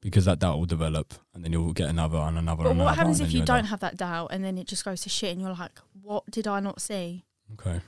Because 0.00 0.24
that 0.24 0.38
doubt 0.38 0.58
will 0.58 0.66
develop 0.66 1.12
and 1.34 1.44
then 1.44 1.52
you'll 1.52 1.74
get 1.74 1.90
another 1.90 2.16
and 2.18 2.38
another 2.38 2.62
but 2.64 2.70
and 2.70 2.78
what 2.78 2.84
another. 2.86 2.96
happens 2.96 3.20
if 3.20 3.32
you 3.32 3.40
don't 3.40 3.46
done. 3.58 3.64
have 3.66 3.80
that 3.80 3.98
doubt 3.98 4.28
and 4.32 4.42
then 4.42 4.56
it 4.56 4.66
just 4.66 4.82
goes 4.82 5.02
to 5.02 5.10
shit 5.10 5.30
and 5.32 5.42
you're 5.42 5.52
like 5.52 5.78
what 6.00 6.24
did 6.30 6.46
i 6.48 6.58
not 6.58 6.80
see 6.80 7.22
Okay. 7.52 7.82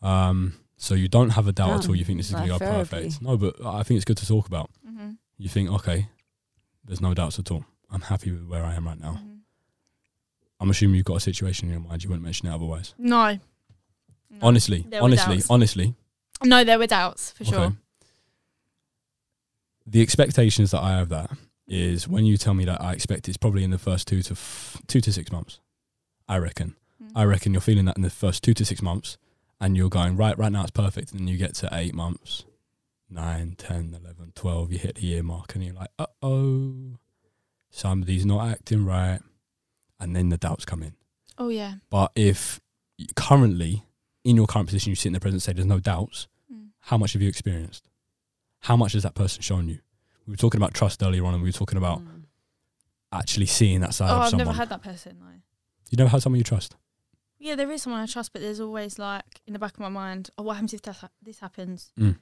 Um 0.00 0.54
so 0.78 0.94
you 0.94 1.06
don't 1.08 1.30
have 1.30 1.46
a 1.46 1.52
doubt 1.52 1.84
at 1.84 1.88
all, 1.88 1.94
you 1.94 2.04
think 2.04 2.18
this 2.18 2.28
is 2.28 2.34
gonna 2.34 2.48
go 2.48 2.58
perfect. 2.58 3.20
No, 3.20 3.36
but 3.36 3.56
I 3.64 3.82
think 3.82 3.96
it's 3.98 4.04
good 4.06 4.16
to 4.18 4.26
talk 4.26 4.46
about. 4.46 4.70
mm-hmm. 4.86 5.10
You 5.36 5.48
think, 5.50 5.70
okay, 5.70 6.08
there's 6.84 7.00
no 7.02 7.12
doubts 7.12 7.38
at 7.38 7.50
all. 7.50 7.64
I'm 7.90 8.00
happy 8.02 8.30
with 8.30 8.46
where 8.46 8.64
I 8.64 8.74
am 8.74 8.86
right 8.86 8.98
now. 9.00 9.18
Mm-hmm. 9.20 9.33
I'm 10.60 10.70
assuming 10.70 10.96
you've 10.96 11.04
got 11.04 11.16
a 11.16 11.20
situation 11.20 11.68
in 11.68 11.72
your 11.72 11.80
mind, 11.82 12.02
you 12.02 12.08
wouldn't 12.10 12.24
mention 12.24 12.48
it 12.48 12.54
otherwise. 12.54 12.94
no, 12.98 13.32
no. 13.34 13.38
Honestly, 14.42 14.84
There 14.88 15.02
honestly, 15.02 15.42
honestly, 15.48 15.94
no 16.42 16.64
there 16.64 16.78
were 16.78 16.86
doubts 16.88 17.30
for 17.32 17.44
sure 17.44 17.76
The 19.86 20.02
expectations 20.02 20.70
that 20.72 20.80
I 20.82 20.92
have 20.96 21.08
that 21.10 21.30
is 21.68 22.08
when 22.08 22.24
you 22.24 22.36
tell 22.36 22.54
me 22.54 22.64
that 22.64 22.80
I 22.80 22.92
expect 22.92 23.28
it's 23.28 23.36
probably 23.36 23.64
in 23.64 23.70
the 23.70 23.78
first 23.78 24.08
two 24.08 24.22
to 24.22 24.32
f- 24.32 24.80
two 24.86 25.00
to 25.00 25.12
six 25.12 25.30
months. 25.30 25.60
I 26.28 26.38
reckon. 26.38 26.74
Mm. 27.02 27.10
I 27.14 27.24
reckon 27.24 27.52
you're 27.52 27.60
feeling 27.60 27.84
that 27.86 27.96
in 27.96 28.02
the 28.02 28.10
first 28.10 28.42
two 28.42 28.54
to 28.54 28.64
six 28.64 28.80
months, 28.82 29.18
and 29.60 29.76
you're 29.76 29.88
going 29.90 30.16
right. 30.16 30.36
Right 30.38 30.50
now 30.52 30.62
it's 30.62 30.70
perfect, 30.70 31.12
and 31.12 31.20
then 31.20 31.28
you 31.28 31.36
get 31.36 31.54
to 31.56 31.68
eight 31.72 31.94
months, 31.94 32.44
nine, 33.10 33.54
10, 33.56 33.96
11, 34.00 34.32
12, 34.34 34.72
You 34.72 34.78
hit 34.78 34.96
the 34.96 35.02
year 35.02 35.22
mark, 35.22 35.54
and 35.54 35.64
you're 35.64 35.74
like, 35.74 35.90
uh 35.98 36.06
oh, 36.22 36.96
somebody's 37.70 38.24
not 38.26 38.48
acting 38.48 38.84
right, 38.84 39.20
and 40.00 40.14
then 40.16 40.28
the 40.28 40.36
doubts 40.36 40.64
come 40.64 40.82
in. 40.82 40.94
oh 41.38 41.48
yeah 41.48 41.74
But 41.90 42.12
if 42.14 42.60
currently 43.16 43.84
in 44.24 44.36
your 44.36 44.46
current 44.46 44.66
position 44.68 44.90
you 44.90 44.96
sit 44.96 45.08
in 45.08 45.12
the 45.12 45.20
present 45.20 45.42
say 45.42 45.52
there's 45.52 45.66
no 45.66 45.80
doubts, 45.80 46.28
Mm. 46.52 46.68
how 46.80 46.98
much 46.98 47.12
have 47.14 47.22
you 47.22 47.28
experienced? 47.28 47.88
How 48.60 48.76
much 48.76 48.92
has 48.92 49.02
that 49.02 49.14
person 49.14 49.40
shown 49.42 49.68
you? 49.68 49.78
We 50.26 50.32
were 50.32 50.36
talking 50.36 50.58
about 50.60 50.74
trust 50.74 51.02
earlier 51.02 51.24
on, 51.24 51.32
and 51.34 51.42
we 51.42 51.48
were 51.48 51.52
talking 51.52 51.78
about 51.78 52.00
Mm. 52.00 52.24
actually 53.12 53.46
seeing 53.46 53.80
that 53.80 53.94
side 53.94 54.10
oh 54.10 54.20
i've 54.20 54.30
someone. 54.30 54.46
never 54.46 54.56
had 54.56 54.68
that 54.68 54.82
person 54.82 55.16
no 55.20 55.26
you 55.90 55.96
never 55.96 56.10
had 56.10 56.22
someone 56.22 56.38
you 56.38 56.44
trust. 56.44 56.76
Yeah, 57.38 57.56
there 57.56 57.70
is 57.70 57.82
someone 57.82 58.00
I 58.00 58.06
trust, 58.06 58.32
but 58.32 58.40
there's 58.42 58.58
always 58.58 58.98
like 58.98 59.42
in 59.46 59.52
the 59.52 59.58
back 59.58 59.74
of 59.74 59.80
my 59.80 59.90
mind, 59.90 60.30
oh, 60.38 60.42
what 60.44 60.54
happens 60.54 60.72
if 60.74 60.80
this, 60.82 61.04
this 61.22 61.38
happens? 61.40 61.92
Mm. 62.00 62.16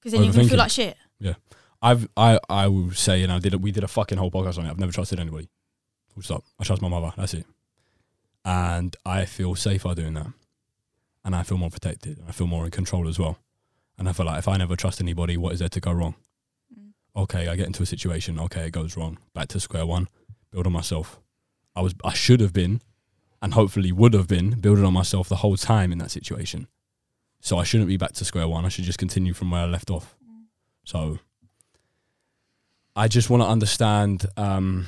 Because 0.00 0.12
then 0.12 0.24
you're 0.24 0.32
feel 0.48 0.58
like 0.58 0.70
shit. 0.72 0.96
Yeah, 1.20 1.34
I've 1.80 2.08
I 2.16 2.38
I 2.50 2.66
will 2.68 2.90
say, 2.90 3.22
and 3.22 3.30
I 3.32 3.38
did 3.38 3.54
a, 3.54 3.58
we 3.58 3.70
did 3.70 3.84
a 3.84 3.88
fucking 3.88 4.18
whole 4.18 4.30
podcast 4.32 4.58
on 4.58 4.66
it. 4.66 4.70
I've 4.70 4.78
never 4.80 4.92
trusted 4.92 5.20
anybody. 5.20 5.48
Full 6.14 6.22
stop. 6.22 6.44
I 6.58 6.64
trust 6.64 6.82
my 6.82 6.88
mother. 6.88 7.12
That's 7.16 7.34
it. 7.34 7.46
And 8.44 8.94
I 9.04 9.24
feel 9.24 9.54
safer 9.54 9.94
doing 9.94 10.14
that, 10.14 10.28
and 11.24 11.34
I 11.34 11.42
feel 11.42 11.58
more 11.58 11.70
protected, 11.70 12.20
I 12.28 12.32
feel 12.32 12.46
more 12.46 12.64
in 12.64 12.70
control 12.70 13.08
as 13.08 13.18
well. 13.18 13.38
And 13.98 14.08
I 14.08 14.12
feel 14.12 14.26
like 14.26 14.38
if 14.38 14.48
I 14.48 14.56
never 14.56 14.76
trust 14.76 15.00
anybody, 15.00 15.36
what 15.36 15.52
is 15.52 15.60
there 15.60 15.68
to 15.68 15.80
go 15.80 15.92
wrong? 15.92 16.14
Mm. 16.72 17.22
okay, 17.22 17.48
I 17.48 17.56
get 17.56 17.66
into 17.66 17.82
a 17.82 17.86
situation, 17.86 18.38
okay, 18.40 18.66
it 18.66 18.72
goes 18.72 18.96
wrong. 18.96 19.18
Back 19.34 19.48
to 19.48 19.60
square 19.60 19.86
one, 19.86 20.08
build 20.50 20.66
on 20.66 20.72
myself. 20.72 21.18
I 21.74 21.80
was 21.80 21.94
I 22.04 22.12
should 22.12 22.40
have 22.40 22.52
been 22.52 22.82
and 23.42 23.54
hopefully 23.54 23.92
would 23.92 24.14
have 24.14 24.28
been 24.28 24.58
building 24.60 24.84
on 24.84 24.92
myself 24.92 25.28
the 25.28 25.36
whole 25.36 25.56
time 25.56 25.92
in 25.92 25.98
that 25.98 26.10
situation. 26.10 26.66
So 27.40 27.58
I 27.58 27.64
shouldn't 27.64 27.88
be 27.88 27.98
back 27.98 28.12
to 28.12 28.24
square 28.24 28.48
one. 28.48 28.64
I 28.64 28.68
should 28.68 28.84
just 28.84 28.98
continue 28.98 29.34
from 29.34 29.50
where 29.50 29.62
I 29.62 29.66
left 29.66 29.90
off. 29.90 30.16
So 30.84 31.18
I 32.96 33.08
just 33.08 33.28
want 33.28 33.42
to 33.42 33.46
understand 33.46 34.24
um, 34.36 34.86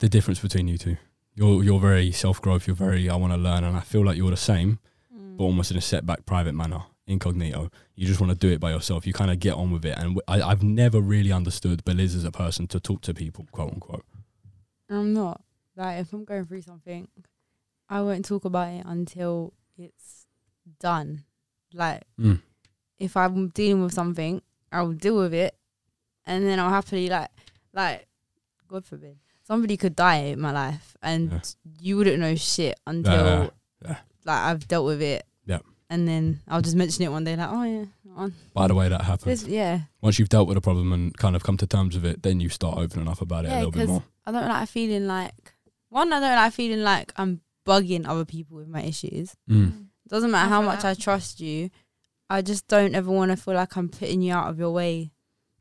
the 0.00 0.08
difference 0.08 0.40
between 0.40 0.68
you 0.68 0.78
two. 0.78 0.96
You're 1.34 1.62
you're 1.62 1.80
very 1.80 2.10
self 2.12 2.40
growth. 2.42 2.66
You're 2.66 2.76
very 2.76 3.08
I 3.08 3.16
want 3.16 3.32
to 3.32 3.36
learn, 3.38 3.64
and 3.64 3.76
I 3.76 3.80
feel 3.80 4.04
like 4.04 4.16
you're 4.16 4.30
the 4.30 4.36
same, 4.36 4.78
but 5.36 5.44
almost 5.44 5.70
in 5.70 5.76
a 5.76 5.80
setback, 5.80 6.26
private 6.26 6.52
manner, 6.54 6.82
incognito. 7.06 7.70
You 7.94 8.06
just 8.06 8.20
want 8.20 8.32
to 8.32 8.38
do 8.38 8.52
it 8.52 8.60
by 8.60 8.70
yourself. 8.72 9.06
You 9.06 9.12
kind 9.12 9.30
of 9.30 9.38
get 9.38 9.54
on 9.54 9.70
with 9.70 9.84
it, 9.84 9.96
and 9.98 10.20
I've 10.26 10.62
never 10.62 11.00
really 11.00 11.30
understood 11.32 11.84
Beliz 11.84 12.14
as 12.16 12.24
a 12.24 12.32
person 12.32 12.66
to 12.68 12.80
talk 12.80 13.02
to 13.02 13.14
people, 13.14 13.46
quote 13.52 13.72
unquote. 13.72 14.04
I'm 14.90 15.12
not. 15.14 15.42
Like 15.76 16.00
if 16.00 16.12
I'm 16.12 16.24
going 16.24 16.44
through 16.44 16.62
something, 16.62 17.06
I 17.88 18.00
won't 18.02 18.24
talk 18.24 18.44
about 18.44 18.68
it 18.72 18.82
until 18.86 19.52
it's 19.76 20.26
done. 20.80 21.24
Like 21.72 22.02
Mm. 22.18 22.40
if 22.98 23.16
I'm 23.16 23.48
dealing 23.48 23.82
with 23.82 23.92
something, 23.94 24.42
I'll 24.72 24.92
deal 24.92 25.16
with 25.18 25.34
it, 25.34 25.54
and 26.26 26.44
then 26.44 26.58
I'll 26.58 26.70
happily 26.70 27.08
like 27.08 27.30
like 27.72 28.08
God 28.66 28.84
forbid 28.84 29.18
somebody 29.48 29.76
could 29.76 29.96
die 29.96 30.18
in 30.32 30.40
my 30.40 30.52
life, 30.52 30.96
and 31.02 31.32
Yeah. 31.32 31.40
you 31.80 31.96
wouldn't 31.96 32.20
know 32.20 32.34
shit 32.36 32.78
until 32.86 33.12
yeah, 33.14 33.48
yeah. 33.84 33.96
like 34.24 34.42
I've 34.48 34.68
dealt 34.68 34.86
with 34.86 35.02
it. 35.02 35.24
Yeah. 35.46 35.58
And 35.90 36.06
then 36.06 36.40
I'll 36.46 36.60
just 36.62 36.76
mention 36.76 37.02
it 37.04 37.10
one 37.10 37.24
day, 37.24 37.34
like, 37.34 37.48
oh 37.50 37.62
yeah, 37.64 37.84
on 38.14 38.34
By 38.52 38.68
the 38.68 38.74
way, 38.74 38.88
that 38.88 39.02
happens. 39.02 39.44
yeah, 39.48 39.80
Once 40.02 40.18
you've 40.18 40.28
dealt 40.28 40.46
with 40.48 40.56
a 40.58 40.60
problem 40.60 40.92
and 40.92 41.16
kind 41.16 41.34
of 41.34 41.42
come 41.42 41.56
to 41.56 41.66
terms 41.66 41.94
with 41.96 42.04
it, 42.04 42.22
then 42.22 42.38
you 42.40 42.48
start 42.50 42.78
opening 42.78 43.08
up 43.08 43.20
about 43.22 43.46
it 43.46 43.48
a 43.52 43.54
little 43.56 43.70
bit 43.70 43.78
because 43.80 43.88
more. 43.88 44.04
I 44.26 44.32
don't 44.32 44.48
like 44.48 44.68
feeling 44.68 45.06
like 45.06 45.54
one. 45.88 46.12
I 46.12 46.20
don't 46.20 46.36
like 46.36 46.52
feeling 46.52 46.82
like 46.82 47.12
I'm 47.16 47.40
bugging 47.66 48.06
other 48.06 48.24
people 48.26 48.58
with 48.58 48.68
my 48.68 48.82
issues. 48.82 49.34
Mm. 49.50 49.86
Doesn't 50.08 50.30
matter 50.30 50.48
how 50.50 50.60
much. 50.62 50.84
I 50.84 50.94
trust 50.94 51.40
you. 51.40 51.70
I 52.30 52.42
just 52.42 52.68
don't 52.68 52.94
ever 52.94 53.10
want 53.10 53.30
to 53.30 53.36
feel 53.38 53.54
like 53.54 53.74
I'm 53.76 53.88
putting 53.88 54.20
you 54.20 54.34
out 54.34 54.48
of 54.50 54.58
your 54.58 54.70
way 54.72 55.12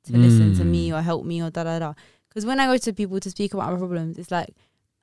to 0.04 0.18
listen 0.18 0.56
to 0.58 0.64
me 0.66 0.90
Mm. 0.90 0.98
or 0.98 1.02
help 1.02 1.24
me 1.26 1.42
or 1.42 1.50
da 1.50 1.64
da 1.64 1.80
da. 1.80 1.94
Because 2.38 2.46
when 2.46 2.60
I 2.60 2.68
go 2.68 2.78
to 2.78 2.94
people 2.94 3.20
to 3.20 3.32
speak 3.32 3.56
about 3.56 3.72
my 3.72 3.80
problems, 3.80 4.20
it's 4.20 4.30
like 4.30 4.54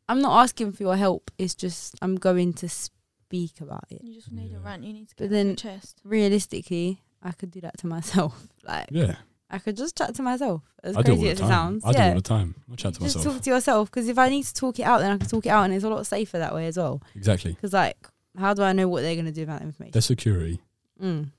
I'm 0.09 0.21
not 0.21 0.41
asking 0.41 0.71
for 0.71 0.85
your 0.85 0.95
help. 0.95 1.33
It's 1.37 1.57
just 1.57 1.97
I'm 2.01 2.15
going 2.15 2.53
to 2.53 2.69
speak 2.69 3.61
about 3.61 3.83
it. 3.91 4.05
You 4.05 4.15
just 4.15 4.31
need 4.31 4.53
Yeah. 4.53 4.59
a 4.59 4.61
rant. 4.61 4.85
You 4.85 4.93
need 4.93 5.09
to 5.09 5.15
But 5.17 5.25
get 5.25 5.31
then- 5.31 5.47
off 5.51 5.65
your 5.65 5.73
chest. 5.73 6.01
Realistically, 6.05 7.03
I 7.21 7.33
could 7.33 7.51
do 7.51 7.61
that 7.63 7.77
to 7.79 7.89
myself. 7.89 8.47
Like 8.65 8.87
Yeah, 8.93 9.17
I 9.51 9.59
could 9.59 9.77
just 9.77 9.99
chat 9.99 10.15
to 10.15 10.23
myself. 10.23 10.63
As 10.85 10.97
I 10.97 11.03
do 11.03 11.11
it 11.11 11.15
all 11.15 11.17
crazy 11.17 11.25
the 11.25 11.31
as 11.33 11.41
it 11.41 11.49
sounds, 11.53 11.85
I 11.85 11.91
do 11.93 11.99
it 11.99 12.09
all 12.11 12.15
the 12.15 12.21
time. 12.21 12.55
I 12.71 12.77
chat 12.77 12.95
to 12.95 13.01
just 13.01 13.17
myself. 13.17 13.35
talk 13.35 13.43
to 13.43 13.51
yourself 13.51 13.91
because 13.91 14.07
if 14.09 14.17
I 14.17 14.29
need 14.29 14.45
to 14.45 14.55
talk 14.55 14.79
it 14.79 14.85
out, 14.85 15.01
then 15.01 15.11
I 15.11 15.19
can 15.19 15.27
talk 15.27 15.45
it 15.45 15.49
out, 15.49 15.65
and 15.65 15.75
it's 15.75 15.83
a 15.83 15.89
lot 15.89 16.07
safer 16.07 16.39
that 16.39 16.55
way 16.55 16.69
as 16.69 16.77
well. 16.77 17.03
exactly. 17.17 17.51
Because 17.55 17.73
like, 17.73 17.99
how 18.39 18.55
do 18.55 18.63
I 18.63 18.73
know 18.73 18.87
what 18.87 19.01
they're 19.03 19.17
gonna 19.17 19.33
do 19.33 19.43
about 19.43 19.59
that 19.59 19.65
information? 19.67 19.91
There's 19.91 20.07
security. 20.07 20.61
Mm. 21.03 21.33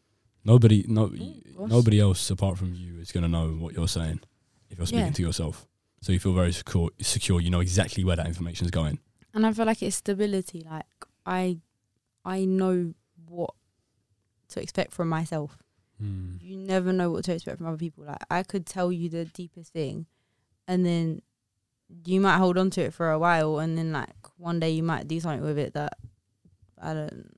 Nobody, 0.43 0.83
no, 0.89 1.07
gosh. 1.07 1.69
nobody 1.69 2.01
else 2.01 2.29
apart 2.29 2.57
from 2.57 2.73
you 2.75 2.99
is 2.99 3.13
gonna 3.13 3.29
know 3.29 3.47
what 3.51 3.73
you're 3.75 3.87
saying 3.87 4.19
if 4.69 4.77
you're 4.77 4.87
speaking 4.87 5.05
Yeah. 5.05 5.11
to 5.13 5.21
yourself. 5.21 5.65
So 6.05 6.11
you 6.11 6.19
feel 6.19 6.33
very 6.33 6.53
secure. 6.53 6.91
Secure. 7.01 7.41
You 7.41 7.49
know 7.49 7.61
exactly 7.61 8.03
where 8.03 8.15
that 8.15 8.27
information 8.27 8.65
is 8.65 8.69
going. 8.69 8.99
And 9.33 9.43
I 9.43 9.51
feel 9.53 9.65
like 9.65 9.81
it's 9.81 9.95
stability. 9.95 10.63
Like 10.69 10.85
I, 11.25 11.57
I 12.23 12.45
know 12.45 12.93
what 13.27 13.55
to 14.49 14.61
expect 14.61 14.91
from 14.91 15.09
myself. 15.09 15.57
Mm. 15.99 16.43
You 16.43 16.57
never 16.57 16.93
know 16.93 17.09
what 17.09 17.25
to 17.25 17.33
expect 17.33 17.57
from 17.57 17.65
other 17.65 17.77
people. 17.77 18.03
Like 18.03 18.23
I 18.29 18.43
could 18.43 18.67
tell 18.67 18.91
you 18.91 19.09
the 19.09 19.25
deepest 19.25 19.73
thing, 19.73 20.05
and 20.67 20.85
then 20.85 21.23
you 22.05 22.21
might 22.21 22.37
hold 22.37 22.59
on 22.59 22.69
to 22.71 22.81
it 22.81 22.93
for 22.93 23.09
a 23.09 23.17
while, 23.17 23.57
and 23.57 23.75
then 23.75 23.91
like 23.91 24.13
one 24.37 24.59
day 24.59 24.69
you 24.69 24.83
might 24.83 25.07
do 25.07 25.19
something 25.19 25.41
with 25.41 25.57
it 25.57 25.73
that 25.73 25.97
I 26.79 26.93
don't, 26.93 27.35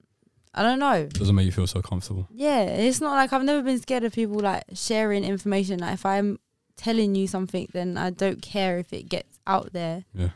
I 0.54 0.62
don't 0.62 0.80
know. 0.80 1.06
Doesn't 1.06 1.36
make 1.36 1.46
you 1.46 1.54
feel 1.54 1.68
so 1.68 1.82
comfortable. 1.82 2.28
Yeah, 2.34 2.64
it's 2.64 3.00
not 3.00 3.16
like 3.16 3.32
I've 3.32 3.46
never 3.46 3.62
been 3.62 3.80
scared 3.80 4.04
of 4.04 4.12
people 4.12 4.40
like 4.40 4.66
sharing 4.74 5.24
information. 5.24 5.80
Like 5.80 5.94
if 5.94 6.06
I'm 6.06 6.40
telling 6.78 7.16
you 7.16 7.28
something, 7.28 7.68
then 7.74 7.98
I 7.98 8.10
don't 8.12 8.42
care 8.42 8.78
if 8.78 8.94
it 8.94 9.10
gets 9.10 9.40
out 9.46 9.74
there 9.74 10.06
Yeah. 10.14 10.30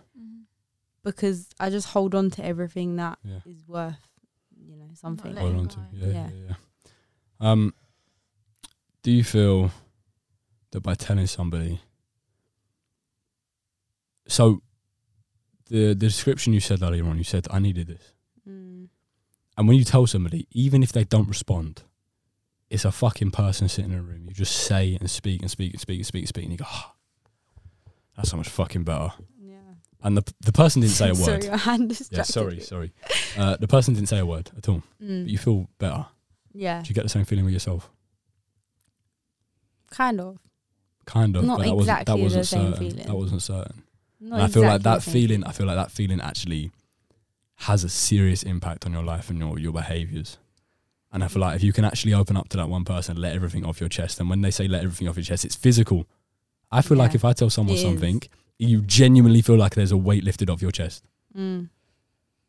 because 1.04 1.50
I 1.60 1.70
just 1.70 1.88
hold 1.90 2.14
on 2.16 2.30
to 2.32 2.46
everything 2.46 2.98
that 2.98 3.18
is 3.24 3.32
Yeah. 3.32 3.52
is 3.54 3.68
worth, 3.68 4.08
you 4.58 4.76
know, 4.76 4.90
something. 4.94 5.36
Hold 5.38 5.56
on 5.56 5.64
go. 5.68 5.76
to. 5.76 5.80
Yeah, 5.94 6.08
yeah, 6.08 6.30
Yeah. 6.30 6.46
yeah. 6.50 6.56
Um, 7.52 7.74
do 9.04 9.12
you 9.12 9.24
feel 9.24 9.72
that 10.72 10.82
by 10.82 10.96
telling 10.96 11.28
somebody, 11.28 11.80
so 14.28 14.62
the 15.70 15.88
the 15.90 15.96
description 15.96 16.54
you 16.54 16.60
said 16.60 16.82
earlier 16.82 17.06
on, 17.06 17.18
you 17.18 17.24
said 17.24 17.48
I 17.52 17.60
needed 17.60 17.88
this, 17.88 18.14
Mm. 18.48 18.90
and 19.58 19.68
when 19.68 19.78
you 19.78 19.84
tell 19.84 20.08
somebody, 20.08 20.48
even 20.52 20.84
if 20.84 20.92
they 20.92 21.04
don't 21.04 21.28
respond, 21.28 21.84
it's 22.72 22.86
a 22.86 22.92
fucking 22.92 23.32
person 23.32 23.68
sitting 23.70 23.92
in 23.92 24.00
a 24.00 24.02
room. 24.02 24.24
You 24.28 24.34
just 24.34 24.56
say 24.56 24.98
and 25.00 25.10
speak 25.10 25.42
and 25.42 25.52
speak 25.52 25.74
and 25.74 25.82
speak 25.82 25.98
and 26.00 26.06
speak 26.08 26.22
and 26.22 26.28
speak, 26.30 26.44
and 26.46 26.52
you 26.54 26.58
go, 26.58 26.66
oh, 26.68 26.92
that's 28.16 28.30
so 28.32 28.38
much 28.38 28.50
fucking 28.50 28.84
better. 28.84 29.12
Yeah. 29.40 29.56
And 30.02 30.18
the 30.18 30.34
the 30.40 30.52
person 30.52 30.82
didn't 30.82 30.96
say 30.96 31.10
a 31.10 31.14
word. 31.14 31.20
Sorry, 31.24 31.44
your 31.46 31.58
hand 31.58 32.02
Yeah, 32.12 32.24
sorry, 32.24 32.60
sorry. 32.62 32.92
Uh, 33.38 33.58
the 33.58 33.68
person 33.68 33.94
didn't 33.94 34.10
say 34.10 34.20
a 34.20 34.26
word 34.26 34.50
at 34.58 34.68
all, 34.70 34.82
Mm. 35.04 35.24
but 35.24 35.30
you 35.32 35.38
feel 35.38 35.68
better. 35.80 36.06
yeah, 36.54 36.82
Do 36.82 36.90
you 36.90 36.96
get 36.96 37.04
the 37.04 37.10
same 37.10 37.26
feeling 37.26 37.46
with 37.46 37.54
yourself? 37.54 37.90
kind 39.90 40.20
of. 40.22 40.38
Kind 41.06 41.36
of, 41.36 41.44
Not 41.44 41.58
but 41.58 41.66
that 41.66 41.76
wasn't 41.76 41.88
that 41.88 42.02
exactly 42.02 42.16
the 42.20 42.24
wasn't 42.24 42.46
same 42.48 42.72
certain. 42.74 42.90
feeling. 42.90 43.08
That 43.08 43.16
wasn't 43.16 43.42
certain. 43.42 43.84
Not 44.22 44.36
and 44.36 44.44
I 44.44 44.48
feel 44.48 44.62
like 44.64 44.76
exactly 44.76 44.84
the 44.84 44.90
that 45.06 45.12
feeling. 45.12 45.44
I 45.44 45.52
feel 45.52 45.66
like 45.66 45.76
that 45.76 45.92
feeling 45.92 46.22
actually 46.22 46.72
has 47.56 47.84
a 47.84 47.90
serious 47.90 48.44
impact 48.44 48.86
on 48.86 48.94
your 48.94 49.04
life 49.04 49.30
and 49.30 49.40
your 49.40 49.60
your 49.60 49.74
behaviors. 49.74 50.38
And 51.12 51.24
I 51.24 51.28
feel 51.28 51.42
like 51.42 51.56
if 51.56 51.64
you 51.64 51.74
can 51.74 51.84
actually 51.84 52.14
open 52.14 52.38
up 52.38 52.50
to 52.50 52.58
that 52.58 52.70
one 52.70 52.86
person, 52.86 53.18
let 53.18 53.36
everything 53.36 53.66
off 53.66 53.80
your 53.80 53.90
chest, 53.90 54.20
and 54.20 54.30
when 54.30 54.42
they 54.42 54.52
say 54.52 54.68
let 54.68 54.84
everything 54.84 55.10
off 55.10 55.18
your 55.18 55.24
chest, 55.26 55.44
it's 55.44 55.56
physical. 55.56 56.06
I 56.72 56.82
feel 56.82 56.98
like 56.98 57.16
if 57.16 57.26
I 57.26 57.34
tell 57.34 57.50
someone 57.50 57.76
it 57.76 57.80
is. 57.80 57.84
something, 57.84 58.22
you 58.58 58.82
genuinely 58.82 59.42
feel 59.42 59.58
like 59.58 59.76
there's 59.76 59.92
a 59.92 59.98
weight 59.98 60.24
lifted 60.24 60.50
off 60.50 60.62
your 60.62 60.72
chest. 60.72 61.04
Mm. 61.38 61.70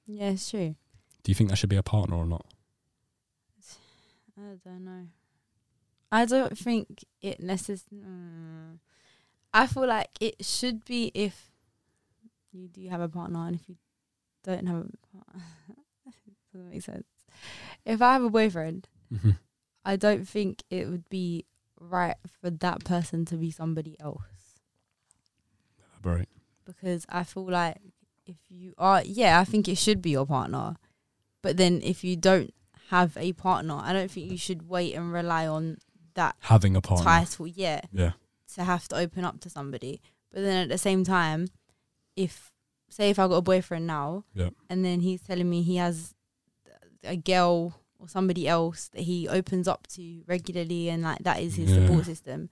Yeah, 0.06 0.30
it's 0.30 0.48
true. 0.48 0.76
Do 1.24 1.30
you 1.30 1.34
think 1.34 1.50
that 1.50 1.56
should 1.56 1.70
be 1.70 1.76
a 1.76 1.82
partner 1.82 2.16
or 2.16 2.26
not? 2.26 2.46
I 4.38 4.56
don't 4.64 4.84
know. 4.84 5.06
I 6.10 6.24
don't 6.24 6.56
think 6.56 7.04
it 7.20 7.40
necessarily. 7.40 8.06
Mm. 8.06 8.78
I 9.54 9.66
feel 9.66 9.86
like 9.86 10.10
it 10.20 10.44
should 10.44 10.84
be 10.84 11.10
if 11.14 11.50
you 12.52 12.68
do 12.68 12.88
have 12.88 13.00
a 13.00 13.08
partner 13.08 13.46
and 13.46 13.56
if 13.56 13.68
you 13.68 13.76
don't 14.44 14.66
have 14.66 14.76
a 14.76 15.16
partner. 15.16 15.44
doesn't 16.52 16.70
make 16.70 16.82
sense. 16.82 17.04
If 17.84 18.00
I 18.02 18.12
have 18.14 18.22
a 18.24 18.30
boyfriend, 18.30 18.88
Mm-hmm. 19.12 19.30
I 19.84 19.96
don't 19.96 20.26
think 20.26 20.62
it 20.70 20.88
would 20.88 21.08
be 21.10 21.44
right 21.78 22.16
for 22.40 22.48
that 22.50 22.84
person 22.84 23.24
to 23.26 23.36
be 23.36 23.50
somebody 23.50 23.96
else 24.00 24.60
Right. 26.02 26.28
because 26.64 27.04
I 27.08 27.24
feel 27.24 27.50
like 27.50 27.78
if 28.26 28.36
you 28.48 28.74
are, 28.78 29.02
yeah, 29.04 29.38
I 29.40 29.44
think 29.44 29.68
it 29.68 29.76
should 29.78 30.00
be 30.02 30.10
your 30.10 30.26
partner. 30.26 30.76
But 31.42 31.56
then 31.56 31.80
if 31.82 32.02
you 32.04 32.16
don't 32.16 32.52
have 32.90 33.16
a 33.16 33.32
partner, 33.32 33.80
I 33.82 33.92
don't 33.92 34.10
think 34.10 34.30
you 34.30 34.38
should 34.38 34.68
wait 34.68 34.94
and 34.94 35.12
rely 35.12 35.46
on 35.46 35.78
that 36.14 36.36
Having 36.40 36.76
a 36.76 36.80
partner. 36.80 37.04
title, 37.04 37.46
yeah, 37.46 37.80
Yeah. 37.92 38.12
to 38.54 38.64
have 38.64 38.86
to 38.88 38.96
open 38.96 39.24
up 39.24 39.40
to 39.40 39.50
somebody. 39.50 40.00
But 40.32 40.42
then 40.42 40.62
at 40.64 40.68
the 40.68 40.78
same 40.78 41.04
time, 41.04 41.48
if 42.16 42.50
say 42.88 43.10
if 43.10 43.18
I 43.18 43.26
got 43.28 43.34
a 43.36 43.42
boyfriend 43.42 43.86
now, 43.86 44.24
Yeah. 44.34 44.50
and 44.68 44.84
then 44.84 45.00
he's 45.00 45.22
telling 45.22 45.48
me 45.50 45.62
he 45.62 45.76
has 45.76 46.14
a 47.04 47.16
girl 47.16 47.74
or 47.98 48.08
somebody 48.08 48.48
else 48.48 48.88
that 48.88 49.02
he 49.02 49.28
opens 49.28 49.68
up 49.68 49.86
to 49.88 50.22
regularly, 50.26 50.88
and 50.88 51.02
like 51.02 51.18
that 51.20 51.40
is 51.40 51.54
his 51.56 51.70
Yeah. 51.70 51.86
support 51.86 52.04
system, 52.06 52.50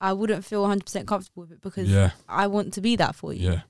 I 0.00 0.12
wouldn't 0.12 0.44
feel 0.44 0.62
100% 0.62 1.06
comfortable 1.06 1.42
with 1.42 1.52
it 1.52 1.60
because 1.60 1.88
Yeah. 1.88 2.10
I 2.28 2.46
want 2.46 2.72
to 2.74 2.80
be 2.80 2.96
that 2.96 3.14
for 3.14 3.32
you. 3.32 3.50
Yeah. 3.50 3.60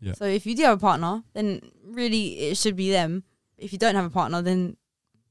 Yeah. 0.00 0.12
So 0.14 0.24
if 0.24 0.46
you 0.46 0.56
do 0.56 0.62
have 0.64 0.78
a 0.78 0.80
partner, 0.80 1.22
then 1.34 1.60
really 1.84 2.38
it 2.50 2.56
should 2.56 2.76
be 2.76 2.90
them. 2.90 3.24
If 3.58 3.72
you 3.72 3.78
don't 3.78 3.94
have 3.94 4.04
a 4.06 4.10
partner, 4.10 4.40
then 4.42 4.76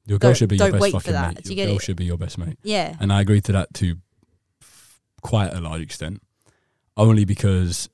Your 0.06 0.18
girl 0.18 0.32
should 0.34 0.48
be 0.48 0.56
your 0.56 0.66
don't 0.68 0.72
best 0.72 0.82
wait 0.82 0.92
for 0.92 1.00
fucking 1.00 1.12
that. 1.14 1.34
mate. 1.36 1.46
You 1.50 1.56
Your 1.56 1.66
girl 1.66 1.76
it? 1.76 1.82
should 1.82 1.96
be 1.96 2.04
your 2.04 2.16
best 2.18 2.38
mate. 2.38 2.58
yeah, 2.62 2.96
And 3.00 3.12
I 3.12 3.20
agree 3.20 3.40
to 3.42 3.52
that 3.52 3.74
to 3.74 3.96
quite 5.22 5.52
a 5.52 5.60
large 5.60 5.82
extent. 5.82 6.22
Only 6.96 7.24
because 7.24 7.88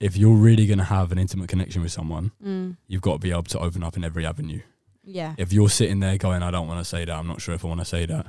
if 0.00 0.16
you're 0.16 0.36
really 0.36 0.66
going 0.66 0.78
to 0.78 0.84
have 0.84 1.12
an 1.12 1.18
intimate 1.18 1.48
connection 1.48 1.82
with 1.82 1.92
someone, 1.92 2.32
mm, 2.44 2.76
you've 2.88 3.02
got 3.02 3.14
to 3.14 3.18
be 3.18 3.30
able 3.30 3.42
to 3.44 3.58
open 3.58 3.82
up 3.82 3.96
in 3.96 4.04
every 4.04 4.24
avenue. 4.26 4.60
Yeah, 5.10 5.34
If 5.38 5.52
you're 5.52 5.68
sitting 5.68 6.00
there 6.00 6.16
going, 6.18 6.42
I 6.42 6.50
don't 6.50 6.66
want 6.68 6.80
to 6.80 6.84
say 6.84 7.04
that, 7.04 7.14
I'm 7.14 7.26
not 7.26 7.40
sure 7.40 7.54
if 7.54 7.64
I 7.64 7.68
want 7.68 7.80
to 7.80 7.84
say 7.86 8.06
that, 8.06 8.26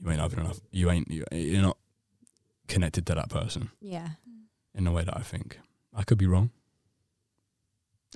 you 0.00 0.10
ain't 0.10 0.20
open 0.20 0.40
enough. 0.40 0.60
You 0.70 0.90
ain't, 0.90 1.10
you- 1.10 1.24
you're 1.32 1.62
not 1.62 1.78
connected 2.68 3.06
to 3.06 3.14
that 3.14 3.28
person 3.30 3.70
yeah. 3.80 4.08
in 4.74 4.84
the 4.84 4.90
way 4.90 5.04
that 5.04 5.16
I 5.16 5.20
think. 5.22 5.58
I 5.94 6.02
could 6.02 6.18
be 6.18 6.26
wrong. 6.26 6.50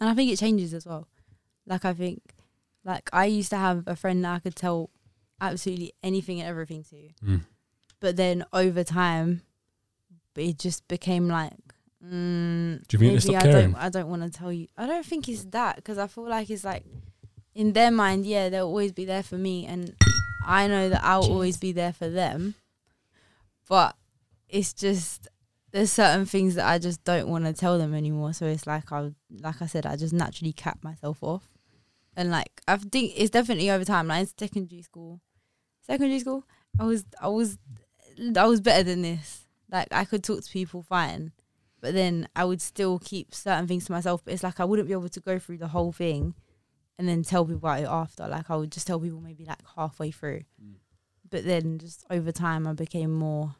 And 0.01 0.09
I 0.09 0.15
think 0.15 0.31
it 0.31 0.39
changes 0.39 0.75
as 0.75 0.87
well. 0.87 1.09
Like 1.67 1.85
I 1.85 1.93
think, 1.93 2.21
like 2.85 3.09
I 3.13 3.27
used 3.27 3.51
to 3.51 3.57
have 3.57 3.85
a 3.87 3.97
friend 3.97 4.25
that 4.25 4.35
I 4.35 4.39
could 4.39 4.57
tell 4.57 4.91
absolutely 5.41 5.93
anything 6.03 6.41
and 6.41 6.49
everything 6.49 6.85
to, 6.85 6.97
Mm. 7.25 7.41
but 8.01 8.17
then 8.17 8.45
over 8.53 8.85
time, 8.85 9.43
it 10.37 10.59
just 10.59 10.87
became 10.89 11.29
like. 11.29 11.53
Mm, 12.05 12.87
Do 12.87 12.97
you 12.97 12.99
mean 13.01 13.15
maybe 13.15 13.37
I 13.37 13.41
caring? 13.43 13.73
don't. 13.73 13.83
I 13.83 13.89
don't 13.89 14.09
want 14.09 14.23
to 14.23 14.31
tell 14.31 14.53
you. 14.53 14.69
I 14.77 14.87
don't 14.87 15.05
think 15.05 15.29
it's 15.29 15.45
that 15.47 15.75
because 15.77 15.99
I 15.99 16.07
feel 16.07 16.29
like 16.29 16.49
it's 16.49 16.63
like, 16.65 16.85
in 17.59 17.73
their 17.73 17.91
mind, 17.91 18.25
yeah, 18.25 18.49
they'll 18.49 18.69
always 18.69 18.93
be 18.93 19.05
there 19.05 19.25
for 19.25 19.35
me, 19.35 19.67
and 19.67 19.93
I 20.47 20.69
know 20.69 20.89
that 20.91 21.03
I'll 21.03 21.25
always 21.25 21.57
be 21.57 21.73
there 21.73 21.93
for 21.93 22.09
them. 22.09 22.55
But 23.69 23.97
it's 24.49 24.73
just 24.73 25.27
there's 25.73 25.91
certain 25.91 26.25
things 26.25 26.55
that 26.55 26.69
I 26.69 26.79
just 26.79 27.03
don't 27.03 27.27
want 27.27 27.47
to 27.47 27.53
tell 27.53 27.77
them 27.77 27.95
anymore. 27.95 28.33
So 28.33 28.47
it's 28.47 28.65
like 28.65 28.93
I, 28.93 29.11
like 29.41 29.61
I 29.61 29.67
said, 29.67 29.87
I 29.87 29.97
just 29.97 30.15
naturally 30.15 30.53
cap 30.53 30.85
myself 30.85 31.21
off, 31.21 31.49
and 32.17 32.31
like 32.31 32.63
I 32.69 32.77
think 32.77 33.15
it's 33.17 33.31
definitely 33.31 33.73
over 33.73 33.85
time. 33.85 34.07
Like 34.07 34.21
in 34.21 34.27
secondary 34.39 34.83
school, 34.83 35.21
secondary 35.81 36.21
school, 36.21 36.45
I 36.79 36.85
was, 36.85 37.07
I 37.21 37.27
was, 37.27 37.59
I 38.37 38.47
was 38.47 38.61
better 38.61 38.85
than 38.85 39.03
this. 39.03 39.49
Like 39.69 39.89
I 39.91 40.05
could 40.05 40.23
talk 40.23 40.45
to 40.45 40.51
people 40.51 40.85
fine, 40.85 41.33
but 41.81 41.93
then 41.93 42.29
I 42.37 42.45
would 42.45 42.63
still 42.63 43.01
keep 43.01 43.35
certain 43.35 43.67
things 43.67 43.87
to 43.87 43.93
myself. 43.93 44.23
But 44.25 44.35
it's 44.35 44.45
like 44.45 44.61
I 44.61 44.65
wouldn't 44.65 44.87
be 44.87 44.95
able 44.95 45.09
to 45.09 45.21
go 45.21 45.41
through 45.41 45.59
the 45.59 45.67
whole 45.67 45.91
thing, 45.91 46.35
and 46.99 47.09
then 47.09 47.23
tell 47.23 47.45
people 47.45 47.57
about 47.59 47.81
it 47.81 47.87
after. 47.89 48.27
Like 48.27 48.51
I 48.51 48.57
would 48.57 48.73
just 48.73 48.87
tell 48.87 49.01
people 49.01 49.21
maybe 49.21 49.45
like 49.45 49.61
halfway 49.77 50.11
through. 50.11 50.43
But 51.31 51.45
then 51.45 51.79
just 51.79 52.05
over 52.11 52.33
time, 52.33 52.67
I 52.67 52.73
became 52.73 53.13
more. 53.13 53.55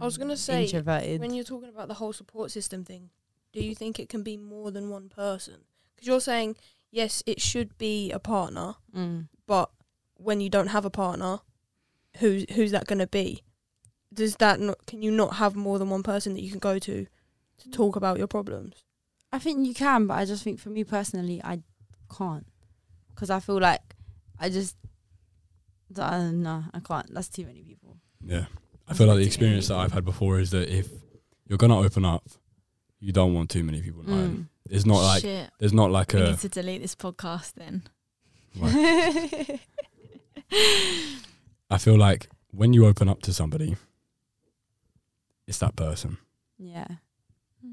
I 0.00 0.04
was 0.04 0.18
gonna 0.18 0.34
mm, 0.34 0.38
say, 0.38 0.64
introverted. 0.64 1.20
When 1.20 1.34
you're 1.34 1.44
talking 1.44 1.68
about 1.68 1.88
the 1.88 1.94
whole 1.94 2.12
support 2.12 2.50
system 2.50 2.84
thing, 2.84 3.10
do 3.52 3.60
you 3.60 3.74
think 3.74 3.98
it 3.98 4.08
can 4.08 4.22
be 4.22 4.36
more 4.36 4.70
than 4.70 4.90
one 4.90 5.08
person? 5.08 5.64
Because 5.94 6.06
you're 6.06 6.20
saying 6.20 6.56
yes, 6.90 7.22
it 7.26 7.40
should 7.40 7.76
be 7.78 8.10
a 8.12 8.18
partner, 8.18 8.74
Mm. 8.94 9.28
but 9.46 9.70
when 10.14 10.40
you 10.40 10.48
don't 10.48 10.68
have 10.68 10.84
a 10.84 10.90
partner, 10.90 11.40
who's 12.18 12.44
who's 12.54 12.70
that 12.70 12.86
going 12.86 12.98
to 12.98 13.06
be? 13.06 13.42
Does 14.12 14.36
that 14.36 14.60
not? 14.60 14.86
Can 14.86 15.02
you 15.02 15.10
not 15.10 15.36
have 15.36 15.54
more 15.56 15.78
than 15.78 15.90
one 15.90 16.02
person 16.02 16.34
that 16.34 16.42
you 16.42 16.50
can 16.50 16.58
go 16.60 16.78
to 16.78 17.06
to 17.58 17.70
talk 17.70 17.96
about 17.96 18.18
your 18.18 18.26
problems? 18.26 18.84
I 19.32 19.38
think 19.38 19.66
you 19.66 19.74
can, 19.74 20.06
but 20.06 20.14
I 20.14 20.24
just 20.24 20.42
think 20.44 20.58
for 20.60 20.70
me 20.70 20.84
personally, 20.84 21.40
I 21.42 21.62
can't 22.16 22.46
because 23.14 23.30
I 23.30 23.40
feel 23.40 23.60
like 23.60 23.82
I 24.38 24.48
just 24.48 24.76
uh, 25.96 26.30
no, 26.30 26.64
I 26.72 26.80
can't. 26.80 27.12
That's 27.12 27.28
too 27.28 27.46
many 27.46 27.62
people. 27.62 27.96
Yeah. 28.22 28.46
I 28.88 28.94
feel 28.94 29.06
like 29.06 29.18
the 29.18 29.26
experience 29.26 29.68
that 29.68 29.76
I've 29.76 29.92
had 29.92 30.04
before 30.04 30.38
is 30.38 30.50
that 30.50 30.68
if 30.68 30.88
you're 31.46 31.58
going 31.58 31.70
to 31.70 31.76
open 31.76 32.04
up, 32.04 32.24
you 33.00 33.12
don't 33.12 33.34
want 33.34 33.50
too 33.50 33.62
many 33.62 33.80
people. 33.82 34.02
Mm. 34.02 34.46
It's 34.68 34.86
not 34.86 35.02
like, 35.02 35.22
Shit. 35.22 35.50
there's 35.58 35.72
not 35.72 35.90
like 35.90 36.12
we 36.12 36.20
a. 36.20 36.30
need 36.30 36.38
to 36.40 36.48
delete 36.48 36.82
this 36.82 36.94
podcast 36.94 37.54
then. 37.54 37.82
Right. 38.56 39.60
I 41.70 41.78
feel 41.78 41.96
like 41.96 42.28
when 42.50 42.72
you 42.72 42.86
open 42.86 43.08
up 43.08 43.22
to 43.22 43.32
somebody, 43.32 43.76
it's 45.46 45.58
that 45.58 45.76
person. 45.76 46.18
yeah, 46.58 46.86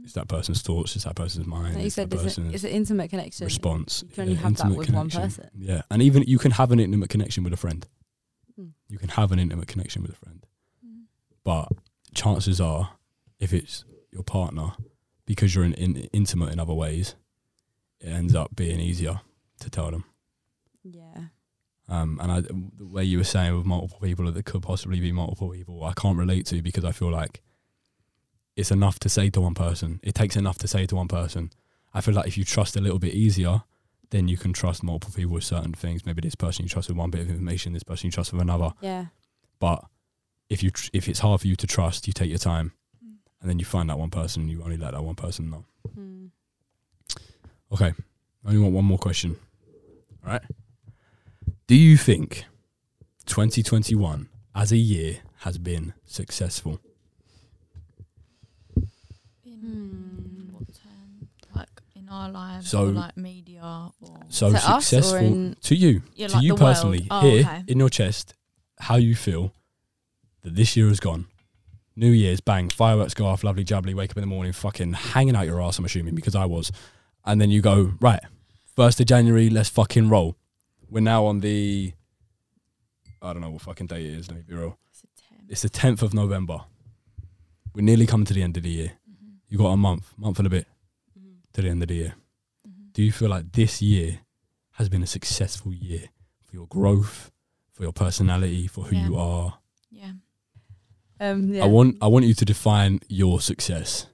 It's 0.06 0.14
that 0.14 0.28
person's 0.28 0.62
thoughts. 0.62 0.96
It's 0.96 1.04
that 1.06 1.16
person's 1.16 1.46
mind. 1.48 1.74
like 1.74 1.82
you 1.82 1.86
it's 1.88 1.96
said, 1.96 2.14
it's, 2.14 2.38
a, 2.38 2.48
it's 2.50 2.64
an 2.64 2.70
intimate 2.70 3.10
connection. 3.10 3.46
response. 3.46 4.04
You 4.08 4.14
can 4.14 4.22
only 4.24 4.34
Yeah, 4.36 4.40
have 4.42 4.58
that 4.58 4.68
with 4.70 4.78
one 4.78 5.10
connection. 5.10 5.22
person. 5.22 5.50
Yeah, 5.58 5.82
and 5.92 6.02
even 6.02 6.24
you 6.24 6.38
can 6.38 6.52
have 6.52 6.72
an 6.72 6.80
intimate 6.80 7.10
connection 7.10 7.44
with 7.44 7.52
a 7.54 7.58
friend. 7.58 7.86
Mm. 8.60 8.72
You 8.88 8.98
can 8.98 9.10
have 9.10 9.32
an 9.32 9.40
intimate 9.40 9.68
connection 9.68 10.02
with 10.04 10.12
a 10.12 10.16
friend, 10.16 10.46
Mm. 10.86 11.04
but 11.44 11.70
chances 12.14 12.62
are, 12.62 12.92
if 13.40 13.52
it's 13.54 13.84
your 14.12 14.24
partner, 14.24 14.74
because 15.26 15.54
you're 15.56 15.66
in, 15.66 15.74
in, 15.74 15.96
intimate 16.14 16.54
in 16.54 16.60
other 16.60 16.74
ways, 16.74 17.16
it 18.00 18.08
ends 18.10 18.36
up 18.36 18.56
being 18.56 18.80
easier 18.80 19.22
to 19.60 19.70
tell 19.70 19.90
them. 19.92 20.06
Yeah. 20.84 21.26
Um, 21.88 22.20
and 22.22 22.32
I, 22.32 22.42
the 22.42 22.86
way 22.86 23.04
you 23.04 23.18
were 23.20 23.24
saying 23.24 23.56
with 23.56 23.66
multiple 23.66 24.00
people 24.00 24.32
that 24.32 24.46
could 24.46 24.62
possibly 24.64 25.00
be 25.00 25.12
multiple 25.12 25.50
people, 25.50 25.84
I 25.84 25.94
can't 25.94 26.18
relate 26.18 26.46
to 26.48 26.62
because 26.62 26.84
I 26.86 26.92
feel 26.92 27.12
like 27.12 27.42
it's 28.56 28.72
enough 28.72 29.00
to 29.00 29.10
say 29.10 29.30
to 29.30 29.42
one 29.42 29.54
person. 29.54 30.00
It 30.04 30.16
takes 30.16 30.36
enough 30.36 30.58
to 30.60 30.68
say 30.68 30.86
to 30.86 30.96
one 30.96 31.08
person. 31.08 31.52
I 31.94 32.02
feel 32.02 32.14
like 32.14 32.28
if 32.28 32.38
you 32.38 32.44
trust 32.44 32.76
a 32.76 32.82
little 32.82 33.00
bit 33.00 33.14
easier, 33.14 33.64
then 34.12 34.28
you 34.28 34.38
can 34.38 34.54
trust 34.54 34.84
multiple 34.84 35.14
people 35.16 35.34
with 35.34 35.44
certain 35.44 35.74
things. 35.74 36.06
Maybe 36.06 36.22
this 36.22 36.36
person 36.36 36.64
you 36.64 36.70
trust 36.70 36.90
with 36.90 36.98
one 36.98 37.10
bit 37.10 37.22
of 37.22 37.30
information, 37.30 37.74
this 37.74 37.84
person 37.84 38.08
you 38.08 38.12
trust 38.12 38.32
with 38.32 38.42
another. 38.42 38.72
Yeah. 38.82 39.06
But 39.60 39.84
if 40.50 40.64
you 40.64 40.72
tr- 40.72 40.90
if 40.94 41.08
it's 41.08 41.20
hard 41.20 41.42
for 41.42 41.48
you 41.48 41.56
to 41.56 41.68
trust, 41.68 42.08
you 42.08 42.14
take 42.14 42.30
your 42.30 42.38
time, 42.38 42.74
and 43.42 43.50
then 43.50 43.60
you 43.60 43.66
find 43.66 43.90
that 43.90 43.98
one 43.98 44.10
person, 44.10 44.44
and 44.44 44.52
you 44.52 44.64
only 44.64 44.78
let 44.78 44.94
that 44.94 45.04
one 45.04 45.16
person 45.16 45.50
know. 45.50 45.66
Mm. 45.98 46.30
Okay, 47.72 47.94
I 48.46 48.48
only 48.48 48.60
want 48.60 48.74
one 48.74 48.86
more 48.86 48.98
question. 48.98 49.38
All 50.26 50.34
right. 50.34 50.42
Do 51.68 51.76
you 51.76 51.98
think 51.98 52.46
2021 53.26 54.30
as 54.54 54.72
a 54.72 54.78
year 54.78 55.18
has 55.40 55.58
been 55.58 55.94
successful? 56.06 56.80
In 59.66 60.48
Hmm. 60.50 60.54
what 60.54 60.68
term? 60.74 61.30
Like 61.56 61.82
in 61.96 62.10
our 62.10 62.30
lives, 62.30 62.70
So- 62.70 62.88
or 62.90 62.92
like 62.92 63.18
media, 63.18 63.64
or 64.02 64.20
So 64.30 64.50
To 64.52 64.56
us 64.58 64.70
or 64.70 64.82
successful 64.82 65.18
in- 65.18 65.56
to 65.62 65.76
you, 65.76 66.04
yeah, 66.16 66.28
to 66.28 66.34
like 66.36 66.44
you 66.44 66.56
personally, 66.56 67.08
Oh, 67.10 67.22
here 67.22 67.42
okay. 67.42 67.64
in 67.68 67.80
your 67.80 67.90
chest, 67.90 68.34
how 68.80 68.96
you 68.98 69.16
feel 69.16 69.54
that 70.44 70.56
this 70.56 70.76
year 70.76 70.88
has 70.90 71.00
gone. 71.00 71.28
New 71.96 72.12
Year's, 72.12 72.42
bang, 72.42 72.70
fireworks 72.70 73.14
go 73.14 73.26
off, 73.26 73.44
lovely 73.44 73.64
jubbly, 73.64 73.94
wake 73.96 74.12
up 74.12 74.18
in 74.18 74.22
the 74.22 74.28
morning, 74.28 74.52
fucking 74.52 74.94
hanging 74.94 75.36
out 75.36 75.46
your 75.46 75.62
ass, 75.62 75.80
I'm 75.80 75.86
assuming, 75.86 76.14
because 76.14 76.36
I 76.36 76.46
was. 76.46 76.72
And 77.24 77.40
then 77.40 77.50
you 77.50 77.62
go, 77.62 77.94
right, 78.02 78.20
1st 78.76 79.00
of 79.00 79.06
January, 79.08 79.50
let's 79.50 79.70
fucking 79.70 80.10
roll. 80.10 80.36
We're 80.90 81.00
now 81.00 81.26
on 81.26 81.40
the, 81.40 81.94
I 83.22 83.32
don't 83.34 83.42
know 83.42 83.50
what 83.52 83.62
fucking 83.62 83.88
day 83.88 84.06
it 84.06 84.14
is, 84.20 84.28
let 84.28 84.38
me 84.38 84.44
be 84.46 84.54
real. 84.54 84.78
It's 84.92 85.04
a 85.04 85.08
10. 85.36 85.46
It's 85.50 85.62
the 85.62 85.70
10th 85.70 86.02
of 86.02 86.14
November. 86.14 86.66
We're 87.74 87.82
nearly 87.82 88.06
coming 88.06 88.26
to 88.26 88.34
the 88.34 88.44
end 88.44 88.58
of 88.58 88.64
the 88.64 88.70
year. 88.70 88.92
You 89.56 89.60
got 89.60 89.68
a 89.72 89.78
month, 89.78 90.12
month 90.18 90.38
and 90.40 90.48
a 90.48 90.50
bit 90.50 90.68
to 91.54 91.62
the 91.62 91.70
end 91.70 91.82
of 91.82 91.88
the 91.88 91.96
year. 91.96 92.16
Mhm. 92.68 92.92
Do 92.92 93.02
you 93.02 93.14
feel 93.14 93.30
like 93.30 93.54
this 93.54 93.82
year 93.82 94.20
has 94.72 94.90
been 94.90 95.02
a 95.02 95.08
successful 95.08 95.74
year 95.74 96.10
for 96.44 96.54
your 96.58 96.68
growth, 96.68 97.32
for 97.72 97.84
your 97.84 97.94
personality, 97.94 98.68
for 98.68 98.84
who 98.84 98.98
Yeah. 98.98 99.06
you 99.08 99.16
are? 99.16 99.60
Yeah. 99.90 100.12
Um. 101.22 101.54
Yeah. 101.54 101.64
I 101.64 101.68
want 101.68 101.96
I 102.02 102.08
want 102.08 102.26
you 102.26 102.34
to 102.34 102.44
define 102.44 103.00
your 103.08 103.40
success. 103.40 104.08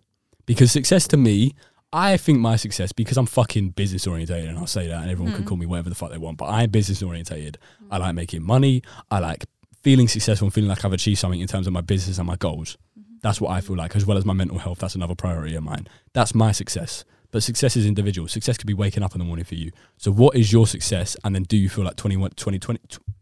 Because 0.45 0.71
success 0.71 1.07
to 1.07 1.17
me, 1.17 1.55
I 1.91 2.17
think 2.17 2.37
my 2.39 2.55
success 2.55 2.91
because 2.91 3.17
I'm 3.17 3.25
fucking 3.25 3.71
business 3.71 4.05
orientated 4.05 4.47
and 4.47 4.59
I'll 4.59 4.67
say 4.67 4.85
that 4.89 5.01
and 5.01 5.09
everyone 5.09 5.33
can 5.33 5.43
Mm. 5.43 5.47
call 5.47 5.57
me 5.57 5.65
whatever 5.65 5.89
the 5.89 5.95
fuck 5.95 6.11
they 6.11 6.19
want, 6.19 6.37
but 6.37 6.49
I'm 6.49 6.69
business 6.69 7.01
orientated. 7.01 7.57
I 7.89 7.97
like 7.97 8.13
making 8.13 8.43
money. 8.43 8.83
I 9.09 9.17
like 9.17 9.47
feeling 9.81 10.07
successful 10.07 10.45
and 10.45 10.53
feeling 10.53 10.69
like 10.69 10.85
I've 10.85 10.93
achieved 10.93 11.17
something 11.17 11.39
in 11.39 11.47
terms 11.47 11.65
of 11.65 11.73
my 11.73 11.81
business 11.81 12.19
and 12.19 12.27
my 12.27 12.35
goals. 12.35 12.77
That's 13.21 13.39
what 13.39 13.51
I 13.51 13.61
feel 13.61 13.75
like, 13.75 13.95
as 13.95 14.05
well 14.05 14.17
as 14.17 14.25
my 14.25 14.33
mental 14.33 14.57
health. 14.59 14.79
That's 14.79 14.95
another 14.95 15.15
priority 15.15 15.55
of 15.55 15.63
mine. 15.63 15.87
That's 16.13 16.33
my 16.33 16.51
success. 16.51 17.05
But 17.31 17.43
success 17.43 17.77
is 17.77 17.85
individual. 17.85 18.27
Success 18.27 18.57
could 18.57 18.67
be 18.67 18.73
waking 18.73 19.03
up 19.03 19.13
in 19.13 19.19
the 19.19 19.25
morning 19.25 19.45
for 19.45 19.55
you. 19.55 19.71
So, 19.97 20.11
what 20.11 20.35
is 20.35 20.51
your 20.51 20.67
success? 20.67 21.15
And 21.23 21.33
then, 21.35 21.43
do 21.43 21.55
you 21.55 21.69
feel 21.69 21.85
like 21.85 21.95
21, 21.95 22.31
2020, 22.31 22.79
20. 22.87 23.15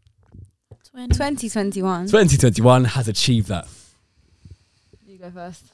2021. 1.14 2.06
2021 2.06 2.84
has 2.84 3.08
achieved 3.08 3.48
that? 3.48 3.68
You 5.06 5.18
go 5.18 5.30
first. 5.30 5.66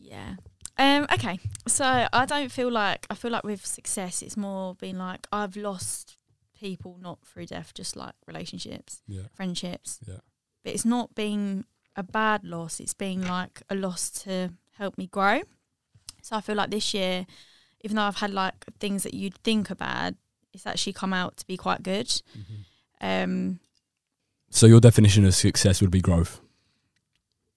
Yeah. 0.00 0.34
Um, 0.76 1.06
okay. 1.12 1.38
So 1.66 1.84
I 2.12 2.24
don't 2.26 2.50
feel 2.50 2.70
like 2.70 3.06
I 3.10 3.14
feel 3.14 3.30
like 3.30 3.44
with 3.44 3.64
success 3.66 4.22
it's 4.22 4.36
more 4.36 4.74
been 4.76 4.98
like 4.98 5.26
I've 5.32 5.56
lost 5.56 6.16
people 6.58 6.98
not 7.00 7.18
through 7.24 7.46
death, 7.46 7.72
just 7.74 7.96
like 7.96 8.14
relationships, 8.26 9.02
Yeah. 9.06 9.22
friendships. 9.34 9.98
Yeah. 10.06 10.18
But 10.64 10.74
it's 10.74 10.84
not 10.84 11.14
been 11.14 11.64
a 11.98 12.02
bad 12.02 12.44
loss, 12.44 12.80
it's 12.80 12.94
been 12.94 13.26
like 13.26 13.62
a 13.68 13.74
loss 13.74 14.10
to 14.22 14.50
help 14.78 14.96
me 14.96 15.06
grow. 15.08 15.40
So 16.22 16.36
I 16.36 16.40
feel 16.40 16.54
like 16.56 16.70
this 16.70 16.94
year, 16.94 17.26
even 17.82 17.96
though 17.96 18.02
I've 18.08 18.16
had 18.24 18.32
like 18.32 18.54
things 18.78 19.02
that 19.02 19.14
you'd 19.14 19.36
think 19.42 19.70
are 19.70 19.74
bad, 19.74 20.16
it's 20.54 20.66
actually 20.66 20.92
come 20.92 21.12
out 21.12 21.36
to 21.38 21.46
be 21.46 21.56
quite 21.56 21.82
good. 21.82 22.10
Um 23.00 23.58
So, 24.50 24.66
your 24.66 24.80
definition 24.80 25.24
of 25.26 25.34
success 25.34 25.80
would 25.80 25.90
be 25.90 26.00
growth, 26.00 26.40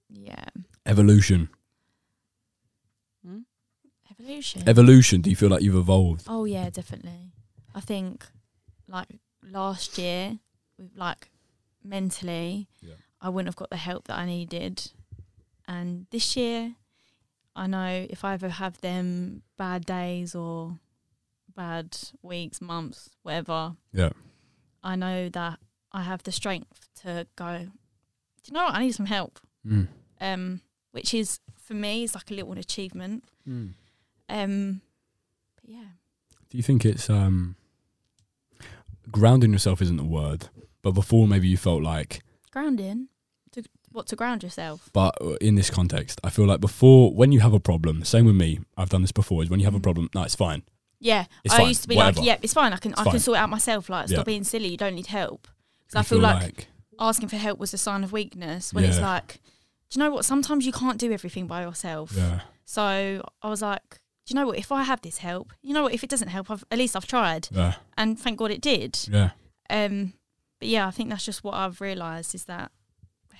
yeah. 0.09 0.45
evolution. 0.85 1.49
Hmm? 3.25 3.41
Evolution. 4.11 4.67
Evolution. 4.67 5.21
Do 5.21 5.29
you 5.29 5.35
feel 5.35 5.49
like 5.49 5.61
you've 5.63 5.75
evolved? 5.85 6.25
Oh 6.27 6.45
yeah, 6.45 6.69
definitely. 6.69 7.31
I 7.75 7.79
think 7.81 8.25
like 8.87 9.07
last 9.43 9.97
year, 9.97 10.39
with 10.77 10.91
like 10.95 11.29
mentally, 11.83 12.67
Yeah. 12.81 12.95
I 13.21 13.29
wouldn't 13.29 13.47
have 13.47 13.55
got 13.55 13.69
the 13.69 13.77
help 13.77 14.07
that 14.07 14.17
I 14.17 14.25
needed, 14.25 14.91
and 15.67 16.07
this 16.11 16.35
year, 16.35 16.75
I 17.55 17.67
know 17.67 18.07
if 18.09 18.23
I 18.25 18.33
ever 18.33 18.49
have 18.49 18.81
them 18.81 19.43
bad 19.57 19.85
days 19.85 20.33
or 20.35 20.79
bad 21.55 21.97
weeks, 22.21 22.61
months, 22.61 23.09
whatever, 23.23 23.75
Yeah. 23.93 24.11
I 24.83 24.95
know 24.95 25.29
that 25.29 25.59
I 25.91 26.01
have 26.03 26.23
the 26.23 26.31
strength 26.31 26.89
to 27.03 27.27
go. 27.35 27.57
Do 27.59 28.47
you 28.47 28.53
know 28.53 28.63
what? 28.63 28.73
I 28.73 28.81
need 28.83 28.95
some 28.95 29.05
help. 29.05 29.39
Mm. 29.65 29.87
Um, 30.19 30.61
which 30.91 31.13
is 31.13 31.39
for 31.57 31.73
me 31.73 32.03
is 32.03 32.15
like 32.15 32.31
a 32.31 32.33
little 32.33 32.53
achievement. 32.57 33.23
Mm. 33.47 33.73
Um, 34.29 34.81
but 35.61 35.69
yeah. 35.69 35.85
Do 36.49 36.57
you 36.57 36.63
think 36.63 36.85
it's 36.85 37.09
um 37.09 37.55
grounding 39.11 39.51
yourself 39.51 39.81
isn't 39.81 39.97
the 39.97 40.03
word, 40.03 40.47
but 40.81 40.91
before 40.91 41.27
maybe 41.27 41.47
you 41.47 41.57
felt 41.57 41.83
like 41.83 42.21
grounding 42.51 43.07
what 43.91 44.07
to 44.07 44.15
ground 44.15 44.43
yourself? 44.43 44.89
But 44.93 45.15
in 45.41 45.55
this 45.55 45.69
context, 45.69 46.19
I 46.23 46.29
feel 46.29 46.45
like 46.45 46.59
before 46.61 47.13
when 47.13 47.31
you 47.31 47.39
have 47.41 47.53
a 47.53 47.59
problem, 47.59 48.03
same 48.03 48.25
with 48.25 48.35
me, 48.35 48.59
I've 48.77 48.89
done 48.89 49.01
this 49.01 49.11
before, 49.11 49.43
is 49.43 49.49
when 49.49 49.59
you 49.59 49.65
have 49.65 49.75
a 49.75 49.79
Mm. 49.79 49.83
problem, 49.83 50.09
no, 50.15 50.23
it's 50.23 50.35
fine. 50.35 50.63
yeah 51.03 51.25
It's 51.43 51.53
i 51.55 51.57
fine, 51.57 51.67
used 51.69 51.81
to 51.81 51.87
be 51.87 51.95
whatever. 51.95 52.19
like 52.19 52.27
yeah 52.27 52.37
it's 52.43 52.53
fine 52.53 52.73
i 52.73 52.77
can 52.77 52.91
It's 52.91 52.99
i 53.01 53.03
fine. 53.05 53.11
can 53.13 53.19
sort 53.19 53.37
it 53.37 53.41
out 53.41 53.49
myself 53.49 53.89
like 53.89 54.07
stop 54.07 54.17
Yeah. 54.19 54.23
being 54.23 54.43
silly 54.43 54.67
you 54.67 54.77
don't 54.77 54.93
need 54.93 55.07
help. 55.07 55.47
Because 55.87 55.95
i 56.01 56.03
feel 56.07 56.19
like, 56.19 56.67
asking 56.99 57.27
for 57.29 57.37
help 57.37 57.57
was 57.59 57.73
a 57.73 57.77
sign 57.79 58.03
of 58.03 58.11
weakness 58.11 58.71
when 58.73 58.83
it's 58.83 58.99
like 58.99 59.39
do 59.89 59.99
you 59.99 60.05
know 60.05 60.11
what? 60.11 60.23
Sometimes 60.25 60.65
you 60.67 60.71
can't 60.71 60.97
do 60.99 61.11
everything 61.11 61.47
by 61.47 61.63
yourself. 61.63 62.13
Yeah, 62.15 62.41
so 62.65 62.85
i 63.41 63.49
was 63.49 63.61
like 63.63 63.87
do 64.25 64.27
you 64.33 64.35
know 64.35 64.45
what? 64.45 64.57
If 64.59 64.71
i 64.71 64.83
have 64.83 65.01
this 65.01 65.17
help 65.17 65.53
you 65.63 65.73
know 65.73 65.83
what? 65.83 65.93
If 65.93 66.03
it 66.03 66.09
doesn't 66.11 66.27
help 66.29 66.51
I've, 66.51 66.63
at 66.71 66.77
least 66.77 66.95
i've 66.95 67.07
tried. 67.07 67.47
Yeah, 67.51 67.73
and 67.97 68.19
thank 68.19 68.37
god 68.37 68.51
it 68.51 68.61
did. 68.61 68.91
Yeah, 69.11 69.31
um 69.71 70.13
but 70.59 70.67
yeah 70.75 70.85
i 70.87 70.91
think 70.91 71.09
that's 71.09 71.25
just 71.25 71.43
what 71.43 71.55
i've 71.55 71.81
realized 71.81 72.35
is 72.35 72.43
that 72.45 72.71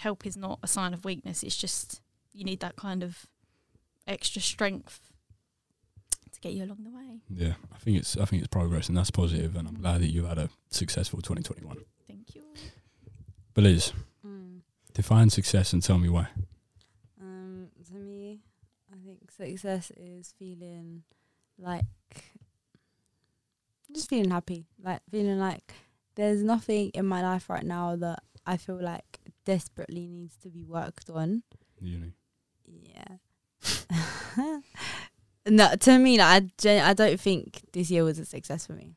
help 0.01 0.25
is 0.25 0.35
not 0.37 0.59
a 0.63 0.67
sign 0.67 0.93
of 0.93 1.05
weakness 1.05 1.43
it's 1.43 1.55
just 1.57 2.01
you 2.33 2.43
need 2.43 2.59
that 2.59 2.75
kind 2.75 3.03
of 3.03 3.25
extra 4.07 4.41
strength 4.41 4.99
to 6.31 6.39
get 6.41 6.53
you 6.53 6.63
along 6.63 6.83
the 6.83 6.89
way 6.89 7.21
yeah. 7.29 7.53
I 7.73 7.77
think 7.77 7.97
it's 7.97 8.17
I 8.17 8.25
think 8.25 8.41
it's 8.41 8.47
progress 8.47 8.87
and 8.89 8.97
that's 8.97 9.11
positive, 9.11 9.55
and 9.55 9.67
I'm 9.67 9.79
glad 9.81 10.01
that 10.01 10.07
you 10.15 10.25
had 10.25 10.37
a 10.37 10.49
successful 10.69 11.19
2021. 11.21 11.77
thank 12.07 12.35
you 12.35 12.43
But 13.53 13.63
Liz, 13.65 13.93
Mm. 14.25 14.61
define 14.93 15.29
success 15.29 15.73
and 15.73 15.81
tell 15.83 15.97
me 15.97 16.07
why. 16.09 16.27
Um, 17.19 17.69
to 17.87 17.93
me, 17.95 18.39
I 18.93 18.95
think 19.05 19.31
success 19.31 19.91
is 19.97 20.33
feeling 20.37 21.03
like 21.57 21.85
just 23.93 24.09
feeling 24.09 24.31
happy, 24.31 24.65
like 24.81 25.01
feeling 25.11 25.39
like 25.39 25.73
there's 26.15 26.43
nothing 26.43 26.89
in 26.93 27.05
my 27.05 27.21
life 27.21 27.49
right 27.49 27.65
now 27.65 27.95
that 27.97 28.23
I 28.45 28.57
feel 28.57 28.81
like 28.81 29.19
desperately 29.45 30.07
needs 30.07 30.35
to 30.37 30.49
be 30.49 30.63
worked 30.63 31.09
on. 31.09 31.43
Uni. 31.79 32.13
Yeah. 32.67 33.17
no, 35.47 35.75
to 35.75 35.97
me, 35.99 36.17
like, 36.17 36.43
I 36.43 36.47
gen- 36.57 36.83
I 36.85 36.93
don't 36.93 37.19
think 37.19 37.61
this 37.73 37.89
year 37.91 38.03
was 38.03 38.19
a 38.19 38.25
success 38.25 38.65
for 38.67 38.73
me. 38.73 38.95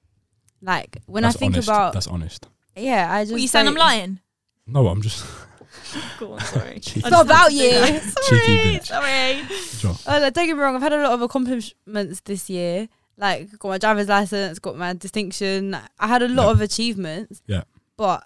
Like 0.63 0.99
when 1.07 1.23
That's 1.25 1.37
I 1.37 1.39
think 1.39 1.55
honest. 1.55 1.69
about 1.69 1.93
that's 1.93 2.07
honest. 2.07 2.49
yeah, 2.77 3.13
I 3.13 3.23
just 3.25 3.33
what 3.33 3.43
you 3.43 3.49
saying 3.49 3.67
i'm 3.69 3.75
don't- 3.75 3.81
lying 3.81 4.21
No, 4.67 4.89
I'm 4.89 5.03
just 5.03 5.27
go 6.19 6.33
on 6.33 6.41
sorry 6.41 6.79
Cheeky. 6.81 7.03
I 7.05 7.09
It's 7.09 7.11
not 7.11 7.27
just 7.27 7.31
had 7.31 7.31
about 7.31 7.51
to 7.51 7.57
do 7.57 7.63
you. 7.63 7.71
that. 7.71 8.03
Cheeky 8.29 8.81
sorry 8.87 9.11
bitch. 9.43 9.47
sorry 9.83 9.95
sure. 9.95 9.97
Oh, 10.07 10.21
like, 10.21 10.33
don't 10.33 10.47
get 10.47 10.57
me 10.57 10.63
wrong. 10.63 10.75
I've 10.77 10.81
had 10.83 10.93
a 10.95 11.03
lot 11.03 11.13
of 11.13 11.21
accomplishments 11.23 12.21
this 12.25 12.49
year. 12.49 12.89
Like, 13.19 13.59
got 13.59 13.69
my 13.69 13.79
driver's 13.79 14.09
license, 14.09 14.59
got 14.59 14.77
my 14.79 14.95
distinction. 14.95 15.77
I 15.99 16.07
had 16.09 16.23
a 16.23 16.29
lot 16.29 16.47
Yeah. 16.47 16.51
of 16.53 16.61
achievements. 16.63 17.43
Yeah. 17.47 17.65
But 17.99 18.25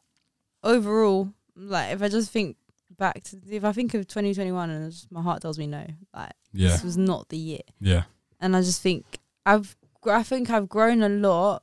overall, 0.62 1.32
like, 1.56 1.92
if 1.92 2.02
I 2.02 2.08
just 2.08 2.30
think 2.30 2.56
back 2.96 3.22
to, 3.24 3.38
if 3.50 3.64
I 3.64 3.72
think 3.72 3.94
of 3.94 4.06
2021 4.06 4.70
and 4.70 4.90
just, 4.90 5.10
my 5.12 5.22
heart 5.22 5.42
tells 5.42 5.58
me 5.58 5.66
no, 5.66 5.86
like, 6.14 6.32
Yeah, 6.52 6.68
this 6.70 6.82
was 6.84 6.96
not 6.96 7.28
the 7.28 7.36
year. 7.36 7.60
yeah, 7.80 8.04
And 8.40 8.56
I 8.56 8.60
just 8.62 8.82
think 8.82 9.04
I've, 9.46 9.76
I 10.06 10.22
think 10.22 10.50
I've 10.50 10.68
grown 10.68 11.02
a 11.02 11.08
lot, 11.08 11.62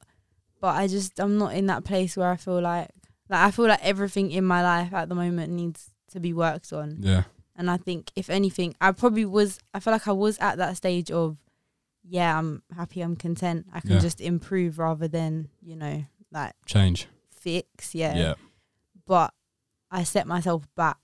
but 0.61 0.75
I 0.75 0.87
just, 0.87 1.19
I'm 1.19 1.37
not 1.37 1.53
in 1.53 1.67
that 1.67 1.83
place 1.83 2.15
where 2.17 2.29
I 2.31 2.35
feel 2.37 2.61
like, 2.61 2.89
like, 3.29 3.39
I 3.41 3.51
feel 3.51 3.67
like 3.67 3.83
everything 3.83 4.31
in 4.31 4.45
my 4.45 4.61
life 4.63 4.93
at 4.93 5.09
the 5.09 5.15
moment 5.15 5.51
needs 5.51 5.89
to 6.11 6.19
be 6.19 6.31
worked 6.33 6.71
on. 6.71 6.97
yeah, 7.01 7.23
And 7.55 7.69
I 7.71 7.77
think 7.77 8.11
if 8.15 8.29
anything, 8.29 8.75
I 8.79 8.91
probably 8.91 9.25
was 9.25 9.59
I 9.73 9.79
feel 9.79 9.93
like 9.93 10.07
I 10.07 10.11
was 10.11 10.37
at 10.39 10.57
that 10.57 10.77
stage 10.77 11.11
of 11.11 11.37
yeah, 12.07 12.37
I'm 12.37 12.61
happy, 12.75 13.01
I'm 13.01 13.15
content. 13.15 13.65
I 13.73 13.79
can 13.79 13.93
Yeah. 13.93 13.99
just 13.99 14.21
improve 14.21 14.77
rather 14.77 15.07
than, 15.07 15.49
you 15.61 15.75
know, 15.75 16.05
like 16.31 16.53
Change. 16.67 17.07
fix. 17.31 17.95
Yeah. 17.95 18.15
Yeah. 18.15 18.33
But 19.07 19.33
I 19.91 20.03
set 20.03 20.27
myself 20.27 20.67
back. 20.75 20.97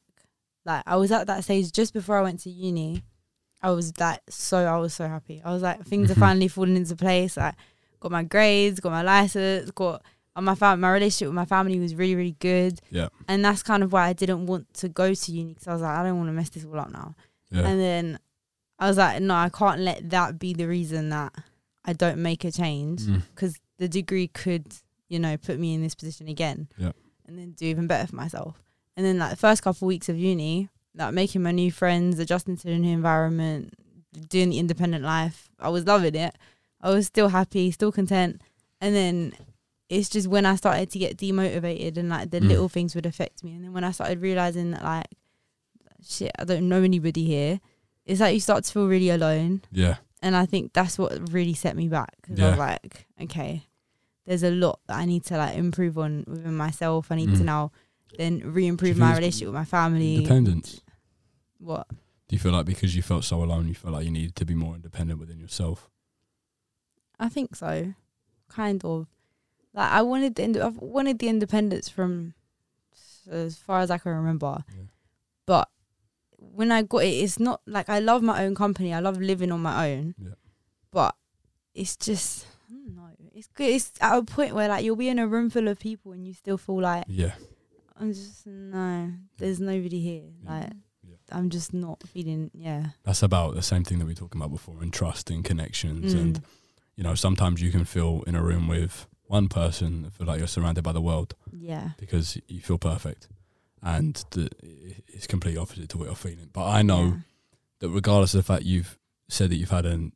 Like 0.66 0.84
I 0.86 0.96
was 0.96 1.12
at 1.12 1.28
that 1.28 1.44
stage 1.44 1.72
just 1.72 1.94
before 1.94 2.18
I 2.18 2.22
went 2.22 2.40
to 2.42 2.50
uni. 2.50 3.04
I 3.64 3.70
was 3.72 3.94
like 4.00 4.20
so 4.30 4.58
I 4.66 4.78
was 4.78 4.94
so 4.94 5.08
happy. 5.08 5.42
I 5.44 5.52
was 5.54 5.62
like 5.62 5.84
things 5.86 6.10
are 6.12 6.16
finally 6.16 6.48
falling 6.48 6.76
into 6.76 6.96
place. 6.96 7.38
Like 7.38 7.56
got 8.00 8.12
my 8.12 8.24
grades, 8.24 8.80
got 8.80 8.92
my 8.92 9.02
license, 9.04 9.70
got 9.72 10.04
and 10.36 10.46
my 10.46 10.56
fam- 10.56 10.80
my 10.80 10.92
relationship 10.92 11.28
with 11.28 11.36
my 11.36 11.46
family 11.46 11.80
was 11.80 11.94
really 11.96 12.16
really 12.16 12.36
good. 12.40 12.80
Yeah. 12.90 13.10
And 13.28 13.44
that's 13.46 13.62
kind 13.64 13.84
of 13.84 13.92
why 13.94 14.08
I 14.08 14.14
didn't 14.14 14.46
want 14.48 14.74
to 14.76 14.90
go 14.90 15.14
to 15.14 15.32
uni 15.32 15.54
because 15.54 15.68
I 15.68 15.74
was 15.74 15.82
like 15.82 15.98
I 15.98 16.04
don't 16.04 16.18
want 16.18 16.30
to 16.30 16.34
mess 16.34 16.50
this 16.50 16.66
all 16.66 16.80
up 16.80 16.92
now. 16.92 17.16
Yeah. 17.52 17.68
And 17.68 17.80
then 17.80 18.20
I 18.80 18.88
was 18.88 18.98
like 18.98 19.22
no, 19.22 19.36
I 19.36 19.50
can't 19.50 19.82
let 19.82 20.10
that 20.10 20.40
be 20.40 20.54
the 20.54 20.68
reason 20.68 21.10
that 21.10 21.34
I 21.86 21.94
don't 21.94 22.20
make 22.20 22.44
a 22.46 22.52
change 22.52 23.02
Mm. 23.02 23.24
because 23.34 23.60
the 23.80 23.88
degree 23.90 24.28
could, 24.28 24.68
you 25.10 25.18
know, 25.20 25.38
put 25.38 25.58
me 25.60 25.74
in 25.74 25.82
this 25.82 25.96
position 25.96 26.28
again. 26.28 26.68
Yeah. 26.78 26.92
And 27.32 27.40
then 27.40 27.52
do 27.52 27.66
even 27.66 27.88
better 27.88 28.08
for 28.08 28.16
myself. 28.18 28.62
And 28.98 29.06
then 29.06 29.18
like 29.18 29.30
the 29.30 29.38
first 29.38 29.64
couple 29.64 29.86
of 29.86 29.88
weeks 29.88 30.10
of 30.10 30.18
uni, 30.18 30.68
like 30.96 31.14
making 31.14 31.42
my 31.42 31.52
new 31.52 31.72
friends, 31.72 32.20
adjusting 32.20 32.58
to 32.58 32.64
the 32.68 32.78
new 32.78 32.92
environment, 32.94 33.74
doing 34.28 34.50
the 34.50 34.60
independent 34.60 35.06
life, 35.06 35.50
I 35.58 35.70
was 35.70 35.86
loving 35.88 36.16
it. 36.16 36.36
I 36.82 36.90
was 36.90 37.08
still 37.08 37.30
happy, 37.30 37.72
still 37.72 37.94
content. 37.94 38.42
And 38.82 38.94
then 38.94 39.34
it's 39.88 40.10
just 40.10 40.28
when 40.28 40.46
I 40.46 40.56
started 40.58 40.90
to 40.92 41.00
get 41.00 41.16
demotivated 41.18 41.96
and 41.98 42.10
like 42.10 42.32
the 42.32 42.40
Mm. 42.42 42.50
little 42.50 42.68
things 42.68 42.96
would 42.96 43.06
affect 43.06 43.46
me. 43.46 43.54
And 43.54 43.64
then 43.64 43.72
when 43.72 43.86
I 43.86 43.92
started 43.92 44.22
realizing 44.22 44.72
that 44.72 44.84
like 44.84 45.08
shit, 46.06 46.32
I 46.38 46.44
don't 46.44 46.68
know 46.68 46.82
anybody 46.84 47.24
here, 47.24 47.62
it's 48.06 48.20
like 48.20 48.34
you 48.34 48.40
start 48.42 48.66
to 48.66 48.72
feel 48.74 48.88
really 48.88 49.10
alone 49.10 49.62
Yeah. 49.72 49.98
and 50.22 50.36
I 50.36 50.46
think 50.46 50.74
that's 50.74 50.98
what 50.98 51.32
really 51.32 51.54
set 51.54 51.78
me 51.78 51.88
back. 51.88 52.14
'cause 52.24 52.38
I 52.40 52.44
Yeah. 52.44 52.50
was 52.50 52.60
like, 52.60 53.08
okay, 53.22 53.64
there's 54.26 54.44
a 54.44 54.52
lot 54.52 54.80
that 54.88 54.98
I 54.98 55.06
need 55.06 55.24
to 55.26 55.38
like 55.38 55.58
improve 55.58 55.98
on 55.98 56.24
within 56.28 56.56
myself. 56.56 57.12
I 57.12 57.16
need 57.16 57.36
to 57.36 57.42
Mm. 57.42 57.46
now 57.46 57.72
then 58.18 58.42
re-improve 58.54 58.98
my 58.98 59.16
relationship 59.16 59.48
with 59.48 59.56
my 59.56 59.66
family. 59.66 60.18
Independence. 60.18 60.82
What? 61.60 61.88
Do 61.90 62.36
you 62.36 62.40
feel 62.40 62.52
like 62.52 62.66
because 62.66 62.96
you 62.96 63.02
felt 63.02 63.24
so 63.24 63.42
alone, 63.44 63.68
you 63.68 63.74
felt 63.76 63.94
like 63.94 64.06
you 64.06 64.12
needed 64.12 64.36
to 64.38 64.46
be 64.46 64.54
more 64.56 64.76
independent 64.76 65.20
within 65.20 65.40
yourself? 65.40 65.90
I 67.20 67.30
think 67.30 67.56
so, 67.56 67.94
kind 68.50 68.84
of. 68.84 69.08
Like 69.74 69.92
I 69.92 70.02
wanted 70.02 70.36
the 70.36 70.44
ind- 70.44 70.58
I've 70.58 70.78
wanted 70.78 71.20
the 71.20 71.28
independence 71.30 71.88
from 71.88 72.34
as 73.30 73.56
far 73.58 73.80
as 73.80 73.90
I 73.92 73.98
can 73.98 74.12
remember, 74.14 74.64
Yeah. 74.76 74.84
but 75.46 75.70
when 76.38 76.72
I 76.72 76.82
got 76.82 77.04
it, 77.06 77.10
it's 77.24 77.40
not 77.40 77.62
like 77.66 77.88
I 77.90 78.00
love 78.00 78.22
my 78.24 78.44
own 78.44 78.56
company. 78.56 78.94
I 78.94 79.00
love 79.00 79.18
living 79.22 79.52
on 79.52 79.62
my 79.62 79.92
own, 79.92 80.16
Yeah. 80.18 80.34
but 80.92 81.16
it's 81.74 81.96
just 81.96 82.46
I 82.70 82.74
don't 82.74 82.96
know. 82.96 83.01
It's 83.42 83.48
good. 83.56 83.70
It's 83.72 83.92
at 84.00 84.16
a 84.18 84.22
point 84.24 84.54
where 84.54 84.70
like 84.70 84.86
you'll 84.86 84.96
be 84.96 85.10
in 85.10 85.18
a 85.18 85.28
room 85.28 85.50
full 85.50 85.68
of 85.68 85.80
people 85.80 86.12
and 86.12 86.28
you 86.28 86.34
still 86.36 86.58
feel 86.60 86.80
like 86.80 87.06
Yeah. 87.08 87.34
I'm 88.00 88.14
just 88.14 88.46
no. 88.46 89.12
There's 89.40 89.60
nobody 89.60 90.00
here. 90.00 90.24
Yeah. 90.44 90.52
Like 90.60 90.70
Yeah. 91.04 91.16
I'm 91.32 91.50
just 91.50 91.74
not 91.74 92.04
feeling. 92.08 92.52
Yeah. 92.54 92.90
That's 93.04 93.24
about 93.24 93.56
the 93.56 93.64
same 93.64 93.84
thing 93.84 93.98
that 93.98 94.06
we 94.06 94.12
were 94.12 94.16
talking 94.20 94.40
about 94.40 94.52
before 94.52 94.78
and 94.82 94.94
trust 94.94 95.32
and 95.32 95.44
connections. 95.44 96.14
Mm. 96.14 96.20
And, 96.22 96.42
you 96.96 97.04
know, 97.04 97.16
sometimes 97.16 97.64
you 97.64 97.72
can 97.72 97.84
feel 97.86 98.24
in 98.28 98.36
a 98.36 98.44
room 98.44 98.68
with 98.68 99.08
one 99.24 99.48
person, 99.48 100.12
feel 100.12 100.28
like 100.28 100.38
you're 100.38 100.48
surrounded 100.48 100.84
by 100.84 100.92
the 100.92 101.02
world 101.02 101.34
Yeah. 101.52 101.92
because 101.98 102.38
you 102.48 102.60
feel 102.62 102.78
perfect. 102.78 103.28
And 103.82 104.24
the, 104.32 104.50
it's 105.08 105.26
completely 105.26 105.60
opposite 105.60 105.90
to 105.90 105.98
what 105.98 106.06
you're 106.06 106.16
feeling. 106.16 106.50
But 106.54 106.66
I 106.68 106.84
know 106.84 107.04
Yeah. 107.06 107.14
that 107.80 107.90
regardless 107.90 108.36
of 108.36 108.40
the 108.40 108.44
fact 108.54 108.66
you've 108.66 109.00
said 109.30 109.50
that 109.50 109.56
you've 109.56 109.72
had 109.72 109.88
an 109.88 110.12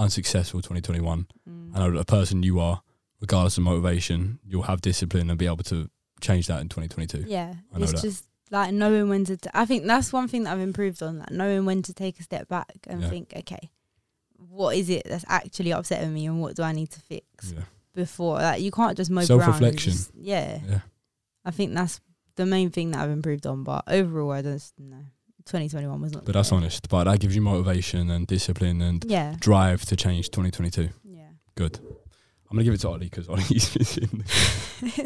unsuccessful 0.00 0.60
2021, 0.60 1.26
Mm. 1.48 1.70
I 1.74 1.78
know 1.78 1.90
that 1.92 1.98
the 1.98 2.04
person 2.04 2.42
you 2.42 2.58
are, 2.60 2.82
regardless 3.20 3.58
of 3.58 3.64
motivation, 3.64 4.38
you'll 4.44 4.62
have 4.62 4.80
discipline 4.80 5.30
and 5.30 5.38
be 5.38 5.46
able 5.46 5.58
to 5.64 5.88
change 6.20 6.46
that 6.48 6.60
in 6.60 6.68
2022. 6.68 7.24
Yeah, 7.28 7.54
it's 7.76 7.92
that. 7.92 8.02
just 8.02 8.26
like 8.50 8.72
knowing 8.72 9.08
when 9.08 9.24
to. 9.26 9.36
T- 9.36 9.48
I 9.54 9.64
think 9.66 9.86
that's 9.86 10.12
one 10.12 10.26
thing 10.28 10.44
that 10.44 10.52
I've 10.54 10.60
improved 10.60 11.02
on, 11.02 11.18
like 11.20 11.30
knowing 11.30 11.64
when 11.66 11.82
to 11.82 11.92
take 11.94 12.18
a 12.18 12.22
step 12.22 12.48
back 12.48 12.72
and 12.88 13.02
Yeah. 13.02 13.08
think, 13.10 13.32
okay, 13.36 13.70
what 14.36 14.76
is 14.76 14.88
it 14.90 15.02
that's 15.06 15.24
actually 15.28 15.70
upsetting 15.70 16.12
me, 16.14 16.26
and 16.26 16.40
what 16.40 16.56
do 16.56 16.62
I 16.62 16.72
need 16.72 16.90
to 16.90 17.00
fix 17.00 17.52
Yeah. 17.52 17.62
before? 17.94 18.36
Like 18.38 18.60
you 18.62 18.70
can't 18.70 18.96
just 18.96 19.10
mope 19.10 19.28
around. 19.30 19.40
and 19.40 19.44
Self-reflection. 19.44 19.92
just- 19.92 20.10
Yeah, 20.14 20.60
Yeah. 20.66 20.80
I 21.44 21.50
think 21.52 21.74
that's 21.74 22.00
the 22.36 22.46
main 22.46 22.70
thing 22.70 22.90
that 22.92 23.00
I've 23.00 23.10
improved 23.10 23.46
on. 23.46 23.64
But 23.64 23.84
overall, 23.86 24.32
I 24.32 24.42
don't 24.42 24.72
no. 24.78 25.04
2021 25.50 26.00
was 26.00 26.12
not. 26.12 26.24
But 26.24 26.32
that's 26.34 26.50
great. 26.50 26.56
honest. 26.58 26.88
But 26.88 27.04
that 27.04 27.18
gives 27.20 27.34
you 27.34 27.42
motivation 27.42 28.10
and 28.10 28.26
discipline 28.26 28.80
and 28.80 29.04
Yeah, 29.06 29.34
drive 29.40 29.84
to 29.86 29.96
change 29.96 30.30
2022. 30.30 30.88
yeah. 31.04 31.22
Good. 31.56 31.78
I'm 32.50 32.56
gonna 32.56 32.64
give 32.64 32.74
it 32.74 32.80
to 32.80 32.88
Ollie 32.88 33.08
because 33.10 33.28
Ollie's 33.28 33.96
in. 33.98 34.24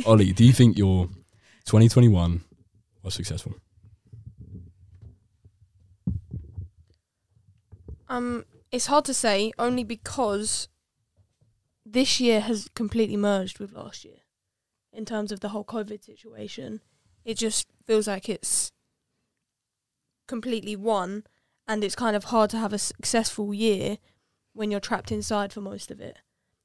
Ollie, 0.06 0.32
do 0.32 0.44
you 0.44 0.52
think 0.52 0.78
your 0.78 1.06
2021 1.66 2.42
was 3.02 3.14
successful? 3.14 3.54
Um, 8.08 8.44
it's 8.70 8.86
hard 8.86 9.04
to 9.06 9.14
say 9.14 9.52
only 9.58 9.84
because 9.84 10.68
this 11.84 12.20
year 12.20 12.40
has 12.40 12.68
completely 12.74 13.16
merged 13.16 13.58
with 13.58 13.72
last 13.72 14.04
year 14.04 14.18
in 14.92 15.04
terms 15.04 15.32
of 15.32 15.40
the 15.40 15.48
whole 15.50 15.64
COVID 15.64 16.04
situation. 16.04 16.80
It 17.24 17.38
just 17.38 17.66
feels 17.86 18.06
like 18.06 18.28
it's 18.28 18.70
completely 20.26 20.76
one, 20.76 21.24
and 21.66 21.82
it's 21.82 21.94
kind 21.94 22.16
of 22.16 22.24
hard 22.24 22.50
to 22.50 22.58
have 22.58 22.72
a 22.72 22.78
successful 22.78 23.54
year 23.54 23.98
when 24.52 24.70
you're 24.70 24.80
trapped 24.80 25.12
inside 25.12 25.52
for 25.52 25.60
most 25.60 25.90
of 25.90 26.00
it. 26.00 26.18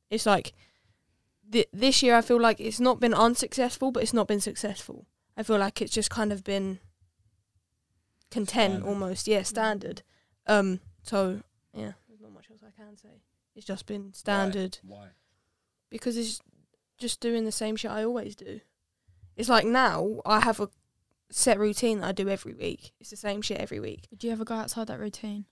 It's 0.10 0.26
like 0.26 0.54
th- 1.52 1.70
this 1.74 2.02
year, 2.04 2.16
I 2.16 2.22
feel 2.22 2.40
like 2.40 2.60
it's 2.60 2.80
not 2.80 3.00
been 3.00 3.14
unsuccessful, 3.14 3.92
but 3.92 4.04
it's 4.04 4.14
not 4.14 4.28
been 4.28 4.42
successful. 4.42 5.06
I 5.36 5.44
feel 5.44 5.58
like 5.58 5.82
it's 5.82 5.94
just 5.94 6.10
kind 6.10 6.32
of 6.32 6.44
been 6.44 6.80
content 8.30 8.74
Standard. 8.74 8.88
almost, 8.90 9.28
yeah, 9.28 9.44
standard. 9.44 10.02
Um, 10.48 10.80
so 11.04 11.42
yeah, 11.74 11.94
there's 12.08 12.22
not 12.22 12.34
much 12.34 12.48
else 12.52 12.62
I 12.66 12.72
can 12.72 12.98
say. 12.98 13.22
It's 13.56 13.66
just 13.66 13.86
been 13.86 14.14
standard 14.14 14.80
Why? 14.84 15.08
because 15.90 16.18
it's 16.18 16.42
just 16.98 17.20
doing 17.20 17.46
the 17.46 17.52
same 17.52 17.76
shit 17.76 17.92
I 17.92 18.04
always 18.04 18.36
do. 18.36 18.62
It's 19.36 19.50
like 19.50 19.66
now 19.66 20.20
I 20.26 20.42
have 20.42 20.60
a 20.60 20.70
set 21.32 21.60
routine 21.60 22.00
that 22.00 22.08
I 22.08 22.12
do 22.12 22.30
every 22.30 22.54
week. 22.54 22.92
It's 23.00 23.12
the 23.12 23.16
same 23.16 23.42
shit 23.42 23.60
every 23.60 23.80
week. 23.80 24.08
Do 24.18 24.28
you 24.28 24.34
ever 24.34 24.46
go 24.46 24.56
outside 24.56 24.88
that 24.88 25.00
routine? 25.00 25.46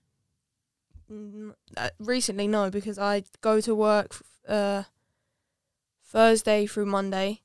Mm, 1.10 1.54
uh, 1.76 1.90
recently, 1.98 2.46
no, 2.48 2.70
because 2.70 2.98
I 2.98 3.24
go 3.40 3.60
to 3.60 3.74
work 3.74 4.16
uh, 4.46 4.84
Thursday 6.04 6.66
through 6.66 6.86
Monday, 6.86 7.42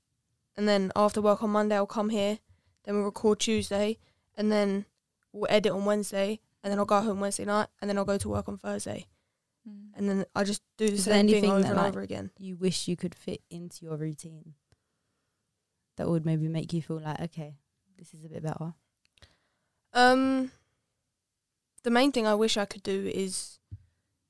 and 0.57 0.67
then 0.67 0.91
after 0.95 1.21
work 1.21 1.43
on 1.43 1.51
Monday 1.51 1.75
I'll 1.75 1.85
come 1.85 2.09
here. 2.09 2.39
Then 2.83 2.95
we'll 2.95 3.05
record 3.05 3.39
Tuesday, 3.39 3.99
and 4.35 4.51
then 4.51 4.85
we'll 5.31 5.47
edit 5.49 5.71
on 5.71 5.85
Wednesday, 5.85 6.41
and 6.61 6.71
then 6.71 6.79
I'll 6.79 6.85
go 6.85 6.99
home 7.01 7.21
Wednesday 7.21 7.45
night, 7.45 7.67
and 7.79 7.89
then 7.89 7.97
I'll 7.97 8.03
go 8.03 8.17
to 8.17 8.29
work 8.29 8.49
on 8.49 8.57
Thursday, 8.57 9.07
and 9.95 10.09
then 10.09 10.25
I 10.35 10.43
just 10.43 10.61
do 10.77 10.87
the 10.87 10.93
Is 10.93 11.05
there 11.05 11.15
same 11.15 11.27
thing 11.29 11.49
over 11.49 11.61
that, 11.61 11.69
and 11.69 11.77
like, 11.77 11.87
over 11.87 12.01
again. 12.01 12.31
You 12.37 12.57
wish 12.57 12.89
you 12.89 12.97
could 12.97 13.15
fit 13.15 13.41
into 13.49 13.85
your 13.85 13.95
routine. 13.95 14.55
That 15.95 16.09
would 16.09 16.25
maybe 16.25 16.49
make 16.49 16.73
you 16.73 16.81
feel 16.81 16.99
like, 16.99 17.21
okay, 17.21 17.55
this 18.03 18.19
is 18.19 18.25
a 18.25 18.29
bit 18.29 18.43
better. 18.43 18.73
Um, 19.93 20.51
the 21.83 21.91
main 21.91 22.11
thing 22.11 22.27
I 22.27 22.35
wish 22.35 22.57
I 22.57 22.65
could 22.65 22.83
do 22.83 23.09
is 23.13 23.59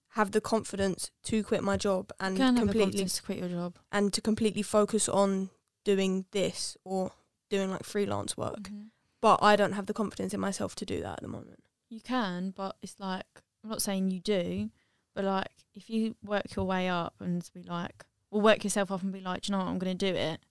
have 0.10 0.32
the 0.32 0.42
confidence 0.42 1.10
to 1.24 1.44
quit 1.44 1.64
my 1.64 1.76
job 1.76 2.12
and 2.20 2.38
completely 2.38 3.06
to 3.06 3.24
quit 3.24 3.40
your 3.40 3.50
job. 3.50 3.78
and 3.92 4.14
to 4.14 4.22
completely 4.22 4.62
focus 4.62 5.10
on 5.10 5.50
doing 5.84 6.26
this 6.32 6.78
or 6.84 7.12
doing 7.50 7.72
like 7.72 7.84
freelance 7.84 8.38
work. 8.38 8.64
Mm-hmm. 8.64 8.84
But 9.22 9.42
I 9.42 9.56
don't 9.56 9.74
have 9.74 9.88
the 9.88 9.94
confidence 9.94 10.34
in 10.34 10.40
myself 10.40 10.76
to 10.76 10.86
do 10.86 11.02
that 11.02 11.14
at 11.14 11.22
the 11.22 11.28
moment. 11.28 11.64
You 11.90 12.02
can, 12.02 12.54
but 12.56 12.76
it's 12.84 13.00
like 13.00 13.26
I'm 13.64 13.70
not 13.70 13.82
saying 13.82 14.12
you 14.12 14.20
do, 14.20 14.70
but 15.16 15.24
like 15.26 15.50
if 15.74 15.90
you 15.90 16.16
work 16.24 16.56
your 16.56 16.66
way 16.66 16.90
up 16.90 17.16
and 17.20 17.50
be 17.54 17.64
like, 17.64 18.06
or 18.30 18.42
work 18.42 18.64
yourself 18.64 18.92
up 18.92 19.02
and 19.02 19.12
be 19.12 19.22
like, 19.22 19.44
"Do 19.44 19.52
you 19.52 19.58
know 19.58 19.64
what, 19.64 19.72
I'm 19.72 19.80
going 19.80 19.98
to 19.98 20.12
do 20.12 20.16
it. 20.16 20.42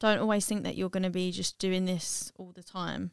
Don't 0.00 0.18
always 0.18 0.46
think 0.46 0.62
that 0.64 0.76
you're 0.76 0.88
going 0.90 1.02
to 1.02 1.10
be 1.10 1.32
just 1.32 1.58
doing 1.58 1.84
this 1.84 2.32
all 2.38 2.52
the 2.54 2.62
time. 2.62 3.10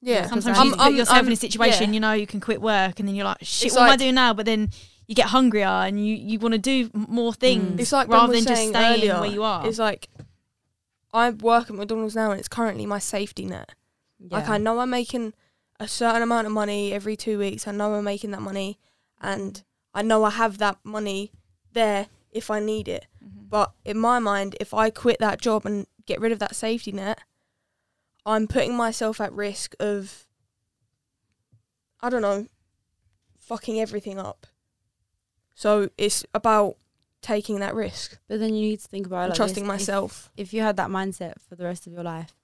Yeah, 0.00 0.26
Sometimes 0.28 0.56
I'm- 0.58 0.68
you 0.68 0.76
put 0.76 0.92
yourself 0.94 1.26
in 1.26 1.32
a 1.32 1.36
situation, 1.36 1.90
yeah. 1.90 1.94
you 1.94 2.00
know, 2.00 2.12
you 2.12 2.26
can 2.26 2.40
quit 2.40 2.60
work 2.62 2.98
and 3.00 3.08
then 3.08 3.14
you're 3.16 3.24
like, 3.24 3.38
shit, 3.42 3.66
It's 3.66 3.74
what 3.76 3.84
am 3.84 3.90
I 3.90 3.96
doing 3.96 4.14
now? 4.14 4.32
But 4.32 4.46
then 4.46 4.70
you 5.06 5.14
get 5.14 5.26
hungrier 5.26 5.66
and 5.66 6.04
you, 6.04 6.14
you 6.14 6.38
want 6.38 6.52
to 6.52 6.58
do 6.58 6.88
more 6.94 7.32
things 7.34 7.80
It's 7.80 7.92
like 7.92 8.08
Ben 8.08 8.18
rather 8.18 8.32
was 8.32 8.44
than 8.44 8.54
just 8.54 8.68
staying 8.68 8.76
earlier, 8.76 9.20
where 9.20 9.30
you 9.30 9.42
are. 9.42 9.66
It's 9.66 9.78
like 9.78 10.08
I 11.12 11.30
work 11.30 11.70
at 11.70 11.76
McDonald's 11.76 12.14
now 12.14 12.30
and 12.30 12.38
it's 12.38 12.48
currently 12.48 12.86
my 12.86 12.98
safety 12.98 13.44
net. 13.46 13.70
Like 14.30 14.48
I 14.48 14.58
know 14.58 14.78
I'm 14.80 14.90
making 14.90 15.32
a 15.80 15.88
certain 15.88 16.22
amount 16.22 16.46
of 16.46 16.52
money 16.52 16.92
every 16.92 17.16
two 17.16 17.38
weeks. 17.38 17.66
I 17.68 17.72
know 17.72 17.94
I'm 17.94 18.04
making 18.04 18.32
that 18.32 18.42
money, 18.42 18.78
and 19.20 19.62
I 19.94 20.02
know 20.02 20.24
I 20.24 20.30
have 20.30 20.58
that 20.58 20.78
money 20.82 21.30
there 21.72 22.08
if 22.32 22.50
I 22.50 22.58
need 22.58 22.88
it. 22.88 23.06
Mhm. 23.24 23.48
But 23.48 23.72
in 23.84 23.96
my 23.96 24.18
mind, 24.18 24.56
if 24.60 24.74
I 24.74 24.90
quit 24.90 25.18
that 25.20 25.40
job 25.40 25.64
and 25.64 25.86
get 26.08 26.20
rid 26.20 26.32
of 26.32 26.40
that 26.40 26.56
safety 26.56 26.90
net, 26.90 27.20
I'm 28.26 28.48
putting 28.48 28.76
myself 28.76 29.20
at 29.20 29.32
risk 29.32 29.74
of, 29.78 30.26
I 32.00 32.10
don't 32.10 32.22
know, 32.22 32.46
fucking 33.38 33.80
everything 33.80 34.18
up. 34.18 34.46
So 35.54 35.90
it's 35.96 36.24
about 36.34 36.76
taking 37.20 37.58
that 37.60 37.74
risk 37.74 38.16
But 38.28 38.38
then 38.38 38.54
you 38.54 38.60
need 38.60 38.80
to 38.80 38.88
think 38.88 39.06
about 39.06 39.24
it 39.24 39.28
like 39.30 39.36
trusting 39.36 39.64
this. 39.64 39.72
If- 39.72 39.80
myself. 39.80 40.32
If, 40.36 40.54
you 40.54 40.62
had 40.62 40.76
that 40.76 40.88
mindset 40.88 41.34
for 41.48 41.56
the 41.56 41.64
rest 41.64 41.86
of 41.86 41.92
your 41.92 42.02
life, 42.02 42.34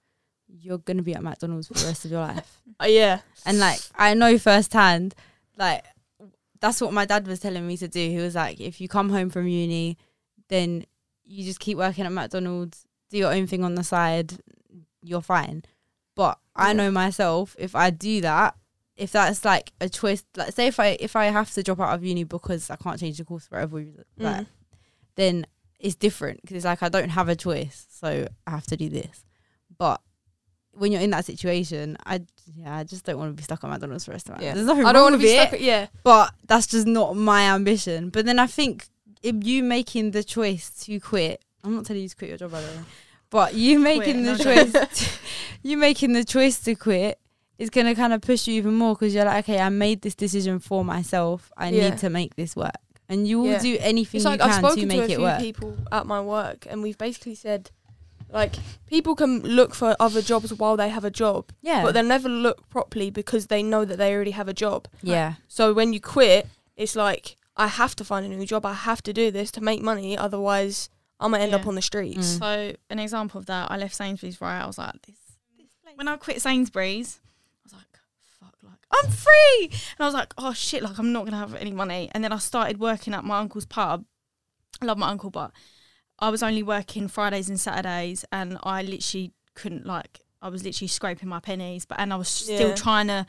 you're 0.47 0.77
gonna 0.77 1.01
be 1.01 1.15
at 1.15 1.23
McDonald's 1.23 1.67
for 1.67 1.73
the 1.73 1.85
rest 1.87 2.05
of 2.05 2.11
your 2.11 2.21
life. 2.21 2.61
Uh, 2.77 2.87
yeah. 2.87 3.21
And 3.45 3.57
like 3.57 3.79
I 3.95 4.13
know 4.15 4.37
firsthand, 4.37 5.15
like 5.57 5.85
that's 6.59 6.81
what 6.81 6.91
my 6.91 7.05
dad 7.05 7.25
was 7.25 7.39
telling 7.39 7.65
me 7.65 7.77
to 7.77 7.87
do. 7.87 8.09
He 8.09 8.17
was 8.17 8.35
like, 8.35 8.59
if 8.59 8.81
you 8.81 8.89
come 8.89 9.09
home 9.09 9.29
from 9.29 9.47
uni, 9.47 9.97
then 10.49 10.85
you 11.23 11.45
just 11.45 11.61
keep 11.61 11.77
working 11.77 12.05
at 12.05 12.11
McDonald's, 12.11 12.85
do 13.09 13.17
your 13.17 13.33
own 13.33 13.47
thing 13.47 13.63
on 13.63 13.75
the 13.75 13.83
side, 13.83 14.33
you're 15.03 15.21
fine. 15.21 15.63
But 16.15 16.39
I 16.55 16.73
know 16.73 16.89
myself, 16.91 17.55
if 17.59 17.75
I 17.75 17.89
do 17.89 18.21
that, 18.21 18.55
if 18.95 19.11
that's 19.11 19.43
like 19.43 19.73
a 19.81 19.89
choice, 19.89 20.23
like 20.37 20.53
say 20.53 20.67
if 20.67 20.79
I 20.79 20.97
if 20.99 21.15
I 21.15 21.25
have 21.25 21.51
to 21.51 21.63
drop 21.63 21.79
out 21.81 21.93
of 21.93 22.03
uni 22.05 22.23
because 22.23 22.69
I 22.69 22.77
can't 22.77 22.99
change 22.99 23.17
the 23.17 23.25
course 23.25 23.45
for 23.47 23.55
whatever 23.55 23.75
reason, 23.77 24.05
like 24.17 24.41
Mm. 24.41 24.47
then 25.15 25.45
it's 25.79 25.95
different 25.95 26.41
because 26.41 26.55
it's 26.55 26.65
like 26.65 26.81
I 26.81 26.89
don't 26.89 27.09
have 27.09 27.27
a 27.29 27.35
choice, 27.35 27.85
so 27.89 28.27
I 28.47 28.49
have 28.51 28.65
to 28.67 28.77
do 28.77 28.87
this. 28.89 29.25
But 29.77 29.99
when 30.71 30.91
you're 30.93 31.01
in 31.01 31.09
that 31.11 31.25
situation, 31.25 31.97
I 32.05 32.21
yeah, 32.55 32.77
I 32.77 32.83
just 32.85 33.03
don't 33.05 33.17
want 33.17 33.31
to 33.31 33.35
be 33.35 33.43
stuck 33.43 33.63
at 33.63 33.69
McDonald's 33.69 34.05
for 34.05 34.11
the 34.11 34.15
rest 34.15 34.29
of 34.29 34.35
my 34.35 34.37
life. 34.37 34.45
Yeah. 34.45 34.53
There's 34.53 34.65
nothing 34.67 34.85
I 34.85 34.93
don't 34.93 35.03
want 35.03 35.15
to 35.15 35.19
be 35.19 35.27
it, 35.33 35.47
stuck. 35.49 35.59
Yeah. 35.59 35.87
but 36.03 36.33
that's 36.47 36.67
just 36.67 36.87
not 36.87 37.17
my 37.17 37.53
ambition. 37.53 38.09
But 38.09 38.25
then 38.25 38.39
I 38.39 38.47
think 38.47 38.87
if 39.21 39.35
you 39.43 39.61
making 39.63 40.11
the 40.11 40.23
choice 40.23 40.69
to 40.85 40.99
quit, 41.01 41.43
I'm 41.65 41.75
not 41.75 41.85
telling 41.85 42.03
you 42.03 42.09
to 42.09 42.15
quit 42.15 42.29
your 42.29 42.37
job 42.37 42.51
by 42.51 42.61
the 42.61 42.67
way, 42.67 42.83
but 43.29 43.53
you 43.55 43.79
making 43.79 44.23
no 44.23 44.35
the 44.35 44.43
choice, 44.43 45.19
you 45.63 45.77
making 45.77 46.13
the 46.13 46.23
choice 46.23 46.59
to 46.61 46.75
quit 46.75 47.19
is 47.57 47.69
gonna 47.69 47.95
kind 47.95 48.13
of 48.13 48.21
push 48.21 48.47
you 48.47 48.53
even 48.55 48.73
more 48.75 48.93
because 48.95 49.13
you're 49.15 49.25
like, 49.25 49.45
okay, 49.45 49.59
I 49.59 49.69
made 49.69 50.01
this 50.01 50.15
decision 50.15 50.59
for 50.59 50.83
myself. 50.85 51.51
I 51.57 51.69
Yeah. 51.69 51.89
need 51.89 51.99
to 51.99 52.09
make 52.09 52.35
this 52.35 52.55
work, 52.55 52.75
and 53.09 53.27
you 53.27 53.39
will 53.39 53.51
Yeah. 53.53 53.59
do 53.59 53.77
anything 53.79 54.19
It's 54.19 54.25
you 54.25 54.31
like 54.31 54.41
I've 54.41 54.51
can 54.51 54.59
spoken 54.59 54.75
to 54.75 54.81
to, 54.81 54.87
make 54.87 55.09
a 55.09 55.13
it 55.13 55.15
few 55.15 55.23
work. 55.23 55.39
people 55.39 55.77
at 55.91 56.05
my 56.05 56.21
work, 56.21 56.67
and 56.69 56.83
we've 56.83 56.97
basically 56.97 57.35
said, 57.35 57.71
like, 58.31 58.55
people 58.87 59.15
can 59.15 59.39
look 59.41 59.73
for 59.73 59.95
other 59.99 60.21
jobs 60.21 60.53
while 60.53 60.75
they 60.77 60.89
have 60.89 61.05
a 61.05 61.11
job, 61.11 61.51
Yeah, 61.61 61.83
but 61.83 61.93
they'll 61.93 62.03
never 62.03 62.27
look 62.29 62.67
properly 62.69 63.09
because 63.09 63.47
they 63.47 63.63
know 63.63 63.85
that 63.85 63.97
they 63.97 64.13
already 64.13 64.31
have 64.31 64.47
a 64.49 64.53
job. 64.53 64.87
yeah, 65.01 65.35
So 65.47 65.73
when 65.73 65.93
you 65.93 65.99
quit, 66.01 66.47
it's 66.75 66.95
like 66.95 67.37
I 67.55 67.67
have 67.67 67.95
to 67.95 68.03
find 68.03 68.25
a 68.25 68.29
new 68.35 68.45
job. 68.45 68.65
I 68.65 68.73
have 68.73 69.01
to 69.03 69.13
do 69.13 69.31
this 69.31 69.49
to 69.51 69.61
make 69.61 69.81
money. 69.81 70.17
Otherwise, 70.17 70.89
I'm 71.19 71.31
gonna 71.31 71.43
end 71.43 71.53
up 71.53 71.65
on 71.67 71.75
the 71.75 71.81
streets. 71.81 72.35
Mm. 72.35 72.39
So 72.39 72.75
an 72.89 72.99
example 72.99 73.39
of 73.39 73.45
that, 73.45 73.71
I 73.71 73.77
left 73.77 73.95
Sainsbury's 73.95 74.41
right. 74.41 74.61
I 74.61 74.67
was 74.67 74.77
like, 74.77 74.93
this, 75.03 75.15
this 75.57 75.67
place. 75.83 75.95
When 75.95 76.07
I 76.07 76.17
quit 76.17 76.41
Sainsbury's, 76.41 77.19
I 77.23 77.61
was 77.63 77.73
like, 77.73 77.99
fuck, 78.39 78.55
like 78.63 78.79
I'm 78.91 79.09
free, 79.25 79.69
and 79.71 79.99
I 79.99 80.05
was 80.05 80.13
like, 80.13 80.33
oh 80.37 80.53
shit, 80.53 80.83
like 80.83 80.97
I'm 80.99 81.11
not 81.13 81.25
gonna 81.25 81.37
have 81.37 81.55
any 81.55 81.71
money. 81.71 82.09
And 82.13 82.23
then 82.23 82.33
I 82.33 82.37
started 82.37 82.79
working 82.79 83.13
at 83.13 83.23
my 83.23 83.39
uncle's 83.39 83.65
pub. 83.65 84.03
I 84.81 84.85
love 84.85 84.97
my 84.97 85.09
uncle, 85.09 85.29
but 85.29 85.51
I 86.19 86.29
was 86.29 86.43
only 86.43 86.63
working 86.63 87.07
Fridays 87.07 87.47
and 87.49 87.59
Saturdays, 87.59 88.25
and 88.31 88.57
I 88.63 88.81
literally 88.83 89.31
couldn't 89.53 89.85
like. 89.85 90.19
I 90.41 90.49
was 90.49 90.63
literally 90.63 90.89
scraping 90.89 91.29
my 91.29 91.39
pennies, 91.39 91.85
but 91.85 91.99
and 91.99 92.11
I 92.11 92.17
was 92.17 92.27
still 92.27 92.69
Yeah. 92.69 92.75
trying 92.75 93.07
to. 93.07 93.25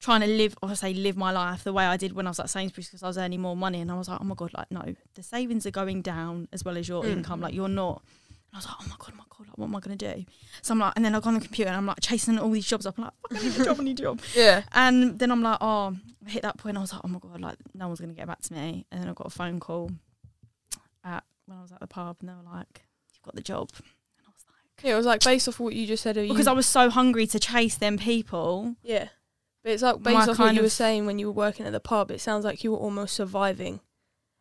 Trying 0.00 0.22
to 0.22 0.26
live, 0.26 0.56
I 0.62 0.72
say, 0.74 0.94
live 0.94 1.16
my 1.16 1.30
life 1.30 1.62
the 1.62 1.72
way 1.74 1.84
I 1.84 1.96
did 1.98 2.12
when 2.12 2.26
I 2.26 2.30
was 2.30 2.40
at 2.40 2.48
Sainsbury's 2.48 2.88
because 2.88 3.02
I 3.02 3.06
was 3.08 3.18
earning 3.18 3.40
more 3.40 3.54
money, 3.56 3.80
and 3.82 3.90
I 3.92 3.96
was 3.98 4.08
like, 4.08 4.18
oh 4.20 4.24
my 4.24 4.34
god, 4.34 4.52
like 4.56 4.70
no, 4.70 4.82
the 5.14 5.22
savings 5.22 5.66
are 5.66 5.70
going 5.70 6.00
down 6.02 6.48
as 6.52 6.64
well 6.64 6.78
as 6.78 6.88
your 6.88 7.02
Mm. 7.04 7.12
income. 7.18 7.40
Like 7.40 7.52
you're 7.54 7.68
not 7.68 8.02
and 8.52 8.56
I 8.56 8.58
was 8.58 8.66
like, 8.66 8.74
oh 8.80 8.84
my 8.88 8.96
god, 8.98 9.12
oh 9.12 9.16
my 9.18 9.24
god, 9.28 9.46
like, 9.48 9.58
what 9.58 9.66
am 9.66 9.76
I 9.76 9.80
gonna 9.80 9.96
do? 9.96 10.24
So 10.62 10.72
I'm 10.72 10.78
like, 10.80 10.94
and 10.96 11.04
then 11.04 11.14
I 11.14 11.20
go 11.20 11.28
on 11.28 11.34
the 11.34 11.40
computer 11.40 11.68
and 11.68 11.76
I'm 11.76 11.86
like 11.86 12.00
chasing 12.00 12.38
all 12.38 12.50
these 12.50 12.66
jobs 12.66 12.84
up. 12.86 12.96
I'm 12.98 13.04
like, 13.04 13.12
I 13.30 13.42
need 13.44 13.60
a 13.60 13.64
job, 13.64 13.76
I 13.80 13.84
need 13.84 14.00
a 14.00 14.02
job. 14.02 14.20
Yeah. 14.34 14.62
And 14.72 15.18
then 15.18 15.30
I'm 15.30 15.42
like, 15.42 15.58
oh, 15.60 15.96
I 16.26 16.30
hit 16.30 16.42
that 16.42 16.56
point. 16.56 16.76
I 16.76 16.80
was 16.80 16.92
like, 16.92 17.02
oh 17.04 17.08
my 17.08 17.18
god, 17.20 17.40
like 17.40 17.56
no 17.74 17.86
one's 17.86 18.00
gonna 18.00 18.14
get 18.14 18.26
back 18.26 18.40
to 18.40 18.52
me. 18.54 18.86
And 18.90 19.02
then 19.02 19.08
I 19.10 19.12
got 19.12 19.26
a 19.26 19.30
phone 19.30 19.60
call 19.60 19.90
at 21.04 21.24
when 21.46 21.58
I 21.58 21.62
was 21.62 21.72
at 21.72 21.80
the 21.80 21.86
pub, 21.86 22.16
and 22.20 22.28
they 22.28 22.32
were 22.32 22.50
like, 22.50 22.84
you've 23.12 23.22
got 23.22 23.34
the 23.34 23.42
job. 23.42 23.68
And 23.78 24.26
I 24.26 24.30
was 24.30 24.44
like, 24.48 24.84
Yeah, 24.84 24.94
it 24.94 24.96
was 24.96 25.06
like 25.06 25.22
based 25.22 25.46
off 25.48 25.60
what 25.60 25.74
you 25.74 25.86
just 25.86 26.02
said. 26.02 26.14
because 26.16 26.46
you, 26.46 26.50
I 26.52 26.54
was 26.54 26.66
so 26.66 26.90
hungry 26.90 27.26
to 27.28 27.38
chase 27.38 27.76
them 27.76 27.98
people. 27.98 28.76
yeah, 28.82 29.08
but 29.62 29.72
it's 29.72 29.82
like 29.82 30.02
based 30.02 30.28
off 30.28 30.38
what 30.38 30.54
you 30.54 30.62
were 30.62 30.68
saying 30.68 31.06
when 31.06 31.18
you 31.18 31.26
were 31.26 31.32
working 31.32 31.66
at 31.66 31.72
the 31.72 31.80
pub. 31.80 32.10
It 32.10 32.20
sounds 32.20 32.44
like 32.44 32.62
you 32.64 32.72
were 32.72 32.78
almost 32.78 33.14
surviving, 33.14 33.80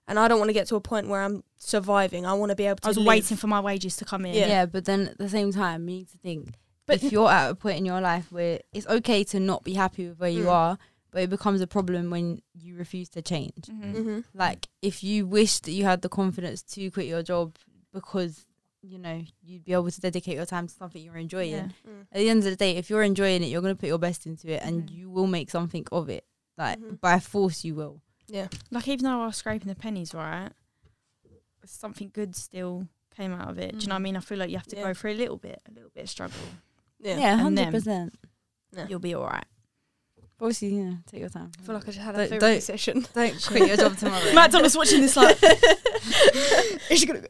and 0.07 0.17
I 0.19 0.27
don't 0.27 0.39
want 0.39 0.49
to 0.49 0.53
get 0.53 0.67
to 0.67 0.75
a 0.75 0.81
point 0.81 1.07
where 1.07 1.21
I'm 1.21 1.43
surviving. 1.57 2.25
I 2.25 2.33
want 2.33 2.49
to 2.51 2.55
be 2.55 2.65
able 2.65 2.77
to. 2.77 2.87
I 2.87 2.89
was 2.89 2.97
live. 2.97 3.07
waiting 3.07 3.37
for 3.37 3.47
my 3.47 3.59
wages 3.59 3.97
to 3.97 4.05
come 4.05 4.25
in. 4.25 4.33
Yeah. 4.35 4.47
yeah, 4.47 4.65
But 4.65 4.85
then 4.85 5.09
at 5.09 5.17
the 5.17 5.29
same 5.29 5.51
time, 5.51 5.87
you 5.89 5.97
need 5.97 6.09
to 6.09 6.17
think 6.17 6.53
But 6.85 7.03
if 7.03 7.11
you're 7.11 7.29
at 7.29 7.51
a 7.51 7.55
point 7.55 7.77
in 7.77 7.85
your 7.85 8.01
life 8.01 8.31
where 8.31 8.59
it's 8.73 8.87
okay 8.87 9.23
to 9.25 9.39
not 9.39 9.63
be 9.63 9.73
happy 9.73 10.07
with 10.09 10.19
where 10.19 10.29
you 10.29 10.45
Mm. 10.45 10.51
are, 10.51 10.77
but 11.11 11.21
it 11.23 11.29
becomes 11.29 11.59
a 11.61 11.67
problem 11.67 12.09
when 12.09 12.41
you 12.53 12.75
refuse 12.77 13.09
to 13.09 13.21
change. 13.21 13.65
Mhm. 13.67 13.91
hmm 14.03 14.19
Like 14.33 14.67
if 14.81 15.03
you 15.03 15.25
wish 15.27 15.59
that 15.59 15.71
you 15.71 15.83
had 15.83 16.01
the 16.01 16.09
confidence 16.09 16.61
to 16.73 16.89
quit 16.91 17.05
your 17.07 17.21
job 17.23 17.55
because 17.93 18.45
you 18.81 18.97
know 18.97 19.21
you'd 19.41 19.63
be 19.65 19.73
able 19.73 19.91
to 19.91 20.01
dedicate 20.01 20.35
your 20.35 20.45
time 20.45 20.67
to 20.67 20.73
something 20.73 21.01
you're 21.01 21.15
enjoying. 21.17 21.51
Yeah. 21.51 21.67
Mm. 21.87 22.01
At 22.11 22.17
the 22.19 22.29
end 22.29 22.39
of 22.39 22.45
the 22.45 22.55
day, 22.55 22.77
if 22.77 22.89
you're 22.89 23.03
enjoying 23.03 23.43
it, 23.43 23.47
you're 23.47 23.61
gonna 23.61 23.75
put 23.75 23.87
your 23.89 23.99
best 23.99 24.25
into 24.25 24.47
it, 24.51 24.61
and 24.63 24.89
you 24.89 25.09
will 25.09 25.27
make 25.27 25.49
something 25.51 25.85
of 25.91 26.09
it. 26.09 26.25
Like 26.57 26.79
Mhm. 26.79 26.99
by 27.01 27.19
force, 27.19 27.63
you 27.63 27.75
will. 27.75 28.01
Yeah. 28.27 28.47
Like 28.71 28.87
even 28.87 29.03
though 29.05 29.21
I 29.21 29.25
was 29.27 29.35
scraping 29.37 29.67
the 29.69 29.75
pennies, 29.75 30.13
right, 30.13 30.51
something 31.65 32.09
good 32.13 32.35
still 32.35 32.87
came 33.15 33.33
out 33.33 33.49
of 33.49 33.57
it. 33.59 33.73
Do 33.73 33.79
you 33.79 33.87
know 33.87 33.95
what 33.95 33.97
I 33.97 33.99
Mm. 33.99 34.03
mean? 34.03 34.17
I 34.17 34.19
feel 34.21 34.37
like 34.37 34.49
you 34.49 34.57
have 34.57 34.67
to 34.67 34.75
Yeah. 34.75 34.83
go 34.83 34.93
through 34.93 35.11
a 35.11 35.15
little 35.15 35.37
bit, 35.37 35.61
a 35.67 35.71
little 35.71 35.89
bit 35.93 36.03
of 36.03 36.09
struggle. 36.09 36.37
Yeah. 36.99 37.17
Yeah, 37.17 37.35
hundred 37.37 37.65
them. 37.65 37.71
percent. 37.73 38.15
Yeah. 38.75 38.87
You'll 38.89 38.99
be 38.99 39.13
all 39.13 39.25
right. 39.25 39.45
Obviously, 40.41 40.73
you 40.75 40.83
know, 40.85 40.97
take 41.05 41.19
your 41.19 41.29
time. 41.29 41.51
I 41.59 41.63
feel 41.63 41.75
like 41.75 41.83
I 41.83 41.91
just 41.91 41.97
had 41.99 42.15
a 42.15 42.17
Don't- 42.19 42.29
therapy 42.29 42.45
don't- 42.45 42.63
session. 42.63 43.05
Don't 43.13 43.45
quit 43.45 43.67
your 43.67 43.75
job 43.77 43.97
tomorrow. 43.97 44.23
Matt 44.33 44.51
McDonald's 44.51 44.77
watching 44.77 45.01
this 45.01 45.17
like, 45.17 45.37
is 46.89 46.99
she 46.99 47.05
gonna? 47.05 47.23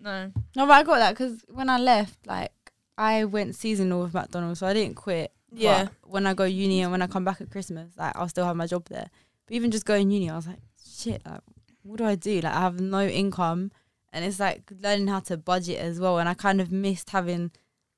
No. 0.00 0.32
No, 0.56 0.66
but 0.66 0.72
I 0.72 0.82
got 0.82 0.98
that 0.98 1.10
because 1.12 1.44
when 1.48 1.68
I 1.68 1.78
left, 1.78 2.26
like 2.26 2.52
I 2.98 3.24
went 3.24 3.54
seasonal 3.54 4.02
with 4.02 4.14
McDonald's, 4.14 4.60
so 4.60 4.66
I 4.66 4.74
didn't 4.74 4.96
quit. 4.96 5.32
Yeah. 5.54 5.84
But 6.02 6.10
when 6.10 6.26
I 6.26 6.34
go 6.34 6.44
uni 6.44 6.80
and 6.82 6.90
when 6.92 7.02
I 7.02 7.06
come 7.06 7.24
back 7.24 7.40
at 7.40 7.50
Christmas, 7.50 7.90
like 7.96 8.16
I'll 8.16 8.28
still 8.28 8.44
have 8.46 8.56
my 8.56 8.66
job 8.66 8.86
there. 8.88 9.08
But 9.46 9.54
even 9.54 9.70
just 9.70 9.84
going 9.86 10.10
uni, 10.10 10.30
I 10.30 10.36
was 10.36 10.46
like, 10.46 10.60
shit, 10.96 11.22
like 11.26 11.40
what 11.82 11.98
do 11.98 12.04
I 12.04 12.14
do? 12.14 12.40
Like 12.40 12.54
I 12.54 12.60
have 12.60 12.80
no 12.80 13.06
income, 13.06 13.70
and 14.12 14.24
it's 14.24 14.40
like 14.40 14.62
learning 14.80 15.08
how 15.08 15.20
to 15.20 15.36
budget 15.36 15.78
as 15.78 16.00
well. 16.00 16.18
And 16.18 16.28
I 16.28 16.34
kind 16.34 16.60
of 16.60 16.70
missed 16.72 17.10
having 17.10 17.50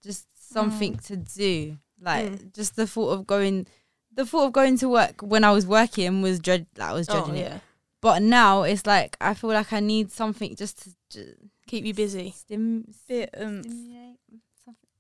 just 0.03 0.53
something 0.53 0.97
to 0.99 1.17
do. 1.17 1.79
Like 2.01 2.27
Mm. 2.33 2.53
just 2.55 2.77
the 2.77 2.87
thought 2.87 3.11
of 3.11 3.27
going, 3.27 3.67
the 4.13 4.27
thought 4.27 4.47
of 4.47 4.53
going 4.53 4.77
to 4.79 4.89
work 4.89 5.23
when 5.23 5.43
I 5.45 5.53
was 5.53 5.67
working 5.67 6.23
was 6.23 6.39
dread. 6.41 6.67
Like, 6.77 6.91
I 6.91 6.93
was 6.93 7.09
Oh 7.09 7.15
dreading 7.25 7.37
it. 7.37 7.51
yeah. 7.51 7.59
But 8.01 8.21
now 8.23 8.63
it's 8.65 8.85
like 8.87 9.17
I 9.21 9.33
feel 9.35 9.51
like 9.51 9.73
I 9.73 9.81
need 9.81 10.11
something 10.13 10.55
just 10.57 10.83
to 10.83 10.91
just 11.11 11.35
Keep 11.67 11.85
you 11.85 11.95
busy. 11.95 12.31
stim 12.37 12.93
Bit 13.09 13.31
um. 13.39 13.63
stimulate 13.63 14.19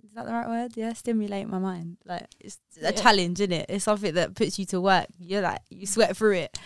is 0.04 0.12
that 0.14 0.26
the 0.26 0.32
right 0.32 0.46
word 0.48 0.72
yeah 0.76 0.92
stimulate 0.92 1.48
my 1.48 1.58
mind 1.58 1.96
like 2.04 2.26
it's 2.38 2.58
a 2.80 2.84
Yeah. 2.84 2.90
challenge 2.92 3.40
isn't 3.40 3.52
it 3.52 3.66
it's 3.68 3.84
something 3.84 4.14
that 4.14 4.34
puts 4.34 4.58
you 4.58 4.66
to 4.66 4.80
work 4.80 5.06
you're 5.18 5.40
like 5.40 5.60
you 5.70 5.86
sweat 5.86 6.16
through 6.16 6.34
it 6.34 6.58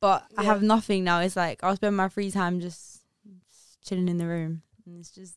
but 0.00 0.24
i 0.36 0.42
have 0.42 0.62
nothing 0.62 1.04
now 1.04 1.20
it's 1.20 1.36
like 1.36 1.62
i'll 1.62 1.76
spend 1.76 1.96
my 1.96 2.08
free 2.08 2.30
time 2.30 2.60
just, 2.60 3.00
just 3.24 3.80
chilling 3.82 4.08
in 4.08 4.18
the 4.18 4.26
room 4.26 4.62
and 4.84 4.98
it's 4.98 5.10
just 5.10 5.36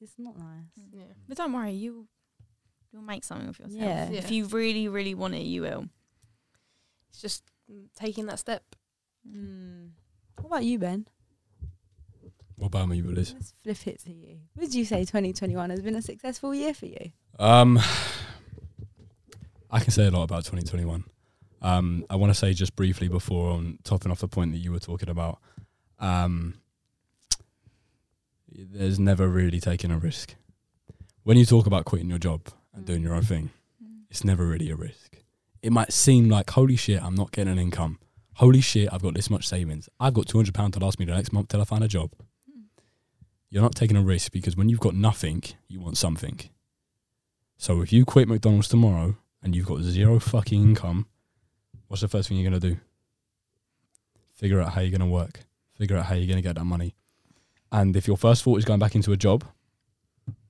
it's 0.00 0.18
not 0.18 0.36
nice 0.36 0.74
Yeah. 0.92 1.04
But 1.28 1.36
don't 1.38 1.52
worry, 1.52 1.72
you 1.72 2.06
you'll 2.92 3.02
make 3.02 3.24
something 3.24 3.48
of 3.48 3.58
yourself. 3.58 3.80
Yeah. 3.82 4.10
If 4.10 4.30
you 4.30 4.46
really, 4.46 4.86
really 4.88 5.14
want 5.14 5.34
it, 5.34 5.42
you 5.42 5.62
will. 5.62 5.88
It's 7.08 7.20
just 7.22 7.42
mm, 7.72 7.86
taking 7.96 8.26
that 8.26 8.38
step. 8.38 8.62
mm. 9.26 9.88
what 10.36 10.46
about 10.46 10.64
you 10.64 10.78
ben 10.78 11.06
What 12.64 12.68
about 12.68 12.88
me, 12.88 13.02
Willis? 13.02 13.34
let's 13.34 13.52
flip 13.62 13.94
it 13.96 14.00
to 14.04 14.10
you 14.10 14.38
would 14.56 14.74
you 14.74 14.86
say 14.86 15.00
2021 15.00 15.68
has 15.68 15.82
been 15.82 15.96
a 15.96 16.00
successful 16.00 16.54
year 16.54 16.72
for 16.72 16.86
you 16.86 17.12
Um, 17.38 17.78
I 19.70 19.80
can 19.80 19.90
say 19.90 20.06
a 20.06 20.10
lot 20.10 20.22
about 20.22 20.44
2021. 20.46 21.04
Um, 21.60 22.06
I 22.08 22.16
want 22.16 22.30
to 22.32 22.34
say 22.34 22.54
just 22.54 22.74
briefly 22.74 23.08
before 23.08 23.50
on 23.50 23.80
topping 23.84 24.10
off 24.10 24.20
the 24.20 24.28
point 24.28 24.52
that 24.52 24.58
you 24.58 24.72
were 24.72 24.78
talking 24.78 25.10
about. 25.10 25.40
Um, 25.98 26.54
there's 28.50 28.98
never 28.98 29.28
really 29.28 29.60
taking 29.60 29.90
a 29.90 29.98
risk. 29.98 30.34
When 31.22 31.36
you 31.36 31.44
talk 31.44 31.66
about 31.66 31.84
quitting 31.84 32.08
your 32.08 32.18
job 32.18 32.48
and 32.72 32.86
doing 32.86 33.02
your 33.02 33.14
own 33.14 33.24
thing, 33.24 33.50
it's 34.08 34.24
never 34.24 34.46
really 34.46 34.70
a 34.70 34.76
risk. 34.76 35.18
It 35.60 35.70
might 35.70 35.92
seem 35.92 36.30
like, 36.30 36.48
holy 36.48 36.76
shit, 36.76 37.02
I'm 37.02 37.14
not 37.14 37.30
getting 37.30 37.52
an 37.52 37.58
income. 37.58 37.98
Holy 38.36 38.62
shit, 38.62 38.88
I've 38.90 39.02
got 39.02 39.14
this 39.14 39.28
much 39.28 39.46
savings. 39.46 39.90
I've 40.00 40.14
got 40.14 40.26
£200 40.26 40.72
to 40.72 40.78
last 40.78 40.98
me 40.98 41.04
the 41.04 41.14
next 41.14 41.32
month 41.32 41.48
till 41.48 41.60
I 41.60 41.64
find 41.64 41.84
a 41.84 41.88
job. 41.88 42.10
You're 43.54 43.62
not 43.62 43.76
taking 43.76 43.96
a 43.96 44.02
risk 44.02 44.32
because 44.32 44.56
when 44.56 44.68
you've 44.68 44.80
got 44.80 44.96
nothing, 44.96 45.44
you 45.68 45.78
want 45.78 45.96
something. 45.96 46.40
So 47.56 47.82
if 47.82 47.92
you 47.92 48.04
quit 48.04 48.26
McDonald's 48.26 48.66
tomorrow 48.66 49.16
and 49.44 49.54
you've 49.54 49.66
got 49.66 49.80
zero 49.80 50.18
fucking 50.18 50.60
income, 50.60 51.06
what's 51.86 52.00
the 52.00 52.08
first 52.08 52.28
thing 52.28 52.36
you're 52.36 52.50
going 52.50 52.60
to 52.60 52.68
do? 52.70 52.80
Figure 54.34 54.60
out 54.60 54.72
how 54.72 54.80
you're 54.80 54.90
going 54.90 55.08
to 55.08 55.14
work. 55.14 55.38
Figure 55.78 55.96
out 55.96 56.06
how 56.06 56.16
you're 56.16 56.26
going 56.26 56.38
to 56.38 56.42
get 56.42 56.56
that 56.56 56.64
money. 56.64 56.96
And 57.70 57.94
if 57.94 58.08
your 58.08 58.16
first 58.16 58.42
thought 58.42 58.58
is 58.58 58.64
going 58.64 58.80
back 58.80 58.96
into 58.96 59.12
a 59.12 59.16
job, 59.16 59.44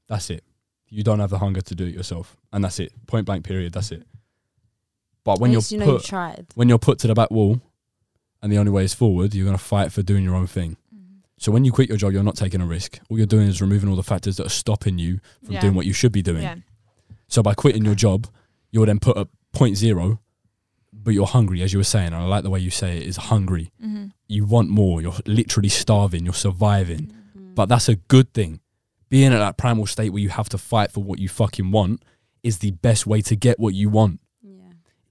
that's 0.09 0.31
it. 0.31 0.43
You 0.89 1.03
don't 1.03 1.21
have 1.21 1.29
the 1.29 1.41
hunger 1.41 1.61
to 1.61 1.75
do 1.75 1.85
it 1.85 1.95
yourself. 1.95 2.39
And 2.55 2.65
that's 2.65 2.81
it. 2.81 2.91
Point 3.07 3.27
blank 3.27 3.45
period. 3.45 3.75
That's 3.75 3.93
it. 3.93 4.05
But 5.25 5.41
when 5.41 5.53
you're 5.53 5.61
you 5.69 5.77
know 5.77 5.85
put, 5.85 5.93
you've 5.93 6.05
tried 6.05 6.47
when 6.55 6.71
you're 6.71 6.79
put 6.79 7.01
to 7.01 7.07
the 7.07 7.15
back 7.15 7.31
wall 7.31 7.61
and 8.41 8.51
the 8.51 8.57
only 8.57 8.73
way 8.73 8.85
is 8.85 8.95
forward, 8.95 9.35
you're 9.35 9.45
going 9.45 9.59
to 9.59 9.63
fight 9.63 9.93
for 9.93 10.01
doing 10.01 10.25
your 10.25 10.35
own 10.35 10.47
thing. 10.47 10.79
Mm-hmm. 11.37 11.45
So 11.45 11.53
when 11.53 11.65
you 11.65 11.73
quit 11.73 11.89
your 11.89 11.99
job, 11.99 12.13
you're 12.13 12.23
not 12.23 12.37
taking 12.37 12.61
a 12.61 12.67
risk. 12.67 12.99
All 13.09 13.19
you're 13.19 13.27
doing 13.27 13.49
is 13.49 13.61
removing 13.61 13.89
all 13.91 13.97
the 13.97 14.03
factors 14.03 14.37
that 14.37 14.47
are 14.47 14.51
stopping 14.51 14.99
you 14.99 15.21
from 15.45 15.55
Yeah. 15.55 15.61
doing 15.61 15.75
what 15.75 15.87
you 15.87 15.93
should 15.93 16.13
be 16.13 16.23
doing. 16.23 16.43
Yeah. 16.43 16.57
So 17.29 17.43
by 17.43 17.55
quitting 17.55 17.85
your 17.85 17.95
job, 17.95 18.27
you'll 18.71 18.87
then 18.87 19.01
put 19.01 19.17
a 19.17 19.29
point 19.53 19.77
zero, 19.77 20.21
but 20.93 21.13
you're 21.15 21.27
hungry, 21.27 21.63
as 21.63 21.73
you 21.73 21.79
were 21.79 21.85
saying. 21.85 22.09
And 22.09 22.17
I 22.17 22.25
like 22.25 22.45
the 22.45 22.51
way 22.51 22.61
you 22.61 22.71
say 22.71 22.99
it 22.99 23.03
is 23.05 23.17
hungry. 23.17 23.73
Mm-hmm. 23.85 24.07
You 24.29 24.45
want 24.45 24.69
more. 24.69 25.03
You're 25.03 25.15
literally 25.27 25.69
starving. 25.69 26.25
You're 26.25 26.35
surviving. 26.35 27.13
Mm. 27.37 27.55
But 27.55 27.67
that's 27.69 27.89
a 27.89 27.97
good 27.97 28.33
thing. 28.33 28.61
Being 29.09 29.33
at 29.33 29.39
that 29.39 29.57
primal 29.57 29.87
state 29.87 30.11
where 30.11 30.23
you 30.23 30.29
have 30.31 30.49
to 30.51 30.59
fight 30.59 30.91
for 30.93 31.03
what 31.03 31.19
you 31.19 31.29
fucking 31.29 31.71
want 31.71 32.05
is 32.43 32.59
the 32.59 32.71
best 32.73 33.07
way 33.07 33.21
to 33.23 33.37
get 33.37 33.59
what 33.59 33.75
you 33.75 33.89
want. 33.89 34.21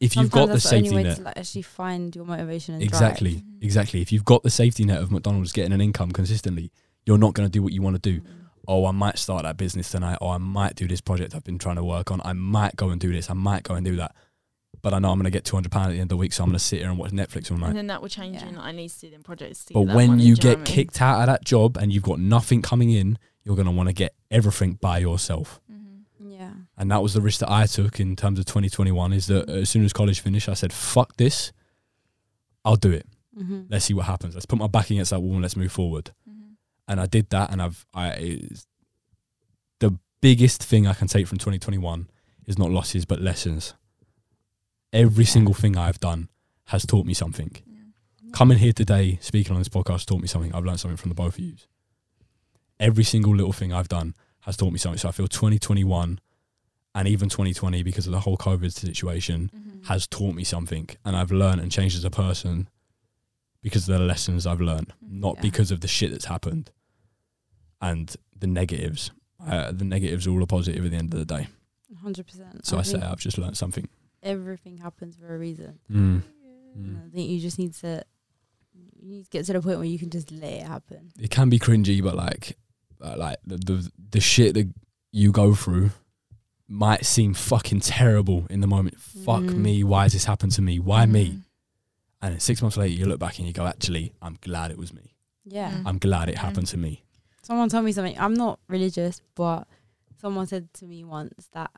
Yeah. 0.03 0.05
If 0.05 0.15
you've 0.17 0.31
got 0.31 0.45
the 0.47 0.53
that's 0.53 0.63
safety 0.69 0.89
only 0.89 1.03
way 1.03 1.09
net. 1.09 1.17
to 1.17 1.23
like 1.23 1.37
actually 1.37 1.61
find 1.61 2.15
your 2.15 2.25
motivation 2.25 2.75
and 2.75 2.83
Exactly. 2.83 3.35
Mm-hmm. 3.35 3.63
Exactly. 3.63 4.01
If 4.01 4.11
you've 4.11 4.25
got 4.25 4.43
the 4.43 4.49
safety 4.49 4.83
net 4.85 5.01
of 5.01 5.11
McDonald's 5.11 5.51
getting 5.51 5.71
an 5.73 5.81
income 5.81 6.11
consistently, 6.11 6.71
you're 7.05 7.17
not 7.17 7.33
going 7.33 7.47
to 7.47 7.51
do 7.51 7.61
what 7.63 7.73
you 7.73 7.81
want 7.81 7.95
to 7.95 8.01
do. 8.01 8.19
drive. 8.19 8.33
Oh, 8.67 8.85
I 8.85 8.91
might 8.91 9.17
start 9.17 9.43
that 9.43 9.57
business 9.57 9.89
tonight. 9.91 10.17
Or 10.21 10.33
I 10.33 10.37
might 10.37 10.75
do 10.75 10.87
this 10.87 11.01
project 11.01 11.35
I've 11.35 11.43
been 11.43 11.59
trying 11.59 11.75
to 11.75 11.83
work 11.83 12.11
on. 12.11 12.21
I 12.23 12.33
might 12.33 12.75
go 12.75 12.89
and 12.89 12.99
do 12.99 13.11
this. 13.11 13.29
I 13.29 13.33
might 13.33 13.63
go 13.63 13.75
and 13.75 13.85
do 13.85 13.95
that. 13.97 14.15
But 14.81 14.93
I 14.93 14.99
know 14.99 15.11
I'm 15.11 15.17
going 15.17 15.25
to 15.25 15.29
get 15.31 15.45
£200 15.45 15.65
at 15.65 15.87
the 15.89 15.93
end 15.93 16.01
of 16.03 16.09
the 16.09 16.17
week, 16.17 16.33
so 16.33 16.43
I'm 16.43 16.49
going 16.49 16.57
to 16.59 16.63
sit 16.63 16.79
here 16.79 16.89
and 16.89 16.97
watch 16.97 17.11
Netflix 17.11 17.49
all 17.51 17.57
night. 17.57 17.69
And 17.69 17.77
then 17.77 17.87
that 17.87 18.01
will 18.01 18.09
change 18.09 18.35
Yeah. 18.41 18.49
you. 18.49 18.55
Like, 18.57 18.65
I 18.65 18.71
need 18.73 18.89
to 18.89 18.99
do 18.99 19.09
them 19.11 19.23
projects. 19.23 19.63
To 19.65 19.73
But 19.75 19.81
when 19.83 20.09
money, 20.11 20.23
you 20.23 20.35
do 20.35 20.47
know 20.49 20.55
get 20.55 20.59
I 20.59 20.63
mean? 20.63 20.65
kicked 20.75 21.01
out 21.01 21.19
of 21.21 21.27
that 21.27 21.45
job 21.45 21.77
and 21.77 21.93
you've 21.93 22.03
got 22.03 22.19
nothing 22.19 22.61
coming 22.61 22.89
in, 22.91 23.17
you're 23.45 23.55
going 23.55 23.65
to 23.65 23.71
want 23.71 23.87
to 23.89 23.93
get 23.93 24.13
everything 24.31 24.73
by 24.81 24.97
yourself. 24.99 25.61
Yeah. 26.75 26.81
And 26.81 26.91
that 26.91 27.01
was 27.03 27.13
the 27.13 27.21
risk 27.21 27.39
that 27.39 27.51
I 27.51 27.65
took 27.65 27.99
in 27.99 28.15
terms 28.15 28.39
of 28.39 28.45
2021 28.45 29.13
is 29.13 29.27
that 29.27 29.49
as 29.49 29.69
soon 29.69 29.85
as 29.85 29.93
college 29.93 30.19
finished, 30.21 30.49
I 30.49 30.53
said, 30.53 30.73
fuck 30.73 31.17
this. 31.17 31.51
I'll 32.65 32.75
do 32.75 32.91
it. 32.91 33.05
Mm-hmm. 33.37 33.63
Let's 33.69 33.85
see 33.85 33.93
what 33.93 34.05
happens. 34.05 34.33
Let's 34.33 34.45
put 34.45 34.59
my 34.59 34.67
back 34.67 34.89
against 34.89 35.11
that 35.11 35.19
wall 35.19 35.33
and 35.33 35.41
let's 35.41 35.55
move 35.55 35.71
forward. 35.71 36.11
Mhm. 36.29 36.55
And 36.87 36.99
I 36.99 37.05
did 37.05 37.29
that. 37.31 37.51
And 37.51 37.61
I've, 37.61 37.85
I, 37.93 38.39
the 39.79 39.97
biggest 40.21 40.63
thing 40.63 40.87
I 40.87 40.93
can 40.93 41.07
take 41.07 41.27
from 41.27 41.37
2021 41.37 42.09
is 42.47 42.57
not 42.57 42.71
losses, 42.71 43.05
but 43.05 43.21
lessons. 43.21 43.73
Every 44.91 45.25
single 45.25 45.53
thing 45.53 45.77
I've 45.77 45.99
done 45.99 46.29
has 46.65 46.85
taught 46.85 47.05
me 47.05 47.13
something. 47.13 47.51
Coming 48.31 48.57
here 48.57 48.73
today, 48.73 49.19
speaking 49.21 49.53
on 49.53 49.59
this 49.59 49.69
podcast, 49.69 50.05
taught 50.05 50.21
me 50.21 50.27
something. 50.27 50.53
I've 50.55 50.65
learned 50.65 50.79
something 50.79 50.97
from 50.97 51.09
the 51.09 51.15
both 51.15 51.35
of 51.35 51.39
you. 51.39 51.53
Every 52.79 53.03
single 53.03 53.35
little 53.35 53.53
thing 53.53 53.71
I've 53.71 53.89
done 53.89 54.15
has 54.41 54.57
taught 54.57 54.73
me 54.73 54.79
something. 54.79 54.97
So 54.97 55.07
I 55.07 55.11
feel 55.11 55.27
2021 55.27 56.19
and 56.95 57.07
even 57.07 57.29
2020, 57.29 57.81
because 57.83 58.05
of 58.07 58.11
the 58.13 58.19
whole 58.19 58.37
COVID 58.37 58.71
situation, 58.71 59.49
Mhm. 59.53 59.85
has 59.87 60.07
taught 60.07 60.35
me 60.35 60.43
something. 60.43 60.89
And 61.03 61.15
I've 61.15 61.31
learned 61.31 61.61
and 61.61 61.71
changed 61.71 61.95
as 61.97 62.03
a 62.03 62.09
person 62.11 62.67
because 63.61 63.87
of 63.89 63.97
the 63.97 64.05
lessons 64.05 64.45
I've 64.45 64.61
learned, 64.61 64.93
not 65.01 65.35
Yeah. 65.37 65.41
because 65.41 65.71
of 65.71 65.81
the 65.81 65.87
shit 65.87 66.11
that's 66.11 66.25
happened 66.25 66.71
and 67.81 68.15
the 68.37 68.47
negatives. 68.47 69.11
Uh, 69.39 69.71
the 69.71 69.85
negatives 69.85 70.25
are 70.27 70.31
all 70.31 70.43
a 70.43 70.47
positive 70.47 70.85
at 70.85 70.91
the 70.91 70.97
end 70.97 71.13
of 71.13 71.19
the 71.19 71.25
day. 71.25 71.47
Hundred 72.01 72.25
percent. 72.27 72.65
So 72.65 72.77
I, 72.77 72.81
say 72.81 72.99
I've 72.99 73.19
just 73.19 73.37
learned 73.37 73.57
something. 73.57 73.87
everything 74.21 74.77
happens 74.77 75.15
for 75.17 75.33
a 75.35 75.37
reason. 75.37 75.79
Mm. 75.91 76.23
Mm. 76.77 77.05
I 77.07 77.09
think 77.09 77.29
you 77.29 77.39
just 77.39 77.59
need 77.59 77.73
to 77.75 78.03
you 79.01 79.09
need 79.09 79.23
to 79.25 79.29
get 79.29 79.45
to 79.45 79.53
the 79.53 79.61
point 79.61 79.77
where 79.79 79.87
you 79.87 79.99
can 79.99 80.09
just 80.09 80.31
let 80.31 80.51
it 80.53 80.65
happen. 80.65 81.11
It 81.19 81.29
can 81.29 81.49
be 81.49 81.59
cringy, 81.59 82.01
but 82.01 82.15
like, 82.15 82.57
uh, 83.01 83.15
like 83.17 83.37
the, 83.45 83.57
the 83.57 83.91
the 84.11 84.19
shit 84.21 84.53
that 84.55 84.69
you 85.11 85.31
go 85.31 85.53
through 85.53 85.91
might 86.67 87.05
seem 87.05 87.33
fucking 87.33 87.81
terrible 87.81 88.45
in 88.49 88.61
the 88.61 88.67
moment. 88.67 88.99
Fuck 88.99 89.43
Mm. 89.43 89.57
me, 89.57 89.83
why 89.83 90.03
has 90.03 90.13
this 90.13 90.25
happened 90.25 90.53
to 90.53 90.61
me? 90.61 90.79
Why 90.79 91.05
me? 91.05 91.29
Mhm. 91.31 91.43
And 92.21 92.33
then 92.33 92.39
six 92.39 92.61
months 92.61 92.77
later, 92.77 92.93
you 92.95 93.05
look 93.05 93.19
back 93.19 93.37
and 93.37 93.45
you 93.47 93.53
go, 93.53 93.65
actually, 93.67 94.13
I'm 94.21 94.37
glad 94.41 94.71
it 94.71 94.77
was 94.77 94.93
me. 94.93 95.13
Yeah. 95.45 95.71
Mm. 95.71 95.83
I'm 95.85 95.97
glad 95.99 96.29
it 96.29 96.35
Mm. 96.35 96.39
happened 96.39 96.67
to 96.67 96.77
me. 96.77 97.03
Someone 97.41 97.67
told 97.67 97.83
me 97.83 97.91
something. 97.91 98.17
I'm 98.17 98.33
not 98.33 98.59
religious, 98.69 99.21
but 99.35 99.67
someone 100.15 100.47
said 100.47 100.73
to 100.75 100.85
me 100.85 101.03
once 101.03 101.49
that 101.51 101.71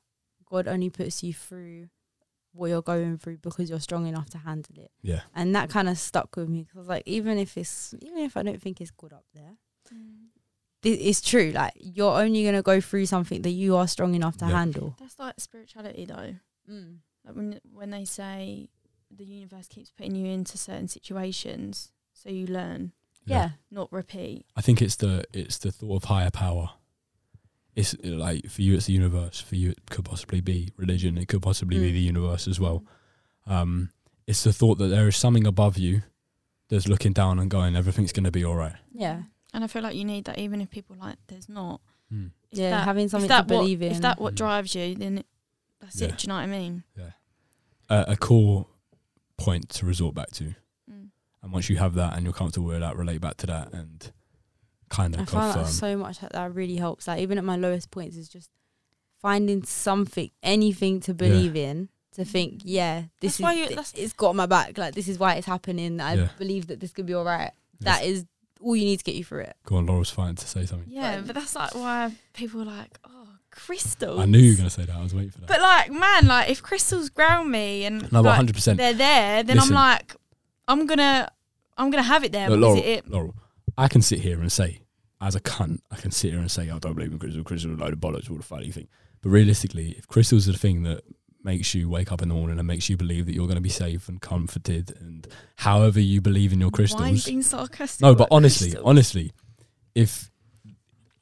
God 0.46 0.68
only 0.68 0.92
puts 0.92 1.24
you 1.24 1.34
through 1.34 1.90
what 2.54 2.68
you're 2.68 2.84
going 2.84 3.18
through 3.18 3.38
because 3.40 3.70
you're 3.72 3.80
strong 3.80 4.06
enough 4.06 4.30
to 4.30 4.38
handle 4.38 4.76
it. 4.78 4.92
Yeah. 5.02 5.22
And 5.34 5.56
that 5.56 5.70
kind 5.72 5.90
of 5.90 5.98
stuck 5.98 6.36
with 6.38 6.48
me 6.48 6.62
because, 6.64 6.88
like, 6.88 7.04
even 7.08 7.38
if 7.40 7.58
it's 7.58 7.96
even 8.02 8.20
if 8.20 8.38
I 8.38 8.44
don't 8.44 8.62
think 8.62 8.80
it's 8.80 8.92
good 8.92 9.12
up 9.14 9.26
there, 9.34 9.58
Mm. 9.92 10.28
Th- 10.86 11.00
it's 11.10 11.20
true. 11.22 11.52
Like, 11.52 11.74
you're 11.76 12.18
only 12.22 12.46
gonna 12.46 12.62
go 12.62 12.80
through 12.80 13.08
something 13.08 13.42
that 13.42 13.52
you 13.52 13.76
are 13.76 13.88
strong 13.88 14.16
enough 14.16 14.38
to 14.38 14.46
Yeah. 14.46 14.52
handle. 14.60 14.96
That's 15.00 15.20
like 15.20 15.36
spirituality, 15.40 16.06
though. 16.06 16.36
Mm. 16.72 16.98
Like 17.26 17.36
when 17.36 17.60
when 17.74 17.90
they 17.90 18.06
say 18.06 18.70
the 19.12 19.26
universe 19.26 19.68
keeps 19.68 19.92
putting 19.92 20.16
you 20.16 20.28
into 20.28 20.58
certain 20.58 20.88
situations, 20.88 21.92
so 22.14 22.30
you 22.30 22.48
learn, 22.48 22.92
Yeah. 23.26 23.52
not 23.72 23.92
repeat. 23.92 24.46
I 24.56 24.62
think 24.62 24.82
it's 24.82 24.96
the 24.96 25.26
it's 25.34 25.58
the 25.58 25.72
thought 25.72 25.98
of 25.98 26.04
higher 26.06 26.32
power. 26.32 26.70
It's 27.76 27.94
like 28.04 28.48
for 28.50 28.62
you, 28.62 28.76
it's 28.76 28.86
the 28.86 28.94
universe. 28.94 29.42
For 29.42 29.56
you, 29.56 29.72
it 29.72 29.90
could 29.90 30.06
possibly 30.06 30.40
be 30.40 30.72
religion. 30.78 31.18
It 31.18 31.28
could 31.28 31.42
possibly 31.42 31.78
be 31.80 31.90
Mm. 31.90 31.94
the 31.94 32.00
universe 32.14 32.48
as 32.48 32.60
well. 32.60 32.86
Um, 33.46 33.92
it's 34.28 34.44
the 34.44 34.54
thought 34.54 34.78
that 34.80 34.88
there 34.88 35.08
is 35.08 35.18
something 35.18 35.46
above 35.46 35.78
you 35.78 36.04
that's 36.70 36.88
looking 36.88 37.12
down 37.14 37.38
and 37.38 37.50
going, 37.52 37.76
everything's 37.76 38.12
going 38.14 38.24
to 38.24 38.32
be 38.32 38.44
all 38.46 38.56
right. 38.56 38.76
Yeah. 38.94 39.24
And 39.56 39.64
I 39.64 39.68
feel 39.68 39.82
like 39.82 39.96
you 39.96 40.04
need 40.06 40.26
that, 40.26 40.38
even 40.38 40.60
if 40.62 40.70
people 40.70 40.96
like 41.00 41.16
there's 41.28 41.48
not. 41.50 41.80
Mm. 42.14 42.32
Yeah. 42.52 42.70
that, 42.72 42.84
having 42.86 43.10
something 43.10 43.28
that 43.30 43.48
to 43.48 43.54
what, 43.56 43.62
believe 43.62 43.82
in. 43.82 43.92
If 43.94 44.02
that 44.02 44.20
what 44.22 44.34
Mm. 44.34 44.38
drives 44.38 44.76
you, 44.76 44.96
then 44.96 45.18
it, 45.20 45.26
that's 45.82 46.00
Yeah. 46.00 46.10
it. 46.10 46.18
Do 46.20 46.24
you 46.24 46.28
know 46.30 46.36
what 46.36 46.42
I 46.42 46.48
mean? 46.48 46.84
A, 47.90 48.06
a 48.10 48.16
core 48.16 48.68
point 49.38 49.70
to 49.70 49.86
resort 49.86 50.14
back 50.16 50.32
to, 50.32 50.56
Mm. 50.92 51.10
and 51.42 51.52
once 51.52 51.70
you 51.70 51.78
have 51.78 51.94
that 51.96 52.16
and 52.16 52.24
you're 52.24 52.34
comfortable 52.34 52.68
with 52.68 52.80
that, 52.82 52.96
relate 52.98 53.22
back 53.22 53.38
to 53.38 53.48
that 53.48 53.74
and 53.74 54.12
kind 54.90 55.16
I 55.16 55.22
of 55.22 55.30
find 55.30 55.54
confirm. 55.54 55.64
that 55.66 55.72
so 55.72 55.98
much 55.98 56.20
that, 56.20 56.32
that 56.34 56.54
really 56.54 56.78
helps. 56.78 57.08
Like 57.08 57.20
even 57.22 57.38
at 57.38 57.44
my 57.44 57.56
lowest 57.56 57.92
points, 57.92 58.18
is 58.18 58.30
just 58.30 58.50
finding 59.22 59.64
something, 59.64 60.30
anything 60.44 61.00
to 61.02 61.14
believe 61.14 61.56
in, 61.56 61.90
to 62.14 62.24
think, 62.24 62.62
yeah, 62.64 63.06
this 63.20 63.34
That's 63.38 63.40
why 63.42 63.54
you- 63.54 63.70
that's- 63.70 63.94
it's 63.96 64.14
got 64.14 64.36
my 64.36 64.46
back. 64.46 64.78
Like 64.78 64.96
this 64.96 65.08
is 65.08 65.18
why 65.20 65.36
it's 65.36 65.48
happening. 65.48 66.00
I 66.00 66.14
Yeah. 66.16 66.30
believe 66.38 66.68
that 66.68 66.80
this 66.80 66.92
could 66.94 67.06
be 67.06 67.14
all 67.14 67.26
right. 67.26 67.52
Yes. 67.80 67.84
That 68.00 68.06
is 68.06 68.26
all 68.66 68.76
you 68.76 68.84
need 68.86 68.98
to 68.98 69.04
get 69.04 69.16
you 69.16 69.24
through 69.24 69.42
it. 69.42 69.56
Go 69.66 69.76
on, 69.78 69.86
Laura's 69.86 70.10
fine 70.10 70.36
to 70.36 70.48
say 70.48 70.66
something. 70.66 70.90
Yeah, 70.92 71.18
But- 71.18 71.28
but 71.28 71.36
that's 71.36 71.56
like 71.56 71.76
why 71.76 72.12
people 72.34 72.62
are 72.62 72.66
like, 72.66 72.98
oh, 73.06 73.28
crystals. 73.52 74.20
I 74.20 74.26
knew 74.26 74.40
you 74.40 74.52
were 74.54 74.58
going 74.58 74.70
to 74.70 74.74
say 74.74 74.86
that. 74.86 74.96
I 74.96 75.04
was 75.04 75.14
waiting 75.14 75.30
for 75.32 75.40
that. 75.42 75.48
But 75.48 75.62
like, 75.62 75.92
man, 75.92 76.26
like 76.28 76.50
if 76.50 76.64
crystals 76.64 77.10
ground 77.10 77.52
me 77.52 77.86
and 77.86 78.12
no, 78.12 78.22
like, 78.22 78.40
100%. 78.42 78.78
they're 78.78 78.94
there, 78.94 79.44
then 79.44 79.58
Listen. 79.58 79.76
I'm 79.76 79.98
like, 79.98 80.16
I'm 80.68 80.88
gonna, 80.88 81.30
I'm 81.78 81.92
gonna 81.92 82.02
have 82.04 82.24
it 82.24 82.32
there 82.32 82.50
Look, 82.50 82.60
Laurel, 82.60 82.78
it, 82.80 82.86
it 82.86 83.10
Laurel, 83.10 83.36
I 83.78 83.88
can 83.88 84.02
sit 84.02 84.20
here 84.20 84.40
and 84.42 84.52
say, 84.52 84.80
as 85.22 85.36
a 85.36 85.40
cunt, 85.40 85.80
I 85.92 85.98
can 85.98 86.10
sit 86.12 86.32
here 86.32 86.40
and 86.40 86.50
say, 86.50 86.64
I 86.72 86.80
don't 86.80 86.96
believe 86.96 87.12
in 87.12 87.20
crystals. 87.20 87.46
Crystals 87.46 87.74
are 87.74 87.82
a 87.82 87.86
load 87.86 87.94
of 87.94 88.00
bollocks, 88.00 88.30
all 88.32 88.38
the 88.38 88.44
funny 88.44 88.72
thing. 88.72 88.88
But 89.22 89.30
realistically, 89.30 89.92
if 89.98 90.08
crystals 90.08 90.50
are 90.50 90.54
the 90.54 90.58
thing 90.58 90.84
that 90.84 91.04
makes 91.46 91.74
you 91.76 91.88
wake 91.88 92.12
up 92.12 92.22
in 92.22 92.28
the 92.28 92.34
morning 92.36 92.58
and 92.60 92.68
makes 92.68 92.90
you 92.90 92.98
believe 92.98 93.28
that 93.28 93.34
you're 93.36 93.46
going 93.48 93.56
to 93.56 93.62
be 93.62 93.70
safe 93.70 94.10
and 94.10 94.20
comforted, 94.20 94.94
and 95.00 95.28
however 95.58 96.00
you 96.00 96.20
believe 96.20 96.52
in 96.52 96.60
your 96.60 96.70
Why 96.72 96.80
are 96.80 96.82
you 96.82 96.88
crystals. 96.88 97.26
being 97.26 97.42
sarcastic? 97.44 98.02
No, 98.02 98.16
but 98.16 98.28
honestly, 98.32 98.70
crystals? 98.72 98.86
honestly, 98.90 99.32
if 99.94 100.32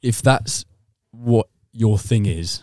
if 0.02 0.20
that's 0.22 0.64
what 1.12 1.48
your 1.72 1.98
thing 1.98 2.26
is 2.26 2.62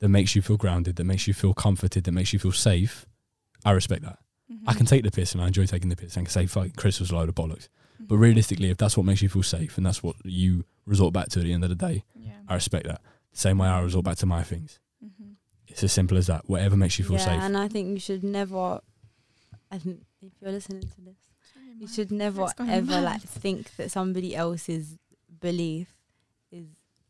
that 0.00 0.08
makes 0.08 0.34
you 0.34 0.42
feel 0.42 0.56
grounded, 0.56 0.96
that 0.96 1.04
makes 1.04 1.26
you 1.28 1.34
feel 1.34 1.54
comforted, 1.54 2.04
that 2.04 2.12
makes 2.12 2.32
you 2.32 2.38
feel 2.38 2.52
safe, 2.52 3.06
I 3.64 3.70
respect 3.70 4.02
that. 4.02 4.18
I 4.66 4.72
Mhm. 4.74 4.76
can 4.76 4.86
take 4.86 5.02
the 5.04 5.10
piss 5.10 5.32
and 5.32 5.40
I 5.42 5.46
enjoy 5.46 5.66
taking 5.66 5.88
the 5.88 5.96
piss 5.96 6.16
and 6.16 6.26
can 6.26 6.32
say 6.32 6.46
fucking 6.46 6.72
crystals 6.72 7.10
a 7.10 7.14
load 7.16 7.28
of 7.28 7.34
bollocks. 7.34 7.68
But 8.00 8.16
Mhm. 8.16 8.20
realistically, 8.20 8.68
if 8.70 8.76
that's 8.76 8.96
what 8.96 9.06
makes 9.06 9.22
you 9.22 9.28
feel 9.28 9.42
safe 9.42 9.76
and 9.78 9.86
that's 9.86 10.02
what 10.02 10.16
you 10.24 10.64
resort 10.84 11.14
back 11.14 11.28
to 11.30 11.40
at 11.40 11.44
the 11.44 11.52
end 11.52 11.62
of 11.64 11.70
the 11.70 11.76
day, 11.76 12.04
yeah. 12.14 12.32
I 12.48 12.54
respect 12.54 12.86
that. 12.86 13.00
Same 13.32 13.58
way 13.58 13.68
I 13.68 13.80
resort 13.80 14.04
back 14.04 14.16
to 14.18 14.26
my 14.26 14.42
things. 14.42 14.78
It's 15.72 15.82
as 15.82 15.92
simple 15.92 16.18
as 16.18 16.26
that. 16.26 16.48
Whatever 16.48 16.76
makes 16.76 16.98
you 16.98 17.04
feel 17.04 17.16
yeah, 17.16 17.24
safe. 17.24 17.40
and 17.40 17.56
I 17.56 17.66
think 17.68 17.88
you 17.88 17.98
should 17.98 18.22
never. 18.22 18.80
I 19.70 19.78
think 19.78 20.02
if 20.20 20.32
you're 20.40 20.52
listening 20.52 20.82
to 20.82 21.00
this, 21.00 21.16
Sorry, 21.54 21.66
you 21.78 21.88
should 21.88 22.12
never 22.12 22.46
ever 22.58 22.86
mad. 22.86 23.04
like 23.04 23.22
think 23.22 23.74
that 23.76 23.90
somebody 23.90 24.36
else's 24.36 24.98
belief 25.40 25.88
is 26.50 26.66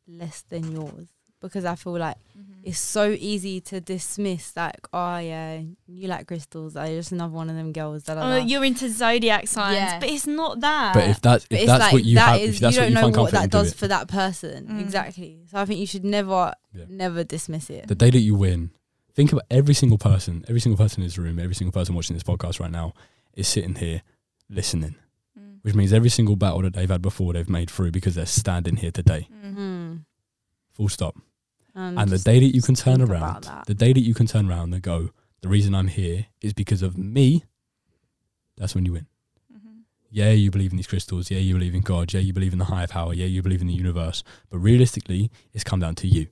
less 0.06 0.42
than 0.42 0.70
yours 0.70 1.08
because 1.42 1.64
I 1.64 1.74
feel 1.74 1.98
like 1.98 2.16
Mhm. 2.38 2.60
it's 2.62 2.78
so 2.78 3.10
easy 3.10 3.60
to 3.60 3.80
dismiss 3.80 4.56
like 4.56 4.86
oh 4.92 5.18
yeah 5.18 5.60
you 5.86 6.08
like 6.08 6.26
crystals 6.26 6.76
I'm 6.76 6.88
just 6.96 7.12
another 7.12 7.34
one 7.34 7.50
of 7.50 7.56
them 7.56 7.72
girls 7.72 8.04
that 8.04 8.16
Oh, 8.18 8.36
you're 8.36 8.64
into 8.64 8.88
zodiac 8.88 9.48
signs, 9.48 9.76
Yeah. 9.76 9.98
but 10.00 10.08
it's 10.08 10.26
not 10.26 10.60
that. 10.60 10.94
but 10.94 11.04
if 11.10 11.20
that's 11.20 11.44
if 11.50 11.58
it's 11.58 11.66
that's 11.66 11.80
like 11.80 11.92
what 11.92 12.04
you 12.04 12.14
that 12.14 12.32
have, 12.32 12.40
is 12.40 12.54
if 12.54 12.60
that's 12.60 12.74
you 12.76 12.80
don't 12.82 12.88
you 12.90 12.94
know 12.94 13.00
find 13.02 13.16
what 13.16 13.32
that 13.32 13.50
does 13.50 13.72
it. 13.72 13.76
for 13.76 13.88
that 13.88 14.08
person 14.08 14.66
Mm. 14.68 14.80
exactly 14.80 15.40
so 15.50 15.58
I 15.58 15.64
think 15.66 15.80
you 15.80 15.86
should 15.86 16.04
never 16.04 16.54
Yeah. 16.74 16.84
never 16.88 17.24
dismiss 17.24 17.68
it 17.68 17.88
The 17.88 17.94
day 17.94 18.10
that 18.10 18.20
you 18.20 18.34
win, 18.34 18.70
think 19.14 19.32
about 19.32 19.44
every 19.50 19.74
single 19.74 19.98
person, 19.98 20.44
every 20.48 20.60
single 20.60 20.78
person 20.82 21.02
in 21.02 21.06
this 21.06 21.18
room, 21.18 21.38
every 21.38 21.54
single 21.54 21.72
person 21.72 21.94
watching 21.94 22.14
this 22.16 22.22
podcast 22.22 22.60
right 22.60 22.70
now 22.70 22.94
is 23.34 23.46
sitting 23.48 23.74
here 23.74 24.02
listening, 24.48 24.94
Mm. 25.38 25.58
which 25.62 25.74
means 25.74 25.92
every 25.92 26.08
single 26.10 26.36
battle 26.36 26.62
that 26.62 26.72
they've 26.74 26.88
had 26.88 27.02
before 27.02 27.32
they've 27.32 27.48
made 27.50 27.70
through 27.70 27.90
because 27.90 28.14
they're 28.14 28.26
standing 28.26 28.76
here 28.76 28.90
today. 28.90 29.28
Mm. 29.44 29.54
Hmm. 29.54 29.96
Full 30.74 30.88
stop. 30.88 31.16
And, 31.74 31.98
And 31.98 32.10
the 32.10 32.18
day 32.18 32.38
that 32.40 32.54
you 32.54 32.62
can 32.62 32.74
turn 32.74 33.00
around, 33.00 33.48
the 33.66 33.74
day 33.74 33.92
that 33.92 34.00
you 34.00 34.14
can 34.14 34.26
turn 34.26 34.48
around 34.48 34.72
and 34.74 34.82
go, 34.82 35.10
the 35.40 35.48
reason 35.48 35.74
I'm 35.74 35.88
here 35.88 36.26
is 36.40 36.52
because 36.52 36.82
of 36.82 36.96
me, 36.98 37.44
that's 38.56 38.74
when 38.74 38.84
you 38.84 38.92
win. 38.92 39.06
Mhm. 39.52 39.82
yeah, 40.10 40.30
you 40.30 40.50
believe 40.50 40.70
in 40.72 40.76
these 40.76 40.86
crystals. 40.86 41.30
Yeah, 41.30 41.38
you 41.38 41.54
believe 41.54 41.74
in 41.74 41.80
God. 41.80 42.12
Yeah, 42.12 42.20
you 42.20 42.32
believe 42.32 42.52
in 42.52 42.58
the 42.58 42.66
higher 42.66 42.86
power. 42.86 43.14
Yeah, 43.14 43.26
you 43.26 43.42
believe 43.42 43.60
in 43.60 43.66
the 43.66 43.74
universe. 43.74 44.22
But 44.50 44.58
realistically, 44.58 45.30
it's 45.52 45.64
come 45.64 45.80
down 45.80 45.94
to 45.96 46.06
you. 46.06 46.28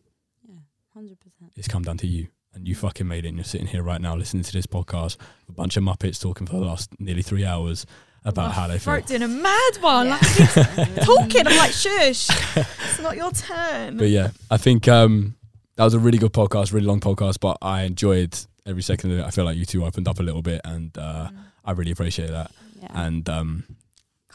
Yeah, 0.47 0.55
hundred 0.95 1.19
percent. 1.19 1.53
It's 1.57 1.69
come 1.69 1.83
down 1.83 1.97
to 1.99 2.07
you. 2.07 2.29
And 2.53 2.67
you 2.69 2.75
fucking 2.75 3.07
made 3.07 3.25
it. 3.25 3.29
And 3.29 3.37
you're 3.37 3.45
sitting 3.45 3.69
here 3.69 3.83
right 3.83 4.01
now 4.01 4.15
listening 4.17 4.43
to 4.43 4.53
this 4.53 4.67
podcast. 4.67 5.17
A 5.49 5.53
bunch 5.53 5.77
of 5.77 5.85
Muppets 5.85 6.21
talking 6.21 6.47
for 6.47 6.55
the 6.59 6.65
last 6.67 6.91
nearly 7.01 7.23
three 7.23 7.45
hours 7.45 7.87
about 8.25 8.53
how 8.53 8.67
they 8.67 8.75
feel. 8.79 8.95
throat 8.95 9.07
doing 9.07 9.23
a 9.23 9.29
mad 9.29 9.73
one. 9.81 10.09
Like, 10.11 10.21
talking. 11.03 11.47
I'm 11.47 11.57
like, 11.57 11.73
shush. 11.73 12.29
It's 12.57 13.01
not 13.01 13.17
your 13.17 13.31
turn. 13.33 13.97
But 13.97 14.09
yeah, 14.09 14.31
I 14.51 14.57
think 14.57 14.89
um, 14.89 15.37
that 15.77 15.85
was 15.85 15.95
a 15.95 15.99
really 15.99 16.19
good 16.19 16.33
podcast, 16.33 16.73
really 16.73 16.87
long 16.87 17.01
podcast, 17.01 17.41
but 17.41 17.57
I 17.63 17.83
enjoyed 17.83 18.37
every 18.67 18.83
second 18.83 19.13
of 19.13 19.19
it. 19.21 19.25
I 19.25 19.31
feel 19.31 19.45
like 19.45 19.57
you 19.57 19.65
two 19.65 19.85
opened 19.85 20.07
up 20.09 20.21
a 20.21 20.23
little 20.23 20.43
bit, 20.43 20.61
and 20.65 20.97
uh, 20.99 21.31
I 21.65 21.73
really 21.73 21.93
appreciate 21.93 22.31
that. 22.31 22.51
Yeah. 22.83 22.89
And 23.05 23.29
um, 23.29 23.65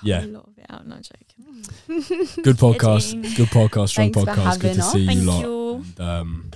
yeah. 0.03 0.23
A 0.23 0.27
lot 0.27 0.47
of 0.47 0.57
it 0.57 0.65
out. 0.69 0.87
No 0.87 0.95
joking. 0.95 1.63
good 2.43 2.57
podcast, 2.57 3.35
good 3.37 3.47
podcast, 3.49 3.89
strong 3.89 4.11
Thanks 4.13 4.31
podcast. 4.31 4.59
Good 4.59 4.73
to 4.75 4.79
us. 4.81 4.91
see 4.91 4.99
you 4.99 5.07
Thank 5.07 5.25
lot. 5.25 5.41
you. 5.41 5.73
And, 5.75 5.99
um, 5.99 6.51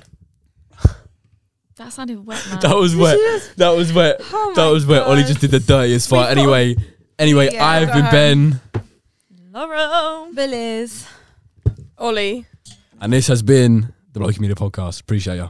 That 1.78 1.94
sounded 1.94 2.26
wet, 2.26 2.46
man. 2.50 2.60
that 2.60 2.76
was 2.76 2.96
wet. 2.96 3.18
That 3.58 3.70
was 3.70 3.94
wet. 3.94 4.18
Oh 4.22 4.54
that 4.56 4.68
was 4.68 4.86
wet. 4.86 5.04
Ollie 5.04 5.24
just 5.24 5.40
did 5.42 5.52
the 5.52 5.60
dirtiest 5.60 6.10
fight. 6.10 6.18
We've 6.36 6.36
got- 6.36 6.38
Anyway, 6.58 6.76
anyway, 7.20 7.50
Yeah, 7.54 7.66
I've 7.66 7.92
been 7.94 8.06
home. 8.06 8.12
Ben, 8.12 8.62
Laurel. 9.54 10.34
Beliz. 10.34 11.06
Ollie. 11.98 12.46
and 13.02 13.12
this 13.14 13.28
has 13.28 13.42
been 13.44 13.94
the 14.14 14.20
Bloki 14.20 14.40
Media 14.40 14.56
Podcast. 14.56 15.02
Appreciate 15.02 15.38
ya. 15.38 15.50